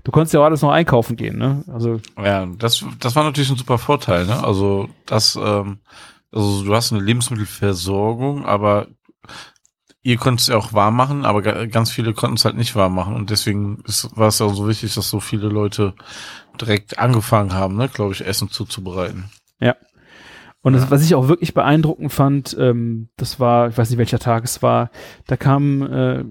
du 0.05 0.13
konntest 0.13 0.35
ja 0.35 0.41
auch 0.41 0.45
alles 0.45 0.63
noch 0.63 0.71
einkaufen 0.71 1.17
gehen, 1.17 1.39
ne? 1.39 1.65
Also 1.69 2.01
ja, 2.23 2.47
das, 2.47 2.85
das 2.99 3.17
war 3.17 3.25
natürlich 3.25 3.51
ein 3.51 3.57
super 3.57 3.79
Vorteil, 3.79 4.27
ne? 4.27 4.43
Also 4.45 4.89
das, 5.07 5.37
ähm, 5.37 5.79
also 6.31 6.65
du 6.65 6.75
hast 6.75 6.93
eine 6.93 7.03
Lebensmittelversorgung, 7.03 8.45
aber 8.45 8.89
ihr 10.03 10.17
konntet 10.17 10.41
es 10.41 10.47
ja 10.49 10.57
auch 10.57 10.73
warm 10.73 10.97
machen, 10.97 11.25
aber 11.25 11.67
ganz 11.69 11.91
viele 11.91 12.13
konnten 12.13 12.37
es 12.37 12.45
halt 12.45 12.57
nicht 12.57 12.75
warm 12.75 12.95
machen 12.95 13.15
und 13.15 13.31
deswegen 13.31 13.83
ist, 13.87 14.17
war 14.17 14.29
es 14.29 14.41
ja 14.41 14.49
so 14.49 14.69
wichtig, 14.69 14.95
dass 14.95 15.09
so 15.09 15.21
viele 15.21 15.49
Leute 15.49 15.95
direkt 16.61 16.99
angefangen 16.99 17.55
haben, 17.55 17.77
ne, 17.77 17.89
glaube 17.89 18.13
ich, 18.13 18.27
Essen 18.27 18.49
zuzubereiten. 18.49 19.31
Ja. 19.61 19.77
Und 20.61 20.75
das, 20.75 20.91
was 20.91 21.05
ich 21.05 21.15
auch 21.17 21.27
wirklich 21.27 21.55
beeindruckend 21.55 22.13
fand, 22.13 22.57
ähm, 22.59 23.09
das 23.17 23.41
war, 23.41 23.69
ich 23.69 23.79
weiß 23.79 23.91
nicht 23.91 23.99
welcher 23.99 24.21
Tag 24.21 24.45
es 24.45 24.63
war, 24.63 24.91
da 25.27 25.37
kam 25.37 25.83
äh, 25.83 26.25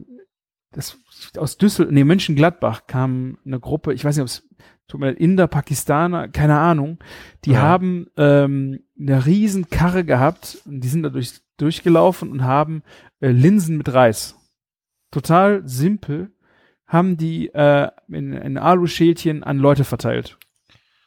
das 0.71 0.97
aus 1.37 1.57
Düssel, 1.57 1.89
nee, 1.91 2.03
Mönchengladbach 2.03 2.87
kam 2.87 3.37
eine 3.45 3.59
Gruppe, 3.59 3.93
ich 3.93 4.03
weiß 4.05 4.15
nicht, 4.15 4.21
ob 4.21 4.27
es 4.27 4.43
tut 4.87 4.99
mir 4.99 5.07
leid, 5.07 5.19
Inder, 5.19 5.47
Pakistaner, 5.47 6.27
keine 6.27 6.57
Ahnung, 6.57 6.99
die 7.45 7.51
ja. 7.51 7.61
haben 7.61 8.07
ähm, 8.17 8.83
eine 8.99 9.25
riesen 9.25 9.69
Karre 9.69 10.03
gehabt 10.03 10.59
und 10.65 10.81
die 10.81 10.87
sind 10.87 11.03
da 11.03 11.09
durch, 11.09 11.41
durchgelaufen 11.61 12.31
und 12.31 12.43
haben 12.43 12.83
äh, 13.19 13.29
Linsen 13.29 13.77
mit 13.77 13.93
Reis. 13.93 14.35
Total 15.11 15.61
simpel 15.65 16.31
haben 16.87 17.17
die 17.17 17.47
äh, 17.53 17.89
in, 18.09 18.33
in 18.33 18.57
Aluschälchen 18.57 19.43
an 19.43 19.57
Leute 19.57 19.83
verteilt. 19.83 20.37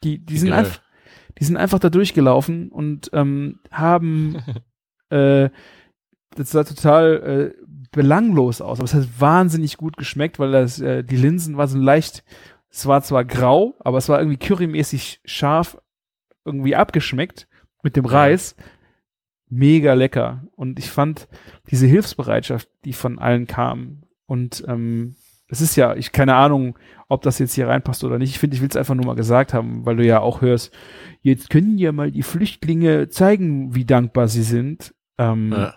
Die, 0.03 0.25
die 0.25 0.39
sind 0.39 0.53
einfach, 0.53 0.81
die 1.39 1.45
sind 1.45 1.57
einfach 1.57 1.79
da 1.79 1.91
durchgelaufen 1.91 2.71
und 2.71 3.11
ähm, 3.13 3.61
haben 3.71 4.37
äh, 5.11 5.51
das 6.37 6.51
sah 6.51 6.65
total 6.65 7.55
äh, 7.57 7.65
belanglos 7.93 8.61
aus, 8.61 8.79
aber 8.79 8.85
es 8.85 8.95
hat 8.95 9.21
wahnsinnig 9.21 9.77
gut 9.77 9.97
geschmeckt, 9.97 10.39
weil 10.39 10.53
das, 10.53 10.81
äh, 10.81 11.05
die 11.05 11.17
Linsen 11.17 11.57
war 11.57 11.69
so 11.69 11.79
leicht, 11.79 12.25
es 12.71 12.87
war 12.87 13.03
zwar 13.03 13.25
grau, 13.25 13.75
aber 13.81 13.99
es 13.99 14.09
war 14.09 14.19
irgendwie 14.19 14.39
currymäßig 14.39 15.21
scharf 15.25 15.79
irgendwie 16.45 16.75
abgeschmeckt 16.75 17.47
mit 17.83 17.97
dem 17.97 18.05
Reis 18.05 18.57
mega 19.55 19.95
lecker. 19.95 20.45
Und 20.57 20.79
ich 20.79 20.91
fand 20.91 21.29
diese 21.71 21.87
Hilfsbereitschaft, 21.87 22.69
die 22.85 22.93
von 22.93 23.19
allen 23.19 23.47
kam. 23.47 24.03
Und 24.27 24.65
ähm, 24.67 25.17
es 25.49 25.61
ist 25.61 25.77
ja, 25.77 25.95
ich 25.95 26.13
keine 26.13 26.35
Ahnung, 26.35 26.79
ob 27.09 27.23
das 27.23 27.39
jetzt 27.39 27.55
hier 27.55 27.69
reinpasst 27.69 28.05
oder 28.05 28.19
nicht. 28.19 28.31
Ich 28.31 28.39
finde, 28.39 28.57
ich 28.57 28.63
will 28.63 28.69
es 28.69 28.77
einfach 28.77 28.95
nur 28.95 29.07
mal 29.07 29.15
gesagt 29.15 29.55
haben, 29.55 29.85
weil 29.87 29.97
du 29.97 30.05
ja 30.05 30.21
auch 30.21 30.41
hörst, 30.41 30.75
jetzt 31.21 31.51
können 31.51 31.79
ja 31.79 31.93
mal 31.93 32.11
die 32.11 32.23
Flüchtlinge 32.23 33.09
zeigen, 33.09 33.75
wie 33.75 33.85
dankbar 33.85 34.29
sie 34.29 34.43
sind. 34.43 34.95
Ähm, 35.19 35.53
ja. 35.53 35.75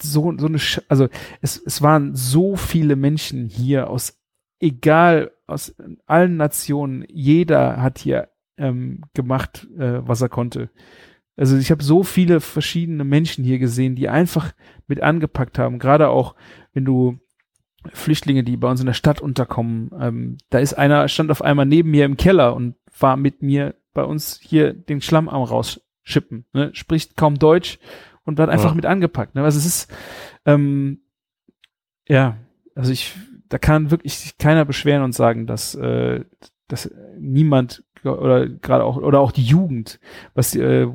So, 0.00 0.36
so 0.36 0.46
eine, 0.46 0.58
Sch 0.58 0.80
also 0.88 1.08
es, 1.40 1.60
es 1.64 1.82
waren 1.82 2.14
so 2.14 2.56
viele 2.56 2.96
Menschen 2.96 3.48
hier 3.48 3.90
aus, 3.90 4.20
egal, 4.60 5.32
aus 5.46 5.74
allen 6.06 6.36
Nationen. 6.36 7.04
Jeder 7.08 7.80
hat 7.82 7.98
hier 7.98 8.28
ähm, 8.56 9.02
gemacht, 9.14 9.68
äh, 9.76 10.00
was 10.06 10.20
er 10.20 10.28
konnte. 10.28 10.70
Also 11.36 11.56
ich 11.56 11.70
habe 11.70 11.82
so 11.82 12.02
viele 12.02 12.40
verschiedene 12.40 13.04
Menschen 13.04 13.44
hier 13.44 13.58
gesehen, 13.58 13.96
die 13.96 14.08
einfach 14.08 14.52
mit 14.86 15.02
angepackt 15.02 15.58
haben. 15.58 15.78
Gerade 15.78 16.08
auch, 16.08 16.34
wenn 16.72 16.84
du 16.84 17.18
Flüchtlinge, 17.92 18.44
die 18.44 18.56
bei 18.56 18.70
uns 18.70 18.80
in 18.80 18.86
der 18.86 18.94
Stadt 18.94 19.20
unterkommen, 19.20 19.90
ähm, 20.00 20.38
da 20.50 20.58
ist 20.58 20.74
einer, 20.74 21.06
stand 21.08 21.30
auf 21.30 21.42
einmal 21.42 21.66
neben 21.66 21.90
mir 21.90 22.04
im 22.04 22.16
Keller 22.16 22.54
und 22.54 22.76
war 22.98 23.16
mit 23.16 23.42
mir 23.42 23.74
bei 23.92 24.04
uns 24.04 24.38
hier 24.40 24.72
den 24.72 25.00
Schlamm 25.00 25.28
am 25.28 25.42
rausschippen, 25.42 26.46
ne? 26.52 26.70
spricht 26.72 27.16
kaum 27.16 27.38
Deutsch 27.38 27.78
und 28.24 28.40
hat 28.40 28.48
einfach 28.48 28.70
ja. 28.70 28.74
mit 28.74 28.86
angepackt. 28.86 29.34
Ne? 29.34 29.42
Also 29.42 29.58
es 29.58 29.66
ist, 29.66 29.92
ähm, 30.46 31.00
ja, 32.08 32.38
also 32.74 32.92
ich, 32.92 33.14
da 33.48 33.58
kann 33.58 33.90
wirklich 33.90 34.36
keiner 34.38 34.64
beschweren 34.64 35.02
und 35.02 35.14
sagen, 35.14 35.46
dass, 35.46 35.74
äh, 35.74 36.24
dass 36.68 36.90
niemand 37.18 37.84
oder 38.02 38.48
gerade 38.48 38.84
auch 38.84 38.96
oder 38.96 39.20
auch 39.20 39.32
die 39.32 39.44
Jugend, 39.44 39.98
was 40.34 40.54
äh, 40.54 40.86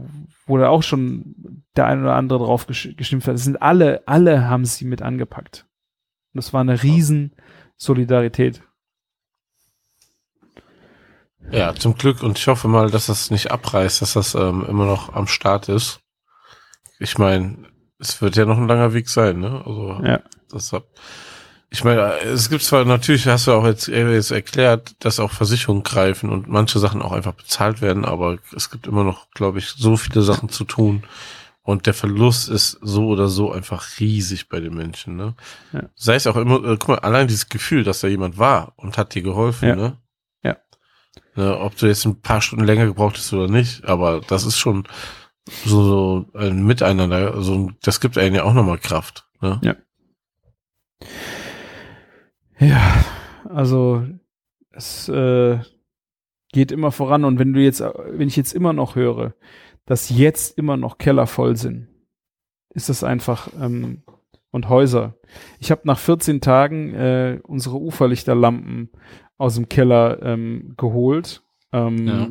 wo 0.49 0.57
da 0.57 0.67
auch 0.67 0.81
schon 0.83 1.63
der 1.75 1.85
ein 1.85 2.01
oder 2.01 2.15
andere 2.15 2.39
drauf 2.39 2.65
gesch 2.65 2.95
geschimpft 2.97 3.27
hat. 3.27 3.35
Das 3.35 3.43
sind 3.43 3.61
alle, 3.61 4.01
alle 4.07 4.49
haben 4.49 4.65
sie 4.65 4.83
mit 4.83 5.01
angepackt. 5.01 5.67
Und 6.33 6.37
das 6.37 6.53
war 6.53 6.61
eine 6.61 6.81
riesen 6.81 7.35
Solidarität. 7.77 8.63
Ja, 11.51 11.73
zum 11.75 11.95
Glück 11.95 12.23
und 12.23 12.37
ich 12.37 12.47
hoffe 12.47 12.67
mal, 12.67 12.89
dass 12.89 13.05
das 13.05 13.31
nicht 13.31 13.51
abreißt, 13.51 14.01
dass 14.01 14.13
das 14.13 14.35
ähm, 14.35 14.65
immer 14.67 14.85
noch 14.85 15.13
am 15.13 15.27
Start 15.27 15.69
ist. 15.69 16.01
Ich 16.99 17.17
meine, 17.17 17.67
es 17.99 18.21
wird 18.21 18.35
ja 18.35 18.45
noch 18.45 18.57
ein 18.57 18.67
langer 18.67 18.93
Weg 18.93 19.07
sein, 19.07 19.39
ne? 19.39 19.63
Also 19.65 20.01
ja. 20.03 20.21
deshalb 20.51 20.85
ich 21.71 21.83
meine, 21.83 22.19
es 22.21 22.49
gibt 22.49 22.63
zwar 22.63 22.83
natürlich, 22.85 23.27
hast 23.27 23.47
du 23.47 23.53
auch 23.53 23.65
jetzt, 23.65 23.87
jetzt 23.87 24.31
erklärt, 24.31 24.95
dass 24.99 25.19
auch 25.19 25.31
Versicherungen 25.31 25.83
greifen 25.83 26.31
und 26.31 26.47
manche 26.47 26.79
Sachen 26.79 27.01
auch 27.01 27.11
einfach 27.11 27.33
bezahlt 27.33 27.81
werden, 27.81 28.05
aber 28.05 28.39
es 28.55 28.71
gibt 28.71 28.87
immer 28.87 29.03
noch, 29.03 29.29
glaube 29.31 29.59
ich, 29.59 29.69
so 29.69 29.95
viele 29.95 30.23
Sachen 30.23 30.49
zu 30.49 30.63
tun. 30.63 31.03
Und 31.61 31.85
der 31.85 31.93
Verlust 31.93 32.49
ist 32.49 32.79
so 32.81 33.07
oder 33.09 33.27
so 33.27 33.51
einfach 33.51 33.99
riesig 33.99 34.49
bei 34.49 34.59
den 34.59 34.73
Menschen, 34.73 35.15
ne? 35.15 35.35
Ja. 35.71 35.83
Sei 35.93 36.15
es 36.15 36.25
auch 36.25 36.37
immer, 36.37 36.63
äh, 36.63 36.77
guck 36.79 36.87
mal, 36.87 36.99
allein 36.99 37.27
dieses 37.27 37.49
Gefühl, 37.49 37.83
dass 37.83 37.99
da 37.99 38.07
jemand 38.07 38.39
war 38.39 38.73
und 38.77 38.97
hat 38.97 39.13
dir 39.13 39.21
geholfen, 39.21 39.69
ja. 39.69 39.75
ne? 39.75 39.97
Ja. 40.41 40.57
Ne, 41.35 41.59
ob 41.59 41.77
du 41.77 41.85
jetzt 41.85 42.05
ein 42.05 42.21
paar 42.21 42.41
Stunden 42.41 42.65
länger 42.65 42.87
gebraucht 42.87 43.17
hast 43.17 43.31
oder 43.33 43.47
nicht, 43.47 43.85
aber 43.85 44.21
das 44.21 44.45
ist 44.45 44.57
schon 44.57 44.87
so, 45.65 45.83
so 45.83 46.25
ein 46.33 46.65
Miteinander, 46.65 47.35
also 47.35 47.69
das 47.83 47.99
gibt 47.99 48.17
einem 48.17 48.33
ja 48.33 48.43
auch 48.43 48.53
nochmal 48.53 48.79
Kraft, 48.79 49.27
ne? 49.39 49.61
Ja. 49.61 49.75
Ja, 52.59 53.05
also 53.45 54.05
es 54.71 55.07
äh, 55.09 55.59
geht 56.51 56.71
immer 56.71 56.91
voran 56.91 57.23
und 57.23 57.39
wenn 57.39 57.53
du 57.53 57.61
jetzt, 57.61 57.81
wenn 57.81 58.27
ich 58.27 58.35
jetzt 58.35 58.53
immer 58.53 58.73
noch 58.73 58.95
höre, 58.95 59.33
dass 59.85 60.09
jetzt 60.09 60.57
immer 60.57 60.77
noch 60.77 60.97
Keller 60.97 61.27
voll 61.27 61.55
sind, 61.55 61.87
ist 62.73 62.89
das 62.89 63.03
einfach 63.03 63.49
ähm, 63.59 64.03
und 64.51 64.69
Häuser. 64.69 65.15
Ich 65.59 65.71
habe 65.71 65.81
nach 65.85 65.99
14 65.99 66.41
Tagen 66.41 66.93
äh, 66.93 67.39
unsere 67.43 67.79
Uferlichterlampen 67.79 68.89
aus 69.37 69.55
dem 69.55 69.69
Keller 69.69 70.21
ähm, 70.21 70.73
geholt 70.75 71.43
ähm, 71.71 72.07
ja. 72.07 72.27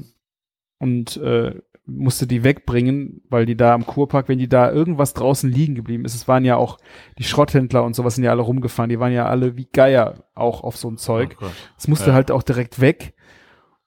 und 0.79 1.17
äh, 1.17 1.61
musste 1.89 2.27
die 2.27 2.45
wegbringen, 2.45 3.23
weil 3.31 3.47
die 3.47 3.57
da 3.57 3.73
am 3.73 3.87
Kurpark, 3.87 4.29
wenn 4.29 4.39
die 4.39 4.49
da 4.49 4.71
irgendwas 4.71 5.15
draußen 5.15 5.51
liegen 5.51 5.75
geblieben 5.75 6.05
ist, 6.05 6.15
es 6.15 6.29
waren 6.29 6.45
ja 6.45 6.57
auch 6.57 6.77
die 7.19 7.25
Schrotthändler 7.25 7.83
und 7.83 7.97
sowas 7.97 8.15
sind 8.15 8.25
ja 8.25 8.31
alle 8.31 8.43
rumgefahren, 8.43 8.91
die 8.91 9.01
waren 9.01 9.13
ja 9.13 9.27
alle 9.27 9.57
wie 9.57 9.69
Geier 9.73 10.25
auch 10.35 10.63
auf 10.63 10.77
so 10.77 10.91
ein 10.91 10.99
Zeug. 10.99 11.37
Oh 11.41 11.47
es 11.79 11.89
musste 11.89 12.11
ja. 12.11 12.15
halt 12.15 12.31
auch 12.31 12.43
direkt 12.43 12.81
weg. 12.81 13.15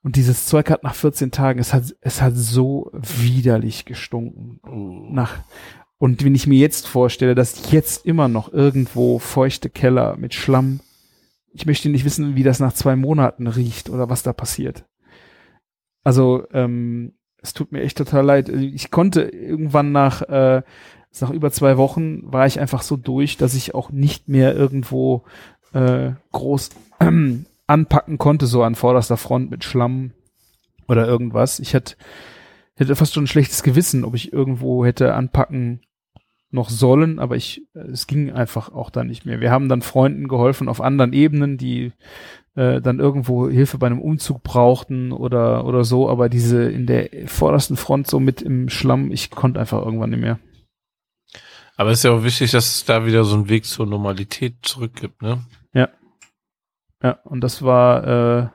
Und 0.03 0.15
dieses 0.15 0.47
Zeug 0.47 0.71
hat 0.71 0.83
nach 0.83 0.95
14 0.95 1.29
Tagen, 1.29 1.59
es 1.59 1.73
hat, 1.73 1.95
es 2.01 2.23
hat 2.23 2.33
so 2.35 2.89
widerlich 2.93 3.85
gestunken. 3.85 4.59
Uh. 4.67 5.13
Nach, 5.13 5.37
und 5.99 6.23
wenn 6.25 6.33
ich 6.33 6.47
mir 6.47 6.57
jetzt 6.57 6.87
vorstelle, 6.87 7.35
dass 7.35 7.71
jetzt 7.71 8.03
immer 8.07 8.27
noch 8.27 8.51
irgendwo 8.51 9.19
feuchte 9.19 9.69
Keller 9.69 10.17
mit 10.17 10.33
Schlamm, 10.33 10.79
ich 11.53 11.67
möchte 11.67 11.89
nicht 11.89 12.05
wissen, 12.05 12.35
wie 12.35 12.43
das 12.43 12.59
nach 12.59 12.73
zwei 12.73 12.95
Monaten 12.95 13.45
riecht 13.45 13.91
oder 13.91 14.09
was 14.09 14.23
da 14.23 14.33
passiert. 14.33 14.85
Also, 16.03 16.47
ähm, 16.51 17.13
es 17.41 17.53
tut 17.53 17.71
mir 17.71 17.81
echt 17.81 17.97
total 17.97 18.25
leid. 18.25 18.49
Ich 18.49 18.91
konnte 18.91 19.21
irgendwann 19.21 19.91
nach, 19.91 20.21
äh, 20.23 20.61
nach 21.19 21.29
über 21.31 21.51
zwei 21.51 21.77
Wochen 21.77 22.31
war 22.31 22.45
ich 22.45 22.59
einfach 22.59 22.83
so 22.83 22.97
durch, 22.97 23.37
dass 23.37 23.55
ich 23.55 23.73
auch 23.75 23.89
nicht 23.91 24.29
mehr 24.29 24.55
irgendwo 24.55 25.23
äh, 25.73 26.11
groß 26.31 26.69
äh, 26.99 27.11
anpacken 27.67 28.17
konnte, 28.17 28.45
so 28.45 28.63
an 28.63 28.75
vorderster 28.75 29.17
Front 29.17 29.49
mit 29.49 29.63
Schlamm 29.63 30.11
oder 30.87 31.07
irgendwas. 31.07 31.59
Ich 31.59 31.73
hätte, 31.73 31.95
hätte 32.75 32.95
fast 32.95 33.13
schon 33.13 33.23
ein 33.23 33.27
schlechtes 33.27 33.63
Gewissen, 33.63 34.03
ob 34.03 34.13
ich 34.13 34.33
irgendwo 34.33 34.85
hätte 34.85 35.13
anpacken 35.13 35.81
noch 36.51 36.69
sollen, 36.69 37.17
aber 37.19 37.37
ich, 37.37 37.65
es 37.73 38.07
ging 38.07 38.29
einfach 38.29 38.73
auch 38.73 38.89
dann 38.89 39.07
nicht 39.07 39.25
mehr. 39.25 39.39
Wir 39.39 39.51
haben 39.51 39.69
dann 39.69 39.81
Freunden 39.81 40.27
geholfen 40.27 40.67
auf 40.67 40.81
anderen 40.81 41.13
Ebenen, 41.13 41.57
die 41.57 41.93
äh, 42.55 42.81
dann 42.81 42.99
irgendwo 42.99 43.49
Hilfe 43.49 43.77
bei 43.77 43.87
einem 43.87 44.01
Umzug 44.01 44.43
brauchten 44.43 45.11
oder 45.11 45.65
oder 45.65 45.83
so, 45.83 46.09
aber 46.09 46.29
diese 46.29 46.63
in 46.69 46.85
der 46.85 47.09
vordersten 47.27 47.77
Front 47.77 48.07
so 48.07 48.19
mit 48.19 48.41
im 48.41 48.69
Schlamm, 48.69 49.11
ich 49.11 49.29
konnte 49.31 49.59
einfach 49.59 49.83
irgendwann 49.83 50.09
nicht 50.11 50.21
mehr. 50.21 50.39
Aber 51.77 51.91
es 51.91 51.99
ist 51.99 52.03
ja 52.03 52.11
auch 52.11 52.23
wichtig, 52.23 52.51
dass 52.51 52.67
es 52.67 52.85
da 52.85 53.05
wieder 53.05 53.23
so 53.23 53.35
einen 53.35 53.49
Weg 53.49 53.65
zur 53.65 53.87
Normalität 53.87 54.55
zurückgibt, 54.61 55.21
ne? 55.21 55.39
Ja. 55.73 55.89
Ja, 57.01 57.13
und 57.23 57.41
das 57.41 57.63
war, 57.63 58.03
äh, 58.03 58.49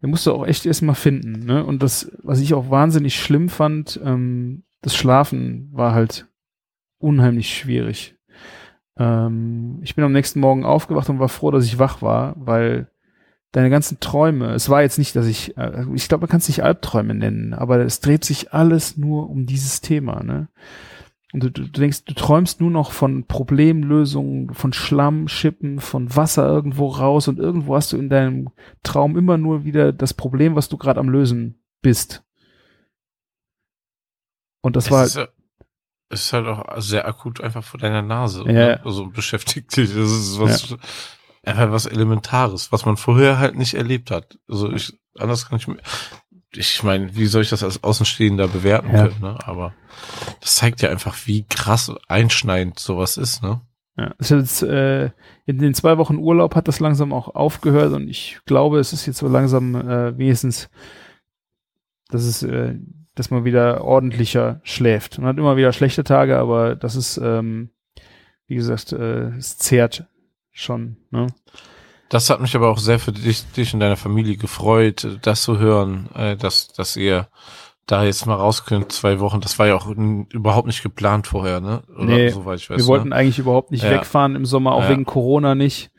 der 0.00 0.08
musste 0.08 0.32
auch 0.32 0.46
echt 0.46 0.64
erstmal 0.64 0.94
finden, 0.94 1.44
ne? 1.44 1.64
Und 1.64 1.82
das, 1.82 2.10
was 2.22 2.40
ich 2.40 2.54
auch 2.54 2.70
wahnsinnig 2.70 3.16
schlimm 3.20 3.50
fand, 3.50 4.00
ähm, 4.02 4.62
das 4.80 4.96
Schlafen 4.96 5.68
war 5.72 5.92
halt 5.92 6.28
unheimlich 6.98 7.54
schwierig. 7.54 8.16
ähm, 8.98 9.80
ich 9.82 9.94
bin 9.94 10.04
am 10.04 10.12
nächsten 10.12 10.40
Morgen 10.40 10.64
aufgewacht 10.64 11.08
und 11.10 11.18
war 11.18 11.28
froh, 11.28 11.50
dass 11.50 11.64
ich 11.66 11.78
wach 11.78 12.00
war, 12.02 12.34
weil 12.36 12.89
deine 13.52 13.70
ganzen 13.70 13.98
Träume, 14.00 14.52
es 14.54 14.68
war 14.68 14.82
jetzt 14.82 14.98
nicht, 14.98 15.16
dass 15.16 15.26
ich, 15.26 15.56
äh, 15.56 15.84
ich 15.94 16.08
glaube, 16.08 16.22
man 16.22 16.28
kann 16.30 16.38
es 16.38 16.48
nicht 16.48 16.62
Albträume 16.62 17.14
nennen, 17.14 17.52
aber 17.54 17.78
es 17.80 18.00
dreht 18.00 18.24
sich 18.24 18.52
alles 18.52 18.96
nur 18.96 19.28
um 19.28 19.46
dieses 19.46 19.80
Thema, 19.80 20.22
ne? 20.22 20.48
Und 21.32 21.44
du, 21.44 21.50
du 21.50 21.62
denkst, 21.68 22.04
du 22.06 22.14
träumst 22.14 22.60
nur 22.60 22.72
noch 22.72 22.90
von 22.90 23.24
Problemlösungen, 23.26 24.52
von 24.52 24.72
Schlammschippen, 24.72 25.78
von 25.78 26.16
Wasser 26.16 26.48
irgendwo 26.48 26.88
raus 26.88 27.28
und 27.28 27.38
irgendwo 27.38 27.76
hast 27.76 27.92
du 27.92 27.96
in 27.98 28.08
deinem 28.08 28.50
Traum 28.82 29.16
immer 29.16 29.38
nur 29.38 29.64
wieder 29.64 29.92
das 29.92 30.12
Problem, 30.12 30.56
was 30.56 30.68
du 30.68 30.76
gerade 30.76 30.98
am 30.98 31.08
Lösen 31.08 31.62
bist. 31.82 32.24
Und 34.60 34.74
das 34.74 34.86
es 34.86 34.90
war 34.90 35.04
ist, 35.04 35.16
ja- 35.16 35.28
es 36.08 36.22
ist 36.22 36.32
halt 36.32 36.46
auch 36.48 36.80
sehr 36.80 37.06
akut 37.06 37.40
einfach 37.40 37.62
vor 37.62 37.78
deiner 37.78 38.02
Nase. 38.02 38.42
Ja. 38.46 38.52
Ne? 38.52 38.80
Also 38.84 39.06
beschäftigt 39.06 39.76
dich. 39.76 39.90
Das 39.94 40.10
ist 40.10 40.40
was, 40.40 40.76
einfach 41.44 41.70
was 41.72 41.86
Elementares, 41.86 42.72
was 42.72 42.84
man 42.86 42.96
vorher 42.96 43.38
halt 43.38 43.56
nicht 43.56 43.74
erlebt 43.74 44.10
hat. 44.10 44.38
Also 44.48 44.70
ich, 44.72 44.92
anders 45.18 45.48
kann 45.48 45.58
ich 45.58 45.68
mir, 45.68 45.78
ich 46.52 46.82
meine, 46.82 47.14
wie 47.16 47.26
soll 47.26 47.42
ich 47.42 47.50
das 47.50 47.62
als 47.62 47.82
Außenstehender 47.82 48.48
bewerten 48.48 48.94
Ja. 48.94 49.08
können, 49.08 49.20
ne? 49.20 49.38
Aber 49.44 49.72
das 50.40 50.56
zeigt 50.56 50.82
ja 50.82 50.90
einfach, 50.90 51.16
wie 51.26 51.44
krass 51.48 51.92
einschneidend 52.08 52.78
sowas 52.78 53.16
ist, 53.16 53.42
ne? 53.42 53.60
Ja, 53.96 54.14
ist 54.18 54.30
jetzt, 54.30 54.62
äh, 54.62 55.10
in 55.46 55.58
den 55.58 55.74
zwei 55.74 55.98
Wochen 55.98 56.16
Urlaub 56.16 56.54
hat 56.54 56.68
das 56.68 56.80
langsam 56.80 57.12
auch 57.12 57.34
aufgehört 57.34 57.92
und 57.92 58.08
ich 58.08 58.38
glaube, 58.46 58.78
es 58.78 58.92
ist 58.92 59.06
jetzt 59.06 59.18
so 59.18 59.28
langsam 59.28 59.74
äh, 59.74 60.16
wenigstens, 60.16 60.70
dass 62.08 62.24
es, 62.24 62.42
äh, 62.42 62.76
dass 63.14 63.30
man 63.30 63.44
wieder 63.44 63.84
ordentlicher 63.84 64.60
schläft. 64.62 65.18
Man 65.18 65.28
hat 65.28 65.38
immer 65.38 65.56
wieder 65.56 65.72
schlechte 65.72 66.04
Tage, 66.04 66.38
aber 66.38 66.76
das 66.76 66.96
ist, 66.96 67.18
ähm, 67.18 67.70
wie 68.46 68.54
gesagt, 68.54 68.92
äh, 68.92 69.28
es 69.36 69.58
zehrt 69.58 70.06
schon. 70.52 70.96
Ne? 71.10 71.28
Das 72.08 72.28
hat 72.30 72.40
mich 72.40 72.56
aber 72.56 72.68
auch 72.70 72.78
sehr 72.78 72.98
für 72.98 73.12
dich, 73.12 73.44
dich 73.52 73.72
und 73.72 73.80
deine 73.80 73.96
Familie 73.96 74.36
gefreut, 74.36 75.18
das 75.22 75.42
zu 75.42 75.58
hören, 75.58 76.08
äh, 76.14 76.36
dass, 76.36 76.68
dass 76.68 76.96
ihr 76.96 77.28
da 77.86 78.04
jetzt 78.04 78.26
mal 78.26 78.34
raus 78.34 78.64
könnt, 78.64 78.92
zwei 78.92 79.20
Wochen. 79.20 79.40
Das 79.40 79.58
war 79.58 79.66
ja 79.66 79.74
auch 79.74 79.86
überhaupt 79.88 80.66
nicht 80.66 80.82
geplant 80.82 81.26
vorher, 81.26 81.60
ne? 81.60 81.82
Oder 81.96 82.04
Nee, 82.04 82.28
soweit 82.30 82.60
ich 82.60 82.70
weiß. 82.70 82.78
Wir 82.78 82.86
wollten 82.86 83.08
ne? 83.10 83.16
eigentlich 83.16 83.38
überhaupt 83.38 83.70
nicht 83.72 83.82
Ja. 83.84 83.90
wegfahren 83.90 84.36
im 84.36 84.44
Sommer, 84.46 84.72
auch 84.74 84.82
Ja. 84.84 84.90
wegen 84.90 85.04
Corona 85.04 85.54
nicht. 85.54 85.90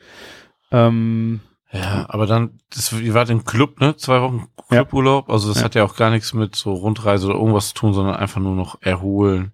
Ähm, 0.72 1.41
Ja, 1.73 2.06
aber 2.10 2.28
dann, 2.28 2.60
das, 2.73 2.91
ihr 2.91 3.14
wart 3.14 3.30
im 3.30 3.45
Club, 3.45 3.80
ne? 3.80 3.95
Zwei 3.95 4.22
Wochen 4.22 4.48
Ja. 4.69 4.84
Cluburlaub. 4.84 5.30
Also 5.30 5.48
das 5.49 5.60
Ja. 5.60 5.64
hat 5.65 5.76
ja 5.76 5.84
auch 5.86 5.95
gar 5.95 6.10
nichts 6.10 6.34
mit 6.34 6.56
so 6.56 6.73
Rundreise 6.73 7.28
oder 7.28 7.36
irgendwas 7.36 7.69
zu 7.69 7.73
tun, 7.76 7.94
sondern 7.94 8.15
einfach 8.15 8.41
nur 8.41 8.56
noch 8.56 8.82
erholen, 8.82 9.53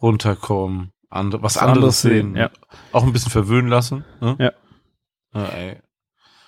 runterkommen, 0.00 0.92
andere, 1.10 1.42
was, 1.42 1.56
Was 1.56 1.62
anderes 1.62 1.76
anderes 1.76 2.02
sehen. 2.02 2.36
ja. 2.36 2.50
Auch 2.92 3.04
ein 3.04 3.12
bisschen 3.12 3.30
verwöhnen 3.32 3.70
lassen, 3.70 4.04
ne? 4.20 4.36
Ja. 4.38 4.52
Ey. 5.50 5.76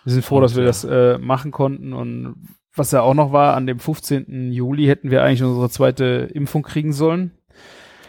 Wir 0.04 0.12
sind 0.12 0.24
froh, 0.24 0.36
Und, 0.36 0.42
dass 0.42 0.56
wir 0.56 0.62
ja. 0.62 0.68
das 0.68 0.84
äh, 0.84 1.18
machen 1.18 1.50
konnten. 1.50 1.92
Und 1.92 2.48
was 2.74 2.90
ja 2.92 3.02
auch 3.02 3.14
noch 3.14 3.32
war, 3.32 3.54
an 3.54 3.66
dem 3.66 3.78
15. 3.78 4.52
Juli 4.52 4.86
hätten 4.86 5.10
wir 5.10 5.22
eigentlich 5.22 5.42
unsere 5.42 5.70
zweite 5.70 6.30
Impfung 6.32 6.62
kriegen 6.62 6.92
sollen. 6.92 7.32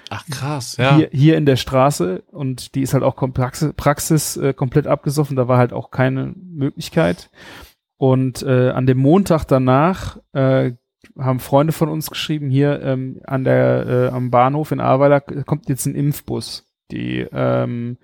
Ach 0.09 0.25
krass, 0.29 0.75
ja. 0.77 0.95
Hier, 0.97 1.09
hier 1.11 1.37
in 1.37 1.45
der 1.45 1.55
Straße. 1.55 2.23
Und 2.31 2.75
die 2.75 2.81
ist 2.81 2.93
halt 2.93 3.03
auch 3.03 3.15
Praxis, 3.15 3.73
Praxis 3.75 4.37
äh, 4.37 4.53
komplett 4.53 4.87
abgesoffen. 4.87 5.35
Da 5.37 5.47
war 5.47 5.57
halt 5.57 5.73
auch 5.73 5.89
keine 5.89 6.33
Möglichkeit. 6.35 7.29
Und 7.97 8.43
äh, 8.43 8.71
an 8.71 8.85
dem 8.85 8.97
Montag 8.97 9.45
danach 9.45 10.17
äh, 10.33 10.73
haben 11.17 11.39
Freunde 11.39 11.73
von 11.73 11.89
uns 11.89 12.09
geschrieben, 12.09 12.49
hier 12.49 12.81
ähm, 12.81 13.21
an 13.25 13.43
der, 13.43 13.87
äh, 13.87 14.07
am 14.15 14.31
Bahnhof 14.31 14.71
in 14.71 14.79
Ahrweiler 14.79 15.21
kommt 15.21 15.69
jetzt 15.69 15.85
ein 15.85 15.95
Impfbus. 15.95 16.67
Die 16.91 17.25
ähm, 17.31 17.97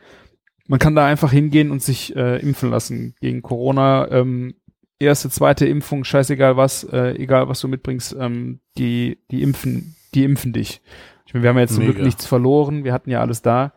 man 0.68 0.80
kann 0.80 0.96
da 0.96 1.06
einfach 1.06 1.32
hingehen 1.32 1.72
und 1.72 1.82
sich 1.82 2.16
äh, 2.16 2.38
impfen 2.40 2.70
lassen 2.70 3.16
gegen 3.22 3.42
Corona. 3.42 4.10
Ähm, 4.12 4.56
erste, 5.00 5.30
zweite 5.30 5.66
Impfung, 5.66 6.04
scheißegal 6.04 6.58
was, 6.58 6.84
äh, 6.84 7.12
egal 7.16 7.48
was 7.48 7.62
du 7.62 7.68
mitbringst, 7.68 8.16
ähm, 8.20 8.60
die, 8.78 9.20
die 9.32 9.44
impfen, 9.44 9.96
die 10.14 10.24
impfen 10.24 10.54
dich. 10.54 10.82
Ich 11.26 11.34
meine, 11.34 11.44
wir 11.44 11.50
haben 11.50 11.58
ja 11.58 11.62
jetzt 11.62 11.76
zum 11.76 11.84
Mega. 11.84 11.94
Glück 11.94 12.06
nichts 12.06 12.26
verloren, 12.26 12.84
wir 12.84 12.94
hatten 12.94 13.10
ja 13.10 13.22
alles 13.22 13.42
da. 13.42 13.74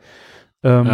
Ähm, 0.62 0.86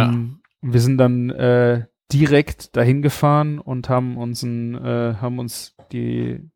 Wir 0.61 0.81
sind 0.81 0.97
dann 0.97 1.29
äh, 1.29 1.85
direkt 2.11 2.75
dahin 2.75 3.01
gefahren 3.01 3.59
und 3.59 3.89
haben 3.89 4.17
uns 4.17 4.43
ein, 4.43 4.75
äh, 4.75 5.15
haben 5.21 5.39
uns 5.39 5.75
die 5.91 6.49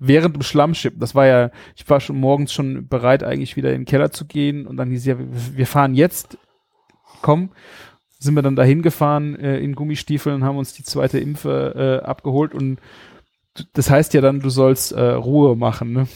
während 0.00 0.36
dem 0.36 0.42
Schlammschippen, 0.42 1.00
das 1.00 1.14
war 1.14 1.26
ja, 1.26 1.50
ich 1.76 1.88
war 1.88 2.00
schon 2.00 2.18
morgens 2.18 2.52
schon 2.52 2.88
bereit, 2.88 3.22
eigentlich 3.22 3.56
wieder 3.56 3.72
in 3.72 3.82
den 3.82 3.86
Keller 3.86 4.10
zu 4.10 4.26
gehen 4.26 4.66
und 4.66 4.76
dann 4.76 4.90
hieß 4.90 5.06
ja, 5.06 5.16
wir, 5.18 5.66
fahren 5.66 5.94
jetzt, 5.94 6.38
komm, 7.22 7.50
sind 8.18 8.34
wir 8.34 8.42
dann 8.42 8.56
dahin 8.56 8.82
gefahren 8.82 9.36
äh, 9.36 9.58
in 9.58 9.74
Gummistiefeln, 9.74 10.44
haben 10.44 10.58
uns 10.58 10.72
die 10.72 10.84
zweite 10.84 11.18
Impfe 11.18 12.00
äh, 12.02 12.06
abgeholt 12.06 12.54
und 12.54 12.80
das 13.72 13.90
heißt 13.90 14.14
ja 14.14 14.20
dann, 14.20 14.40
du 14.40 14.50
sollst 14.50 14.92
äh, 14.92 15.00
Ruhe 15.00 15.56
machen. 15.56 15.92
Ne? 15.92 16.08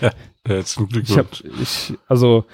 ja 0.46 0.64
zum 0.64 0.88
Glück. 0.88 1.04
Ich 1.08 1.16
habe, 1.16 1.28
ich, 1.60 1.94
also 2.08 2.44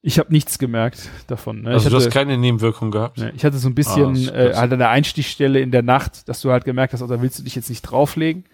ich 0.00 0.18
habe 0.18 0.32
nichts 0.32 0.58
gemerkt 0.58 1.10
davon. 1.26 1.62
Ne? 1.62 1.70
also 1.70 1.86
ich 1.86 1.90
du 1.90 1.96
hast 1.96 2.04
hatte, 2.04 2.14
keine 2.14 2.38
Nebenwirkung 2.38 2.90
gehabt? 2.90 3.18
ja, 3.18 3.30
ich 3.34 3.44
hatte 3.44 3.58
so 3.58 3.68
ein 3.68 3.72
Ah, 3.72 3.74
bisschen 3.74 4.14
ist 4.14 4.30
äh, 4.30 4.54
halt 4.54 4.72
an 4.72 4.78
der 4.78 4.90
Einstichstelle 4.90 5.60
in 5.60 5.70
der 5.70 5.82
Nacht, 5.82 6.28
dass 6.28 6.40
du 6.40 6.50
halt 6.50 6.64
gemerkt 6.64 6.92
hast, 6.92 7.02
oh, 7.02 7.06
da 7.06 7.20
willst 7.20 7.38
du 7.38 7.42
dich 7.42 7.54
jetzt 7.54 7.68
nicht 7.68 7.82
drauflegen. 7.82 8.44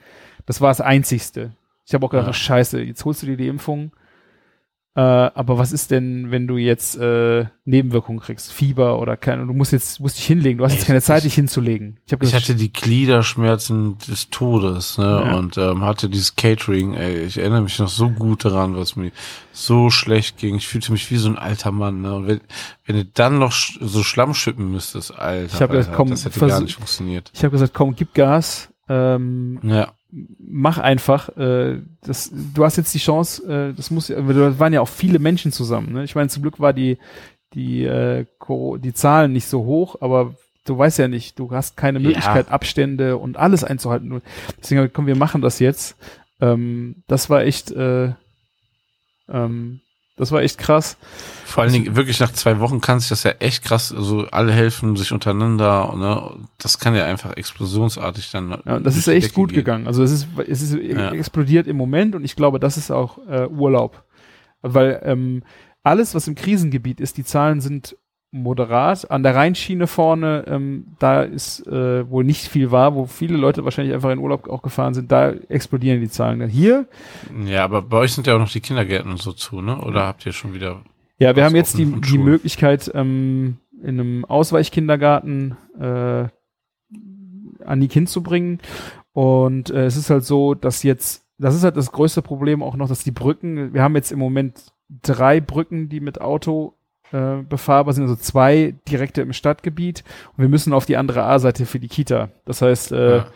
Das 0.46 0.60
war 0.60 0.68
das 0.70 0.80
Einzigste. 0.80 1.52
Ich 1.86 1.94
habe 1.94 2.06
auch 2.06 2.10
gedacht, 2.10 2.26
Ja. 2.26 2.30
oh, 2.30 2.34
scheiße, 2.34 2.80
jetzt 2.82 3.04
holst 3.04 3.22
du 3.22 3.26
dir 3.26 3.36
die 3.36 3.48
Impfung. 3.48 3.92
Äh, 4.96 5.00
aber 5.00 5.58
was 5.58 5.72
ist 5.72 5.90
denn, 5.90 6.30
wenn 6.30 6.46
du 6.46 6.56
jetzt 6.56 6.96
äh, 6.96 7.46
Nebenwirkungen 7.64 8.20
kriegst? 8.20 8.52
Fieber 8.52 9.00
oder 9.00 9.16
keine, 9.16 9.44
du 9.44 9.52
musst 9.52 9.72
jetzt, 9.72 9.98
musst 9.98 10.16
dich 10.18 10.24
hinlegen, 10.26 10.58
du 10.58 10.64
hast 10.64 10.74
jetzt 10.74 10.86
keine 10.86 11.02
Zeit, 11.02 11.18
ich- 11.18 11.24
dich 11.24 11.34
hinzulegen. 11.34 11.98
Ich 12.06 12.12
habe 12.12 12.24
Ich 12.24 12.32
hatte 12.32 12.54
die 12.54 12.72
Gliederschmerzen 12.72 13.98
des 14.08 14.30
Todes, 14.30 14.96
ne? 14.98 15.04
Ja. 15.26 15.34
Und 15.36 15.58
ähm, 15.58 15.82
hatte 15.82 16.08
dieses 16.08 16.36
Catering, 16.36 16.94
ey, 16.94 17.24
ich 17.24 17.38
erinnere 17.38 17.62
mich 17.62 17.76
noch 17.80 17.88
so 17.88 18.08
gut 18.08 18.44
daran, 18.44 18.76
was 18.76 18.94
mir 18.94 19.10
so 19.52 19.90
schlecht 19.90 20.36
ging. 20.38 20.54
Ich 20.54 20.68
fühlte 20.68 20.92
mich 20.92 21.10
wie 21.10 21.16
so 21.16 21.28
ein 21.28 21.38
alter 21.38 21.72
Mann, 21.72 22.00
ne? 22.02 22.14
Und 22.14 22.26
wenn, 22.28 22.40
wenn 22.86 22.94
du 22.96 23.04
dann 23.04 23.40
noch 23.40 23.50
sch 23.50 23.78
so 23.80 24.04
Schlamm 24.04 24.32
schippen 24.32 24.70
müsstest, 24.70 25.10
Alter, 25.18 25.54
Ich 25.56 25.60
hab 25.60 25.70
gedacht, 25.72 25.86
Alter, 25.88 25.96
komm, 25.96 26.10
das 26.10 26.24
hätte 26.24 26.38
gar 26.38 26.60
nicht 26.60 26.76
funktioniert. 26.76 27.32
ich 27.34 27.42
hab 27.44 27.50
gesagt, 27.50 27.74
komm, 27.74 27.96
gib 27.96 28.14
Gas, 28.14 28.70
ähm, 28.88 29.58
Ja, 29.64 29.92
mach 30.38 30.78
einfach. 30.78 31.28
Äh, 31.36 31.80
das, 32.02 32.30
du 32.54 32.64
hast 32.64 32.76
jetzt 32.76 32.94
die 32.94 32.98
Chance, 32.98 33.42
äh, 33.70 33.74
das 33.74 33.90
muss, 33.90 34.08
da 34.08 34.58
waren 34.58 34.72
ja 34.72 34.80
auch 34.80 34.88
viele 34.88 35.18
Menschen 35.18 35.52
zusammen. 35.52 35.92
Ne? 35.92 36.04
Ich 36.04 36.14
meine, 36.14 36.28
zum 36.28 36.42
Glück 36.42 36.60
war 36.60 36.72
die 36.72 36.98
die 37.54 37.84
äh, 37.84 38.26
die 38.78 38.94
Zahlen 38.94 39.32
nicht 39.32 39.46
so 39.46 39.64
hoch, 39.64 39.96
aber 40.00 40.34
du 40.64 40.76
weißt 40.76 40.98
ja 40.98 41.08
nicht, 41.08 41.38
du 41.38 41.50
hast 41.50 41.76
keine 41.76 41.98
Ja. 41.98 42.06
Möglichkeit, 42.08 42.50
Abstände 42.50 43.16
und 43.16 43.36
alles 43.36 43.64
einzuhalten. 43.64 44.22
Deswegen, 44.60 44.92
komm, 44.92 45.06
wir 45.06 45.16
machen 45.16 45.40
das 45.40 45.58
jetzt. 45.60 45.96
Ähm, 46.40 47.02
das 47.06 47.30
war 47.30 47.42
echt, 47.42 47.70
äh, 47.70 48.12
ähm, 49.28 49.80
das 50.16 50.32
war 50.32 50.42
echt 50.42 50.58
krass. 50.58 50.96
Vor 51.54 51.62
allen 51.62 51.72
Dingen 51.72 51.94
wirklich 51.94 52.18
nach 52.18 52.32
zwei 52.32 52.58
Wochen 52.58 52.80
kann 52.80 52.98
sich 52.98 53.10
das 53.10 53.22
ja 53.22 53.30
echt 53.38 53.62
krass, 53.62 53.94
also 53.96 54.26
alle 54.32 54.50
helfen 54.52 54.96
sich 54.96 55.12
untereinander, 55.12 55.94
ne? 55.96 56.44
Das 56.58 56.80
kann 56.80 56.96
ja 56.96 57.04
einfach 57.04 57.36
explosionsartig 57.36 58.32
dann. 58.32 58.58
Ja, 58.66 58.80
das 58.80 58.96
ist 58.96 59.06
echt 59.06 59.26
Decke 59.28 59.34
gut 59.36 59.50
gehen. 59.50 59.58
gegangen. 59.58 59.86
Also 59.86 60.02
es 60.02 60.10
ist, 60.10 60.26
es 60.48 60.62
ist 60.62 60.74
Ja. 60.74 61.12
explodiert 61.12 61.68
im 61.68 61.76
Moment 61.76 62.16
und 62.16 62.24
ich 62.24 62.34
glaube, 62.34 62.58
das 62.58 62.76
ist 62.76 62.90
auch 62.90 63.18
äh, 63.28 63.46
Urlaub. 63.46 64.02
Weil 64.62 65.00
ähm, 65.04 65.44
alles, 65.84 66.16
was 66.16 66.26
im 66.26 66.34
Krisengebiet 66.34 66.98
ist, 67.00 67.18
die 67.18 67.24
Zahlen 67.24 67.60
sind 67.60 67.96
moderat. 68.32 69.08
An 69.12 69.22
der 69.22 69.36
Rheinschiene 69.36 69.86
vorne, 69.86 70.44
ähm, 70.48 70.96
da 70.98 71.22
ist 71.22 71.64
äh, 71.68 72.10
wohl 72.10 72.24
nicht 72.24 72.48
viel 72.48 72.72
wahr, 72.72 72.96
wo 72.96 73.06
viele 73.06 73.36
Leute 73.36 73.64
wahrscheinlich 73.64 73.94
einfach 73.94 74.10
in 74.10 74.18
Urlaub 74.18 74.48
auch 74.48 74.62
gefahren 74.62 74.92
sind, 74.92 75.12
da 75.12 75.30
explodieren 75.30 76.00
die 76.00 76.08
Zahlen. 76.08 76.48
Hier, 76.48 76.88
Ja, 77.46 77.62
aber 77.62 77.80
bei 77.82 77.98
euch 77.98 78.12
sind 78.12 78.26
ja 78.26 78.34
auch 78.34 78.40
noch 78.40 78.50
die 78.50 78.60
Kindergärten 78.60 79.12
und 79.12 79.22
so 79.22 79.30
zu, 79.30 79.60
ne? 79.60 79.78
Oder 79.80 80.06
habt 80.08 80.26
ihr 80.26 80.32
schon 80.32 80.52
wieder 80.52 80.80
ja, 81.24 81.36
wir 81.36 81.44
haben 81.44 81.56
jetzt 81.56 81.78
die, 81.78 81.86
die. 81.86 82.18
Möglichkeit, 82.18 82.90
ähm, 82.94 83.58
in 83.82 84.00
einem 84.00 84.24
Ausweichkindergarten 84.24 85.56
äh, 85.78 86.28
an 87.64 87.80
die 87.80 87.88
Kind 87.88 88.08
zu 88.08 88.22
bringen. 88.22 88.60
Und 89.12 89.70
äh, 89.70 89.86
es 89.86 89.96
ist 89.96 90.10
halt 90.10 90.24
so, 90.24 90.54
dass 90.54 90.82
jetzt, 90.82 91.24
das 91.38 91.54
ist 91.54 91.64
halt 91.64 91.76
das 91.76 91.92
größte 91.92 92.22
Problem 92.22 92.62
auch 92.62 92.76
noch, 92.76 92.88
dass 92.88 93.04
die 93.04 93.10
Brücken, 93.10 93.72
wir 93.74 93.82
haben 93.82 93.94
jetzt 93.96 94.12
im 94.12 94.18
Moment 94.18 94.72
drei 95.02 95.40
Brücken, 95.40 95.88
die 95.88 96.00
mit 96.00 96.20
Auto 96.20 96.74
äh, 97.12 97.42
befahrbar 97.48 97.94
sind, 97.94 98.04
also 98.04 98.16
zwei 98.16 98.74
direkte 98.88 99.22
im 99.22 99.32
Stadtgebiet 99.32 100.04
und 100.36 100.42
wir 100.42 100.48
müssen 100.48 100.72
auf 100.72 100.86
die 100.86 100.96
andere 100.96 101.22
A-Seite 101.24 101.66
für 101.66 101.78
die 101.78 101.88
Kita. 101.88 102.30
Das 102.44 102.60
heißt, 102.62 102.92
äh, 102.92 103.16
Ja. 103.18 103.26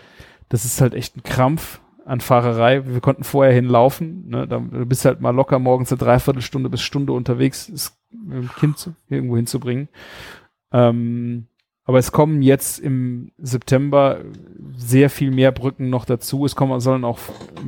das 0.49 0.65
ist 0.65 0.81
halt 0.81 0.95
echt 0.95 1.17
ein 1.17 1.23
Krampf 1.23 1.81
an 2.09 2.21
Fahrerei. 2.21 2.87
Wir 2.87 3.01
konnten 3.01 3.25
vorher 3.25 3.53
hinlaufen. 3.53 4.29
Ne? 4.29 4.47
Da, 4.47 4.59
bist 4.59 5.05
halt 5.05 5.21
mal 5.21 5.35
locker 5.35 5.59
morgens 5.59 5.93
eine 5.93 5.99
Dreiviertelstunde 5.99 6.71
bis 6.71 6.83
Stunde 6.83 7.13
unterwegs, 7.13 7.69
das 7.71 7.99
Kind 8.59 8.91
irgendwo 9.09 9.37
hinzubringen. 9.37 9.89
Ähm, 10.73 11.47
aber 11.85 11.99
es 11.99 12.13
kommen 12.13 12.43
jetzt 12.43 12.79
im 12.81 13.33
September 13.39 14.19
sehr 14.77 15.09
viel 15.09 15.31
mehr 15.31 15.53
Brücken 15.53 15.89
noch 15.89 16.05
dazu. 16.05 16.45
Es 16.45 16.55
kommen 16.55 16.79
sollen 16.81 17.05
auch 17.05 17.19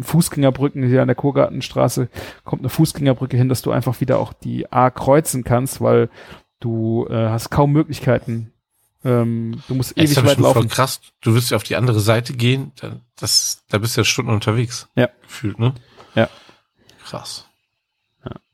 Fußgängerbrücken 0.03 0.87
hier 0.87 1.01
an 1.01 1.09
der 1.09 1.15
Kurgartenstraße 1.15 2.09
kommt 2.45 2.61
eine 2.61 2.69
Fußgängerbrücke 2.69 3.37
hin, 3.37 3.49
dass 3.49 3.63
du 3.63 3.71
einfach 3.71 4.01
wieder 4.03 4.19
auch 4.19 4.35
die 4.35 4.71
A 4.71 4.91
kreuzen 4.91 5.43
kannst, 5.43 5.81
weil 5.81 6.11
Du 6.61 7.07
äh, 7.09 7.15
hast 7.15 7.51
kaum 7.51 7.73
Möglichkeiten. 7.73 8.53
Ähm, 9.05 9.63
du 9.69 9.75
musst 9.75 9.97
Ja, 9.97 10.05
ewig 10.05 10.17
weit 10.17 10.25
schon 10.35 10.35
voll 10.35 10.43
laufen. 10.45 10.69
krass. 10.69 11.01
Du 11.21 11.35
willst 11.35 11.51
ja 11.51 11.57
auf 11.57 11.63
die 11.63 11.77
andere 11.77 12.01
Seite 12.01 12.33
gehen, 12.35 12.73
da, 12.81 12.97
das, 13.19 13.63
da 13.71 13.79
bist 13.79 13.97
du 13.97 14.03
ja 14.03 14.05
Stunden 14.05 14.31
unterwegs. 14.33 14.89
Ja. 14.95 15.09
Gefühlt, 15.23 15.59
ne? 15.59 15.75
Ja. 16.15 16.29
Krass. 17.05 17.47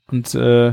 Und 0.08 0.34
äh, 0.36 0.68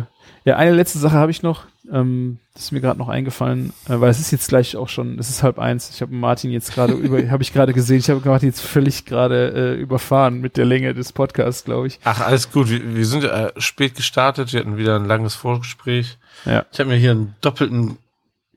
ja, 0.46 0.58
eine 0.58 0.72
letzte 0.74 1.00
Sache 1.00 1.16
habe 1.16 1.32
ich 1.32 1.42
noch. 1.42 1.64
Ähm, 1.92 2.38
das 2.54 2.66
ist 2.66 2.72
mir 2.72 2.82
gerade 2.82 3.00
noch 3.00 3.10
eingefallen, 3.10 3.74
äh, 3.90 4.00
weil 4.00 4.12
es 4.12 4.20
ist 4.20 4.30
jetzt 4.32 4.48
gleich 4.48 4.76
auch 4.78 4.88
schon, 4.90 5.18
es 5.18 5.30
ist 5.30 5.42
halb 5.42 5.58
eins. 5.58 5.90
Ich 5.90 6.02
habe 6.04 6.14
Martin 6.14 6.52
jetzt 6.52 6.72
gerade 6.72 6.94
über, 6.94 7.28
habe 7.32 7.42
ich 7.42 7.52
gerade 7.52 7.74
gesehen, 7.74 7.98
ich 7.98 8.10
habe 8.12 8.22
Martin 8.30 8.50
jetzt 8.50 8.62
völlig 8.62 9.06
gerade 9.06 9.76
äh, 9.76 9.82
überfahren 9.82 10.40
mit 10.40 10.56
der 10.56 10.66
Länge 10.66 10.94
des 10.94 11.14
Podcasts, 11.14 11.66
glaube 11.66 11.88
ich. 11.88 12.00
Ach, 12.04 12.22
alles 12.22 12.52
gut. 12.52 12.70
Wir, 12.70 12.96
wir 12.96 13.06
sind 13.08 13.24
äh, 13.24 13.52
spät 13.58 13.96
gestartet. 13.96 14.54
Wir 14.54 14.60
hatten 14.60 14.78
wieder 14.78 14.98
ein 14.98 15.06
langes 15.06 15.34
Vorgespräch. 15.34 16.20
Ja. 16.46 16.64
Ich 16.72 16.80
habe 16.80 16.90
mir 16.92 16.98
hier 16.98 17.12
einen 17.12 17.36
doppelten 17.42 17.98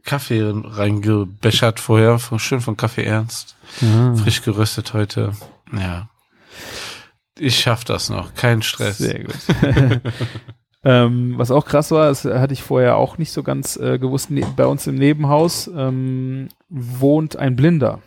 Kaffee 0.07 0.51
reingebechert 0.55 1.81
vorher, 1.81 2.19
von, 2.19 2.39
schön 2.39 2.63
von 2.63 2.79
Kaffee 2.79 3.05
Ernst. 3.05 3.57
Frisch 4.17 4.43
geröstet 4.43 4.95
heute. 4.95 5.33
Ja. 5.73 6.09
Ich 7.39 7.61
schaff 7.61 7.85
das 7.85 8.09
noch. 8.09 8.35
Kein 8.35 8.63
Stress. 8.63 8.99
Sehr 8.99 9.25
gut. 9.25 9.35
ähm, 10.85 11.35
was 11.37 11.51
auch 11.51 11.67
krass 11.67 11.91
war, 11.91 12.07
das 12.07 12.25
hatte 12.25 12.55
ich 12.55 12.63
vorher 12.63 12.97
auch 12.97 13.19
nicht 13.19 13.33
so 13.33 13.43
ganz 13.43 13.77
äh, 13.77 13.99
gewusst, 13.99 14.31
ne 14.31 14.47
bei 14.57 14.65
uns 14.65 14.87
im 14.87 14.95
Nebenhaus 14.95 15.71
ähm, 15.77 16.49
wohnt 16.71 17.37
ein 17.37 17.57
Blinder. 17.57 18.01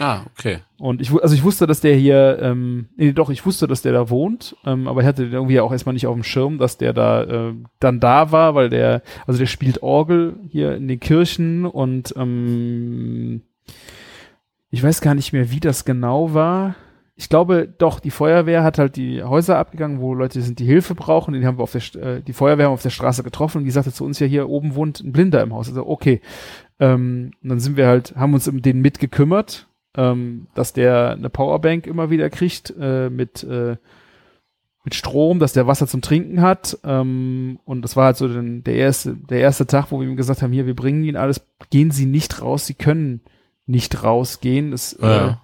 Ah, 0.00 0.22
okay. 0.32 0.60
Und 0.78 1.02
ich, 1.02 1.12
also 1.12 1.34
ich 1.34 1.44
wusste, 1.44 1.66
dass 1.66 1.82
der 1.82 1.94
hier, 1.94 2.38
ähm, 2.40 2.88
nee, 2.96 3.12
doch, 3.12 3.28
ich 3.28 3.44
wusste, 3.44 3.66
dass 3.66 3.82
der 3.82 3.92
da 3.92 4.08
wohnt, 4.08 4.56
ähm, 4.64 4.88
aber 4.88 5.02
ich 5.02 5.06
hatte 5.06 5.24
den 5.24 5.34
irgendwie 5.34 5.60
auch 5.60 5.70
erstmal 5.70 5.92
nicht 5.92 6.06
auf 6.06 6.14
dem 6.14 6.24
Schirm, 6.24 6.56
dass 6.56 6.78
der 6.78 6.94
da 6.94 7.22
äh, 7.24 7.54
dann 7.80 8.00
da 8.00 8.32
war, 8.32 8.54
weil 8.54 8.70
der, 8.70 9.02
also 9.26 9.38
der 9.38 9.44
spielt 9.44 9.82
Orgel 9.82 10.36
hier 10.48 10.74
in 10.74 10.88
den 10.88 11.00
Kirchen 11.00 11.66
und 11.66 12.14
ähm, 12.16 13.42
ich 14.70 14.82
weiß 14.82 15.02
gar 15.02 15.14
nicht 15.14 15.34
mehr, 15.34 15.50
wie 15.50 15.60
das 15.60 15.84
genau 15.84 16.32
war. 16.32 16.76
Ich 17.14 17.28
glaube, 17.28 17.68
doch, 17.76 18.00
die 18.00 18.10
Feuerwehr 18.10 18.62
hat 18.62 18.78
halt 18.78 18.96
die 18.96 19.22
Häuser 19.22 19.58
abgegangen, 19.58 20.00
wo 20.00 20.14
Leute 20.14 20.40
sind, 20.40 20.58
die 20.58 20.64
Hilfe 20.64 20.94
brauchen. 20.94 21.34
Die 21.34 21.44
haben 21.44 21.58
wir 21.58 21.64
auf 21.64 21.72
der, 21.72 22.02
äh, 22.02 22.22
die 22.22 22.32
Feuerwehr 22.32 22.64
haben 22.64 22.70
wir 22.70 22.74
auf 22.74 22.82
der 22.82 22.88
Straße 22.88 23.22
getroffen 23.22 23.58
und 23.58 23.64
die 23.64 23.70
sagte 23.70 23.92
zu 23.92 24.06
uns 24.06 24.18
ja 24.18 24.26
hier 24.26 24.48
oben 24.48 24.74
wohnt 24.74 25.00
ein 25.00 25.12
Blinder 25.12 25.42
im 25.42 25.52
Haus. 25.52 25.68
Also 25.68 25.86
okay. 25.86 26.22
Ähm, 26.78 27.32
und 27.42 27.50
dann 27.50 27.60
sind 27.60 27.76
wir 27.76 27.86
halt, 27.86 28.16
haben 28.16 28.32
uns 28.32 28.48
um 28.48 28.62
den 28.62 28.80
mitgekümmert, 28.80 29.68
ähm, 29.96 30.46
dass 30.54 30.72
der 30.72 31.10
eine 31.12 31.30
Powerbank 31.30 31.86
immer 31.86 32.10
wieder 32.10 32.30
kriegt 32.30 32.72
äh, 32.78 33.10
mit 33.10 33.42
äh, 33.44 33.76
mit 34.82 34.94
Strom, 34.94 35.40
dass 35.40 35.52
der 35.52 35.66
Wasser 35.66 35.86
zum 35.86 36.00
Trinken 36.00 36.40
hat. 36.40 36.78
Ähm, 36.84 37.58
und 37.66 37.82
das 37.82 37.96
war 37.96 38.06
halt 38.06 38.16
so 38.16 38.28
den, 38.28 38.64
der 38.64 38.76
erste, 38.76 39.14
der 39.14 39.40
erste 39.40 39.66
Tag, 39.66 39.90
wo 39.90 40.00
wir 40.00 40.08
ihm 40.08 40.16
gesagt 40.16 40.40
haben, 40.40 40.52
hier, 40.54 40.64
wir 40.66 40.74
bringen 40.74 41.04
ihn 41.04 41.16
alles, 41.16 41.46
gehen 41.68 41.90
Sie 41.90 42.06
nicht 42.06 42.40
raus, 42.40 42.64
Sie 42.66 42.72
können 42.72 43.20
nicht 43.66 44.02
rausgehen. 44.02 44.70
Das, 44.70 44.96
Ja. 44.98 45.42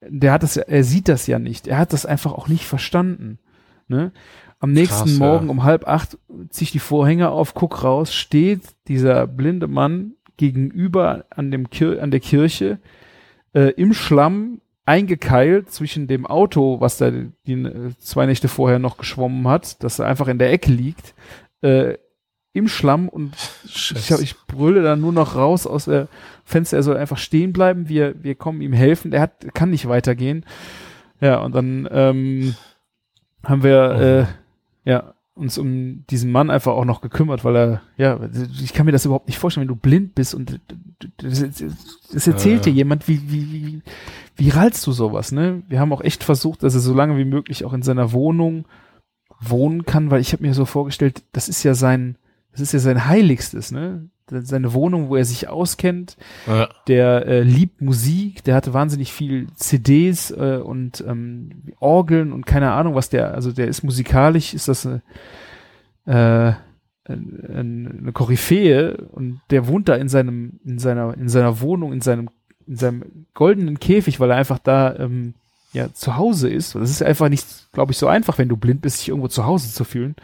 äh, 0.00 0.06
der 0.08 0.32
hat 0.32 0.44
das, 0.44 0.54
ja- 0.54 0.62
er 0.62 0.84
sieht 0.84 1.08
das 1.08 1.26
ja 1.26 1.40
nicht. 1.40 1.66
Er 1.66 1.78
hat 1.78 1.92
das 1.92 2.06
einfach 2.06 2.32
auch 2.34 2.46
nicht 2.46 2.64
verstanden. 2.66 3.40
Ne? 3.88 4.12
Am 4.60 4.70
nächsten 4.72 5.08
Krass, 5.08 5.18
ja. 5.18 5.26
Morgen 5.26 5.48
um 5.50 5.64
halb 5.64 5.88
acht 5.88 6.16
zieh 6.50 6.64
ich 6.64 6.70
die 6.72 6.78
Vorhänge 6.78 7.30
auf, 7.30 7.52
guck 7.52 7.82
raus, 7.82 8.14
steht 8.14 8.60
dieser 8.86 9.26
blinde 9.26 9.66
Mann 9.66 10.12
gegenüber 10.36 11.24
an 11.30 11.50
dem 11.50 11.68
Kir 11.68 12.00
an 12.00 12.12
der 12.12 12.20
Kirche 12.20 12.78
äh, 13.56 13.70
im 13.70 13.94
Schlamm 13.94 14.60
eingekeilt 14.84 15.72
zwischen 15.72 16.06
dem 16.06 16.26
Auto, 16.26 16.78
was 16.80 16.98
da 16.98 17.10
die 17.10 17.52
äh, 17.52 17.92
zwei 17.98 18.26
Nächte 18.26 18.48
vorher 18.48 18.78
noch 18.78 18.98
geschwommen 18.98 19.48
hat, 19.48 19.82
dass 19.82 19.98
er 19.98 20.06
einfach 20.06 20.28
in 20.28 20.38
der 20.38 20.52
Ecke 20.52 20.70
liegt, 20.70 21.14
äh, 21.62 21.94
im 22.52 22.68
Schlamm 22.68 23.08
und 23.08 23.34
ich, 23.64 24.12
hab, 24.12 24.20
ich 24.20 24.36
brülle 24.46 24.82
dann 24.82 25.00
nur 25.00 25.12
noch 25.12 25.34
raus 25.34 25.66
aus 25.66 25.86
der 25.86 26.08
Fenster, 26.44 26.76
er 26.78 26.82
soll 26.82 26.96
einfach 26.96 27.18
stehen 27.18 27.52
bleiben, 27.52 27.88
wir, 27.88 28.14
wir 28.22 28.34
kommen 28.34 28.60
ihm 28.60 28.72
helfen, 28.72 29.10
der 29.10 29.20
hat, 29.20 29.54
kann 29.54 29.70
nicht 29.70 29.88
weitergehen. 29.88 30.44
Ja, 31.20 31.38
und 31.40 31.54
dann 31.54 31.88
ähm, 31.90 32.54
haben 33.42 33.62
wir 33.62 33.96
Oh. 33.96 34.00
äh, 34.00 34.90
ja, 34.90 35.14
uns 35.36 35.58
um 35.58 36.04
diesen 36.08 36.32
Mann 36.32 36.50
einfach 36.50 36.72
auch 36.72 36.86
noch 36.86 37.02
gekümmert, 37.02 37.44
weil 37.44 37.56
er, 37.56 37.82
ja, 37.98 38.18
ich 38.62 38.72
kann 38.72 38.86
mir 38.86 38.92
das 38.92 39.04
überhaupt 39.04 39.28
nicht 39.28 39.38
vorstellen, 39.38 39.68
wenn 39.68 39.74
du 39.74 39.80
blind 39.80 40.14
bist 40.14 40.34
und 40.34 40.60
das, 41.18 41.44
das 42.12 42.26
erzählt 42.26 42.66
Ja, 42.66 42.72
dir 42.72 42.72
jemand, 42.72 43.06
wie, 43.06 43.20
wie, 43.30 43.52
wie, 43.52 43.82
wie 44.36 44.48
rallst 44.48 44.86
du 44.86 44.92
sowas, 44.92 45.32
ne? 45.32 45.62
Wir 45.68 45.78
haben 45.78 45.92
auch 45.92 46.00
echt 46.00 46.24
versucht, 46.24 46.62
dass 46.62 46.74
er 46.74 46.80
so 46.80 46.94
lange 46.94 47.18
wie 47.18 47.26
möglich 47.26 47.66
auch 47.66 47.74
in 47.74 47.82
seiner 47.82 48.12
Wohnung 48.12 48.66
wohnen 49.38 49.84
kann, 49.84 50.10
weil 50.10 50.22
ich 50.22 50.32
habe 50.32 50.42
mir 50.42 50.54
so 50.54 50.64
vorgestellt, 50.64 51.22
das 51.32 51.50
ist 51.50 51.62
ja 51.62 51.74
sein, 51.74 52.16
das 52.56 52.62
ist 52.62 52.72
ja 52.72 52.78
sein 52.80 53.06
Heiligstes, 53.06 53.70
ne? 53.72 54.08
Seine 54.28 54.72
Wohnung, 54.72 55.08
wo 55.08 55.14
er 55.14 55.24
sich 55.24 55.48
auskennt, 55.48 56.16
Ja. 56.48 56.68
der 56.88 57.26
äh, 57.26 57.42
liebt 57.42 57.80
Musik, 57.80 58.42
der 58.42 58.56
hatte 58.56 58.74
wahnsinnig 58.74 59.12
viel 59.12 59.46
CDs 59.54 60.32
äh, 60.32 60.58
und 60.62 61.04
ähm, 61.06 61.62
Orgeln 61.78 62.32
und 62.32 62.44
keine 62.44 62.72
Ahnung, 62.72 62.96
was 62.96 63.08
der, 63.08 63.34
also 63.34 63.52
der 63.52 63.68
ist 63.68 63.84
musikalisch, 63.84 64.52
ist 64.52 64.66
das 64.66 64.84
eine, 64.84 65.02
äh, 66.06 66.54
eine, 67.08 67.94
eine 68.00 68.12
Koryphäe 68.12 68.96
und 69.12 69.40
der 69.50 69.68
wohnt 69.68 69.88
da 69.88 69.94
in 69.94 70.08
seinem, 70.08 70.58
in 70.64 70.80
seiner, 70.80 71.16
in 71.16 71.28
seiner 71.28 71.60
Wohnung, 71.60 71.92
in 71.92 72.00
seinem, 72.00 72.28
in 72.66 72.74
seinem 72.74 73.26
goldenen 73.32 73.78
Käfig, 73.78 74.18
weil 74.18 74.30
er 74.30 74.36
einfach 74.38 74.58
da 74.58 74.96
ähm, 74.96 75.34
ja 75.72 75.92
zu 75.92 76.16
Hause 76.16 76.48
ist. 76.50 76.74
Das 76.74 76.90
ist 76.90 77.02
einfach 77.02 77.28
nicht, 77.28 77.46
glaube 77.72 77.92
ich, 77.92 77.98
so 77.98 78.08
einfach, 78.08 78.38
wenn 78.38 78.48
du 78.48 78.56
blind 78.56 78.80
bist, 78.82 78.98
sich 78.98 79.08
irgendwo 79.10 79.28
zu 79.28 79.46
Hause 79.46 79.72
zu 79.72 79.84
fühlen. 79.84 80.16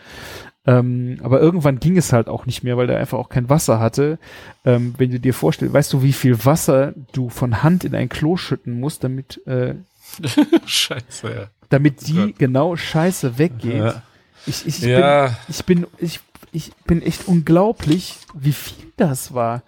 Ähm, 0.65 1.19
aber 1.23 1.41
irgendwann 1.41 1.81
ging 1.81 1.97
es 1.97 2.13
halt 2.13 2.29
auch 2.29 2.47
nicht 2.47 2.63
mehr, 2.63 2.77
weil 2.77 2.87
der 2.87 2.99
einfach 2.99 3.19
auch 3.19 3.29
kein 3.29 3.49
Wasser 3.49 3.81
hatte. 3.81 4.19
Ähm, 4.65 4.95
wenn 4.97 5.11
du 5.11 5.19
dir 5.19 5.35
vorstellst, 5.35 5.75
weißt 5.75 5.93
du, 5.93 6.03
wie 6.03 6.13
viel 6.13 6.45
Wasser 6.45 6.95
du 7.13 7.29
von 7.31 7.63
Hand 7.65 7.83
in 7.85 7.95
ein 7.97 8.09
Klo 8.09 8.37
schütten 8.37 8.79
musst, 8.79 9.03
damit, 9.03 9.45
äh, 9.47 9.75
Scheiße, 10.67 11.29
ja. 11.35 11.47
damit 11.69 12.07
die 12.07 12.15
Gott. 12.15 12.39
genau 12.39 12.77
Scheiße 12.77 13.39
weggeht. 13.39 13.75
Ja. 13.75 14.03
Ich, 14.47 14.67
ich, 14.67 14.79
ich, 14.79 14.89
Ja. 14.89 15.27
bin, 15.29 15.37
ich 15.49 15.65
bin, 15.65 15.87
ich, 15.99 16.21
ich 16.53 16.73
bin 16.87 17.03
echt 17.03 17.27
unglaublich, 17.27 18.19
wie 18.35 18.53
viel 18.53 18.93
das 18.97 19.35
war. 19.35 19.63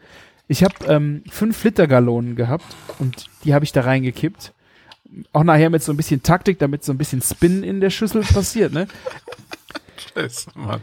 Ich 0.47 0.63
habe 0.63 0.75
ähm, 0.87 1.23
fünf 1.31 1.65
Liter 1.65 1.87
Gallonen 1.87 2.37
gehabt 2.37 2.67
und 2.99 3.27
die 3.45 3.55
habe 3.55 3.65
ich 3.65 3.73
da 3.73 3.81
reingekippt. 3.81 4.53
Auch 5.33 5.45
nachher 5.45 5.71
mit 5.71 5.83
so 5.83 5.93
ein 5.93 5.97
bisschen 5.97 6.23
Taktik, 6.23 6.59
damit 6.59 6.85
so 6.85 6.93
ein 6.93 6.99
bisschen 6.99 7.23
Spin 7.23 7.63
in 7.63 7.81
der 7.81 7.91
Schüssel 7.91 8.23
passiert, 8.23 8.73
ne? 8.73 8.87
Scheiße, 10.15 10.51
Mann. 10.55 10.81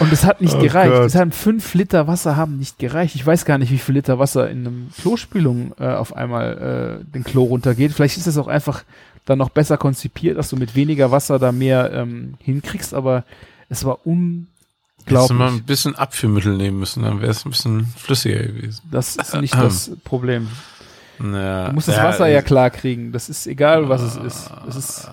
Und 0.00 0.12
es 0.12 0.24
hat 0.24 0.40
nicht 0.40 0.54
Oh 0.54 0.60
gereicht. 0.60 0.92
Gott. 0.92 1.04
Es 1.06 1.14
haben 1.14 1.30
fünf 1.32 1.72
Liter 1.74 2.08
Wasser 2.08 2.36
haben 2.36 2.58
nicht 2.58 2.78
gereicht. 2.78 3.14
Ich 3.14 3.24
weiß 3.24 3.44
gar 3.44 3.56
nicht, 3.58 3.70
wie 3.70 3.78
viel 3.78 3.94
Liter 3.94 4.18
Wasser 4.18 4.50
in 4.50 4.66
einem 4.66 4.90
Klospülung 5.00 5.74
äh, 5.78 5.86
auf 5.88 6.16
einmal 6.16 7.00
äh, 7.02 7.04
den 7.12 7.22
Klo 7.24 7.44
runtergeht. 7.44 7.92
Vielleicht 7.92 8.16
ist 8.16 8.26
es 8.26 8.36
auch 8.36 8.48
einfach 8.48 8.82
dann 9.26 9.38
noch 9.38 9.50
besser 9.50 9.76
konzipiert, 9.76 10.38
dass 10.38 10.48
du 10.50 10.56
mit 10.56 10.74
weniger 10.74 11.10
Wasser 11.12 11.38
da 11.38 11.52
mehr 11.52 11.92
ähm, 11.92 12.34
hinkriegst, 12.40 12.94
aber 12.94 13.24
es 13.68 13.84
war 13.84 13.98
Hättest 14.04 15.30
du 15.30 15.34
mal 15.34 15.46
unglaublich. 15.46 15.60
ein 15.60 15.66
bisschen 15.66 15.94
Abführmittel 15.94 16.56
nehmen 16.56 16.80
müssen, 16.80 17.04
dann 17.04 17.20
wäre 17.20 17.30
es 17.30 17.44
ein 17.44 17.50
bisschen 17.50 17.86
flüssiger 17.96 18.42
gewesen. 18.42 18.82
Das 18.90 19.14
ist 19.16 19.34
nicht 19.34 19.54
das 19.60 19.92
Problem. 20.02 20.48
Ja, 21.22 21.68
Du 21.68 21.74
musst 21.74 21.86
das 21.88 21.96
Wasser 21.98 22.26
ja 22.26 22.42
klar 22.42 22.70
kriegen. 22.70 23.12
Das 23.12 23.28
ist 23.28 23.46
egal, 23.46 23.88
was 23.88 24.02
es 24.02 24.16
ist. 24.16 24.50
Es 24.68 24.74
ist 24.76 25.10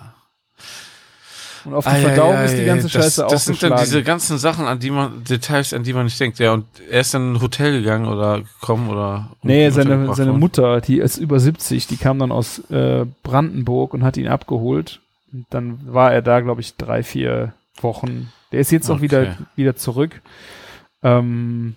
und 1.65 1.73
auf 1.73 1.85
die 1.85 1.91
Ah, 1.91 1.97
ja, 1.97 2.07
Verdauung 2.09 2.33
ja, 2.33 2.43
ist 2.43 2.53
die 2.55 2.61
ja, 2.61 2.65
ganze 2.65 2.83
das, 2.83 2.91
Scheiße 2.91 3.27
Das 3.29 3.45
sind 3.45 3.63
dann 3.63 3.77
diese 3.79 4.03
ganzen 4.03 4.37
Sachen, 4.37 4.65
an 4.65 4.79
die 4.79 4.91
man, 4.91 5.23
Details, 5.23 5.73
an 5.73 5.83
die 5.83 5.93
man 5.93 6.05
nicht 6.05 6.19
denkt. 6.19 6.39
Ja, 6.39 6.53
und 6.53 6.65
er 6.89 7.01
ist 7.01 7.13
dann 7.13 7.29
in 7.29 7.33
ein 7.35 7.41
Hotel 7.41 7.71
gegangen 7.81 8.07
oder 8.07 8.41
gekommen 8.41 8.89
oder. 8.89 9.29
Nee, 9.41 9.69
seine, 9.69 10.13
seine. 10.13 10.33
Mutter, 10.33 10.81
die 10.81 10.99
ist 10.99 11.17
über 11.17 11.39
70, 11.39 11.87
die 11.87 11.97
kam 11.97 12.19
dann 12.19 12.31
aus 12.31 12.59
äh, 12.69 13.05
Brandenburg 13.23 13.93
und 13.93 14.03
hat 14.03 14.17
ihn 14.17 14.27
abgeholt. 14.27 14.99
Und 15.31 15.45
dann 15.49 15.79
war 15.85 16.13
er 16.13 16.21
da, 16.21 16.41
glaube 16.41 16.61
ich, 16.61 16.75
drei, 16.75 17.03
vier 17.03 17.53
Wochen. 17.81 18.31
Der 18.51 18.59
ist 18.59 18.71
jetzt 18.71 18.89
auch 18.89 18.95
Okay. 18.95 19.03
wieder, 19.03 19.37
wieder 19.55 19.75
zurück. 19.75 20.21
Ähm, 21.01 21.75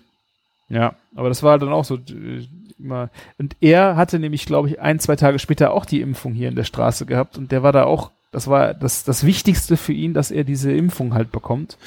ja, 0.68 0.94
aber 1.14 1.28
das 1.28 1.42
war 1.42 1.58
dann 1.58 1.72
auch 1.72 1.84
so 1.84 1.96
äh, 1.96 2.46
immer. 2.78 3.08
Und 3.38 3.56
er 3.60 3.96
hatte 3.96 4.18
nämlich, 4.18 4.46
glaube 4.46 4.68
ich, 4.68 4.80
ein, 4.80 4.98
zwei 4.98 5.16
Tage 5.16 5.38
später 5.38 5.72
auch 5.72 5.84
die 5.84 6.00
Impfung 6.00 6.34
hier 6.34 6.48
in 6.48 6.56
der 6.56 6.64
Straße 6.64 7.06
gehabt 7.06 7.38
und 7.38 7.52
der 7.52 7.62
war 7.62 7.72
da 7.72 7.84
auch, 7.84 8.10
das 8.36 8.48
war 8.48 8.74
das, 8.74 9.02
das 9.02 9.24
Wichtigste 9.24 9.78
für 9.78 9.94
ihn, 9.94 10.12
dass 10.12 10.30
er 10.30 10.44
diese 10.44 10.70
Impfung 10.70 11.14
halt 11.14 11.32
bekommt. 11.32 11.78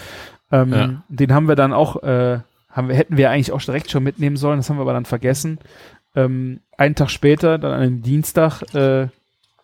Ähm, 0.52 0.74
Ja. 0.74 1.04
Den 1.08 1.32
haben 1.32 1.48
wir 1.48 1.56
dann 1.56 1.74
auch, 1.74 2.02
äh, 2.02 2.40
haben 2.72 2.88
wir, 2.88 2.96
hätten 2.96 3.18
wir 3.18 3.30
eigentlich 3.30 3.52
auch 3.52 3.62
direkt 3.62 3.92
schon 3.92 4.02
mitnehmen 4.02 4.36
sollen, 4.36 4.58
das 4.58 4.68
haben 4.68 4.78
wir 4.78 4.82
aber 4.82 4.94
dann 4.94 5.06
vergessen. 5.06 5.60
Ähm, 6.16 6.62
einen 6.76 6.96
Tag 6.96 7.12
später, 7.12 7.60
dann 7.60 7.72
an 7.72 7.82
einem 7.82 8.02
Dienstag, 8.02 8.64
äh, 8.74 9.10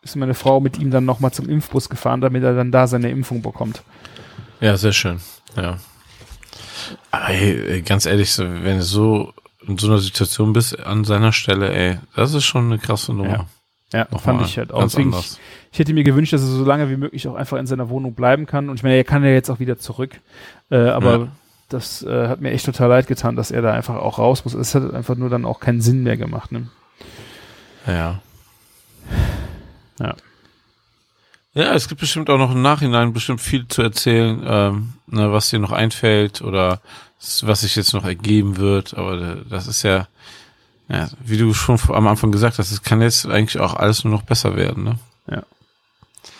ist 0.03 0.15
meine 0.15 0.35
Frau 0.35 0.59
mit 0.59 0.77
ihm 0.77 0.91
dann 0.91 1.05
nochmal 1.05 1.31
zum 1.31 1.49
Impfbus 1.49 1.89
gefahren, 1.89 2.21
damit 2.21 2.43
er 2.43 2.53
dann 2.53 2.71
da 2.71 2.85
seine 2.85 3.09
Impfung 3.09 3.41
bekommt. 3.41 3.81
Ja, 4.61 4.77
sehr 4.77 4.93
schön. 4.93 5.19
Ja. 5.57 5.79
Aber 7.09 7.29
ey, 7.29 7.81
ganz 7.81 8.05
ehrlich, 8.05 8.31
so, 8.31 8.43
wenn 8.43 8.77
du 8.77 8.83
so 8.83 9.33
in 9.67 9.79
so 9.79 9.87
einer 9.87 9.97
Situation 9.97 10.53
bist, 10.53 10.79
an 10.79 11.03
seiner 11.03 11.33
Stelle, 11.33 11.73
ey, 11.73 11.97
das 12.15 12.35
ist 12.35 12.45
schon 12.45 12.65
eine 12.65 12.77
krasse 12.77 13.11
Nummer. 13.11 13.31
Ja, 13.31 13.45
Nochmal 13.93 14.19
fand 14.19 14.41
ich 14.41 14.57
halt 14.57 14.73
auch. 14.73 14.83
Deswegen, 14.83 15.11
ich, 15.11 15.37
ich 15.71 15.79
hätte 15.79 15.93
mir 15.93 16.03
gewünscht, 16.03 16.33
dass 16.33 16.41
er 16.41 16.47
so 16.47 16.65
lange 16.65 16.89
wie 16.89 16.97
möglich 16.97 17.27
auch 17.27 17.35
einfach 17.35 17.57
in 17.57 17.67
seiner 17.67 17.89
Wohnung 17.89 18.13
bleiben 18.13 18.45
kann. 18.45 18.69
Und 18.69 18.77
ich 18.77 18.83
meine, 18.83 18.95
er 18.95 19.03
kann 19.03 19.23
ja 19.23 19.29
jetzt 19.29 19.49
auch 19.49 19.59
wieder 19.59 19.77
zurück. 19.77 20.19
Äh, 20.69 20.77
aber 20.77 21.29
das 21.69 22.03
äh, 22.03 22.27
hat 22.27 22.41
mir 22.41 22.51
echt 22.51 22.65
total 22.65 22.89
leid 22.89 23.07
getan, 23.07 23.35
dass 23.35 23.51
er 23.51 23.61
da 23.61 23.73
einfach 23.73 23.95
auch 23.95 24.19
raus 24.19 24.43
muss. 24.43 24.53
Es 24.53 24.75
hat 24.75 24.93
einfach 24.93 25.15
nur 25.15 25.29
dann 25.29 25.45
auch 25.45 25.59
keinen 25.59 25.81
Sinn 25.81 26.03
mehr 26.03 26.17
gemacht. 26.17 26.51
Ne? 26.51 26.67
Ja. 27.87 28.21
Ja. 29.99 30.15
Ja, 31.53 31.73
es 31.73 31.87
gibt 31.87 32.01
bestimmt 32.01 32.29
auch 32.29 32.37
noch 32.37 32.51
im 32.51 32.61
Nachhinein 32.61 33.13
bestimmt 33.13 33.39
viel 33.39 33.65
zu 33.67 33.81
erzählen, 33.81 34.43
ähm, 34.45 34.93
ne, 35.07 35.31
was 35.31 35.49
dir 35.49 35.59
noch 35.59 35.71
einfällt 35.71 36.41
oder 36.41 36.81
was 37.43 37.61
sich 37.61 37.77
jetzt 37.77 37.93
noch 37.93 38.03
ergeben 38.03 38.57
wird. 38.57 38.93
Aber 38.95 39.21
äh, 39.21 39.37
das 39.49 39.65
ist 39.65 39.83
ja, 39.83 40.07
ja, 40.87 41.09
wie 41.23 41.37
du 41.37 41.53
schon 41.53 41.79
am 41.89 42.07
Anfang 42.07 42.31
gesagt 42.31 42.59
hast, 42.59 42.71
es 42.71 42.83
kann 42.83 43.01
jetzt 43.01 43.25
eigentlich 43.25 43.59
auch 43.59 43.73
alles 43.73 44.03
nur 44.03 44.13
noch 44.13 44.23
besser 44.23 44.55
werden. 44.55 44.83
Ne? 44.83 44.99
Ja. 45.29 45.43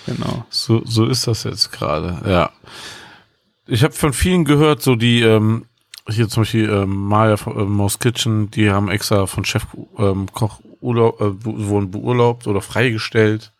Genau. 0.06 0.46
So, 0.50 0.84
so 0.86 1.06
ist 1.06 1.28
das 1.28 1.44
jetzt 1.44 1.72
gerade. 1.72 2.22
Ja. 2.30 2.52
Ich 3.68 3.84
habe 3.84 3.94
von 3.94 4.14
vielen 4.14 4.46
gehört, 4.46 4.84
so 4.84 4.96
die 4.96 5.22
ähm, 5.22 5.66
hier 6.08 6.30
zum 6.30 6.42
Beispiel 6.42 6.70
ähm, 6.70 7.08
Maya 7.08 7.38
von 7.38 7.58
äh, 7.58 7.64
Mouse 7.64 7.98
Kitchen, 7.98 8.52
die 8.52 8.70
haben 8.70 8.90
extra 8.90 9.26
von 9.26 9.46
Chef 9.46 9.66
ähm, 9.98 10.28
Koch 10.32 10.60
Urlaub, 10.80 11.20
äh, 11.20 11.34
wurden 11.44 11.90
beurlaubt 11.90 12.46
oder 12.46 12.62
freigestellt 12.62 13.52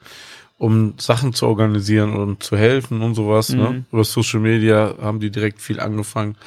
um 0.58 0.94
Sachen 0.98 1.34
zu 1.34 1.48
organisieren 1.48 2.16
und 2.16 2.44
zu 2.44 2.58
helfen 2.58 3.02
und 3.02 3.16
sowas. 3.16 3.50
Ne? 3.50 3.56
Mhm. 3.56 3.76
Ne? 3.76 3.86
Über 3.92 4.04
Social 4.04 4.40
Media 4.40 4.96
haben 5.02 5.20
die 5.20 5.32
direkt 5.32 5.62
viel 5.62 5.80
angefangen, 5.80 6.38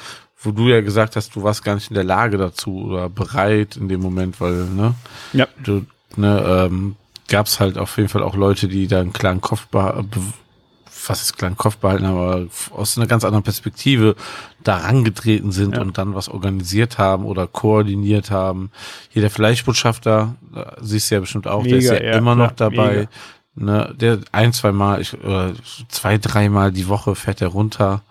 wo 0.41 0.51
du 0.51 0.69
ja 0.69 0.81
gesagt 0.81 1.15
hast, 1.15 1.35
du 1.35 1.43
warst 1.43 1.63
gar 1.63 1.75
nicht 1.75 1.89
in 1.89 1.95
der 1.95 2.03
Lage 2.03 2.37
dazu 2.37 2.85
oder 2.85 3.09
bereit 3.09 3.75
in 3.75 3.89
dem 3.89 4.01
Moment, 4.01 4.39
weil, 4.39 4.65
ne? 4.65 4.95
Ja. 5.33 5.47
Du, 5.63 5.85
ne, 6.15 6.67
ähm, 6.67 6.95
gab 7.27 7.47
es 7.47 7.59
halt 7.59 7.77
auf 7.77 7.97
jeden 7.97 8.09
Fall 8.09 8.23
auch 8.23 8.35
Leute, 8.35 8.67
die 8.67 8.87
da 8.87 9.01
einen 9.01 9.13
klaren 9.13 9.41
Kopf 9.41 9.67
was 11.07 11.21
ist 11.21 11.37
kleinen 11.37 11.57
Kopf 11.57 11.77
behalten, 11.77 12.05
aber 12.05 12.47
aus 12.71 12.97
einer 12.97 13.07
ganz 13.07 13.23
anderen 13.23 13.43
Perspektive 13.43 14.15
daran 14.63 15.03
getreten 15.03 15.51
sind 15.51 15.75
ja. 15.75 15.81
und 15.81 15.97
dann 15.97 16.13
was 16.13 16.29
organisiert 16.29 16.97
haben 16.97 17.25
oder 17.25 17.47
koordiniert 17.47 18.31
haben. 18.31 18.69
Hier 19.09 19.21
der 19.21 19.31
Fleischbotschafter, 19.31 20.35
siehst 20.81 21.09
du 21.09 21.15
ja 21.15 21.21
bestimmt 21.21 21.47
auch, 21.47 21.63
Mega, 21.63 21.69
der 21.69 21.79
ist 21.79 22.01
ja, 22.01 22.03
ja 22.03 22.17
immer 22.17 22.35
klar, 22.35 22.47
noch 22.47 22.55
dabei. 22.55 22.93
Mega. 22.95 23.09
Ne, 23.55 23.93
der 23.99 24.19
ein, 24.31 24.53
zwei 24.53 24.71
Mal, 24.71 25.01
ich, 25.01 25.17
oder 25.21 25.53
zwei, 25.89 26.17
dreimal 26.17 26.71
die 26.71 26.87
Woche 26.87 27.15
fährt 27.15 27.41
er 27.41 27.49
runter 27.49 28.01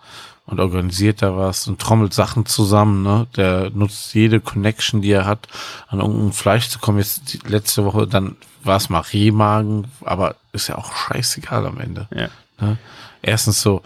und 0.49 0.59
organisiert 0.59 1.21
da 1.21 1.37
was 1.37 1.67
und 1.67 1.79
trommelt 1.79 2.13
Sachen 2.13 2.45
zusammen. 2.45 3.03
Ne? 3.03 3.27
Der 3.35 3.69
nutzt 3.69 4.13
jede 4.13 4.39
Connection, 4.39 5.01
die 5.01 5.11
er 5.11 5.25
hat, 5.25 5.47
an 5.87 5.99
irgendein 5.99 6.33
Fleisch 6.33 6.69
zu 6.69 6.79
kommen. 6.79 6.97
Jetzt 6.97 7.33
die 7.33 7.47
letzte 7.47 7.85
Woche, 7.85 8.07
dann 8.07 8.35
war 8.63 8.77
es 8.77 8.89
mal 8.89 9.01
Rehmagen, 9.01 9.87
aber 10.03 10.35
ist 10.51 10.67
ja 10.67 10.77
auch 10.77 10.91
scheißegal 10.93 11.65
am 11.65 11.79
Ende. 11.79 12.07
Ja. 12.13 12.29
Ne? 12.59 12.77
Erstens 13.21 13.61
so, 13.61 13.81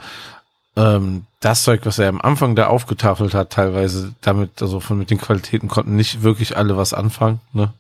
ähm, 0.76 1.26
das 1.40 1.64
Zeug, 1.64 1.82
was 1.84 2.00
er 2.00 2.10
am 2.10 2.22
Anfang 2.22 2.56
da 2.56 2.68
aufgetafelt 2.68 3.34
hat, 3.34 3.52
teilweise 3.52 4.14
damit, 4.22 4.62
also 4.62 4.80
von 4.80 4.98
mit 4.98 5.10
den 5.10 5.20
Qualitäten 5.20 5.68
konnten 5.68 5.96
nicht 5.96 6.24
wirklich 6.24 6.58
alle 6.58 6.78
was 6.78 6.94
anfangen. 6.94 7.42
Ne? 7.52 7.74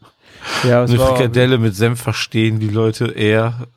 Ja, 0.64 0.84
Eine 0.84 0.99
Frikadelle 0.99 1.57
mit 1.57 1.76
Senf 1.76 2.01
verstehen 2.01 2.60
die 2.60 2.69
Leute 2.69 3.05
eher. 3.05 3.68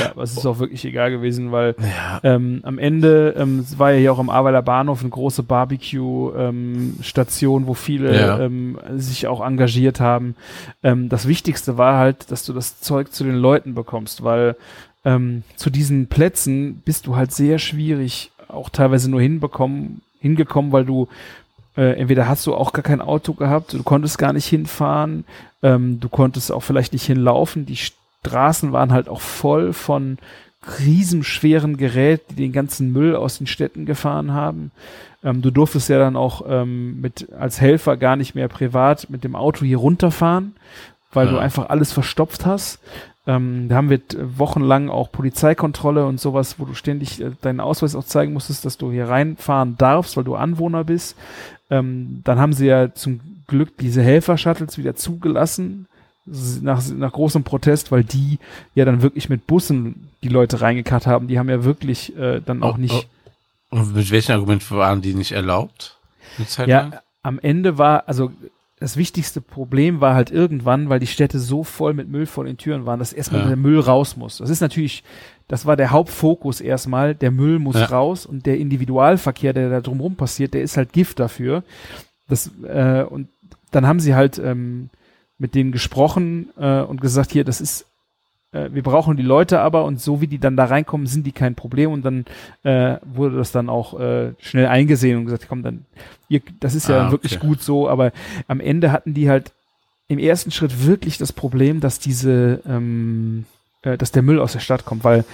Ja, 0.00 0.10
aber 0.14 0.22
es 0.22 0.32
ist 0.32 0.46
auch 0.46 0.58
wirklich 0.58 0.84
egal 0.84 1.10
gewesen, 1.10 1.52
weil 1.52 1.74
ja. 1.78 2.20
ähm, 2.22 2.60
am 2.62 2.78
Ende 2.78 3.34
ähm, 3.36 3.60
es 3.60 3.78
war 3.78 3.92
ja 3.92 3.98
hier 3.98 4.12
auch 4.12 4.18
am 4.18 4.30
Aweiler 4.30 4.62
Bahnhof 4.62 5.00
eine 5.00 5.10
große 5.10 5.42
Barbecue-Station, 5.42 7.62
ähm, 7.62 7.68
wo 7.68 7.74
viele 7.74 8.18
ja. 8.18 8.40
ähm, 8.40 8.78
sich 8.96 9.26
auch 9.26 9.44
engagiert 9.44 10.00
haben. 10.00 10.36
Ähm, 10.82 11.08
das 11.08 11.28
Wichtigste 11.28 11.78
war 11.78 11.98
halt, 11.98 12.30
dass 12.30 12.44
du 12.44 12.52
das 12.52 12.80
Zeug 12.80 13.12
zu 13.12 13.24
den 13.24 13.36
Leuten 13.36 13.74
bekommst, 13.74 14.24
weil 14.24 14.56
ähm, 15.04 15.42
zu 15.56 15.70
diesen 15.70 16.08
Plätzen 16.08 16.82
bist 16.84 17.06
du 17.06 17.16
halt 17.16 17.32
sehr 17.32 17.58
schwierig, 17.58 18.30
auch 18.48 18.70
teilweise 18.70 19.10
nur 19.10 19.20
hinbekommen, 19.20 20.02
hingekommen, 20.20 20.72
weil 20.72 20.84
du 20.84 21.08
äh, 21.76 21.98
entweder 21.98 22.26
hast 22.26 22.46
du 22.46 22.54
auch 22.54 22.72
gar 22.72 22.82
kein 22.82 23.00
Auto 23.00 23.34
gehabt, 23.34 23.74
du 23.74 23.82
konntest 23.82 24.18
gar 24.18 24.32
nicht 24.32 24.46
hinfahren, 24.46 25.24
ähm, 25.62 26.00
du 26.00 26.08
konntest 26.08 26.50
auch 26.50 26.62
vielleicht 26.62 26.92
nicht 26.92 27.04
hinlaufen. 27.04 27.66
Die 27.66 27.76
Straßen 28.26 28.72
waren 28.72 28.92
halt 28.92 29.08
auch 29.08 29.20
voll 29.20 29.72
von 29.72 30.18
riesenschweren 30.80 31.76
Geräten, 31.76 32.34
die 32.36 32.42
den 32.42 32.52
ganzen 32.52 32.92
Müll 32.92 33.14
aus 33.14 33.38
den 33.38 33.46
Städten 33.46 33.86
gefahren 33.86 34.32
haben. 34.32 34.72
Ähm, 35.22 35.42
du 35.42 35.50
durftest 35.50 35.88
ja 35.88 35.98
dann 35.98 36.16
auch 36.16 36.42
ähm, 36.48 37.00
mit 37.00 37.32
als 37.32 37.60
Helfer 37.60 37.96
gar 37.96 38.16
nicht 38.16 38.34
mehr 38.34 38.48
privat 38.48 39.08
mit 39.08 39.22
dem 39.22 39.36
Auto 39.36 39.64
hier 39.64 39.78
runterfahren, 39.78 40.56
weil 41.12 41.26
ja. 41.26 41.32
du 41.32 41.38
einfach 41.38 41.68
alles 41.68 41.92
verstopft 41.92 42.46
hast. 42.46 42.80
Ähm, 43.28 43.68
da 43.68 43.76
haben 43.76 43.90
wir 43.90 44.00
wochenlang 44.36 44.88
auch 44.88 45.10
Polizeikontrolle 45.10 46.06
und 46.06 46.20
sowas, 46.20 46.58
wo 46.58 46.64
du 46.64 46.74
ständig 46.74 47.20
äh, 47.20 47.30
deinen 47.42 47.60
Ausweis 47.60 47.94
auch 47.94 48.04
zeigen 48.04 48.32
musstest, 48.32 48.64
dass 48.64 48.76
du 48.76 48.90
hier 48.90 49.08
reinfahren 49.08 49.76
darfst, 49.78 50.16
weil 50.16 50.24
du 50.24 50.34
Anwohner 50.36 50.84
bist. 50.84 51.16
Ähm, 51.70 52.22
dann 52.24 52.38
haben 52.38 52.52
sie 52.52 52.66
ja 52.66 52.92
zum 52.92 53.20
Glück 53.46 53.76
diese 53.78 54.02
Helfer-Shuttles 54.02 54.78
wieder 54.78 54.94
zugelassen, 54.94 55.86
nach, 56.26 56.82
nach 56.88 57.12
großem 57.12 57.44
Protest, 57.44 57.92
weil 57.92 58.04
die 58.04 58.38
ja 58.74 58.84
dann 58.84 59.02
wirklich 59.02 59.28
mit 59.28 59.46
Bussen 59.46 60.08
die 60.22 60.28
Leute 60.28 60.60
reingekarrt 60.60 61.06
haben. 61.06 61.28
Die 61.28 61.38
haben 61.38 61.48
ja 61.48 61.64
wirklich 61.64 62.16
äh, 62.16 62.40
dann 62.44 62.62
auch 62.62 62.76
oh, 62.76 62.80
nicht. 62.80 63.08
Oh. 63.70 63.78
Und 63.78 63.94
mit 63.94 64.10
welchem 64.10 64.32
Argument 64.32 64.68
waren 64.70 65.02
die 65.02 65.14
nicht 65.14 65.32
erlaubt? 65.32 65.98
ja, 66.58 66.64
lang? 66.66 66.94
am 67.22 67.38
Ende 67.38 67.78
war, 67.78 68.08
also 68.08 68.30
das 68.78 68.96
wichtigste 68.96 69.40
Problem 69.40 70.00
war 70.00 70.14
halt 70.14 70.30
irgendwann, 70.30 70.90
weil 70.90 71.00
die 71.00 71.06
Städte 71.06 71.38
so 71.38 71.64
voll 71.64 71.94
mit 71.94 72.08
Müll 72.08 72.26
vor 72.26 72.44
den 72.44 72.58
Türen 72.58 72.84
waren, 72.84 72.98
dass 72.98 73.12
erstmal 73.12 73.42
ja. 73.42 73.46
der 73.48 73.56
Müll 73.56 73.80
raus 73.80 74.16
muss. 74.16 74.38
Das 74.38 74.50
ist 74.50 74.60
natürlich, 74.60 75.02
das 75.48 75.64
war 75.64 75.76
der 75.76 75.90
Hauptfokus 75.90 76.60
erstmal, 76.60 77.14
der 77.14 77.30
Müll 77.30 77.58
muss 77.58 77.76
ja. 77.76 77.86
raus 77.86 78.26
und 78.26 78.44
der 78.44 78.58
Individualverkehr, 78.58 79.54
der 79.54 79.70
da 79.70 79.80
drumherum 79.80 80.16
passiert, 80.16 80.52
der 80.52 80.62
ist 80.62 80.76
halt 80.76 80.92
Gift 80.92 81.18
dafür. 81.20 81.64
Das, 82.28 82.50
äh, 82.64 83.02
und 83.02 83.28
dann 83.70 83.86
haben 83.86 84.00
sie 84.00 84.14
halt 84.14 84.38
ähm, 84.38 84.90
mit 85.38 85.54
denen 85.54 85.72
gesprochen 85.72 86.50
äh, 86.58 86.80
und 86.80 87.00
gesagt, 87.00 87.32
hier, 87.32 87.44
das 87.44 87.60
ist 87.60 87.86
äh, 88.52 88.70
wir 88.72 88.82
brauchen 88.82 89.16
die 89.16 89.22
Leute 89.22 89.60
aber 89.60 89.84
und 89.84 90.00
so 90.00 90.20
wie 90.20 90.26
die 90.26 90.38
dann 90.38 90.56
da 90.56 90.64
reinkommen, 90.64 91.06
sind 91.06 91.26
die 91.26 91.32
kein 91.32 91.54
Problem. 91.54 91.92
Und 91.92 92.04
dann 92.04 92.24
äh, 92.62 92.98
wurde 93.04 93.36
das 93.36 93.52
dann 93.52 93.68
auch 93.68 93.98
äh, 93.98 94.32
schnell 94.40 94.66
eingesehen 94.66 95.18
und 95.18 95.24
gesagt, 95.26 95.46
komm, 95.48 95.62
dann, 95.62 95.84
ihr, 96.28 96.40
das 96.60 96.74
ist 96.74 96.88
ja 96.88 97.08
ah, 97.08 97.10
wirklich 97.10 97.38
gut 97.38 97.62
so, 97.62 97.88
aber 97.88 98.12
am 98.48 98.60
Ende 98.60 98.92
hatten 98.92 99.14
die 99.14 99.28
halt 99.28 99.52
im 100.08 100.18
ersten 100.18 100.50
Schritt 100.50 100.86
wirklich 100.86 101.18
das 101.18 101.32
Problem, 101.32 101.80
dass 101.80 101.98
diese, 101.98 102.60
ähm, 102.66 103.44
äh, 103.82 103.98
dass 103.98 104.12
der 104.12 104.22
Müll 104.22 104.40
aus 104.40 104.52
der 104.52 104.60
Stadt 104.60 104.84
kommt, 104.84 105.02
weil 105.02 105.24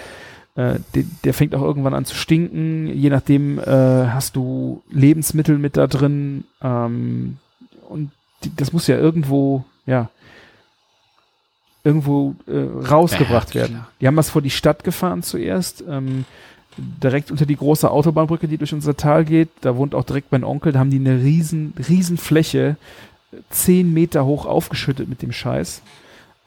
äh, 0.54 0.76
der, 0.94 1.04
der 1.24 1.34
fängt 1.34 1.54
auch 1.54 1.62
irgendwann 1.62 1.94
an 1.94 2.06
zu 2.06 2.14
stinken, 2.14 2.86
je 2.86 3.10
nachdem 3.10 3.58
äh, 3.58 3.64
hast 3.64 4.36
du 4.36 4.82
Lebensmittel 4.90 5.58
mit 5.58 5.76
da 5.76 5.86
drin 5.86 6.44
ähm, 6.62 7.36
und 7.88 8.10
die, 8.44 8.56
das 8.56 8.72
muss 8.72 8.86
ja 8.86 8.96
irgendwo, 8.96 9.64
ja, 9.86 10.10
irgendwo 11.84 12.34
äh, 12.46 12.86
rausgebracht 12.86 13.54
ja, 13.54 13.62
werden. 13.62 13.80
Die 14.00 14.06
haben 14.06 14.16
was 14.16 14.30
vor 14.30 14.42
die 14.42 14.50
Stadt 14.50 14.84
gefahren 14.84 15.22
zuerst, 15.22 15.82
ähm, 15.88 16.24
direkt 16.76 17.30
unter 17.30 17.46
die 17.46 17.56
große 17.56 17.90
Autobahnbrücke, 17.90 18.48
die 18.48 18.58
durch 18.58 18.72
unser 18.72 18.96
Tal 18.96 19.24
geht. 19.24 19.50
Da 19.60 19.76
wohnt 19.76 19.94
auch 19.94 20.04
direkt 20.04 20.32
mein 20.32 20.44
Onkel. 20.44 20.72
Da 20.72 20.78
haben 20.78 20.90
die 20.90 20.98
eine 20.98 21.22
riesen, 21.22 21.74
riesen 21.88 22.16
Fläche, 22.16 22.76
zehn 23.50 23.92
Meter 23.92 24.24
hoch 24.24 24.46
aufgeschüttet 24.46 25.08
mit 25.08 25.22
dem 25.22 25.32
Scheiß. 25.32 25.82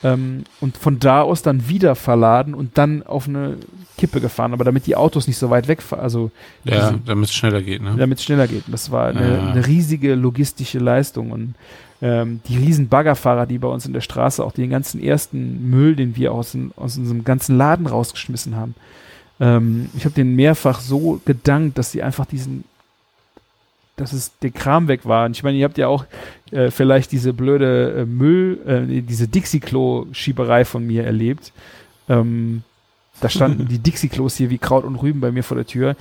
Ähm, 0.03 0.44
und 0.62 0.78
von 0.78 0.99
da 0.99 1.22
aus 1.22 1.41
dann 1.41 1.70
wieder 1.70 1.95
verladen 1.95 2.53
und 2.53 2.78
dann 2.78 3.03
auf 3.03 3.28
eine 3.28 3.57
Kippe 3.98 4.20
gefahren, 4.20 4.53
aber 4.53 4.66
damit 4.66 4.88
die 4.88 4.95
Autos 4.95 5.28
nicht 5.28 5.38
so 5.38 5.49
weit 5.49 5.68
wegfahren. 5.68 6.03
Also 6.03 6.32
ja, 6.64 6.94
damit 7.06 7.30
es 7.30 7.36
schneller 7.36 7.62
geht, 7.62 7.82
ne? 7.82 7.95
Damit 7.98 8.20
es 8.20 8.26
schneller 8.26 8.48
geht. 8.48 8.64
Das 8.68 8.91
war 8.91 9.07
eine, 9.07 9.38
ja. 9.38 9.48
eine 9.52 9.66
riesige 9.66 10.16
logistische 10.16 10.80
Leistung 10.80 11.32
und 11.32 11.56
ähm, 12.06 12.40
die 12.48 12.57
riesen 12.57 12.88
Baggerfahrer, 12.88 13.48
die 13.48 13.57
bei 13.57 13.68
uns 13.68 13.88
in 13.88 13.94
der 13.94 14.02
Straße 14.02 14.44
auch 14.44 14.52
den 14.52 14.69
ganzen 14.69 15.02
ersten 15.02 15.72
Müll, 15.72 15.95
den 15.95 16.15
wir 16.15 16.34
aus, 16.34 16.56
aus 16.76 16.99
unserem 16.99 17.23
ganzen 17.23 17.57
Laden 17.57 17.88
rausgeschmissen 17.88 18.56
haben. 18.56 18.76
Ähm, 19.40 19.90
ich 19.98 20.06
habe 20.06 20.14
denen 20.14 20.36
mehrfach 20.36 20.82
so 20.82 21.19
gedankt, 21.26 21.80
dass 21.80 21.91
sie 21.91 22.03
einfach 22.03 22.27
diesen, 22.27 22.64
dass 23.95 24.14
es 24.14 24.38
der 24.44 24.52
Kram 24.52 24.88
weg 24.88 25.07
war. 25.07 25.26
Und 25.26 25.36
ich 25.36 25.41
meine, 25.41 25.57
ihr 25.57 25.65
habt 25.65 25.80
ja 25.80 25.88
auch 25.88 26.06
äh, 26.52 26.69
vielleicht 26.69 27.11
diese 27.11 27.34
blöde 27.34 28.02
äh, 28.02 28.06
Müll, 28.06 28.60
äh, 28.68 29.02
diese 29.02 29.27
Dixie-Klo-Schieberei 29.27 30.64
von 30.64 30.86
mir 30.86 31.06
erlebt. 31.06 31.53
Ähm, 32.07 32.61
da 33.19 33.30
standen 33.30 33.68
die 33.69 33.80
Dixie-Klos 33.80 34.36
hier 34.36 34.52
wie 34.52 34.60
Kraut 34.60 34.84
und 34.84 34.98
Rüben 34.98 35.22
bei 35.22 35.32
mir 35.32 35.44
vor 35.44 35.57
der 35.57 35.65
Tür. 35.65 35.95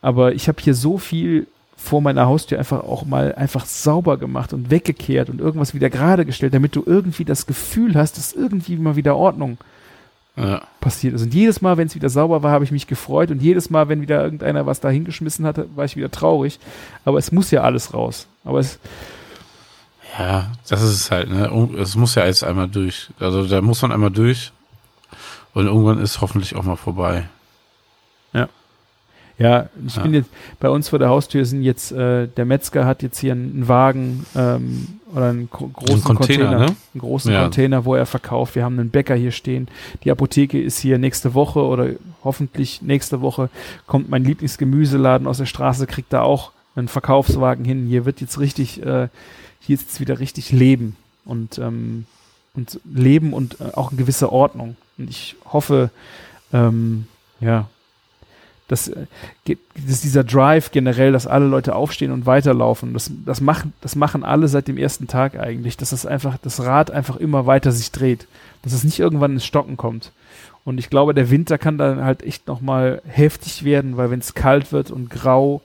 Aber 0.00 0.32
ich 0.32 0.48
habe 0.48 0.62
hier 0.62 0.74
so 0.74 0.96
viel 0.96 1.48
vor 1.82 2.02
meiner 2.02 2.26
Haustür 2.26 2.58
einfach 2.58 2.82
auch 2.82 3.04
mal 3.04 3.34
einfach 3.34 3.64
sauber 3.64 4.18
gemacht 4.18 4.52
und 4.52 4.70
weggekehrt 4.70 5.30
und 5.30 5.40
irgendwas 5.40 5.74
wieder 5.74 5.90
gerade 5.90 6.26
gestellt, 6.26 6.54
damit 6.54 6.76
du 6.76 6.82
irgendwie 6.84 7.24
das 7.24 7.46
Gefühl 7.46 7.94
hast, 7.94 8.18
dass 8.18 8.32
irgendwie 8.32 8.76
mal 8.76 8.96
wieder 8.96 9.16
Ordnung 9.16 9.58
ja. 10.36 10.62
passiert 10.80 11.14
ist. 11.14 11.22
Und 11.22 11.34
jedes 11.34 11.62
Mal, 11.62 11.78
wenn 11.78 11.86
es 11.86 11.94
wieder 11.94 12.10
sauber 12.10 12.42
war, 12.42 12.52
habe 12.52 12.64
ich 12.64 12.70
mich 12.70 12.86
gefreut 12.86 13.30
und 13.30 13.40
jedes 13.40 13.70
Mal, 13.70 13.88
wenn 13.88 14.02
wieder 14.02 14.22
irgendeiner 14.22 14.66
was 14.66 14.80
da 14.80 14.90
hingeschmissen 14.90 15.46
hatte, 15.46 15.68
war 15.74 15.86
ich 15.86 15.96
wieder 15.96 16.10
traurig. 16.10 16.60
Aber 17.04 17.18
es 17.18 17.32
muss 17.32 17.50
ja 17.50 17.62
alles 17.62 17.94
raus. 17.94 18.26
Aber 18.44 18.58
es 18.58 18.78
ja, 20.18 20.50
das 20.68 20.82
ist 20.82 20.92
es 20.92 21.10
halt, 21.10 21.30
ne? 21.30 21.48
Es 21.78 21.94
muss 21.96 22.14
ja 22.14 22.26
jetzt 22.26 22.44
einmal 22.44 22.68
durch. 22.68 23.08
Also 23.20 23.46
da 23.46 23.60
muss 23.62 23.80
man 23.80 23.92
einmal 23.92 24.10
durch 24.10 24.52
und 25.54 25.66
irgendwann 25.66 25.98
ist 25.98 26.20
hoffentlich 26.20 26.56
auch 26.56 26.64
mal 26.64 26.76
vorbei. 26.76 27.28
Ja, 29.40 29.68
ich 29.86 29.96
Ja. 29.96 30.02
bin 30.02 30.12
jetzt, 30.14 30.28
bei 30.60 30.68
uns 30.68 30.90
vor 30.90 30.98
der 30.98 31.08
Haustür 31.08 31.44
sind 31.46 31.62
jetzt, 31.62 31.92
äh, 31.92 32.28
der 32.28 32.44
Metzger 32.44 32.84
hat 32.84 33.02
jetzt 33.02 33.18
hier 33.18 33.32
einen 33.32 33.66
Wagen 33.68 34.26
ähm, 34.36 34.86
oder 35.14 35.30
einen 35.30 35.48
gro 35.50 35.68
großen 35.68 36.02
Container, 36.04 36.44
Container, 36.44 36.58
ne? 36.58 36.66
einen 36.66 37.00
großen 37.00 37.32
Ja. 37.32 37.42
Container, 37.42 37.84
wo 37.86 37.94
er 37.94 38.04
verkauft. 38.06 38.54
Wir 38.54 38.64
haben 38.64 38.78
einen 38.78 38.90
Bäcker 38.90 39.14
hier 39.14 39.32
stehen. 39.32 39.68
Die 40.04 40.10
Apotheke 40.10 40.60
ist 40.60 40.78
hier 40.78 40.98
nächste 40.98 41.32
Woche 41.34 41.60
oder 41.64 41.88
hoffentlich 42.22 42.82
nächste 42.82 43.22
Woche 43.22 43.48
kommt 43.86 44.10
mein 44.10 44.24
Lieblingsgemüseladen 44.24 45.26
aus 45.26 45.38
der 45.38 45.46
Straße, 45.46 45.86
kriegt 45.86 46.12
da 46.12 46.20
auch 46.20 46.52
einen 46.76 46.88
Verkaufswagen 46.88 47.64
hin. 47.64 47.86
Hier 47.86 48.04
wird 48.04 48.20
jetzt 48.20 48.38
richtig, 48.38 48.82
äh, 48.82 49.08
hier 49.60 49.74
ist 49.74 49.82
jetzt 49.88 50.00
wieder 50.00 50.18
richtig 50.20 50.52
Leben 50.52 50.96
und, 51.24 51.58
ähm, 51.58 52.04
und 52.54 52.78
Leben 52.84 53.32
und 53.32 53.58
äh, 53.60 53.72
auch 53.74 53.90
eine 53.90 53.98
gewisse 53.98 54.30
Ordnung. 54.30 54.76
Und 54.98 55.08
ich 55.08 55.34
hoffe, 55.50 55.88
ähm, 56.52 57.06
ja, 57.40 57.68
dass, 58.70 58.86
äh, 58.86 59.06
dass 59.74 60.00
dieser 60.00 60.22
Drive 60.22 60.70
generell, 60.70 61.10
dass 61.10 61.26
alle 61.26 61.46
Leute 61.46 61.74
aufstehen 61.74 62.12
und 62.12 62.24
weiterlaufen, 62.24 62.92
das, 62.92 63.10
das, 63.26 63.40
machen, 63.40 63.72
das 63.80 63.96
machen 63.96 64.22
alle 64.22 64.46
seit 64.46 64.68
dem 64.68 64.78
ersten 64.78 65.08
Tag 65.08 65.38
eigentlich, 65.38 65.76
dass 65.76 65.90
das 65.90 66.06
einfach, 66.06 66.38
das 66.38 66.60
Rad 66.60 66.92
einfach 66.92 67.16
immer 67.16 67.46
weiter 67.46 67.72
sich 67.72 67.90
dreht, 67.90 68.28
dass 68.62 68.72
es 68.72 68.84
nicht 68.84 69.00
irgendwann 69.00 69.32
ins 69.32 69.44
Stocken 69.44 69.76
kommt. 69.76 70.12
Und 70.64 70.78
ich 70.78 70.88
glaube, 70.88 71.14
der 71.14 71.30
Winter 71.30 71.58
kann 71.58 71.78
dann 71.78 72.04
halt 72.04 72.22
echt 72.22 72.46
nochmal 72.46 73.02
heftig 73.08 73.64
werden, 73.64 73.96
weil 73.96 74.10
wenn 74.10 74.20
es 74.20 74.34
kalt 74.34 74.70
wird 74.70 74.92
und 74.92 75.10
grau, 75.10 75.62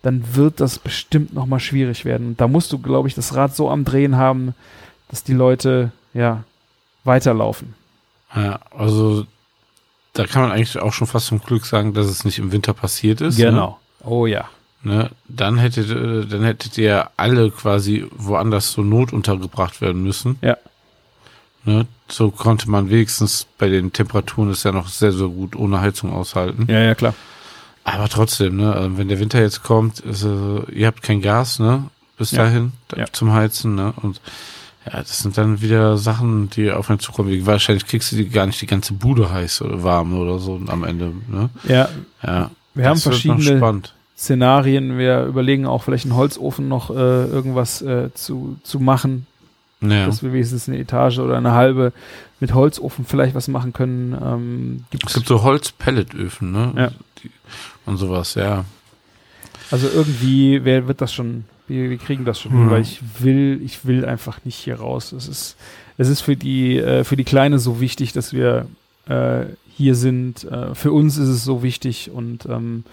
dann 0.00 0.24
wird 0.34 0.60
das 0.60 0.78
bestimmt 0.78 1.34
nochmal 1.34 1.60
schwierig 1.60 2.04
werden. 2.06 2.28
Und 2.28 2.40
da 2.40 2.48
musst 2.48 2.72
du, 2.72 2.78
glaube 2.78 3.08
ich, 3.08 3.14
das 3.14 3.34
Rad 3.34 3.54
so 3.54 3.68
am 3.68 3.84
Drehen 3.84 4.16
haben, 4.16 4.54
dass 5.08 5.24
die 5.24 5.34
Leute, 5.34 5.92
ja, 6.14 6.44
weiterlaufen. 7.04 7.74
Ja, 8.34 8.60
also 8.76 9.26
da 10.16 10.26
kann 10.26 10.42
man 10.42 10.52
eigentlich 10.52 10.78
auch 10.78 10.92
schon 10.92 11.06
fast 11.06 11.26
zum 11.26 11.40
Glück 11.40 11.64
sagen, 11.66 11.94
dass 11.94 12.06
es 12.06 12.24
nicht 12.24 12.38
im 12.38 12.52
Winter 12.52 12.72
passiert 12.72 13.20
ist. 13.20 13.38
Oh 14.04 14.26
ja. 14.26 14.48
Ne? 14.82 14.94
Ne? 14.96 15.10
Dann 15.28 15.58
hättet, 15.58 15.90
äh, 15.90 16.26
dann 16.26 16.44
hättet 16.44 16.78
ihr 16.78 17.10
alle 17.16 17.50
quasi 17.50 18.06
woanders 18.16 18.72
so 18.72 18.82
Not 18.82 19.12
untergebracht 19.12 19.80
werden 19.80 20.02
müssen. 20.02 20.38
Ja. 20.42 20.56
Ne? 21.64 21.86
So 22.08 22.30
konnte 22.30 22.70
man 22.70 22.88
wenigstens 22.90 23.46
bei 23.58 23.68
den 23.68 23.92
Temperaturen 23.92 24.50
es 24.50 24.62
ja 24.62 24.70
noch 24.70 24.86
sehr, 24.88 25.12
sehr 25.12 25.26
gut 25.26 25.56
ohne 25.56 25.80
Heizung 25.80 26.12
aushalten. 26.12 26.66
Ja, 26.70 26.78
ja, 26.80 26.94
klar. 26.94 27.14
Aber 27.82 28.08
trotzdem, 28.08 28.56
ne, 28.56 28.74
äh, 28.76 28.96
wenn 28.98 29.08
der 29.08 29.18
Winter 29.18 29.40
jetzt 29.40 29.62
kommt, 29.64 30.00
ist, 30.00 30.22
äh, 30.24 30.70
ihr 30.72 30.86
habt 30.86 31.02
kein 31.02 31.20
Gas, 31.20 31.58
ne, 31.58 31.84
bis 32.16 32.30
Ja. 32.30 32.44
dahin 32.44 32.72
da- 32.88 32.98
Ja. 32.98 33.06
zum 33.12 33.32
Heizen, 33.32 33.74
ne, 33.74 33.92
und 34.02 34.20
ja, 34.86 34.98
das 35.00 35.18
sind 35.20 35.36
dann 35.36 35.60
wieder 35.60 35.96
Sachen, 35.98 36.48
die 36.50 36.70
auf 36.70 36.88
einen 36.90 37.00
zukommen. 37.00 37.44
Wahrscheinlich 37.46 37.86
kriegst 37.86 38.12
du 38.12 38.16
die 38.16 38.28
gar 38.28 38.46
nicht 38.46 38.60
die 38.60 38.66
ganze 38.66 38.92
Bude 38.92 39.30
heiß 39.32 39.62
oder 39.62 39.82
warm 39.82 40.16
oder 40.16 40.38
so 40.38 40.60
am 40.68 40.84
Ende, 40.84 41.12
ne? 41.28 41.50
Ja, 41.68 41.88
Ja. 42.22 42.50
wir 42.74 42.84
haben 42.88 42.94
das 42.94 43.04
noch 43.06 43.12
verschiedene. 43.12 43.82
Szenarien. 44.16 44.96
Wir 44.96 45.24
überlegen 45.24 45.66
auch 45.66 45.82
vielleicht 45.82 46.04
einen 46.06 46.16
Holzofen 46.16 46.68
noch 46.68 46.88
äh, 46.90 46.94
irgendwas 46.94 47.82
äh, 47.82 48.08
zu, 48.14 48.56
zu 48.62 48.80
machen, 48.80 49.26
Ja. 49.82 50.06
dass 50.06 50.22
wir 50.22 50.32
wenigstens 50.32 50.68
eine 50.68 50.78
Etage 50.78 51.18
oder 51.18 51.36
eine 51.36 51.52
halbe 51.52 51.92
mit 52.40 52.54
Holzofen 52.54 53.04
vielleicht 53.04 53.34
was 53.34 53.48
machen 53.48 53.72
können. 53.74 54.16
Ähm, 54.22 54.84
Es 55.06 55.14
gibt 55.14 55.26
so 55.26 55.42
Holzpelletöfen, 55.42 56.50
ne? 56.52 56.72
Ja. 56.76 56.90
Und 57.84 57.98
sowas, 57.98 58.34
ja. 58.36 58.64
also 59.70 59.86
irgendwie 59.92 60.64
wer 60.64 60.86
wird 60.88 61.00
das 61.00 61.12
schon, 61.12 61.44
wir, 61.68 61.90
wir 61.90 61.98
kriegen 61.98 62.24
das 62.24 62.40
schon 62.40 62.52
Ja. 62.52 62.70
weil 62.70 62.82
ich 62.82 63.00
will, 63.18 63.60
ich 63.64 63.84
will 63.86 64.04
einfach 64.04 64.44
nicht 64.44 64.56
hier 64.56 64.76
raus. 64.76 65.12
Es 65.12 65.28
ist, 65.28 65.56
es 65.98 66.08
ist 66.08 66.20
für 66.20 66.36
die, 66.36 66.78
äh, 66.78 67.04
für 67.04 67.16
die 67.16 67.24
Kleine 67.24 67.58
so 67.58 67.80
wichtig, 67.80 68.12
dass 68.12 68.32
wir 68.32 68.66
äh, 69.08 69.46
hier 69.76 69.94
sind. 69.94 70.44
Äh, 70.44 70.74
für 70.74 70.92
uns 70.92 71.16
ist 71.18 71.28
es 71.28 71.44
so 71.44 71.62
wichtig 71.62 72.10
und 72.12 72.46
ähm, 72.46 72.84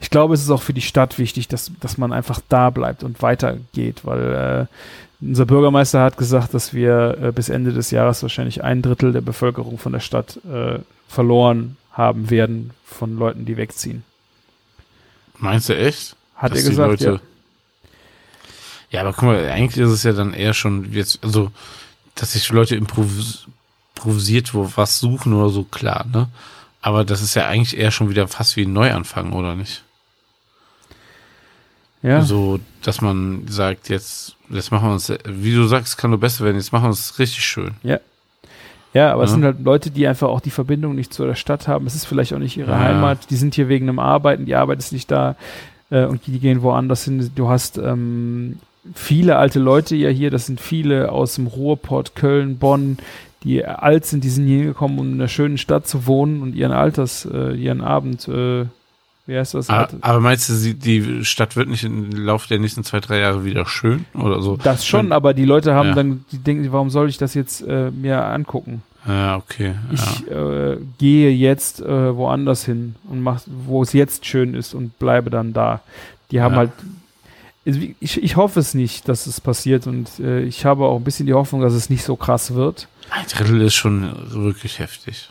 ich 0.00 0.10
glaube, 0.10 0.34
es 0.34 0.42
ist 0.42 0.50
auch 0.50 0.62
für 0.62 0.72
die 0.74 0.80
Stadt 0.80 1.18
wichtig, 1.18 1.48
dass, 1.48 1.72
dass 1.80 1.98
man 1.98 2.12
einfach 2.12 2.40
da 2.48 2.70
bleibt 2.70 3.02
und 3.02 3.20
weitergeht, 3.22 4.02
weil 4.04 4.68
äh, 4.70 4.74
unser 5.20 5.46
Bürgermeister 5.46 6.00
hat 6.00 6.16
gesagt, 6.16 6.54
dass 6.54 6.72
wir 6.72 7.18
äh, 7.20 7.32
bis 7.32 7.48
Ende 7.48 7.72
des 7.72 7.90
Jahres 7.90 8.22
wahrscheinlich 8.22 8.62
ein 8.62 8.82
Drittel 8.82 9.12
der 9.12 9.20
Bevölkerung 9.20 9.76
von 9.78 9.92
der 9.92 10.00
Stadt 10.00 10.38
äh, 10.48 10.78
verloren 11.08 11.76
haben 11.92 12.30
werden 12.30 12.70
von 12.84 13.18
Leuten, 13.18 13.44
die 13.44 13.56
wegziehen. 13.56 14.04
Meinst 15.38 15.68
du 15.68 15.76
echt? 15.76 16.14
Hat 16.36 16.54
er 16.54 16.62
gesagt, 16.62 17.00
ja. 17.00 17.18
Ja, 18.90 19.02
aber 19.02 19.12
guck 19.12 19.24
mal, 19.24 19.48
eigentlich 19.50 19.82
ist 19.84 19.90
es 19.90 20.02
ja 20.02 20.12
dann 20.12 20.32
eher 20.34 20.54
schon 20.54 20.92
jetzt, 20.92 21.22
also, 21.22 21.50
dass 22.14 22.32
sich 22.32 22.48
Leute 22.50 22.74
improvis 22.76 23.46
improvisiert 23.94 24.54
wo 24.54 24.70
was 24.76 25.00
suchen 25.00 25.32
oder 25.32 25.48
so, 25.50 25.64
klar, 25.64 26.06
ne? 26.12 26.28
Aber 26.80 27.04
das 27.04 27.20
ist 27.20 27.34
ja 27.34 27.46
eigentlich 27.48 27.76
eher 27.76 27.90
schon 27.90 28.08
wieder 28.08 28.28
fast 28.28 28.56
wie 28.56 28.62
ein 28.64 28.72
Neuanfang, 28.72 29.32
oder 29.32 29.56
nicht? 29.56 29.82
Ja, 32.02 32.22
So, 32.22 32.60
dass 32.82 33.00
man 33.00 33.46
sagt, 33.48 33.88
jetzt, 33.88 34.36
jetzt 34.50 34.70
machen 34.70 34.88
wir 34.88 34.92
uns, 34.92 35.12
wie 35.26 35.52
du 35.52 35.66
sagst, 35.66 35.98
kann 35.98 36.10
nur 36.10 36.20
besser 36.20 36.44
werden, 36.44 36.56
jetzt 36.56 36.72
machen 36.72 36.84
wir 36.84 36.88
uns 36.90 37.18
richtig 37.18 37.44
schön. 37.44 37.74
ja, 38.94 39.12
aber 39.12 39.24
es 39.24 39.30
Ja. 39.30 39.34
sind 39.34 39.44
halt 39.44 39.60
Leute, 39.64 39.90
die 39.90 40.06
einfach 40.06 40.28
auch 40.28 40.40
die 40.40 40.50
Verbindung 40.52 40.94
nicht 40.94 41.12
zu 41.12 41.24
der 41.26 41.34
Stadt 41.34 41.66
haben. 41.66 41.86
Es 41.86 41.96
ist 41.96 42.04
vielleicht 42.06 42.32
auch 42.32 42.38
nicht 42.38 42.56
ihre 42.56 42.70
Ja. 42.70 42.78
Heimat. 42.78 43.30
Die 43.30 43.36
sind 43.36 43.54
hier 43.56 43.68
wegen 43.68 43.88
einem 43.88 43.98
Arbeiten, 43.98 44.46
die 44.46 44.54
Arbeit 44.54 44.78
ist 44.78 44.92
nicht 44.92 45.10
da 45.10 45.34
äh, 45.90 46.04
und 46.04 46.26
die 46.28 46.38
gehen 46.38 46.62
woanders 46.62 47.04
hin. 47.04 47.30
Du 47.34 47.48
hast 47.48 47.78
ähm, 47.78 48.60
viele 48.94 49.36
alte 49.36 49.58
Leute 49.58 49.96
ja 49.96 50.08
hier. 50.10 50.30
Das 50.30 50.46
sind 50.46 50.60
viele 50.60 51.12
aus 51.12 51.34
dem 51.36 51.46
Ruhrpott, 51.46 52.14
Köln, 52.14 52.58
Bonn, 52.58 52.98
die 53.44 53.64
alt 53.64 54.04
sind. 54.06 54.24
Die 54.24 54.30
sind 54.30 54.46
hier 54.46 54.58
hingekommen, 54.58 54.98
um 54.98 55.06
in 55.08 55.14
einer 55.14 55.28
schönen 55.28 55.58
Stadt 55.58 55.86
zu 55.86 56.06
wohnen 56.06 56.42
und 56.42 56.54
ihren 56.54 56.72
Alters, 56.72 57.26
äh, 57.32 57.52
ihren 57.54 57.80
Abend, 57.80 58.26
äh, 58.28 58.64
wie 59.26 59.36
heißt 59.36 59.54
das? 59.54 59.68
Aber, 59.68 59.80
Alte- 59.80 59.96
aber 60.00 60.20
meinst 60.20 60.48
du, 60.48 60.54
sie, 60.54 60.74
die 60.74 61.24
Stadt 61.24 61.54
wird 61.54 61.68
nicht 61.68 61.84
im 61.84 62.10
Laufe 62.12 62.48
der 62.48 62.58
nächsten 62.58 62.82
zwei, 62.82 63.00
drei 63.00 63.18
Jahre 63.20 63.44
wieder 63.44 63.66
schön 63.66 64.06
oder 64.14 64.40
so? 64.40 64.56
das 64.56 64.86
schon, 64.86 65.06
Wenn- 65.06 65.12
aber 65.12 65.34
die 65.34 65.44
Leute 65.44 65.74
haben 65.74 65.90
Ja. 65.90 65.94
dann, 65.94 66.24
die 66.32 66.38
denken, 66.38 66.72
warum 66.72 66.88
soll 66.90 67.08
ich 67.10 67.18
das 67.18 67.34
jetzt 67.34 67.60
äh, 67.66 67.90
mir 67.90 68.24
angucken? 68.24 68.82
Ja, 69.06 69.36
okay. 69.36 69.74
Ja. 69.90 69.94
Ich 69.94 70.30
äh, 70.30 70.76
gehe 70.98 71.30
jetzt 71.30 71.80
äh, 71.80 72.16
woanders 72.16 72.64
hin 72.64 72.94
und 73.08 73.22
mach, 73.22 73.40
wo 73.46 73.82
es 73.82 73.92
jetzt 73.92 74.26
schön 74.26 74.54
ist 74.54 74.74
und 74.74 74.98
bleibe 74.98 75.30
dann 75.30 75.52
da. 75.52 75.80
Die 76.30 76.40
haben 76.40 76.52
Ja. 76.54 76.58
halt. 76.58 76.70
Ich, 78.00 78.22
ich 78.22 78.36
hoffe 78.36 78.60
es 78.60 78.72
nicht, 78.72 79.08
dass 79.08 79.26
es 79.26 79.40
passiert 79.40 79.86
und 79.86 80.08
äh, 80.20 80.40
ich 80.40 80.64
habe 80.64 80.86
auch 80.86 80.96
ein 80.96 81.04
bisschen 81.04 81.26
die 81.26 81.34
Hoffnung, 81.34 81.60
dass 81.60 81.74
es 81.74 81.90
nicht 81.90 82.02
so 82.02 82.16
krass 82.16 82.54
wird. 82.54 82.88
Ein 83.10 83.26
Drittel 83.26 83.60
ist 83.60 83.74
schon 83.74 84.10
wirklich 84.32 84.78
heftig. 84.78 85.30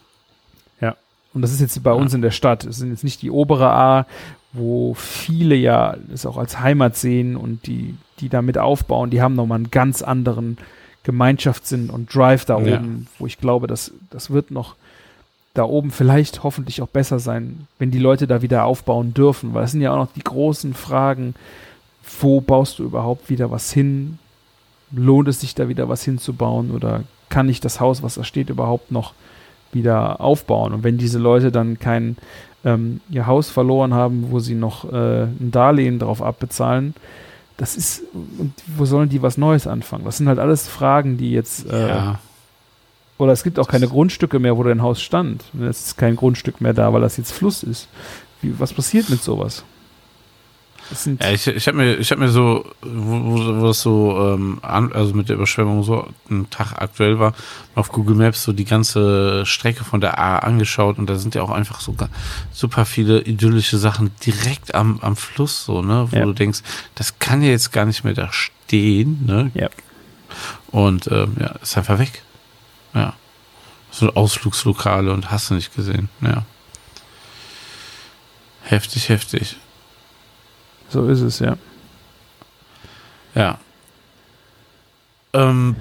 Und 1.33 1.43
das 1.43 1.51
ist 1.51 1.61
jetzt 1.61 1.83
bei 1.83 1.91
uns 1.93 2.16
in 2.16 2.24
der 2.24 2.32
Stadt. 2.32 2.64
Es 2.66 2.77
sind 2.77 2.90
jetzt 2.90 3.03
nicht 3.03 3.22
die 3.22 3.30
obere 3.30 3.69
A, 3.69 4.07
wo 4.53 4.95
viele 4.95 5.53
ja 5.53 5.95
es 6.11 6.25
auch 6.25 6.38
als 6.38 6.59
Heimat 6.59 6.95
sehen 6.98 7.35
und 7.35 7.67
die, 7.67 7.95
die 8.19 8.30
damit 8.30 8.57
aufbauen, 8.57 9.11
die 9.11 9.22
haben 9.22 9.35
nochmal 9.35 9.57
einen 9.57 9.69
ganz 9.69 10.01
anderen 10.01 10.57
Gemeinschaftssinn 11.03 11.91
und 11.91 12.14
Drive 12.16 12.45
da 12.45 12.59
Ja. 12.59 12.77
oben, 12.80 13.07
wo 13.19 13.27
ich 13.27 13.38
glaube, 13.38 13.67
dass 13.67 13.91
das 14.09 14.32
wird 14.32 14.49
noch 14.49 14.75
da 15.53 15.64
oben 15.64 15.91
vielleicht 15.91 16.41
hoffentlich 16.43 16.82
auch 16.82 16.88
besser 16.88 17.19
sein, 17.19 17.67
wenn 17.77 17.91
die 17.91 17.99
Leute 17.99 18.25
da 18.25 18.41
wieder 18.41 18.66
aufbauen 18.66 19.14
dürfen, 19.14 19.53
weil 19.53 19.61
das 19.61 19.74
sind 19.74 19.82
ja 19.82 19.91
auch 19.91 19.98
noch 19.98 20.14
die 20.14 20.24
großen 20.24 20.74
Fragen, 20.74 21.35
wo 22.22 22.42
baust 22.42 22.80
du 22.80 22.84
überhaupt 22.84 23.30
wieder 23.30 23.52
was 23.52 23.72
hin? 23.72 24.19
Lohnt 24.92 25.27
es 25.27 25.42
sich 25.42 25.56
da 25.56 25.68
wieder 25.68 25.90
was 25.90 26.03
hinzubauen 26.03 26.72
oder 26.72 27.03
kann 27.30 27.50
ich 27.50 27.60
das 27.60 27.80
Haus, 27.80 28.03
was 28.03 28.16
da 28.16 28.24
steht, 28.24 28.50
überhaupt 28.50 28.92
noch 28.92 29.14
wieder 29.72 30.22
aufbauen? 30.22 30.74
Und 30.74 30.84
wenn 30.84 30.98
diese 30.98 31.19
Leute 31.19 31.52
dann 31.52 31.80
kein 31.80 32.18
ähm, 32.64 33.02
ihr 33.10 33.27
Haus 33.27 33.50
verloren 33.50 33.94
haben, 33.94 34.32
wo 34.32 34.40
sie 34.40 34.56
noch 34.56 34.92
äh, 34.92 35.24
ein 35.24 35.52
Darlehen 35.52 36.00
drauf 36.00 36.22
abbezahlen, 36.22 36.94
das 37.58 37.76
ist, 37.76 38.03
und 38.14 38.53
wo 38.77 38.86
sollen 38.86 39.10
die 39.10 39.22
was 39.22 39.38
Neues 39.38 39.68
anfangen? 39.68 40.06
Das 40.06 40.18
sind 40.18 40.27
halt 40.27 40.40
alles 40.40 40.68
Fragen, 40.68 41.18
die 41.18 41.32
jetzt 41.32 41.68
äh, 41.69 41.88
ja. 41.90 42.19
oder 43.18 43.32
es 43.32 43.44
gibt 43.44 43.58
auch 43.58 43.68
keine 43.68 43.88
Grundstücke 43.88 44.40
mehr, 44.40 44.58
wo 44.58 44.64
dein 44.64 44.84
Haus 44.84 45.02
stand. 45.02 45.44
Es 45.60 45.88
ist 45.88 45.98
kein 45.98 46.16
Grundstück 46.16 46.61
mehr 46.61 46.74
da, 46.74 46.94
weil 46.94 47.02
das 47.02 47.18
jetzt 47.18 47.32
Fluss 47.32 47.64
ist. 47.64 47.90
Wie, 48.42 48.60
was 48.60 48.74
passiert 48.74 49.10
mit 49.10 49.24
sowas? 49.24 49.64
Ja, 51.19 51.32
ich, 51.32 51.45
ich 51.48 51.67
habe 51.67 51.77
mir, 51.77 51.95
ich 51.98 52.11
habe 52.11 52.22
mir 52.22 52.30
so, 52.30 52.66
wo, 52.82 53.57
wo, 53.61 53.67
das 53.67 53.82
so, 53.82 54.33
ähm, 54.33 54.59
also 54.64 55.14
mit 55.14 55.27
der 55.27 55.35
Überschwemmung 55.35 55.83
so 55.83 56.07
ein 56.30 56.49
Tag 56.49 56.74
aktuell 56.82 57.19
war, 57.19 57.33
auf 57.75 57.91
Google 57.91 58.16
Maps 58.16 58.43
so 58.43 58.53
die 58.53 58.64
ganze 58.66 59.45
Strecke 59.45 59.83
von 59.83 59.99
der 60.01 60.17
A 60.17 60.40
angeschaut 60.40 60.98
und 60.98 61.09
da 61.09 61.16
sind 61.17 61.35
ja 61.35 61.41
auch 61.41 61.49
einfach 61.49 61.82
so 61.82 61.95
super 62.53 62.85
viele 62.85 63.22
idyllische 63.22 63.77
Sachen 63.77 64.11
direkt 64.25 64.75
am, 64.75 64.99
am 65.01 65.16
Fluss 65.16 65.66
so, 65.66 65.82
ne, 65.82 66.07
wo 66.11 66.16
Ja. 66.16 66.24
du 66.25 66.33
denkst, 66.33 66.59
das 66.95 67.19
kann 67.19 67.41
ja 67.41 67.49
jetzt 67.49 67.72
gar 67.74 67.85
nicht 67.85 68.03
mehr 68.03 68.14
da 68.14 68.30
stehen, 68.32 69.25
ne? 69.25 69.51
Ja. 69.56 69.69
Und 70.72 71.07
ähm, 71.11 71.35
ja, 71.40 71.48
ist 71.61 71.77
einfach 71.77 71.99
weg. 71.99 72.22
Ja. 72.93 73.14
So 73.91 74.14
Ausflugslokale 74.14 75.11
und 75.11 75.32
hast 75.32 75.49
du 75.49 75.53
nicht 75.56 75.75
gesehen, 75.75 76.09
ja. 76.22 76.43
Heftig, 78.64 79.09
heftig. 79.09 79.57
So 80.90 81.07
ist 81.07 81.22
es, 81.22 81.40
ja. 81.40 81.57
Ja. 83.35 83.59
Ähm, 85.33 85.75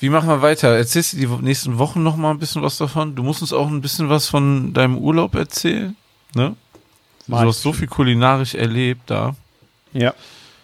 wie 0.00 0.08
machen 0.08 0.28
wir 0.28 0.42
weiter? 0.42 0.68
Erzählst 0.76 1.12
du 1.12 1.16
die 1.18 1.26
nächsten 1.26 1.78
Wochen 1.78 2.02
noch 2.02 2.16
mal 2.16 2.30
ein 2.30 2.38
bisschen 2.38 2.62
was 2.62 2.76
davon? 2.78 3.14
Du 3.14 3.22
musst 3.22 3.42
uns 3.42 3.52
auch 3.52 3.68
ein 3.68 3.80
bisschen 3.80 4.08
was 4.08 4.28
von 4.28 4.72
deinem 4.74 4.98
Urlaub 4.98 5.34
erzählen, 5.34 5.96
ne? 6.34 6.56
Mach 7.26 7.42
du 7.42 7.48
hast 7.48 7.62
so 7.62 7.72
viel 7.72 7.86
kulinarisch 7.88 8.54
erlebt 8.54 9.02
da. 9.06 9.34
Ja, 9.92 10.12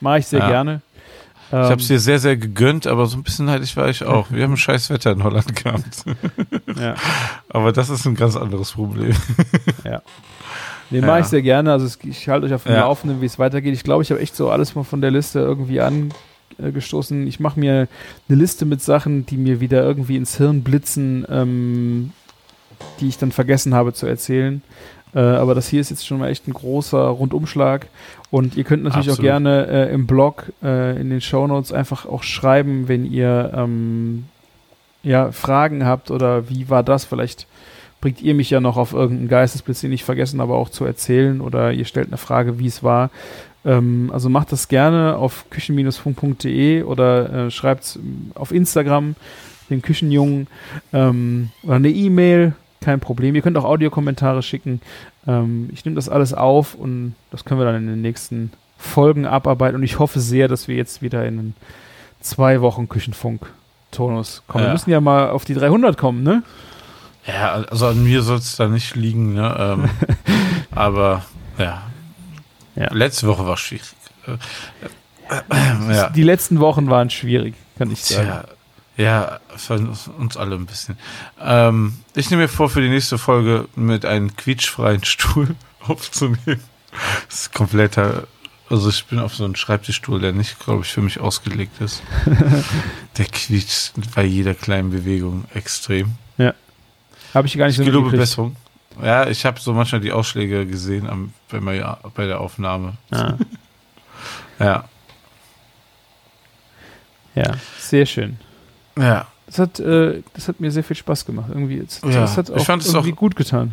mache 0.00 0.18
ich 0.18 0.26
sehr 0.26 0.40
Ja. 0.40 0.48
gerne. 0.48 0.82
Ich 1.48 1.54
habe 1.56 1.72
Ähm, 1.72 1.78
es 1.80 1.88
dir 1.88 1.98
sehr, 1.98 2.18
sehr 2.20 2.36
gegönnt, 2.36 2.86
aber 2.86 3.06
so 3.06 3.16
ein 3.16 3.22
bisschen 3.24 3.46
neidisch 3.46 3.76
war 3.76 3.88
ich 3.88 4.04
auch. 4.04 4.26
Wir 4.30 4.44
haben 4.44 4.56
scheiß 4.56 4.90
Wetter 4.90 5.12
in 5.12 5.24
Holland 5.24 5.56
gehabt. 5.56 6.04
ja. 6.76 6.94
Aber 7.48 7.72
das 7.72 7.88
ist 7.90 8.06
ein 8.06 8.14
ganz 8.14 8.36
anderes 8.36 8.70
Problem. 8.72 9.16
Nee, 10.90 10.98
Ja. 11.00 11.06
mache 11.06 11.20
ich 11.20 11.26
sehr 11.26 11.42
gerne. 11.42 11.72
Also 11.72 11.88
ich 12.04 12.28
halte 12.28 12.46
euch 12.46 12.54
auf 12.54 12.64
dem 12.64 12.72
Ja. 12.72 12.80
Laufenden, 12.80 13.20
wie 13.20 13.26
es 13.26 13.38
weitergeht. 13.38 13.74
Ich 13.74 13.84
glaube, 13.84 14.02
ich 14.02 14.10
habe 14.10 14.20
echt 14.20 14.34
so 14.36 14.50
alles 14.50 14.74
mal 14.74 14.82
von 14.84 15.00
der 15.00 15.10
Liste 15.10 15.38
irgendwie 15.38 15.80
angestoßen. 15.80 17.26
Ich 17.26 17.40
mache 17.40 17.58
mir 17.60 17.88
eine 18.28 18.38
Liste 18.38 18.64
mit 18.66 18.82
Sachen, 18.82 19.26
die 19.26 19.36
mir 19.36 19.60
wieder 19.60 19.82
irgendwie 19.82 20.16
ins 20.16 20.36
Hirn 20.36 20.62
blitzen, 20.62 21.24
ähm, 21.30 22.12
die 23.00 23.08
ich 23.08 23.18
dann 23.18 23.32
vergessen 23.32 23.74
habe 23.74 23.92
zu 23.92 24.06
erzählen. 24.06 24.62
Äh, 25.14 25.18
aber 25.20 25.54
das 25.54 25.68
hier 25.68 25.80
ist 25.80 25.90
jetzt 25.90 26.06
schon 26.06 26.18
mal 26.18 26.28
echt 26.28 26.46
ein 26.46 26.52
großer 26.54 26.98
Rundumschlag. 27.02 27.86
Und 28.30 28.56
ihr 28.56 28.64
könnt 28.64 28.84
natürlich 28.84 29.08
auch 29.08 29.14
Absolut. 29.14 29.30
gerne 29.30 29.66
äh, 29.66 29.92
im 29.92 30.06
Blog, 30.06 30.52
äh, 30.62 31.00
in 31.00 31.10
den 31.10 31.20
Shownotes 31.20 31.72
einfach 31.72 32.06
auch 32.06 32.22
schreiben, 32.22 32.86
wenn 32.88 33.04
ihr 33.04 33.52
ähm, 33.54 34.24
ja, 35.02 35.32
Fragen 35.32 35.84
habt 35.84 36.10
oder 36.10 36.48
wie 36.48 36.68
war 36.68 36.82
das? 36.84 37.04
Vielleicht 37.04 37.46
bringt 38.00 38.22
ihr 38.22 38.34
mich 38.34 38.50
ja 38.50 38.60
noch 38.60 38.76
auf 38.76 38.92
irgendeinen 38.92 39.28
Geistesblitz, 39.28 39.80
den 39.82 39.92
ich 39.92 40.04
vergessen 40.04 40.40
habe 40.40 40.54
auch 40.54 40.68
zu 40.70 40.84
erzählen 40.84 41.40
oder 41.40 41.72
ihr 41.72 41.84
stellt 41.84 42.08
eine 42.08 42.16
Frage, 42.16 42.58
wie 42.58 42.66
es 42.66 42.82
war. 42.82 43.10
Ähm, 43.64 44.10
also 44.12 44.28
macht 44.30 44.52
das 44.52 44.68
gerne 44.68 45.16
auf 45.16 45.44
küchen-funk.de 45.50 46.82
oder 46.84 47.46
äh, 47.46 47.50
schreibt 47.50 47.98
auf 48.34 48.52
Instagram 48.52 49.16
den 49.68 49.82
Küchenjungen 49.82 50.46
ähm, 50.92 51.50
oder 51.62 51.74
eine 51.76 51.90
E-Mail, 51.90 52.54
kein 52.80 53.00
Problem. 53.00 53.34
Ihr 53.34 53.42
könnt 53.42 53.58
auch 53.58 53.64
Audiokommentare 53.64 54.42
schicken. 54.42 54.80
Ähm, 55.28 55.68
ich 55.72 55.84
nehme 55.84 55.94
das 55.96 56.08
alles 56.08 56.32
auf 56.32 56.74
und 56.74 57.14
das 57.30 57.44
können 57.44 57.60
wir 57.60 57.66
dann 57.66 57.76
in 57.76 57.86
den 57.86 58.00
nächsten 58.00 58.50
Folgen 58.78 59.26
abarbeiten 59.26 59.76
und 59.76 59.82
ich 59.82 59.98
hoffe 59.98 60.20
sehr, 60.20 60.48
dass 60.48 60.66
wir 60.66 60.74
jetzt 60.76 61.02
wieder 61.02 61.26
in 61.26 61.54
zwei 62.20 62.62
Wochen 62.62 62.88
Küchenfunk-Tonus 62.88 64.42
kommen. 64.48 64.64
Wir 64.64 64.68
Ja. 64.68 64.72
müssen 64.72 64.90
ja 64.90 65.00
mal 65.00 65.30
auf 65.30 65.44
die 65.44 65.54
300 65.54 65.98
kommen, 65.98 66.22
ne? 66.22 66.42
Ja, 67.26 67.52
also 67.52 67.86
an 67.86 68.02
mir 68.02 68.22
soll 68.22 68.38
es 68.38 68.56
da 68.56 68.68
nicht 68.68 68.96
liegen, 68.96 69.34
ne? 69.34 69.56
Ähm, 69.58 69.90
aber 70.70 71.24
ja. 71.58 71.82
Ja. 72.76 72.92
Letzte 72.92 73.26
Woche 73.26 73.46
war 73.46 73.56
schwierig. 73.56 73.92
Äh, 74.26 74.32
äh, 75.30 75.94
ja. 75.94 76.10
Die 76.10 76.22
letzten 76.22 76.60
Wochen 76.60 76.88
waren 76.88 77.10
schwierig, 77.10 77.54
kann 77.78 77.90
ich 77.90 78.04
sagen. 78.04 78.26
Tja, 78.26 78.44
ja, 78.96 79.40
für 79.56 79.74
uns 79.74 80.36
alle 80.36 80.56
ein 80.56 80.66
bisschen. 80.66 80.98
Ähm, 81.40 81.94
ich 82.14 82.30
nehme 82.30 82.42
mir 82.42 82.48
vor, 82.48 82.68
für 82.68 82.80
die 82.80 82.88
nächste 82.88 83.18
Folge 83.18 83.68
mit 83.74 84.04
einem 84.04 84.36
quietschfreien 84.36 85.04
Stuhl 85.04 85.56
aufzunehmen. 85.80 86.62
Das 87.28 87.42
ist 87.42 87.54
kompletter. 87.54 88.26
Also 88.68 88.88
ich 88.88 89.04
bin 89.06 89.18
auf 89.18 89.34
so 89.34 89.44
einem 89.44 89.56
Schreibtischstuhl, 89.56 90.20
der 90.20 90.32
nicht, 90.32 90.60
glaube 90.60 90.82
ich, 90.84 90.92
für 90.92 91.00
mich 91.00 91.18
ausgelegt 91.18 91.80
ist. 91.80 92.02
der 93.18 93.24
quietscht 93.24 93.92
bei 94.14 94.24
jeder 94.24 94.54
kleinen 94.54 94.90
Bewegung 94.90 95.44
extrem. 95.54 96.16
Habe 97.34 97.46
ich 97.46 97.56
gar 97.56 97.66
nicht 97.66 97.76
so 97.76 97.82
Ich 97.82 97.88
mitgekriegt. 97.88 98.16
Besserung. 98.18 98.56
Ja, 99.02 99.26
ich 99.28 99.44
habe 99.46 99.60
so 99.60 99.72
manchmal 99.72 100.00
die 100.00 100.12
Ausschläge 100.12 100.66
gesehen 100.66 101.08
am, 101.08 101.32
bei, 101.50 101.60
bei 102.14 102.26
der 102.26 102.40
Aufnahme. 102.40 102.94
Ah, 103.10 103.34
Ja. 104.58 104.84
ja, 107.34 107.52
sehr 107.78 108.04
schön. 108.06 108.38
Ja. 108.98 109.26
Das 109.46 109.58
hat, 109.58 109.80
äh, 109.80 110.22
das 110.34 110.48
hat 110.48 110.60
mir 110.60 110.70
sehr 110.70 110.84
viel 110.84 110.96
Spaß 110.96 111.24
gemacht. 111.26 111.46
Irgendwie, 111.48 111.78
es- 111.78 112.00
Ja, 112.04 112.20
das 112.20 112.36
hat 112.36 112.48
ich 112.50 112.54
auch 112.56 112.64
fand 112.64 112.82
es 112.82 112.92
irgendwie 112.92 113.12
auch- 113.12 113.16
gut 113.16 113.36
getan. 113.36 113.72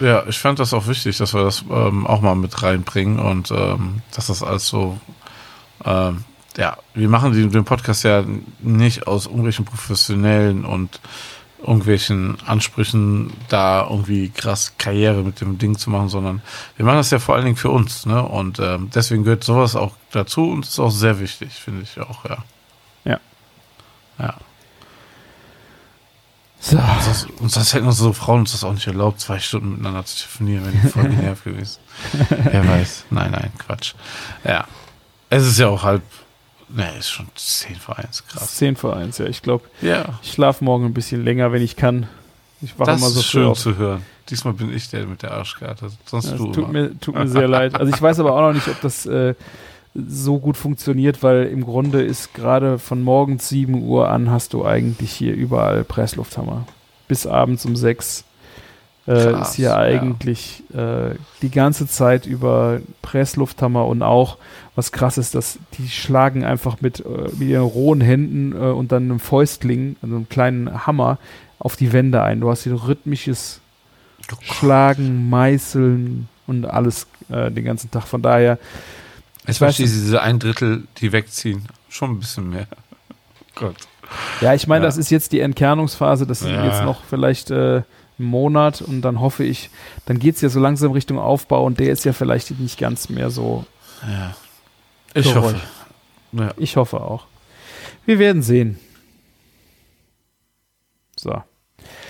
Ja, 0.00 0.24
ich 0.26 0.38
fand 0.38 0.58
das 0.58 0.74
auch 0.74 0.86
wichtig, 0.88 1.16
dass 1.18 1.32
wir 1.34 1.44
das 1.44 1.64
ähm, 1.70 2.04
auch 2.06 2.20
mal 2.20 2.34
mit 2.34 2.62
reinbringen 2.62 3.20
und 3.20 3.52
ähm, 3.52 4.02
dass 4.12 4.26
das 4.26 4.42
alles 4.42 4.66
so, 4.66 4.98
ähm, 5.84 6.24
ja, 6.56 6.76
wir 6.94 7.08
machen 7.08 7.32
die, 7.32 7.46
den 7.48 7.64
Podcast 7.64 8.02
ja 8.02 8.24
nicht 8.60 9.06
aus 9.06 9.26
irgendwelchen 9.26 9.64
professionellen 9.64 10.64
und 10.64 11.00
irgendwelchen 11.66 12.36
Ansprüchen 12.46 13.32
da 13.48 13.86
irgendwie 13.88 14.30
krass 14.30 14.74
Karriere 14.78 15.22
mit 15.22 15.40
dem 15.40 15.58
Ding 15.58 15.78
zu 15.78 15.90
machen, 15.90 16.08
sondern 16.08 16.42
wir 16.76 16.84
machen 16.84 16.98
das 16.98 17.10
ja 17.10 17.18
vor 17.18 17.34
allen 17.34 17.44
Dingen 17.44 17.56
für 17.56 17.70
uns, 17.70 18.06
ne? 18.06 18.22
Und 18.22 18.58
ähm, 18.60 18.90
deswegen 18.94 19.24
gehört 19.24 19.44
sowas 19.44 19.74
auch 19.76 19.94
dazu 20.12 20.50
und 20.50 20.64
ist 20.64 20.78
auch 20.78 20.90
sehr 20.90 21.20
wichtig, 21.20 21.52
finde 21.54 21.82
ich 21.82 22.00
auch, 22.00 22.24
ja. 22.24 22.38
Ja. 23.04 23.20
Ja. 24.18 24.34
So, 26.60 26.78
Und 26.78 27.02
sonst, 27.02 27.26
und 27.40 27.52
sonst 27.52 27.74
hätten 27.74 27.86
uns 27.86 27.98
so 27.98 28.14
Frauen 28.14 28.40
uns 28.40 28.52
das 28.52 28.64
auch 28.64 28.72
nicht 28.72 28.86
erlaubt, 28.86 29.20
zwei 29.20 29.38
Stunden 29.38 29.72
miteinander 29.72 30.06
zu 30.06 30.16
telefonieren, 30.16 30.64
wenn 30.64 30.80
die 30.80 30.88
voll 30.88 31.08
genervt 31.08 31.44
gewesen. 31.44 31.78
Wer 32.30 32.66
weiß. 32.66 33.04
Nein, 33.10 33.32
nein, 33.32 33.52
Quatsch. 33.58 33.92
Ja. 34.44 34.66
Es 35.28 35.44
ist 35.44 35.58
ja 35.58 35.68
auch 35.68 35.82
halb, 35.82 36.02
ne, 36.74 36.88
ist 36.98 37.10
schon 37.10 37.26
10 37.34 37.76
vor 37.76 37.98
1, 37.98 38.26
krass. 38.26 38.56
10 38.56 38.76
vor 38.76 38.96
1, 38.96 39.18
ja. 39.18 39.26
Ich 39.26 39.42
glaube, 39.42 39.64
Ja. 39.80 40.18
ich 40.22 40.32
schlafe 40.32 40.64
morgen 40.64 40.84
ein 40.86 40.94
bisschen 40.94 41.24
länger, 41.24 41.52
wenn 41.52 41.62
ich 41.62 41.76
kann. 41.76 42.06
Ich 42.60 42.78
wache 42.78 42.92
immer 42.92 43.08
so 43.08 43.20
ist 43.20 43.26
schön 43.26 43.46
auf. 43.46 43.58
zu 43.58 43.76
hören. 43.76 44.02
Diesmal 44.30 44.54
bin 44.54 44.74
ich 44.74 44.88
der 44.88 45.06
mit 45.06 45.22
der 45.22 45.32
Arschkarte. 45.32 45.88
Sonst 46.06 46.30
Ja, 46.30 46.36
du 46.36 46.46
tut 46.46 46.56
immer. 46.56 46.68
mir, 46.68 47.00
tut 47.00 47.14
mir 47.14 47.28
sehr 47.28 47.46
leid. 47.48 47.74
Also 47.78 47.92
ich 47.94 48.00
weiß 48.00 48.20
aber 48.20 48.34
auch 48.34 48.40
noch 48.40 48.54
nicht, 48.54 48.66
ob 48.68 48.80
das 48.80 49.04
äh, 49.04 49.34
so 49.94 50.38
gut 50.38 50.56
funktioniert, 50.56 51.22
weil 51.22 51.44
im 51.44 51.64
Grunde 51.64 52.02
ist 52.02 52.32
gerade 52.34 52.78
von 52.78 53.02
morgens 53.02 53.48
7 53.50 53.82
Uhr 53.82 54.08
an 54.08 54.30
hast 54.30 54.54
du 54.54 54.64
eigentlich 54.64 55.12
hier 55.12 55.34
überall 55.34 55.84
Presslufthammer. 55.84 56.66
Bis 57.06 57.26
abends 57.26 57.66
um 57.66 57.76
6 57.76 58.24
äh, 59.06 59.12
Krass, 59.32 59.50
ist 59.50 59.54
hier 59.56 59.68
ja. 59.68 59.76
eigentlich 59.76 60.62
äh, 60.74 61.14
die 61.42 61.50
ganze 61.50 61.86
Zeit 61.86 62.24
über 62.24 62.80
Presslufthammer 63.02 63.86
und 63.86 64.02
auch, 64.02 64.38
was 64.76 64.90
krass 64.92 65.18
ist, 65.18 65.34
dass 65.34 65.58
die 65.78 65.88
schlagen 65.88 66.44
einfach 66.44 66.80
mit, 66.80 67.00
äh, 67.00 67.28
mit 67.38 67.48
ihren 67.48 67.62
rohen 67.64 68.00
Händen 68.00 68.52
äh, 68.52 68.56
und 68.72 68.90
dann 68.92 69.04
einem 69.04 69.20
Fäustling, 69.20 69.96
also 70.02 70.16
einem 70.16 70.28
kleinen 70.28 70.86
Hammer, 70.86 71.18
auf 71.58 71.76
die 71.76 71.92
Wände 71.92 72.22
ein. 72.22 72.40
Du 72.40 72.50
hast 72.50 72.64
hier 72.64 72.72
rhythmisches 72.86 73.60
Schlagen, 74.42 75.28
Meißeln 75.30 76.28
und 76.46 76.64
alles 76.66 77.06
äh, 77.28 77.50
den 77.50 77.64
ganzen 77.64 77.90
Tag. 77.90 78.04
Von 78.06 78.22
daher, 78.22 78.58
Ich 79.42 79.48
weiß 79.48 79.58
verstehe 79.58 79.86
nicht. 79.86 79.94
diese 79.96 80.22
ein 80.22 80.38
Drittel, 80.38 80.84
die 80.98 81.12
wegziehen. 81.12 81.66
Schon 81.88 82.12
ein 82.12 82.18
bisschen 82.20 82.50
mehr. 82.50 82.66
Gott. 83.54 83.76
ja, 84.40 84.54
ich 84.54 84.66
meine, 84.66 84.84
Ja. 84.84 84.88
das 84.88 84.96
ist 84.96 85.10
jetzt 85.10 85.32
die 85.32 85.40
Entkernungsphase. 85.40 86.26
Das 86.26 86.40
sind 86.40 86.50
Ja. 86.52 86.66
jetzt 86.66 86.82
noch 86.82 87.04
vielleicht 87.04 87.50
äh, 87.50 87.82
einen 88.18 88.28
Monat 88.28 88.80
und 88.82 89.02
dann 89.02 89.20
hoffe 89.20 89.44
ich, 89.44 89.70
dann 90.06 90.18
geht 90.18 90.36
es 90.36 90.40
ja 90.40 90.48
so 90.48 90.60
langsam 90.60 90.92
Richtung 90.92 91.18
Aufbau 91.18 91.64
und 91.64 91.78
der 91.80 91.90
ist 91.92 92.04
ja 92.04 92.12
vielleicht 92.12 92.58
nicht 92.58 92.78
ganz 92.78 93.08
mehr 93.08 93.30
so. 93.30 93.64
Ja. 94.02 94.34
Ich 95.14 95.32
Geräusch. 95.32 95.54
hoffe. 95.54 95.60
Ja. 96.32 96.50
Ich 96.56 96.76
hoffe 96.76 97.00
auch. 97.00 97.26
Wir 98.06 98.18
werden 98.18 98.42
sehen. 98.42 98.78
So. 101.16 101.42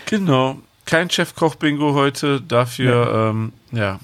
Genau. 0.07 0.57
Kein 0.87 1.11
Chefkoch-Bingo 1.11 1.95
heute. 1.95 2.41
Dafür, 2.41 3.31
ähm, 3.33 3.53
ja. 3.73 4.01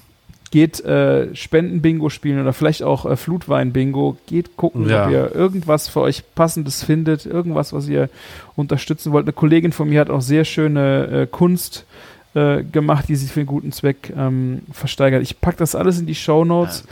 Geht 0.51 0.81
äh, 0.83 1.33
Spenden-Bingo 1.33 2.09
spielen 2.09 2.41
oder 2.41 2.51
vielleicht 2.53 2.83
auch 2.83 3.05
äh, 3.05 3.15
Flutwein-Bingo. 3.15 4.17
Geht 4.27 4.57
gucken, 4.57 4.89
Ja. 4.89 5.05
ob 5.05 5.11
ihr 5.11 5.33
irgendwas 5.33 5.87
für 5.87 6.01
euch 6.01 6.23
Passendes 6.35 6.83
findet. 6.83 7.25
Irgendwas, 7.25 7.71
was 7.71 7.87
ihr 7.87 8.09
unterstützen 8.55 9.11
wollt. 9.13 9.25
Eine 9.25 9.33
Kollegin 9.33 9.71
von 9.71 9.89
mir 9.89 10.01
hat 10.01 10.09
auch 10.09 10.21
sehr 10.21 10.43
schöne 10.43 11.05
äh, 11.21 11.27
Kunst 11.27 11.85
äh, 12.33 12.63
gemacht, 12.63 13.05
die 13.07 13.15
sie 13.15 13.27
für 13.27 13.41
einen 13.41 13.47
guten 13.47 13.71
Zweck 13.71 14.11
ähm, 14.15 14.63
versteigert. 14.71 15.21
Ich 15.21 15.39
packe 15.39 15.57
das 15.57 15.73
alles 15.75 15.99
in 15.99 16.05
die 16.05 16.15
Show 16.15 16.43
Notes. 16.43 16.83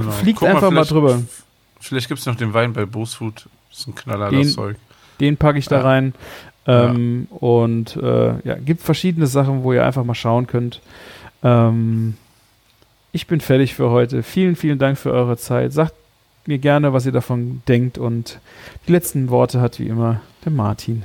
Genau. 0.00 0.10
Fliegt 0.12 0.38
Guck 0.40 0.48
einfach 0.48 0.62
mal 0.70 0.84
vielleicht- 0.84 0.90
drüber. 0.90 1.22
Vielleicht 1.80 2.08
gibt 2.08 2.20
es 2.20 2.26
noch 2.26 2.34
den 2.36 2.52
Wein 2.54 2.72
bei 2.72 2.84
Boosfood. 2.86 3.46
Das 3.70 3.78
ist 3.80 3.88
ein 3.88 3.94
Knaller, 3.94 4.30
Den- 4.30 4.42
das 4.42 4.52
Zeug. 4.54 4.76
Den 5.20 5.36
packe 5.36 5.58
ich 5.58 5.66
da 5.66 5.76
Ja. 5.76 5.82
rein. 5.82 6.14
Ähm, 6.66 7.28
Und 7.30 7.96
äh, 7.96 8.40
ja, 8.46 8.54
gibt 8.56 8.82
verschiedene 8.82 9.26
Sachen, 9.28 9.62
wo 9.62 9.72
ihr 9.72 9.84
einfach 9.86 10.04
mal 10.04 10.14
schauen 10.14 10.46
könnt. 10.48 10.80
Ähm, 11.44 12.16
ich 13.12 13.26
bin 13.26 13.40
fertig 13.40 13.74
für 13.74 13.90
heute. 13.90 14.22
Vielen, 14.22 14.56
vielen 14.56 14.78
Dank 14.78 14.98
für 14.98 15.12
eure 15.12 15.36
Zeit. 15.36 15.72
Sagt 15.72 15.94
mir 16.46 16.58
gerne, 16.58 16.92
was 16.92 17.06
ihr 17.06 17.12
davon 17.12 17.62
denkt. 17.68 17.98
Und 17.98 18.40
die 18.88 18.92
letzten 18.92 19.28
Worte 19.30 19.60
hat 19.60 19.78
wie 19.78 19.86
immer 19.86 20.20
der 20.44 20.52
Martin. 20.52 21.04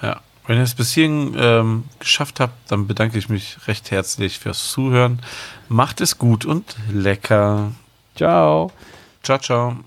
Ja. 0.00 0.20
Wenn 0.46 0.58
ihr 0.58 0.62
es 0.62 0.74
bis 0.74 0.92
hierhin 0.92 1.34
ähm, 1.38 1.84
geschafft 1.98 2.38
habt, 2.38 2.70
dann 2.70 2.86
bedanke 2.86 3.18
ich 3.18 3.28
mich 3.28 3.56
recht 3.66 3.90
herzlich 3.90 4.38
fürs 4.38 4.70
Zuhören. 4.70 5.18
Macht 5.68 6.00
es 6.02 6.18
gut 6.18 6.44
und 6.44 6.76
lecker. 6.92 7.72
Ciao. 8.14 8.70
Ciao, 9.22 9.38
ciao. 9.38 9.84